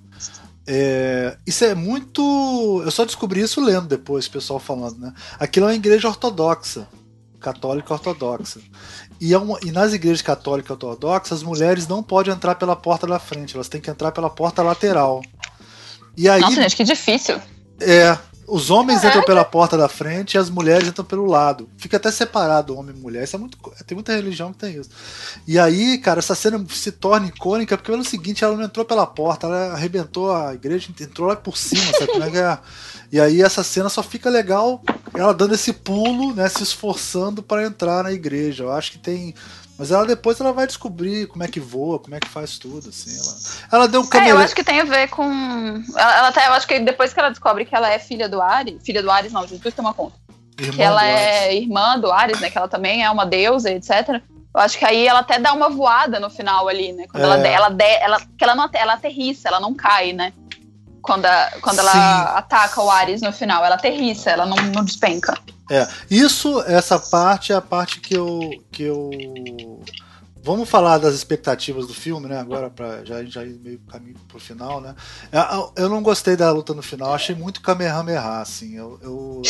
É, 0.68 1.35
isso 1.47 1.65
é 1.65 1.73
muito. 1.73 2.84
Eu 2.85 2.91
só 2.91 3.03
descobri 3.03 3.41
isso 3.41 3.60
lendo 3.60 3.88
depois, 3.88 4.27
o 4.27 4.31
pessoal 4.31 4.60
falando, 4.60 4.99
né? 4.99 5.11
Aquilo 5.39 5.65
é 5.65 5.69
uma 5.69 5.76
igreja 5.76 6.07
ortodoxa, 6.07 6.88
católica 7.39 7.91
ortodoxa. 7.91 8.60
E, 9.19 9.34
é 9.34 9.38
uma, 9.39 9.57
e 9.64 9.72
nas 9.72 9.93
igrejas 9.93 10.22
católicas 10.22 10.69
ortodoxas, 10.69 11.39
as 11.39 11.43
mulheres 11.43 11.88
não 11.88 12.03
podem 12.03 12.31
entrar 12.31 12.53
pela 12.53 12.76
porta 12.76 13.07
da 13.07 13.18
frente, 13.18 13.56
elas 13.56 13.68
têm 13.68 13.81
que 13.81 13.89
entrar 13.89 14.11
pela 14.11 14.30
porta 14.30 14.61
lateral. 14.61 15.23
E 16.15 16.27
aí, 16.27 16.41
Nossa, 16.41 16.61
gente, 16.61 16.76
que 16.76 16.84
difícil. 16.84 17.40
É, 17.80 18.18
os 18.49 18.69
homens 18.72 19.02
Caraca. 19.02 19.19
entram 19.19 19.26
pela 19.26 19.45
porta 19.45 19.77
da 19.77 19.88
frente 19.88 20.34
e 20.34 20.38
as 20.38 20.49
mulheres 20.49 20.88
entram 20.88 21.06
pelo 21.06 21.26
lado. 21.26 21.69
Fica 21.77 21.98
até 21.98 22.11
separado 22.11 22.76
homem 22.76 22.95
e 22.95 22.99
mulher. 22.99 23.23
Isso 23.23 23.36
é 23.36 23.40
muito, 23.40 23.57
tem 23.86 23.95
muita 23.95 24.14
religião 24.14 24.52
que 24.52 24.57
tem 24.60 24.76
isso. 24.76 24.90
E 25.48 25.60
aí, 25.60 25.98
cara, 25.99 26.19
essa 26.19 26.36
cena 26.36 26.64
se 26.69 26.91
torna 26.91 27.27
icônica 27.27 27.77
porque 27.77 27.91
pelo 27.91 28.03
seguinte, 28.03 28.44
ela 28.44 28.57
não 28.57 28.64
entrou 28.64 28.86
pela 28.86 29.06
porta, 29.06 29.48
ela 29.48 29.73
arrebentou 29.73 30.36
a 30.36 30.53
igreja, 30.53 30.90
entrou 30.99 31.27
lá 31.27 31.36
por 31.36 31.56
cima, 31.56 31.91
sabe 31.94 32.38
é 32.38 32.40
é? 32.40 32.57
E 33.11 33.19
aí 33.19 33.41
essa 33.41 33.64
cena 33.64 33.90
só 33.90 34.03
fica 34.03 34.30
legal 34.30 34.84
ela 35.14 35.34
dando 35.34 35.56
esse 35.56 35.73
pulo, 35.73 36.34
né, 36.34 36.48
se 36.48 36.64
esforçando 36.64 37.41
para 37.41 37.65
entrar 37.65 38.03
na 38.03 38.11
igreja. 38.11 38.64
Eu 38.64 38.72
acho 38.72 38.91
que 38.91 38.98
tem 38.98 39.34
mas 39.80 39.91
ela 39.91 40.06
depois 40.06 40.38
ela 40.41 40.51
vai 40.51 40.68
descobrir 40.68 41.26
como 41.27 41.41
é 41.41 41.47
que 41.47 41.60
voa, 41.60 41.99
como 41.99 42.14
é 42.14 42.19
que 42.19 42.27
faz 42.27 42.60
tudo, 42.60 42.89
assim. 42.89 43.18
Ela, 43.18 43.38
ela 43.72 43.88
deu 43.88 44.01
um 44.01 44.06
camele... 44.06 44.31
É, 44.31 44.34
eu 44.34 44.38
acho 44.39 44.53
que 44.53 44.64
tem 44.64 44.81
a 44.81 44.84
ver 44.84 45.07
com. 45.07 45.23
Ela, 45.95 46.18
ela 46.18 46.31
tá, 46.34 46.45
eu 46.47 46.51
acho 46.51 46.68
que 46.68 46.77
depois 46.81 47.14
que 47.14 47.19
ela 47.19 47.30
descobre 47.30 47.64
que 47.64 47.73
ela 47.73 47.89
é 47.89 47.97
filha 47.97 48.27
do 48.27 48.41
Ares, 48.41 48.84
filha 48.84 49.01
do 49.01 49.10
Ares, 49.10 49.31
não, 49.31 49.47
Jesus 49.47 49.73
tem 49.73 49.84
uma 49.84 49.93
conta. 49.93 50.18
Irmã 50.60 50.76
que 50.76 50.81
ela 50.81 51.07
é 51.07 51.56
irmã 51.56 51.97
do 51.97 52.11
Ares, 52.11 52.41
né? 52.41 52.49
Que 52.49 52.57
ela 52.57 52.68
também 52.68 53.06
é 53.06 53.10
uma 53.10 53.26
deusa, 53.26 53.72
etc. 53.72 54.22
Eu 54.53 54.61
acho 54.61 54.77
que 54.77 54.84
aí 54.84 55.07
ela 55.07 55.19
até 55.19 55.39
dá 55.39 55.53
uma 55.53 55.69
voada 55.69 56.19
no 56.19 56.30
final 56.30 56.68
ali, 56.68 56.91
né? 56.91 57.06
Quando 57.10 57.23
é. 57.23 57.26
ela, 57.26 57.47
ela, 57.47 57.77
ela, 58.01 58.19
que 58.19 58.43
ela 58.43 58.56
não 58.56 58.69
ela 58.73 58.93
aterrissa, 58.95 59.47
ela 59.47 59.61
não 59.61 59.73
cai, 59.73 60.11
né? 60.11 60.34
Quando, 61.01 61.26
a, 61.26 61.51
quando 61.61 61.80
ela 61.80 62.38
ataca 62.38 62.81
o 62.81 62.91
Ares 62.91 63.22
no 63.22 63.31
final, 63.31 63.64
ela 63.64 63.76
aterrissa, 63.76 64.30
ela 64.30 64.45
não, 64.45 64.57
não 64.57 64.84
despenca. 64.84 65.38
É, 65.69 65.87
isso, 66.09 66.61
essa 66.61 66.99
parte 66.99 67.51
é 67.51 67.55
a 67.55 67.61
parte 67.61 67.99
que 67.99 68.15
eu, 68.15 68.39
que 68.71 68.83
eu 68.83 69.09
Vamos 70.41 70.69
falar 70.69 70.97
das 70.97 71.13
expectativas 71.15 71.85
do 71.85 71.93
filme, 71.93 72.27
né? 72.27 72.39
Agora, 72.39 72.69
para 72.69 73.03
já, 73.03 73.23
já 73.23 73.43
ir 73.43 73.59
meio 73.59 73.79
caminho 73.79 74.15
pro 74.27 74.39
final, 74.39 74.79
né? 74.79 74.95
Eu, 75.31 75.73
eu 75.75 75.89
não 75.89 76.01
gostei 76.01 76.35
da 76.35 76.49
luta 76.49 76.73
no 76.73 76.81
final, 76.81 77.13
achei 77.13 77.35
muito 77.35 77.61
Kamehameha, 77.61 78.39
assim. 78.39 78.75
Eu, 78.75 78.97
eu, 79.03 79.41
eu... 79.43 79.49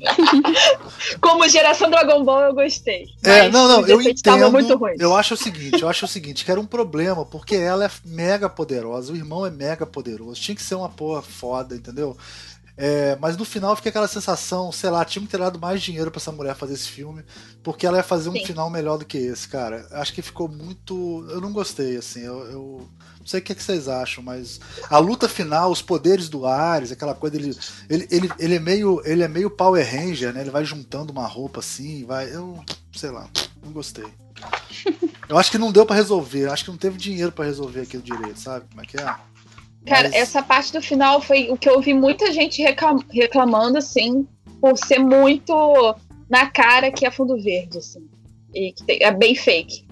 Como 1.20 1.48
geração 1.48 1.88
Dragon 1.90 2.24
Ball, 2.24 2.42
eu 2.42 2.54
gostei. 2.54 3.06
É, 3.22 3.48
não, 3.48 3.68
não, 3.68 3.86
eu 3.86 4.02
entendo. 4.02 4.50
Muito 4.50 4.76
ruim. 4.76 4.94
Eu 4.98 5.16
acho 5.16 5.34
o 5.34 5.36
seguinte, 5.36 5.80
eu 5.80 5.88
acho 5.88 6.04
o 6.04 6.08
seguinte, 6.08 6.44
que 6.44 6.50
era 6.50 6.60
um 6.60 6.66
problema, 6.66 7.24
porque 7.24 7.54
ela 7.54 7.84
é 7.84 7.90
mega 8.04 8.48
poderosa, 8.48 9.12
o 9.12 9.16
irmão 9.16 9.46
é 9.46 9.50
mega 9.50 9.86
poderoso, 9.86 10.40
tinha 10.40 10.56
que 10.56 10.62
ser 10.62 10.74
uma 10.74 10.88
porra 10.88 11.22
foda, 11.22 11.76
entendeu? 11.76 12.16
É, 12.80 13.18
mas 13.20 13.36
no 13.36 13.44
final 13.44 13.74
fica 13.74 13.88
aquela 13.88 14.06
sensação, 14.06 14.70
sei 14.70 14.88
lá, 14.88 15.04
tinha 15.04 15.20
que 15.20 15.28
ter 15.28 15.38
dado 15.38 15.58
mais 15.58 15.82
dinheiro 15.82 16.12
para 16.12 16.20
essa 16.20 16.30
mulher 16.30 16.54
fazer 16.54 16.74
esse 16.74 16.88
filme, 16.88 17.24
porque 17.60 17.84
ela 17.84 17.96
ia 17.96 18.04
fazer 18.04 18.28
um 18.28 18.34
Sim. 18.34 18.46
final 18.46 18.70
melhor 18.70 18.98
do 18.98 19.04
que 19.04 19.18
esse, 19.18 19.48
cara. 19.48 19.84
Acho 19.90 20.12
que 20.14 20.22
ficou 20.22 20.48
muito. 20.48 21.26
Eu 21.28 21.40
não 21.40 21.52
gostei, 21.52 21.96
assim. 21.96 22.20
Eu, 22.20 22.38
eu... 22.46 22.88
não 23.18 23.26
sei 23.26 23.40
o 23.40 23.42
que, 23.42 23.50
é 23.50 23.54
que, 23.56 23.64
vocês 23.64 23.88
acham, 23.88 24.22
mas 24.22 24.60
a 24.88 24.96
luta 24.98 25.28
final, 25.28 25.72
os 25.72 25.82
poderes 25.82 26.28
do 26.28 26.46
Ares, 26.46 26.92
aquela 26.92 27.16
coisa 27.16 27.34
ele, 27.34 27.58
ele, 27.90 28.08
ele, 28.12 28.30
ele 28.38 28.54
é 28.54 28.60
meio 28.60 29.02
ele 29.04 29.24
é 29.24 29.28
meio 29.28 29.50
Power 29.50 29.84
Ranger, 29.84 30.32
né? 30.32 30.42
Ele 30.42 30.50
vai 30.50 30.64
juntando 30.64 31.10
uma 31.10 31.26
roupa 31.26 31.58
assim, 31.58 32.04
vai. 32.04 32.32
Eu 32.32 32.64
sei 32.92 33.10
lá, 33.10 33.28
não 33.60 33.72
gostei. 33.72 34.06
Eu 35.28 35.36
acho 35.36 35.50
que 35.50 35.58
não 35.58 35.70
deu 35.70 35.84
para 35.84 35.96
resolver, 35.96 36.48
acho 36.48 36.64
que 36.64 36.70
não 36.70 36.78
teve 36.78 36.96
dinheiro 36.96 37.30
para 37.32 37.44
resolver 37.44 37.80
aquilo 37.80 38.02
direito, 38.02 38.40
sabe? 38.40 38.64
Como 38.70 38.80
é 38.80 38.86
que 38.86 38.96
é? 38.96 39.14
Cara, 39.88 40.08
Mas... 40.08 40.14
essa 40.14 40.42
parte 40.42 40.72
do 40.72 40.82
final 40.82 41.20
foi 41.20 41.48
o 41.50 41.56
que 41.56 41.68
eu 41.68 41.74
ouvi 41.74 41.94
muita 41.94 42.32
gente 42.32 42.62
reclamando, 43.10 43.78
assim, 43.78 44.26
por 44.60 44.76
ser 44.76 44.98
muito 44.98 45.96
na 46.28 46.46
cara 46.46 46.90
que 46.92 47.06
é 47.06 47.10
fundo 47.10 47.40
verde, 47.40 47.78
assim. 47.78 48.06
E 48.54 48.72
que 48.72 49.02
é 49.02 49.10
bem 49.10 49.34
fake. 49.34 49.86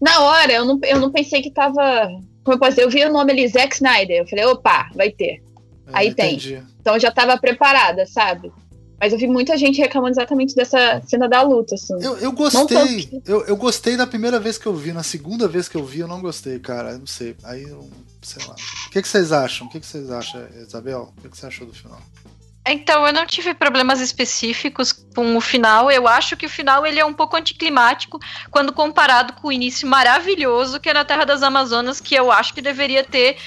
Na 0.00 0.20
hora, 0.20 0.52
eu 0.52 0.64
não, 0.64 0.78
eu 0.84 1.00
não 1.00 1.10
pensei 1.10 1.42
que 1.42 1.50
tava. 1.50 2.08
Como 2.44 2.54
eu 2.54 2.58
posso 2.58 2.72
dizer? 2.72 2.84
Eu 2.84 2.90
vi 2.90 3.04
o 3.04 3.12
nome 3.12 3.32
ali, 3.32 3.48
Zack 3.48 3.74
Snyder. 3.74 4.18
Eu 4.18 4.26
falei, 4.26 4.44
opa, 4.44 4.90
vai 4.94 5.10
ter. 5.10 5.42
É, 5.86 5.90
Aí 5.92 6.08
entendi. 6.08 6.54
tem. 6.54 6.62
Então 6.80 6.94
eu 6.94 7.00
já 7.00 7.10
tava 7.10 7.36
preparada, 7.38 8.06
sabe? 8.06 8.52
Mas 9.00 9.12
eu 9.12 9.18
vi 9.18 9.28
muita 9.28 9.56
gente 9.56 9.80
reclamando 9.80 10.14
exatamente 10.14 10.54
dessa 10.54 11.00
cena 11.06 11.28
da 11.28 11.42
luta, 11.42 11.74
assim. 11.76 11.94
Eu, 12.02 12.16
eu 12.18 12.32
gostei. 12.32 13.04
Que... 13.04 13.22
Eu, 13.24 13.44
eu 13.46 13.56
gostei 13.56 13.96
da 13.96 14.06
primeira 14.06 14.40
vez 14.40 14.58
que 14.58 14.66
eu 14.66 14.74
vi. 14.74 14.92
Na 14.92 15.04
segunda 15.04 15.46
vez 15.46 15.68
que 15.68 15.76
eu 15.76 15.84
vi, 15.84 16.00
eu 16.00 16.08
não 16.08 16.20
gostei, 16.20 16.58
cara. 16.58 16.92
Eu 16.92 16.98
não 16.98 17.06
sei. 17.06 17.36
Aí 17.44 17.62
eu 17.62 17.88
sei 18.22 18.44
lá. 18.46 18.54
O 18.86 18.90
que, 18.90 19.00
que 19.00 19.08
vocês 19.08 19.30
acham? 19.32 19.66
O 19.66 19.70
que, 19.70 19.80
que 19.80 19.86
vocês 19.86 20.10
acham, 20.10 20.46
Isabel? 20.56 21.12
O 21.16 21.20
que, 21.22 21.28
que 21.28 21.38
você 21.38 21.46
achou 21.46 21.66
do 21.66 21.72
final? 21.72 22.00
Então, 22.66 23.06
eu 23.06 23.12
não 23.12 23.24
tive 23.24 23.54
problemas 23.54 24.00
específicos 24.00 24.92
com 24.92 25.36
o 25.36 25.40
final. 25.40 25.90
Eu 25.90 26.06
acho 26.06 26.36
que 26.36 26.44
o 26.44 26.50
final 26.50 26.84
ele 26.84 27.00
é 27.00 27.04
um 27.04 27.14
pouco 27.14 27.36
anticlimático 27.36 28.18
quando 28.50 28.72
comparado 28.72 29.32
com 29.34 29.48
o 29.48 29.52
início 29.52 29.88
maravilhoso 29.88 30.78
que 30.78 30.90
é 30.90 30.94
na 30.94 31.04
Terra 31.04 31.24
das 31.24 31.42
Amazonas, 31.42 32.00
que 32.00 32.14
eu 32.14 32.30
acho 32.30 32.52
que 32.52 32.60
deveria 32.60 33.02
ter 33.02 33.38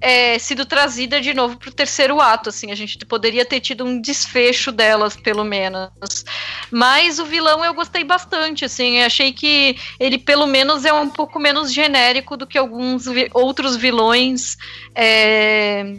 é, 0.00 0.38
sido 0.38 0.66
trazida 0.66 1.20
de 1.20 1.32
novo 1.32 1.56
para 1.56 1.70
o 1.70 1.72
terceiro 1.72 2.20
ato. 2.20 2.50
Assim, 2.50 2.70
a 2.70 2.74
gente 2.74 3.04
poderia 3.04 3.44
ter 3.44 3.60
tido 3.60 3.84
um 3.84 4.00
desfecho 4.00 4.70
delas, 4.70 5.16
pelo 5.16 5.44
menos. 5.44 6.24
Mas 6.70 7.18
o 7.18 7.24
vilão 7.24 7.64
eu 7.64 7.74
gostei 7.74 8.04
bastante. 8.04 8.64
Assim, 8.64 9.02
achei 9.02 9.32
que 9.32 9.76
ele 9.98 10.18
pelo 10.18 10.46
menos 10.46 10.84
é 10.84 10.92
um 10.92 11.08
pouco 11.08 11.38
menos 11.38 11.72
genérico 11.72 12.36
do 12.36 12.46
que 12.46 12.58
alguns 12.58 13.06
vi 13.06 13.30
outros 13.32 13.76
vilões. 13.76 14.56
É, 14.94 15.96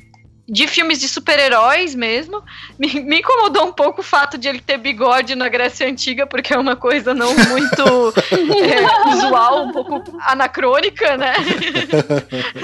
de 0.48 0.65
filmes 0.65 0.99
de 0.99 1.10
super-heróis 1.10 1.94
mesmo. 1.94 2.41
Me, 2.80 3.02
me, 3.02 3.19
incomodou 3.19 3.68
um 3.68 3.74
pouco 3.74 3.99
o 3.99 4.03
fato 4.03 4.38
de 4.38 4.48
ele 4.48 4.61
ter 4.61 4.78
bigode 4.78 5.36
na 5.36 5.49
Grécia 5.49 5.88
Antiga, 5.88 6.26
porque 6.26 6.53
é 6.53 6.57
uma 6.57 6.76
coisa 6.76 7.14
não 7.14 7.36
muito 7.36 7.84
é, 8.32 9.10
usual, 9.14 9.65
um 9.65 9.72
pouco 9.74 10.18
anacrônica, 10.22 11.18
né? 11.18 11.34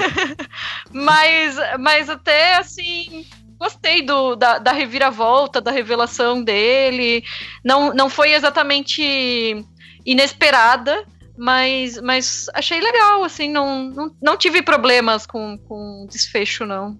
mas, 0.90 1.56
mas 1.78 2.08
até 2.08 2.56
assim. 2.56 3.26
Gostei 3.56 4.02
do, 4.02 4.34
da, 4.34 4.58
da 4.58 4.72
reviravolta, 4.72 5.60
da 5.60 5.70
revelação 5.70 6.42
dele. 6.42 7.22
Não, 7.64 7.94
não 7.94 8.10
foi 8.10 8.32
exatamente 8.32 9.64
inesperada, 10.04 11.04
mas, 11.38 11.98
mas 12.00 12.46
achei 12.52 12.80
legal, 12.80 13.22
assim, 13.22 13.48
não, 13.48 13.84
não, 13.84 14.16
não 14.20 14.36
tive 14.36 14.60
problemas 14.60 15.24
com, 15.24 15.56
com 15.56 16.04
desfecho, 16.10 16.66
não. 16.66 16.98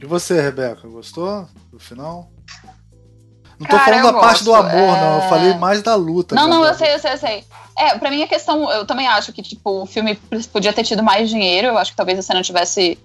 E 0.00 0.06
você, 0.06 0.40
Rebeca, 0.40 0.86
gostou 0.88 1.48
do 1.70 1.78
final? 1.78 2.30
Não 3.58 3.66
tô 3.66 3.76
Cara, 3.76 3.84
falando 3.84 4.02
da 4.04 4.12
gosto. 4.12 4.24
parte 4.24 4.44
do 4.44 4.54
amor, 4.54 4.96
é... 4.96 5.00
não. 5.00 5.12
Eu 5.14 5.22
é. 5.22 5.28
falei 5.28 5.54
mais 5.54 5.82
da 5.82 5.94
luta. 5.94 6.34
Não, 6.34 6.46
não, 6.46 6.64
eu 6.64 6.74
sei, 6.74 6.94
eu 6.94 6.98
sei, 6.98 7.12
eu 7.12 7.18
sei. 7.18 7.44
É, 7.78 7.98
pra 7.98 8.10
mim 8.10 8.22
a 8.22 8.28
questão, 8.28 8.70
eu 8.70 8.86
também 8.86 9.06
acho 9.06 9.32
que, 9.32 9.42
tipo, 9.42 9.82
o 9.82 9.86
filme 9.86 10.16
podia 10.52 10.72
ter 10.72 10.84
tido 10.84 11.02
mais 11.02 11.28
dinheiro. 11.28 11.68
Eu 11.68 11.78
acho 11.78 11.90
que 11.92 11.96
talvez 11.96 12.18
a 12.18 12.22
cena 12.22 12.42
tivesse 12.42 12.98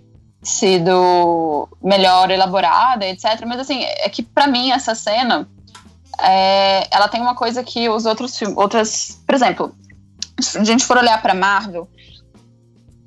sido 0.43 1.69
melhor 1.81 2.29
elaborada, 2.31 3.05
etc. 3.05 3.41
Mas, 3.45 3.59
assim, 3.61 3.83
é 3.83 4.09
que 4.09 4.23
pra 4.23 4.47
mim 4.47 4.71
essa 4.71 4.93
cena, 4.93 5.47
é, 6.21 6.87
ela 6.91 7.07
tem 7.07 7.21
uma 7.21 7.35
coisa 7.35 7.63
que 7.63 7.87
os 7.89 8.05
outros 8.05 8.37
filmes, 8.37 8.57
outras... 8.57 9.21
Por 9.25 9.35
exemplo, 9.35 9.75
se 10.39 10.57
a 10.57 10.63
gente 10.63 10.83
for 10.83 10.97
olhar 10.97 11.21
pra 11.21 11.33
Marvel, 11.33 11.87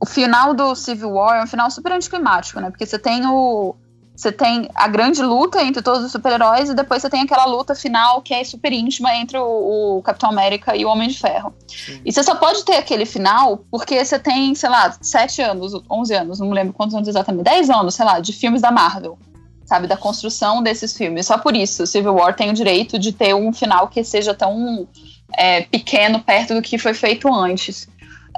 o 0.04 0.06
final 0.06 0.52
do 0.52 0.74
Civil 0.74 1.12
War 1.12 1.40
é 1.40 1.42
um 1.44 1.46
final 1.46 1.70
super 1.70 1.92
anticlimático, 1.92 2.60
né? 2.60 2.68
Porque 2.68 2.84
você 2.84 2.98
tem 2.98 3.26
o. 3.26 3.74
Você 4.14 4.30
tem 4.30 4.68
a 4.74 4.86
grande 4.86 5.20
luta 5.22 5.60
entre 5.60 5.82
todos 5.82 6.04
os 6.04 6.12
super-heróis 6.12 6.68
e 6.68 6.74
depois 6.74 7.02
você 7.02 7.10
tem 7.10 7.22
aquela 7.22 7.46
luta 7.46 7.74
final 7.74 8.22
que 8.22 8.32
é 8.32 8.44
super 8.44 8.72
íntima 8.72 9.12
entre 9.16 9.36
o, 9.38 9.96
o 9.96 10.02
Capitão 10.02 10.28
América 10.28 10.76
e 10.76 10.84
o 10.84 10.88
Homem 10.88 11.08
de 11.08 11.18
Ferro. 11.18 11.52
Sim. 11.66 12.00
E 12.04 12.12
você 12.12 12.22
só 12.22 12.36
pode 12.36 12.64
ter 12.64 12.76
aquele 12.76 13.06
final 13.06 13.64
porque 13.70 14.04
você 14.04 14.16
tem, 14.16 14.54
sei 14.54 14.68
lá, 14.68 14.94
7 15.00 15.42
anos, 15.42 15.72
11 15.90 16.14
anos, 16.14 16.38
não 16.38 16.46
me 16.48 16.54
lembro 16.54 16.72
quantos 16.74 16.94
anos 16.94 17.08
exatamente, 17.08 17.44
10 17.44 17.70
anos, 17.70 17.94
sei 17.96 18.04
lá, 18.04 18.20
de 18.20 18.32
filmes 18.32 18.62
da 18.62 18.70
Marvel. 18.70 19.18
Sabe, 19.64 19.86
da 19.86 19.96
construção 19.96 20.62
desses 20.62 20.94
filmes. 20.94 21.26
Só 21.26 21.38
por 21.38 21.56
isso, 21.56 21.86
Civil 21.86 22.14
War 22.14 22.36
tem 22.36 22.50
o 22.50 22.52
direito 22.52 22.98
de 22.98 23.10
ter 23.12 23.34
um 23.34 23.50
final 23.50 23.88
que 23.88 24.04
seja 24.04 24.34
tão 24.34 24.86
é, 25.32 25.62
pequeno 25.62 26.20
perto 26.20 26.54
do 26.54 26.60
que 26.60 26.76
foi 26.76 26.92
feito 26.92 27.32
antes. 27.32 27.88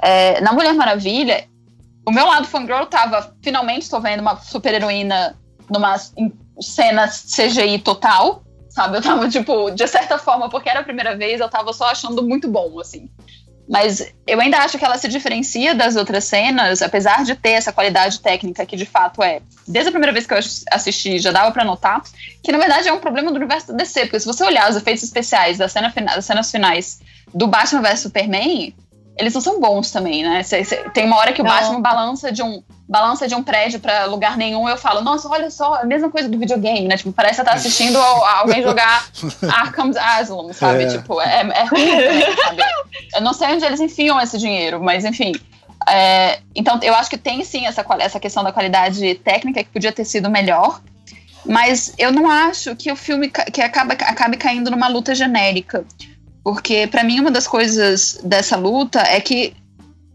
É, 0.01 0.39
na 0.41 0.53
Mulher 0.53 0.73
Maravilha, 0.73 1.45
o 2.07 2.11
meu 2.11 2.25
lado 2.25 2.47
fangirl 2.47 2.85
tava, 2.85 3.35
finalmente 3.43 3.81
estou 3.81 3.99
vendo 3.99 4.21
uma 4.21 4.37
super 4.37 4.73
heroína 4.73 5.35
numa 5.69 5.97
cena 6.57 7.09
CGI 7.09 7.79
total, 7.79 8.43
sabe? 8.69 8.97
Eu 8.97 9.01
tava, 9.01 9.27
tipo, 9.27 9.69
de 9.71 9.85
certa 9.85 10.17
forma, 10.17 10.49
porque 10.49 10.69
era 10.69 10.79
a 10.79 10.83
primeira 10.83 11.17
vez, 11.17 11.41
eu 11.41 11.49
tava 11.49 11.73
só 11.73 11.87
achando 11.87 12.23
muito 12.23 12.47
bom, 12.47 12.79
assim. 12.79 13.09
Mas 13.67 14.13
eu 14.25 14.39
ainda 14.39 14.59
acho 14.59 14.77
que 14.77 14.85
ela 14.85 14.97
se 14.97 15.09
diferencia 15.09 15.75
das 15.75 15.97
outras 15.97 16.23
cenas, 16.23 16.81
apesar 16.81 17.25
de 17.25 17.35
ter 17.35 17.49
essa 17.49 17.73
qualidade 17.73 18.21
técnica 18.21 18.65
que 18.65 18.77
de 18.77 18.85
fato 18.85 19.21
é. 19.21 19.41
Desde 19.67 19.89
a 19.89 19.91
primeira 19.91 20.13
vez 20.13 20.25
que 20.25 20.33
eu 20.33 20.39
assisti, 20.71 21.19
já 21.19 21.33
dava 21.33 21.51
para 21.51 21.65
notar 21.65 22.01
que 22.41 22.53
na 22.53 22.57
verdade 22.57 22.87
é 22.87 22.93
um 22.93 22.99
problema 22.99 23.29
do 23.29 23.35
universo 23.35 23.67
da 23.67 23.73
DC, 23.73 24.05
porque 24.05 24.21
se 24.21 24.25
você 24.25 24.45
olhar 24.45 24.69
os 24.69 24.77
efeitos 24.77 25.03
especiais 25.03 25.57
cena, 25.69 25.91
das 26.15 26.23
cenas 26.23 26.49
finais 26.49 27.01
do 27.33 27.47
Batman 27.47 27.81
vs 27.81 27.99
Superman, 27.99 28.73
eles 29.17 29.33
não 29.33 29.41
são 29.41 29.59
bons 29.59 29.91
também, 29.91 30.23
né? 30.23 30.43
Cê, 30.43 30.63
cê, 30.63 30.77
tem 30.93 31.05
uma 31.05 31.17
hora 31.17 31.33
que 31.33 31.41
o 31.41 31.43
não. 31.43 31.51
Batman 31.51 31.81
balança 31.81 32.31
de 32.31 32.43
um 32.43 32.63
balança 32.87 33.27
de 33.27 33.35
um 33.35 33.43
prédio 33.43 33.79
para 33.81 34.05
lugar 34.05 34.37
nenhum, 34.37 34.67
eu 34.69 34.77
falo, 34.77 35.01
nossa, 35.01 35.27
olha 35.27 35.51
só, 35.51 35.75
a 35.75 35.83
mesma 35.83 36.09
coisa 36.09 36.29
do 36.29 36.39
videogame, 36.39 36.87
né? 36.87 36.95
Tipo, 36.95 37.11
parece 37.11 37.35
que 37.35 37.41
você 37.41 37.43
tá 37.43 37.53
assistindo 37.53 37.97
alguém 37.97 38.63
jogar 38.63 39.05
Arkham's 39.51 39.97
Asylum, 39.97 40.53
sabe? 40.53 40.83
É. 40.83 40.87
Tipo, 40.87 41.19
é, 41.19 41.41
é 41.41 41.63
ruim, 41.65 42.35
sabe? 42.41 42.63
Eu 43.13 43.21
não 43.21 43.33
sei 43.33 43.49
onde 43.49 43.65
eles 43.65 43.81
enfiam 43.81 44.19
esse 44.21 44.37
dinheiro, 44.37 44.81
mas 44.81 45.03
enfim. 45.03 45.33
É, 45.89 46.39
então, 46.55 46.79
eu 46.81 46.95
acho 46.95 47.09
que 47.09 47.17
tem 47.17 47.43
sim 47.43 47.65
essa, 47.65 47.85
essa 47.99 48.19
questão 48.19 48.41
da 48.41 48.53
qualidade 48.53 49.15
técnica 49.15 49.63
que 49.63 49.69
podia 49.69 49.91
ter 49.91 50.05
sido 50.05 50.29
melhor, 50.29 50.81
mas 51.45 51.93
eu 51.97 52.11
não 52.11 52.29
acho 52.29 52.73
que 52.75 52.89
o 52.91 52.95
filme 52.95 53.29
que 53.29 53.61
acaba, 53.61 53.93
acabe 53.93 54.37
caindo 54.37 54.71
numa 54.71 54.87
luta 54.87 55.13
genérica. 55.13 55.85
Porque, 56.47 56.87
para 56.87 57.03
mim, 57.03 57.19
uma 57.19 57.29
das 57.29 57.45
coisas 57.45 58.21
dessa 58.23 58.55
luta 58.55 59.01
é 59.01 59.19
que 59.19 59.53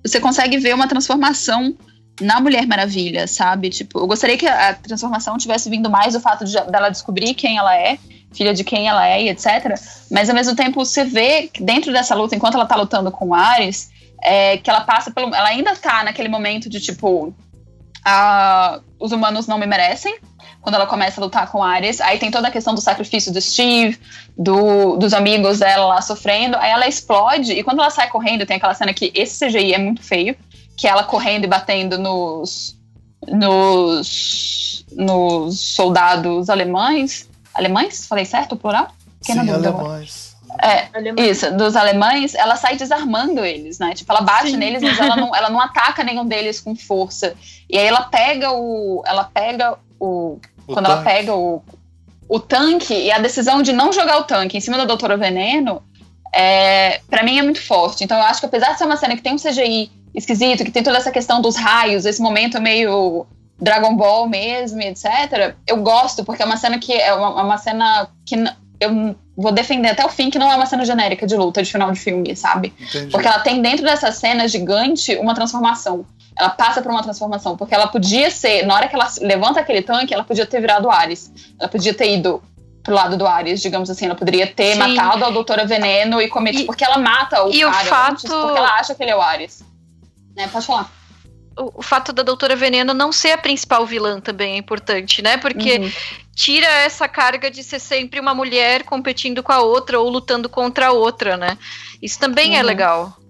você 0.03 0.19
consegue 0.19 0.57
ver 0.57 0.75
uma 0.75 0.89
transformação 0.89 1.77
na 2.23 2.41
Mulher 2.41 2.67
Maravilha, 2.67 3.27
sabe? 3.27 3.69
Tipo, 3.69 3.99
eu 3.99 4.07
gostaria 4.07 4.39
que 4.39 4.47
a 4.47 4.73
transformação 4.73 5.37
tivesse 5.37 5.69
vindo 5.69 5.91
mais 5.91 6.15
do 6.15 6.21
fato 6.21 6.47
de, 6.47 6.59
dela 6.71 6.89
descobrir 6.89 7.35
quem 7.35 7.59
ela 7.59 7.77
é, 7.77 7.99
filha 8.33 8.55
de 8.55 8.65
quem 8.65 8.89
ela 8.89 9.07
é 9.07 9.25
e 9.25 9.29
etc. 9.29 9.79
Mas 10.11 10.31
ao 10.31 10.35
mesmo 10.35 10.57
tempo 10.57 10.83
você 10.83 11.05
vê 11.05 11.51
dentro 11.61 11.93
dessa 11.93 12.15
luta, 12.15 12.35
enquanto 12.35 12.55
ela 12.55 12.65
tá 12.65 12.77
lutando 12.77 13.11
com 13.11 13.29
o 13.29 13.35
Ares, 13.35 13.91
é, 14.23 14.57
que 14.57 14.71
ela 14.71 14.81
passa 14.81 15.11
pelo. 15.11 15.35
Ela 15.35 15.51
ainda 15.51 15.77
tá 15.77 16.03
naquele 16.03 16.31
momento 16.31 16.71
de 16.71 16.81
tipo. 16.81 17.35
A, 18.07 18.81
os 18.99 19.13
humanos 19.13 19.47
não 19.47 19.59
me 19.59 19.67
merecem, 19.67 20.17
quando 20.63 20.77
ela 20.77 20.87
começa 20.87 21.21
a 21.21 21.25
lutar 21.25 21.51
com 21.51 21.63
Ares. 21.63 22.01
Aí 22.01 22.19
tem 22.19 22.31
toda 22.31 22.49
a 22.49 22.51
questão 22.51 22.75
do 22.75 22.81
sacrifício 22.81 23.33
do 23.33 23.41
Steve, 23.41 23.99
do, 24.39 24.97
dos 24.97 25.13
amigos 25.13 25.59
dela 25.59 25.87
lá 25.87 26.01
sofrendo. 26.01 26.57
Aí 26.57 26.71
ela 26.71 26.87
explode 26.87 27.53
e 27.53 27.63
quando 27.63 27.81
ela 27.81 27.91
sai 27.91 28.09
correndo, 28.09 28.47
tem 28.47 28.57
aquela 28.57 28.73
cena 28.73 28.95
que 28.95 29.13
esse 29.15 29.45
CGI 29.45 29.75
é 29.75 29.79
muito 29.79 30.03
feio, 30.03 30.37
que 30.77 30.87
é 30.87 30.91
ela 30.91 31.03
correndo 31.03 31.45
e 31.45 31.49
batendo 31.49 31.99
nos 31.99 32.81
nos, 33.29 34.85
nos 34.93 35.61
soldados 35.61 36.49
alemães. 36.49 37.29
Alemães? 37.55 38.07
Falei 38.07 38.25
certo 38.25 38.53
o 38.53 38.57
plural? 38.57 38.89
Quem 39.23 39.35
Sim, 39.35 39.51
alemães. 39.51 40.33
É, 40.61 40.89
isso, 41.23 41.51
dos 41.57 41.77
alemães, 41.77 42.35
ela 42.35 42.57
sai 42.57 42.77
desarmando 42.77 43.43
eles, 43.45 43.79
né? 43.79 43.95
Tipo, 43.95 44.13
ela 44.13 44.21
bate 44.21 44.51
Sim. 44.51 44.57
neles, 44.59 44.83
mas 44.83 44.99
ela 44.99 45.17
não, 45.17 45.35
ela 45.35 45.49
não 45.49 45.61
ataca 45.61 46.05
nenhum 46.05 46.27
deles 46.27 46.61
com 46.61 46.77
força. 46.77 47.35
E 47.71 47.79
aí 47.79 47.87
ela 47.87 48.03
pega 48.03 48.53
o. 48.53 49.03
Ela 49.07 49.25
pega 49.25 49.79
o 49.99 50.39
o 50.73 50.75
quando 50.75 50.87
tanque. 50.87 50.99
ela 50.99 51.05
pega 51.05 51.35
o, 51.35 51.63
o 52.29 52.41
tanque 52.41 52.95
e 52.95 53.11
a 53.11 53.19
decisão 53.19 53.63
de 53.63 53.73
não 53.73 53.93
jogar 53.93 54.19
o 54.19 54.25
tanque 54.25 54.57
em 54.57 54.61
cima 54.61 54.77
da 54.77 54.85
Doutora 54.85 55.17
Veneno, 55.17 55.83
é, 56.35 57.01
para 57.11 57.23
mim 57.23 57.39
é 57.39 57.43
muito 57.43 57.61
forte. 57.61 58.05
Então 58.05 58.17
eu 58.17 58.25
acho 58.25 58.41
que 58.41 58.47
apesar 58.47 58.73
de 58.73 58.79
ser 58.79 58.85
uma 58.85 58.97
cena 58.97 59.15
que 59.15 59.23
tem 59.23 59.35
um 59.35 59.37
CGI 59.37 59.91
esquisito, 60.15 60.65
que 60.65 60.71
tem 60.71 60.83
toda 60.83 60.97
essa 60.97 61.11
questão 61.11 61.41
dos 61.41 61.57
raios, 61.57 62.05
esse 62.05 62.21
momento 62.21 62.61
meio 62.61 63.27
Dragon 63.61 63.95
Ball 63.95 64.29
mesmo, 64.29 64.81
etc. 64.81 65.55
Eu 65.67 65.79
gosto 65.79 66.25
porque 66.25 66.43
é 66.43 66.47
uma 66.47 66.57
cena 66.57 66.79
que 66.79 66.93
é 66.93 67.13
uma, 67.15 67.43
uma 67.43 67.59
cena 67.59 68.09
que 68.27 68.37
eu 68.81 69.15
vou 69.37 69.53
defender 69.53 69.91
até 69.91 70.05
o 70.05 70.09
fim 70.09 70.31
que 70.31 70.39
não 70.39 70.51
é 70.51 70.57
uma 70.57 70.67
cena 70.67 70.85
genérica 70.85 71.27
de 71.27 71.37
luta 71.37 71.63
de 71.63 71.71
final 71.71 71.93
de 71.93 72.01
filme, 72.01 72.35
sabe? 72.35 72.73
Entendi. 72.79 73.11
Porque 73.11 73.27
ela 73.27 73.39
tem 73.39 73.63
dentro 73.63 73.85
dessa 73.85 74.11
cena 74.11 74.49
gigante 74.49 75.15
uma 75.17 75.35
transformação 75.35 76.05
ela 76.39 76.51
passa 76.51 76.81
por 76.81 76.91
uma 76.91 77.03
transformação, 77.03 77.57
porque 77.57 77.75
ela 77.75 77.87
podia 77.87 78.31
ser, 78.31 78.67
na 78.67 78.75
hora 78.75 78.89
que 78.89 78.95
ela 78.95 79.09
levanta 79.21 79.61
aquele 79.61 79.83
tanque, 79.83 80.15
ela 80.15 80.25
podia 80.25 80.47
ter 80.47 80.61
virado 80.61 80.91
Ares. 80.91 81.31
Ela 81.59 81.69
podia 81.69 81.93
ter 81.93 82.15
ido 82.15 82.43
pro 82.83 82.95
lado 82.95 83.17
do 83.17 83.27
Ares, 83.27 83.61
digamos 83.61 83.91
assim. 83.91 84.07
Ela 84.07 84.15
poderia 84.15 84.47
ter 84.47 84.73
Sim. 84.73 84.79
matado 84.79 85.25
a 85.25 85.31
Doutora 85.31 85.67
Veneno 85.67 86.21
e 86.21 86.29
cometido. 86.29 86.67
Porque 86.67 86.85
ela 86.85 86.99
mata 86.99 87.45
o 87.45 87.51
e 87.53 87.61
cara 87.61 87.71
o 87.71 87.85
fato... 87.85 88.13
antes, 88.13 88.31
porque 88.31 88.59
ela 88.59 88.75
acha 88.75 88.95
que 88.95 89.03
ele 89.03 89.11
é 89.11 89.17
o 89.17 89.21
Ares. 89.21 89.65
Né? 90.35 90.49
Pode 90.49 90.67
falar. 90.67 90.91
O, 91.57 91.81
o, 91.81 91.83
fato 91.83 92.15
da 92.15 92.23
Doutora 92.23 92.57
Veneno 92.57 92.95
não 92.95 93.13
ser 93.13 93.33
a 93.33 93.39
principal 93.39 93.85
vilã 93.85 94.21
também 94.21 94.55
é 94.55 94.57
importante, 94.57 95.21
né? 95.21 95.37
Porque 95.37 95.79
uhum. 95.79 95.93
tira 96.35 96.67
essa 96.67 97.07
carga 97.07 97.51
de 97.51 97.63
ser 97.63 97.79
sempre 97.79 98.19
uma 98.19 98.33
mulher 98.33 98.85
competindo 98.85 99.43
com 99.43 99.53
a 99.53 99.61
outra 99.61 100.01
ou 100.01 100.09
lutando 100.09 100.49
contra 100.49 100.89
a 100.89 100.93
outra, 100.93 101.37
né? 101.37 101.59
Isso 102.01 102.19
também 102.19 102.53
é 102.53 102.55
uhum. 102.55 102.61
é 102.61 102.63
legal. 102.63 103.22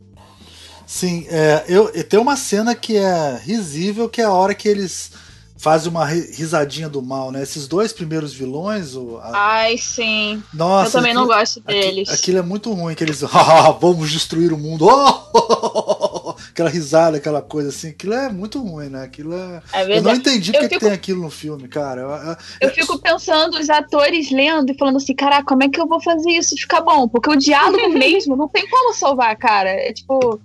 Sim, 0.92 1.26
é, 1.30 1.64
eu, 1.68 1.90
tem 2.04 2.20
uma 2.20 2.36
cena 2.36 2.74
que 2.74 2.98
é 2.98 3.40
risível, 3.42 4.10
que 4.10 4.20
é 4.20 4.24
a 4.24 4.30
hora 4.30 4.54
que 4.54 4.68
eles 4.68 5.10
fazem 5.56 5.90
uma 5.90 6.04
risadinha 6.04 6.86
do 6.86 7.00
mal, 7.00 7.32
né? 7.32 7.42
Esses 7.42 7.66
dois 7.66 7.94
primeiros 7.94 8.34
vilões. 8.34 8.94
O, 8.94 9.16
a... 9.16 9.30
Ai, 9.32 9.78
sim. 9.78 10.42
Nossa, 10.52 10.88
eu 10.88 10.92
também 10.92 11.12
aquilo, 11.12 11.26
não 11.26 11.34
gosto 11.34 11.60
deles. 11.60 12.10
Aquilo, 12.10 12.14
aquilo, 12.14 12.38
é 12.40 12.42
muito 12.42 12.70
ruim, 12.74 12.94
que 12.94 13.02
eles. 13.02 13.22
Vamos 13.80 14.10
destruir 14.10 14.52
o 14.52 14.58
mundo. 14.58 14.86
Oh! 14.86 16.34
aquela 16.52 16.68
risada, 16.68 17.16
aquela 17.16 17.40
coisa 17.40 17.70
assim. 17.70 17.88
Aquilo 17.88 18.12
é 18.12 18.30
muito 18.30 18.62
ruim, 18.62 18.90
né? 18.90 19.02
Aquilo 19.02 19.32
é. 19.32 19.62
é 19.72 19.96
eu 19.96 20.02
não 20.02 20.12
entendi 20.12 20.52
porque 20.52 20.68
fico... 20.68 20.80
tem 20.84 20.92
aquilo 20.92 21.22
no 21.22 21.30
filme, 21.30 21.68
cara. 21.68 22.02
Eu, 22.02 22.10
eu, 22.10 22.36
eu 22.60 22.70
fico 22.70 22.98
pensando 22.98 23.58
os 23.58 23.70
atores 23.70 24.30
lendo 24.30 24.70
e 24.70 24.76
falando 24.76 24.96
assim, 24.96 25.14
caraca, 25.14 25.44
como 25.44 25.62
é 25.62 25.70
que 25.70 25.80
eu 25.80 25.86
vou 25.86 26.02
fazer 26.02 26.32
isso 26.32 26.54
ficar 26.54 26.82
bom? 26.82 27.08
Porque 27.08 27.30
o 27.30 27.36
diálogo 27.36 27.88
mesmo 27.98 28.36
não 28.36 28.46
tem 28.46 28.68
como 28.68 28.92
salvar, 28.92 29.34
cara. 29.38 29.70
É 29.70 29.90
tipo. 29.90 30.38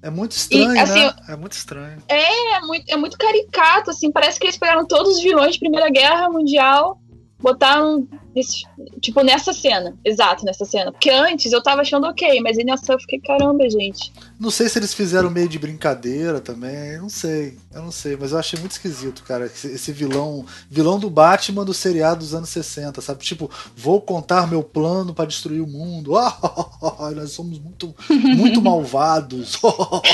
É 0.00 0.10
muito 0.10 0.32
estranho, 0.32 0.74
e, 0.74 0.78
assim, 0.78 1.04
né? 1.04 1.14
É 1.28 1.36
muito 1.36 1.52
estranho. 1.52 2.02
É, 2.08 2.56
é 2.56 2.60
muito, 2.60 2.84
é 2.88 2.96
muito 2.96 3.18
caricato, 3.18 3.90
assim. 3.90 4.12
Parece 4.12 4.38
que 4.38 4.46
eles 4.46 4.56
pegaram 4.56 4.86
todos 4.86 5.16
os 5.16 5.22
vilões 5.22 5.54
de 5.54 5.60
Primeira 5.60 5.90
Guerra 5.90 6.28
Mundial 6.30 7.00
botaram 7.40 8.06
esse, 8.34 8.64
tipo 9.00 9.22
nessa 9.22 9.52
cena, 9.52 9.96
exato, 10.04 10.44
nessa 10.44 10.64
cena. 10.64 10.92
Porque 10.92 11.10
antes 11.10 11.52
eu 11.52 11.62
tava 11.62 11.82
achando 11.82 12.06
ok, 12.06 12.40
mas 12.40 12.58
aí 12.58 12.64
nessa 12.64 12.92
eu 12.92 13.00
fiquei, 13.00 13.20
caramba, 13.20 13.68
gente. 13.68 14.12
Não 14.38 14.50
sei 14.50 14.68
se 14.68 14.78
eles 14.78 14.94
fizeram 14.94 15.30
meio 15.30 15.48
de 15.48 15.58
brincadeira 15.58 16.40
também, 16.40 16.94
eu 16.94 17.02
não 17.02 17.08
sei, 17.08 17.56
eu 17.72 17.82
não 17.82 17.90
sei, 17.90 18.16
mas 18.16 18.32
eu 18.32 18.38
achei 18.38 18.58
muito 18.58 18.72
esquisito, 18.72 19.22
cara, 19.22 19.46
esse, 19.46 19.92
vilão, 19.92 20.44
vilão 20.70 20.98
do 20.98 21.10
Batman 21.10 21.64
do 21.64 21.74
seriado 21.74 22.20
dos 22.20 22.34
anos 22.34 22.48
60, 22.48 23.00
sabe? 23.00 23.24
Tipo, 23.24 23.50
vou 23.76 24.00
contar 24.00 24.46
meu 24.46 24.62
plano 24.62 25.14
para 25.14 25.26
destruir 25.26 25.60
o 25.60 25.66
mundo. 25.66 26.12
Oh, 26.80 27.10
nós 27.10 27.32
somos 27.32 27.58
muito, 27.58 27.94
muito 28.08 28.62
malvados. 28.62 29.56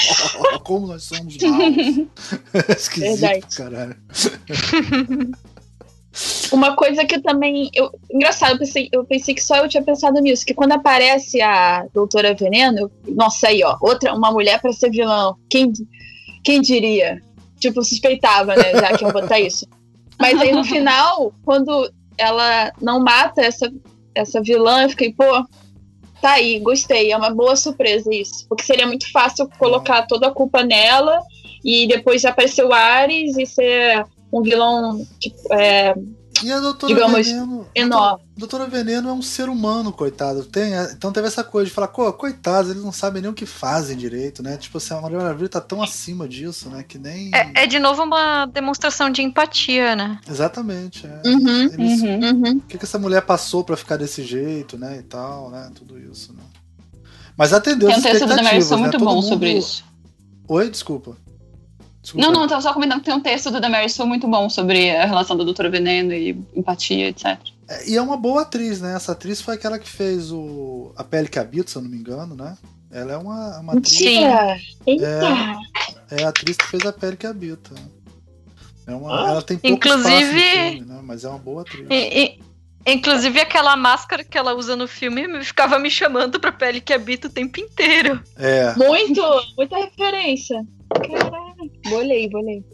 Como 0.64 0.86
nós 0.86 1.04
somos 1.04 1.36
maus. 1.36 2.06
esquisito, 2.76 3.20
Verdade. 3.20 3.56
caralho. 3.56 3.96
Uma 6.52 6.76
coisa 6.76 7.04
que 7.04 7.16
eu 7.16 7.22
também. 7.22 7.70
Eu, 7.74 7.90
engraçado, 8.10 8.52
eu 8.52 8.58
pensei, 8.58 8.88
eu 8.92 9.04
pensei 9.04 9.34
que 9.34 9.42
só 9.42 9.56
eu 9.56 9.68
tinha 9.68 9.82
pensado 9.82 10.20
nisso, 10.20 10.46
que 10.46 10.54
quando 10.54 10.72
aparece 10.72 11.42
a 11.42 11.86
Doutora 11.92 12.34
Veneno, 12.34 12.78
eu, 12.78 12.90
nossa, 13.14 13.48
aí, 13.48 13.62
ó, 13.64 13.76
outra, 13.80 14.14
uma 14.14 14.30
mulher 14.30 14.60
para 14.60 14.72
ser 14.72 14.90
vilão. 14.90 15.36
Quem, 15.50 15.72
quem 16.44 16.60
diria? 16.60 17.20
Tipo, 17.58 17.82
suspeitava, 17.82 18.54
né? 18.54 18.72
Já 18.72 18.96
que 18.96 19.04
eu 19.04 19.12
botar 19.12 19.40
isso. 19.40 19.66
Mas 20.18 20.40
aí 20.40 20.52
no 20.52 20.62
final, 20.64 21.32
quando 21.44 21.90
ela 22.16 22.72
não 22.80 23.00
mata 23.00 23.42
essa, 23.42 23.72
essa 24.14 24.40
vilã, 24.40 24.82
eu 24.82 24.90
fiquei, 24.90 25.12
pô, 25.12 25.44
tá 26.20 26.32
aí, 26.32 26.60
gostei. 26.60 27.10
É 27.10 27.16
uma 27.16 27.30
boa 27.30 27.56
surpresa 27.56 28.08
isso. 28.14 28.46
Porque 28.48 28.62
seria 28.62 28.86
muito 28.86 29.10
fácil 29.10 29.48
colocar 29.58 30.02
toda 30.02 30.28
a 30.28 30.32
culpa 30.32 30.62
nela 30.62 31.20
e 31.64 31.88
depois 31.88 32.24
aparecer 32.24 32.64
o 32.64 32.72
Ares 32.72 33.36
e 33.36 33.46
ser 33.46 34.06
um 34.38 34.42
vilão, 34.42 35.06
tipo, 35.20 35.52
é, 35.52 35.94
e 36.42 36.50
a 36.50 36.58
Doutora 36.60 36.92
digamos, 36.92 37.26
Veneno, 37.26 37.66
enorme. 37.74 38.24
Doutora 38.36 38.66
Veneno 38.66 39.08
é 39.08 39.12
um 39.12 39.22
ser 39.22 39.48
humano, 39.48 39.92
coitado. 39.92 40.44
Tem, 40.44 40.74
é, 40.74 40.92
então 40.92 41.12
teve 41.12 41.26
essa 41.26 41.44
coisa 41.44 41.68
de 41.68 41.72
falar, 41.72 41.88
pô, 41.88 42.12
coitados, 42.12 42.70
eles 42.70 42.82
não 42.82 42.92
sabem 42.92 43.22
nem 43.22 43.30
o 43.30 43.34
que 43.34 43.46
fazem 43.46 43.96
direito, 43.96 44.42
né? 44.42 44.56
Tipo 44.56 44.78
assim, 44.78 44.94
a 44.94 45.00
Mulher 45.00 45.18
Maravilha 45.18 45.48
tá 45.48 45.60
tão 45.60 45.82
acima 45.82 46.28
disso, 46.28 46.68
né? 46.68 46.84
Que 46.86 46.98
nem. 46.98 47.30
É, 47.34 47.62
é 47.62 47.66
de 47.66 47.78
novo 47.78 48.02
uma 48.02 48.46
demonstração 48.46 49.10
de 49.10 49.22
empatia, 49.22 49.94
né? 49.94 50.18
Exatamente. 50.28 51.06
É. 51.06 51.28
Uhum, 51.28 51.62
eles, 51.72 52.02
uhum, 52.02 52.44
uhum. 52.44 52.56
O 52.56 52.60
que, 52.62 52.78
que 52.78 52.84
essa 52.84 52.98
mulher 52.98 53.22
passou 53.22 53.62
para 53.62 53.76
ficar 53.76 53.96
desse 53.96 54.22
jeito, 54.22 54.76
né? 54.76 54.98
E 54.98 55.02
tal, 55.02 55.50
né? 55.50 55.70
Tudo 55.74 55.98
isso, 55.98 56.32
né? 56.32 56.42
Mas 57.36 57.52
atendeu 57.52 57.88
Tem 57.88 57.98
um 57.98 58.02
texto 58.02 58.26
da 58.26 58.42
Mercy 58.42 58.76
muito 58.76 58.92
Todo 58.92 59.04
bom 59.04 59.14
mundo... 59.16 59.28
sobre 59.28 59.52
isso. 59.52 59.84
Oi, 60.46 60.68
desculpa. 60.68 61.16
Desculpa. 62.04 62.26
Não, 62.26 62.38
não, 62.38 62.46
tava 62.46 62.60
só 62.60 62.74
comentando 62.74 62.98
que 62.98 63.06
tem 63.06 63.14
um 63.14 63.20
texto 63.20 63.50
do 63.50 63.58
Damaris 63.58 63.96
foi 63.96 64.04
muito 64.04 64.28
bom 64.28 64.50
sobre 64.50 64.94
a 64.94 65.06
relação 65.06 65.34
da 65.38 65.42
Doutora 65.42 65.70
Veneno 65.70 66.12
e 66.12 66.38
empatia, 66.54 67.08
etc. 67.08 67.38
É, 67.66 67.88
e 67.88 67.96
é 67.96 68.02
uma 68.02 68.18
boa 68.18 68.42
atriz, 68.42 68.78
né? 68.82 68.94
Essa 68.94 69.12
atriz 69.12 69.40
foi 69.40 69.54
aquela 69.54 69.78
que 69.78 69.88
fez 69.88 70.30
o 70.30 70.92
A 70.96 71.02
Pele 71.02 71.28
que 71.28 71.38
Habita, 71.38 71.70
se 71.70 71.76
eu 71.76 71.82
não 71.82 71.88
me 71.88 71.96
engano, 71.96 72.34
né? 72.34 72.58
Ela 72.90 73.14
é 73.14 73.16
uma, 73.16 73.58
uma 73.58 73.72
atriz. 73.72 73.96
Sim. 73.96 74.22
É, 74.22 74.60
é 76.10 76.24
a 76.24 76.28
atriz 76.28 76.58
que 76.58 76.66
fez 76.66 76.84
A 76.84 76.92
Pele 76.92 77.16
que 77.16 77.26
Habita. 77.26 77.74
É 78.86 78.94
uma, 78.94 79.24
ah. 79.24 79.30
Ela 79.30 79.42
tem 79.42 79.56
pouco 79.56 79.74
Inclusive, 79.74 80.40
filme, 80.40 80.80
né? 80.82 81.00
Mas 81.02 81.24
é 81.24 81.28
uma 81.30 81.38
boa 81.38 81.62
atriz. 81.62 81.86
E, 81.88 81.94
e, 82.84 82.92
inclusive, 82.92 83.40
aquela 83.40 83.74
máscara 83.78 84.22
que 84.22 84.36
ela 84.36 84.54
usa 84.54 84.76
no 84.76 84.86
filme 84.86 85.42
ficava 85.42 85.78
me 85.78 85.90
chamando 85.90 86.38
pra 86.38 86.52
pele 86.52 86.82
que 86.82 86.92
habita 86.92 87.28
o 87.28 87.30
tempo 87.30 87.58
inteiro. 87.58 88.22
É. 88.36 88.74
Muito, 88.76 89.22
muita 89.56 89.78
referência. 89.78 90.62
Caralho, 90.94 91.72
bolei, 91.88 92.28
bolei. 92.28 92.64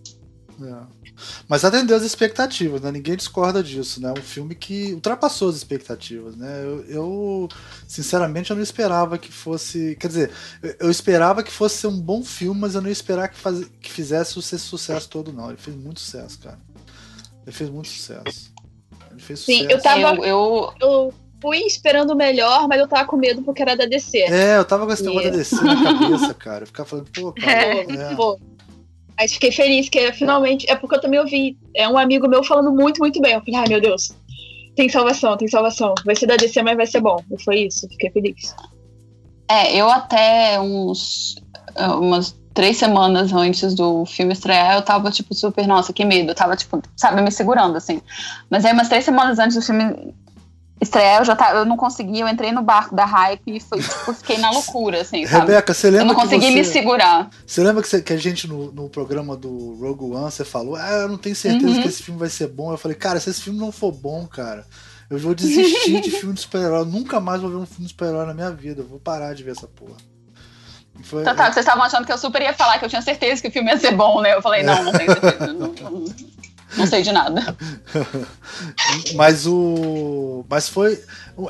É. 0.62 1.00
Mas 1.48 1.64
atendeu 1.64 1.96
as 1.96 2.02
expectativas, 2.02 2.80
né? 2.82 2.92
Ninguém 2.92 3.16
discorda 3.16 3.62
disso, 3.62 4.00
né? 4.00 4.12
Um 4.12 4.22
filme 4.22 4.54
que 4.54 4.92
ultrapassou 4.92 5.48
as 5.48 5.56
expectativas, 5.56 6.36
né? 6.36 6.62
Eu, 6.62 6.84
eu, 6.84 7.48
sinceramente, 7.88 8.50
eu 8.50 8.56
não 8.56 8.62
esperava 8.62 9.18
que 9.18 9.32
fosse. 9.32 9.96
Quer 9.98 10.08
dizer, 10.08 10.30
eu 10.78 10.90
esperava 10.90 11.42
que 11.42 11.50
fosse 11.50 11.86
um 11.86 11.98
bom 11.98 12.22
filme, 12.22 12.60
mas 12.60 12.74
eu 12.74 12.80
não 12.80 12.88
ia 12.88 12.92
esperar 12.92 13.28
que, 13.28 13.38
faz, 13.38 13.64
que 13.80 13.90
fizesse 13.90 14.38
esse 14.38 14.58
sucesso 14.58 15.08
todo, 15.08 15.32
não. 15.32 15.48
Ele 15.48 15.58
fez 15.58 15.76
muito 15.76 16.00
sucesso, 16.00 16.38
cara. 16.38 16.58
Ele 17.46 17.56
fez 17.56 17.70
muito 17.70 17.88
sucesso. 17.88 18.52
Ele 19.10 19.20
fez 19.20 19.40
Sim, 19.40 19.62
sucesso. 19.62 19.72
eu 19.72 19.82
tava. 19.82 20.26
Eu, 20.26 20.74
eu 20.80 21.14
fui 21.40 21.58
esperando 21.58 22.10
o 22.10 22.16
melhor, 22.16 22.68
mas 22.68 22.78
eu 22.78 22.88
tava 22.88 23.06
com 23.06 23.16
medo 23.16 23.42
porque 23.42 23.62
era 23.62 23.76
da 23.76 23.86
DC. 23.86 24.18
É, 24.18 24.58
eu 24.58 24.64
tava 24.64 24.86
com 24.86 24.92
esse 24.92 25.02
negócio 25.02 25.30
da 25.30 25.36
DC 25.36 25.64
na 25.64 25.82
cabeça, 25.82 26.34
cara. 26.34 26.62
Eu 26.62 26.66
ficava 26.66 26.88
falando, 26.88 27.10
pô, 27.10 27.32
cara. 27.32 27.52
É, 27.52 27.80
é. 27.80 28.14
Pô. 28.14 28.38
Mas 29.18 29.32
fiquei 29.32 29.52
feliz, 29.52 29.88
que 29.88 30.12
finalmente. 30.12 30.70
É 30.70 30.76
porque 30.76 30.96
eu 30.96 31.00
também 31.00 31.20
ouvi. 31.20 31.58
É 31.74 31.88
um 31.88 31.98
amigo 31.98 32.28
meu 32.28 32.42
falando 32.42 32.72
muito, 32.72 32.98
muito 32.98 33.20
bem. 33.20 33.34
Eu 33.34 33.40
falei, 33.40 33.56
ai 33.56 33.68
meu 33.68 33.80
Deus, 33.80 34.14
tem 34.74 34.88
salvação, 34.88 35.36
tem 35.36 35.48
salvação. 35.48 35.94
Vai 36.04 36.16
ser 36.16 36.26
da 36.26 36.36
DC, 36.36 36.62
mas 36.62 36.76
vai 36.76 36.86
ser 36.86 37.00
bom. 37.00 37.22
E 37.30 37.42
foi 37.42 37.60
isso, 37.60 37.88
fiquei 37.88 38.10
feliz. 38.10 38.54
É, 39.48 39.76
eu 39.76 39.90
até 39.90 40.60
uns. 40.60 41.36
umas 41.76 42.38
três 42.54 42.76
semanas 42.76 43.32
antes 43.32 43.74
do 43.74 44.04
filme 44.04 44.32
estrear, 44.32 44.76
eu 44.76 44.82
tava, 44.82 45.10
tipo, 45.10 45.34
super, 45.34 45.66
nossa, 45.66 45.92
que 45.92 46.04
medo. 46.04 46.30
Eu 46.30 46.34
tava, 46.34 46.56
tipo, 46.56 46.82
sabe, 46.96 47.22
me 47.22 47.30
segurando, 47.30 47.76
assim. 47.76 48.00
Mas 48.48 48.64
aí, 48.64 48.72
umas 48.72 48.88
três 48.88 49.04
semanas 49.04 49.38
antes 49.38 49.56
do 49.56 49.62
filme 49.62 50.14
estreia, 50.80 51.18
eu 51.18 51.24
já 51.24 51.36
tava, 51.36 51.58
eu 51.58 51.64
não 51.66 51.76
consegui, 51.76 52.20
eu 52.20 52.28
entrei 52.28 52.52
no 52.52 52.62
barco 52.62 52.94
da 52.94 53.04
hype 53.04 53.56
e 53.56 53.60
foi, 53.60 53.82
tipo, 53.82 54.14
fiquei 54.14 54.38
na 54.38 54.50
loucura, 54.50 55.02
assim, 55.02 55.26
sabe? 55.26 55.52
Rebeca, 55.52 55.74
você 55.74 55.90
lembra 55.90 56.02
Eu 56.02 56.08
não 56.08 56.14
consegui 56.14 56.46
você, 56.46 56.52
me 56.52 56.64
segurar. 56.64 57.28
Você 57.46 57.62
lembra 57.62 57.82
que, 57.82 57.88
você, 57.88 58.00
que 58.00 58.12
a 58.12 58.16
gente, 58.16 58.48
no, 58.48 58.72
no 58.72 58.88
programa 58.88 59.36
do 59.36 59.74
Rogue 59.74 60.16
One, 60.16 60.30
você 60.30 60.44
falou, 60.44 60.76
ah, 60.76 60.90
eu 60.90 61.08
não 61.08 61.18
tenho 61.18 61.36
certeza 61.36 61.66
uhum. 61.66 61.82
que 61.82 61.88
esse 61.88 62.02
filme 62.02 62.18
vai 62.18 62.30
ser 62.30 62.48
bom. 62.48 62.72
Eu 62.72 62.78
falei, 62.78 62.96
cara, 62.96 63.20
se 63.20 63.28
esse 63.28 63.42
filme 63.42 63.58
não 63.58 63.70
for 63.70 63.92
bom, 63.92 64.26
cara, 64.26 64.64
eu 65.10 65.18
vou 65.18 65.34
desistir 65.34 66.00
de 66.00 66.10
filme 66.18 66.34
de 66.34 66.40
super-herói. 66.40 66.86
Nunca 66.86 67.20
mais 67.20 67.42
vou 67.42 67.50
ver 67.50 67.56
um 67.56 67.66
filme 67.66 67.84
de 67.84 67.90
super-herói 67.90 68.24
na 68.24 68.34
minha 68.34 68.50
vida. 68.50 68.80
Eu 68.80 68.86
vou 68.86 68.98
parar 68.98 69.34
de 69.34 69.42
ver 69.42 69.50
essa 69.52 69.66
porra. 69.66 69.96
Foi, 71.02 71.24
tá, 71.24 71.34
tá, 71.34 71.52
vocês 71.52 71.64
estavam 71.64 71.82
achando 71.84 72.04
que 72.04 72.12
eu 72.12 72.18
super 72.18 72.42
ia 72.42 72.52
falar 72.52 72.78
que 72.78 72.84
eu 72.84 72.88
tinha 72.88 73.00
certeza 73.00 73.40
que 73.40 73.48
o 73.48 73.50
filme 73.50 73.70
ia 73.70 73.78
ser 73.78 73.92
bom, 73.92 74.20
né? 74.20 74.34
Eu 74.34 74.42
falei, 74.42 74.62
não, 74.62 74.82
não 74.82 74.92
tenho 74.92 75.12
certeza. 75.12 75.46
não, 75.52 75.68
não. 75.68 76.04
Não 76.76 76.86
sei 76.86 77.02
de 77.02 77.12
nada. 77.12 77.56
mas 79.14 79.46
o. 79.46 80.44
Mas 80.48 80.68
foi. 80.68 81.02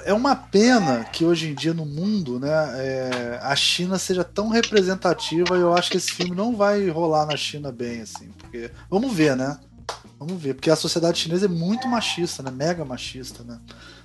É 0.05 0.15
uma 0.15 0.35
pena 0.35 1.05
que 1.05 1.25
hoje 1.25 1.49
em 1.49 1.55
dia 1.55 1.75
no 1.75 1.85
mundo, 1.85 2.39
né, 2.39 2.49
é, 2.49 3.41
a 3.43 3.55
China 3.57 3.99
seja 3.99 4.25
tão 4.25 4.49
representativa 4.49 5.57
e 5.57 5.61
eu 5.61 5.75
acho 5.75 5.91
que 5.91 5.97
esse 5.97 6.13
filme 6.13 6.35
não 6.35 6.57
vai 6.57 6.89
rolar 6.89 7.27
na 7.27 7.37
China 7.37 7.71
bem, 7.71 8.03
assim. 8.03 8.29
Porque. 8.39 8.71
Vamos 8.89 9.13
ver, 9.13 9.37
né? 9.37 9.59
Vamos 10.19 10.41
ver. 10.41 10.55
Porque 10.55 10.71
a 10.71 10.77
sociedade 10.77 11.19
chinesa 11.19 11.47
é 11.47 11.49
muito 11.49 11.89
machista, 11.89 12.43
né? 12.43 12.51
Mega 12.51 12.85
machista, 12.85 13.43
né? 13.43 13.59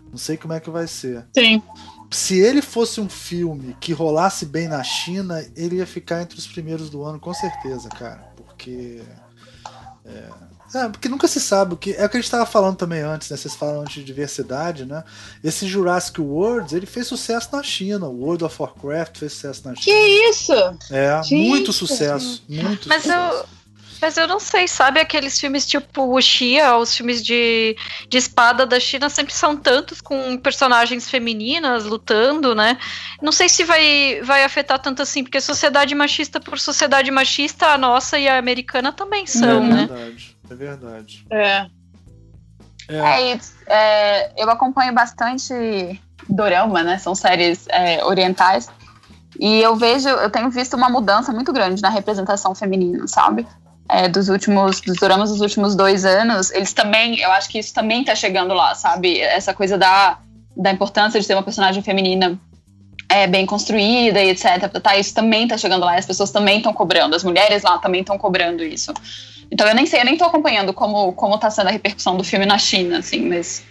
Não 0.10 0.18
sei 0.18 0.38
como 0.38 0.54
é 0.54 0.60
que 0.60 0.70
vai 0.70 0.88
ser. 0.88 1.26
Sim. 1.38 1.62
Se 2.12 2.40
ele 2.40 2.62
fosse 2.62 3.02
um 3.02 3.10
filme 3.10 3.76
que 3.80 3.92
rolasse 3.92 4.46
bem 4.46 4.68
na 4.68 4.82
China, 4.84 5.46
ele 5.56 5.78
ia 5.78 5.88
ficar 5.88 6.22
entre 6.22 6.38
os 6.38 6.48
primeiros 6.48 6.90
do 6.90 7.04
ano, 7.04 7.20
com 7.20 7.34
certeza, 7.34 7.90
cara. 7.90 8.32
Porque. 8.36 9.02
É, 10.06 10.30
é, 10.76 10.90
porque 10.90 11.08
nunca 11.08 11.28
se 11.28 11.40
sabe 11.40 11.74
o 11.74 11.78
que. 11.78 11.94
É 11.94 12.06
o 12.06 12.10
que 12.10 12.18
a 12.18 12.20
gente 12.20 12.26
estava 12.26 12.46
falando 12.46 12.76
também 12.76 13.02
antes, 13.02 13.30
né? 13.30 13.38
Vocês 13.38 13.56
falaram 13.56 13.82
antes 13.82 13.96
de 13.96 14.04
diversidade, 14.04 14.86
né? 14.86 15.04
Esse 15.44 15.66
Jurassic 15.68 16.20
World, 16.20 16.76
ele 16.76 16.86
fez 16.86 17.08
sucesso 17.08 17.50
na 17.54 17.64
China. 17.64 18.08
O 18.08 18.22
World 18.22 18.44
of 18.44 18.62
Warcraft 18.62 19.18
fez 19.18 19.34
sucesso 19.34 19.62
na 19.66 19.76
China. 19.76 19.84
Que 19.84 20.30
isso? 20.30 20.54
É, 20.92 21.24
Gente. 21.24 21.48
muito 21.48 21.72
sucesso. 21.72 22.44
Muito 22.50 22.90
Mas 22.90 23.04
sucesso. 23.04 23.38
eu. 23.38 23.56
Mas 24.02 24.18
eu 24.18 24.28
não 24.28 24.40
sei, 24.40 24.68
sabe 24.68 25.00
aqueles 25.00 25.40
filmes 25.40 25.66
tipo 25.66 26.16
o 26.16 26.22
Xia, 26.22 26.76
os 26.78 26.96
filmes 26.96 27.24
de, 27.24 27.76
de 28.08 28.18
espada 28.18 28.66
da 28.66 28.80
China 28.80 29.10
sempre 29.10 29.34
são 29.34 29.56
tantos 29.56 30.02
com 30.02 30.38
personagens 30.38 31.10
femininas 31.10 31.86
lutando, 31.86 32.54
né? 32.54 32.78
Não 33.22 33.32
sei 33.32 33.48
se 33.48 33.64
vai, 33.64 34.22
vai 34.22 34.44
afetar 34.44 34.80
tanto 34.80 35.02
assim, 35.02 35.24
porque 35.24 35.40
sociedade 35.40 35.96
machista 35.96 36.40
por 36.40 36.60
sociedade 36.60 37.10
machista, 37.10 37.68
a 37.68 37.78
nossa 37.78 38.20
e 38.20 38.28
a 38.28 38.38
americana 38.38 38.92
também 38.92 39.26
são, 39.26 39.64
é 39.64 39.68
né? 39.68 39.88
Verdade. 39.88 40.35
É 40.50 40.56
verdade. 40.56 41.26
É. 41.32 41.68
É. 42.88 43.32
é, 43.32 43.40
é 43.68 44.34
eu 44.38 44.50
acompanho 44.50 44.94
bastante 44.94 45.54
dorama, 46.30 46.84
né? 46.84 46.98
São 46.98 47.16
séries 47.16 47.68
é, 47.70 48.04
orientais. 48.04 48.70
E 49.40 49.62
eu 49.62 49.76
vejo, 49.76 50.08
eu 50.08 50.30
tenho 50.30 50.50
visto 50.50 50.76
uma 50.76 50.90
mudança 50.90 51.32
muito 51.34 51.52
grande 51.52 51.82
na 51.82 51.90
representação 51.90 52.56
feminina, 52.56 53.08
sabe? 53.08 53.46
É, 53.90 54.08
dos 54.08 54.30
últimos, 54.30 54.82
dos 54.82 54.98
doramas 54.98 55.30
dos 55.30 55.42
últimos 55.42 55.76
dois 55.76 56.06
anos, 56.06 56.52
eles 56.52 56.74
também, 56.74 57.20
eu 57.20 57.32
acho 57.32 57.50
que 57.50 57.60
isso 57.60 57.74
também 57.74 58.04
tá 58.04 58.16
chegando 58.16 58.54
lá, 58.54 58.74
sabe? 58.74 59.20
Essa 59.20 59.54
coisa 59.54 59.78
da, 59.78 60.18
da 60.56 60.72
importância 60.72 61.20
de 61.20 61.28
ter 61.28 61.36
uma 61.36 61.44
personagem 61.44 61.84
feminina 61.84 62.40
é, 63.10 63.28
bem 63.28 63.46
construída 63.46 64.22
e 64.22 64.30
etc. 64.30 64.70
Tá, 64.82 64.98
isso 64.98 65.14
também 65.14 65.48
tá 65.48 65.58
chegando 65.58 65.86
lá, 65.86 65.96
as 65.96 66.06
pessoas 66.06 66.32
também 66.32 66.58
estão 66.58 66.74
cobrando, 66.74 67.16
as 67.16 67.24
mulheres 67.24 67.64
lá 67.64 67.78
também 67.78 68.02
estão 68.02 68.18
cobrando 68.18 68.64
isso. 68.64 68.94
Então 69.52 69.68
eu 69.68 69.76
nem 69.76 69.86
sei, 69.86 70.02
eu 70.02 70.06
nem 70.06 70.18
tô 70.18 70.26
acompanhando 70.26 70.74
como, 70.74 71.14
como 71.14 71.38
tá 71.38 71.50
sendo 71.50 71.68
a 71.68 71.72
repercussão 71.72 72.18
do 72.18 72.24
filme 72.24 72.46
na 72.46 72.58
China, 72.58 73.00
assim, 73.00 73.22
mas 73.28 73.64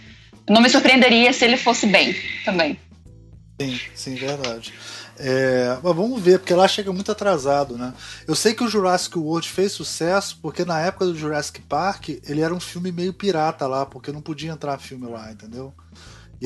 não 0.49 0.61
me 0.61 0.69
surpreenderia 0.69 1.33
se 1.33 1.43
ele 1.43 1.57
fosse 1.57 1.85
bem 1.85 2.15
também. 2.43 2.79
Sim, 3.59 3.79
sim, 3.93 4.15
verdade. 4.15 4.73
É, 5.17 5.77
mas 5.81 5.95
vamos 5.95 6.21
ver, 6.21 6.39
porque 6.39 6.53
lá 6.53 6.67
chega 6.67 6.91
muito 6.91 7.11
atrasado, 7.11 7.77
né? 7.77 7.93
Eu 8.27 8.35
sei 8.35 8.53
que 8.53 8.63
o 8.63 8.67
Jurassic 8.67 9.17
World 9.17 9.47
fez 9.47 9.71
sucesso 9.71 10.37
porque 10.41 10.65
na 10.65 10.79
época 10.81 11.05
do 11.05 11.15
Jurassic 11.17 11.61
Park 11.61 12.09
ele 12.27 12.41
era 12.41 12.53
um 12.53 12.59
filme 12.59 12.91
meio 12.91 13.13
pirata 13.13 13.65
lá, 13.65 13.85
porque 13.85 14.11
não 14.11 14.21
podia 14.21 14.51
entrar 14.51 14.77
filme 14.77 15.07
lá, 15.07 15.31
entendeu? 15.31 15.73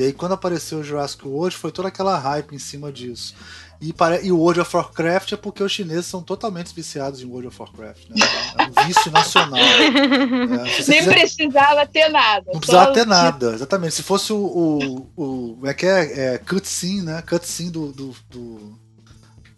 E 0.00 0.04
aí 0.04 0.12
quando 0.14 0.32
apareceu 0.32 0.78
o 0.78 0.82
Jurassic 0.82 1.28
World 1.28 1.54
foi 1.54 1.70
toda 1.70 1.88
aquela 1.88 2.18
hype 2.18 2.54
em 2.54 2.58
cima 2.58 2.90
disso. 2.90 3.34
E, 3.80 3.92
para, 3.92 4.20
e 4.20 4.32
o 4.32 4.38
World 4.38 4.60
of 4.60 4.76
Warcraft 4.76 5.32
é 5.32 5.36
porque 5.36 5.62
os 5.62 5.72
chineses 5.72 6.06
são 6.06 6.22
totalmente 6.22 6.74
viciados 6.74 7.22
em 7.22 7.26
World 7.26 7.48
of 7.48 7.60
Warcraft. 7.60 8.08
Né? 8.08 8.16
É 8.58 8.64
um 8.64 8.86
vício 8.86 9.10
nacional. 9.10 9.60
É, 9.60 10.62
Nem 10.88 10.98
quiser, 10.98 11.04
precisava 11.04 11.86
ter 11.86 12.08
nada. 12.08 12.50
Não 12.52 12.60
precisava 12.60 12.92
ter 12.92 13.06
nada, 13.06 13.52
exatamente. 13.54 13.94
Se 13.94 14.02
fosse 14.02 14.32
o. 14.32 14.36
o, 14.36 14.96
o 15.16 15.54
como 15.54 15.66
é 15.66 15.74
que 15.74 15.86
é? 15.86 16.34
é 16.34 16.38
cutscene, 16.38 17.02
né? 17.02 17.22
Cutscene 17.22 17.70
do, 17.70 17.92
do, 17.92 18.14
do, 18.28 18.78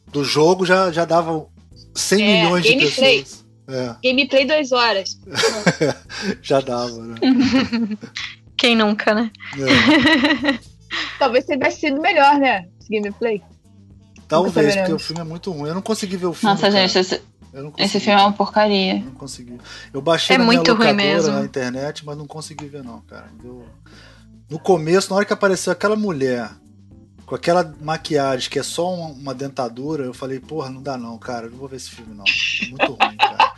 do 0.07 0.25
jogo 0.25 0.67
já, 0.67 0.91
já 0.93 1.05
dava 1.05 1.47
100 1.95 2.23
é, 2.23 2.43
milhões 2.43 2.65
de 2.65 2.77
pessoas. 2.77 3.45
É. 3.69 3.95
Gameplay 4.05 4.47
duas 4.47 4.73
horas. 4.73 5.19
já 6.43 6.61
dava, 6.61 6.99
né? 6.99 7.17
Quem 8.63 8.77
nunca, 8.77 9.13
né? 9.13 9.29
É. 9.59 10.57
Talvez 11.19 11.45
tivesse 11.45 11.81
sido 11.81 12.01
melhor, 12.01 12.39
né? 12.39 12.69
Esse 12.81 12.93
gameplay. 12.93 13.43
Talvez, 14.29 14.77
porque 14.77 14.93
o 14.93 15.01
filme 15.01 15.21
é 15.21 15.25
muito 15.25 15.51
ruim. 15.51 15.71
Eu 15.71 15.75
não 15.75 15.83
consegui 15.83 16.17
ver 16.17 16.27
o 16.27 16.33
filme. 16.33 16.55
Nossa, 16.55 16.71
cara. 16.71 16.87
gente, 16.87 16.97
esse, 16.97 17.21
esse 17.77 17.99
filme 17.99 18.21
é 18.21 18.25
uma 18.25 18.33
porcaria. 18.33 18.99
Eu 18.99 19.07
não 19.07 19.15
consegui. 19.15 19.59
Eu 19.93 20.01
baixei 20.01 20.37
é 20.37 20.39
na 20.39 20.45
muito 20.45 20.63
minha 20.77 20.93
locadora 20.93 21.41
na 21.41 21.45
internet, 21.45 22.07
mas 22.07 22.17
não 22.17 22.25
consegui 22.25 22.67
ver, 22.69 22.85
não, 22.85 23.01
cara. 23.01 23.27
Eu... 23.43 23.67
No 24.49 24.61
começo, 24.61 25.11
na 25.11 25.17
hora 25.17 25.25
que 25.25 25.33
apareceu 25.33 25.73
aquela 25.73 25.97
mulher 25.97 26.49
com 27.27 27.35
aquela 27.35 27.75
maquiagem 27.81 28.49
que 28.49 28.61
é 28.61 28.63
só 28.63 28.95
uma, 28.95 29.09
uma, 29.09 29.35
dentadura, 29.35 30.05
eu 30.05 30.15
falei, 30.15 30.39
porra, 30.39 30.71
não 30.71 30.81
dá 30.81 30.97
não, 30.97 31.19
cara, 31.19 31.51
não 31.51 31.59
vou 31.59 31.67
ver 31.67 31.79
esse 31.79 31.91
filme 31.91 32.15
não. 32.15 32.25
É 32.25 32.69
muito 32.69 32.93
ruim, 32.93 33.17
cara. 33.17 33.52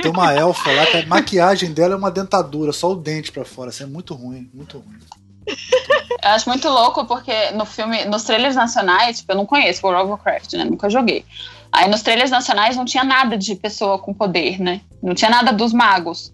Tem 0.00 0.10
uma 0.10 0.32
elfa 0.32 0.72
lá 0.72 0.86
que 0.86 0.96
a 0.98 1.06
maquiagem 1.06 1.72
dela 1.72 1.94
é 1.94 1.96
uma 1.96 2.10
dentadura, 2.10 2.72
só 2.72 2.92
o 2.92 2.96
dente 2.96 3.32
para 3.32 3.44
fora, 3.44 3.70
assim, 3.70 3.84
é 3.84 3.86
muito 3.86 4.14
ruim, 4.14 4.50
muito 4.52 4.78
ruim. 4.78 4.98
Eu 5.46 6.30
acho 6.30 6.48
muito 6.48 6.68
louco 6.68 7.04
porque 7.04 7.50
no 7.52 7.64
filme, 7.64 8.04
nos 8.04 8.22
trailers 8.24 8.54
nacionais, 8.54 9.18
tipo, 9.18 9.32
eu 9.32 9.36
não 9.36 9.46
conheço 9.46 9.84
World 9.84 10.02
of 10.02 10.10
Warcraft, 10.10 10.52
né? 10.54 10.64
Nunca 10.64 10.88
joguei. 10.88 11.24
Aí 11.72 11.88
nos 11.88 12.02
trailers 12.02 12.30
nacionais 12.30 12.76
não 12.76 12.84
tinha 12.84 13.02
nada 13.02 13.36
de 13.36 13.56
pessoa 13.56 13.98
com 13.98 14.12
poder, 14.14 14.60
né? 14.60 14.82
Não 15.02 15.14
tinha 15.14 15.30
nada 15.30 15.52
dos 15.52 15.72
magos. 15.72 16.32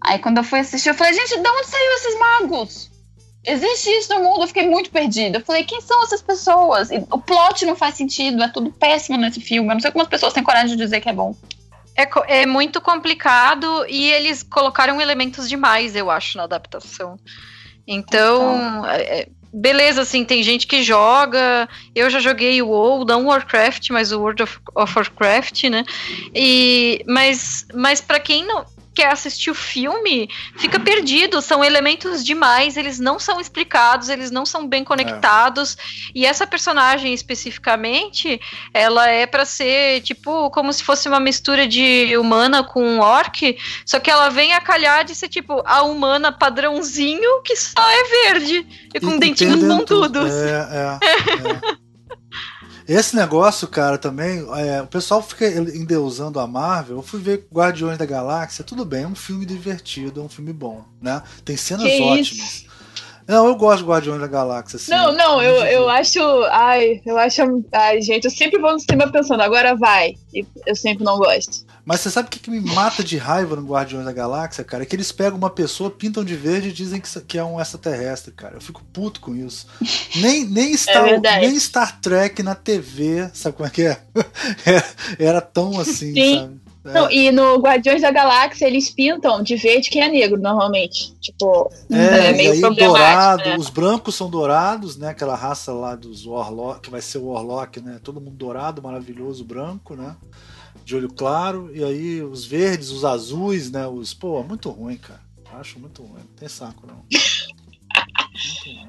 Aí 0.00 0.18
quando 0.18 0.38
eu 0.38 0.44
fui 0.44 0.60
assistir, 0.60 0.88
eu 0.88 0.94
falei, 0.94 1.12
gente, 1.12 1.38
de 1.38 1.48
onde 1.48 1.66
saiu 1.66 1.92
esses 1.92 2.18
magos? 2.18 2.90
Existe 3.44 3.90
isso 3.90 4.14
no 4.14 4.22
mundo? 4.22 4.42
Eu 4.42 4.48
fiquei 4.48 4.68
muito 4.68 4.90
perdida. 4.90 5.38
Eu 5.38 5.44
falei, 5.44 5.64
quem 5.64 5.80
são 5.80 6.02
essas 6.04 6.22
pessoas? 6.22 6.90
E 6.90 7.04
o 7.10 7.18
plot 7.18 7.64
não 7.66 7.74
faz 7.74 7.94
sentido, 7.94 8.42
é 8.42 8.48
tudo 8.48 8.70
péssimo 8.70 9.18
nesse 9.18 9.40
filme. 9.40 9.68
Eu 9.68 9.74
não 9.74 9.80
sei 9.80 9.90
como 9.90 10.02
as 10.02 10.08
pessoas 10.08 10.32
têm 10.32 10.42
coragem 10.42 10.76
de 10.76 10.82
dizer 10.82 11.00
que 11.00 11.08
é 11.08 11.12
bom. 11.12 11.34
É, 12.02 12.42
é 12.42 12.46
muito 12.46 12.80
complicado 12.80 13.84
e 13.88 14.10
eles 14.10 14.42
colocaram 14.42 15.00
elementos 15.00 15.48
demais, 15.48 15.94
eu 15.96 16.10
acho, 16.10 16.36
na 16.38 16.44
adaptação. 16.44 17.18
Então, 17.86 18.86
é, 18.86 19.20
é, 19.20 19.28
beleza, 19.52 20.02
assim, 20.02 20.24
tem 20.24 20.42
gente 20.42 20.66
que 20.66 20.82
joga. 20.82 21.68
Eu 21.94 22.08
já 22.08 22.20
joguei 22.20 22.62
o 22.62 22.68
WoW, 22.68 23.04
não 23.04 23.26
Warcraft, 23.26 23.90
mas 23.90 24.12
o 24.12 24.20
World 24.20 24.42
of, 24.42 24.58
of 24.74 24.92
Warcraft, 24.96 25.64
né? 25.64 25.84
E, 26.34 27.04
mas 27.06 27.66
mas 27.74 28.00
para 28.00 28.20
quem 28.20 28.46
não 28.46 28.64
quer 29.00 29.12
assistir 29.14 29.50
o 29.50 29.54
filme 29.54 30.28
fica 30.56 30.78
perdido. 30.78 31.40
São 31.40 31.64
elementos 31.64 32.22
demais, 32.22 32.76
eles 32.76 32.98
não 32.98 33.18
são 33.18 33.40
explicados, 33.40 34.10
eles 34.10 34.30
não 34.30 34.44
são 34.44 34.68
bem 34.68 34.84
conectados. 34.84 35.74
É. 35.78 36.10
E 36.16 36.26
essa 36.26 36.46
personagem 36.46 37.14
especificamente, 37.14 38.38
ela 38.74 39.08
é 39.08 39.24
para 39.26 39.46
ser 39.46 40.02
tipo 40.02 40.50
como 40.50 40.70
se 40.70 40.84
fosse 40.84 41.08
uma 41.08 41.18
mistura 41.18 41.66
de 41.66 42.14
humana 42.18 42.62
com 42.62 42.82
um 42.82 43.00
orc, 43.00 43.56
só 43.86 43.98
que 43.98 44.10
ela 44.10 44.28
vem 44.28 44.52
a 44.52 44.60
calhar 44.60 45.02
de 45.02 45.14
ser 45.14 45.28
tipo 45.28 45.62
a 45.64 45.82
humana 45.82 46.30
padrãozinho 46.30 47.42
que 47.42 47.56
só 47.56 47.80
é 47.80 48.28
verde 48.28 48.66
e 48.94 49.00
com 49.00 49.14
e 49.14 49.18
dentinhos 49.18 49.64
pontudos. 49.64 50.30
É, 50.30 50.98
é, 51.00 51.76
é. 51.76 51.80
Esse 52.92 53.14
negócio, 53.14 53.68
cara, 53.68 53.96
também, 53.96 54.44
é, 54.56 54.82
o 54.82 54.86
pessoal 54.88 55.22
fica 55.22 55.46
endeusando 55.46 56.40
a 56.40 56.46
Marvel. 56.48 56.96
Eu 56.96 57.02
fui 57.04 57.20
ver 57.20 57.46
Guardiões 57.52 57.96
da 57.96 58.04
Galáxia, 58.04 58.64
tudo 58.64 58.84
bem, 58.84 59.04
é 59.04 59.06
um 59.06 59.14
filme 59.14 59.46
divertido, 59.46 60.20
é 60.20 60.24
um 60.24 60.28
filme 60.28 60.52
bom, 60.52 60.84
né? 61.00 61.22
Tem 61.44 61.56
cenas 61.56 61.86
que 61.86 62.02
ótimas. 62.02 62.26
Isso? 62.26 62.69
Não, 63.30 63.46
eu 63.46 63.54
gosto 63.54 63.84
de 63.84 63.88
Guardiões 63.88 64.20
da 64.20 64.26
Galáxia. 64.26 64.76
Assim, 64.76 64.90
não, 64.90 65.12
não, 65.12 65.40
eu, 65.40 65.64
eu 65.66 65.88
acho. 65.88 66.20
Ai, 66.50 67.00
eu 67.06 67.16
acho. 67.16 67.42
Ai, 67.70 68.02
gente, 68.02 68.24
eu 68.24 68.30
sempre 68.30 68.58
vou 68.58 68.72
no 68.72 68.80
cinema 68.80 69.10
pensando, 69.12 69.40
agora 69.40 69.76
vai. 69.76 70.16
E 70.34 70.44
eu 70.66 70.74
sempre 70.74 71.04
não 71.04 71.16
gosto. 71.16 71.64
Mas 71.84 72.00
você 72.00 72.10
sabe 72.10 72.26
o 72.26 72.30
que, 72.30 72.40
que 72.40 72.50
me 72.50 72.60
mata 72.60 73.04
de 73.04 73.16
raiva 73.16 73.54
no 73.54 73.66
Guardiões 73.66 74.04
da 74.04 74.12
Galáxia, 74.12 74.64
cara? 74.64 74.82
É 74.82 74.86
que 74.86 74.96
eles 74.96 75.12
pegam 75.12 75.38
uma 75.38 75.48
pessoa, 75.48 75.90
pintam 75.90 76.24
de 76.24 76.34
verde 76.34 76.70
e 76.70 76.72
dizem 76.72 77.00
que, 77.00 77.20
que 77.20 77.38
é 77.38 77.44
um 77.44 77.60
extraterrestre, 77.60 78.32
cara. 78.32 78.56
Eu 78.56 78.60
fico 78.60 78.82
puto 78.92 79.20
com 79.20 79.34
isso. 79.34 79.66
Nem, 80.16 80.44
nem, 80.44 80.76
Star, 80.76 81.06
é 81.06 81.18
nem 81.18 81.58
Star 81.58 82.00
Trek 82.00 82.42
na 82.42 82.56
TV, 82.56 83.30
sabe 83.32 83.56
como 83.56 83.68
é 83.68 83.70
que 83.70 83.82
é? 83.82 84.00
é 85.18 85.24
era 85.24 85.40
tão 85.40 85.78
assim, 85.78 86.12
Sim. 86.12 86.36
sabe? 86.36 86.59
É. 86.84 86.92
Não, 86.92 87.10
e 87.10 87.30
no 87.30 87.58
Guardiões 87.58 88.00
da 88.00 88.10
Galáxia 88.10 88.66
eles 88.66 88.88
pintam 88.88 89.42
de 89.42 89.54
verde 89.56 89.90
quem 89.90 90.02
é 90.02 90.08
negro, 90.08 90.40
normalmente. 90.40 91.14
Tipo, 91.20 91.70
é, 91.90 92.28
é 92.28 92.32
meio 92.32 92.54
e 92.54 92.60
dourado, 92.74 93.44
né? 93.44 93.56
os 93.58 93.68
brancos 93.68 94.14
são 94.14 94.30
dourados, 94.30 94.96
né? 94.96 95.08
Aquela 95.08 95.36
raça 95.36 95.72
lá 95.72 95.94
dos 95.94 96.24
Warlock, 96.24 96.80
que 96.80 96.90
vai 96.90 97.02
ser 97.02 97.18
o 97.18 97.26
Warlock, 97.26 97.80
né? 97.80 98.00
Todo 98.02 98.20
mundo 98.20 98.36
dourado, 98.36 98.82
maravilhoso, 98.82 99.44
branco, 99.44 99.94
né? 99.94 100.16
de 100.84 100.96
olho 100.96 101.08
claro, 101.08 101.70
e 101.74 101.84
aí 101.84 102.22
os 102.22 102.44
verdes, 102.44 102.90
os 102.90 103.04
azuis, 103.04 103.70
né? 103.70 103.86
Os. 103.86 104.12
Pô, 104.12 104.42
muito 104.42 104.68
ruim, 104.70 104.96
cara. 104.96 105.20
Acho 105.52 105.78
muito 105.78 106.02
ruim. 106.02 106.20
Não 106.20 106.36
tem 106.36 106.48
saco, 106.48 106.86
não. 106.86 106.96
muito 106.96 108.64
ruim. 108.64 108.88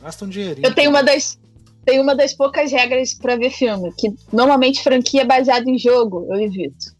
Gasta 0.00 0.24
um 0.24 0.28
dinheirinho. 0.28 0.66
Eu 0.66 0.74
tenho 0.74 0.90
uma 0.90 1.02
das. 1.02 1.40
Tem 1.84 2.00
uma 2.00 2.14
das 2.14 2.32
poucas 2.32 2.70
regras 2.70 3.14
para 3.14 3.34
ver 3.34 3.50
filme, 3.50 3.92
que 3.98 4.14
normalmente 4.32 4.82
franquia 4.84 5.24
baseada 5.24 5.68
em 5.68 5.76
jogo, 5.76 6.28
eu 6.30 6.40
evito. 6.40 6.94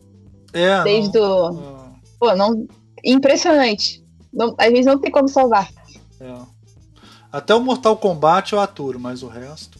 É. 0.52 0.82
Desde 0.84 1.18
não, 1.18 1.52
o. 1.52 1.58
É. 1.58 1.92
Pô, 2.18 2.34
não. 2.34 2.66
Impressionante. 3.04 4.02
Não, 4.32 4.54
às 4.58 4.70
vezes 4.70 4.86
não 4.86 4.98
tem 4.98 5.10
como 5.10 5.28
salvar. 5.28 5.68
É. 6.20 6.34
Até 7.30 7.54
o 7.54 7.60
Mortal 7.60 7.96
Kombat 7.96 8.52
eu 8.52 8.60
aturo, 8.60 9.00
mas 9.00 9.22
o 9.22 9.28
resto. 9.28 9.78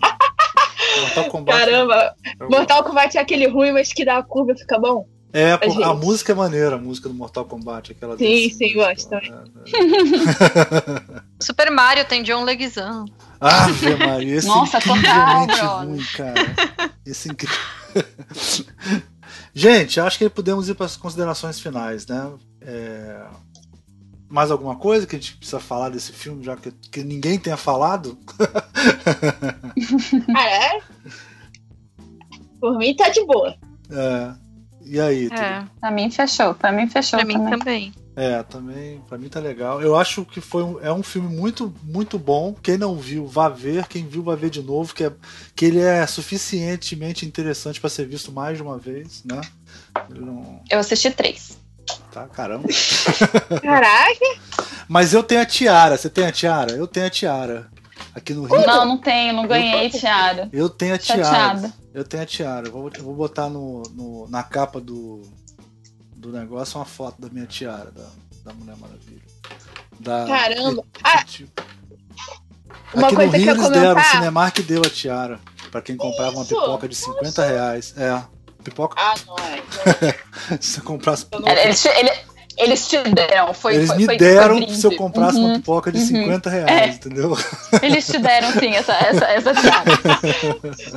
Mortal 1.00 1.24
Kombat. 1.26 1.58
Caramba, 1.58 2.14
é 2.40 2.44
Mortal 2.48 2.84
Kombat 2.84 3.16
é 3.16 3.20
aquele 3.20 3.46
ruim, 3.46 3.72
mas 3.72 3.92
que 3.92 4.04
dá 4.04 4.18
a 4.18 4.22
curva 4.22 4.52
e 4.52 4.58
fica 4.58 4.78
bom. 4.78 5.06
É, 5.32 5.52
a, 5.52 5.90
a 5.90 5.94
música 5.94 6.32
é 6.32 6.34
maneira, 6.34 6.74
a 6.74 6.78
música 6.78 7.08
do 7.08 7.14
Mortal 7.14 7.44
Kombat. 7.44 7.92
Aquela 7.92 8.18
sim, 8.18 8.24
desse, 8.24 8.56
sim, 8.56 8.74
gosto 8.74 9.08
também. 9.08 9.32
É, 9.32 9.36
é. 11.16 11.22
Super 11.40 11.70
Mario 11.70 12.04
tem 12.04 12.22
John 12.24 12.42
Leguizamo. 12.42 13.06
Ave 13.40 13.96
Maria, 13.96 14.36
esse 14.36 14.48
Nossa, 14.48 14.78
incrivelmente 14.78 15.56
total, 15.56 15.86
ruim, 15.86 16.04
cara. 16.16 16.90
Esse 17.06 17.30
incrível. 17.30 17.56
Gente, 19.54 20.00
acho 20.00 20.18
que 20.18 20.28
podemos 20.28 20.68
ir 20.68 20.74
para 20.74 20.86
as 20.86 20.96
considerações 20.96 21.60
finais, 21.60 22.06
né? 22.06 22.32
É... 22.60 23.26
Mais 24.28 24.50
alguma 24.50 24.76
coisa 24.76 25.06
que 25.06 25.16
a 25.16 25.18
gente 25.18 25.36
precisa 25.36 25.58
falar 25.58 25.88
desse 25.88 26.12
filme, 26.12 26.44
já 26.44 26.56
que, 26.56 26.70
que 26.70 27.02
ninguém 27.02 27.38
tenha 27.38 27.56
falado? 27.56 28.16
ah, 30.36 30.48
é? 30.48 30.80
Por 32.60 32.78
mim 32.78 32.94
tá 32.94 33.08
de 33.08 33.24
boa. 33.24 33.56
É. 33.90 34.34
E 34.84 35.00
aí? 35.00 35.26
É. 35.26 35.64
Pra 35.80 35.90
mim 35.90 36.10
fechou. 36.10 36.54
Pra 36.54 36.70
mim 36.70 36.88
fechou. 36.88 37.18
Pra 37.18 37.28
também. 37.28 37.38
mim 37.38 37.50
também. 37.58 37.92
É, 38.20 38.42
também, 38.42 39.00
pra 39.08 39.16
mim 39.16 39.30
tá 39.30 39.40
legal. 39.40 39.80
Eu 39.80 39.96
acho 39.96 40.26
que 40.26 40.42
foi 40.42 40.62
um, 40.62 40.78
é 40.80 40.92
um 40.92 41.02
filme 41.02 41.34
muito, 41.34 41.74
muito 41.82 42.18
bom. 42.18 42.54
Quem 42.62 42.76
não 42.76 42.94
viu, 42.94 43.26
vá 43.26 43.48
ver. 43.48 43.86
Quem 43.86 44.06
viu, 44.06 44.22
vai 44.22 44.36
ver 44.36 44.50
de 44.50 44.62
novo. 44.62 44.94
Que, 44.94 45.04
é, 45.04 45.12
que 45.56 45.64
ele 45.64 45.80
é 45.80 46.06
suficientemente 46.06 47.24
interessante 47.24 47.80
para 47.80 47.88
ser 47.88 48.06
visto 48.06 48.30
mais 48.30 48.58
de 48.58 48.62
uma 48.62 48.76
vez, 48.76 49.24
né? 49.24 49.40
Não... 50.10 50.60
Eu 50.68 50.80
assisti 50.80 51.10
três. 51.10 51.56
Tá, 52.12 52.26
caramba. 52.28 52.68
Caraca! 53.62 54.40
Mas 54.86 55.14
eu 55.14 55.22
tenho 55.22 55.40
a 55.40 55.46
tiara. 55.46 55.96
Você 55.96 56.10
tem 56.10 56.26
a 56.26 56.32
tiara? 56.32 56.72
Eu 56.72 56.86
tenho 56.86 57.06
a 57.06 57.10
tiara. 57.10 57.70
Aqui 58.14 58.34
no 58.34 58.44
Rio. 58.44 58.66
Não, 58.66 58.84
não 58.84 58.98
tenho, 58.98 59.32
não 59.32 59.46
ganhei 59.46 59.86
eu, 59.86 59.90
tiara. 59.90 60.50
Eu 60.52 60.68
tenho 60.68 60.94
a 60.94 60.98
tiara. 60.98 61.24
Chateada. 61.24 61.72
Eu 61.94 62.04
tenho 62.04 62.22
a 62.22 62.26
tiara. 62.26 62.68
Vou, 62.68 62.90
vou 63.00 63.14
botar 63.14 63.48
no, 63.48 63.82
no, 63.94 64.28
na 64.28 64.42
capa 64.42 64.78
do, 64.78 65.22
do 66.20 66.30
negócio 66.30 66.78
uma 66.78 66.84
foto 66.84 67.20
da 67.20 67.28
minha 67.30 67.46
tiara, 67.46 67.90
da, 67.90 68.06
da 68.44 68.52
Mulher 68.52 68.76
Maravilha. 68.76 69.22
Da, 69.98 70.26
Caramba! 70.26 70.84
Ah, 71.02 71.24
Uma 72.94 73.06
Aqui 73.06 73.16
coisa 73.16 73.32
no 73.32 73.38
Rio 73.38 73.42
que 73.44 73.48
eu 73.48 73.54
eles 73.54 73.62
comentar... 73.62 73.70
deram, 73.70 74.00
o 74.00 74.04
Cinemark 74.04 74.58
deu 74.60 74.82
a 74.84 74.90
tiara. 74.90 75.40
Pra 75.70 75.80
quem 75.80 75.96
comprava 75.96 76.36
uma 76.36 76.44
pipoca 76.44 76.88
de 76.88 76.94
50 76.94 77.22
Nossa. 77.22 77.46
reais. 77.46 77.94
É. 77.96 78.22
Pipoca. 78.62 78.96
Ah, 79.00 79.14
não 79.26 79.36
é. 79.38 79.62
Se 80.60 80.74
você 80.74 80.80
comprasse 80.80 81.24
pipoca. 81.24 81.50
Ele, 81.50 81.60
ele, 81.60 82.10
eles 82.56 82.88
te 82.88 82.98
deram, 83.02 83.54
foi 83.54 83.76
Eles 83.76 83.88
foi, 83.88 83.96
me 83.96 84.04
foi, 84.04 84.16
deram 84.16 84.58
foi 84.58 84.74
se 84.74 84.86
eu 84.86 84.96
comprasse 84.96 85.38
uhum, 85.38 85.46
uma 85.46 85.54
pipoca 85.54 85.90
de 85.90 85.98
uhum. 85.98 86.06
50 86.06 86.50
reais, 86.50 86.70
é. 86.70 86.86
entendeu? 86.88 87.36
Eles 87.82 88.06
te 88.06 88.18
deram, 88.18 88.52
sim, 88.52 88.74
essa, 88.74 88.92
essa, 88.92 89.24
essa 89.26 89.54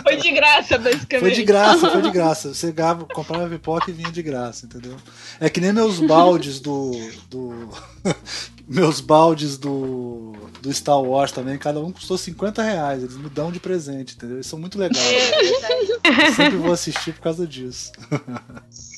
Foi 0.04 0.18
de 0.18 0.32
graça, 0.32 0.78
basicamente. 0.78 1.20
Foi 1.20 1.32
de 1.32 1.44
graça, 1.44 1.90
foi 1.90 2.02
de 2.02 2.12
graça. 2.12 2.54
Você 2.54 2.72
gava, 2.72 3.06
comprava 3.06 3.48
pipoca 3.48 3.90
e 3.90 3.94
vinha 3.94 4.12
de 4.12 4.22
graça, 4.22 4.66
entendeu? 4.66 4.96
É 5.40 5.50
que 5.50 5.62
nem 5.62 5.72
meus 5.72 6.00
baldes 6.00 6.60
do. 6.60 6.92
do 7.30 7.70
meus 8.68 9.00
baldes 9.02 9.58
do, 9.58 10.34
do 10.62 10.74
Star 10.74 11.02
Wars 11.02 11.32
também, 11.32 11.58
cada 11.58 11.80
um 11.80 11.92
custou 11.92 12.18
50 12.18 12.62
reais. 12.62 13.04
Eles 13.04 13.18
me 13.18 13.30
dão 13.30 13.52
de 13.52 13.60
presente, 13.60 14.16
entendeu? 14.16 14.38
Eles 14.38 14.48
são 14.48 14.60
muito 14.60 14.78
legais. 14.78 15.06
É, 15.06 16.28
eu 16.28 16.34
sempre 16.34 16.58
vou 16.58 16.74
assistir 16.74 17.14
por 17.14 17.22
causa 17.22 17.46
disso. 17.48 17.92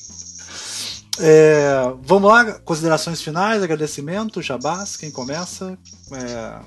É, 1.18 1.92
vamos 2.02 2.30
lá, 2.30 2.52
considerações 2.60 3.22
finais, 3.22 3.62
agradecimento, 3.62 4.42
jabás, 4.42 4.96
quem 4.96 5.10
começa? 5.10 5.78
É, 6.12 6.60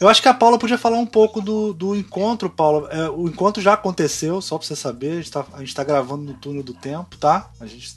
eu 0.00 0.08
acho 0.08 0.20
que 0.20 0.28
a 0.28 0.34
Paula 0.34 0.58
podia 0.58 0.78
falar 0.78 0.98
um 0.98 1.06
pouco 1.06 1.40
do, 1.40 1.72
do 1.72 1.94
encontro, 1.94 2.50
Paula. 2.50 2.88
É, 2.90 3.08
o 3.08 3.28
encontro 3.28 3.62
já 3.62 3.74
aconteceu, 3.74 4.40
só 4.40 4.58
pra 4.58 4.66
você 4.66 4.74
saber, 4.74 5.12
a 5.12 5.16
gente, 5.16 5.30
tá, 5.30 5.46
a 5.52 5.60
gente 5.60 5.74
tá 5.74 5.84
gravando 5.84 6.24
no 6.24 6.34
túnel 6.34 6.62
do 6.62 6.74
tempo, 6.74 7.16
tá? 7.16 7.50
A 7.60 7.66
gente. 7.66 7.94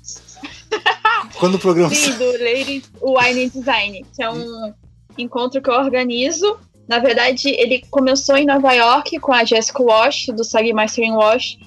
Quando 1.40 1.56
o 1.56 1.60
programa. 1.60 1.94
Sim, 1.94 2.12
do 2.12 2.32
Lady 2.32 2.84
Wine 3.02 3.50
Design, 3.50 4.06
que 4.16 4.24
é 4.24 4.30
um 4.30 4.74
encontro 5.18 5.62
que 5.62 5.70
eu 5.70 5.74
organizo. 5.74 6.58
Na 6.88 7.00
verdade, 7.00 7.50
ele 7.50 7.84
começou 7.90 8.38
em 8.38 8.46
Nova 8.46 8.72
York 8.74 9.20
com 9.20 9.34
a 9.34 9.44
Jessica 9.44 9.84
Wash, 9.84 10.28
do 10.28 10.44
Sagi 10.44 10.72
Mastering 10.72 11.14
Wash, 11.14 11.58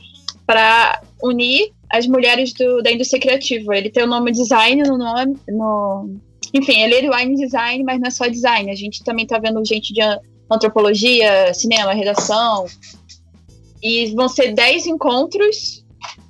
para 0.47 1.03
unir 1.23 1.73
as 1.91 2.07
mulheres 2.07 2.53
do, 2.53 2.83
da 2.83 2.93
indústria 2.93 3.21
criativa. 3.21 3.77
Ele 3.77 3.91
tem 3.91 4.05
o 4.05 4.07
nome 4.07 4.31
design 4.31 4.83
no 4.83 4.97
nome. 4.97 5.37
No... 5.49 6.17
Enfim, 6.55 6.81
ele 6.81 7.07
é 7.07 7.11
wine 7.11 7.37
design, 7.37 7.83
mas 7.85 8.01
não 8.01 8.09
é 8.09 8.11
só 8.11 8.27
design. 8.27 8.71
A 8.71 8.75
gente 8.75 9.03
também 9.03 9.25
está 9.25 9.39
vendo 9.39 9.65
gente 9.65 9.93
de 9.93 10.01
antropologia, 10.51 11.53
cinema, 11.53 11.93
redação. 11.93 12.67
E 13.83 14.15
vão 14.15 14.29
ser 14.29 14.53
10 14.53 14.87
encontros, 14.87 15.85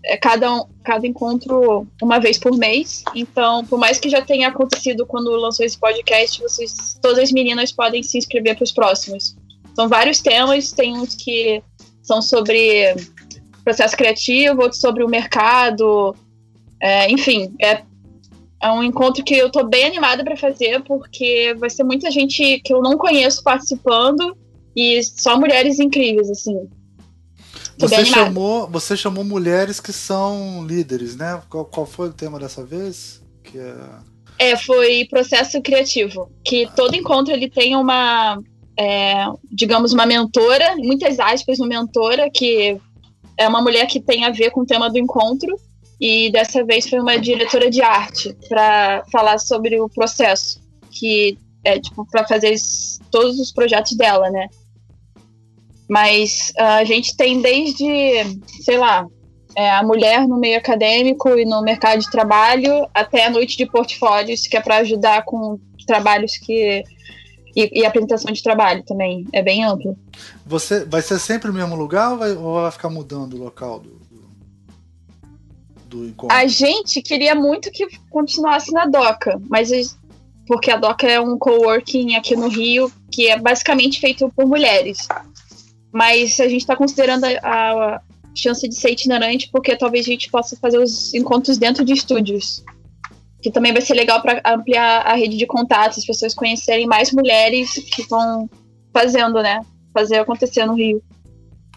é, 0.04 0.16
cada, 0.16 0.64
cada 0.84 1.06
encontro 1.06 1.86
uma 2.00 2.18
vez 2.18 2.38
por 2.38 2.56
mês. 2.56 3.02
Então, 3.14 3.64
por 3.66 3.78
mais 3.78 3.98
que 3.98 4.08
já 4.08 4.22
tenha 4.22 4.48
acontecido 4.48 5.04
quando 5.06 5.30
lançou 5.32 5.66
esse 5.66 5.78
podcast, 5.78 6.40
vocês, 6.40 6.98
todas 7.02 7.18
as 7.18 7.32
meninas 7.32 7.72
podem 7.72 8.02
se 8.02 8.16
inscrever 8.16 8.56
para 8.56 8.64
os 8.64 8.72
próximos. 8.72 9.36
São 9.74 9.88
vários 9.88 10.20
temas, 10.20 10.72
tem 10.72 10.96
uns 10.96 11.14
que 11.14 11.62
são 12.02 12.22
sobre 12.22 12.94
processo 13.70 13.96
criativo, 13.96 14.62
outro 14.62 14.78
sobre 14.78 15.04
o 15.04 15.08
mercado. 15.08 16.14
É, 16.80 17.10
enfim, 17.10 17.54
é, 17.60 17.82
é 18.62 18.70
um 18.70 18.82
encontro 18.82 19.24
que 19.24 19.34
eu 19.34 19.46
estou 19.46 19.68
bem 19.68 19.86
animada 19.86 20.24
para 20.24 20.36
fazer, 20.36 20.82
porque 20.82 21.54
vai 21.58 21.70
ser 21.70 21.84
muita 21.84 22.10
gente 22.10 22.60
que 22.60 22.74
eu 22.74 22.82
não 22.82 22.98
conheço 22.98 23.42
participando 23.42 24.36
e 24.74 25.02
só 25.02 25.38
mulheres 25.38 25.78
incríveis, 25.78 26.30
assim. 26.30 26.68
você 27.78 28.04
chamou, 28.04 28.68
você 28.68 28.96
chamou 28.96 29.24
mulheres 29.24 29.80
que 29.80 29.92
são 29.92 30.64
líderes, 30.66 31.16
né? 31.16 31.40
Qual, 31.48 31.64
qual 31.64 31.86
foi 31.86 32.08
o 32.08 32.12
tema 32.12 32.38
dessa 32.38 32.64
vez? 32.64 33.22
Que 33.42 33.58
é... 33.58 34.52
é 34.52 34.56
foi 34.56 35.06
processo 35.08 35.60
criativo. 35.62 36.30
Que 36.44 36.68
todo 36.74 36.96
encontro 36.96 37.32
ele 37.32 37.48
tem 37.48 37.76
uma, 37.76 38.38
é, 38.78 39.26
digamos, 39.50 39.92
uma 39.92 40.06
mentora, 40.06 40.76
muitas 40.76 41.18
aspas, 41.18 41.58
uma 41.58 41.68
mentora 41.68 42.30
que 42.32 42.80
é 43.40 43.48
uma 43.48 43.62
mulher 43.62 43.86
que 43.86 43.98
tem 43.98 44.26
a 44.26 44.30
ver 44.30 44.50
com 44.50 44.60
o 44.60 44.66
tema 44.66 44.90
do 44.90 44.98
encontro 44.98 45.56
e 45.98 46.30
dessa 46.30 46.62
vez 46.62 46.86
foi 46.86 47.00
uma 47.00 47.18
diretora 47.18 47.70
de 47.70 47.80
arte 47.80 48.36
para 48.46 49.02
falar 49.10 49.38
sobre 49.38 49.80
o 49.80 49.88
processo 49.88 50.60
que 50.90 51.38
é 51.64 51.80
tipo 51.80 52.06
para 52.10 52.28
fazer 52.28 52.54
todos 53.10 53.40
os 53.40 53.50
projetos 53.50 53.96
dela, 53.96 54.28
né? 54.28 54.46
Mas 55.88 56.52
uh, 56.58 56.80
a 56.80 56.84
gente 56.84 57.16
tem 57.16 57.40
desde, 57.40 57.86
sei 58.62 58.76
lá, 58.76 59.06
é, 59.56 59.70
a 59.70 59.82
mulher 59.82 60.28
no 60.28 60.38
meio 60.38 60.58
acadêmico 60.58 61.30
e 61.30 61.46
no 61.46 61.62
mercado 61.62 62.00
de 62.00 62.10
trabalho 62.10 62.86
até 62.92 63.24
a 63.24 63.30
noite 63.30 63.56
de 63.56 63.66
portfólios, 63.66 64.46
que 64.46 64.56
é 64.56 64.60
para 64.60 64.76
ajudar 64.76 65.24
com 65.24 65.58
trabalhos 65.86 66.36
que 66.36 66.84
e, 67.54 67.80
e, 67.80 67.86
apresentação 67.86 68.32
de 68.32 68.42
trabalho 68.42 68.82
também. 68.84 69.26
É 69.32 69.42
bem 69.42 69.64
amplo. 69.64 69.96
Você 70.46 70.84
vai 70.84 71.02
ser 71.02 71.18
sempre 71.18 71.50
o 71.50 71.54
mesmo 71.54 71.76
lugar 71.76 72.12
ou 72.12 72.18
vai, 72.18 72.32
ou 72.32 72.60
vai 72.60 72.70
ficar 72.70 72.90
mudando 72.90 73.34
o 73.34 73.38
local 73.38 73.80
do, 73.80 73.90
do, 73.90 74.22
do, 75.88 76.06
encontro? 76.06 76.36
A 76.36 76.46
gente 76.46 77.02
queria 77.02 77.34
muito 77.34 77.70
que 77.70 77.86
continuasse 78.10 78.72
na 78.72 78.86
DOCA, 78.86 79.40
mas 79.48 79.96
porque 80.46 80.70
a 80.70 80.76
DOCA 80.76 81.06
é 81.06 81.20
um 81.20 81.38
coworking 81.38 82.16
aqui 82.16 82.36
no 82.36 82.48
Rio 82.48 82.92
que 83.10 83.28
é 83.28 83.38
basicamente 83.38 84.00
feito 84.00 84.30
por 84.34 84.46
mulheres. 84.46 85.08
Mas 85.92 86.38
a 86.38 86.48
gente 86.48 86.60
está 86.60 86.76
considerando 86.76 87.24
a, 87.24 87.30
a 87.42 88.00
chance 88.34 88.66
de 88.68 88.74
ser 88.74 88.90
itinerante 88.90 89.48
porque 89.50 89.76
talvez 89.76 90.06
a 90.06 90.10
gente 90.10 90.30
possa 90.30 90.56
fazer 90.56 90.78
os 90.78 91.12
encontros 91.14 91.58
dentro 91.58 91.84
de 91.84 91.92
estúdios 91.92 92.62
que 93.40 93.50
também 93.50 93.72
vai 93.72 93.82
ser 93.82 93.94
legal 93.94 94.20
para 94.20 94.42
ampliar 94.44 95.06
a 95.06 95.14
rede 95.14 95.36
de 95.36 95.46
contatos, 95.46 95.98
as 95.98 96.04
pessoas 96.04 96.34
conhecerem 96.34 96.86
mais 96.86 97.12
mulheres 97.12 97.74
que 97.74 98.02
estão 98.02 98.50
fazendo, 98.92 99.40
né? 99.42 99.64
Fazer 99.94 100.18
acontecer 100.18 100.66
no 100.66 100.74
Rio. 100.74 101.00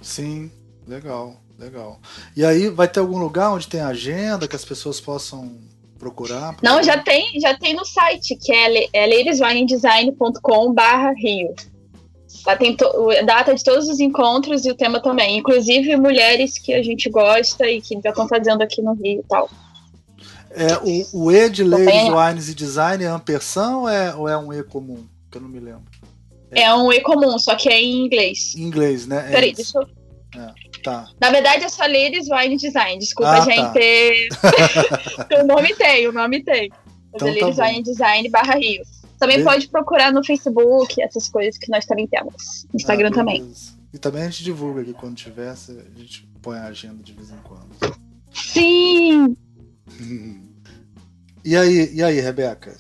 Sim, 0.02 0.52
legal, 0.88 1.36
legal. 1.58 2.00
E 2.36 2.44
aí 2.46 2.70
vai 2.70 2.88
ter 2.88 3.00
algum 3.00 3.18
lugar 3.18 3.52
onde 3.52 3.68
tem 3.68 3.82
agenda 3.82 4.48
que 4.48 4.56
as 4.56 4.66
pessoas 4.66 5.00
possam 5.00 5.52
procurar? 5.98 6.56
Não, 6.62 6.84
já 6.84 6.98
tem, 6.98 7.40
já 7.40 7.58
tem 7.58 7.74
no 7.74 7.86
site, 7.86 8.36
que 8.36 8.52
é, 8.52 8.90
é 8.92 9.08
ladeswinedesign.com/rio. 9.08 11.56
Lá 12.46 12.58
tem 12.58 12.76
a 13.20 13.22
data 13.22 13.56
de 13.56 13.64
todos 13.64 13.88
os 13.88 14.02
encontros 14.02 14.66
e 14.66 14.72
o 14.72 14.76
tema 14.76 15.02
também, 15.02 15.38
inclusive 15.38 15.96
mulheres 15.96 16.58
que 16.58 16.74
a 16.74 16.84
gente 16.84 17.10
gosta 17.10 17.70
e 17.70 17.80
que 17.80 17.98
já 18.04 18.10
estão 18.10 18.28
fazendo 18.28 18.62
aqui 18.62 18.82
no 18.82 18.92
Rio 18.94 19.22
e 19.22 19.24
tal. 19.30 19.50
É, 20.56 20.78
o, 20.84 21.26
o 21.26 21.32
E 21.32 21.50
de 21.50 21.64
Ladies, 21.64 22.10
Wines 22.10 22.50
e 22.50 22.56
Design 22.56 23.04
é 23.04 23.08
ampersão 23.08 23.82
ou 23.82 23.90
é, 23.90 24.16
ou 24.16 24.30
é 24.30 24.38
um 24.38 24.54
E 24.54 24.64
comum? 24.64 25.06
Que 25.32 25.38
eu 25.38 25.42
não 25.42 25.50
me 25.50 25.60
lembro. 25.60 25.84
É. 26.52 26.64
é 26.64 26.76
um 26.76 26.92
E 26.92 27.02
comum, 27.02 27.38
só 27.40 27.56
que 27.56 27.70
é 27.70 27.82
em 27.82 28.06
inglês. 28.06 28.54
Em 28.56 28.62
inglês, 28.62 29.08
né? 29.08 29.26
É 29.30 29.32
Peraí, 29.32 29.50
é 29.50 29.54
deixa 29.54 29.80
eu. 29.80 29.88
É, 30.40 30.54
tá. 30.84 31.10
Na 31.20 31.30
verdade 31.30 31.64
é 31.64 31.70
só 31.70 31.84
Ladies 31.84 32.28
Wine 32.30 32.58
Design. 32.58 33.00
Desculpa, 33.00 33.32
ah, 33.32 33.42
gente. 33.42 34.30
Tá. 34.30 35.40
o 35.42 35.48
nome 35.48 35.74
tem, 35.76 36.08
o 36.08 36.12
nome 36.12 36.44
tem. 36.44 36.72
Então, 37.14 37.28
é 37.28 37.32
Ladies 37.32 37.58
tá 37.58 37.66
Wine 37.66 37.84
Design 37.84 38.30
barra 38.30 38.56
Rio. 38.56 38.84
Também 39.20 39.38
Be... 39.38 39.44
pode 39.44 39.68
procurar 39.70 40.12
no 40.12 40.24
Facebook, 40.24 41.02
essas 41.02 41.30
coisas 41.30 41.58
que 41.58 41.72
nós 41.72 41.86
também 41.86 42.08
temos. 42.08 42.66
Instagram 42.74 43.10
ah, 43.10 43.16
também. 43.16 43.52
E 43.94 43.98
também 43.98 44.24
a 44.24 44.30
gente 44.30 44.44
divulga 44.44 44.82
aqui 44.82 44.94
quando 44.94 45.16
tiver, 45.16 45.50
a 45.50 46.00
gente 46.00 46.28
põe 46.42 46.58
a 46.58 46.66
agenda 46.66 47.02
de 47.02 47.14
vez 47.14 47.32
em 47.32 47.38
quando. 47.38 47.96
Sim! 48.34 49.38
E 51.44 51.56
aí, 51.58 51.94
e 51.94 52.02
aí, 52.02 52.20
Rebeca? 52.20 52.76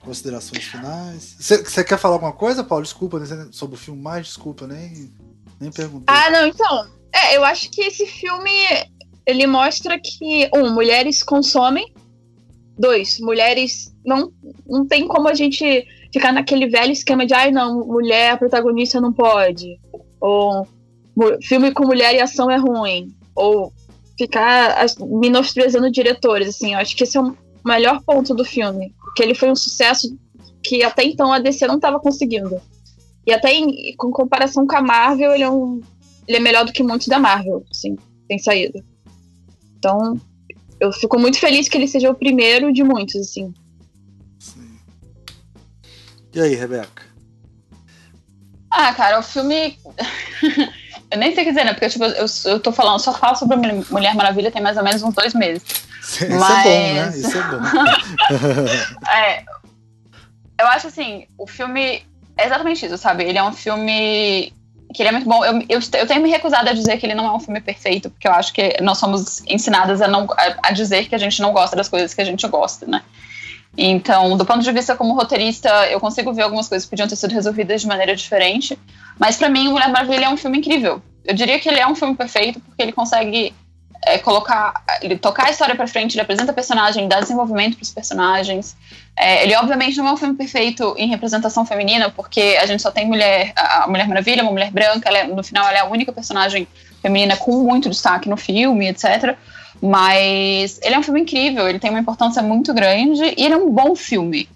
Considerações 0.00 0.64
finais? 0.64 1.36
Você 1.38 1.82
quer 1.82 1.98
falar 1.98 2.14
alguma 2.14 2.32
coisa, 2.32 2.62
Paulo? 2.62 2.84
Desculpa, 2.84 3.18
né? 3.18 3.48
sobre 3.50 3.74
o 3.74 3.78
filme 3.78 4.00
mais, 4.00 4.26
desculpa, 4.26 4.66
nem, 4.66 5.12
nem 5.60 5.70
perguntei. 5.72 6.04
Ah, 6.06 6.30
não, 6.30 6.46
então. 6.46 6.88
É, 7.12 7.36
eu 7.36 7.44
acho 7.44 7.70
que 7.70 7.80
esse 7.80 8.06
filme 8.06 8.50
ele 9.26 9.46
mostra 9.46 9.98
que, 9.98 10.48
um, 10.54 10.72
mulheres 10.72 11.22
consomem. 11.22 11.92
Dois, 12.78 13.18
mulheres 13.18 13.92
não, 14.04 14.32
não 14.66 14.86
tem 14.86 15.08
como 15.08 15.28
a 15.28 15.34
gente 15.34 15.84
ficar 16.12 16.32
naquele 16.32 16.68
velho 16.68 16.92
esquema 16.92 17.26
de 17.26 17.34
ai 17.34 17.50
não, 17.50 17.84
mulher 17.86 18.38
protagonista 18.38 19.00
não 19.00 19.12
pode. 19.12 19.80
Ou 20.20 20.68
filme 21.42 21.72
com 21.72 21.86
mulher 21.86 22.14
e 22.14 22.20
ação 22.20 22.50
é 22.50 22.56
ruim. 22.56 23.08
Ou 23.34 23.72
ficar 24.18 24.86
menosprezando 25.00 25.90
diretores, 25.90 26.48
assim, 26.48 26.72
eu 26.72 26.78
acho 26.78 26.96
que 26.96 27.04
esse 27.04 27.16
é 27.16 27.20
o 27.20 27.36
melhor 27.64 28.02
ponto 28.02 28.34
do 28.34 28.44
filme, 28.44 28.94
porque 29.00 29.22
ele 29.22 29.34
foi 29.34 29.50
um 29.50 29.56
sucesso 29.56 30.16
que 30.62 30.82
até 30.82 31.04
então 31.04 31.32
a 31.32 31.38
DC 31.38 31.66
não 31.66 31.76
estava 31.76 32.00
conseguindo. 32.00 32.60
E 33.26 33.32
até 33.32 33.52
em, 33.52 33.94
com 33.96 34.10
comparação 34.10 34.66
com 34.66 34.76
a 34.76 34.80
Marvel, 34.80 35.32
ele 35.32 35.42
é 35.42 35.50
um 35.50 35.80
ele 36.26 36.38
é 36.38 36.40
melhor 36.40 36.64
do 36.64 36.72
que 36.72 36.82
muitos 36.82 37.06
da 37.06 37.18
Marvel, 37.18 37.64
assim, 37.70 37.96
tem 38.28 38.38
saído. 38.38 38.84
Então, 39.78 40.20
eu 40.80 40.92
fico 40.92 41.18
muito 41.18 41.38
feliz 41.38 41.68
que 41.68 41.76
ele 41.76 41.86
seja 41.86 42.10
o 42.10 42.14
primeiro 42.14 42.72
de 42.72 42.82
muitos, 42.82 43.14
assim. 43.16 43.54
Sim. 44.38 44.76
E 46.34 46.40
aí, 46.40 46.54
Rebeca? 46.54 47.04
Ah, 48.70 48.92
cara, 48.92 49.20
o 49.20 49.22
filme 49.22 49.78
Eu 51.16 51.20
nem 51.20 51.34
sei 51.34 51.42
o 51.42 51.46
que 51.46 51.52
dizer, 51.52 51.64
né? 51.64 51.72
Porque 51.72 51.88
tipo, 51.88 52.04
eu, 52.04 52.26
eu 52.44 52.60
tô 52.60 52.70
falando, 52.70 53.00
só 53.00 53.12
falo 53.12 53.34
sobre 53.36 53.56
Mulher 53.90 54.14
Maravilha 54.14 54.50
tem 54.50 54.62
mais 54.62 54.76
ou 54.76 54.84
menos 54.84 55.02
uns 55.02 55.14
dois 55.14 55.32
meses. 55.34 55.62
Isso 56.02 56.28
Mas... 56.38 56.66
é 56.66 56.68
bom, 56.68 56.94
né? 56.94 57.12
Isso 57.16 57.38
é 57.38 57.42
bom. 57.42 59.08
é, 59.10 59.44
eu 60.60 60.66
acho 60.68 60.88
assim, 60.88 61.26
o 61.38 61.46
filme 61.46 62.02
é 62.36 62.46
exatamente 62.46 62.84
isso, 62.84 62.98
sabe? 62.98 63.24
Ele 63.24 63.38
é 63.38 63.42
um 63.42 63.52
filme 63.52 64.52
que 64.94 65.02
ele 65.02 65.08
é 65.08 65.12
muito 65.12 65.28
bom. 65.28 65.42
Eu, 65.42 65.54
eu, 65.68 65.80
eu, 65.94 66.06
tenho 66.06 66.22
me 66.22 66.30
recusado 66.30 66.68
a 66.68 66.72
dizer 66.72 66.98
que 66.98 67.06
ele 67.06 67.14
não 67.14 67.26
é 67.26 67.32
um 67.32 67.40
filme 67.40 67.60
perfeito, 67.60 68.10
porque 68.10 68.28
eu 68.28 68.32
acho 68.32 68.52
que 68.52 68.76
nós 68.82 68.98
somos 68.98 69.42
ensinadas 69.46 70.02
a, 70.02 70.06
não, 70.06 70.26
a, 70.32 70.68
a, 70.68 70.72
dizer 70.72 71.08
que 71.08 71.14
a 71.14 71.18
gente 71.18 71.40
não 71.40 71.52
gosta 71.52 71.74
das 71.74 71.88
coisas 71.88 72.12
que 72.12 72.20
a 72.20 72.24
gente 72.24 72.46
gosta, 72.46 72.86
né? 72.86 73.02
Então, 73.76 74.36
do 74.36 74.44
ponto 74.44 74.62
de 74.62 74.72
vista 74.72 74.96
como 74.96 75.14
roteirista, 75.14 75.68
eu 75.90 75.98
consigo 75.98 76.32
ver 76.32 76.42
algumas 76.42 76.68
coisas 76.68 76.84
que 76.86 76.90
podiam 76.90 77.08
ter 77.08 77.16
sido 77.16 77.32
resolvidas 77.32 77.80
de 77.80 77.86
maneira 77.86 78.14
diferente. 78.14 78.78
Mas 79.18 79.36
para 79.36 79.48
mim, 79.48 79.68
Mulher 79.68 79.88
Maravilha 79.88 80.26
é 80.26 80.28
um 80.28 80.36
filme 80.36 80.58
incrível. 80.58 81.02
Eu 81.24 81.34
diria 81.34 81.58
que 81.58 81.68
ele 81.68 81.80
é 81.80 81.86
um 81.86 81.94
filme 81.94 82.14
perfeito 82.14 82.60
porque 82.60 82.82
ele 82.82 82.92
consegue 82.92 83.54
é, 84.04 84.18
colocar, 84.18 84.84
ele 85.02 85.16
tocar 85.16 85.46
a 85.46 85.50
história 85.50 85.74
para 85.74 85.86
frente, 85.86 86.14
ele 86.14 86.22
apresenta 86.22 86.52
personagem, 86.52 87.02
ele 87.02 87.10
dá 87.10 87.20
desenvolvimento 87.20 87.76
para 87.76 87.82
os 87.82 87.90
personagens. 87.90 88.76
É, 89.16 89.42
ele 89.42 89.56
obviamente 89.56 89.96
não 89.96 90.08
é 90.08 90.12
um 90.12 90.16
filme 90.16 90.34
perfeito 90.34 90.94
em 90.96 91.08
representação 91.08 91.66
feminina, 91.66 92.10
porque 92.10 92.56
a 92.60 92.66
gente 92.66 92.82
só 92.82 92.90
tem 92.90 93.06
mulher, 93.06 93.52
a 93.56 93.88
Mulher 93.88 94.06
Maravilha, 94.06 94.42
uma 94.42 94.52
mulher 94.52 94.70
branca, 94.70 95.08
é, 95.10 95.26
no 95.26 95.42
final 95.42 95.66
ela 95.66 95.78
é 95.78 95.80
a 95.80 95.86
única 95.86 96.12
personagem 96.12 96.68
feminina 97.02 97.36
com 97.36 97.64
muito 97.64 97.88
destaque 97.88 98.28
no 98.28 98.36
filme, 98.36 98.88
etc. 98.88 99.36
Mas 99.82 100.78
ele 100.82 100.94
é 100.94 100.98
um 100.98 101.02
filme 101.02 101.20
incrível, 101.20 101.68
ele 101.68 101.78
tem 101.78 101.90
uma 101.90 102.00
importância 102.00 102.42
muito 102.42 102.72
grande 102.72 103.22
e 103.36 103.44
ele 103.44 103.54
é 103.54 103.56
um 103.56 103.70
bom 103.70 103.94
filme, 103.96 104.48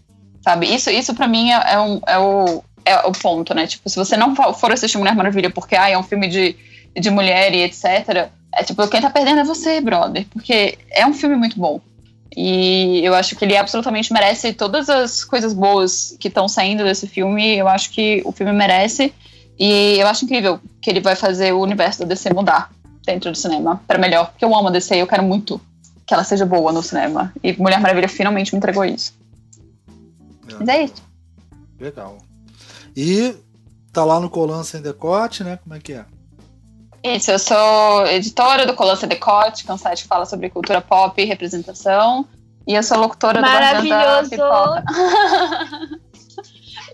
sabe? 0.42 0.72
Isso, 0.72 0.90
isso 0.90 1.14
para 1.14 1.26
mim 1.26 1.50
é, 1.50 1.72
é, 1.72 1.80
um, 1.80 2.00
é, 2.06 2.18
o, 2.18 2.62
é 2.84 2.96
o 3.06 3.12
ponto, 3.12 3.54
né? 3.54 3.66
Tipo, 3.66 3.88
se 3.88 3.96
você 3.96 4.16
não 4.16 4.34
for 4.34 4.72
assistir 4.72 4.98
Mulher 4.98 5.14
Maravilha 5.14 5.50
porque 5.50 5.76
ah, 5.76 5.88
é 5.88 5.98
um 5.98 6.02
filme 6.02 6.28
de, 6.28 6.56
de 6.98 7.10
mulher 7.10 7.52
e 7.54 7.62
etc., 7.62 8.30
é 8.52 8.64
tipo, 8.64 8.86
quem 8.88 9.00
tá 9.00 9.10
perdendo 9.10 9.40
é 9.40 9.44
você, 9.44 9.80
brother, 9.80 10.26
porque 10.32 10.76
é 10.90 11.06
um 11.06 11.14
filme 11.14 11.36
muito 11.36 11.58
bom. 11.58 11.80
E 12.36 13.00
eu 13.04 13.14
acho 13.14 13.34
que 13.36 13.44
ele 13.44 13.56
absolutamente 13.56 14.12
merece 14.12 14.52
todas 14.52 14.88
as 14.88 15.24
coisas 15.24 15.52
boas 15.52 16.16
que 16.18 16.28
estão 16.28 16.48
saindo 16.48 16.84
desse 16.84 17.06
filme. 17.06 17.56
Eu 17.56 17.66
acho 17.66 17.90
que 17.90 18.22
o 18.24 18.32
filme 18.32 18.52
merece. 18.52 19.12
E 19.58 19.98
eu 19.98 20.06
acho 20.06 20.24
incrível 20.24 20.60
que 20.80 20.88
ele 20.88 21.00
vai 21.00 21.16
fazer 21.16 21.52
o 21.52 21.60
universo 21.60 22.00
da 22.00 22.06
DC 22.06 22.32
mudar 22.32 22.70
dentro 23.04 23.30
do 23.30 23.36
cinema 23.36 23.82
para 23.86 23.98
melhor. 23.98 24.30
Porque 24.30 24.44
eu 24.44 24.54
amo 24.54 24.68
a 24.68 24.70
DC 24.70 24.94
e 24.94 25.00
eu 25.00 25.06
quero 25.06 25.24
muito 25.24 25.60
que 26.06 26.14
ela 26.14 26.24
seja 26.24 26.46
boa 26.46 26.72
no 26.72 26.82
cinema. 26.82 27.32
E 27.42 27.52
Mulher 27.52 27.80
Maravilha 27.80 28.08
finalmente 28.08 28.52
me 28.52 28.58
entregou 28.58 28.84
isso. 28.84 29.12
É. 30.48 30.54
Mas 30.58 30.68
é 30.68 30.84
isso. 30.84 31.02
Legal. 31.80 32.18
E 32.96 33.34
tá 33.92 34.04
lá 34.04 34.20
no 34.20 34.30
Colan 34.30 34.62
Sem 34.64 34.80
Decote, 34.80 35.44
né? 35.44 35.58
Como 35.62 35.74
é 35.74 35.80
que 35.80 35.92
é? 35.92 36.04
Isso, 37.02 37.30
eu 37.30 37.38
sou 37.38 38.06
editora 38.06 38.66
do 38.66 38.74
Colância 38.74 39.08
Decote, 39.08 39.64
que 39.64 39.70
é 39.70 39.74
um 39.74 39.78
site 39.78 40.02
que 40.02 40.08
fala 40.08 40.26
sobre 40.26 40.50
cultura 40.50 40.82
pop 40.82 41.20
e 41.20 41.24
representação. 41.24 42.26
E 42.66 42.74
eu 42.74 42.82
sou 42.82 42.98
locutora 42.98 43.40
do 43.40 43.48
Guardiões 43.48 44.28
da 44.28 44.36
Pipoca. 44.36 44.84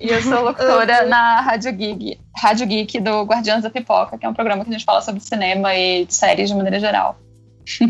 e 0.01 0.09
eu 0.09 0.23
sou 0.23 0.45
locutora 0.45 1.05
na 1.07 1.41
Rádio 1.41 1.73
Geek, 1.73 2.21
Rádio 2.37 2.67
Geek 2.69 3.01
do 3.01 3.23
Guardiões 3.23 3.65
da 3.65 3.71
Pipoca, 3.71 4.17
que 4.17 4.25
é 4.25 4.29
um 4.29 4.35
programa 4.35 4.63
que 4.65 4.71
a 4.71 4.73
gente 4.73 4.85
fala 4.85 5.03
sobre 5.03 5.21
cinema 5.21 5.75
e 5.75 6.07
séries 6.09 6.49
de 6.49 6.55
maneira 6.55 6.79
geral. 6.79 7.19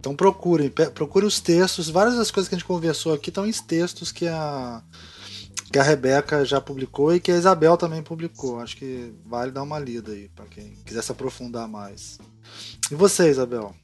então 0.00 0.16
procurem, 0.16 0.68
procure 0.92 1.24
os 1.24 1.38
textos. 1.38 1.88
Várias 1.88 2.16
das 2.16 2.32
coisas 2.32 2.48
que 2.48 2.56
a 2.56 2.58
gente 2.58 2.66
conversou 2.66 3.14
aqui 3.14 3.30
estão 3.30 3.46
em 3.46 3.52
textos 3.52 4.10
que 4.10 4.26
a 4.26 4.82
que 5.70 5.78
a 5.78 5.82
Rebeca 5.82 6.44
já 6.44 6.60
publicou 6.60 7.14
e 7.14 7.20
que 7.20 7.30
a 7.30 7.36
Isabel 7.36 7.76
também 7.76 8.02
publicou. 8.02 8.60
Acho 8.60 8.76
que 8.76 9.12
vale 9.24 9.50
dar 9.50 9.62
uma 9.62 9.78
lida 9.78 10.12
aí 10.12 10.28
para 10.34 10.46
quem 10.46 10.76
quiser 10.84 11.02
se 11.02 11.12
aprofundar 11.12 11.68
mais. 11.68 12.18
E 12.90 12.94
você, 12.94 13.28
Isabel? 13.28 13.74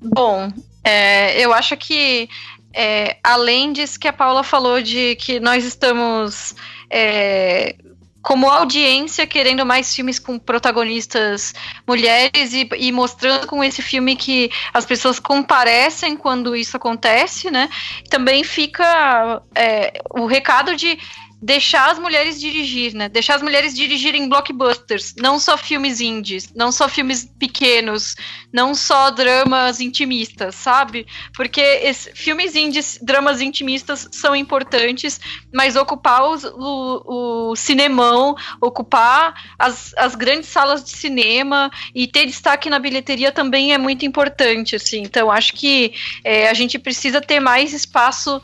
Bom, 0.00 0.52
é, 0.84 1.40
eu 1.40 1.52
acho 1.54 1.76
que 1.76 2.28
é, 2.74 3.16
além 3.22 3.72
disso 3.72 3.98
que 3.98 4.08
a 4.08 4.12
Paula 4.12 4.42
falou 4.42 4.82
de 4.82 5.14
que 5.16 5.38
nós 5.38 5.64
estamos 5.64 6.54
é, 6.90 7.76
como 8.22 8.48
audiência 8.48 9.26
querendo 9.26 9.66
mais 9.66 9.94
filmes 9.94 10.18
com 10.18 10.38
protagonistas 10.38 11.52
mulheres 11.86 12.52
e, 12.52 12.68
e, 12.76 12.92
mostrando 12.92 13.46
com 13.46 13.62
esse 13.62 13.82
filme 13.82 14.14
que 14.14 14.50
as 14.72 14.86
pessoas 14.86 15.18
comparecem 15.18 16.16
quando 16.16 16.54
isso 16.54 16.76
acontece, 16.76 17.50
né? 17.50 17.68
Também 18.08 18.44
fica 18.44 19.42
é, 19.54 20.00
o 20.10 20.26
recado 20.26 20.76
de 20.76 20.98
deixar 21.42 21.90
as 21.90 21.98
mulheres 21.98 22.40
dirigir, 22.40 22.94
né? 22.94 23.08
Deixar 23.08 23.34
as 23.34 23.42
mulheres 23.42 23.74
dirigirem 23.74 24.28
blockbusters, 24.28 25.12
não 25.18 25.40
só 25.40 25.58
filmes 25.58 26.00
indies, 26.00 26.52
não 26.54 26.70
só 26.70 26.88
filmes 26.88 27.28
pequenos, 27.36 28.14
não 28.52 28.76
só 28.76 29.10
dramas 29.10 29.80
intimistas, 29.80 30.54
sabe? 30.54 31.04
Porque 31.34 31.60
esse, 31.60 32.12
filmes 32.14 32.54
indies, 32.54 32.96
dramas 33.02 33.40
intimistas 33.40 34.08
são 34.12 34.36
importantes, 34.36 35.20
mas 35.52 35.74
ocupar 35.74 36.30
os, 36.30 36.44
o, 36.44 37.50
o 37.50 37.56
cinemão, 37.56 38.36
ocupar 38.60 39.34
as, 39.58 39.92
as 39.96 40.14
grandes 40.14 40.48
salas 40.48 40.84
de 40.84 40.90
cinema 40.90 41.72
e 41.92 42.06
ter 42.06 42.24
destaque 42.24 42.70
na 42.70 42.78
bilheteria 42.78 43.32
também 43.32 43.74
é 43.74 43.78
muito 43.78 44.06
importante, 44.06 44.76
assim. 44.76 45.02
Então, 45.02 45.28
acho 45.28 45.54
que 45.54 45.92
é, 46.22 46.48
a 46.48 46.54
gente 46.54 46.78
precisa 46.78 47.20
ter 47.20 47.40
mais 47.40 47.72
espaço 47.72 48.40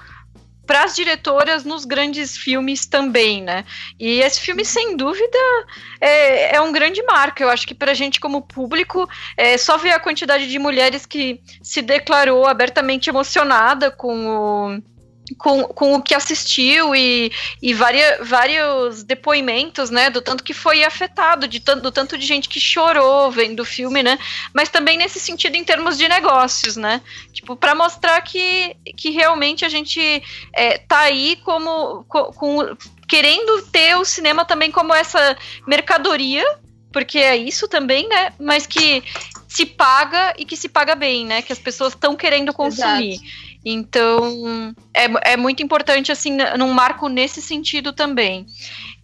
para 0.68 0.84
as 0.84 0.94
diretoras 0.94 1.64
nos 1.64 1.86
grandes 1.86 2.36
filmes 2.36 2.84
também, 2.84 3.42
né? 3.42 3.64
E 3.98 4.20
esse 4.20 4.38
filme, 4.38 4.66
sem 4.66 4.98
dúvida, 4.98 5.38
é, 5.98 6.56
é 6.56 6.60
um 6.60 6.70
grande 6.70 7.02
marco. 7.04 7.42
Eu 7.42 7.48
acho 7.48 7.66
que 7.66 7.74
para 7.74 7.92
a 7.92 7.94
gente, 7.94 8.20
como 8.20 8.42
público, 8.42 9.08
é 9.34 9.56
só 9.56 9.78
ver 9.78 9.92
a 9.92 9.98
quantidade 9.98 10.46
de 10.46 10.58
mulheres 10.58 11.06
que 11.06 11.40
se 11.62 11.80
declarou 11.80 12.44
abertamente 12.44 13.08
emocionada 13.08 13.90
com 13.90 14.26
o 14.28 14.82
com, 15.36 15.64
com 15.64 15.94
o 15.94 16.02
que 16.02 16.14
assistiu 16.14 16.94
e, 16.94 17.30
e 17.60 17.74
várias, 17.74 18.26
vários 18.26 19.02
depoimentos, 19.02 19.90
né, 19.90 20.10
do 20.10 20.20
tanto 20.20 20.44
que 20.44 20.54
foi 20.54 20.84
afetado, 20.84 21.46
de 21.48 21.60
tanto, 21.60 21.82
do 21.82 21.92
tanto 21.92 22.16
de 22.16 22.26
gente 22.26 22.48
que 22.48 22.60
chorou 22.60 23.30
vendo 23.30 23.60
o 23.60 23.64
filme, 23.64 24.02
né, 24.02 24.18
mas 24.54 24.68
também 24.68 24.96
nesse 24.96 25.20
sentido 25.20 25.56
em 25.56 25.64
termos 25.64 25.98
de 25.98 26.08
negócios, 26.08 26.76
né, 26.76 27.00
tipo, 27.32 27.56
para 27.56 27.74
mostrar 27.74 28.20
que, 28.22 28.76
que 28.96 29.10
realmente 29.10 29.64
a 29.64 29.68
gente 29.68 30.22
é, 30.52 30.78
tá 30.78 31.00
aí 31.00 31.36
como, 31.44 32.04
com, 32.04 32.24
com, 32.32 32.76
querendo 33.08 33.62
ter 33.70 33.96
o 33.96 34.04
cinema 34.04 34.44
também 34.44 34.70
como 34.70 34.94
essa 34.94 35.36
mercadoria, 35.66 36.44
porque 36.92 37.18
é 37.18 37.36
isso 37.36 37.68
também, 37.68 38.08
né, 38.08 38.32
mas 38.38 38.66
que 38.66 39.02
se 39.48 39.64
paga 39.64 40.34
e 40.38 40.44
que 40.44 40.56
se 40.56 40.68
paga 40.68 40.94
bem, 40.94 41.26
né, 41.26 41.42
que 41.42 41.52
as 41.52 41.58
pessoas 41.58 41.92
estão 41.92 42.14
querendo 42.14 42.52
consumir. 42.52 43.14
Exato. 43.14 43.47
Então, 43.70 44.74
é, 44.94 45.32
é 45.32 45.36
muito 45.36 45.62
importante, 45.62 46.10
assim, 46.10 46.38
num 46.56 46.72
marco 46.72 47.06
nesse 47.06 47.42
sentido 47.42 47.92
também. 47.92 48.46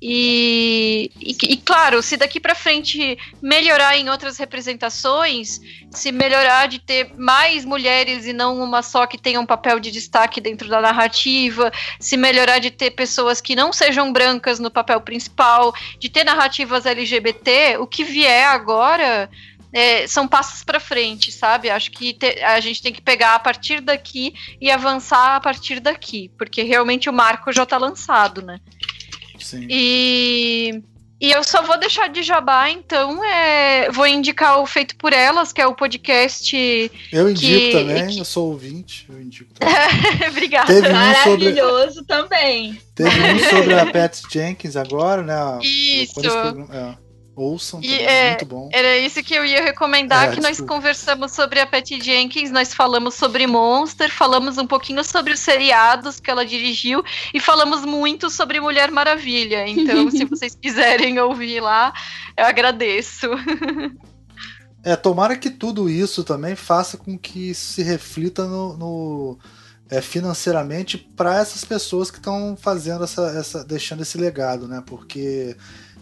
E, 0.01 1.10
e, 1.20 1.36
e, 1.51 1.57
claro, 1.59 2.02
se 2.02 2.17
daqui 2.17 2.41
para 2.41 2.55
frente 2.55 3.18
melhorar 3.43 3.97
em 3.99 4.09
outras 4.09 4.39
representações, 4.39 5.60
se 5.91 6.10
melhorar 6.10 6.67
de 6.67 6.78
ter 6.78 7.10
mais 7.17 7.65
mulheres 7.65 8.26
e 8.26 8.33
não 8.33 8.59
uma 8.62 8.83
só 8.83 9.07
que 9.07 9.18
tenha 9.18 9.39
um 9.39 9.47
papel 9.47 9.78
de 9.78 9.91
destaque 9.91 10.41
dentro 10.41 10.68
da 10.68 10.81
narrativa, 10.81 11.70
se 12.01 12.17
melhorar 12.17 12.59
de 12.59 12.70
ter 12.70 12.93
pessoas 12.93 13.41
que 13.41 13.55
não 13.55 13.70
sejam 13.70 14.12
brancas 14.12 14.59
no 14.59 14.70
papel 14.70 15.01
principal, 15.02 15.75
de 15.99 16.09
ter 16.09 16.25
narrativas 16.25 16.86
LGBT, 16.86 17.76
o 17.78 17.86
que 17.86 18.02
vier 18.02 18.47
agora 18.47 19.28
é, 19.75 20.07
são 20.07 20.28
passos 20.28 20.62
para 20.62 20.78
frente, 20.78 21.33
sabe? 21.33 21.69
Acho 21.69 21.91
que 21.91 22.15
te, 22.15 22.41
a 22.44 22.61
gente 22.61 22.81
tem 22.81 22.93
que 22.93 23.03
pegar 23.03 23.35
a 23.35 23.39
partir 23.41 23.81
daqui 23.81 24.33
e 24.61 24.70
avançar 24.70 25.35
a 25.35 25.41
partir 25.41 25.81
daqui, 25.81 26.31
porque 26.39 26.62
realmente 26.62 27.11
o 27.11 27.12
marco 27.12 27.53
já 27.53 27.65
está 27.65 27.77
lançado, 27.77 28.41
né? 28.41 28.61
Sim. 29.41 29.67
E, 29.69 30.81
e 31.20 31.33
eu 31.33 31.43
só 31.43 31.61
vou 31.62 31.77
deixar 31.77 32.09
de 32.09 32.23
jabá, 32.23 32.70
então 32.70 33.23
é, 33.25 33.91
vou 33.91 34.07
indicar 34.07 34.61
o 34.61 34.67
Feito 34.67 34.94
por 34.94 35.12
Elas, 35.12 35.53
que 35.53 35.61
é 35.61 35.67
o 35.67 35.75
podcast. 35.75 36.57
Eu 37.11 37.28
indico 37.28 37.61
que, 37.61 37.73
também, 37.73 38.07
que... 38.07 38.19
eu 38.20 38.25
sou 38.25 38.53
ouvinte, 38.53 39.07
eu 39.09 39.20
indico 39.20 39.53
também. 39.59 40.28
Obrigada. 40.28 40.73
Teve 40.73 40.89
Maravilhoso 40.89 41.94
sobre... 41.94 42.07
também. 42.07 42.81
Teve 42.94 43.11
um 43.11 43.39
sobre 43.51 43.75
a 43.75 43.86
Pat 43.91 44.23
Jenkins 44.31 44.77
agora, 44.77 45.23
né? 45.23 45.59
Isso. 45.62 46.20
Ouçam, 47.37 47.81
e, 47.83 47.93
é, 48.01 48.31
muito 48.31 48.47
bom. 48.47 48.69
Era 48.73 48.97
isso 48.99 49.23
que 49.23 49.35
eu 49.35 49.45
ia 49.45 49.63
recomendar, 49.63 50.29
é, 50.29 50.35
que 50.35 50.41
nós 50.41 50.61
conversamos 50.61 51.33
sobre 51.33 51.59
a 51.59 51.67
Patty 51.67 52.01
Jenkins, 52.01 52.51
nós 52.53 52.73
falamos 52.73 53.15
sobre 53.15 53.45
Monster, 53.47 54.09
falamos 54.13 54.57
um 54.57 54.67
pouquinho 54.67 55.03
sobre 55.03 55.33
os 55.33 55.41
seriados 55.41 56.21
que 56.21 56.31
ela 56.31 56.47
dirigiu 56.47 57.03
e 57.33 57.41
falamos 57.41 57.85
muito 57.85 58.31
sobre 58.31 58.61
Mulher 58.61 58.91
Maravilha. 58.93 59.67
Então, 59.67 60.11
se 60.13 60.25
vocês 60.25 60.55
quiserem 60.55 61.19
ouvir 61.19 61.61
lá, 61.61 61.93
eu 62.37 62.47
agradeço. 62.47 63.27
É, 64.85 64.95
tomara 64.95 65.37
que 65.37 65.51
tudo 65.51 65.89
isso 65.89 66.23
também 66.23 66.55
faça 66.55 66.97
com 66.97 67.19
que 67.19 67.53
se 67.55 67.83
reflita 67.83 68.47
no, 68.47 68.77
no 68.77 69.39
é, 69.91 70.01
financeiramente 70.01 70.99
para 70.99 71.39
essas 71.39 71.65
pessoas 71.65 72.11
que 72.11 72.19
estão 72.19 72.57
fazendo 72.57 73.05
essa, 73.05 73.23
essa, 73.31 73.65
deixando 73.65 74.03
esse 74.03 74.19
legado, 74.19 74.69
né? 74.69 74.83
Porque 74.87 75.57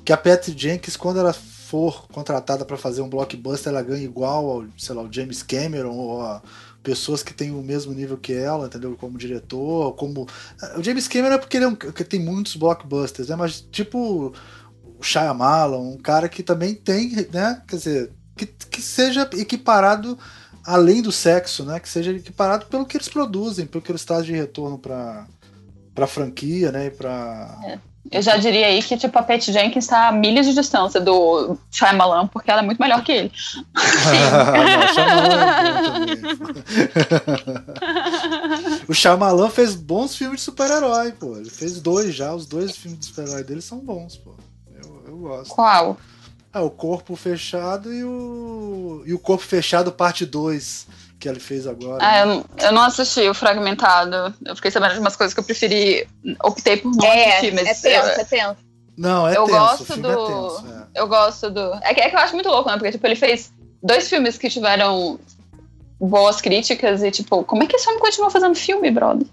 que 0.05 0.13
a 0.13 0.17
Patty 0.17 0.55
Jenkins, 0.57 0.97
quando 0.97 1.21
ela 1.21 1.33
for 1.33 2.07
contratada 2.09 2.65
para 2.65 2.77
fazer 2.77 3.01
um 3.01 3.09
blockbuster, 3.09 3.73
ela 3.73 3.83
ganha 3.83 4.05
igual 4.05 4.51
ao, 4.51 4.65
sei 4.77 4.95
lá, 4.95 5.03
o 5.03 5.13
James 5.13 5.43
Cameron 5.43 5.95
ou 5.95 6.21
a, 6.21 6.43
pessoas 6.83 7.23
que 7.23 7.33
têm 7.33 7.51
o 7.51 7.63
mesmo 7.63 7.93
nível 7.95 8.19
que 8.19 8.33
ela, 8.33 8.67
entendeu? 8.67 8.97
Como 8.99 9.17
diretor, 9.17 9.95
como. 9.95 10.27
O 10.77 10.83
James 10.83 11.09
Cameron 11.09 11.37
é 11.37 11.39
porque 11.39 11.57
ele 11.57 11.65
é 11.65 11.69
um, 11.69 11.75
tem 11.75 12.21
muitos 12.21 12.57
blockbusters, 12.57 13.29
né? 13.29 13.37
Mas 13.37 13.61
tipo 13.61 14.35
o 14.99 15.03
Shyamalan, 15.03 15.79
um 15.79 15.97
cara 15.97 16.29
que 16.29 16.43
também 16.43 16.75
tem, 16.75 17.27
né? 17.33 17.63
Quer 17.67 17.77
dizer, 17.77 18.13
que, 18.37 18.47
que 18.47 18.83
seja 18.83 19.29
equiparado 19.35 20.19
além 20.65 21.01
do 21.01 21.13
sexo, 21.13 21.65
né? 21.65 21.81
Que 21.81 21.89
seja 21.89 22.13
equiparado 22.13 22.67
pelo 22.67 22.85
que 22.85 22.97
eles 22.97 23.09
produzem, 23.09 23.67
pelo 23.67 23.83
que 23.83 23.91
eles 23.91 24.05
trazem 24.05 24.27
de 24.27 24.33
retorno 24.33 24.79
para 24.79 25.27
para 25.95 26.07
franquia, 26.07 26.73
né? 26.73 26.87
E 26.87 26.91
para 26.91 27.59
é. 27.65 27.92
Eu 28.11 28.21
já 28.21 28.37
diria 28.37 28.67
aí 28.67 28.83
que 28.83 28.97
tipo 28.97 29.17
a 29.19 29.23
Patty 29.23 29.53
Jenkins 29.53 29.85
está 29.85 30.09
a 30.09 30.13
milhas 30.13 30.47
de 30.47 30.55
distância 30.55 31.01
do 31.01 31.57
Shyamalan, 31.71 32.27
porque 32.27 32.51
ela 32.51 32.61
é 32.61 32.65
muito 32.65 32.81
melhor 32.81 33.05
que 33.05 33.13
ele. 33.13 33.31
o 38.89 38.95
Shyamalan 38.95 39.51
fez 39.51 39.77
bons 39.77 40.17
filmes 40.17 40.41
de 40.41 40.45
super-herói, 40.45 41.13
pô. 41.13 41.37
Ele 41.37 41.49
fez 41.49 41.81
dois 41.81 42.13
já, 42.15 42.35
os 42.35 42.47
dois 42.47 42.77
filmes 42.77 42.99
de 42.99 43.07
super-herói 43.07 43.45
dele 43.45 43.63
são 43.63 43.79
bons, 43.79 44.17
pô. 44.17 44.35
Eu, 44.75 45.05
eu 45.07 45.17
gosto. 45.19 45.55
Qual? 45.55 45.97
Ah, 46.53 46.63
o 46.63 46.71
Corpo 46.71 47.15
Fechado 47.17 47.95
e 47.95 48.05
o. 48.05 49.03
E 49.07 49.15
o 49.15 49.19
Corpo 49.19 49.45
Fechado, 49.45 49.91
parte 49.91 50.27
2, 50.27 50.87
que 51.23 51.29
ele 51.29 51.39
fez 51.39 51.69
agora. 51.69 51.99
Ah, 52.05 52.27
eu, 52.27 52.45
eu, 52.59 52.73
não 52.73 52.83
assisti 52.83 53.21
o 53.29 53.33
Fragmentado. 53.33 54.35
Eu 54.45 54.57
fiquei 54.57 54.73
sabendo 54.73 54.95
de 54.95 54.99
umas 54.99 55.15
coisas 55.15 55.33
que 55.33 55.39
eu 55.39 55.45
preferi. 55.45 56.09
Optei 56.43 56.79
por 56.79 56.91
não 56.97 57.07
é, 57.07 57.29
assistir, 57.29 57.55
mas. 57.55 57.85
É 57.85 57.91
tenso, 57.91 58.09
eu, 58.09 58.21
é 58.21 58.25
tenso. 58.25 58.57
Não, 58.99 59.29
é 59.29 59.37
eu 59.37 59.45
tenso. 59.45 59.59
Gosto 59.59 59.93
o 59.93 59.97
do, 59.97 60.11
é 60.11 60.17
tenso, 60.17 60.67
é. 60.67 61.01
Eu 61.01 61.07
gosto 61.07 61.51
do. 61.51 61.75
É 61.83 61.95
que, 61.95 62.01
é 62.01 62.11
que 62.11 62.17
eu 62.17 62.21
acho 62.21 62.35
muito 62.35 62.49
louco, 62.49 62.69
né? 62.69 62.77
Porque, 62.77 62.91
tipo, 62.91 63.07
ele 63.07 63.15
fez 63.15 63.53
dois 63.81 64.09
filmes 64.09 64.37
que 64.37 64.51
tiveram 64.51 65.21
boas 66.01 66.41
críticas 66.41 67.05
e, 67.05 67.11
tipo, 67.13 67.45
como 67.45 67.63
é 67.63 67.67
que 67.69 67.77
esse 67.77 67.89
homem 67.89 68.01
continua 68.01 68.29
fazendo 68.29 68.57
filme, 68.57 68.91
brother? 68.91 69.27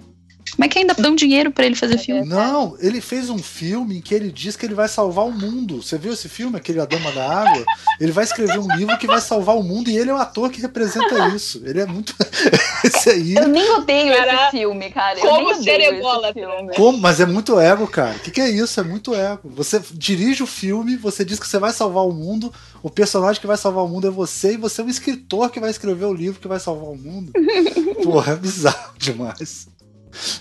Como 0.51 0.65
é 0.65 0.67
que 0.67 0.79
ainda 0.79 0.93
dão 0.93 1.15
dinheiro 1.15 1.51
para 1.51 1.65
ele 1.65 1.75
fazer 1.75 1.97
filme? 1.97 2.27
Não, 2.27 2.75
ele 2.79 3.01
fez 3.01 3.29
um 3.29 3.37
filme 3.37 3.97
em 3.97 4.01
que 4.01 4.13
ele 4.13 4.31
diz 4.31 4.55
que 4.55 4.65
ele 4.65 4.73
vai 4.73 4.87
salvar 4.87 5.25
o 5.25 5.31
mundo. 5.31 5.81
Você 5.81 5.97
viu 5.97 6.13
esse 6.13 6.27
filme, 6.27 6.57
aquele 6.57 6.79
A 6.79 6.85
Dama 6.85 7.11
da 7.11 7.41
Água? 7.41 7.65
Ele 7.99 8.11
vai 8.11 8.23
escrever 8.23 8.59
um 8.59 8.75
livro 8.75 8.97
que 8.97 9.07
vai 9.07 9.21
salvar 9.21 9.55
o 9.55 9.63
mundo 9.63 9.89
e 9.89 9.97
ele 9.97 10.09
é 10.09 10.13
o 10.13 10.17
ator 10.17 10.49
que 10.49 10.61
representa 10.61 11.27
isso. 11.29 11.61
Ele 11.65 11.81
é 11.81 11.85
muito. 11.85 12.15
esse 12.83 13.09
aí. 13.09 13.35
Eu 13.35 13.47
nem 13.47 13.69
odeio 13.71 14.15
cara, 14.15 14.33
esse 14.33 14.51
filme, 14.51 14.89
cara. 14.89 15.19
Como 15.19 15.55
ceremola, 15.55 16.33
Como? 16.75 16.97
Mas 16.97 17.19
é 17.19 17.25
muito 17.25 17.59
ego, 17.59 17.87
cara. 17.87 18.15
O 18.15 18.19
que, 18.19 18.31
que 18.31 18.41
é 18.41 18.49
isso? 18.49 18.79
É 18.79 18.83
muito 18.83 19.13
ego. 19.13 19.49
Você 19.55 19.81
dirige 19.93 20.43
o 20.43 20.47
filme, 20.47 20.95
você 20.95 21.23
diz 21.23 21.39
que 21.39 21.47
você 21.47 21.59
vai 21.59 21.71
salvar 21.71 22.05
o 22.05 22.11
mundo, 22.13 22.53
o 22.81 22.89
personagem 22.89 23.39
que 23.39 23.47
vai 23.47 23.57
salvar 23.57 23.83
o 23.83 23.87
mundo 23.87 24.07
é 24.07 24.11
você 24.11 24.53
e 24.53 24.57
você 24.57 24.81
é 24.81 24.83
um 24.83 24.89
escritor 24.89 25.49
que 25.49 25.59
vai 25.59 25.69
escrever 25.69 26.05
o 26.05 26.13
livro 26.13 26.39
que 26.39 26.47
vai 26.47 26.59
salvar 26.59 26.89
o 26.89 26.97
mundo. 26.97 27.31
Porra, 28.03 28.33
é 28.33 28.35
bizarro 28.35 28.93
demais. 28.97 29.67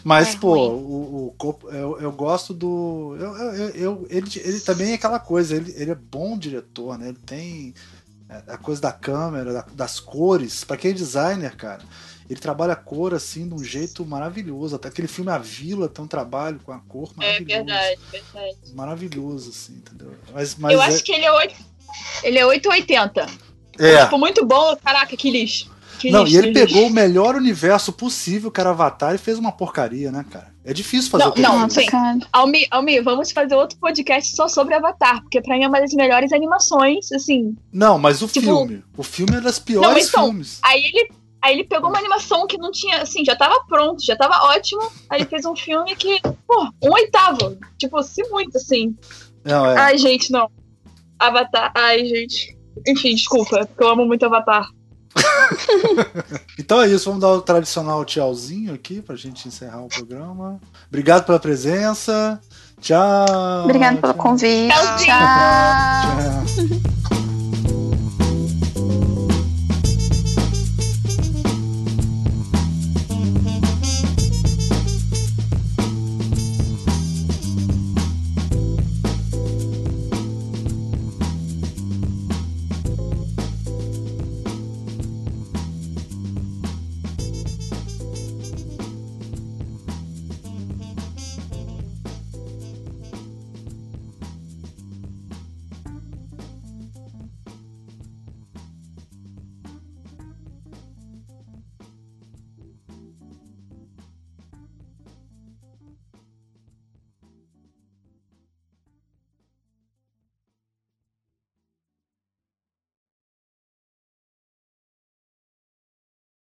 Mas, 0.02 0.34
é 0.34 0.38
pô, 0.38 0.68
o, 0.68 1.34
o, 1.38 1.58
eu, 1.70 2.00
eu 2.00 2.12
gosto 2.12 2.54
do. 2.54 3.16
Eu, 3.18 3.36
eu, 3.36 3.68
eu, 3.70 4.06
ele, 4.08 4.30
ele 4.36 4.60
também 4.60 4.92
é 4.92 4.94
aquela 4.94 5.20
coisa, 5.20 5.54
ele, 5.54 5.74
ele 5.76 5.90
é 5.90 5.94
bom 5.94 6.38
diretor, 6.38 6.98
né? 6.98 7.08
Ele 7.08 7.18
tem 7.24 7.74
é, 8.28 8.52
a 8.52 8.58
coisa 8.58 8.80
da 8.80 8.92
câmera, 8.92 9.64
das 9.72 10.00
cores. 10.00 10.64
Para 10.64 10.76
quem 10.76 10.90
é 10.90 10.94
designer, 10.94 11.54
cara, 11.56 11.82
ele 12.28 12.40
trabalha 12.40 12.74
a 12.74 12.76
cor 12.76 13.14
assim 13.14 13.48
de 13.48 13.54
um 13.54 13.62
jeito 13.64 14.04
maravilhoso. 14.04 14.76
Até 14.76 14.88
aquele 14.88 15.08
filme 15.08 15.30
A 15.30 15.38
Vila 15.38 15.88
tem 15.88 16.04
um 16.04 16.08
trabalho 16.08 16.60
com 16.64 16.72
a 16.72 16.78
cor 16.78 17.10
é 17.20 17.26
maravilhoso. 17.26 17.52
É 17.52 17.56
verdade, 17.56 18.00
verdade. 18.10 18.74
Maravilhoso, 18.74 19.50
assim, 19.50 19.72
entendeu? 19.74 20.14
Mas, 20.32 20.54
mas 20.56 20.72
eu 20.72 20.82
é... 20.82 20.86
acho 20.86 21.02
que 21.02 21.12
ele 21.12 21.24
é 21.24 21.32
8, 21.32 21.54
ele 22.22 22.38
é 22.38 22.46
880. 22.46 23.26
É. 23.78 24.04
Tipo, 24.04 24.18
muito 24.18 24.44
bom, 24.44 24.76
caraca, 24.76 25.16
que 25.16 25.30
lixo. 25.30 25.70
Que 25.98 26.10
não, 26.10 26.26
e 26.26 26.36
ele 26.36 26.52
pegou 26.52 26.86
o 26.86 26.90
melhor 26.90 27.34
universo 27.34 27.92
possível, 27.92 28.50
que 28.50 28.60
era 28.60 28.70
Avatar, 28.70 29.14
e 29.14 29.18
fez 29.18 29.38
uma 29.38 29.50
porcaria, 29.50 30.12
né, 30.12 30.24
cara? 30.30 30.52
É 30.64 30.72
difícil 30.72 31.10
fazer 31.10 31.32
Não, 31.40 31.60
não, 31.60 31.70
sim. 31.70 31.86
Almi, 32.32 32.66
Almi, 32.70 33.00
vamos 33.00 33.32
fazer 33.32 33.54
outro 33.54 33.78
podcast 33.78 34.36
só 34.36 34.46
sobre 34.46 34.74
Avatar, 34.74 35.22
porque 35.22 35.40
pra 35.40 35.56
mim 35.56 35.64
é 35.64 35.68
uma 35.68 35.80
das 35.80 35.92
melhores 35.94 36.32
animações, 36.32 37.10
assim. 37.10 37.56
Não, 37.72 37.98
mas 37.98 38.22
o 38.22 38.28
tipo, 38.28 38.46
filme. 38.46 38.84
O 38.96 39.02
filme 39.02 39.36
é 39.36 39.40
das 39.40 39.58
piores 39.58 39.88
não, 39.88 39.98
então, 39.98 40.24
filmes. 40.26 40.60
Aí 40.62 40.84
ele, 40.84 41.10
aí 41.42 41.54
ele 41.54 41.64
pegou 41.64 41.88
uma 41.88 41.98
animação 41.98 42.46
que 42.46 42.58
não 42.58 42.70
tinha, 42.70 43.02
assim, 43.02 43.24
já 43.24 43.34
tava 43.34 43.64
pronto, 43.66 44.04
já 44.04 44.14
tava 44.14 44.44
ótimo. 44.44 44.82
Aí 45.10 45.20
ele 45.20 45.28
fez 45.28 45.44
um 45.46 45.56
filme 45.56 45.96
que, 45.96 46.20
pô, 46.46 46.68
um 46.84 46.92
oitavo. 46.92 47.56
Tipo, 47.78 48.02
se 48.02 48.22
muito, 48.28 48.56
assim. 48.56 48.94
Não, 49.44 49.66
é. 49.66 49.78
Ai, 49.78 49.98
gente, 49.98 50.30
não. 50.30 50.50
Avatar, 51.18 51.72
ai, 51.74 52.04
gente. 52.04 52.56
Enfim, 52.86 53.14
desculpa, 53.14 53.66
porque 53.66 53.82
eu 53.82 53.88
amo 53.88 54.06
muito 54.06 54.24
Avatar. 54.24 54.68
então 56.58 56.80
é 56.80 56.88
isso, 56.88 57.06
vamos 57.06 57.20
dar 57.20 57.30
o 57.30 57.40
tradicional 57.40 58.04
tchauzinho 58.04 58.74
aqui 58.74 59.00
pra 59.00 59.16
gente 59.16 59.48
encerrar 59.48 59.82
o 59.82 59.88
programa. 59.88 60.60
Obrigado 60.88 61.24
pela 61.24 61.38
presença. 61.38 62.40
Tchau. 62.80 63.64
Obrigado 63.64 64.00
pelo 64.00 64.14
convite. 64.14 64.72
Tchau. 64.72 64.96
tchau. 64.96 66.46
tchau. 66.46 67.27